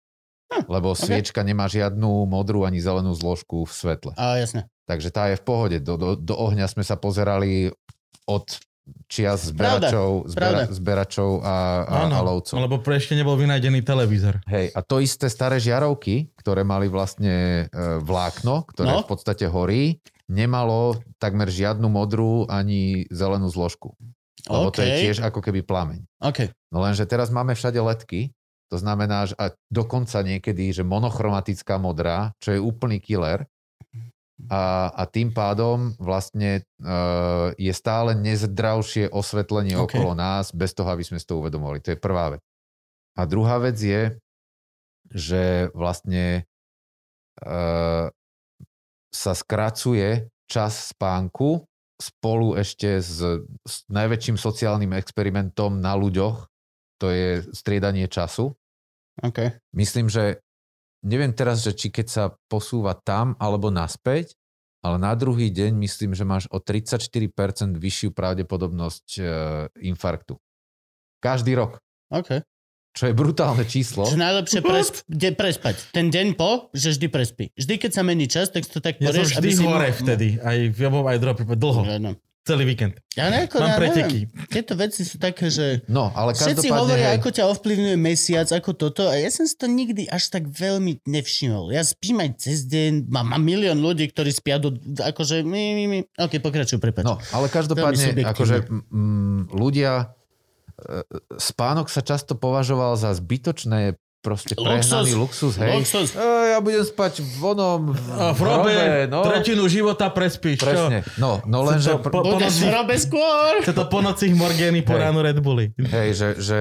Hm, 0.48 0.68
Lebo 0.68 0.94
sviečka 0.94 1.42
nemá 1.42 1.68
žiadnu 1.68 2.24
modrú 2.24 2.64
ani 2.64 2.78
zelenú 2.78 3.12
zložku 3.12 3.64
v 3.64 3.72
svetle. 3.72 4.12
A 4.16 4.38
jasne. 4.38 4.68
Takže 4.88 5.10
tá 5.10 5.28
je 5.28 5.40
v 5.40 5.44
pohode. 5.44 5.78
Do, 5.80 5.96
do, 5.96 6.10
do 6.16 6.36
ohňa 6.36 6.68
sme 6.68 6.84
sa 6.84 6.96
pozerali 6.96 7.72
od 8.28 8.46
Pravda, 9.12 9.92
zberačov, 9.92 10.10
zbera, 10.32 10.60
zberačov 10.72 11.30
a, 11.44 11.56
a, 11.84 11.98
a 12.08 12.22
lovcov. 12.24 12.56
lebo 12.58 12.80
pre 12.80 12.98
ešte 12.98 13.14
nebol 13.14 13.36
vynajdený 13.36 13.84
televízor. 13.84 14.40
Hej, 14.48 14.72
a 14.72 14.80
to 14.82 15.04
isté 15.04 15.28
staré 15.28 15.60
žiarovky, 15.60 16.32
ktoré 16.40 16.64
mali 16.64 16.88
vlastne 16.88 17.68
e, 17.68 17.74
vlákno, 18.02 18.66
ktoré 18.72 18.88
No. 18.90 19.04
v 19.04 19.10
podstate 19.12 19.46
horí, 19.46 20.00
nemalo 20.32 20.96
takmer 21.20 21.52
žiadnu 21.52 21.92
modrú 21.92 22.48
ani 22.48 23.04
zelenú 23.12 23.52
zložku. 23.52 23.94
Lebo 24.48 24.72
to 24.74 24.82
je 24.82 24.90
tiež 25.06 25.18
ako 25.22 25.44
keby 25.44 25.62
plameň. 25.62 26.02
OK. 26.24 26.50
No 26.72 26.82
lenže 26.82 27.04
teraz 27.06 27.30
máme 27.30 27.54
všade 27.54 27.78
ledky, 27.78 28.32
to 28.72 28.80
znamená, 28.80 29.28
že 29.28 29.36
a 29.36 29.52
dokonca 29.68 30.24
niekedy, 30.24 30.72
že 30.72 30.88
monochromatická 30.88 31.76
modrá, 31.76 32.32
čo 32.40 32.56
je 32.56 32.60
úplný 32.64 33.04
killer. 33.04 33.44
A, 34.50 34.90
a 34.90 35.04
tým 35.06 35.36
pádom 35.36 35.94
vlastne 36.00 36.66
uh, 36.82 37.54
je 37.60 37.74
stále 37.76 38.18
nezdravšie 38.18 39.12
osvetlenie 39.12 39.78
OK. 39.78 39.92
okolo 39.92 40.16
nás, 40.18 40.56
bez 40.56 40.72
toho, 40.74 40.90
aby 40.90 41.04
sme 41.06 41.22
si 41.22 41.28
to 41.28 41.38
uvedomovali. 41.38 41.84
To 41.84 41.94
je 41.94 42.00
prvá 42.00 42.38
vec. 42.38 42.42
A 43.20 43.28
druhá 43.28 43.60
vec 43.60 43.78
je, 43.78 44.16
že 45.12 45.68
vlastne 45.76 46.48
uh, 47.44 48.08
sa 49.12 49.34
skracuje 49.36 50.32
čas 50.48 50.96
spánku 50.96 51.68
spolu 52.02 52.58
ešte 52.58 52.98
s, 52.98 53.22
s 53.62 53.76
najväčším 53.92 54.40
sociálnym 54.40 54.98
experimentom 54.98 55.78
na 55.78 55.94
ľuďoch, 55.94 56.50
to 56.98 57.14
je 57.14 57.46
striedanie 57.54 58.10
času. 58.10 58.58
OK. 59.22 59.54
Myslím, 59.76 60.10
že 60.10 60.42
neviem 61.02 61.34
teraz, 61.34 61.62
že 61.62 61.74
či 61.74 61.90
keď 61.90 62.08
sa 62.08 62.24
posúva 62.48 62.94
tam 62.94 63.34
alebo 63.38 63.70
naspäť, 63.70 64.34
ale 64.82 64.98
na 64.98 65.14
druhý 65.14 65.54
deň 65.54 65.78
myslím, 65.78 66.18
že 66.18 66.26
máš 66.26 66.50
o 66.50 66.58
34% 66.58 67.30
vyššiu 67.78 68.10
pravdepodobnosť 68.18 69.08
e, 69.14 69.22
infarktu. 69.86 70.42
Každý 71.22 71.54
rok. 71.54 71.78
OK. 72.10 72.42
Čo 72.92 73.08
je 73.08 73.14
brutálne 73.16 73.64
číslo. 73.64 74.04
Čo 74.04 74.18
najlepšie 74.20 74.60
presp- 74.60 75.06
de- 75.08 75.32
prespať. 75.32 75.94
Ten 75.96 76.10
deň 76.10 76.34
po, 76.36 76.74
že 76.74 76.98
vždy 76.98 77.08
prespí. 77.08 77.46
Vždy, 77.56 77.74
keď 77.78 77.92
sa 77.94 78.02
mení 78.04 78.26
čas, 78.28 78.50
tak 78.52 78.68
to 78.68 78.82
tak 78.84 79.00
Ja 79.00 79.14
som 79.14 79.22
porieš, 79.22 79.38
vždy 79.38 79.50
si... 79.54 79.64
hore 79.64 79.90
vtedy, 79.94 80.28
aj 80.42 80.58
v 80.74 80.78
jobom, 80.82 81.06
aj 81.08 81.18
dropy, 81.22 81.44
dlho, 81.56 81.82
No. 82.02 82.12
Celý 82.42 82.66
víkend. 82.66 82.98
Ja 83.14 83.30
nejako, 83.30 83.62
Mám 83.62 83.70
ja 83.70 83.78
preteky. 83.78 84.20
neviem. 84.26 84.50
Tieto 84.50 84.74
veci 84.74 85.06
sú 85.06 85.22
také, 85.22 85.54
že 85.54 85.86
No, 85.86 86.10
ale 86.18 86.34
všetci 86.34 86.74
hovoria, 86.74 87.14
hej, 87.14 87.22
ako 87.22 87.30
ťa 87.30 87.44
ovplyvňuje 87.54 87.98
mesiac, 88.02 88.48
ako 88.50 88.72
toto 88.74 89.06
a 89.06 89.14
ja 89.14 89.30
som 89.30 89.46
si 89.46 89.54
to 89.54 89.70
nikdy 89.70 90.10
až 90.10 90.34
tak 90.34 90.50
veľmi 90.50 91.06
nevšimol. 91.06 91.70
Ja 91.70 91.86
spím 91.86 92.24
aj 92.26 92.42
cez 92.42 92.66
deň, 92.66 93.12
mám, 93.14 93.30
mám 93.30 93.44
milión 93.46 93.78
ľudí, 93.78 94.10
ktorí 94.10 94.34
spia 94.34 94.58
do, 94.58 94.74
akože 94.98 95.46
mi, 95.46 95.78
mi, 95.78 95.86
mi. 95.86 96.00
Ok, 96.18 96.42
pokračuj, 96.42 96.82
prepáč. 96.82 97.06
No, 97.06 97.22
ale 97.30 97.46
každopádne, 97.52 98.26
akože 98.26 98.66
mm, 98.68 99.54
ľudia, 99.54 100.10
e, 100.82 101.06
spánok 101.38 101.94
sa 101.94 102.02
často 102.02 102.34
považoval 102.34 102.98
za 102.98 103.14
zbytočné 103.14 104.02
proste 104.22 104.54
prehnaný 104.54 105.18
luxus, 105.18 105.58
hej. 105.58 105.82
Luxus. 105.82 106.14
E, 106.14 106.54
ja 106.54 106.62
budem 106.62 106.86
spať 106.86 107.26
v 107.26 107.42
onom, 107.42 107.92
v, 107.92 108.08
v 108.38 108.42
robe 108.46 108.74
no. 109.10 109.26
tretinu 109.26 109.66
života 109.66 110.14
prespíš, 110.14 110.62
čo? 110.62 110.70
Presne. 110.70 111.02
No, 111.18 111.42
no 111.50 111.66
lenže, 111.66 111.98
to 111.98 112.06
po- 112.06 112.22
pr- 112.22 112.38
Budeš 112.38 112.62
v 112.62 112.70
noci- 112.70 112.76
robe 112.78 112.96
skôr. 113.02 113.52
Chce 113.66 113.74
to 113.74 113.86
po 113.90 114.00
nocích 114.06 114.34
Morgeny, 114.38 114.86
po 114.86 114.94
Hej. 114.94 115.02
ránu 115.10 115.20
Red 115.26 115.38
Bulli. 115.42 115.74
hej, 115.74 116.10
že, 116.14 116.30
že 116.38 116.60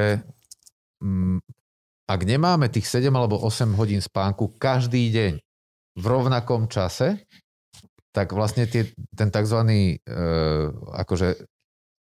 mm, 1.05 1.45
ak 2.09 2.21
nemáme 2.25 2.73
tých 2.73 2.89
7 2.89 3.13
alebo 3.13 3.37
8 3.39 3.77
hodín 3.77 4.01
spánku 4.01 4.57
každý 4.57 5.13
deň 5.13 5.33
v 6.01 6.05
rovnakom 6.09 6.65
čase, 6.67 7.21
tak 8.11 8.33
vlastne 8.35 8.67
tie, 8.67 8.89
ten 9.15 9.29
tzv. 9.31 9.59
E, 9.69 10.19
akože 10.97 11.47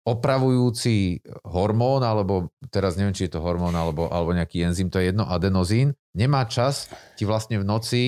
opravujúci 0.07 1.19
hormón, 1.43 1.99
alebo 2.07 2.55
teraz 2.71 2.95
neviem, 2.95 3.11
či 3.11 3.27
je 3.27 3.35
to 3.35 3.43
hormón, 3.43 3.75
alebo, 3.75 4.07
alebo 4.07 4.31
nejaký 4.31 4.63
enzym, 4.63 4.87
to 4.87 5.03
je 5.03 5.11
jedno, 5.11 5.27
adenozín, 5.27 5.91
nemá 6.15 6.47
čas 6.47 6.87
ti 7.19 7.27
vlastne 7.27 7.59
v 7.59 7.67
noci 7.67 8.03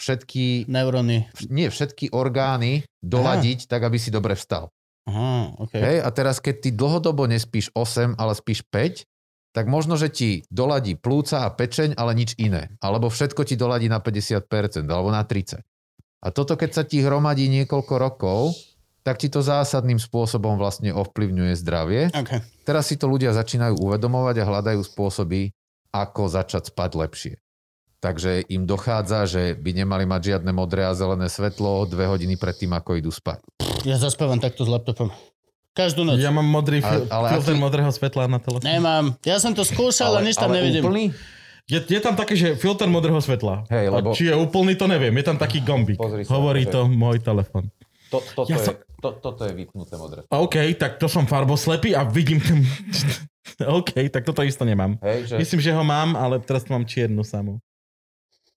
všetky, 0.00 0.66
Neuróny. 0.66 1.28
nie 1.52 1.68
všetky 1.68 2.10
orgány 2.16 2.88
doladiť 3.04 3.68
tak, 3.68 3.84
aby 3.84 4.00
si 4.00 4.08
dobre 4.08 4.34
vstal. 4.34 4.72
Aha, 5.04 5.52
OK. 5.60 5.76
Hej, 5.76 5.98
a 6.00 6.08
teraz, 6.16 6.40
keď 6.40 6.54
ty 6.64 6.70
dlhodobo 6.72 7.28
nespíš 7.28 7.68
8, 7.76 8.16
ale 8.16 8.32
spíš 8.32 8.64
5, 8.72 9.04
tak 9.54 9.70
možno, 9.70 9.94
že 9.94 10.10
ti 10.10 10.42
doladí 10.50 10.98
plúca 10.98 11.46
a 11.46 11.52
pečeň, 11.52 11.94
ale 11.94 12.16
nič 12.18 12.34
iné. 12.40 12.74
Alebo 12.82 13.06
všetko 13.06 13.46
ti 13.46 13.54
doladí 13.54 13.86
na 13.86 14.02
50%, 14.02 14.48
alebo 14.88 15.14
na 15.14 15.22
30%. 15.22 15.62
A 16.24 16.32
toto, 16.32 16.56
keď 16.56 16.70
sa 16.72 16.82
ti 16.88 17.04
hromadí 17.04 17.52
niekoľko 17.52 17.94
rokov, 18.00 18.56
tak 19.04 19.16
ti 19.16 19.28
to 19.28 19.38
zásadným 19.38 19.96
spôsobom 19.96 20.56
vlastne 20.56 20.90
ovplyvňuje 20.90 21.52
zdravie. 21.54 22.08
OK. 22.10 22.40
Teraz 22.62 22.88
si 22.88 22.96
to 22.96 23.04
ľudia 23.04 23.30
začínajú 23.30 23.76
uvedomovať 23.78 24.40
a 24.40 24.48
hľadajú 24.48 24.80
spôsoby, 24.82 25.52
ako 25.90 26.22
začať 26.26 26.72
spať 26.72 26.90
lepšie. 26.96 27.34
Takže 28.00 28.44
im 28.48 28.64
dochádza, 28.64 29.24
že 29.24 29.42
by 29.54 29.70
nemali 29.74 30.04
mať 30.04 30.20
žiadne 30.26 30.50
modré 30.50 30.84
a 30.84 30.92
zelené 30.92 31.24
svetlo 31.26 31.84
dve 31.84 32.04
hodiny 32.04 32.34
pred 32.34 32.52
tým, 32.54 32.72
ako 32.72 32.96
idú 32.98 33.08
spať. 33.08 33.40
Ja 33.82 33.96
zaspávam 33.96 34.36
takto 34.36 34.60
s 34.60 34.68
laptopom. 34.68 35.08
Každú 35.72 36.02
noc. 36.02 36.16
Ja 36.16 36.28
mám 36.28 36.44
modrý 36.44 36.78
fil- 36.78 37.08
ale 37.08 37.32
filter 37.32 37.52
aký- 37.52 37.60
modrého 37.60 37.90
svetla 37.90 38.24
na 38.26 38.38
telefóne. 38.38 38.68
Nemám. 38.70 39.04
Ja 39.20 39.36
som 39.36 39.50
to 39.50 39.62
skúšal, 39.62 40.16
ale, 40.16 40.24
nič 40.24 40.36
tam 40.36 40.48
nevidím. 40.48 40.80
úplný? 40.80 41.04
Je, 41.64 41.80
je 41.80 41.98
tam 41.98 42.12
taký, 42.12 42.36
že 42.36 42.48
filter 42.54 42.86
modrého 42.86 43.16
svetla. 43.18 43.64
Hej, 43.66 43.88
A 43.88 43.92
lebo- 43.94 44.12
či 44.12 44.28
je 44.28 44.36
úplný, 44.36 44.72
to 44.72 44.84
neviem. 44.84 45.10
Je 45.12 45.24
tam 45.24 45.34
taký 45.34 45.58
gombík. 45.58 45.96
Pozri 45.96 46.22
sa, 46.22 46.30
Hovorí 46.30 46.62
že- 46.62 46.72
to 46.72 46.86
môj 46.86 47.18
telefon. 47.18 47.72
To, 48.10 48.20
toto, 48.22 48.46
Ja 48.46 48.60
je, 48.60 48.68
som- 48.68 48.78
to, 49.04 49.12
toto 49.20 49.44
je 49.44 49.52
vypnuté 49.52 50.00
modré. 50.00 50.24
OK, 50.32 50.56
tak 50.80 50.96
to 50.96 51.12
som 51.12 51.28
farboslepý 51.28 51.92
a 51.92 52.08
vidím 52.08 52.40
tam... 52.40 52.64
OK, 53.84 54.08
tak 54.08 54.24
toto 54.24 54.40
isto 54.40 54.64
nemám. 54.64 54.96
Hej, 55.04 55.28
že... 55.28 55.34
Myslím, 55.36 55.60
že 55.60 55.76
ho 55.76 55.84
mám, 55.84 56.16
ale 56.16 56.40
teraz 56.40 56.64
tu 56.64 56.72
mám 56.72 56.88
čiernu 56.88 57.20
samú. 57.20 57.60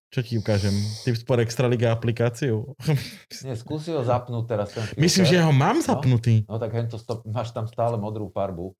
Čo 0.08 0.24
ti 0.24 0.40
ukážem? 0.40 0.72
Ty 1.04 1.20
spor 1.20 1.44
Extraliga 1.44 1.92
aplikáciu? 1.92 2.64
Nie, 3.44 3.60
skúsi 3.60 3.92
ho 3.92 4.00
zapnúť 4.00 4.44
teraz 4.48 4.72
ten 4.72 4.88
filter. 4.88 5.04
Myslím, 5.04 5.26
že 5.28 5.38
ho 5.44 5.52
mám 5.52 5.84
zapnutý. 5.84 6.48
No 6.48 6.56
tak 6.56 6.72
hento 6.72 6.96
stop, 6.96 7.28
máš 7.28 7.52
tam 7.52 7.68
stále 7.68 8.00
modrú 8.00 8.32
farbu 8.32 8.72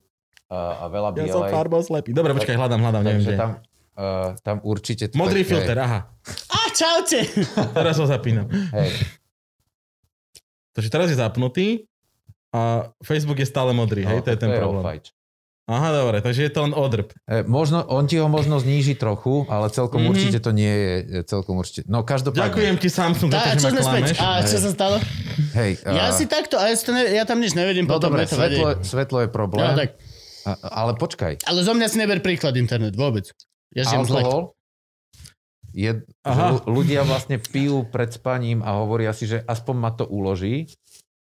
a, 0.48 0.80
a 0.80 0.84
veľa 0.88 1.20
Ja 1.20 1.28
som 1.28 1.44
bielej. 1.44 1.52
farboslepý. 1.52 2.16
Dobre, 2.16 2.32
počkaj, 2.32 2.56
hľadám, 2.56 2.80
hľadám, 2.80 3.04
neviem 3.04 3.28
kde. 3.28 3.36
tam, 3.36 3.50
uh, 4.00 4.32
tam 4.40 4.64
určite... 4.64 5.12
Modrý 5.20 5.44
tak- 5.44 5.52
filter, 5.52 5.76
aha. 5.76 6.08
A 6.48 6.60
čaute. 6.72 7.28
Teraz 7.76 8.00
ho 8.00 8.08
zapínam. 8.08 8.48
Hej. 8.72 8.96
Takže 10.78 10.88
teraz 10.88 11.08
je 11.08 11.18
zapnutý 11.18 11.90
a 12.48 12.94
Facebook 13.02 13.36
je 13.36 13.46
stále 13.46 13.74
modrý, 13.74 14.02
No, 14.02 14.14
hej, 14.14 14.20
to 14.22 14.30
je 14.30 14.38
ten 14.38 14.52
problém. 14.52 14.80
ofajč. 14.80 15.10
Aha, 15.68 15.92
dobre, 15.92 16.22
takže 16.22 16.42
je 16.44 16.52
to 16.54 16.62
on 16.62 16.72
odrb. 16.72 17.12
E, 17.26 17.44
možno, 17.44 17.84
on 17.84 18.06
ti 18.06 18.16
ho 18.16 18.28
možno 18.28 18.56
zníži 18.56 18.96
trochu, 18.96 19.44
ale 19.46 19.68
celkom 19.68 20.00
Mhm. 20.00 20.08
určite 20.08 20.38
to 20.40 20.52
nie 20.52 20.70
je 20.70 20.94
e, 20.96 21.22
celkom 21.24 21.58
určite. 21.58 21.84
No 21.84 22.02
každopádne. 22.02 22.40
Ďakujem 22.40 22.76
ti 22.78 22.88
Samsung 22.88 23.28
za 23.28 23.36
Tá, 23.36 23.44
to, 23.44 23.50
a 23.50 23.56
že 23.58 23.68
ma 23.68 23.82
klameš. 23.82 24.10
A 24.16 24.28
čo 24.44 24.58
sa 24.58 24.70
stalo? 24.72 24.96
Hej, 25.52 25.72
Ja 25.84 26.06
a- 26.06 26.16
si 26.16 26.24
takto, 26.24 26.56
ale 26.56 26.72
ja, 26.72 26.76
si 26.76 26.84
to 26.84 26.94
ne, 26.94 27.04
ja 27.04 27.24
tam 27.24 27.38
nič 27.38 27.52
nevidím, 27.52 27.84
No 27.84 28.00
potom 28.00 28.16
dobre, 28.16 28.24
to 28.24 28.38
svetlo, 28.38 28.80
svetlo 28.80 29.18
je 29.20 29.30
problém. 29.30 29.68
No, 29.68 29.76
tak. 29.76 30.00
A, 30.46 30.56
ale 30.78 30.96
počkaj, 30.96 31.44
Ale 31.44 31.60
zo 31.60 31.74
mňa 31.74 31.88
si 31.90 31.98
neber 31.98 32.22
príklad 32.22 32.56
internet, 32.56 32.96
vôbec. 32.96 33.28
Ja 33.70 33.84
žijem 33.84 34.08
alkohol 34.08 34.56
je, 35.78 35.92
že 36.02 36.02
Aha. 36.26 36.58
ľu- 36.58 36.66
ľudia 36.74 37.02
vlastne 37.04 37.38
pijú 37.38 37.86
pred 37.86 38.10
spaním 38.10 38.60
a 38.60 38.74
hovoria 38.76 39.14
si, 39.14 39.24
že 39.24 39.46
aspoň 39.46 39.76
ma 39.78 39.92
to 39.92 40.04
uloží, 40.04 40.66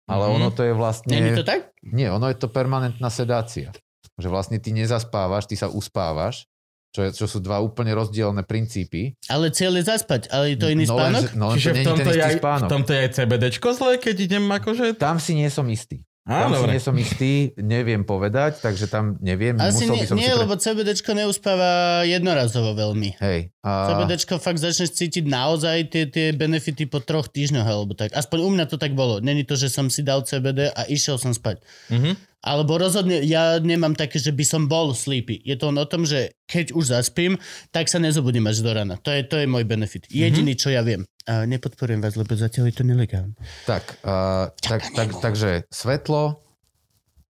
ale 0.05 0.25
Mhm. 0.25 0.33
ono 0.33 0.49
to 0.51 0.63
je 0.63 0.73
vlastne... 0.73 1.13
Není 1.13 1.37
to 1.37 1.45
tak? 1.45 1.77
Nie, 1.85 2.09
ono 2.09 2.27
je 2.27 2.37
to 2.37 2.49
permanentná 2.49 3.07
sedácia. 3.07 3.77
Že 4.17 4.29
vlastne 4.29 4.57
ty 4.57 4.73
nezaspávaš, 4.73 5.45
ty 5.45 5.55
sa 5.55 5.69
uspávaš, 5.69 6.49
čo, 6.89 7.05
je, 7.05 7.13
čo 7.13 7.27
sú 7.27 7.39
dva 7.39 7.61
úplne 7.61 7.93
rozdielne 7.93 8.41
princípy. 8.41 9.13
Ale 9.29 9.53
cieľ 9.53 9.77
je 9.77 9.85
zaspať, 9.87 10.33
ale 10.33 10.57
je 10.57 10.59
to 10.59 10.73
iný 10.73 10.89
no, 10.89 10.97
spánok? 10.97 11.23
Len, 11.23 11.37
no 11.37 11.45
len 11.47 11.55
Čiže 11.55 11.69
to 11.69 11.77
v 11.77 11.85
tomto, 11.85 12.11
je 12.11 12.23
aj, 12.23 12.33
v 12.33 12.41
spánok. 12.41 12.69
tomto 12.73 12.91
je 12.91 13.01
aj 13.03 13.11
CBDčko 13.13 13.69
zle, 13.71 13.93
keď 13.99 14.17
idem 14.19 14.45
akože... 14.49 14.85
Tam 14.97 15.21
si 15.21 15.37
nie 15.37 15.53
som 15.53 15.69
istý. 15.69 16.01
Á, 16.25 16.43
Tam 16.43 16.51
si 16.51 16.59
dobre. 16.59 16.73
nie 16.75 16.83
som 16.83 16.97
istý, 16.97 17.33
neviem 17.55 18.03
povedať, 18.03 18.59
takže 18.59 18.91
tam 18.91 19.15
neviem. 19.21 19.55
Asi 19.61 19.85
musel 19.85 19.95
nie, 19.95 20.03
by 20.03 20.09
som 20.09 20.17
nie 20.17 20.27
si 20.27 20.33
pre... 20.33 20.41
lebo 20.43 20.53
CBDčko 20.57 21.11
neuspáva 21.15 21.71
jednorazovo 22.03 22.75
veľmi. 22.75 23.15
Hej. 23.21 23.55
A... 23.67 23.91
CBDčko 23.91 24.39
fakt 24.39 24.63
začneš 24.63 24.95
cítiť 24.95 25.27
naozaj 25.27 25.91
tie, 25.91 26.07
tie 26.07 26.31
benefity 26.31 26.87
po 26.87 27.03
troch 27.03 27.27
týždňoch 27.27 27.67
alebo 27.67 27.99
tak. 27.99 28.15
Aspoň 28.15 28.39
u 28.47 28.51
mňa 28.55 28.71
to 28.71 28.79
tak 28.79 28.95
bolo. 28.95 29.19
Není 29.19 29.43
to, 29.43 29.59
že 29.59 29.67
som 29.67 29.91
si 29.91 30.07
dal 30.07 30.23
CBD 30.23 30.71
a 30.71 30.87
išiel 30.87 31.19
som 31.19 31.35
spať. 31.35 31.59
Mhm. 31.91 32.15
Alebo 32.47 32.79
rozhodne, 32.79 33.27
ja 33.27 33.59
nemám 33.59 33.99
také, 33.99 34.23
že 34.23 34.31
by 34.31 34.47
som 34.47 34.71
bol 34.71 34.95
sleepy. 34.95 35.43
Je 35.43 35.59
to 35.59 35.75
len 35.75 35.83
o 35.83 35.87
tom, 35.91 36.07
že 36.07 36.31
keď 36.47 36.79
už 36.79 36.95
zaspím, 36.95 37.35
tak 37.75 37.91
sa 37.91 37.99
nezobudím 37.99 38.47
až 38.47 38.63
do 38.63 38.71
rána. 38.71 39.03
To 39.03 39.11
je, 39.11 39.27
to 39.27 39.43
je 39.43 39.51
môj 39.51 39.67
benefit. 39.67 40.07
Jediný, 40.07 40.55
čo 40.55 40.71
ja 40.71 40.87
viem. 40.87 41.03
A 41.27 41.43
nepodporujem 41.43 41.99
vás, 41.99 42.15
lebo 42.15 42.39
zatiaľ 42.39 42.71
je 42.71 42.77
to 42.79 42.85
nelegálne. 42.87 43.35
Tak, 43.67 43.99
uh, 44.07 44.55
tak, 44.63 44.87
tak, 44.95 45.19
takže 45.19 45.67
svetlo, 45.75 46.39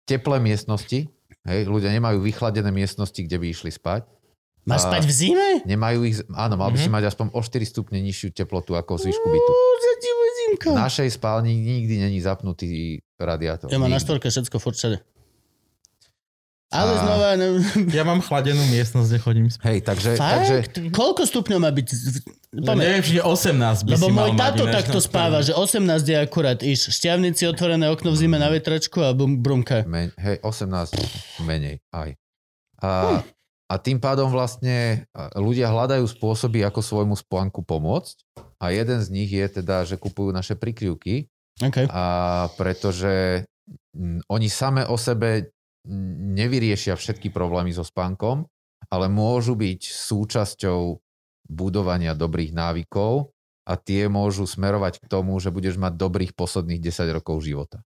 teplé 0.05 0.37
miestnosti, 0.37 1.09
hej, 1.49 1.61
ľudia 1.65 1.97
nemajú 1.97 2.21
vychladené 2.21 2.69
miestnosti, 2.69 3.17
kde 3.17 3.41
by 3.41 3.47
išli 3.57 3.73
spať. 3.73 4.05
Máš 4.67 4.83
A- 4.83 4.91
spať 4.91 5.03
v 5.07 5.13
zime? 5.15 5.49
Nemajú 5.63 6.03
ich, 6.03 6.19
áno, 6.29 6.59
mal 6.59 6.69
by 6.69 6.77
si 6.77 6.91
mať 6.91 7.07
aspoň 7.07 7.31
o 7.31 7.41
4 7.41 7.63
stupne 7.65 8.03
nižšiu 8.03 8.35
teplotu 8.35 8.75
ako 8.75 8.99
v 8.99 9.01
zvyšku 9.07 9.27
bytu. 9.27 9.53
V 10.67 10.75
našej 10.75 11.09
spálni 11.13 11.55
nikdy 11.55 12.03
není 12.03 12.19
zapnutý 12.19 12.99
radiátor. 13.15 13.71
Ja 13.71 13.79
mám 13.79 13.87
na 13.87 13.97
Nikdy. 13.97 14.05
štvorke 14.05 14.27
všetko 14.27 14.57
furt 14.59 14.75
všade. 14.75 14.99
Ale 16.67 16.93
A- 16.93 16.99
znova... 16.99 17.29
Ne... 17.39 17.47
Ja 17.95 18.03
mám 18.03 18.19
chladenú 18.19 18.59
miestnosť, 18.67 19.07
kde 19.07 19.19
chodím 19.23 19.47
spať. 19.47 19.65
Hej, 19.65 19.79
takže, 19.87 20.11
Fakt? 20.19 20.35
takže 20.35 20.57
Koľko 20.91 21.23
stupňov 21.25 21.59
má 21.63 21.71
byť? 21.71 21.87
No, 22.53 22.67
Poďme. 22.67 22.83
neviem, 22.83 23.03
či 23.05 23.23
18 23.23 23.87
by 23.87 23.91
Lebo 23.95 24.07
si 24.07 24.13
môj 24.13 24.31
táto 24.35 24.65
takto 24.67 24.99
spáva, 24.99 25.39
že 25.41 25.55
18 25.55 25.79
je 26.03 26.17
akurát 26.17 26.59
iš. 26.59 26.91
Šťavnici 26.91 27.47
otvorené 27.47 27.87
okno 27.87 28.11
v 28.11 28.19
zime 28.19 28.35
na 28.35 28.51
vetračku 28.51 28.99
a 28.99 29.15
brumka. 29.15 29.87
men, 29.87 30.11
hej, 30.19 30.43
18 30.43 30.99
menej 31.45 31.79
aj. 31.95 32.19
A, 32.83 33.23
a 33.67 33.75
tým 33.83 33.99
pádom 33.99 34.31
vlastne 34.31 35.07
ľudia 35.35 35.71
hľadajú 35.71 36.07
spôsoby, 36.07 36.63
ako 36.63 36.81
svojmu 36.83 37.19
spánku 37.19 37.67
pomôcť. 37.67 38.23
A 38.63 38.71
jeden 38.71 39.03
z 39.03 39.09
nich 39.11 39.31
je 39.31 39.47
teda, 39.61 39.83
že 39.83 39.99
kupujú 39.99 40.31
naše 40.31 40.55
prikryvky, 40.55 41.27
Okay. 41.57 41.89
a 41.89 42.05
pretože 42.61 43.41
oni 44.29 44.49
same 44.53 44.85
o 44.85 45.01
sebe 45.01 45.57
nevyriešia 46.37 46.93
všetky 46.93 47.33
problémy 47.33 47.73
so 47.73 47.81
spánkom, 47.81 48.45
ale 48.93 49.09
môžu 49.09 49.57
byť 49.57 49.81
súčasťou 49.89 51.01
budovania 51.49 52.13
dobrých 52.13 52.53
návykov 52.53 53.33
a 53.65 53.73
tie 53.81 54.05
môžu 54.11 54.45
smerovať 54.45 55.01
k 55.01 55.07
tomu, 55.09 55.33
že 55.41 55.49
budeš 55.49 55.81
mať 55.81 55.97
dobrých 55.97 56.37
posledných 56.37 56.83
10 56.83 57.17
rokov 57.17 57.41
života. 57.41 57.81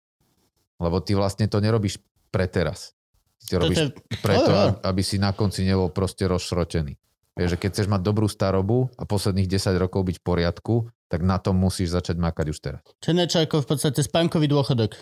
Lebo 0.83 0.99
ty 0.99 1.15
vlastne 1.15 1.47
to 1.47 1.63
nerobíš 1.63 2.03
pre 2.35 2.51
teraz. 2.51 2.97
Ty 3.41 3.47
to 3.49 3.57
robíš 3.59 3.79
je- 3.79 3.93
preto, 4.21 4.51
Áno, 4.51 4.61
áno. 4.69 4.81
aby 4.83 5.03
si 5.03 5.17
na 5.17 5.33
konci 5.33 5.65
nebol 5.65 5.89
proste 5.89 6.25
rozšrotený. 6.25 6.95
Vieš, 7.33 7.57
že 7.57 7.59
keď 7.59 7.69
chceš 7.73 7.89
mať 7.89 8.03
dobrú 8.03 8.27
starobu 8.27 8.91
a 8.95 9.05
posledných 9.05 9.49
10 9.49 9.79
rokov 9.79 10.05
byť 10.05 10.17
v 10.19 10.25
poriadku, 10.25 10.75
tak 11.07 11.23
na 11.23 11.39
tom 11.39 11.57
musíš 11.57 11.91
začať 11.91 12.17
makať 12.17 12.47
už 12.49 12.59
teraz. 12.61 12.83
Čo 13.01 13.11
je 13.11 13.17
niečo 13.17 13.39
ako 13.41 13.65
v 13.65 13.69
podstate 13.71 14.01
spánkový 14.01 14.47
dôchodok. 14.47 14.93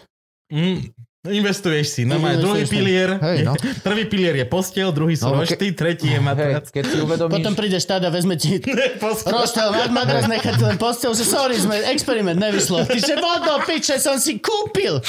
Mm, 0.49 0.93
investuješ 1.25 1.87
si. 1.89 2.03
No, 2.03 2.17
má 2.17 2.35
druhý 2.35 2.63
si. 2.63 2.71
pilier. 2.71 3.19
Hej, 3.19 3.43
no. 3.43 3.59
prvý 3.87 4.07
pilier 4.07 4.37
je 4.37 4.47
postiel, 4.47 4.89
druhý 4.91 5.13
sú 5.13 5.27
No, 5.27 5.43
rošty, 5.43 5.75
tretí 5.75 6.07
je 6.07 6.19
matrac. 6.19 6.63
Hej, 6.63 6.71
keď 6.71 6.83
si 6.85 6.97
uvedomíš... 6.97 7.35
Potom 7.35 7.53
príde 7.53 7.77
štát 7.77 8.07
a 8.07 8.11
vezme 8.11 8.35
ti 8.35 8.63
Postiel. 9.03 9.35
roštel, 9.35 9.69
mať 9.69 9.91
madras, 9.91 10.25
nechať 10.25 10.57
len 10.57 10.77
postel, 10.77 11.11
že 11.13 11.23
sorry, 11.23 11.57
sme 11.57 11.75
experiment, 11.91 12.39
nevyšlo. 12.39 12.85
Ty 12.85 12.97
že 12.97 13.15
vodo, 13.17 13.59
piče, 13.67 13.99
som 13.99 14.15
si 14.17 14.39
kúpil 14.39 15.03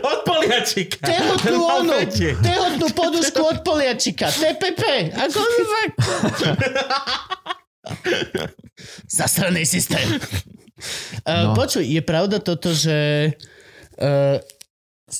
Od 0.00 0.18
poliačika. 0.22 1.04
tehotnú 1.04 1.60
onu, 1.60 2.00
tehotnú 2.40 2.86
podušku 2.88 3.40
od 3.42 3.58
poliačika, 3.60 4.32
TPP, 4.32 4.82
ako. 5.12 5.38
Zasraný 9.08 9.66
systém. 9.66 10.00
Uh, 11.22 11.44
No. 11.44 11.54
Počuj, 11.54 11.84
je 11.84 12.00
pravda 12.00 12.38
toto, 12.38 12.74
že 12.74 13.30
uh, 13.94 14.38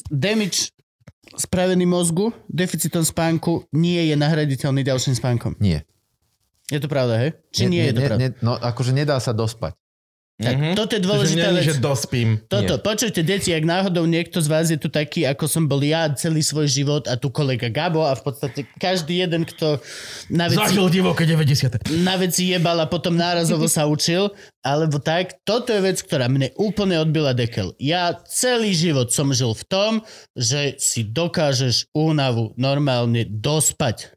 damage 0.09 0.73
spravený 1.37 1.85
mozgu 1.85 2.33
deficitom 2.49 3.05
spánku 3.05 3.69
nie 3.73 4.09
je 4.09 4.15
nahraditeľný 4.17 4.83
ďalším 4.85 5.15
spánkom. 5.17 5.53
Nie. 5.61 5.85
Je 6.73 6.81
to 6.81 6.89
pravda, 6.89 7.21
hej? 7.21 7.31
Či 7.53 7.69
nie, 7.69 7.85
je 7.85 7.93
to 7.93 8.01
pravda? 8.01 8.21
Ne, 8.21 8.29
no 8.41 8.57
akože 8.57 8.97
nedá 8.97 9.21
sa 9.21 9.37
dospať. 9.37 9.77
Tak, 10.43 10.55
Mhm. 10.55 10.75
toto 10.75 10.93
je 10.93 10.99
Že 10.99 11.07
dôležitá 11.07 11.49
nie, 11.49 11.57
vec. 11.57 11.65
že 11.65 11.75
dospím. 11.79 12.29
Toto, 12.45 12.75
počujte, 12.77 13.23
deti, 13.23 13.51
ak 13.51 13.62
náhodou 13.62 14.05
niekto 14.05 14.39
z 14.39 14.49
vás 14.49 14.67
je 14.67 14.77
tu 14.77 14.87
taký, 14.87 15.23
ako 15.25 15.47
som 15.47 15.65
bol 15.65 15.79
ja 15.79 16.11
celý 16.11 16.43
svoj 16.43 16.67
život 16.67 17.07
a 17.07 17.15
tu 17.15 17.29
kolega 17.29 17.67
Gabo 17.67 18.03
a 18.03 18.12
v 18.12 18.23
podstate 18.23 18.67
každý 18.77 19.23
jeden, 19.23 19.43
kto 19.43 19.79
na 20.29 20.47
veci, 20.47 20.59
Zažil 20.59 20.91
divoké 20.91 21.23
90. 21.23 21.87
na 21.99 22.15
veci 22.17 22.51
jebal 22.51 22.77
a 22.77 22.87
potom 22.87 23.15
nárazovo 23.15 23.65
sa 23.65 23.87
učil, 23.87 24.35
alebo 24.61 24.99
tak, 24.99 25.39
toto 25.43 25.71
je 25.71 25.81
vec, 25.81 25.99
ktorá 25.99 26.27
mne 26.27 26.51
úplne 26.55 26.99
odbila 26.99 27.31
dekel. 27.33 27.75
Ja 27.79 28.19
celý 28.25 28.73
život 28.73 29.11
som 29.11 29.31
žil 29.31 29.53
v 29.53 29.65
tom, 29.65 29.93
že 30.33 30.75
si 30.77 31.03
dokážeš 31.03 31.87
únavu 31.93 32.51
normálne 32.57 33.23
dospať. 33.23 34.15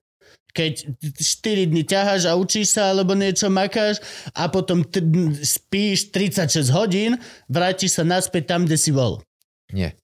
Keď 0.55 0.95
4 1.19 1.67
dní 1.67 1.83
ťaháš 1.83 2.31
a 2.31 2.39
učíš 2.39 2.79
sa 2.79 2.95
alebo 2.95 3.11
niečo 3.11 3.51
makáš 3.51 3.99
a 4.31 4.47
potom 4.47 4.87
t- 4.87 5.03
spíš 5.43 6.15
36 6.15 6.71
hodín, 6.71 7.19
vrátiš 7.51 7.99
sa 7.99 8.07
naspäť 8.07 8.55
tam, 8.55 8.63
kde 8.63 8.79
si 8.79 8.95
bol. 8.95 9.19
Nie. 9.75 9.99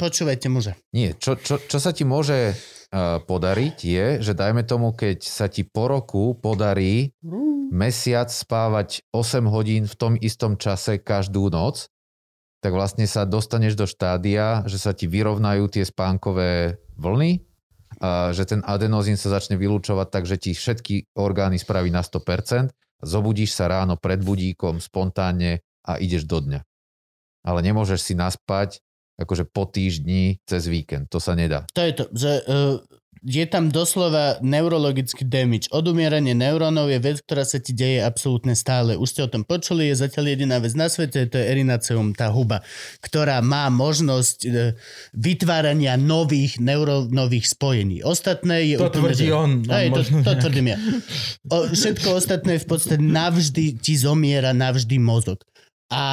Počúvajte 0.00 0.48
muže. 0.48 0.72
Nie, 0.96 1.14
čo, 1.14 1.36
čo, 1.36 1.60
čo 1.60 1.78
sa 1.78 1.92
ti 1.92 2.02
môže 2.02 2.56
uh, 2.56 3.22
podariť 3.22 3.76
je, 3.76 4.06
že 4.24 4.32
dajme 4.32 4.64
tomu, 4.64 4.96
keď 4.96 5.22
sa 5.22 5.46
ti 5.46 5.62
po 5.62 5.86
roku 5.92 6.34
podarí 6.34 7.12
mesiac 7.70 8.32
spávať 8.32 9.04
8 9.14 9.46
hodín 9.46 9.84
v 9.86 9.94
tom 9.94 10.12
istom 10.18 10.56
čase 10.56 10.98
každú 10.98 11.52
noc, 11.52 11.92
tak 12.62 12.72
vlastne 12.74 13.06
sa 13.06 13.26
dostaneš 13.26 13.74
do 13.74 13.86
štádia, 13.86 14.62
že 14.66 14.78
sa 14.78 14.94
ti 14.94 15.10
vyrovnajú 15.10 15.66
tie 15.70 15.82
spánkové 15.82 16.82
vlny, 16.94 17.42
že 18.34 18.44
ten 18.44 18.60
adenozín 18.66 19.14
sa 19.14 19.30
začne 19.30 19.54
vylúčovať 19.54 20.08
tak, 20.10 20.24
že 20.26 20.36
ti 20.36 20.50
všetky 20.52 21.14
orgány 21.14 21.56
spraví 21.56 21.88
na 21.94 22.02
100%, 22.02 22.74
zobudíš 23.02 23.54
sa 23.54 23.70
ráno 23.70 23.94
pred 23.94 24.18
budíkom 24.18 24.82
spontánne 24.82 25.62
a 25.86 25.98
ideš 26.02 26.26
do 26.26 26.42
dňa. 26.42 26.60
Ale 27.46 27.60
nemôžeš 27.62 28.00
si 28.02 28.14
naspať 28.18 28.82
akože 29.18 29.46
po 29.50 29.70
týždni 29.70 30.42
cez 30.46 30.66
víkend. 30.66 31.10
To 31.14 31.22
sa 31.22 31.38
nedá. 31.38 31.66
To 31.74 31.82
je 31.82 31.92
to, 31.94 32.04
že 32.14 32.30
uh, 32.46 32.78
je 33.22 33.46
tam 33.46 33.70
doslova 33.70 34.42
neurologický 34.42 35.22
damage. 35.22 35.70
Odumieranie 35.70 36.34
neurónov 36.34 36.90
je 36.90 36.98
vec, 36.98 37.22
ktorá 37.22 37.46
sa 37.46 37.62
ti 37.62 37.70
deje 37.70 38.02
absolútne 38.02 38.58
stále. 38.58 38.98
Už 38.98 39.14
ste 39.14 39.22
o 39.22 39.30
tom 39.30 39.46
počuli, 39.46 39.86
je 39.88 40.02
zatiaľ 40.02 40.34
jediná 40.34 40.58
vec 40.58 40.74
na 40.74 40.90
svete, 40.90 41.30
to 41.30 41.38
je 41.38 41.46
erinaceum, 41.46 42.10
tá 42.12 42.34
huba, 42.34 42.66
ktorá 42.98 43.38
má 43.38 43.70
možnosť 43.70 44.38
uh, 44.46 44.54
vytvárania 45.14 45.94
nových 45.94 46.58
neurónových 46.58 47.46
spojení. 47.46 48.02
Ostatné 48.02 48.74
je 48.74 48.76
To 48.82 48.90
úplne... 48.90 48.98
tvrdí 48.98 49.26
že- 49.30 49.34
on. 49.34 49.50
a 49.70 49.74
Hej, 49.78 49.88
to, 49.94 50.00
to 50.26 50.32
tvrdím 50.42 50.66
ja. 50.74 50.78
O, 51.46 51.56
všetko 51.70 52.08
ostatné 52.18 52.58
v 52.58 52.66
podstate 52.66 52.98
navždy 52.98 53.78
ti 53.78 53.94
zomiera 53.94 54.50
navždy 54.50 54.98
mozog. 54.98 55.38
A, 55.92 56.04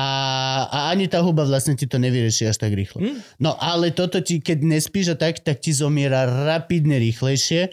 a 0.67 0.80
ani 0.91 1.08
tá 1.08 1.24
huba 1.24 1.48
vlastne 1.48 1.72
ti 1.80 1.88
to 1.88 1.95
nevyrieši 1.95 2.51
až 2.51 2.59
tak 2.59 2.75
rýchlo. 2.75 2.99
Hm? 2.99 3.16
No 3.40 3.56
ale 3.56 3.95
toto 3.95 4.19
ti, 4.19 4.43
keď 4.43 4.59
nespíš 4.67 5.16
a 5.16 5.17
tak, 5.17 5.40
tak 5.40 5.64
ti 5.64 5.72
zomiera 5.72 6.27
rapidne 6.27 6.99
rýchlejšie 6.99 7.72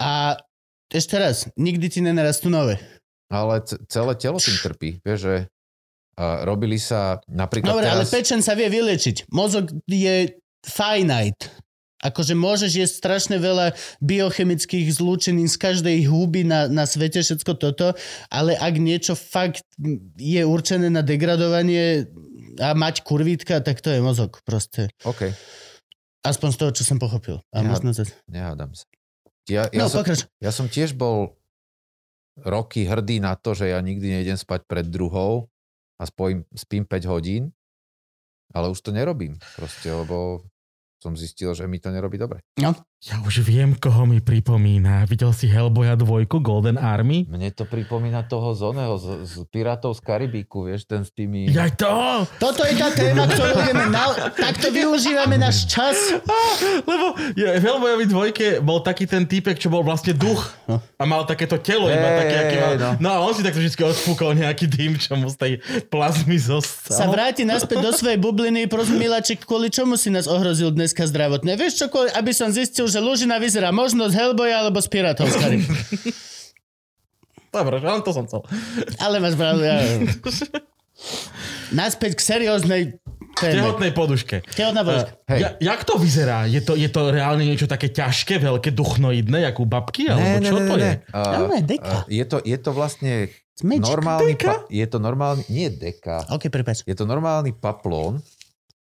a 0.00 0.40
ešte 0.88 1.16
raz, 1.20 1.52
nikdy 1.60 1.92
ti 1.92 2.00
nenarastú 2.00 2.48
nové. 2.48 2.80
Ale 3.28 3.60
c- 3.64 3.80
celé 3.88 4.12
telo 4.16 4.40
tým 4.40 4.56
trpí. 4.60 5.00
Vieš, 5.04 5.20
že 5.20 5.36
a 6.12 6.44
robili 6.44 6.76
sa 6.76 7.24
napríklad 7.24 7.72
Dobre, 7.72 7.88
ale 7.88 8.04
teraz... 8.04 8.12
pečen 8.12 8.44
sa 8.44 8.52
vie 8.52 8.68
vyliečiť. 8.68 9.32
Mozog 9.32 9.72
je 9.88 10.36
finite. 10.60 11.48
Akože 12.02 12.34
môžeš 12.34 12.72
jesť 12.74 12.94
strašne 12.98 13.38
veľa 13.38 13.72
biochemických 14.02 14.90
zlúčenín 14.90 15.46
z 15.46 15.56
každej 15.56 16.04
huby 16.04 16.42
na, 16.42 16.66
na 16.66 16.82
svete, 16.82 17.22
všetko 17.22 17.54
toto, 17.54 17.94
ale 18.26 18.52
ak 18.54 18.74
niečo 18.76 19.14
fakt 19.14 19.62
je 20.16 20.42
určené 20.42 20.90
na 20.90 21.00
degradovanie 21.00 22.10
a 22.58 22.74
mať 22.74 23.00
kurvítka, 23.00 23.62
tak 23.62 23.78
to 23.78 23.88
je 23.88 23.98
mozog 23.98 24.42
proste. 24.42 24.90
OK, 25.02 25.30
Aspoň 26.22 26.48
z 26.48 26.58
toho, 26.58 26.70
čo 26.70 26.82
som 26.84 26.98
pochopil. 26.98 27.42
A 27.50 27.62
Ja- 27.62 27.66
možno 27.66 27.90
to... 27.90 28.06
nehádam 28.26 28.70
sa. 28.72 28.86
Ja, 29.46 29.66
ja, 29.68 29.82
No, 29.82 29.90
som, 29.90 30.02
pokrač. 30.02 30.30
ja 30.38 30.50
som 30.50 30.66
tiež 30.66 30.92
bol 30.92 31.34
roky 32.38 32.82
hrdý 32.82 33.18
na 33.18 33.34
to, 33.34 33.52
že 33.52 33.68
ja 33.68 33.78
nikdy 33.78 34.06
nejdem 34.12 34.36
spať 34.36 34.62
pred 34.64 34.86
druhou 34.86 35.50
a 35.98 36.06
spojím, 36.06 36.46
spím 36.52 36.82
5 36.82 37.06
hodín, 37.06 37.50
ale 38.50 38.70
už 38.70 38.78
to 38.80 38.90
nerobím 38.90 39.34
proste, 39.54 39.88
lebo 39.88 40.46
som 41.02 41.18
zistil, 41.18 41.50
že 41.50 41.66
mi 41.66 41.82
to 41.82 41.90
nerobí 41.90 42.14
dobre. 42.14 42.46
No, 42.62 42.70
Ja 43.02 43.18
už 43.18 43.42
viem, 43.42 43.74
koho 43.74 44.06
mi 44.06 44.22
pripomína. 44.22 45.02
Videl 45.10 45.34
si 45.34 45.50
Hellboya 45.50 45.98
2, 45.98 46.22
Golden 46.38 46.78
Army? 46.78 47.26
Mne 47.26 47.50
to 47.50 47.66
pripomína 47.66 48.22
toho 48.30 48.54
z 48.54 48.62
oného, 48.62 48.94
z, 48.94 49.26
z 49.26 49.42
Pirátov 49.50 49.98
z 49.98 50.06
Karibíku, 50.06 50.70
vieš, 50.70 50.86
ten 50.86 51.02
s 51.02 51.10
tými... 51.10 51.50
Ja 51.50 51.66
to! 51.66 51.90
toto 52.38 52.62
je 52.62 52.78
tá 52.78 52.94
téma, 52.94 53.26
ktorú 53.26 53.58
ideme 53.58 53.90
na... 53.90 54.06
Takto 54.30 54.70
využívame 54.70 55.34
náš 55.34 55.66
čas. 55.66 55.98
Lebo 56.90 57.18
ja, 57.34 57.58
v 57.58 57.62
Hellboyovi 57.66 58.06
dvojke 58.06 58.46
bol 58.62 58.78
taký 58.86 59.10
ten 59.10 59.26
týpek, 59.26 59.58
čo 59.58 59.66
bol 59.66 59.82
vlastne 59.82 60.14
duch 60.14 60.54
a 60.70 61.02
mal 61.02 61.26
takéto 61.26 61.58
telo 61.58 61.90
iba 61.90 62.06
Hej, 62.06 62.18
také, 62.22 62.36
aký 62.38 62.56
mal. 62.62 62.72
no. 62.78 62.90
No 63.02 63.08
a 63.10 63.16
on 63.18 63.34
si 63.34 63.42
takto 63.42 63.58
vždy 63.58 63.82
odfúkol 63.82 64.38
nejaký 64.38 64.70
dým, 64.70 64.94
čo 64.94 65.18
mu 65.18 65.26
z 65.26 65.42
tej 65.42 65.52
plazmy 65.90 66.38
Sa 66.38 66.62
zostal. 66.62 67.10
vráti 67.10 67.42
naspäť 67.42 67.82
do 67.82 67.90
svojej 67.90 68.22
bubliny, 68.22 68.70
prosím, 68.70 69.02
Miláček, 69.02 69.42
kvôli 69.42 69.74
čomu 69.74 69.98
si 69.98 70.06
nás 70.14 70.30
ohrozil 70.30 70.70
dneska 70.70 71.02
zdravotne? 71.02 71.58
Vieš 71.58 71.82
čo, 71.82 71.86
kvôli, 71.90 72.14
aby 72.14 72.30
som 72.30 72.54
zistil, 72.54 72.91
že 72.92 73.00
Lužina 73.00 73.40
vyzerá 73.40 73.72
možno 73.72 74.12
z 74.12 74.20
Hellboya 74.20 74.60
alebo 74.60 74.76
z 74.84 74.88
Pirátov 74.92 75.32
Karibiku. 75.32 75.72
Dobre, 77.52 77.80
len 77.80 78.00
to 78.04 78.12
som 78.12 78.24
chcel. 78.28 78.44
Ale 79.00 79.16
máš 79.20 79.36
pravdu, 79.36 79.64
ja... 79.64 79.80
Naspäť 81.80 82.16
k 82.16 82.20
serióznej 82.20 82.82
téme. 83.36 83.54
Tehotnej 83.58 83.92
poduške. 83.96 84.44
Tehotná 84.52 84.84
božka. 84.84 85.16
Hej. 85.28 85.40
Ja, 85.40 85.48
jak 85.58 85.80
to 85.88 85.96
vyzerá? 85.96 86.44
Je 86.44 86.60
to, 86.60 86.76
je 86.76 86.88
to 86.92 87.08
reálne 87.08 87.42
niečo 87.42 87.64
také 87.64 87.88
ťažké, 87.88 88.38
veľké, 88.38 88.70
duchnoidné, 88.76 89.48
ako 89.48 89.64
u 89.64 89.68
babky? 89.68 90.08
Alebo 90.12 90.44
čo 90.44 90.56
to 90.60 90.74
je? 90.76 90.92
A, 91.10 91.18
Normálne 91.40 91.64
deka. 91.64 92.04
a, 92.04 92.08
je, 92.12 92.24
to, 92.28 92.36
je 92.44 92.58
to 92.60 92.70
vlastne 92.76 93.12
Smečka. 93.56 93.88
normálny... 93.88 94.32
Deka? 94.36 94.52
Pa, 94.52 94.56
je 94.68 94.86
to 94.86 94.98
normálny... 95.00 95.42
Nie 95.48 95.68
deka. 95.72 96.28
OK, 96.28 96.52
prepáč. 96.52 96.84
Je 96.84 96.96
to 96.96 97.08
normálny 97.08 97.56
paplón, 97.56 98.20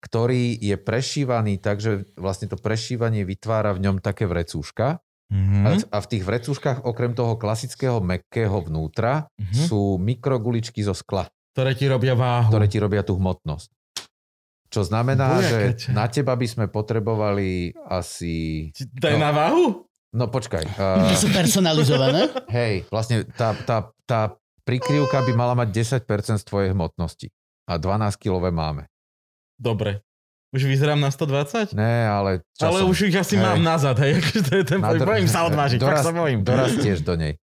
ktorý 0.05 0.53
je 0.55 0.77
prešívaný 0.77 1.57
tak, 1.57 1.79
že 1.79 1.91
vlastne 2.13 2.45
to 2.45 2.55
prešívanie 2.55 3.23
vytvára 3.23 3.73
v 3.73 3.81
ňom 3.81 3.95
také 3.99 4.23
vrecúška. 4.23 5.01
Mhm. 5.25 5.81
A, 5.83 5.97
v 5.97 6.07
tých 6.07 6.21
vrecúškach 6.21 6.85
okrem 6.85 7.11
toho 7.11 7.33
klasického 7.33 7.97
mekkého 7.97 8.61
vnútra 8.61 9.25
Mhm. 9.35 9.65
sú 9.65 9.97
mikroguličky 9.97 10.79
zo 10.79 10.93
skla, 10.93 11.25
Ktoré 11.51 11.73
ti 11.73 11.85
robia 11.85 12.13
váhu. 12.13 12.47
ktoré 12.47 12.65
ti 12.65 12.77
robia 12.77 13.01
tú 13.01 13.17
hmotnosť. 13.17 13.73
Čo 14.67 14.81
znamená, 14.83 15.39
že 15.41 15.57
Bujakaťa. 15.73 15.89
na 15.91 16.05
teba 16.05 16.33
by 16.33 16.45
sme 16.45 16.65
potrebovali 16.67 17.49
asi... 17.81 18.69
Daj 18.75 19.15
na 19.15 19.31
váhu? 19.31 19.87
No 20.11 20.27
počkaj. 20.27 20.63
To 20.77 21.09
Uh, 21.09 21.15
sú 21.15 21.27
personalizované. 21.29 22.29
hej, 22.47 22.85
vlastne 22.87 23.25
tá, 23.31 23.57
tá, 23.57 23.77
tá 24.03 24.35
prikryvka 24.61 25.21
by 25.21 25.31
mala 25.31 25.53
mať 25.55 25.69
10% 25.99 26.05
z 26.37 26.45
tvojej 26.45 26.69
hmotnosti. 26.69 27.33
A 27.65 27.75
12 27.75 27.89
kilové 28.15 28.51
máme. 28.51 28.85
Dobre. 29.55 30.01
Už 30.55 30.63
vyzerám 30.63 30.95
na 30.95 31.11
120? 31.11 31.75
Ne, 31.75 32.07
ale... 32.07 32.39
Ale 32.63 32.79
časom- 32.79 32.87
už 32.87 33.11
ich 33.11 33.15
asi 33.19 33.35
Hej. 33.35 33.43
mám 33.43 33.59
nazad, 33.59 33.99
hej. 33.99 34.23
akože 34.23 34.39
To 34.39 34.51
je 34.55 34.63
ten 34.63 34.79
Na 34.79 34.95
dr- 34.95 35.03
Bojím 35.03 35.27
sa 35.27 35.43
odvážiť, 35.51 35.79
fakt 35.83 35.99
sa 35.99 36.15
bojím. 36.15 36.47
Dorastieš 36.47 37.03
do 37.03 37.19
nej. 37.19 37.35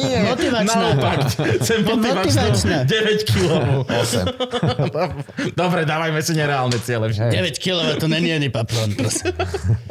Nie, 0.00 0.24
Motivačná. 0.24 0.64
Naopak, 0.64 1.18
chcem 1.60 1.84
motivačnú 1.84 2.40
Motivačná. 2.40 2.78
9 2.88 3.20
kg. 3.28 3.50
8. 3.84 5.52
Dobre, 5.52 5.84
dávajme 5.84 6.20
si 6.24 6.32
nereálne 6.32 6.78
ciele. 6.80 7.12
Hej. 7.12 7.36
9 7.36 7.60
kg, 7.60 8.00
to 8.00 8.08
není 8.08 8.32
ani 8.32 8.48
paplón, 8.48 8.96
prosím. 8.96 9.36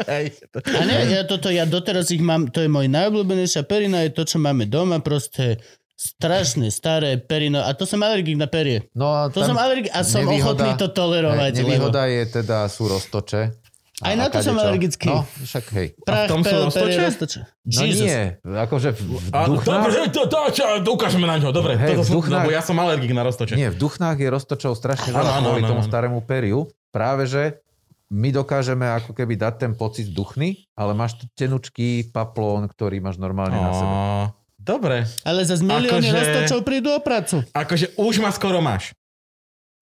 Hej. 0.10 0.34
A 0.58 0.82
ne, 0.82 1.14
ja 1.14 1.30
toto, 1.30 1.54
ja 1.54 1.70
doteraz 1.70 2.10
ich 2.10 2.26
mám, 2.26 2.50
to 2.50 2.66
je 2.66 2.70
môj 2.72 2.90
najobľúbenejšia 2.90 3.62
perina, 3.70 4.02
je 4.02 4.18
to, 4.18 4.26
čo 4.26 4.42
máme 4.42 4.66
doma, 4.66 4.98
proste 4.98 5.62
strašné, 5.98 6.70
staré 6.70 7.18
perino. 7.18 7.60
A 7.60 7.74
to 7.74 7.84
som 7.84 8.00
alergik 8.00 8.38
na 8.38 8.46
perie. 8.46 8.86
No 8.94 9.10
a 9.10 9.28
To 9.28 9.42
som 9.42 9.58
alergik 9.58 9.90
a 9.90 10.06
som 10.06 10.22
nevýhoda- 10.22 10.62
ochotný 10.62 10.72
to 10.78 10.88
tolerovať. 10.88 11.52
Hej, 11.52 11.60
nevýhoda 11.60 12.06
je 12.06 12.22
teda, 12.32 12.58
sú 12.68 12.86
roztoče. 12.86 13.66
Aj 13.98 14.14
na 14.14 14.30
to 14.30 14.38
som 14.40 14.54
kadečo. 14.54 14.62
alergický. 14.62 15.10
No, 15.10 15.26
však 15.26 15.66
hej. 15.74 15.88
Prach, 15.98 16.16
A 16.16 16.24
v 16.24 16.30
tom 16.30 16.42
sú 16.46 16.54
roztoče? 16.54 16.86
perie, 16.86 16.98
roztoče. 17.02 17.40
No 17.66 17.80
Jesus. 17.82 18.06
nie, 18.06 18.22
akože 18.46 18.90
v, 18.94 19.02
duchnách, 19.26 19.58
dobre, 19.58 20.06
to, 20.08 20.22
to, 20.24 20.38
čo, 20.54 20.64
ukážeme 20.86 21.26
na 21.26 21.36
ňo. 21.36 21.50
Dobre, 21.50 21.74
Hej, 21.76 21.90
toto 21.92 22.00
v 22.00 22.06
som, 22.06 22.16
duchnách- 22.16 22.46
lebo 22.46 22.52
ja 22.54 22.62
som 22.62 22.78
alergik 22.78 23.10
na 23.10 23.26
roztoče. 23.26 23.58
nie, 23.58 23.66
v 23.66 23.76
duchnách 23.76 24.16
je 24.16 24.30
roztočov 24.30 24.78
strašne 24.78 25.10
veľa 25.10 25.42
kvôli 25.42 25.60
áno, 25.60 25.68
tomu 25.68 25.82
starému 25.82 26.22
periu. 26.22 26.70
Práve, 26.88 27.26
že 27.26 27.58
my 28.08 28.30
dokážeme 28.30 28.86
ako 28.86 29.12
keby 29.12 29.34
dať 29.34 29.54
ten 29.60 29.74
pocit 29.74 30.08
duchny, 30.08 30.70
ale 30.72 30.94
máš 30.94 31.18
tu 31.18 31.26
tenučký 31.34 32.08
paplón, 32.08 32.70
ktorý 32.70 33.02
máš 33.02 33.18
normálne 33.18 33.58
na 33.58 33.74
sebe. 33.74 33.94
Dobre. 34.68 35.08
Ale 35.24 35.48
za 35.48 35.56
milióny 35.64 36.12
Akože- 36.12 36.18
roztočov 36.20 36.60
prídu 36.68 36.92
o 36.92 37.00
prácu. 37.00 37.40
Akože 37.56 37.96
už 37.96 38.20
ma 38.20 38.36
skoro 38.36 38.60
máš. 38.60 38.92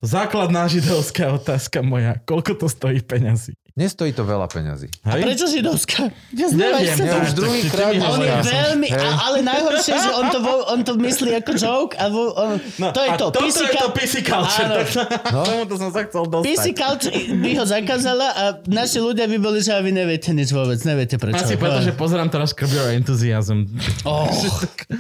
Základná 0.06 0.70
židovská 0.70 1.34
otázka 1.34 1.82
moja. 1.82 2.22
Koľko 2.30 2.54
to 2.62 2.68
stojí 2.70 3.02
peňazí? 3.02 3.58
Nestojí 3.76 4.16
to 4.16 4.24
veľa 4.24 4.48
peňazí. 4.48 4.88
A 5.04 5.20
Hej? 5.20 5.28
prečo 5.28 5.52
židovská? 5.52 6.08
Ja 6.32 6.48
Neviem, 6.48 6.96
sa- 6.96 7.04
Ja 7.04 7.20
už 7.20 7.36
druhý 7.36 7.60
krát 7.68 7.92
On 8.00 8.24
je 8.24 8.32
veľmi, 8.32 8.88
hej. 8.88 9.04
a, 9.04 9.12
ale 9.28 9.44
najhoršie, 9.44 9.92
že 9.92 10.10
on 10.16 10.32
to, 10.32 10.40
vo, 10.40 10.64
on 10.72 10.80
to 10.82 10.96
myslí 10.96 11.36
ako 11.36 11.52
joke 11.54 11.92
a 11.94 12.08
vo, 12.08 12.32
on, 12.32 12.56
No, 12.80 12.90
to 12.90 13.04
je 13.04 13.10
a 13.12 13.20
to. 13.20 13.26
toto 13.30 13.44
PC 13.44 13.60
je 13.60 13.76
to 13.76 13.88
PC 13.92 14.14
culture. 14.24 14.64
Áno. 14.64 14.80
No. 15.28 15.40
Tomuto 15.44 15.76
som 15.76 15.92
sa 15.92 16.08
chcel 16.08 16.24
dostať. 16.24 16.48
PC 16.48 16.66
culture 16.72 17.12
by 17.36 17.52
ho 17.52 17.66
zakázala 17.68 18.28
a 18.32 18.44
naši 18.64 19.04
ľudia 19.04 19.28
by 19.28 19.38
boli, 19.38 19.60
že 19.60 19.76
a 19.76 19.84
vy 19.84 19.92
neviete 19.92 20.32
nič 20.32 20.56
vôbec, 20.56 20.80
neviete 20.82 21.20
prečo. 21.20 21.36
Asi 21.36 21.60
preto, 21.60 21.84
že 21.84 21.92
pozerám 21.92 22.32
teraz 22.32 22.56
Curb 22.56 22.72
Your 22.72 22.96
Enthusiasm. 22.96 23.68
Oh, 24.08 24.24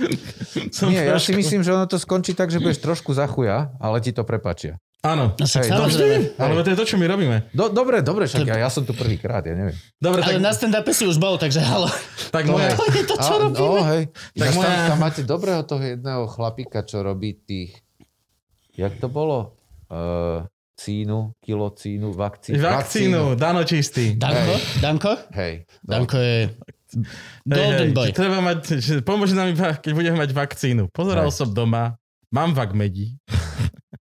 Som 0.75 0.91
Nie, 0.91 1.07
ja 1.07 1.15
si 1.15 1.31
myslím, 1.31 1.63
že 1.63 1.71
ono 1.71 1.87
to 1.87 1.95
skončí 1.95 2.31
tak, 2.31 2.51
že 2.51 2.59
budeš 2.59 2.83
trošku 2.83 3.11
za 3.11 3.23
chuja, 3.25 3.71
ale 3.79 3.99
ti 3.99 4.11
to 4.11 4.21
prepačia. 4.21 4.75
Áno. 5.05 5.37
No 5.37 5.45
Hej, 5.45 5.69
no 5.69 5.85
samozrejme. 5.85 6.17
Ale 6.41 6.61
to 6.65 6.69
je 6.73 6.77
to, 6.81 6.85
čo 6.89 6.95
my 6.97 7.05
robíme. 7.05 7.37
Do, 7.53 7.69
dobre, 7.69 8.01
dobre, 8.01 8.25
však 8.25 8.41
ja, 8.41 8.65
ja 8.65 8.69
som 8.73 8.81
tu 8.81 8.97
prvýkrát, 8.97 9.45
ja 9.45 9.53
neviem. 9.53 9.77
Dobre, 10.01 10.25
Ale 10.25 10.41
tak, 10.41 10.41
na 10.41 10.51
stand-upe 10.51 10.91
si 10.97 11.05
už 11.05 11.21
bol, 11.21 11.37
takže 11.37 11.61
halo. 11.61 11.85
tak 12.33 12.49
moja... 12.49 12.73
To 12.73 12.85
je 12.89 13.03
to, 13.05 13.15
čo 13.21 13.33
A, 13.37 13.41
robíme. 13.45 13.61
no, 13.61 13.85
hej. 13.85 14.03
Tak 14.33 14.49
moja- 14.57 14.65
tam, 14.65 14.89
tam 14.89 14.99
máte 14.99 15.21
dobrého 15.21 15.61
toho 15.61 15.83
jedného 15.85 16.25
chlapíka, 16.25 16.81
čo 16.81 17.05
robí 17.05 17.37
tých... 17.37 17.77
Jak 18.73 18.97
to 18.97 19.07
bolo? 19.07 19.53
Uh, 19.87 20.43
cínu, 20.75 21.37
kilo 21.39 21.69
cínu, 21.71 22.11
vakcínu. 22.11 22.59
Vakcínu, 22.59 23.21
Dano 23.37 23.63
čistý. 23.63 24.17
Danko? 24.17 24.57
Danko? 24.81 25.11
Hej. 25.31 25.63
No. 25.85 26.01
Danko 26.01 26.17
je 26.17 26.39
golden 27.45 27.71
Hej, 27.71 27.87
hej, 27.87 27.95
boy. 27.95 28.09
Treba 28.11 28.39
mať, 28.43 28.59
že 28.79 28.93
pomôže 29.03 29.35
nám 29.35 29.55
keď 29.55 29.91
budeme 29.95 30.17
mať 30.19 30.31
vakcínu. 30.31 30.91
Pozeral 30.91 31.29
Hej. 31.29 31.37
som 31.37 31.49
doma, 31.51 31.95
mám 32.33 32.51
vak 32.51 32.75
medí. 32.75 33.15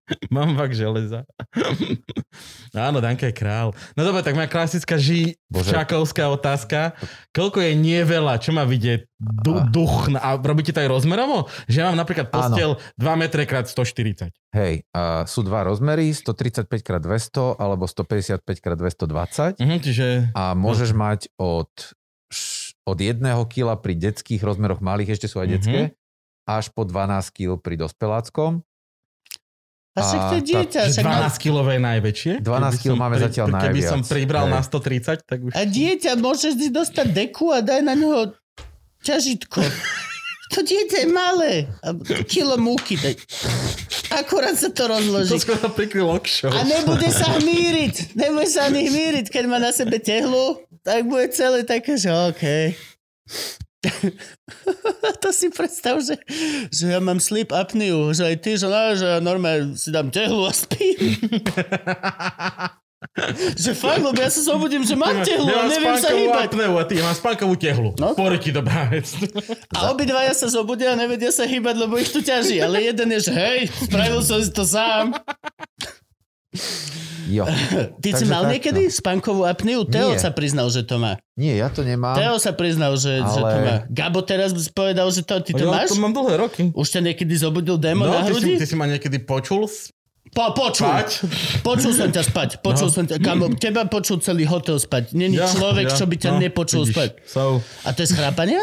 mám 0.29 0.53
vak 0.53 0.71
železa. 0.71 1.23
Áno, 2.77 2.99
Danka 2.99 3.25
je 3.25 3.33
král. 3.33 3.71
No 3.93 4.01
dobre, 4.01 4.19
tak 4.19 4.33
moja 4.33 4.45
klasická 4.45 4.95
žičakovská 4.95 6.27
otázka. 6.27 6.93
Koľko 7.31 7.61
je 7.61 7.71
nie 7.73 8.01
veľa? 8.01 8.37
Čo 8.37 8.51
má 8.51 8.63
vidieť? 8.63 9.07
Du, 9.15 9.55
A. 9.55 9.63
duch. 9.63 10.11
A 10.11 10.35
robíte 10.35 10.69
to 10.69 10.79
aj 10.79 10.91
rozmerovo? 10.91 11.47
Že 11.65 11.75
ja 11.77 11.85
mám 11.87 11.97
napríklad 11.97 12.27
postel 12.27 12.75
2 12.93 13.07
metre 13.17 13.45
krát 13.45 13.65
140. 13.65 14.35
Hej, 14.51 14.83
a 14.89 15.23
sú 15.23 15.41
dva 15.41 15.63
rozmery, 15.63 16.11
135x200 16.11 17.55
alebo 17.55 17.87
155x220 17.87 19.55
Mhm, 19.57 19.77
čiže... 19.79 20.07
a 20.31 20.51
môžeš 20.51 20.91
mať 20.91 21.31
od, 21.35 21.71
od 22.83 22.97
1 22.97 23.19
kg 23.45 23.75
pri 23.77 23.93
detských 23.95 24.41
rozmeroch 24.41 24.79
malých, 24.79 25.15
ešte 25.15 25.27
sú 25.27 25.39
aj 25.39 25.47
Mhm. 25.47 25.53
detské, 25.53 25.79
až 26.43 26.65
po 26.69 26.83
12 26.83 26.99
kg 27.31 27.55
pri 27.55 27.75
dospeláckom. 27.77 28.64
A 29.95 29.99
však 30.01 30.19
to 30.21 30.35
je 30.35 30.41
tá- 30.41 30.49
dieťa. 30.51 30.81
Že 30.81 30.91
však 30.91 31.05
má- 31.05 31.19
12 31.23 31.39
kg 31.39 31.55
je 31.65 31.81
najväčšie. 31.81 32.33
12 32.37 32.43
Keby 32.43 32.77
kilo 32.77 32.91
som 32.91 32.99
máme 32.99 33.17
zatiaľ 33.17 33.45
Keby 33.47 33.55
najviac. 33.79 33.89
som 33.89 33.99
pribral 34.03 34.45
Hej. 34.45 34.53
na 34.53 34.61
130, 34.61 35.23
tak 35.23 35.39
už... 35.39 35.51
A 35.51 35.61
dieťa 35.63 36.11
môžeš 36.17 36.53
si 36.53 36.67
dostať 36.69 37.07
deku 37.09 37.45
a 37.49 37.59
daj 37.59 37.79
na 37.79 37.93
neho 37.93 38.35
ťažitko. 39.01 39.59
To 40.45 40.61
dieťa 40.61 40.97
je 41.01 41.09
malé. 41.09 41.51
A 41.81 41.89
kilo 42.29 42.53
múky 42.55 42.93
daj. 42.95 43.17
Akurát 44.13 44.53
sa 44.53 44.69
to 44.69 44.85
To 44.85 44.93
rozloží. 44.93 45.41
skoro 45.41 45.73
prikryl. 45.73 46.05
A 46.45 46.61
nebude 46.61 47.09
sa 47.09 47.33
hmíriť. 47.33 48.13
Nebude 48.13 48.45
sa 48.45 48.69
ani 48.69 48.85
hmíriť. 48.85 49.33
Keď 49.33 49.43
má 49.49 49.57
na 49.57 49.73
sebe 49.73 49.97
tehlu, 49.97 50.61
tak 50.85 51.09
bude 51.09 51.33
celé 51.33 51.65
také, 51.65 51.97
že 51.97 52.13
OK. 52.13 52.77
to 55.23 55.29
si 55.31 55.49
predstav, 55.49 56.01
že, 56.01 56.17
že 56.71 56.91
ja 56.91 56.99
mám 56.99 57.21
sleep 57.21 57.51
apneu, 57.51 58.13
že 58.13 58.25
aj 58.25 58.35
ty, 58.41 58.51
že, 58.57 58.67
no, 58.67 58.95
že 58.97 59.05
ja 59.05 59.19
normálne 59.21 59.77
si 59.77 59.89
dám 59.89 60.09
tehlu 60.09 60.45
a 60.45 60.53
spím. 60.53 60.95
že 63.63 63.71
fakt, 63.77 64.01
lebo 64.01 64.17
ja 64.17 64.31
sa 64.31 64.41
zobudím, 64.41 64.83
že 64.83 64.97
mám 64.97 65.21
tehlu 65.21 65.47
a 65.47 65.65
Nemám 65.65 65.71
neviem 65.71 65.97
sa 66.01 66.09
hýbať. 66.11 66.45
apneu 66.51 66.73
a 66.77 66.83
ty, 66.83 66.93
ja 66.99 67.03
mám 67.05 67.17
spánkovú 67.17 67.55
tehlu. 67.55 67.89
No. 68.01 68.17
Porky 68.17 68.49
dobrá 68.49 68.89
vec. 68.89 69.13
A 69.75 69.93
obidvaja 69.93 70.33
sa 70.33 70.49
zobudia 70.49 70.93
a 70.93 70.99
nevedia 70.99 71.29
sa 71.29 71.45
hýbať, 71.45 71.75
lebo 71.77 71.95
ich 72.01 72.09
tu 72.09 72.19
ťaží. 72.19 72.59
Ale 72.59 72.81
jeden 72.81 73.07
je, 73.19 73.29
že 73.29 73.33
hej, 73.33 73.59
spravil 73.87 74.21
som 74.25 74.41
si 74.41 74.51
to 74.51 74.65
sám. 74.65 75.13
Jo. 77.27 77.49
Ty 78.03 78.09
si 78.13 78.23
mal 78.23 78.45
takto. 78.45 78.53
niekedy 78.53 78.81
spánkovú 78.87 79.43
apneu? 79.43 79.81
Teo 79.83 80.13
Nie. 80.13 80.21
sa 80.21 80.29
priznal, 80.29 80.69
že 80.69 80.81
to 80.81 80.95
má. 80.95 81.17
Nie, 81.33 81.57
ja 81.57 81.67
to 81.67 81.81
nemám. 81.81 82.13
Teo 82.13 82.37
sa 82.37 82.51
priznal, 82.51 82.93
že, 82.95 83.17
že 83.17 83.25
to 83.33 83.41
Ale- 83.41 83.59
má. 83.59 83.75
Gabo 83.87 84.21
teraz 84.21 84.53
povedal, 84.69 85.09
že 85.09 85.21
to, 85.21 85.41
ty 85.41 85.51
to 85.51 85.65
ja 85.65 85.73
máš? 85.73 85.89
to 85.89 85.97
mám 85.97 86.11
dlhé 86.11 86.37
roky. 86.37 86.61
Už 86.71 86.85
ťa 86.87 87.01
niekedy 87.03 87.33
zobudil 87.33 87.75
démon 87.75 88.05
No, 88.05 88.13
na 88.13 88.21
ty 88.21 88.29
si, 88.29 88.45
hrudi? 88.45 88.51
ty 88.55 88.65
si 88.65 88.73
ma 88.73 88.85
niekedy 88.85 89.17
počul 89.19 89.65
Po, 90.27 90.53
počul. 90.53 90.85
spať? 90.85 91.07
Počul 91.61 91.91
som 91.93 92.09
ťa 92.09 92.23
spať. 92.23 92.49
Počul 92.59 92.89
No. 92.89 92.93
som 92.93 93.03
ťa. 93.03 93.17
Kamo, 93.17 93.49
teba 93.55 93.85
počul 93.85 94.19
celý 94.19 94.43
hotel 94.43 94.77
spať. 94.77 95.09
Není 95.11 95.35
Ja, 95.35 95.47
človek, 95.47 95.87
ja, 95.87 95.95
čo 95.95 96.05
by 96.05 96.15
ťa 96.19 96.29
no, 96.29 96.37
nepočul 96.39 96.83
vidíš. 96.83 96.93
spať. 96.93 97.09
So, 97.25 97.57
A 97.81 97.89
to 97.89 97.99
je 97.99 98.07
z 98.07 98.13
chrápania? 98.13 98.61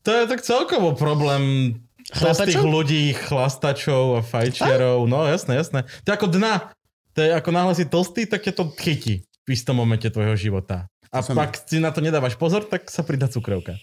to 0.00 0.10
je 0.12 0.24
tak 0.26 0.40
celkovo 0.40 0.90
problém 0.92 1.74
tých 2.02 2.18
Chrapačov? 2.18 2.62
ľudí, 2.64 3.02
chlastačov 3.12 4.02
a 4.14 4.20
fajčiarov. 4.22 5.04
No 5.04 5.22
jasné, 5.24 5.54
jasné. 5.56 5.82
To 6.02 6.08
je 6.08 6.14
ako 6.14 6.30
dna. 6.32 6.70
To 7.16 7.20
je 7.20 7.32
ako 7.32 7.48
náhle 7.50 7.72
si 7.72 7.84
tlstý, 7.84 8.22
tak 8.24 8.40
ťa 8.42 8.52
to 8.52 8.68
chytí 8.76 9.14
v 9.42 9.48
istom 9.48 9.72
momente 9.74 10.04
tvojho 10.04 10.36
života. 10.36 10.84
A 11.08 11.20
Som- 11.20 11.32
pak 11.34 11.56
si 11.58 11.80
na 11.80 11.88
to 11.88 11.98
nedávaš 11.98 12.36
pozor, 12.36 12.62
tak 12.62 12.86
sa 12.86 13.00
pridá 13.00 13.24
cukrovka. 13.24 13.80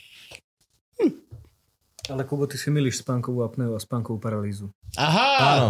Ale 2.05 2.21
Kubo, 2.23 2.43
ty 2.45 2.59
si 2.59 2.67
milíš 2.67 2.99
spánkovú 2.99 3.41
apneu 3.41 3.71
a 3.71 3.79
spánkovú 3.79 4.19
paralýzu. 4.19 4.67
Aha! 4.93 5.29
Áno. 5.55 5.69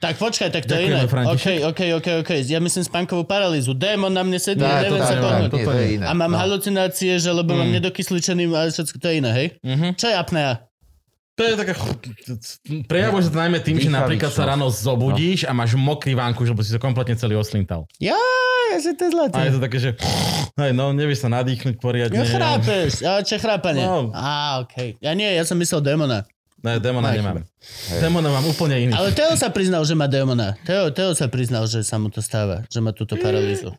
Tak 0.00 0.16
počkaj, 0.16 0.48
tak 0.48 0.64
to 0.64 0.72
je 0.74 0.88
iné. 0.88 1.04
František. 1.04 1.60
OK, 1.60 1.78
OK, 1.92 2.00
OK, 2.00 2.08
OK. 2.24 2.30
Ja 2.42 2.56
myslím 2.56 2.82
spánkovú 2.82 3.28
paralýzu. 3.28 3.76
Démon 3.76 4.08
na 4.08 4.24
mne 4.24 4.40
sedí, 4.40 4.64
Tá, 4.64 4.80
neviem 4.80 4.96
sa 4.98 5.20
pohnúť. 5.20 5.52
A 6.00 6.16
mám 6.16 6.32
No. 6.32 6.40
halucinácie, 6.40 7.20
že 7.20 7.28
lebo 7.28 7.52
mám 7.52 7.68
nedokysličený 7.68 8.48
a 8.48 8.64
všetko 8.66 8.96
to 8.96 9.06
je 9.06 9.14
iné, 9.14 9.30
hej? 9.30 9.46
Mhm. 9.60 9.86
Čo 9.92 10.08
je 10.08 10.16
apnea? 10.16 10.52
To 11.34 11.42
je 11.42 11.54
také... 11.58 11.72
Prejavuje 12.86 13.26
sa 13.26 13.30
to 13.34 13.38
najmä 13.42 13.58
tým, 13.58 13.82
že 13.82 13.90
napríklad 13.90 14.30
sa 14.30 14.46
ráno 14.46 14.70
zobudíš 14.70 15.50
a 15.50 15.50
máš 15.50 15.74
mokrý 15.74 16.14
vánku, 16.14 16.46
lebo 16.46 16.62
si 16.62 16.70
sa 16.70 16.78
kompletne 16.78 17.18
celý 17.18 17.34
oslintal. 17.34 17.90
Ja, 17.98 18.14
že 18.78 18.94
to 18.94 19.06
je 19.06 19.10
zlaté. 19.10 19.34
A 19.34 19.50
je 19.50 19.52
to 19.58 19.60
také, 19.62 19.78
že... 19.82 19.90
Hej, 20.54 20.70
no, 20.70 20.94
nevieš 20.94 21.26
sa 21.26 21.28
nadýchnuť 21.34 21.74
poriadne. 21.82 22.14
Ja 22.14 22.26
chrápeš, 22.30 23.02
ale 23.02 23.26
čo 23.26 23.34
chrápanie? 23.42 23.82
No. 23.82 24.14
Á, 24.14 24.62
okej. 24.62 24.94
Ja 25.02 25.10
nie, 25.18 25.26
ja 25.26 25.42
som 25.42 25.58
myslel 25.58 25.82
démona. 25.82 26.22
Ne, 26.64 26.80
démona 26.80 27.12
Aj, 27.12 27.18
nemám. 27.20 27.44
Démona 28.00 28.30
mám 28.32 28.46
úplne 28.48 28.88
iný. 28.88 28.92
Ale 28.96 29.12
Teo 29.12 29.36
sa 29.36 29.52
priznal, 29.52 29.84
že 29.84 29.92
má 29.92 30.08
démona. 30.08 30.56
Teo, 30.64 30.88
Teo 30.94 31.12
sa 31.12 31.28
priznal, 31.28 31.68
že 31.68 31.84
sa 31.84 32.00
mu 32.00 32.08
to 32.08 32.24
stáva, 32.24 32.64
že 32.72 32.80
má 32.80 32.94
túto 32.94 33.20
paralýzu. 33.20 33.74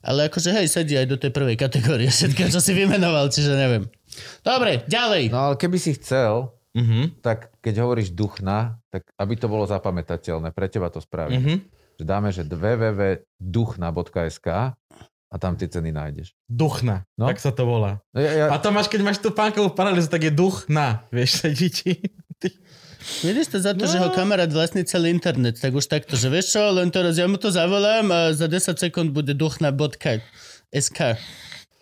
Ale 0.00 0.26
akože 0.26 0.50
hej, 0.50 0.66
sedí 0.66 0.94
aj 0.94 1.06
do 1.06 1.16
tej 1.16 1.28
prvej 1.28 1.56
kategórie 1.56 2.08
všetko, 2.08 2.48
čo 2.48 2.58
si 2.58 2.72
vymenoval, 2.72 3.28
čiže 3.28 3.52
neviem. 3.52 3.84
Dobre, 4.40 4.82
ďalej. 4.84 5.28
No 5.28 5.38
ale 5.46 5.56
keby 5.56 5.76
si 5.76 5.92
chcel, 5.94 6.48
Mhm, 6.70 7.18
tak 7.18 7.50
keď 7.58 7.82
hovoríš 7.82 8.10
duchna, 8.10 8.78
tak 8.88 9.02
aby 9.18 9.34
to 9.34 9.50
bolo 9.50 9.66
zapamätateľné, 9.66 10.50
pre 10.50 10.66
teba 10.66 10.86
to 10.86 10.98
spravím. 10.98 11.42
mhm. 11.42 11.56
Že 11.98 12.04
dáme, 12.06 12.30
že 12.30 12.46
www.duchna.sk 13.40 14.48
a 15.26 15.36
tam 15.36 15.54
tie 15.54 15.66
ceny 15.66 15.90
nájdeš. 15.90 16.30
Duchna, 16.46 17.06
No. 17.14 17.26
tak 17.26 17.38
sa 17.38 17.50
to 17.50 17.62
volá. 17.62 17.98
No 18.10 18.18
ja, 18.18 18.30
ja, 18.32 18.46
A 18.50 18.58
to 18.58 18.70
máš, 18.70 18.86
keď 18.86 19.00
máš 19.02 19.18
tú 19.18 19.30
pánkovú 19.30 19.70
paralýzu, 19.70 20.06
tak 20.06 20.22
je 20.22 20.32
duch 20.32 20.66
na, 20.66 21.02
vieš, 21.08 21.30
sedí 21.42 21.68
ti. 21.68 21.98
Vidíš 23.20 23.46
to 23.48 23.58
za 23.58 23.72
to, 23.72 23.84
No. 23.84 23.90
že 23.90 23.98
ho 23.98 24.08
kamarát 24.10 24.48
vlastní 24.48 24.84
celý 24.84 25.10
internet, 25.10 25.56
tak 25.56 25.72
už 25.72 25.86
takto, 25.86 26.14
že 26.14 26.28
vieš 26.28 26.54
čo, 26.54 26.62
len 26.70 26.88
teraz 26.88 27.16
ja 27.16 27.24
mu 27.24 27.40
to 27.40 27.48
zavolám 27.48 28.06
a 28.08 28.18
za 28.32 28.44
10 28.46 28.76
sekúnd 28.76 29.10
bude 29.10 29.32
duchna.sk. 29.32 30.98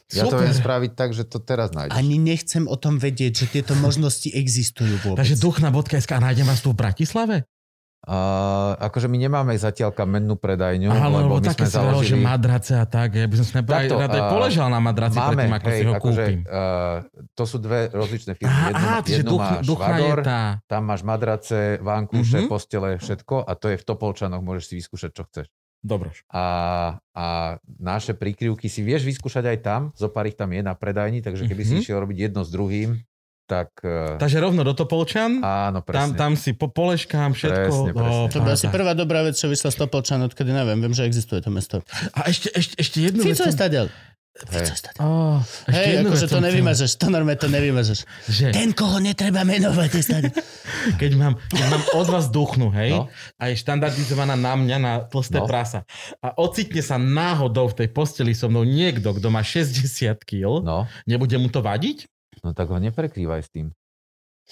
ja 0.09 0.23
to 0.25 0.37
viem 0.39 0.55
spraviť 0.55 0.91
tak, 0.97 1.11
že 1.13 1.27
to 1.27 1.37
teraz 1.39 1.75
nájdeš. 1.75 1.93
Ani 1.93 2.17
nechcem 2.17 2.65
o 2.65 2.77
tom 2.79 2.97
vedieť, 2.97 3.45
že 3.45 3.61
tieto 3.61 3.77
možnosti 3.77 4.31
existujú 4.31 4.97
vôbec. 5.05 5.21
Takže 5.21 5.37
duchna.sk 5.37 6.11
a 6.17 6.21
nájdem 6.23 6.47
vás 6.47 6.65
tu 6.65 6.73
v 6.73 6.81
Bratislave? 6.81 7.45
Uh, 8.01 8.79
akože 8.79 9.05
my 9.05 9.19
nemáme 9.19 9.53
zatiaľ 9.55 9.91
kamennú 9.91 10.35
predajňu, 10.35 10.87
Aha, 10.87 11.11
lebo 11.11 11.19
lebo 11.29 11.37
my 11.37 11.45
také 11.45 11.67
sme 11.67 11.69
sa 11.69 11.81
že 11.83 11.87
založili... 11.91 12.23
madrace 12.23 12.73
a 12.73 12.85
tak. 12.85 13.11
Ja 13.13 13.27
by 13.27 13.35
som 13.35 13.45
si 13.45 13.53
aj, 13.53 13.65
Takto, 13.65 13.95
aj 13.99 14.23
poležal 14.31 14.69
na 14.69 14.79
madraci 14.79 15.19
Máme, 15.19 15.29
predtým, 15.35 15.53
ako 15.53 15.67
hej, 15.67 15.75
si 15.75 15.83
ho 15.83 15.93
akože, 15.93 16.25
kúpim. 16.25 16.41
uh, 16.41 16.97
to 17.35 17.45
sú 17.45 17.57
dve 17.59 17.91
rozličné 17.91 18.33
firmy. 18.33 18.49
Aha, 18.49 18.71
jednu, 18.71 18.79
aha, 18.81 18.99
jednu 19.05 19.29
duch, 19.29 19.41
má 19.41 19.51
duchna 19.61 19.67
je 19.67 19.99
švagor, 20.01 20.19
tá. 20.23 20.41
tam 20.65 20.83
máš 20.85 21.03
madrace, 21.03 21.59
vánkuše, 21.79 22.39
Mhm. 22.39 22.49
postele, 22.49 22.89
všetko 22.97 23.37
a 23.41 23.53
to 23.53 23.67
je 23.67 23.77
v 23.77 23.85
Topolčanoch, 23.85 24.41
môžeš 24.41 24.65
si 24.65 24.75
vyskúšať, 24.77 25.11
čo 25.11 25.23
chceš. 25.25 25.47
Dobro. 25.79 26.09
A, 26.29 26.45
a 27.13 27.25
naše 27.77 28.11
prikryvky 28.13 28.67
si 28.67 28.81
vieš 28.81 29.03
vyskúšať 29.05 29.45
aj 29.45 29.59
tam, 29.61 29.81
zo 29.93 30.07
pár 30.07 30.25
ich 30.25 30.35
tam 30.35 30.49
je 30.49 30.59
na 30.61 30.73
predajni, 30.73 31.19
takže 31.19 31.45
keby 31.45 31.61
Mhm. 31.61 31.69
si 31.69 31.75
išiel 31.83 31.99
robiť 31.99 32.19
jedno 32.25 32.41
s 32.41 32.49
druhým, 32.49 32.99
tak 33.49 33.73
uh, 33.81 34.21
Takže 34.21 34.39
rovno 34.39 34.61
do 34.61 34.77
Topolčan, 34.77 35.41
áno, 35.41 35.81
tam, 35.81 36.13
presne. 36.13 36.15
tam 36.15 36.33
si 36.37 36.53
po 36.53 36.69
poleškám 36.69 37.33
všetko. 37.33 37.57
Presne, 37.57 37.91
presne. 37.97 38.13
Ó, 38.13 38.29
To 38.29 38.39
bola 38.39 38.53
asi 38.53 38.69
prvá 38.69 38.93
dobrá 38.93 39.25
vec, 39.25 39.35
čo 39.35 39.49
vyšla 39.49 39.73
z 39.73 39.77
Topolčan, 39.81 40.21
odkedy 40.21 40.53
neviem. 40.53 40.77
Viem, 40.79 40.93
že 40.93 41.09
existuje 41.09 41.41
to 41.41 41.49
mesto. 41.49 41.81
A 42.13 42.29
ešte, 42.29 42.53
ešte, 42.53 42.77
ešte 42.77 42.97
jednu 43.01 43.25
vec. 43.25 43.33
Fico 43.33 43.49
je. 43.49 43.89
Hej. 44.39 44.47
Fico 44.55 44.63
je 44.63 44.77
ešte 44.79 44.91
Hej, 45.75 45.87
jednu 45.99 46.09
akože 46.09 46.23
vec 46.23 46.31
to 46.31 46.39
nevymažeš, 46.39 46.91
to 46.95 47.07
normálne 47.11 47.41
to 47.41 47.51
nevymažeš. 47.51 47.99
Že 48.31 48.45
Ten, 48.55 48.71
koho 48.71 49.03
netreba 49.03 49.43
menovať, 49.43 49.91
je 49.91 50.03
stadiaľ. 50.05 50.35
keď 51.03 51.13
mám, 51.19 51.35
keď 51.51 51.65
mám 51.67 51.83
od 51.97 52.07
vás 52.07 52.31
duchnú, 52.31 52.71
hej, 52.71 52.95
No. 52.95 53.11
a 53.35 53.51
je 53.51 53.59
štandardizovaná 53.59 54.39
na 54.39 54.55
mňa 54.55 54.77
na 54.79 54.93
tlsté 55.03 55.43
No. 55.43 55.51
prasa 55.51 55.83
a 56.23 56.39
ocitne 56.39 56.79
sa 56.87 56.95
náhodou 56.95 57.67
v 57.67 57.83
tej 57.83 57.89
posteli 57.91 58.31
so 58.31 58.47
mnou 58.47 58.63
niekto, 58.63 59.11
kto 59.11 59.27
má 59.27 59.43
60 59.43 59.91
kg, 60.23 60.63
No, 60.63 60.79
nebude 61.03 61.35
mu 61.35 61.51
to 61.51 61.59
vadiť? 61.59 62.07
No 62.43 62.55
tak 62.57 62.71
ho 62.71 62.79
neprekrývaj 62.79 63.43
s 63.45 63.51
tým. 63.53 63.69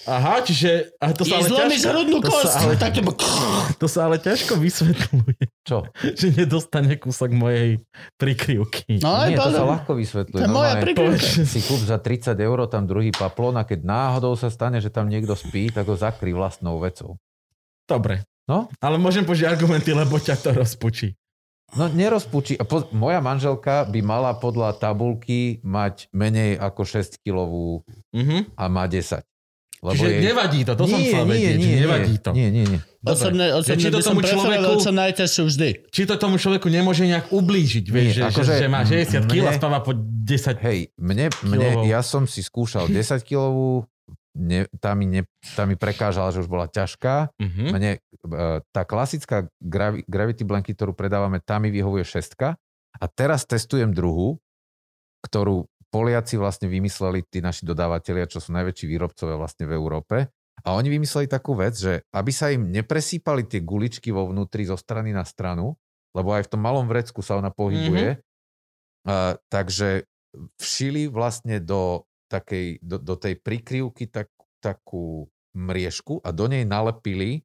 Aha, 0.05 0.45
čiže... 0.45 0.93
A 1.01 1.09
to 1.09 1.25
sa 1.25 1.41
ale 1.41 1.49
zlomíš 1.49 1.81
ťažko, 1.81 1.89
hrudnú 1.89 2.17
to 2.21 2.29
kosť. 2.29 2.53
Sa 2.53 2.59
ale, 2.69 2.75
Tak 2.77 2.93
to 3.81 3.87
sa 3.89 3.99
ale 4.05 4.21
ťažko 4.21 4.53
vysvetľuje, 4.61 5.41
Čo? 5.65 5.89
že 6.21 6.27
nedostane 6.37 7.01
kúsok 7.01 7.33
mojej 7.33 7.81
prikryvky. 8.21 9.01
No 9.01 9.25
aj 9.25 9.29
Nie, 9.33 9.37
to 9.41 9.49
sa 9.49 9.65
ľahko 9.65 9.97
vysvetľuje. 9.97 10.37
To 10.37 10.45
je 10.45 10.53
moja 10.53 10.73
prikryvka. 10.77 11.49
Si 11.49 11.59
kúp 11.65 11.81
za 11.81 11.97
30 11.97 12.37
eur 12.37 12.57
tam 12.69 12.85
druhý 12.85 13.09
paplón 13.09 13.57
a 13.57 13.65
keď 13.65 13.89
náhodou 13.89 14.37
sa 14.37 14.53
stane, 14.53 14.77
že 14.77 14.93
tam 14.93 15.09
niekto 15.09 15.33
spí, 15.33 15.73
tak 15.73 15.89
ho 15.89 15.97
zakry 15.97 16.29
vlastnou 16.29 16.77
vecou. 16.77 17.17
Dobre, 17.89 18.21
No, 18.47 18.71
Ale 18.79 18.95
môžem 18.95 19.27
požiť 19.27 19.43
argumenty, 19.43 19.91
lebo 19.91 20.15
ťa 20.15 20.39
to 20.39 20.55
rozpučí. 20.55 21.11
No 21.73 21.89
nerozpučí. 21.89 22.55
Po, 22.59 22.87
moja 22.91 23.19
manželka 23.19 23.83
by 23.83 23.99
mala 23.99 24.31
podľa 24.33 24.71
tabulky 24.73 25.59
mať 25.61 26.07
menej 26.11 26.55
ako 26.55 26.81
6 26.83 27.19
kilovú 27.19 27.83
Mhm. 28.13 28.55
a 28.55 28.63
má 28.67 28.85
10. 28.85 29.25
Čiže 29.77 30.25
nevadí 30.25 30.65
to, 30.65 30.73
to 30.73 30.89
som 30.89 30.97
nie, 30.97 31.05
chcel 31.05 31.23
nie, 31.23 31.31
vedieť, 31.31 31.55
nie, 31.55 31.75
nevadí 31.77 32.11
nie, 32.11 32.17
to. 32.17 32.31
Nie, 32.33 32.49
nie, 32.49 32.65
nie. 32.65 32.79
Osobne, 33.05 33.45
osobne 33.53 33.77
či 33.77 33.93
to 33.93 34.01
som 34.01 34.17
tomu 34.17 34.25
človeku- 34.25 34.73
vždy. 35.45 35.69
Či 35.93 36.01
to 36.03 36.17
tomu 36.17 36.35
človeku 36.35 36.65
nemôže 36.65 37.05
nejak 37.05 37.29
ublížiť, 37.29 37.85
vieš, 37.85 38.05
Nie, 38.09 38.15
že, 38.17 38.21
akože 38.25 38.53
že, 38.53 38.57
že 38.57 38.67
má 38.67 38.81
60 38.81 39.29
kg 39.29 39.45
a 39.45 39.53
spáva 39.53 39.79
po 39.79 39.93
10 39.93 40.57
Hej, 40.59 40.89
mne, 40.97 41.29
mne, 41.45 41.67
ja 41.85 42.01
som 42.01 42.25
si 42.25 42.41
skúšal 42.41 42.89
10 42.89 43.21
kilovú, 43.21 43.85
ne, 44.37 44.69
tá, 44.77 44.93
mi 44.93 45.09
ne, 45.09 45.25
tá 45.57 45.65
mi 45.65 45.73
prekážala, 45.73 46.29
že 46.29 46.45
už 46.45 46.49
bola 46.49 46.69
ťažká. 46.69 47.33
Mhm. 47.41 47.63
Mne, 47.73 47.91
e, 47.97 47.99
tá 48.69 48.81
klasická 48.85 49.49
gravi, 49.57 50.05
Gravity 50.05 50.45
Blanky, 50.45 50.77
ktorú 50.77 50.93
predávame, 50.93 51.41
tá 51.41 51.57
mi 51.57 51.73
vyhovuje 51.73 52.05
šestka. 52.05 52.55
A 52.97 53.05
teraz 53.09 53.45
testujem 53.49 53.89
druhú, 53.93 54.37
ktorú 55.25 55.65
Poliaci 55.87 56.35
vlastne 56.35 56.67
vymysleli, 56.67 57.23
tí 57.25 57.39
naši 57.39 57.63
dodávateľia, 57.63 58.27
čo 58.27 58.43
sú 58.43 58.51
najväčší 58.51 58.85
výrobcovia 58.91 59.39
vlastne 59.39 59.65
v 59.65 59.75
Európe. 59.75 60.27
A 60.65 60.73
oni 60.75 60.91
vymysleli 60.91 61.29
takú 61.29 61.55
vec, 61.55 61.77
že 61.77 62.03
aby 62.11 62.31
sa 62.33 62.51
im 62.51 62.73
nepresýpali 62.73 63.47
tie 63.47 63.61
guličky 63.63 64.11
vo 64.11 64.27
vnútri 64.27 64.67
zo 64.67 64.75
strany 64.75 65.15
na 65.15 65.23
stranu, 65.23 65.77
lebo 66.11 66.33
aj 66.33 66.49
v 66.49 66.51
tom 66.51 66.61
malom 66.65 66.89
vrecku 66.89 67.21
sa 67.21 67.37
ona 67.37 67.53
pohybuje, 67.53 68.19
a, 69.07 69.37
takže 69.47 70.03
všili 70.59 71.07
vlastne 71.07 71.61
do, 71.63 72.03
takej, 72.27 72.79
do, 72.79 72.97
do 72.97 73.15
tej 73.15 73.35
prikryvky 73.35 74.05
tak, 74.05 74.27
takú 74.59 75.25
mriežku 75.51 76.19
a 76.19 76.29
do 76.29 76.45
nej 76.45 76.63
nalepili 76.63 77.41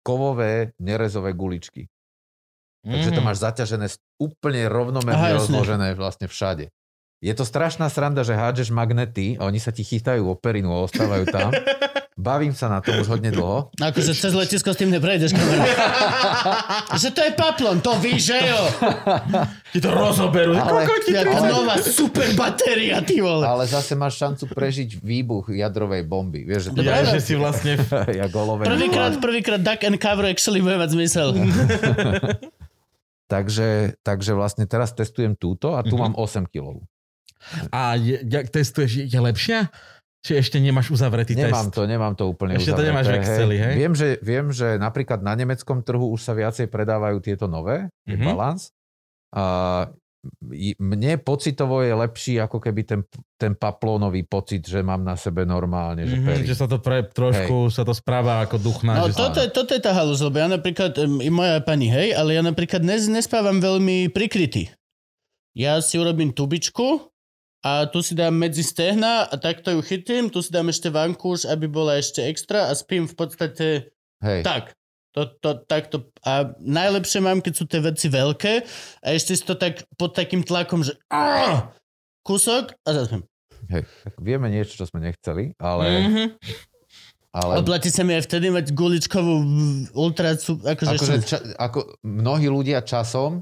kovové 0.00 0.72
nerezové 0.78 1.32
guličky. 1.32 1.90
Takže 2.80 3.10
to 3.10 3.20
Mhm. 3.20 3.26
máš 3.26 3.38
zaťažené 3.42 3.86
úplne 4.16 4.62
rovnomerne 4.64 5.18
Aha, 5.20 5.34
jasne. 5.34 5.40
rozložené 5.50 5.88
vlastne 5.92 6.26
všade. 6.26 6.70
Je 7.18 7.32
to 7.32 7.42
strašná 7.42 7.88
sranda, 7.88 8.22
že 8.22 8.32
hádžeš 8.32 8.70
magnety 8.70 9.34
a 9.34 9.44
oni 9.44 9.58
sa 9.58 9.72
ti 9.72 9.82
chytajú 9.82 10.22
o 10.22 10.36
perinu 10.36 10.70
a 10.70 10.86
ostávajú 10.86 11.24
tam. 11.26 11.50
Bavím 12.16 12.50
sa 12.50 12.72
na 12.72 12.80
tom 12.80 12.96
už 12.96 13.12
hodne 13.12 13.28
dlho. 13.28 13.68
Akože 13.78 14.10
cez 14.10 14.32
letisko 14.32 14.72
s 14.72 14.80
tým 14.80 14.88
neprejdeš, 14.88 15.36
kamera. 15.36 15.68
že 17.00 17.12
to 17.12 17.20
je 17.20 17.30
paplon, 17.30 17.76
to 17.78 17.92
víš, 18.00 18.32
že 18.32 18.40
jo? 18.40 18.60
Ti 19.68 19.78
to 19.78 19.90
rozoberú. 19.92 20.56
Ale- 20.56 20.88
Koľko 20.88 20.94
ti 21.02 21.12
Ja, 21.12 21.22
to- 21.22 21.44
nová 21.44 21.76
super 21.76 22.24
batéria, 22.32 23.04
ty 23.04 23.20
vole. 23.20 23.44
Ale 23.44 23.64
zase 23.64 23.92
máš 23.92 24.16
šancu 24.16 24.48
prežiť 24.48 24.96
výbuch 24.96 25.52
jadrovej 25.52 26.02
bomby. 26.02 26.40
Vieš, 26.42 26.60
že 26.62 26.70
to 26.72 26.80
Ja, 26.80 27.04
že 27.04 27.20
si 27.20 27.36
vlastne... 27.36 27.76
ja 28.16 28.26
golové 28.26 28.64
Prvýkrát, 28.64 29.12
prvýkrát 29.16 29.60
duck 29.60 29.84
and 29.84 30.00
cover 30.00 30.24
actually 30.24 30.58
bude 30.58 30.80
mať 30.80 30.96
zmysel. 30.96 31.36
takže, 33.26 33.92
takže 34.00 34.32
vlastne 34.32 34.64
teraz 34.64 34.92
testujem 34.92 35.34
túto 35.34 35.74
a 35.74 35.82
tu 35.82 35.96
Mhm. 35.96 36.00
mám 36.00 36.14
8 36.14 36.46
kg. 36.46 36.80
A 37.68 37.94
je, 37.94 38.24
jak 38.24 38.48
testuješ, 38.48 39.06
je 39.06 39.20
lepšia? 39.20 39.70
Či 40.26 40.32
ešte 40.36 40.58
nemáš 40.58 40.90
uzavretý 40.90 41.32
Nemám 41.32 41.70
test? 41.70 41.72
to, 41.72 41.86
nemám 41.86 42.12
to 42.12 42.26
úplne 42.26 42.58
Ešte 42.58 42.68
to 42.68 42.74
uzavreté, 42.74 42.90
nemáš 42.90 43.06
v 43.06 43.14
Exceli, 43.16 43.56
hej? 43.56 43.74
Viem 43.76 43.92
že, 43.94 44.08
viem, 44.20 44.46
že 44.50 44.68
napríklad 44.74 45.22
na 45.22 45.32
nemeckom 45.32 45.78
trhu 45.80 46.10
už 46.10 46.20
sa 46.20 46.32
viacej 46.32 46.66
predávajú 46.66 47.18
tieto 47.20 47.46
nové, 47.46 47.86
Mhm. 48.02 48.10
mm-hmm. 48.10 48.26
balans. 48.26 48.62
A 49.30 49.42
mne 50.76 51.22
pocitovo 51.22 51.80
je 51.80 51.92
lepší 51.92 52.34
ako 52.36 52.58
keby 52.58 52.82
ten, 52.82 53.00
ten 53.36 53.54
paplónový 53.54 54.22
pocit, 54.22 54.58
že 54.60 54.82
mám 54.82 54.98
na 55.00 55.14
sebe 55.14 55.44
normálne, 55.44 56.02
že 56.02 56.16
Mhm, 56.16 56.26
pery. 56.26 56.42
že 56.42 56.54
sa 56.56 56.66
to 56.66 56.78
pre, 56.78 57.06
trošku 57.06 57.70
sa 57.70 57.82
to 57.82 57.94
správa 57.94 58.42
ako 58.42 58.58
duchná. 58.58 58.98
No 58.98 59.06
že 59.06 59.14
toto 59.14 59.38
je, 59.38 59.48
toto 59.48 59.70
je 59.70 59.78
tá 59.78 59.94
halus, 59.94 60.18
lebo 60.18 60.34
ja 60.36 60.48
napríklad, 60.48 60.98
i 60.98 61.30
moja 61.30 61.62
pani, 61.62 61.86
hej, 61.86 62.10
ale 62.10 62.34
ja 62.34 62.42
napríklad 62.42 62.82
nes, 62.82 63.06
nespávam 63.06 63.56
veľmi 63.56 64.10
prikrytý. 64.10 64.66
Ja 65.54 65.78
si 65.78 65.94
urobím 65.94 66.34
tubičku 66.34 67.06
a 67.64 67.86
tu 67.88 68.04
si 68.04 68.12
dám 68.12 68.36
medzi 68.36 68.60
stehna 68.60 69.26
a 69.26 69.34
takto 69.40 69.72
ju 69.72 69.80
chytím, 69.80 70.28
tu 70.28 70.44
si 70.44 70.52
dám 70.52 70.68
ešte 70.68 70.92
vankúš, 70.92 71.48
aby 71.48 71.66
bola 71.70 71.96
ešte 71.96 72.24
extra 72.24 72.68
a 72.68 72.72
spím 72.76 73.08
v 73.08 73.14
podstate 73.16 73.66
Hej. 74.20 74.42
tak. 74.44 74.76
To, 75.16 75.24
to, 75.40 75.64
takto. 75.64 76.12
A 76.28 76.52
najlepšie 76.60 77.24
mám, 77.24 77.40
keď 77.40 77.52
sú 77.56 77.64
tie 77.64 77.80
veci 77.80 78.12
veľké 78.12 78.68
a 79.00 79.08
ešte 79.16 79.32
si 79.32 79.44
to 79.48 79.56
tak 79.56 79.80
pod 79.96 80.12
takým 80.12 80.44
tlakom, 80.44 80.84
že 80.84 80.92
Arr! 81.08 81.72
kúsok 82.20 82.76
a 82.84 82.88
zaspím. 82.92 83.24
Hej. 83.72 83.88
Tak 84.04 84.14
vieme 84.20 84.52
niečo, 84.52 84.76
čo 84.76 84.84
sme 84.84 85.00
nechceli, 85.00 85.56
ale... 85.56 85.84
Mhm. 86.04 86.24
ale 87.32 87.52
Oplatí 87.64 87.88
sa 87.88 88.04
mi 88.04 88.12
aj 88.12 88.28
vtedy 88.28 88.52
mať 88.52 88.76
guličkovú 88.76 89.34
ultra, 89.96 90.36
akože, 90.36 90.68
akože 90.68 90.92
ešte 90.92 91.16
ča, 91.24 91.38
ako 91.56 91.96
mnohí 92.04 92.52
ľudia 92.52 92.84
časom 92.84 93.40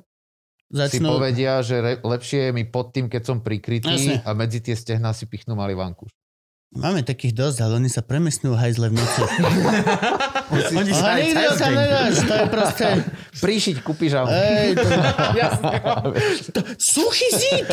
si 0.72 0.98
začnú... 0.98 1.18
povedia, 1.18 1.60
že 1.60 1.76
re, 1.78 1.92
lepšie 2.00 2.48
je 2.48 2.52
mi 2.56 2.64
pod 2.64 2.90
tým, 2.90 3.06
keď 3.06 3.22
som 3.22 3.36
prikrytý 3.44 3.94
Jasne. 3.94 4.14
a 4.24 4.30
medzi 4.32 4.58
tie 4.64 4.74
stehná 4.74 5.12
si 5.12 5.28
pichnú 5.28 5.54
malý 5.54 5.76
vankúš. 5.76 6.10
Máme 6.74 7.06
takých 7.06 7.38
dosť, 7.38 7.58
ale 7.62 7.78
oni 7.78 7.86
sa 7.86 8.02
premiestňujú 8.02 8.54
hajzle 8.58 8.90
v 8.90 8.94
noci. 8.98 9.20
Oni 10.54 10.92
sa 10.92 11.18
aj 11.18 11.22
nikdy 11.24 11.44
deň. 11.56 11.72
nedáš, 11.74 12.14
to 12.22 12.34
je 12.36 12.46
proste... 12.46 12.86
Príšiť 13.34 13.76
ku 13.82 13.92
pyžamu. 13.98 14.30
Ej, 14.30 14.78
to... 14.78 14.86
Jasne. 15.42 15.74
Suchý 16.78 17.26
zít! 17.34 17.70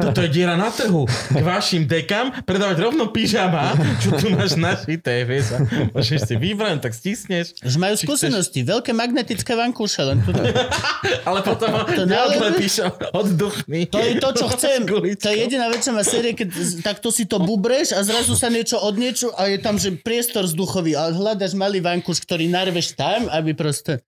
Toto 0.00 0.24
je 0.24 0.28
diera 0.32 0.56
na 0.56 0.72
trhu. 0.72 1.04
K 1.08 1.42
vašim 1.44 1.84
dekám 1.84 2.32
predávať 2.48 2.80
rovno 2.80 3.12
pyžama, 3.12 3.76
čo 4.00 4.16
tu 4.16 4.32
máš 4.32 4.56
našité, 4.56 5.28
vieš. 5.28 5.52
a 5.52 5.68
Môžeš 5.92 6.24
si 6.24 6.34
vybrať, 6.40 6.80
tak 6.80 6.96
stisneš. 6.96 7.52
Už 7.60 7.76
majú 7.76 7.94
skúsenosti, 8.00 8.64
veľké 8.64 8.96
magnetické 8.96 9.52
vankúše, 9.52 10.00
len 10.00 10.24
tu... 10.24 10.32
Ale 11.28 11.44
potom 11.44 11.68
To 11.84 12.02
neodlepíš 12.08 12.88
od 13.12 13.26
duchmy. 13.36 13.92
To 13.92 14.00
je 14.00 14.16
to, 14.16 14.28
čo 14.32 14.46
chcem. 14.56 14.88
To 14.88 15.26
je 15.28 15.36
jediná 15.36 15.68
vec, 15.68 15.84
čo 15.84 15.92
má 15.92 16.00
série, 16.00 16.32
keď 16.32 16.48
takto 16.80 17.12
si 17.12 17.28
to 17.28 17.36
bubreš 17.36 17.92
a 17.92 18.00
zrazu 18.00 18.25
sa 18.34 18.50
niečo 18.50 18.80
od 18.80 18.98
niečo 18.98 19.30
a 19.36 19.46
je 19.46 19.60
tam, 19.62 19.76
že 19.78 19.94
priestor 19.94 20.48
vzduchový 20.48 20.98
a 20.98 21.14
hľadaš 21.14 21.54
malý 21.54 21.78
vankúš, 21.84 22.24
ktorý 22.24 22.50
narveš 22.50 22.98
tam, 22.98 23.30
aby 23.30 23.54
proste... 23.54 24.02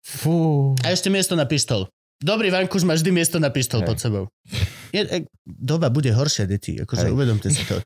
Fú. 0.00 0.72
A 0.80 0.94
ešte 0.94 1.12
miesto 1.12 1.36
na 1.36 1.44
pištol. 1.44 1.90
Dobrý 2.20 2.48
vankúš 2.48 2.86
má 2.88 2.96
vždy 2.96 3.10
miesto 3.12 3.36
na 3.36 3.50
pištol 3.52 3.84
Hej. 3.84 3.88
pod 3.88 3.96
sebou. 4.00 4.24
Je, 4.92 5.02
e, 5.04 5.18
doba 5.44 5.88
bude 5.92 6.10
horšia, 6.12 6.48
deti. 6.48 6.78
Akože 6.80 7.08
Hej. 7.08 7.12
uvedomte 7.12 7.48
si 7.52 7.62
to. 7.68 7.80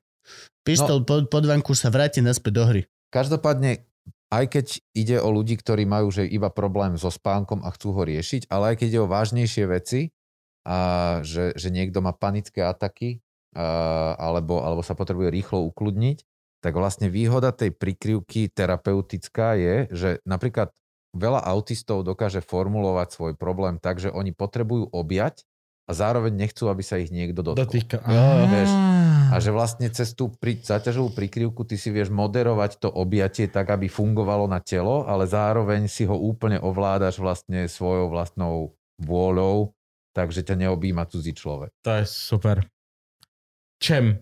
Pištol 0.64 1.02
No. 1.02 1.06
pod, 1.06 1.28
pod 1.28 1.44
vankúš 1.44 1.84
sa 1.84 1.92
vráti 1.92 2.24
naspäť 2.24 2.52
do 2.54 2.64
hry. 2.64 2.82
Každopádne, 3.12 3.84
aj 4.32 4.44
keď 4.50 4.66
ide 4.96 5.16
o 5.20 5.28
ľudí, 5.30 5.54
ktorí 5.60 5.84
majú 5.84 6.10
že 6.10 6.24
iba 6.26 6.48
problém 6.50 6.96
so 6.98 7.12
spánkom 7.12 7.62
a 7.62 7.70
chcú 7.72 7.94
ho 7.94 8.02
riešiť, 8.02 8.48
ale 8.48 8.74
aj 8.74 8.76
keď 8.82 8.86
ide 8.88 9.00
o 9.04 9.10
vážnejšie 9.10 9.64
veci, 9.68 10.00
a 10.64 11.20
že, 11.20 11.52
že 11.54 11.68
niekto 11.68 12.00
má 12.00 12.16
panické 12.16 12.64
ataky 12.64 13.20
alebo, 14.18 14.60
alebo 14.60 14.82
sa 14.82 14.98
potrebuje 14.98 15.30
rýchlo 15.30 15.64
ukludniť, 15.70 16.18
tak 16.64 16.72
vlastne 16.76 17.12
výhoda 17.12 17.52
tej 17.52 17.76
prikryvky 17.76 18.48
terapeutická 18.48 19.54
je, 19.56 19.76
že 19.92 20.10
napríklad 20.24 20.72
veľa 21.14 21.44
autistov 21.46 22.02
dokáže 22.02 22.42
formulovať 22.42 23.08
svoj 23.14 23.32
problém 23.36 23.78
tak, 23.78 24.02
že 24.02 24.10
oni 24.10 24.34
potrebujú 24.34 24.90
objať 24.90 25.46
a 25.84 25.92
zároveň 25.92 26.32
nechcú, 26.32 26.72
aby 26.72 26.80
sa 26.80 26.96
ich 26.96 27.12
niekto 27.12 27.44
dotkol. 27.44 27.68
Dotýka. 27.68 28.00
Jo, 28.00 28.48
vieš. 28.48 28.72
A 29.28 29.36
že 29.36 29.52
vlastne 29.52 29.92
cez 29.92 30.16
tú 30.16 30.32
pri, 30.32 30.56
záťažovú 30.56 31.12
prikryvku 31.12 31.68
ty 31.68 31.76
si 31.76 31.92
vieš 31.92 32.08
moderovať 32.08 32.80
to 32.80 32.88
objatie 32.88 33.52
tak, 33.52 33.68
aby 33.68 33.92
fungovalo 33.92 34.48
na 34.48 34.64
telo, 34.64 35.04
ale 35.04 35.28
zároveň 35.28 35.84
si 35.84 36.08
ho 36.08 36.16
úplne 36.16 36.56
ovládaš 36.56 37.20
vlastne 37.20 37.68
svojou 37.68 38.08
vlastnou 38.08 38.72
vôľou, 38.96 39.76
takže 40.16 40.40
ťa 40.40 40.64
neobíma 40.64 41.04
cudzí 41.04 41.36
človek. 41.36 41.68
To 41.84 42.00
je 42.00 42.04
super. 42.08 42.64
Čem? 43.84 44.16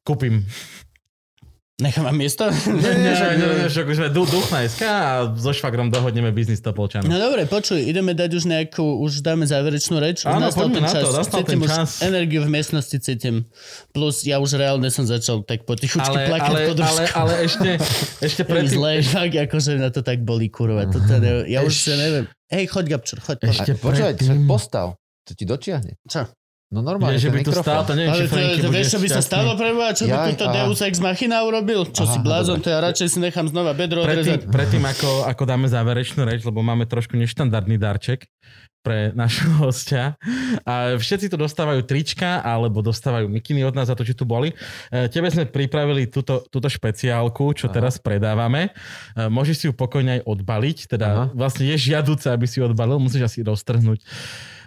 Kúpim. 0.00 0.40
Nechám 1.78 2.08
vám 2.08 2.16
miesto? 2.16 2.48
Nie, 2.66 2.90
nie, 2.96 3.12
nie, 3.12 3.48
nie, 3.54 3.68
že 3.70 3.86
už 3.86 3.94
sme 3.94 4.08
du- 4.10 4.26
duch 4.26 4.50
na 4.50 4.66
SK 4.66 4.82
a 4.82 5.02
so 5.36 5.54
švagrom 5.54 5.94
dohodneme 5.94 6.34
biznis 6.34 6.58
Topolčanov. 6.58 7.06
No 7.06 7.20
dobre, 7.20 7.46
počuj, 7.46 7.78
ideme 7.78 8.18
dať 8.18 8.34
už 8.34 8.44
nejakú, 8.50 8.98
už 8.98 9.22
dáme 9.22 9.46
záverečnú 9.46 10.00
reč. 10.02 10.26
Áno, 10.26 10.42
nastal 10.42 10.66
poďme 10.66 10.74
ten 10.74 10.82
na 10.82 10.90
to, 10.90 10.98
čas. 10.98 11.14
nastal 11.14 11.38
cítim 11.38 11.54
ten 11.54 11.62
už 11.62 11.70
čas. 11.70 11.90
energiu 12.02 12.40
v 12.42 12.50
miestnosti 12.50 12.96
cítim. 12.98 13.36
Plus 13.92 14.26
ja 14.26 14.42
už 14.42 14.58
reálne 14.58 14.90
som 14.90 15.06
začal 15.06 15.46
tak 15.46 15.68
potichučky 15.70 16.18
Ale, 16.18 16.26
plakať 16.26 16.50
ale, 16.50 16.60
pod 16.66 16.78
ale, 16.82 17.02
ale 17.14 17.32
ešte, 17.46 17.70
ešte 18.26 18.42
predtým, 18.42 18.74
zle, 18.74 18.92
fakt, 19.04 19.36
akože 19.38 19.70
na 19.78 19.94
to 19.94 20.00
tak 20.02 20.24
bolí, 20.24 20.50
kurva. 20.50 20.82
Toto 20.88 21.14
ne, 21.14 21.46
ja 21.46 21.62
už 21.62 21.74
sa 21.78 21.94
neviem. 21.94 22.24
Hej, 22.48 22.74
choď, 22.74 22.84
Gabčur, 22.90 23.22
choď. 23.22 23.36
poď. 23.38 23.50
Ešte 23.54 23.72
Počúvaj, 23.76 24.14
predtým- 24.16 24.50
postav, 24.50 24.98
to 25.22 25.30
ti 25.30 25.46
dočiahne. 25.46 25.94
Čo? 26.02 26.26
No 26.68 26.84
normálne, 26.84 27.16
Nie, 27.16 27.24
že 27.24 27.32
by 27.32 27.40
tu 27.40 27.48
stál, 27.50 27.80
to 27.80 27.92
mikrofón. 27.92 27.96
neviem, 27.96 28.12
či 28.12 28.12
Ale 28.12 28.20
to, 28.20 28.34
Franky 28.36 28.52
to 28.52 28.68
bude 28.68 28.76
vieš, 28.76 28.88
čo 28.92 28.98
by 29.00 29.08
sa 29.08 29.22
stalo 29.24 29.50
pre 29.56 29.70
mňa? 29.72 29.88
Čo 29.88 30.04
by 30.04 30.12
Jaj, 30.12 30.26
túto 30.28 30.44
aha. 30.44 30.54
Deus 30.54 30.80
Ex 30.84 30.94
Machina 31.00 31.36
urobil? 31.40 31.80
Čo 31.88 32.04
si 32.04 32.18
Aha, 32.20 32.26
blázon, 32.28 32.56
dobre. 32.60 32.64
to 32.64 32.68
ja 32.68 32.78
radšej 32.84 33.08
si 33.08 33.18
nechám 33.18 33.46
znova 33.48 33.72
bedro 33.72 34.04
Predtým, 34.04 34.36
odrezať. 34.36 34.52
predtým 34.52 34.84
ako, 34.84 35.10
ako 35.24 35.42
dáme 35.44 35.64
záverečnú 35.64 36.20
reč, 36.22 36.44
lebo 36.44 36.60
máme 36.60 36.84
trošku 36.84 37.16
neštandardný 37.16 37.80
darček 37.80 38.28
pre 38.78 39.10
našho 39.10 39.48
hostia. 39.64 40.20
A 40.62 40.94
všetci 40.94 41.32
tu 41.32 41.40
dostávajú 41.40 41.88
trička 41.88 42.44
alebo 42.44 42.84
dostávajú 42.84 43.26
mikiny 43.26 43.64
od 43.64 43.72
nás 43.72 43.88
za 43.88 43.96
to, 43.96 44.04
že 44.04 44.12
tu 44.12 44.28
boli. 44.28 44.52
E, 44.92 45.08
Tebe 45.08 45.32
sme 45.32 45.48
pripravili 45.48 46.04
túto, 46.06 46.44
túto 46.46 46.68
špeciálku, 46.68 47.48
čo 47.56 47.66
Aha. 47.68 47.74
teraz 47.74 47.96
predávame. 47.96 48.76
E, 49.16 49.24
Môžeš 49.24 49.56
si 49.56 49.64
ju 49.66 49.74
pokojne 49.74 50.20
aj 50.20 50.22
odbaliť, 50.28 50.78
teda 50.84 51.08
Aha. 51.08 51.24
vlastne 51.32 51.64
je 51.64 51.80
žiaduce, 51.80 52.28
aby 52.28 52.44
si 52.44 52.60
ju 52.60 52.68
odbalil, 52.68 53.00
musíš 53.00 53.24
asi 53.24 53.40
roztrhnúť. 53.40 54.04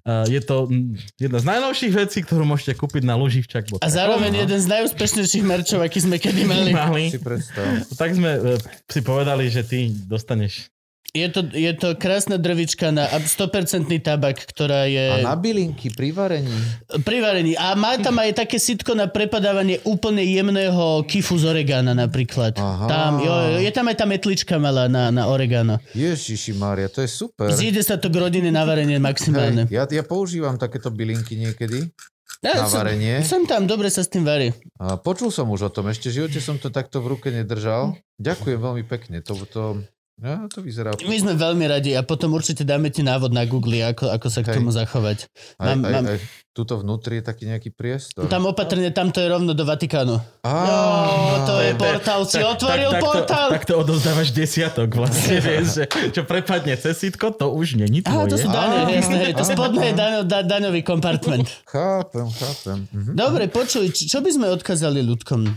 E, 0.01 0.11
Je 0.33 0.41
to 0.41 0.67
mm, 0.67 0.97
jedna 1.21 1.39
z 1.39 1.45
najnovších 1.45 1.93
vecí, 1.93 2.19
ktorú 2.25 2.43
môžete 2.43 2.73
kúpiť 2.77 3.03
na 3.05 3.13
loživčak. 3.17 3.69
A 3.81 3.87
zároveň 3.87 4.45
jeden 4.45 4.59
z 4.59 4.67
najúspešnejších 4.67 5.45
merčov, 5.45 5.79
aký 5.85 6.01
sme 6.01 6.17
kedy 6.17 6.43
mali. 6.45 6.71
mali. 6.73 7.13
Si 7.13 7.21
predstav. 7.21 7.63
Tak 7.93 8.17
sme 8.17 8.31
e, 8.35 8.61
si 8.89 8.99
povedali, 9.05 9.47
že 9.47 9.61
ty 9.61 9.93
dostaneš 10.09 10.71
Je 11.11 11.27
to, 11.27 11.43
je 11.43 11.67
to 11.75 11.99
krásna 11.99 12.39
drvička 12.39 12.87
na 12.87 13.03
ab- 13.03 13.27
100% 13.27 13.83
tabak, 13.99 14.47
ktorá 14.47 14.87
A 14.87 14.91
je 14.91 15.05
na 15.27 15.35
bylinky 15.35 15.91
pri 15.91 16.15
varení. 16.15 16.55
pri 17.03 17.19
varení. 17.19 17.51
A 17.59 17.75
má 17.75 17.99
tam 17.99 18.15
aj 18.15 18.39
také 18.39 18.55
sitko 18.55 18.95
na 18.95 19.11
prepadávanie 19.11 19.83
úplne 19.83 20.23
jemného 20.23 21.03
kifu 21.03 21.35
z 21.35 21.51
oregana 21.51 21.91
napríklad. 21.91 22.55
Aha. 22.55 22.87
Tam, 22.87 23.11
jo, 23.19 23.59
je 23.59 23.71
tam 23.75 23.91
aj 23.91 23.99
tá 23.99 24.07
metlička 24.07 24.55
malá 24.55 24.87
na, 24.87 25.11
na 25.11 25.27
oregano. 25.27 25.83
Ježiši 25.91 26.55
Mária, 26.55 26.87
to 26.87 27.03
je 27.03 27.11
super. 27.11 27.51
Zíde 27.51 27.83
sa 27.83 27.99
to 27.99 28.07
k 28.07 28.15
rodine 28.15 28.47
na 28.47 28.63
varenie 28.63 28.95
maximálne. 28.95 29.67
Hej, 29.67 29.75
ja, 29.75 29.83
ja 29.91 30.07
používam 30.07 30.55
takéto 30.55 30.95
bylinky 30.95 31.35
niekedy. 31.35 31.91
Ja, 32.39 32.63
na 32.63 32.71
som, 32.71 32.87
varenie. 32.87 33.19
som 33.27 33.43
tam, 33.43 33.67
dobre 33.67 33.91
sa 33.91 33.99
s 33.99 34.07
tým 34.07 34.23
varí. 34.23 34.55
A 34.79 34.95
počul 34.95 35.27
som 35.27 35.51
už 35.51 35.67
o 35.67 35.71
tom, 35.75 35.91
ešte 35.91 36.07
v 36.07 36.23
živote 36.23 36.39
som 36.39 36.55
to 36.55 36.71
takto 36.71 37.03
v 37.03 37.19
ruke 37.19 37.27
nedržal. 37.29 37.99
Ďakujem 38.15 38.59
veľmi 38.63 38.83
pekne, 38.87 39.19
to, 39.19 39.35
to, 39.45 39.83
ja, 40.21 40.45
to 40.45 40.61
vyzerá... 40.61 40.93
My 41.01 41.17
sme 41.17 41.33
veľmi 41.33 41.65
radi 41.65 41.91
a 41.91 42.01
potom 42.01 42.31
určite 42.31 42.61
dáme 42.61 42.87
ti 42.87 43.01
návod 43.01 43.29
na 43.29 43.43
Google, 43.43 43.81
ako, 43.83 44.07
ako 44.07 44.27
sa 44.27 44.39
k 44.39 44.49
Hej. 44.49 44.55
tomu 44.57 44.69
zachovať. 44.69 45.25
Aj, 45.57 45.73
mám- 45.73 45.81
aj, 45.81 45.91
mám- 45.91 46.07
aj, 46.07 46.17
tuto 46.51 46.77
vnútri 46.77 47.17
je 47.17 47.23
taký 47.23 47.43
nejaký 47.45 47.69
priestor. 47.69 48.27
Tam 48.27 48.43
opatrne, 48.43 48.91
tam 48.91 49.07
to 49.07 49.17
je 49.17 49.27
rovno 49.27 49.51
do 49.51 49.63
Vatikánu. 49.63 50.19
Á, 50.41 50.53
Jo, 50.61 51.37
to 51.43 51.55
je 51.59 51.71
portál, 51.73 52.21
si 52.23 52.37
otvoril 52.37 52.91
portál. 52.97 53.49
Tak, 53.49 53.63
takto 53.63 53.79
odozdávaš 53.79 54.29
desiatok 54.29 54.91
vlastne, 54.91 55.41
vieš, 55.47 55.65
že 55.73 55.83
čo 56.11 56.21
prepadne 56.21 56.75
cez 56.75 56.99
sitko, 56.99 57.31
to 57.31 57.49
už 57.49 57.75
není 57.75 58.03
Aha, 58.03 58.27
to 58.27 58.35
tvoje. 58.35 58.43
sú 58.43 58.47
dane, 58.47 58.77
jasné, 58.93 59.31
to 59.31 59.41
spodné 59.41 59.85
je 59.89 59.95
daňo, 59.95 60.21
da, 60.21 60.39
daňový 60.41 60.81
kompartment. 60.81 61.47
Chápem, 61.65 62.27
chápem. 62.29 62.77
Mhm. 62.91 63.11
Dobre, 63.15 63.47
počuj, 63.47 63.87
čo 63.89 64.19
by 64.19 64.29
sme 64.29 64.47
odkazali 64.49 65.01
ľudkom? 65.01 65.47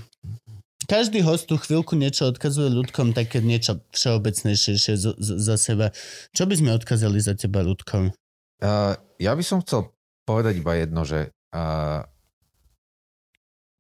Každý 0.85 1.25
host 1.25 1.49
tu 1.49 1.57
chvíľku 1.57 1.97
niečo 1.97 2.29
odkazuje 2.29 2.69
ľudkom, 2.69 3.17
také 3.17 3.41
niečo 3.41 3.81
všeobecnejšie 3.97 4.75
z, 4.77 5.17
z, 5.17 5.29
za 5.41 5.57
seba. 5.57 5.97
Čo 6.37 6.45
by 6.45 6.55
sme 6.61 6.71
odkazali 6.77 7.19
za 7.25 7.33
teba 7.33 7.65
ľudkom? 7.65 8.13
Uh, 8.61 8.97
ja 9.17 9.33
by 9.33 9.45
som 9.45 9.65
chcel 9.65 9.93
povedať 10.29 10.61
iba 10.61 10.77
jedno, 10.77 11.09
že 11.09 11.33
uh, 11.57 12.05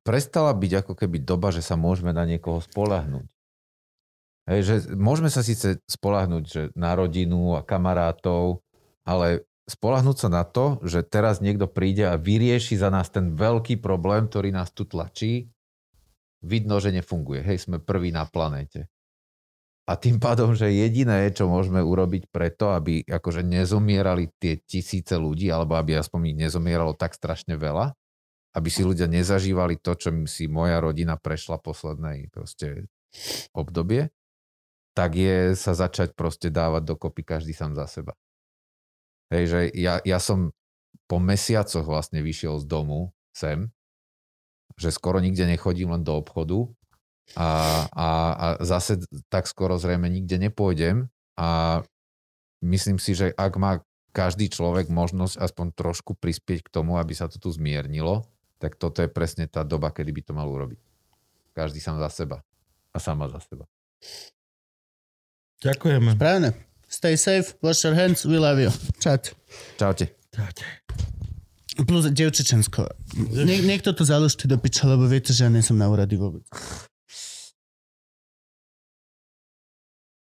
prestala 0.05 0.52
byť 0.57 0.73
ako 0.84 0.92
keby 0.97 1.20
doba, 1.20 1.52
že 1.52 1.60
sa 1.60 1.76
môžeme 1.76 2.12
na 2.12 2.24
niekoho 2.24 2.60
spolahnuť. 2.65 3.26
Hej, 4.44 4.60
že 4.60 4.74
môžeme 4.92 5.33
sa 5.33 5.41
síce 5.41 5.81
spolahnuť 5.89 6.44
že 6.44 6.62
na 6.76 6.92
rodinu 6.92 7.57
a 7.57 7.65
kamarátov, 7.65 8.60
ale 9.08 9.49
spolahnúť 9.65 10.16
sa 10.20 10.28
na 10.28 10.44
to, 10.44 10.76
že 10.84 11.00
teraz 11.00 11.41
niekto 11.41 11.65
príde 11.65 12.05
a 12.05 12.20
vyrieši 12.20 12.76
za 12.76 12.92
nás 12.92 13.08
ten 13.08 13.33
veľký 13.33 13.81
problém, 13.81 14.28
ktorý 14.28 14.52
nás 14.52 14.68
tu 14.68 14.84
tlačí, 14.84 15.49
vidno, 16.44 16.78
že 16.78 16.92
nefunguje. 16.92 17.40
Hej, 17.40 17.66
sme 17.66 17.81
prví 17.81 18.12
na 18.12 18.28
planéte. 18.28 18.92
A 19.84 20.00
tým 20.00 20.16
pádom, 20.16 20.56
že 20.56 20.73
jediné, 20.73 21.28
čo 21.28 21.44
môžeme 21.44 21.84
urobiť 21.84 22.32
preto, 22.32 22.73
aby 22.73 23.05
akože 23.05 23.44
nezomierali 23.44 24.32
tie 24.40 24.56
tisíce 24.64 25.12
ľudí, 25.12 25.52
alebo 25.52 25.76
aby 25.76 26.00
aspoň 26.00 26.32
ich 26.32 26.39
nezomieralo 26.40 26.97
tak 26.97 27.12
strašne 27.12 27.60
veľa, 27.60 27.92
aby 28.56 28.68
si 28.73 28.81
ľudia 28.81 29.05
nezažívali 29.05 29.76
to, 29.76 29.92
čo 29.92 30.08
si 30.24 30.48
moja 30.48 30.81
rodina 30.81 31.20
prešla 31.20 31.60
poslednej 31.60 32.32
proste 32.32 32.89
obdobie, 33.52 34.08
tak 34.97 35.18
je 35.18 35.52
sa 35.58 35.74
začať 35.74 36.14
proste 36.14 36.48
dávať 36.48 36.86
dokopy 36.86 37.26
každý 37.26 37.52
sám 37.52 37.74
za 37.74 37.84
seba. 37.90 38.14
Hej, 39.34 39.44
že 39.50 39.60
ja, 39.74 39.98
ja 40.06 40.23
som 40.23 40.55
po 41.10 41.18
mesiacoch 41.18 41.82
vlastne 41.82 42.23
vyšiel 42.23 42.62
z 42.62 42.66
domu 42.70 43.10
sem, 43.34 43.74
že 44.75 44.91
skoro 44.91 45.23
nikde 45.23 45.47
nechodím 45.47 45.94
len 45.94 46.03
do 46.03 46.19
obchodu 46.19 46.67
a, 47.39 47.49
a, 47.89 48.09
a 48.35 48.47
zase 48.61 49.01
tak 49.33 49.49
skoro 49.49 49.78
zrejme 49.81 50.11
nikde 50.11 50.36
nepôjdem 50.36 51.09
a 51.39 51.81
myslím 52.61 52.99
si, 52.99 53.17
že 53.17 53.33
ak 53.35 53.55
má 53.57 53.81
každý 54.15 54.47
človek 54.47 54.86
možnosť 54.93 55.43
aspoň 55.43 55.67
trošku 55.75 56.15
prispieť 56.15 56.70
k 56.70 56.73
tomu, 56.73 57.03
aby 57.03 57.12
sa 57.19 57.27
to 57.27 57.43
tu 57.43 57.51
zmiernilo, 57.51 58.23
tak 58.62 58.78
toto 58.78 59.03
je 59.03 59.11
presne 59.11 59.51
tá 59.51 59.67
doba, 59.67 59.91
kedy 59.91 60.15
by 60.15 60.23
to 60.23 60.33
mal 60.33 60.47
urobiť. 60.47 60.78
Každý 61.51 61.83
sám 61.83 61.99
za 61.99 62.09
seba 62.09 62.39
a 62.94 62.99
sama 63.03 63.27
za 63.27 63.43
seba. 63.43 63.67
Ďakujeme. 65.67 66.15
Správne. 66.15 66.51
Stay 66.86 67.19
safe, 67.19 67.59
wash 67.59 67.83
your 67.83 67.99
hands, 67.99 68.23
we 68.23 68.39
love 68.39 68.62
you. 68.62 68.70
Čat. 69.03 69.35
Čaute. 69.75 70.15
Plus, 71.75 72.07
dievčečensko. 72.07 72.86
Nie, 73.35 73.59
niekto 73.59 73.91
to 73.91 74.07
založte 74.07 74.47
do 74.47 74.55
piča, 74.62 74.86
lebo 74.86 75.11
viete, 75.11 75.35
že 75.35 75.44
ja 75.47 75.51
nie 75.51 75.59
som 75.59 75.75
na 75.75 75.91
úrady 75.91 76.15
vôbec. 76.15 76.47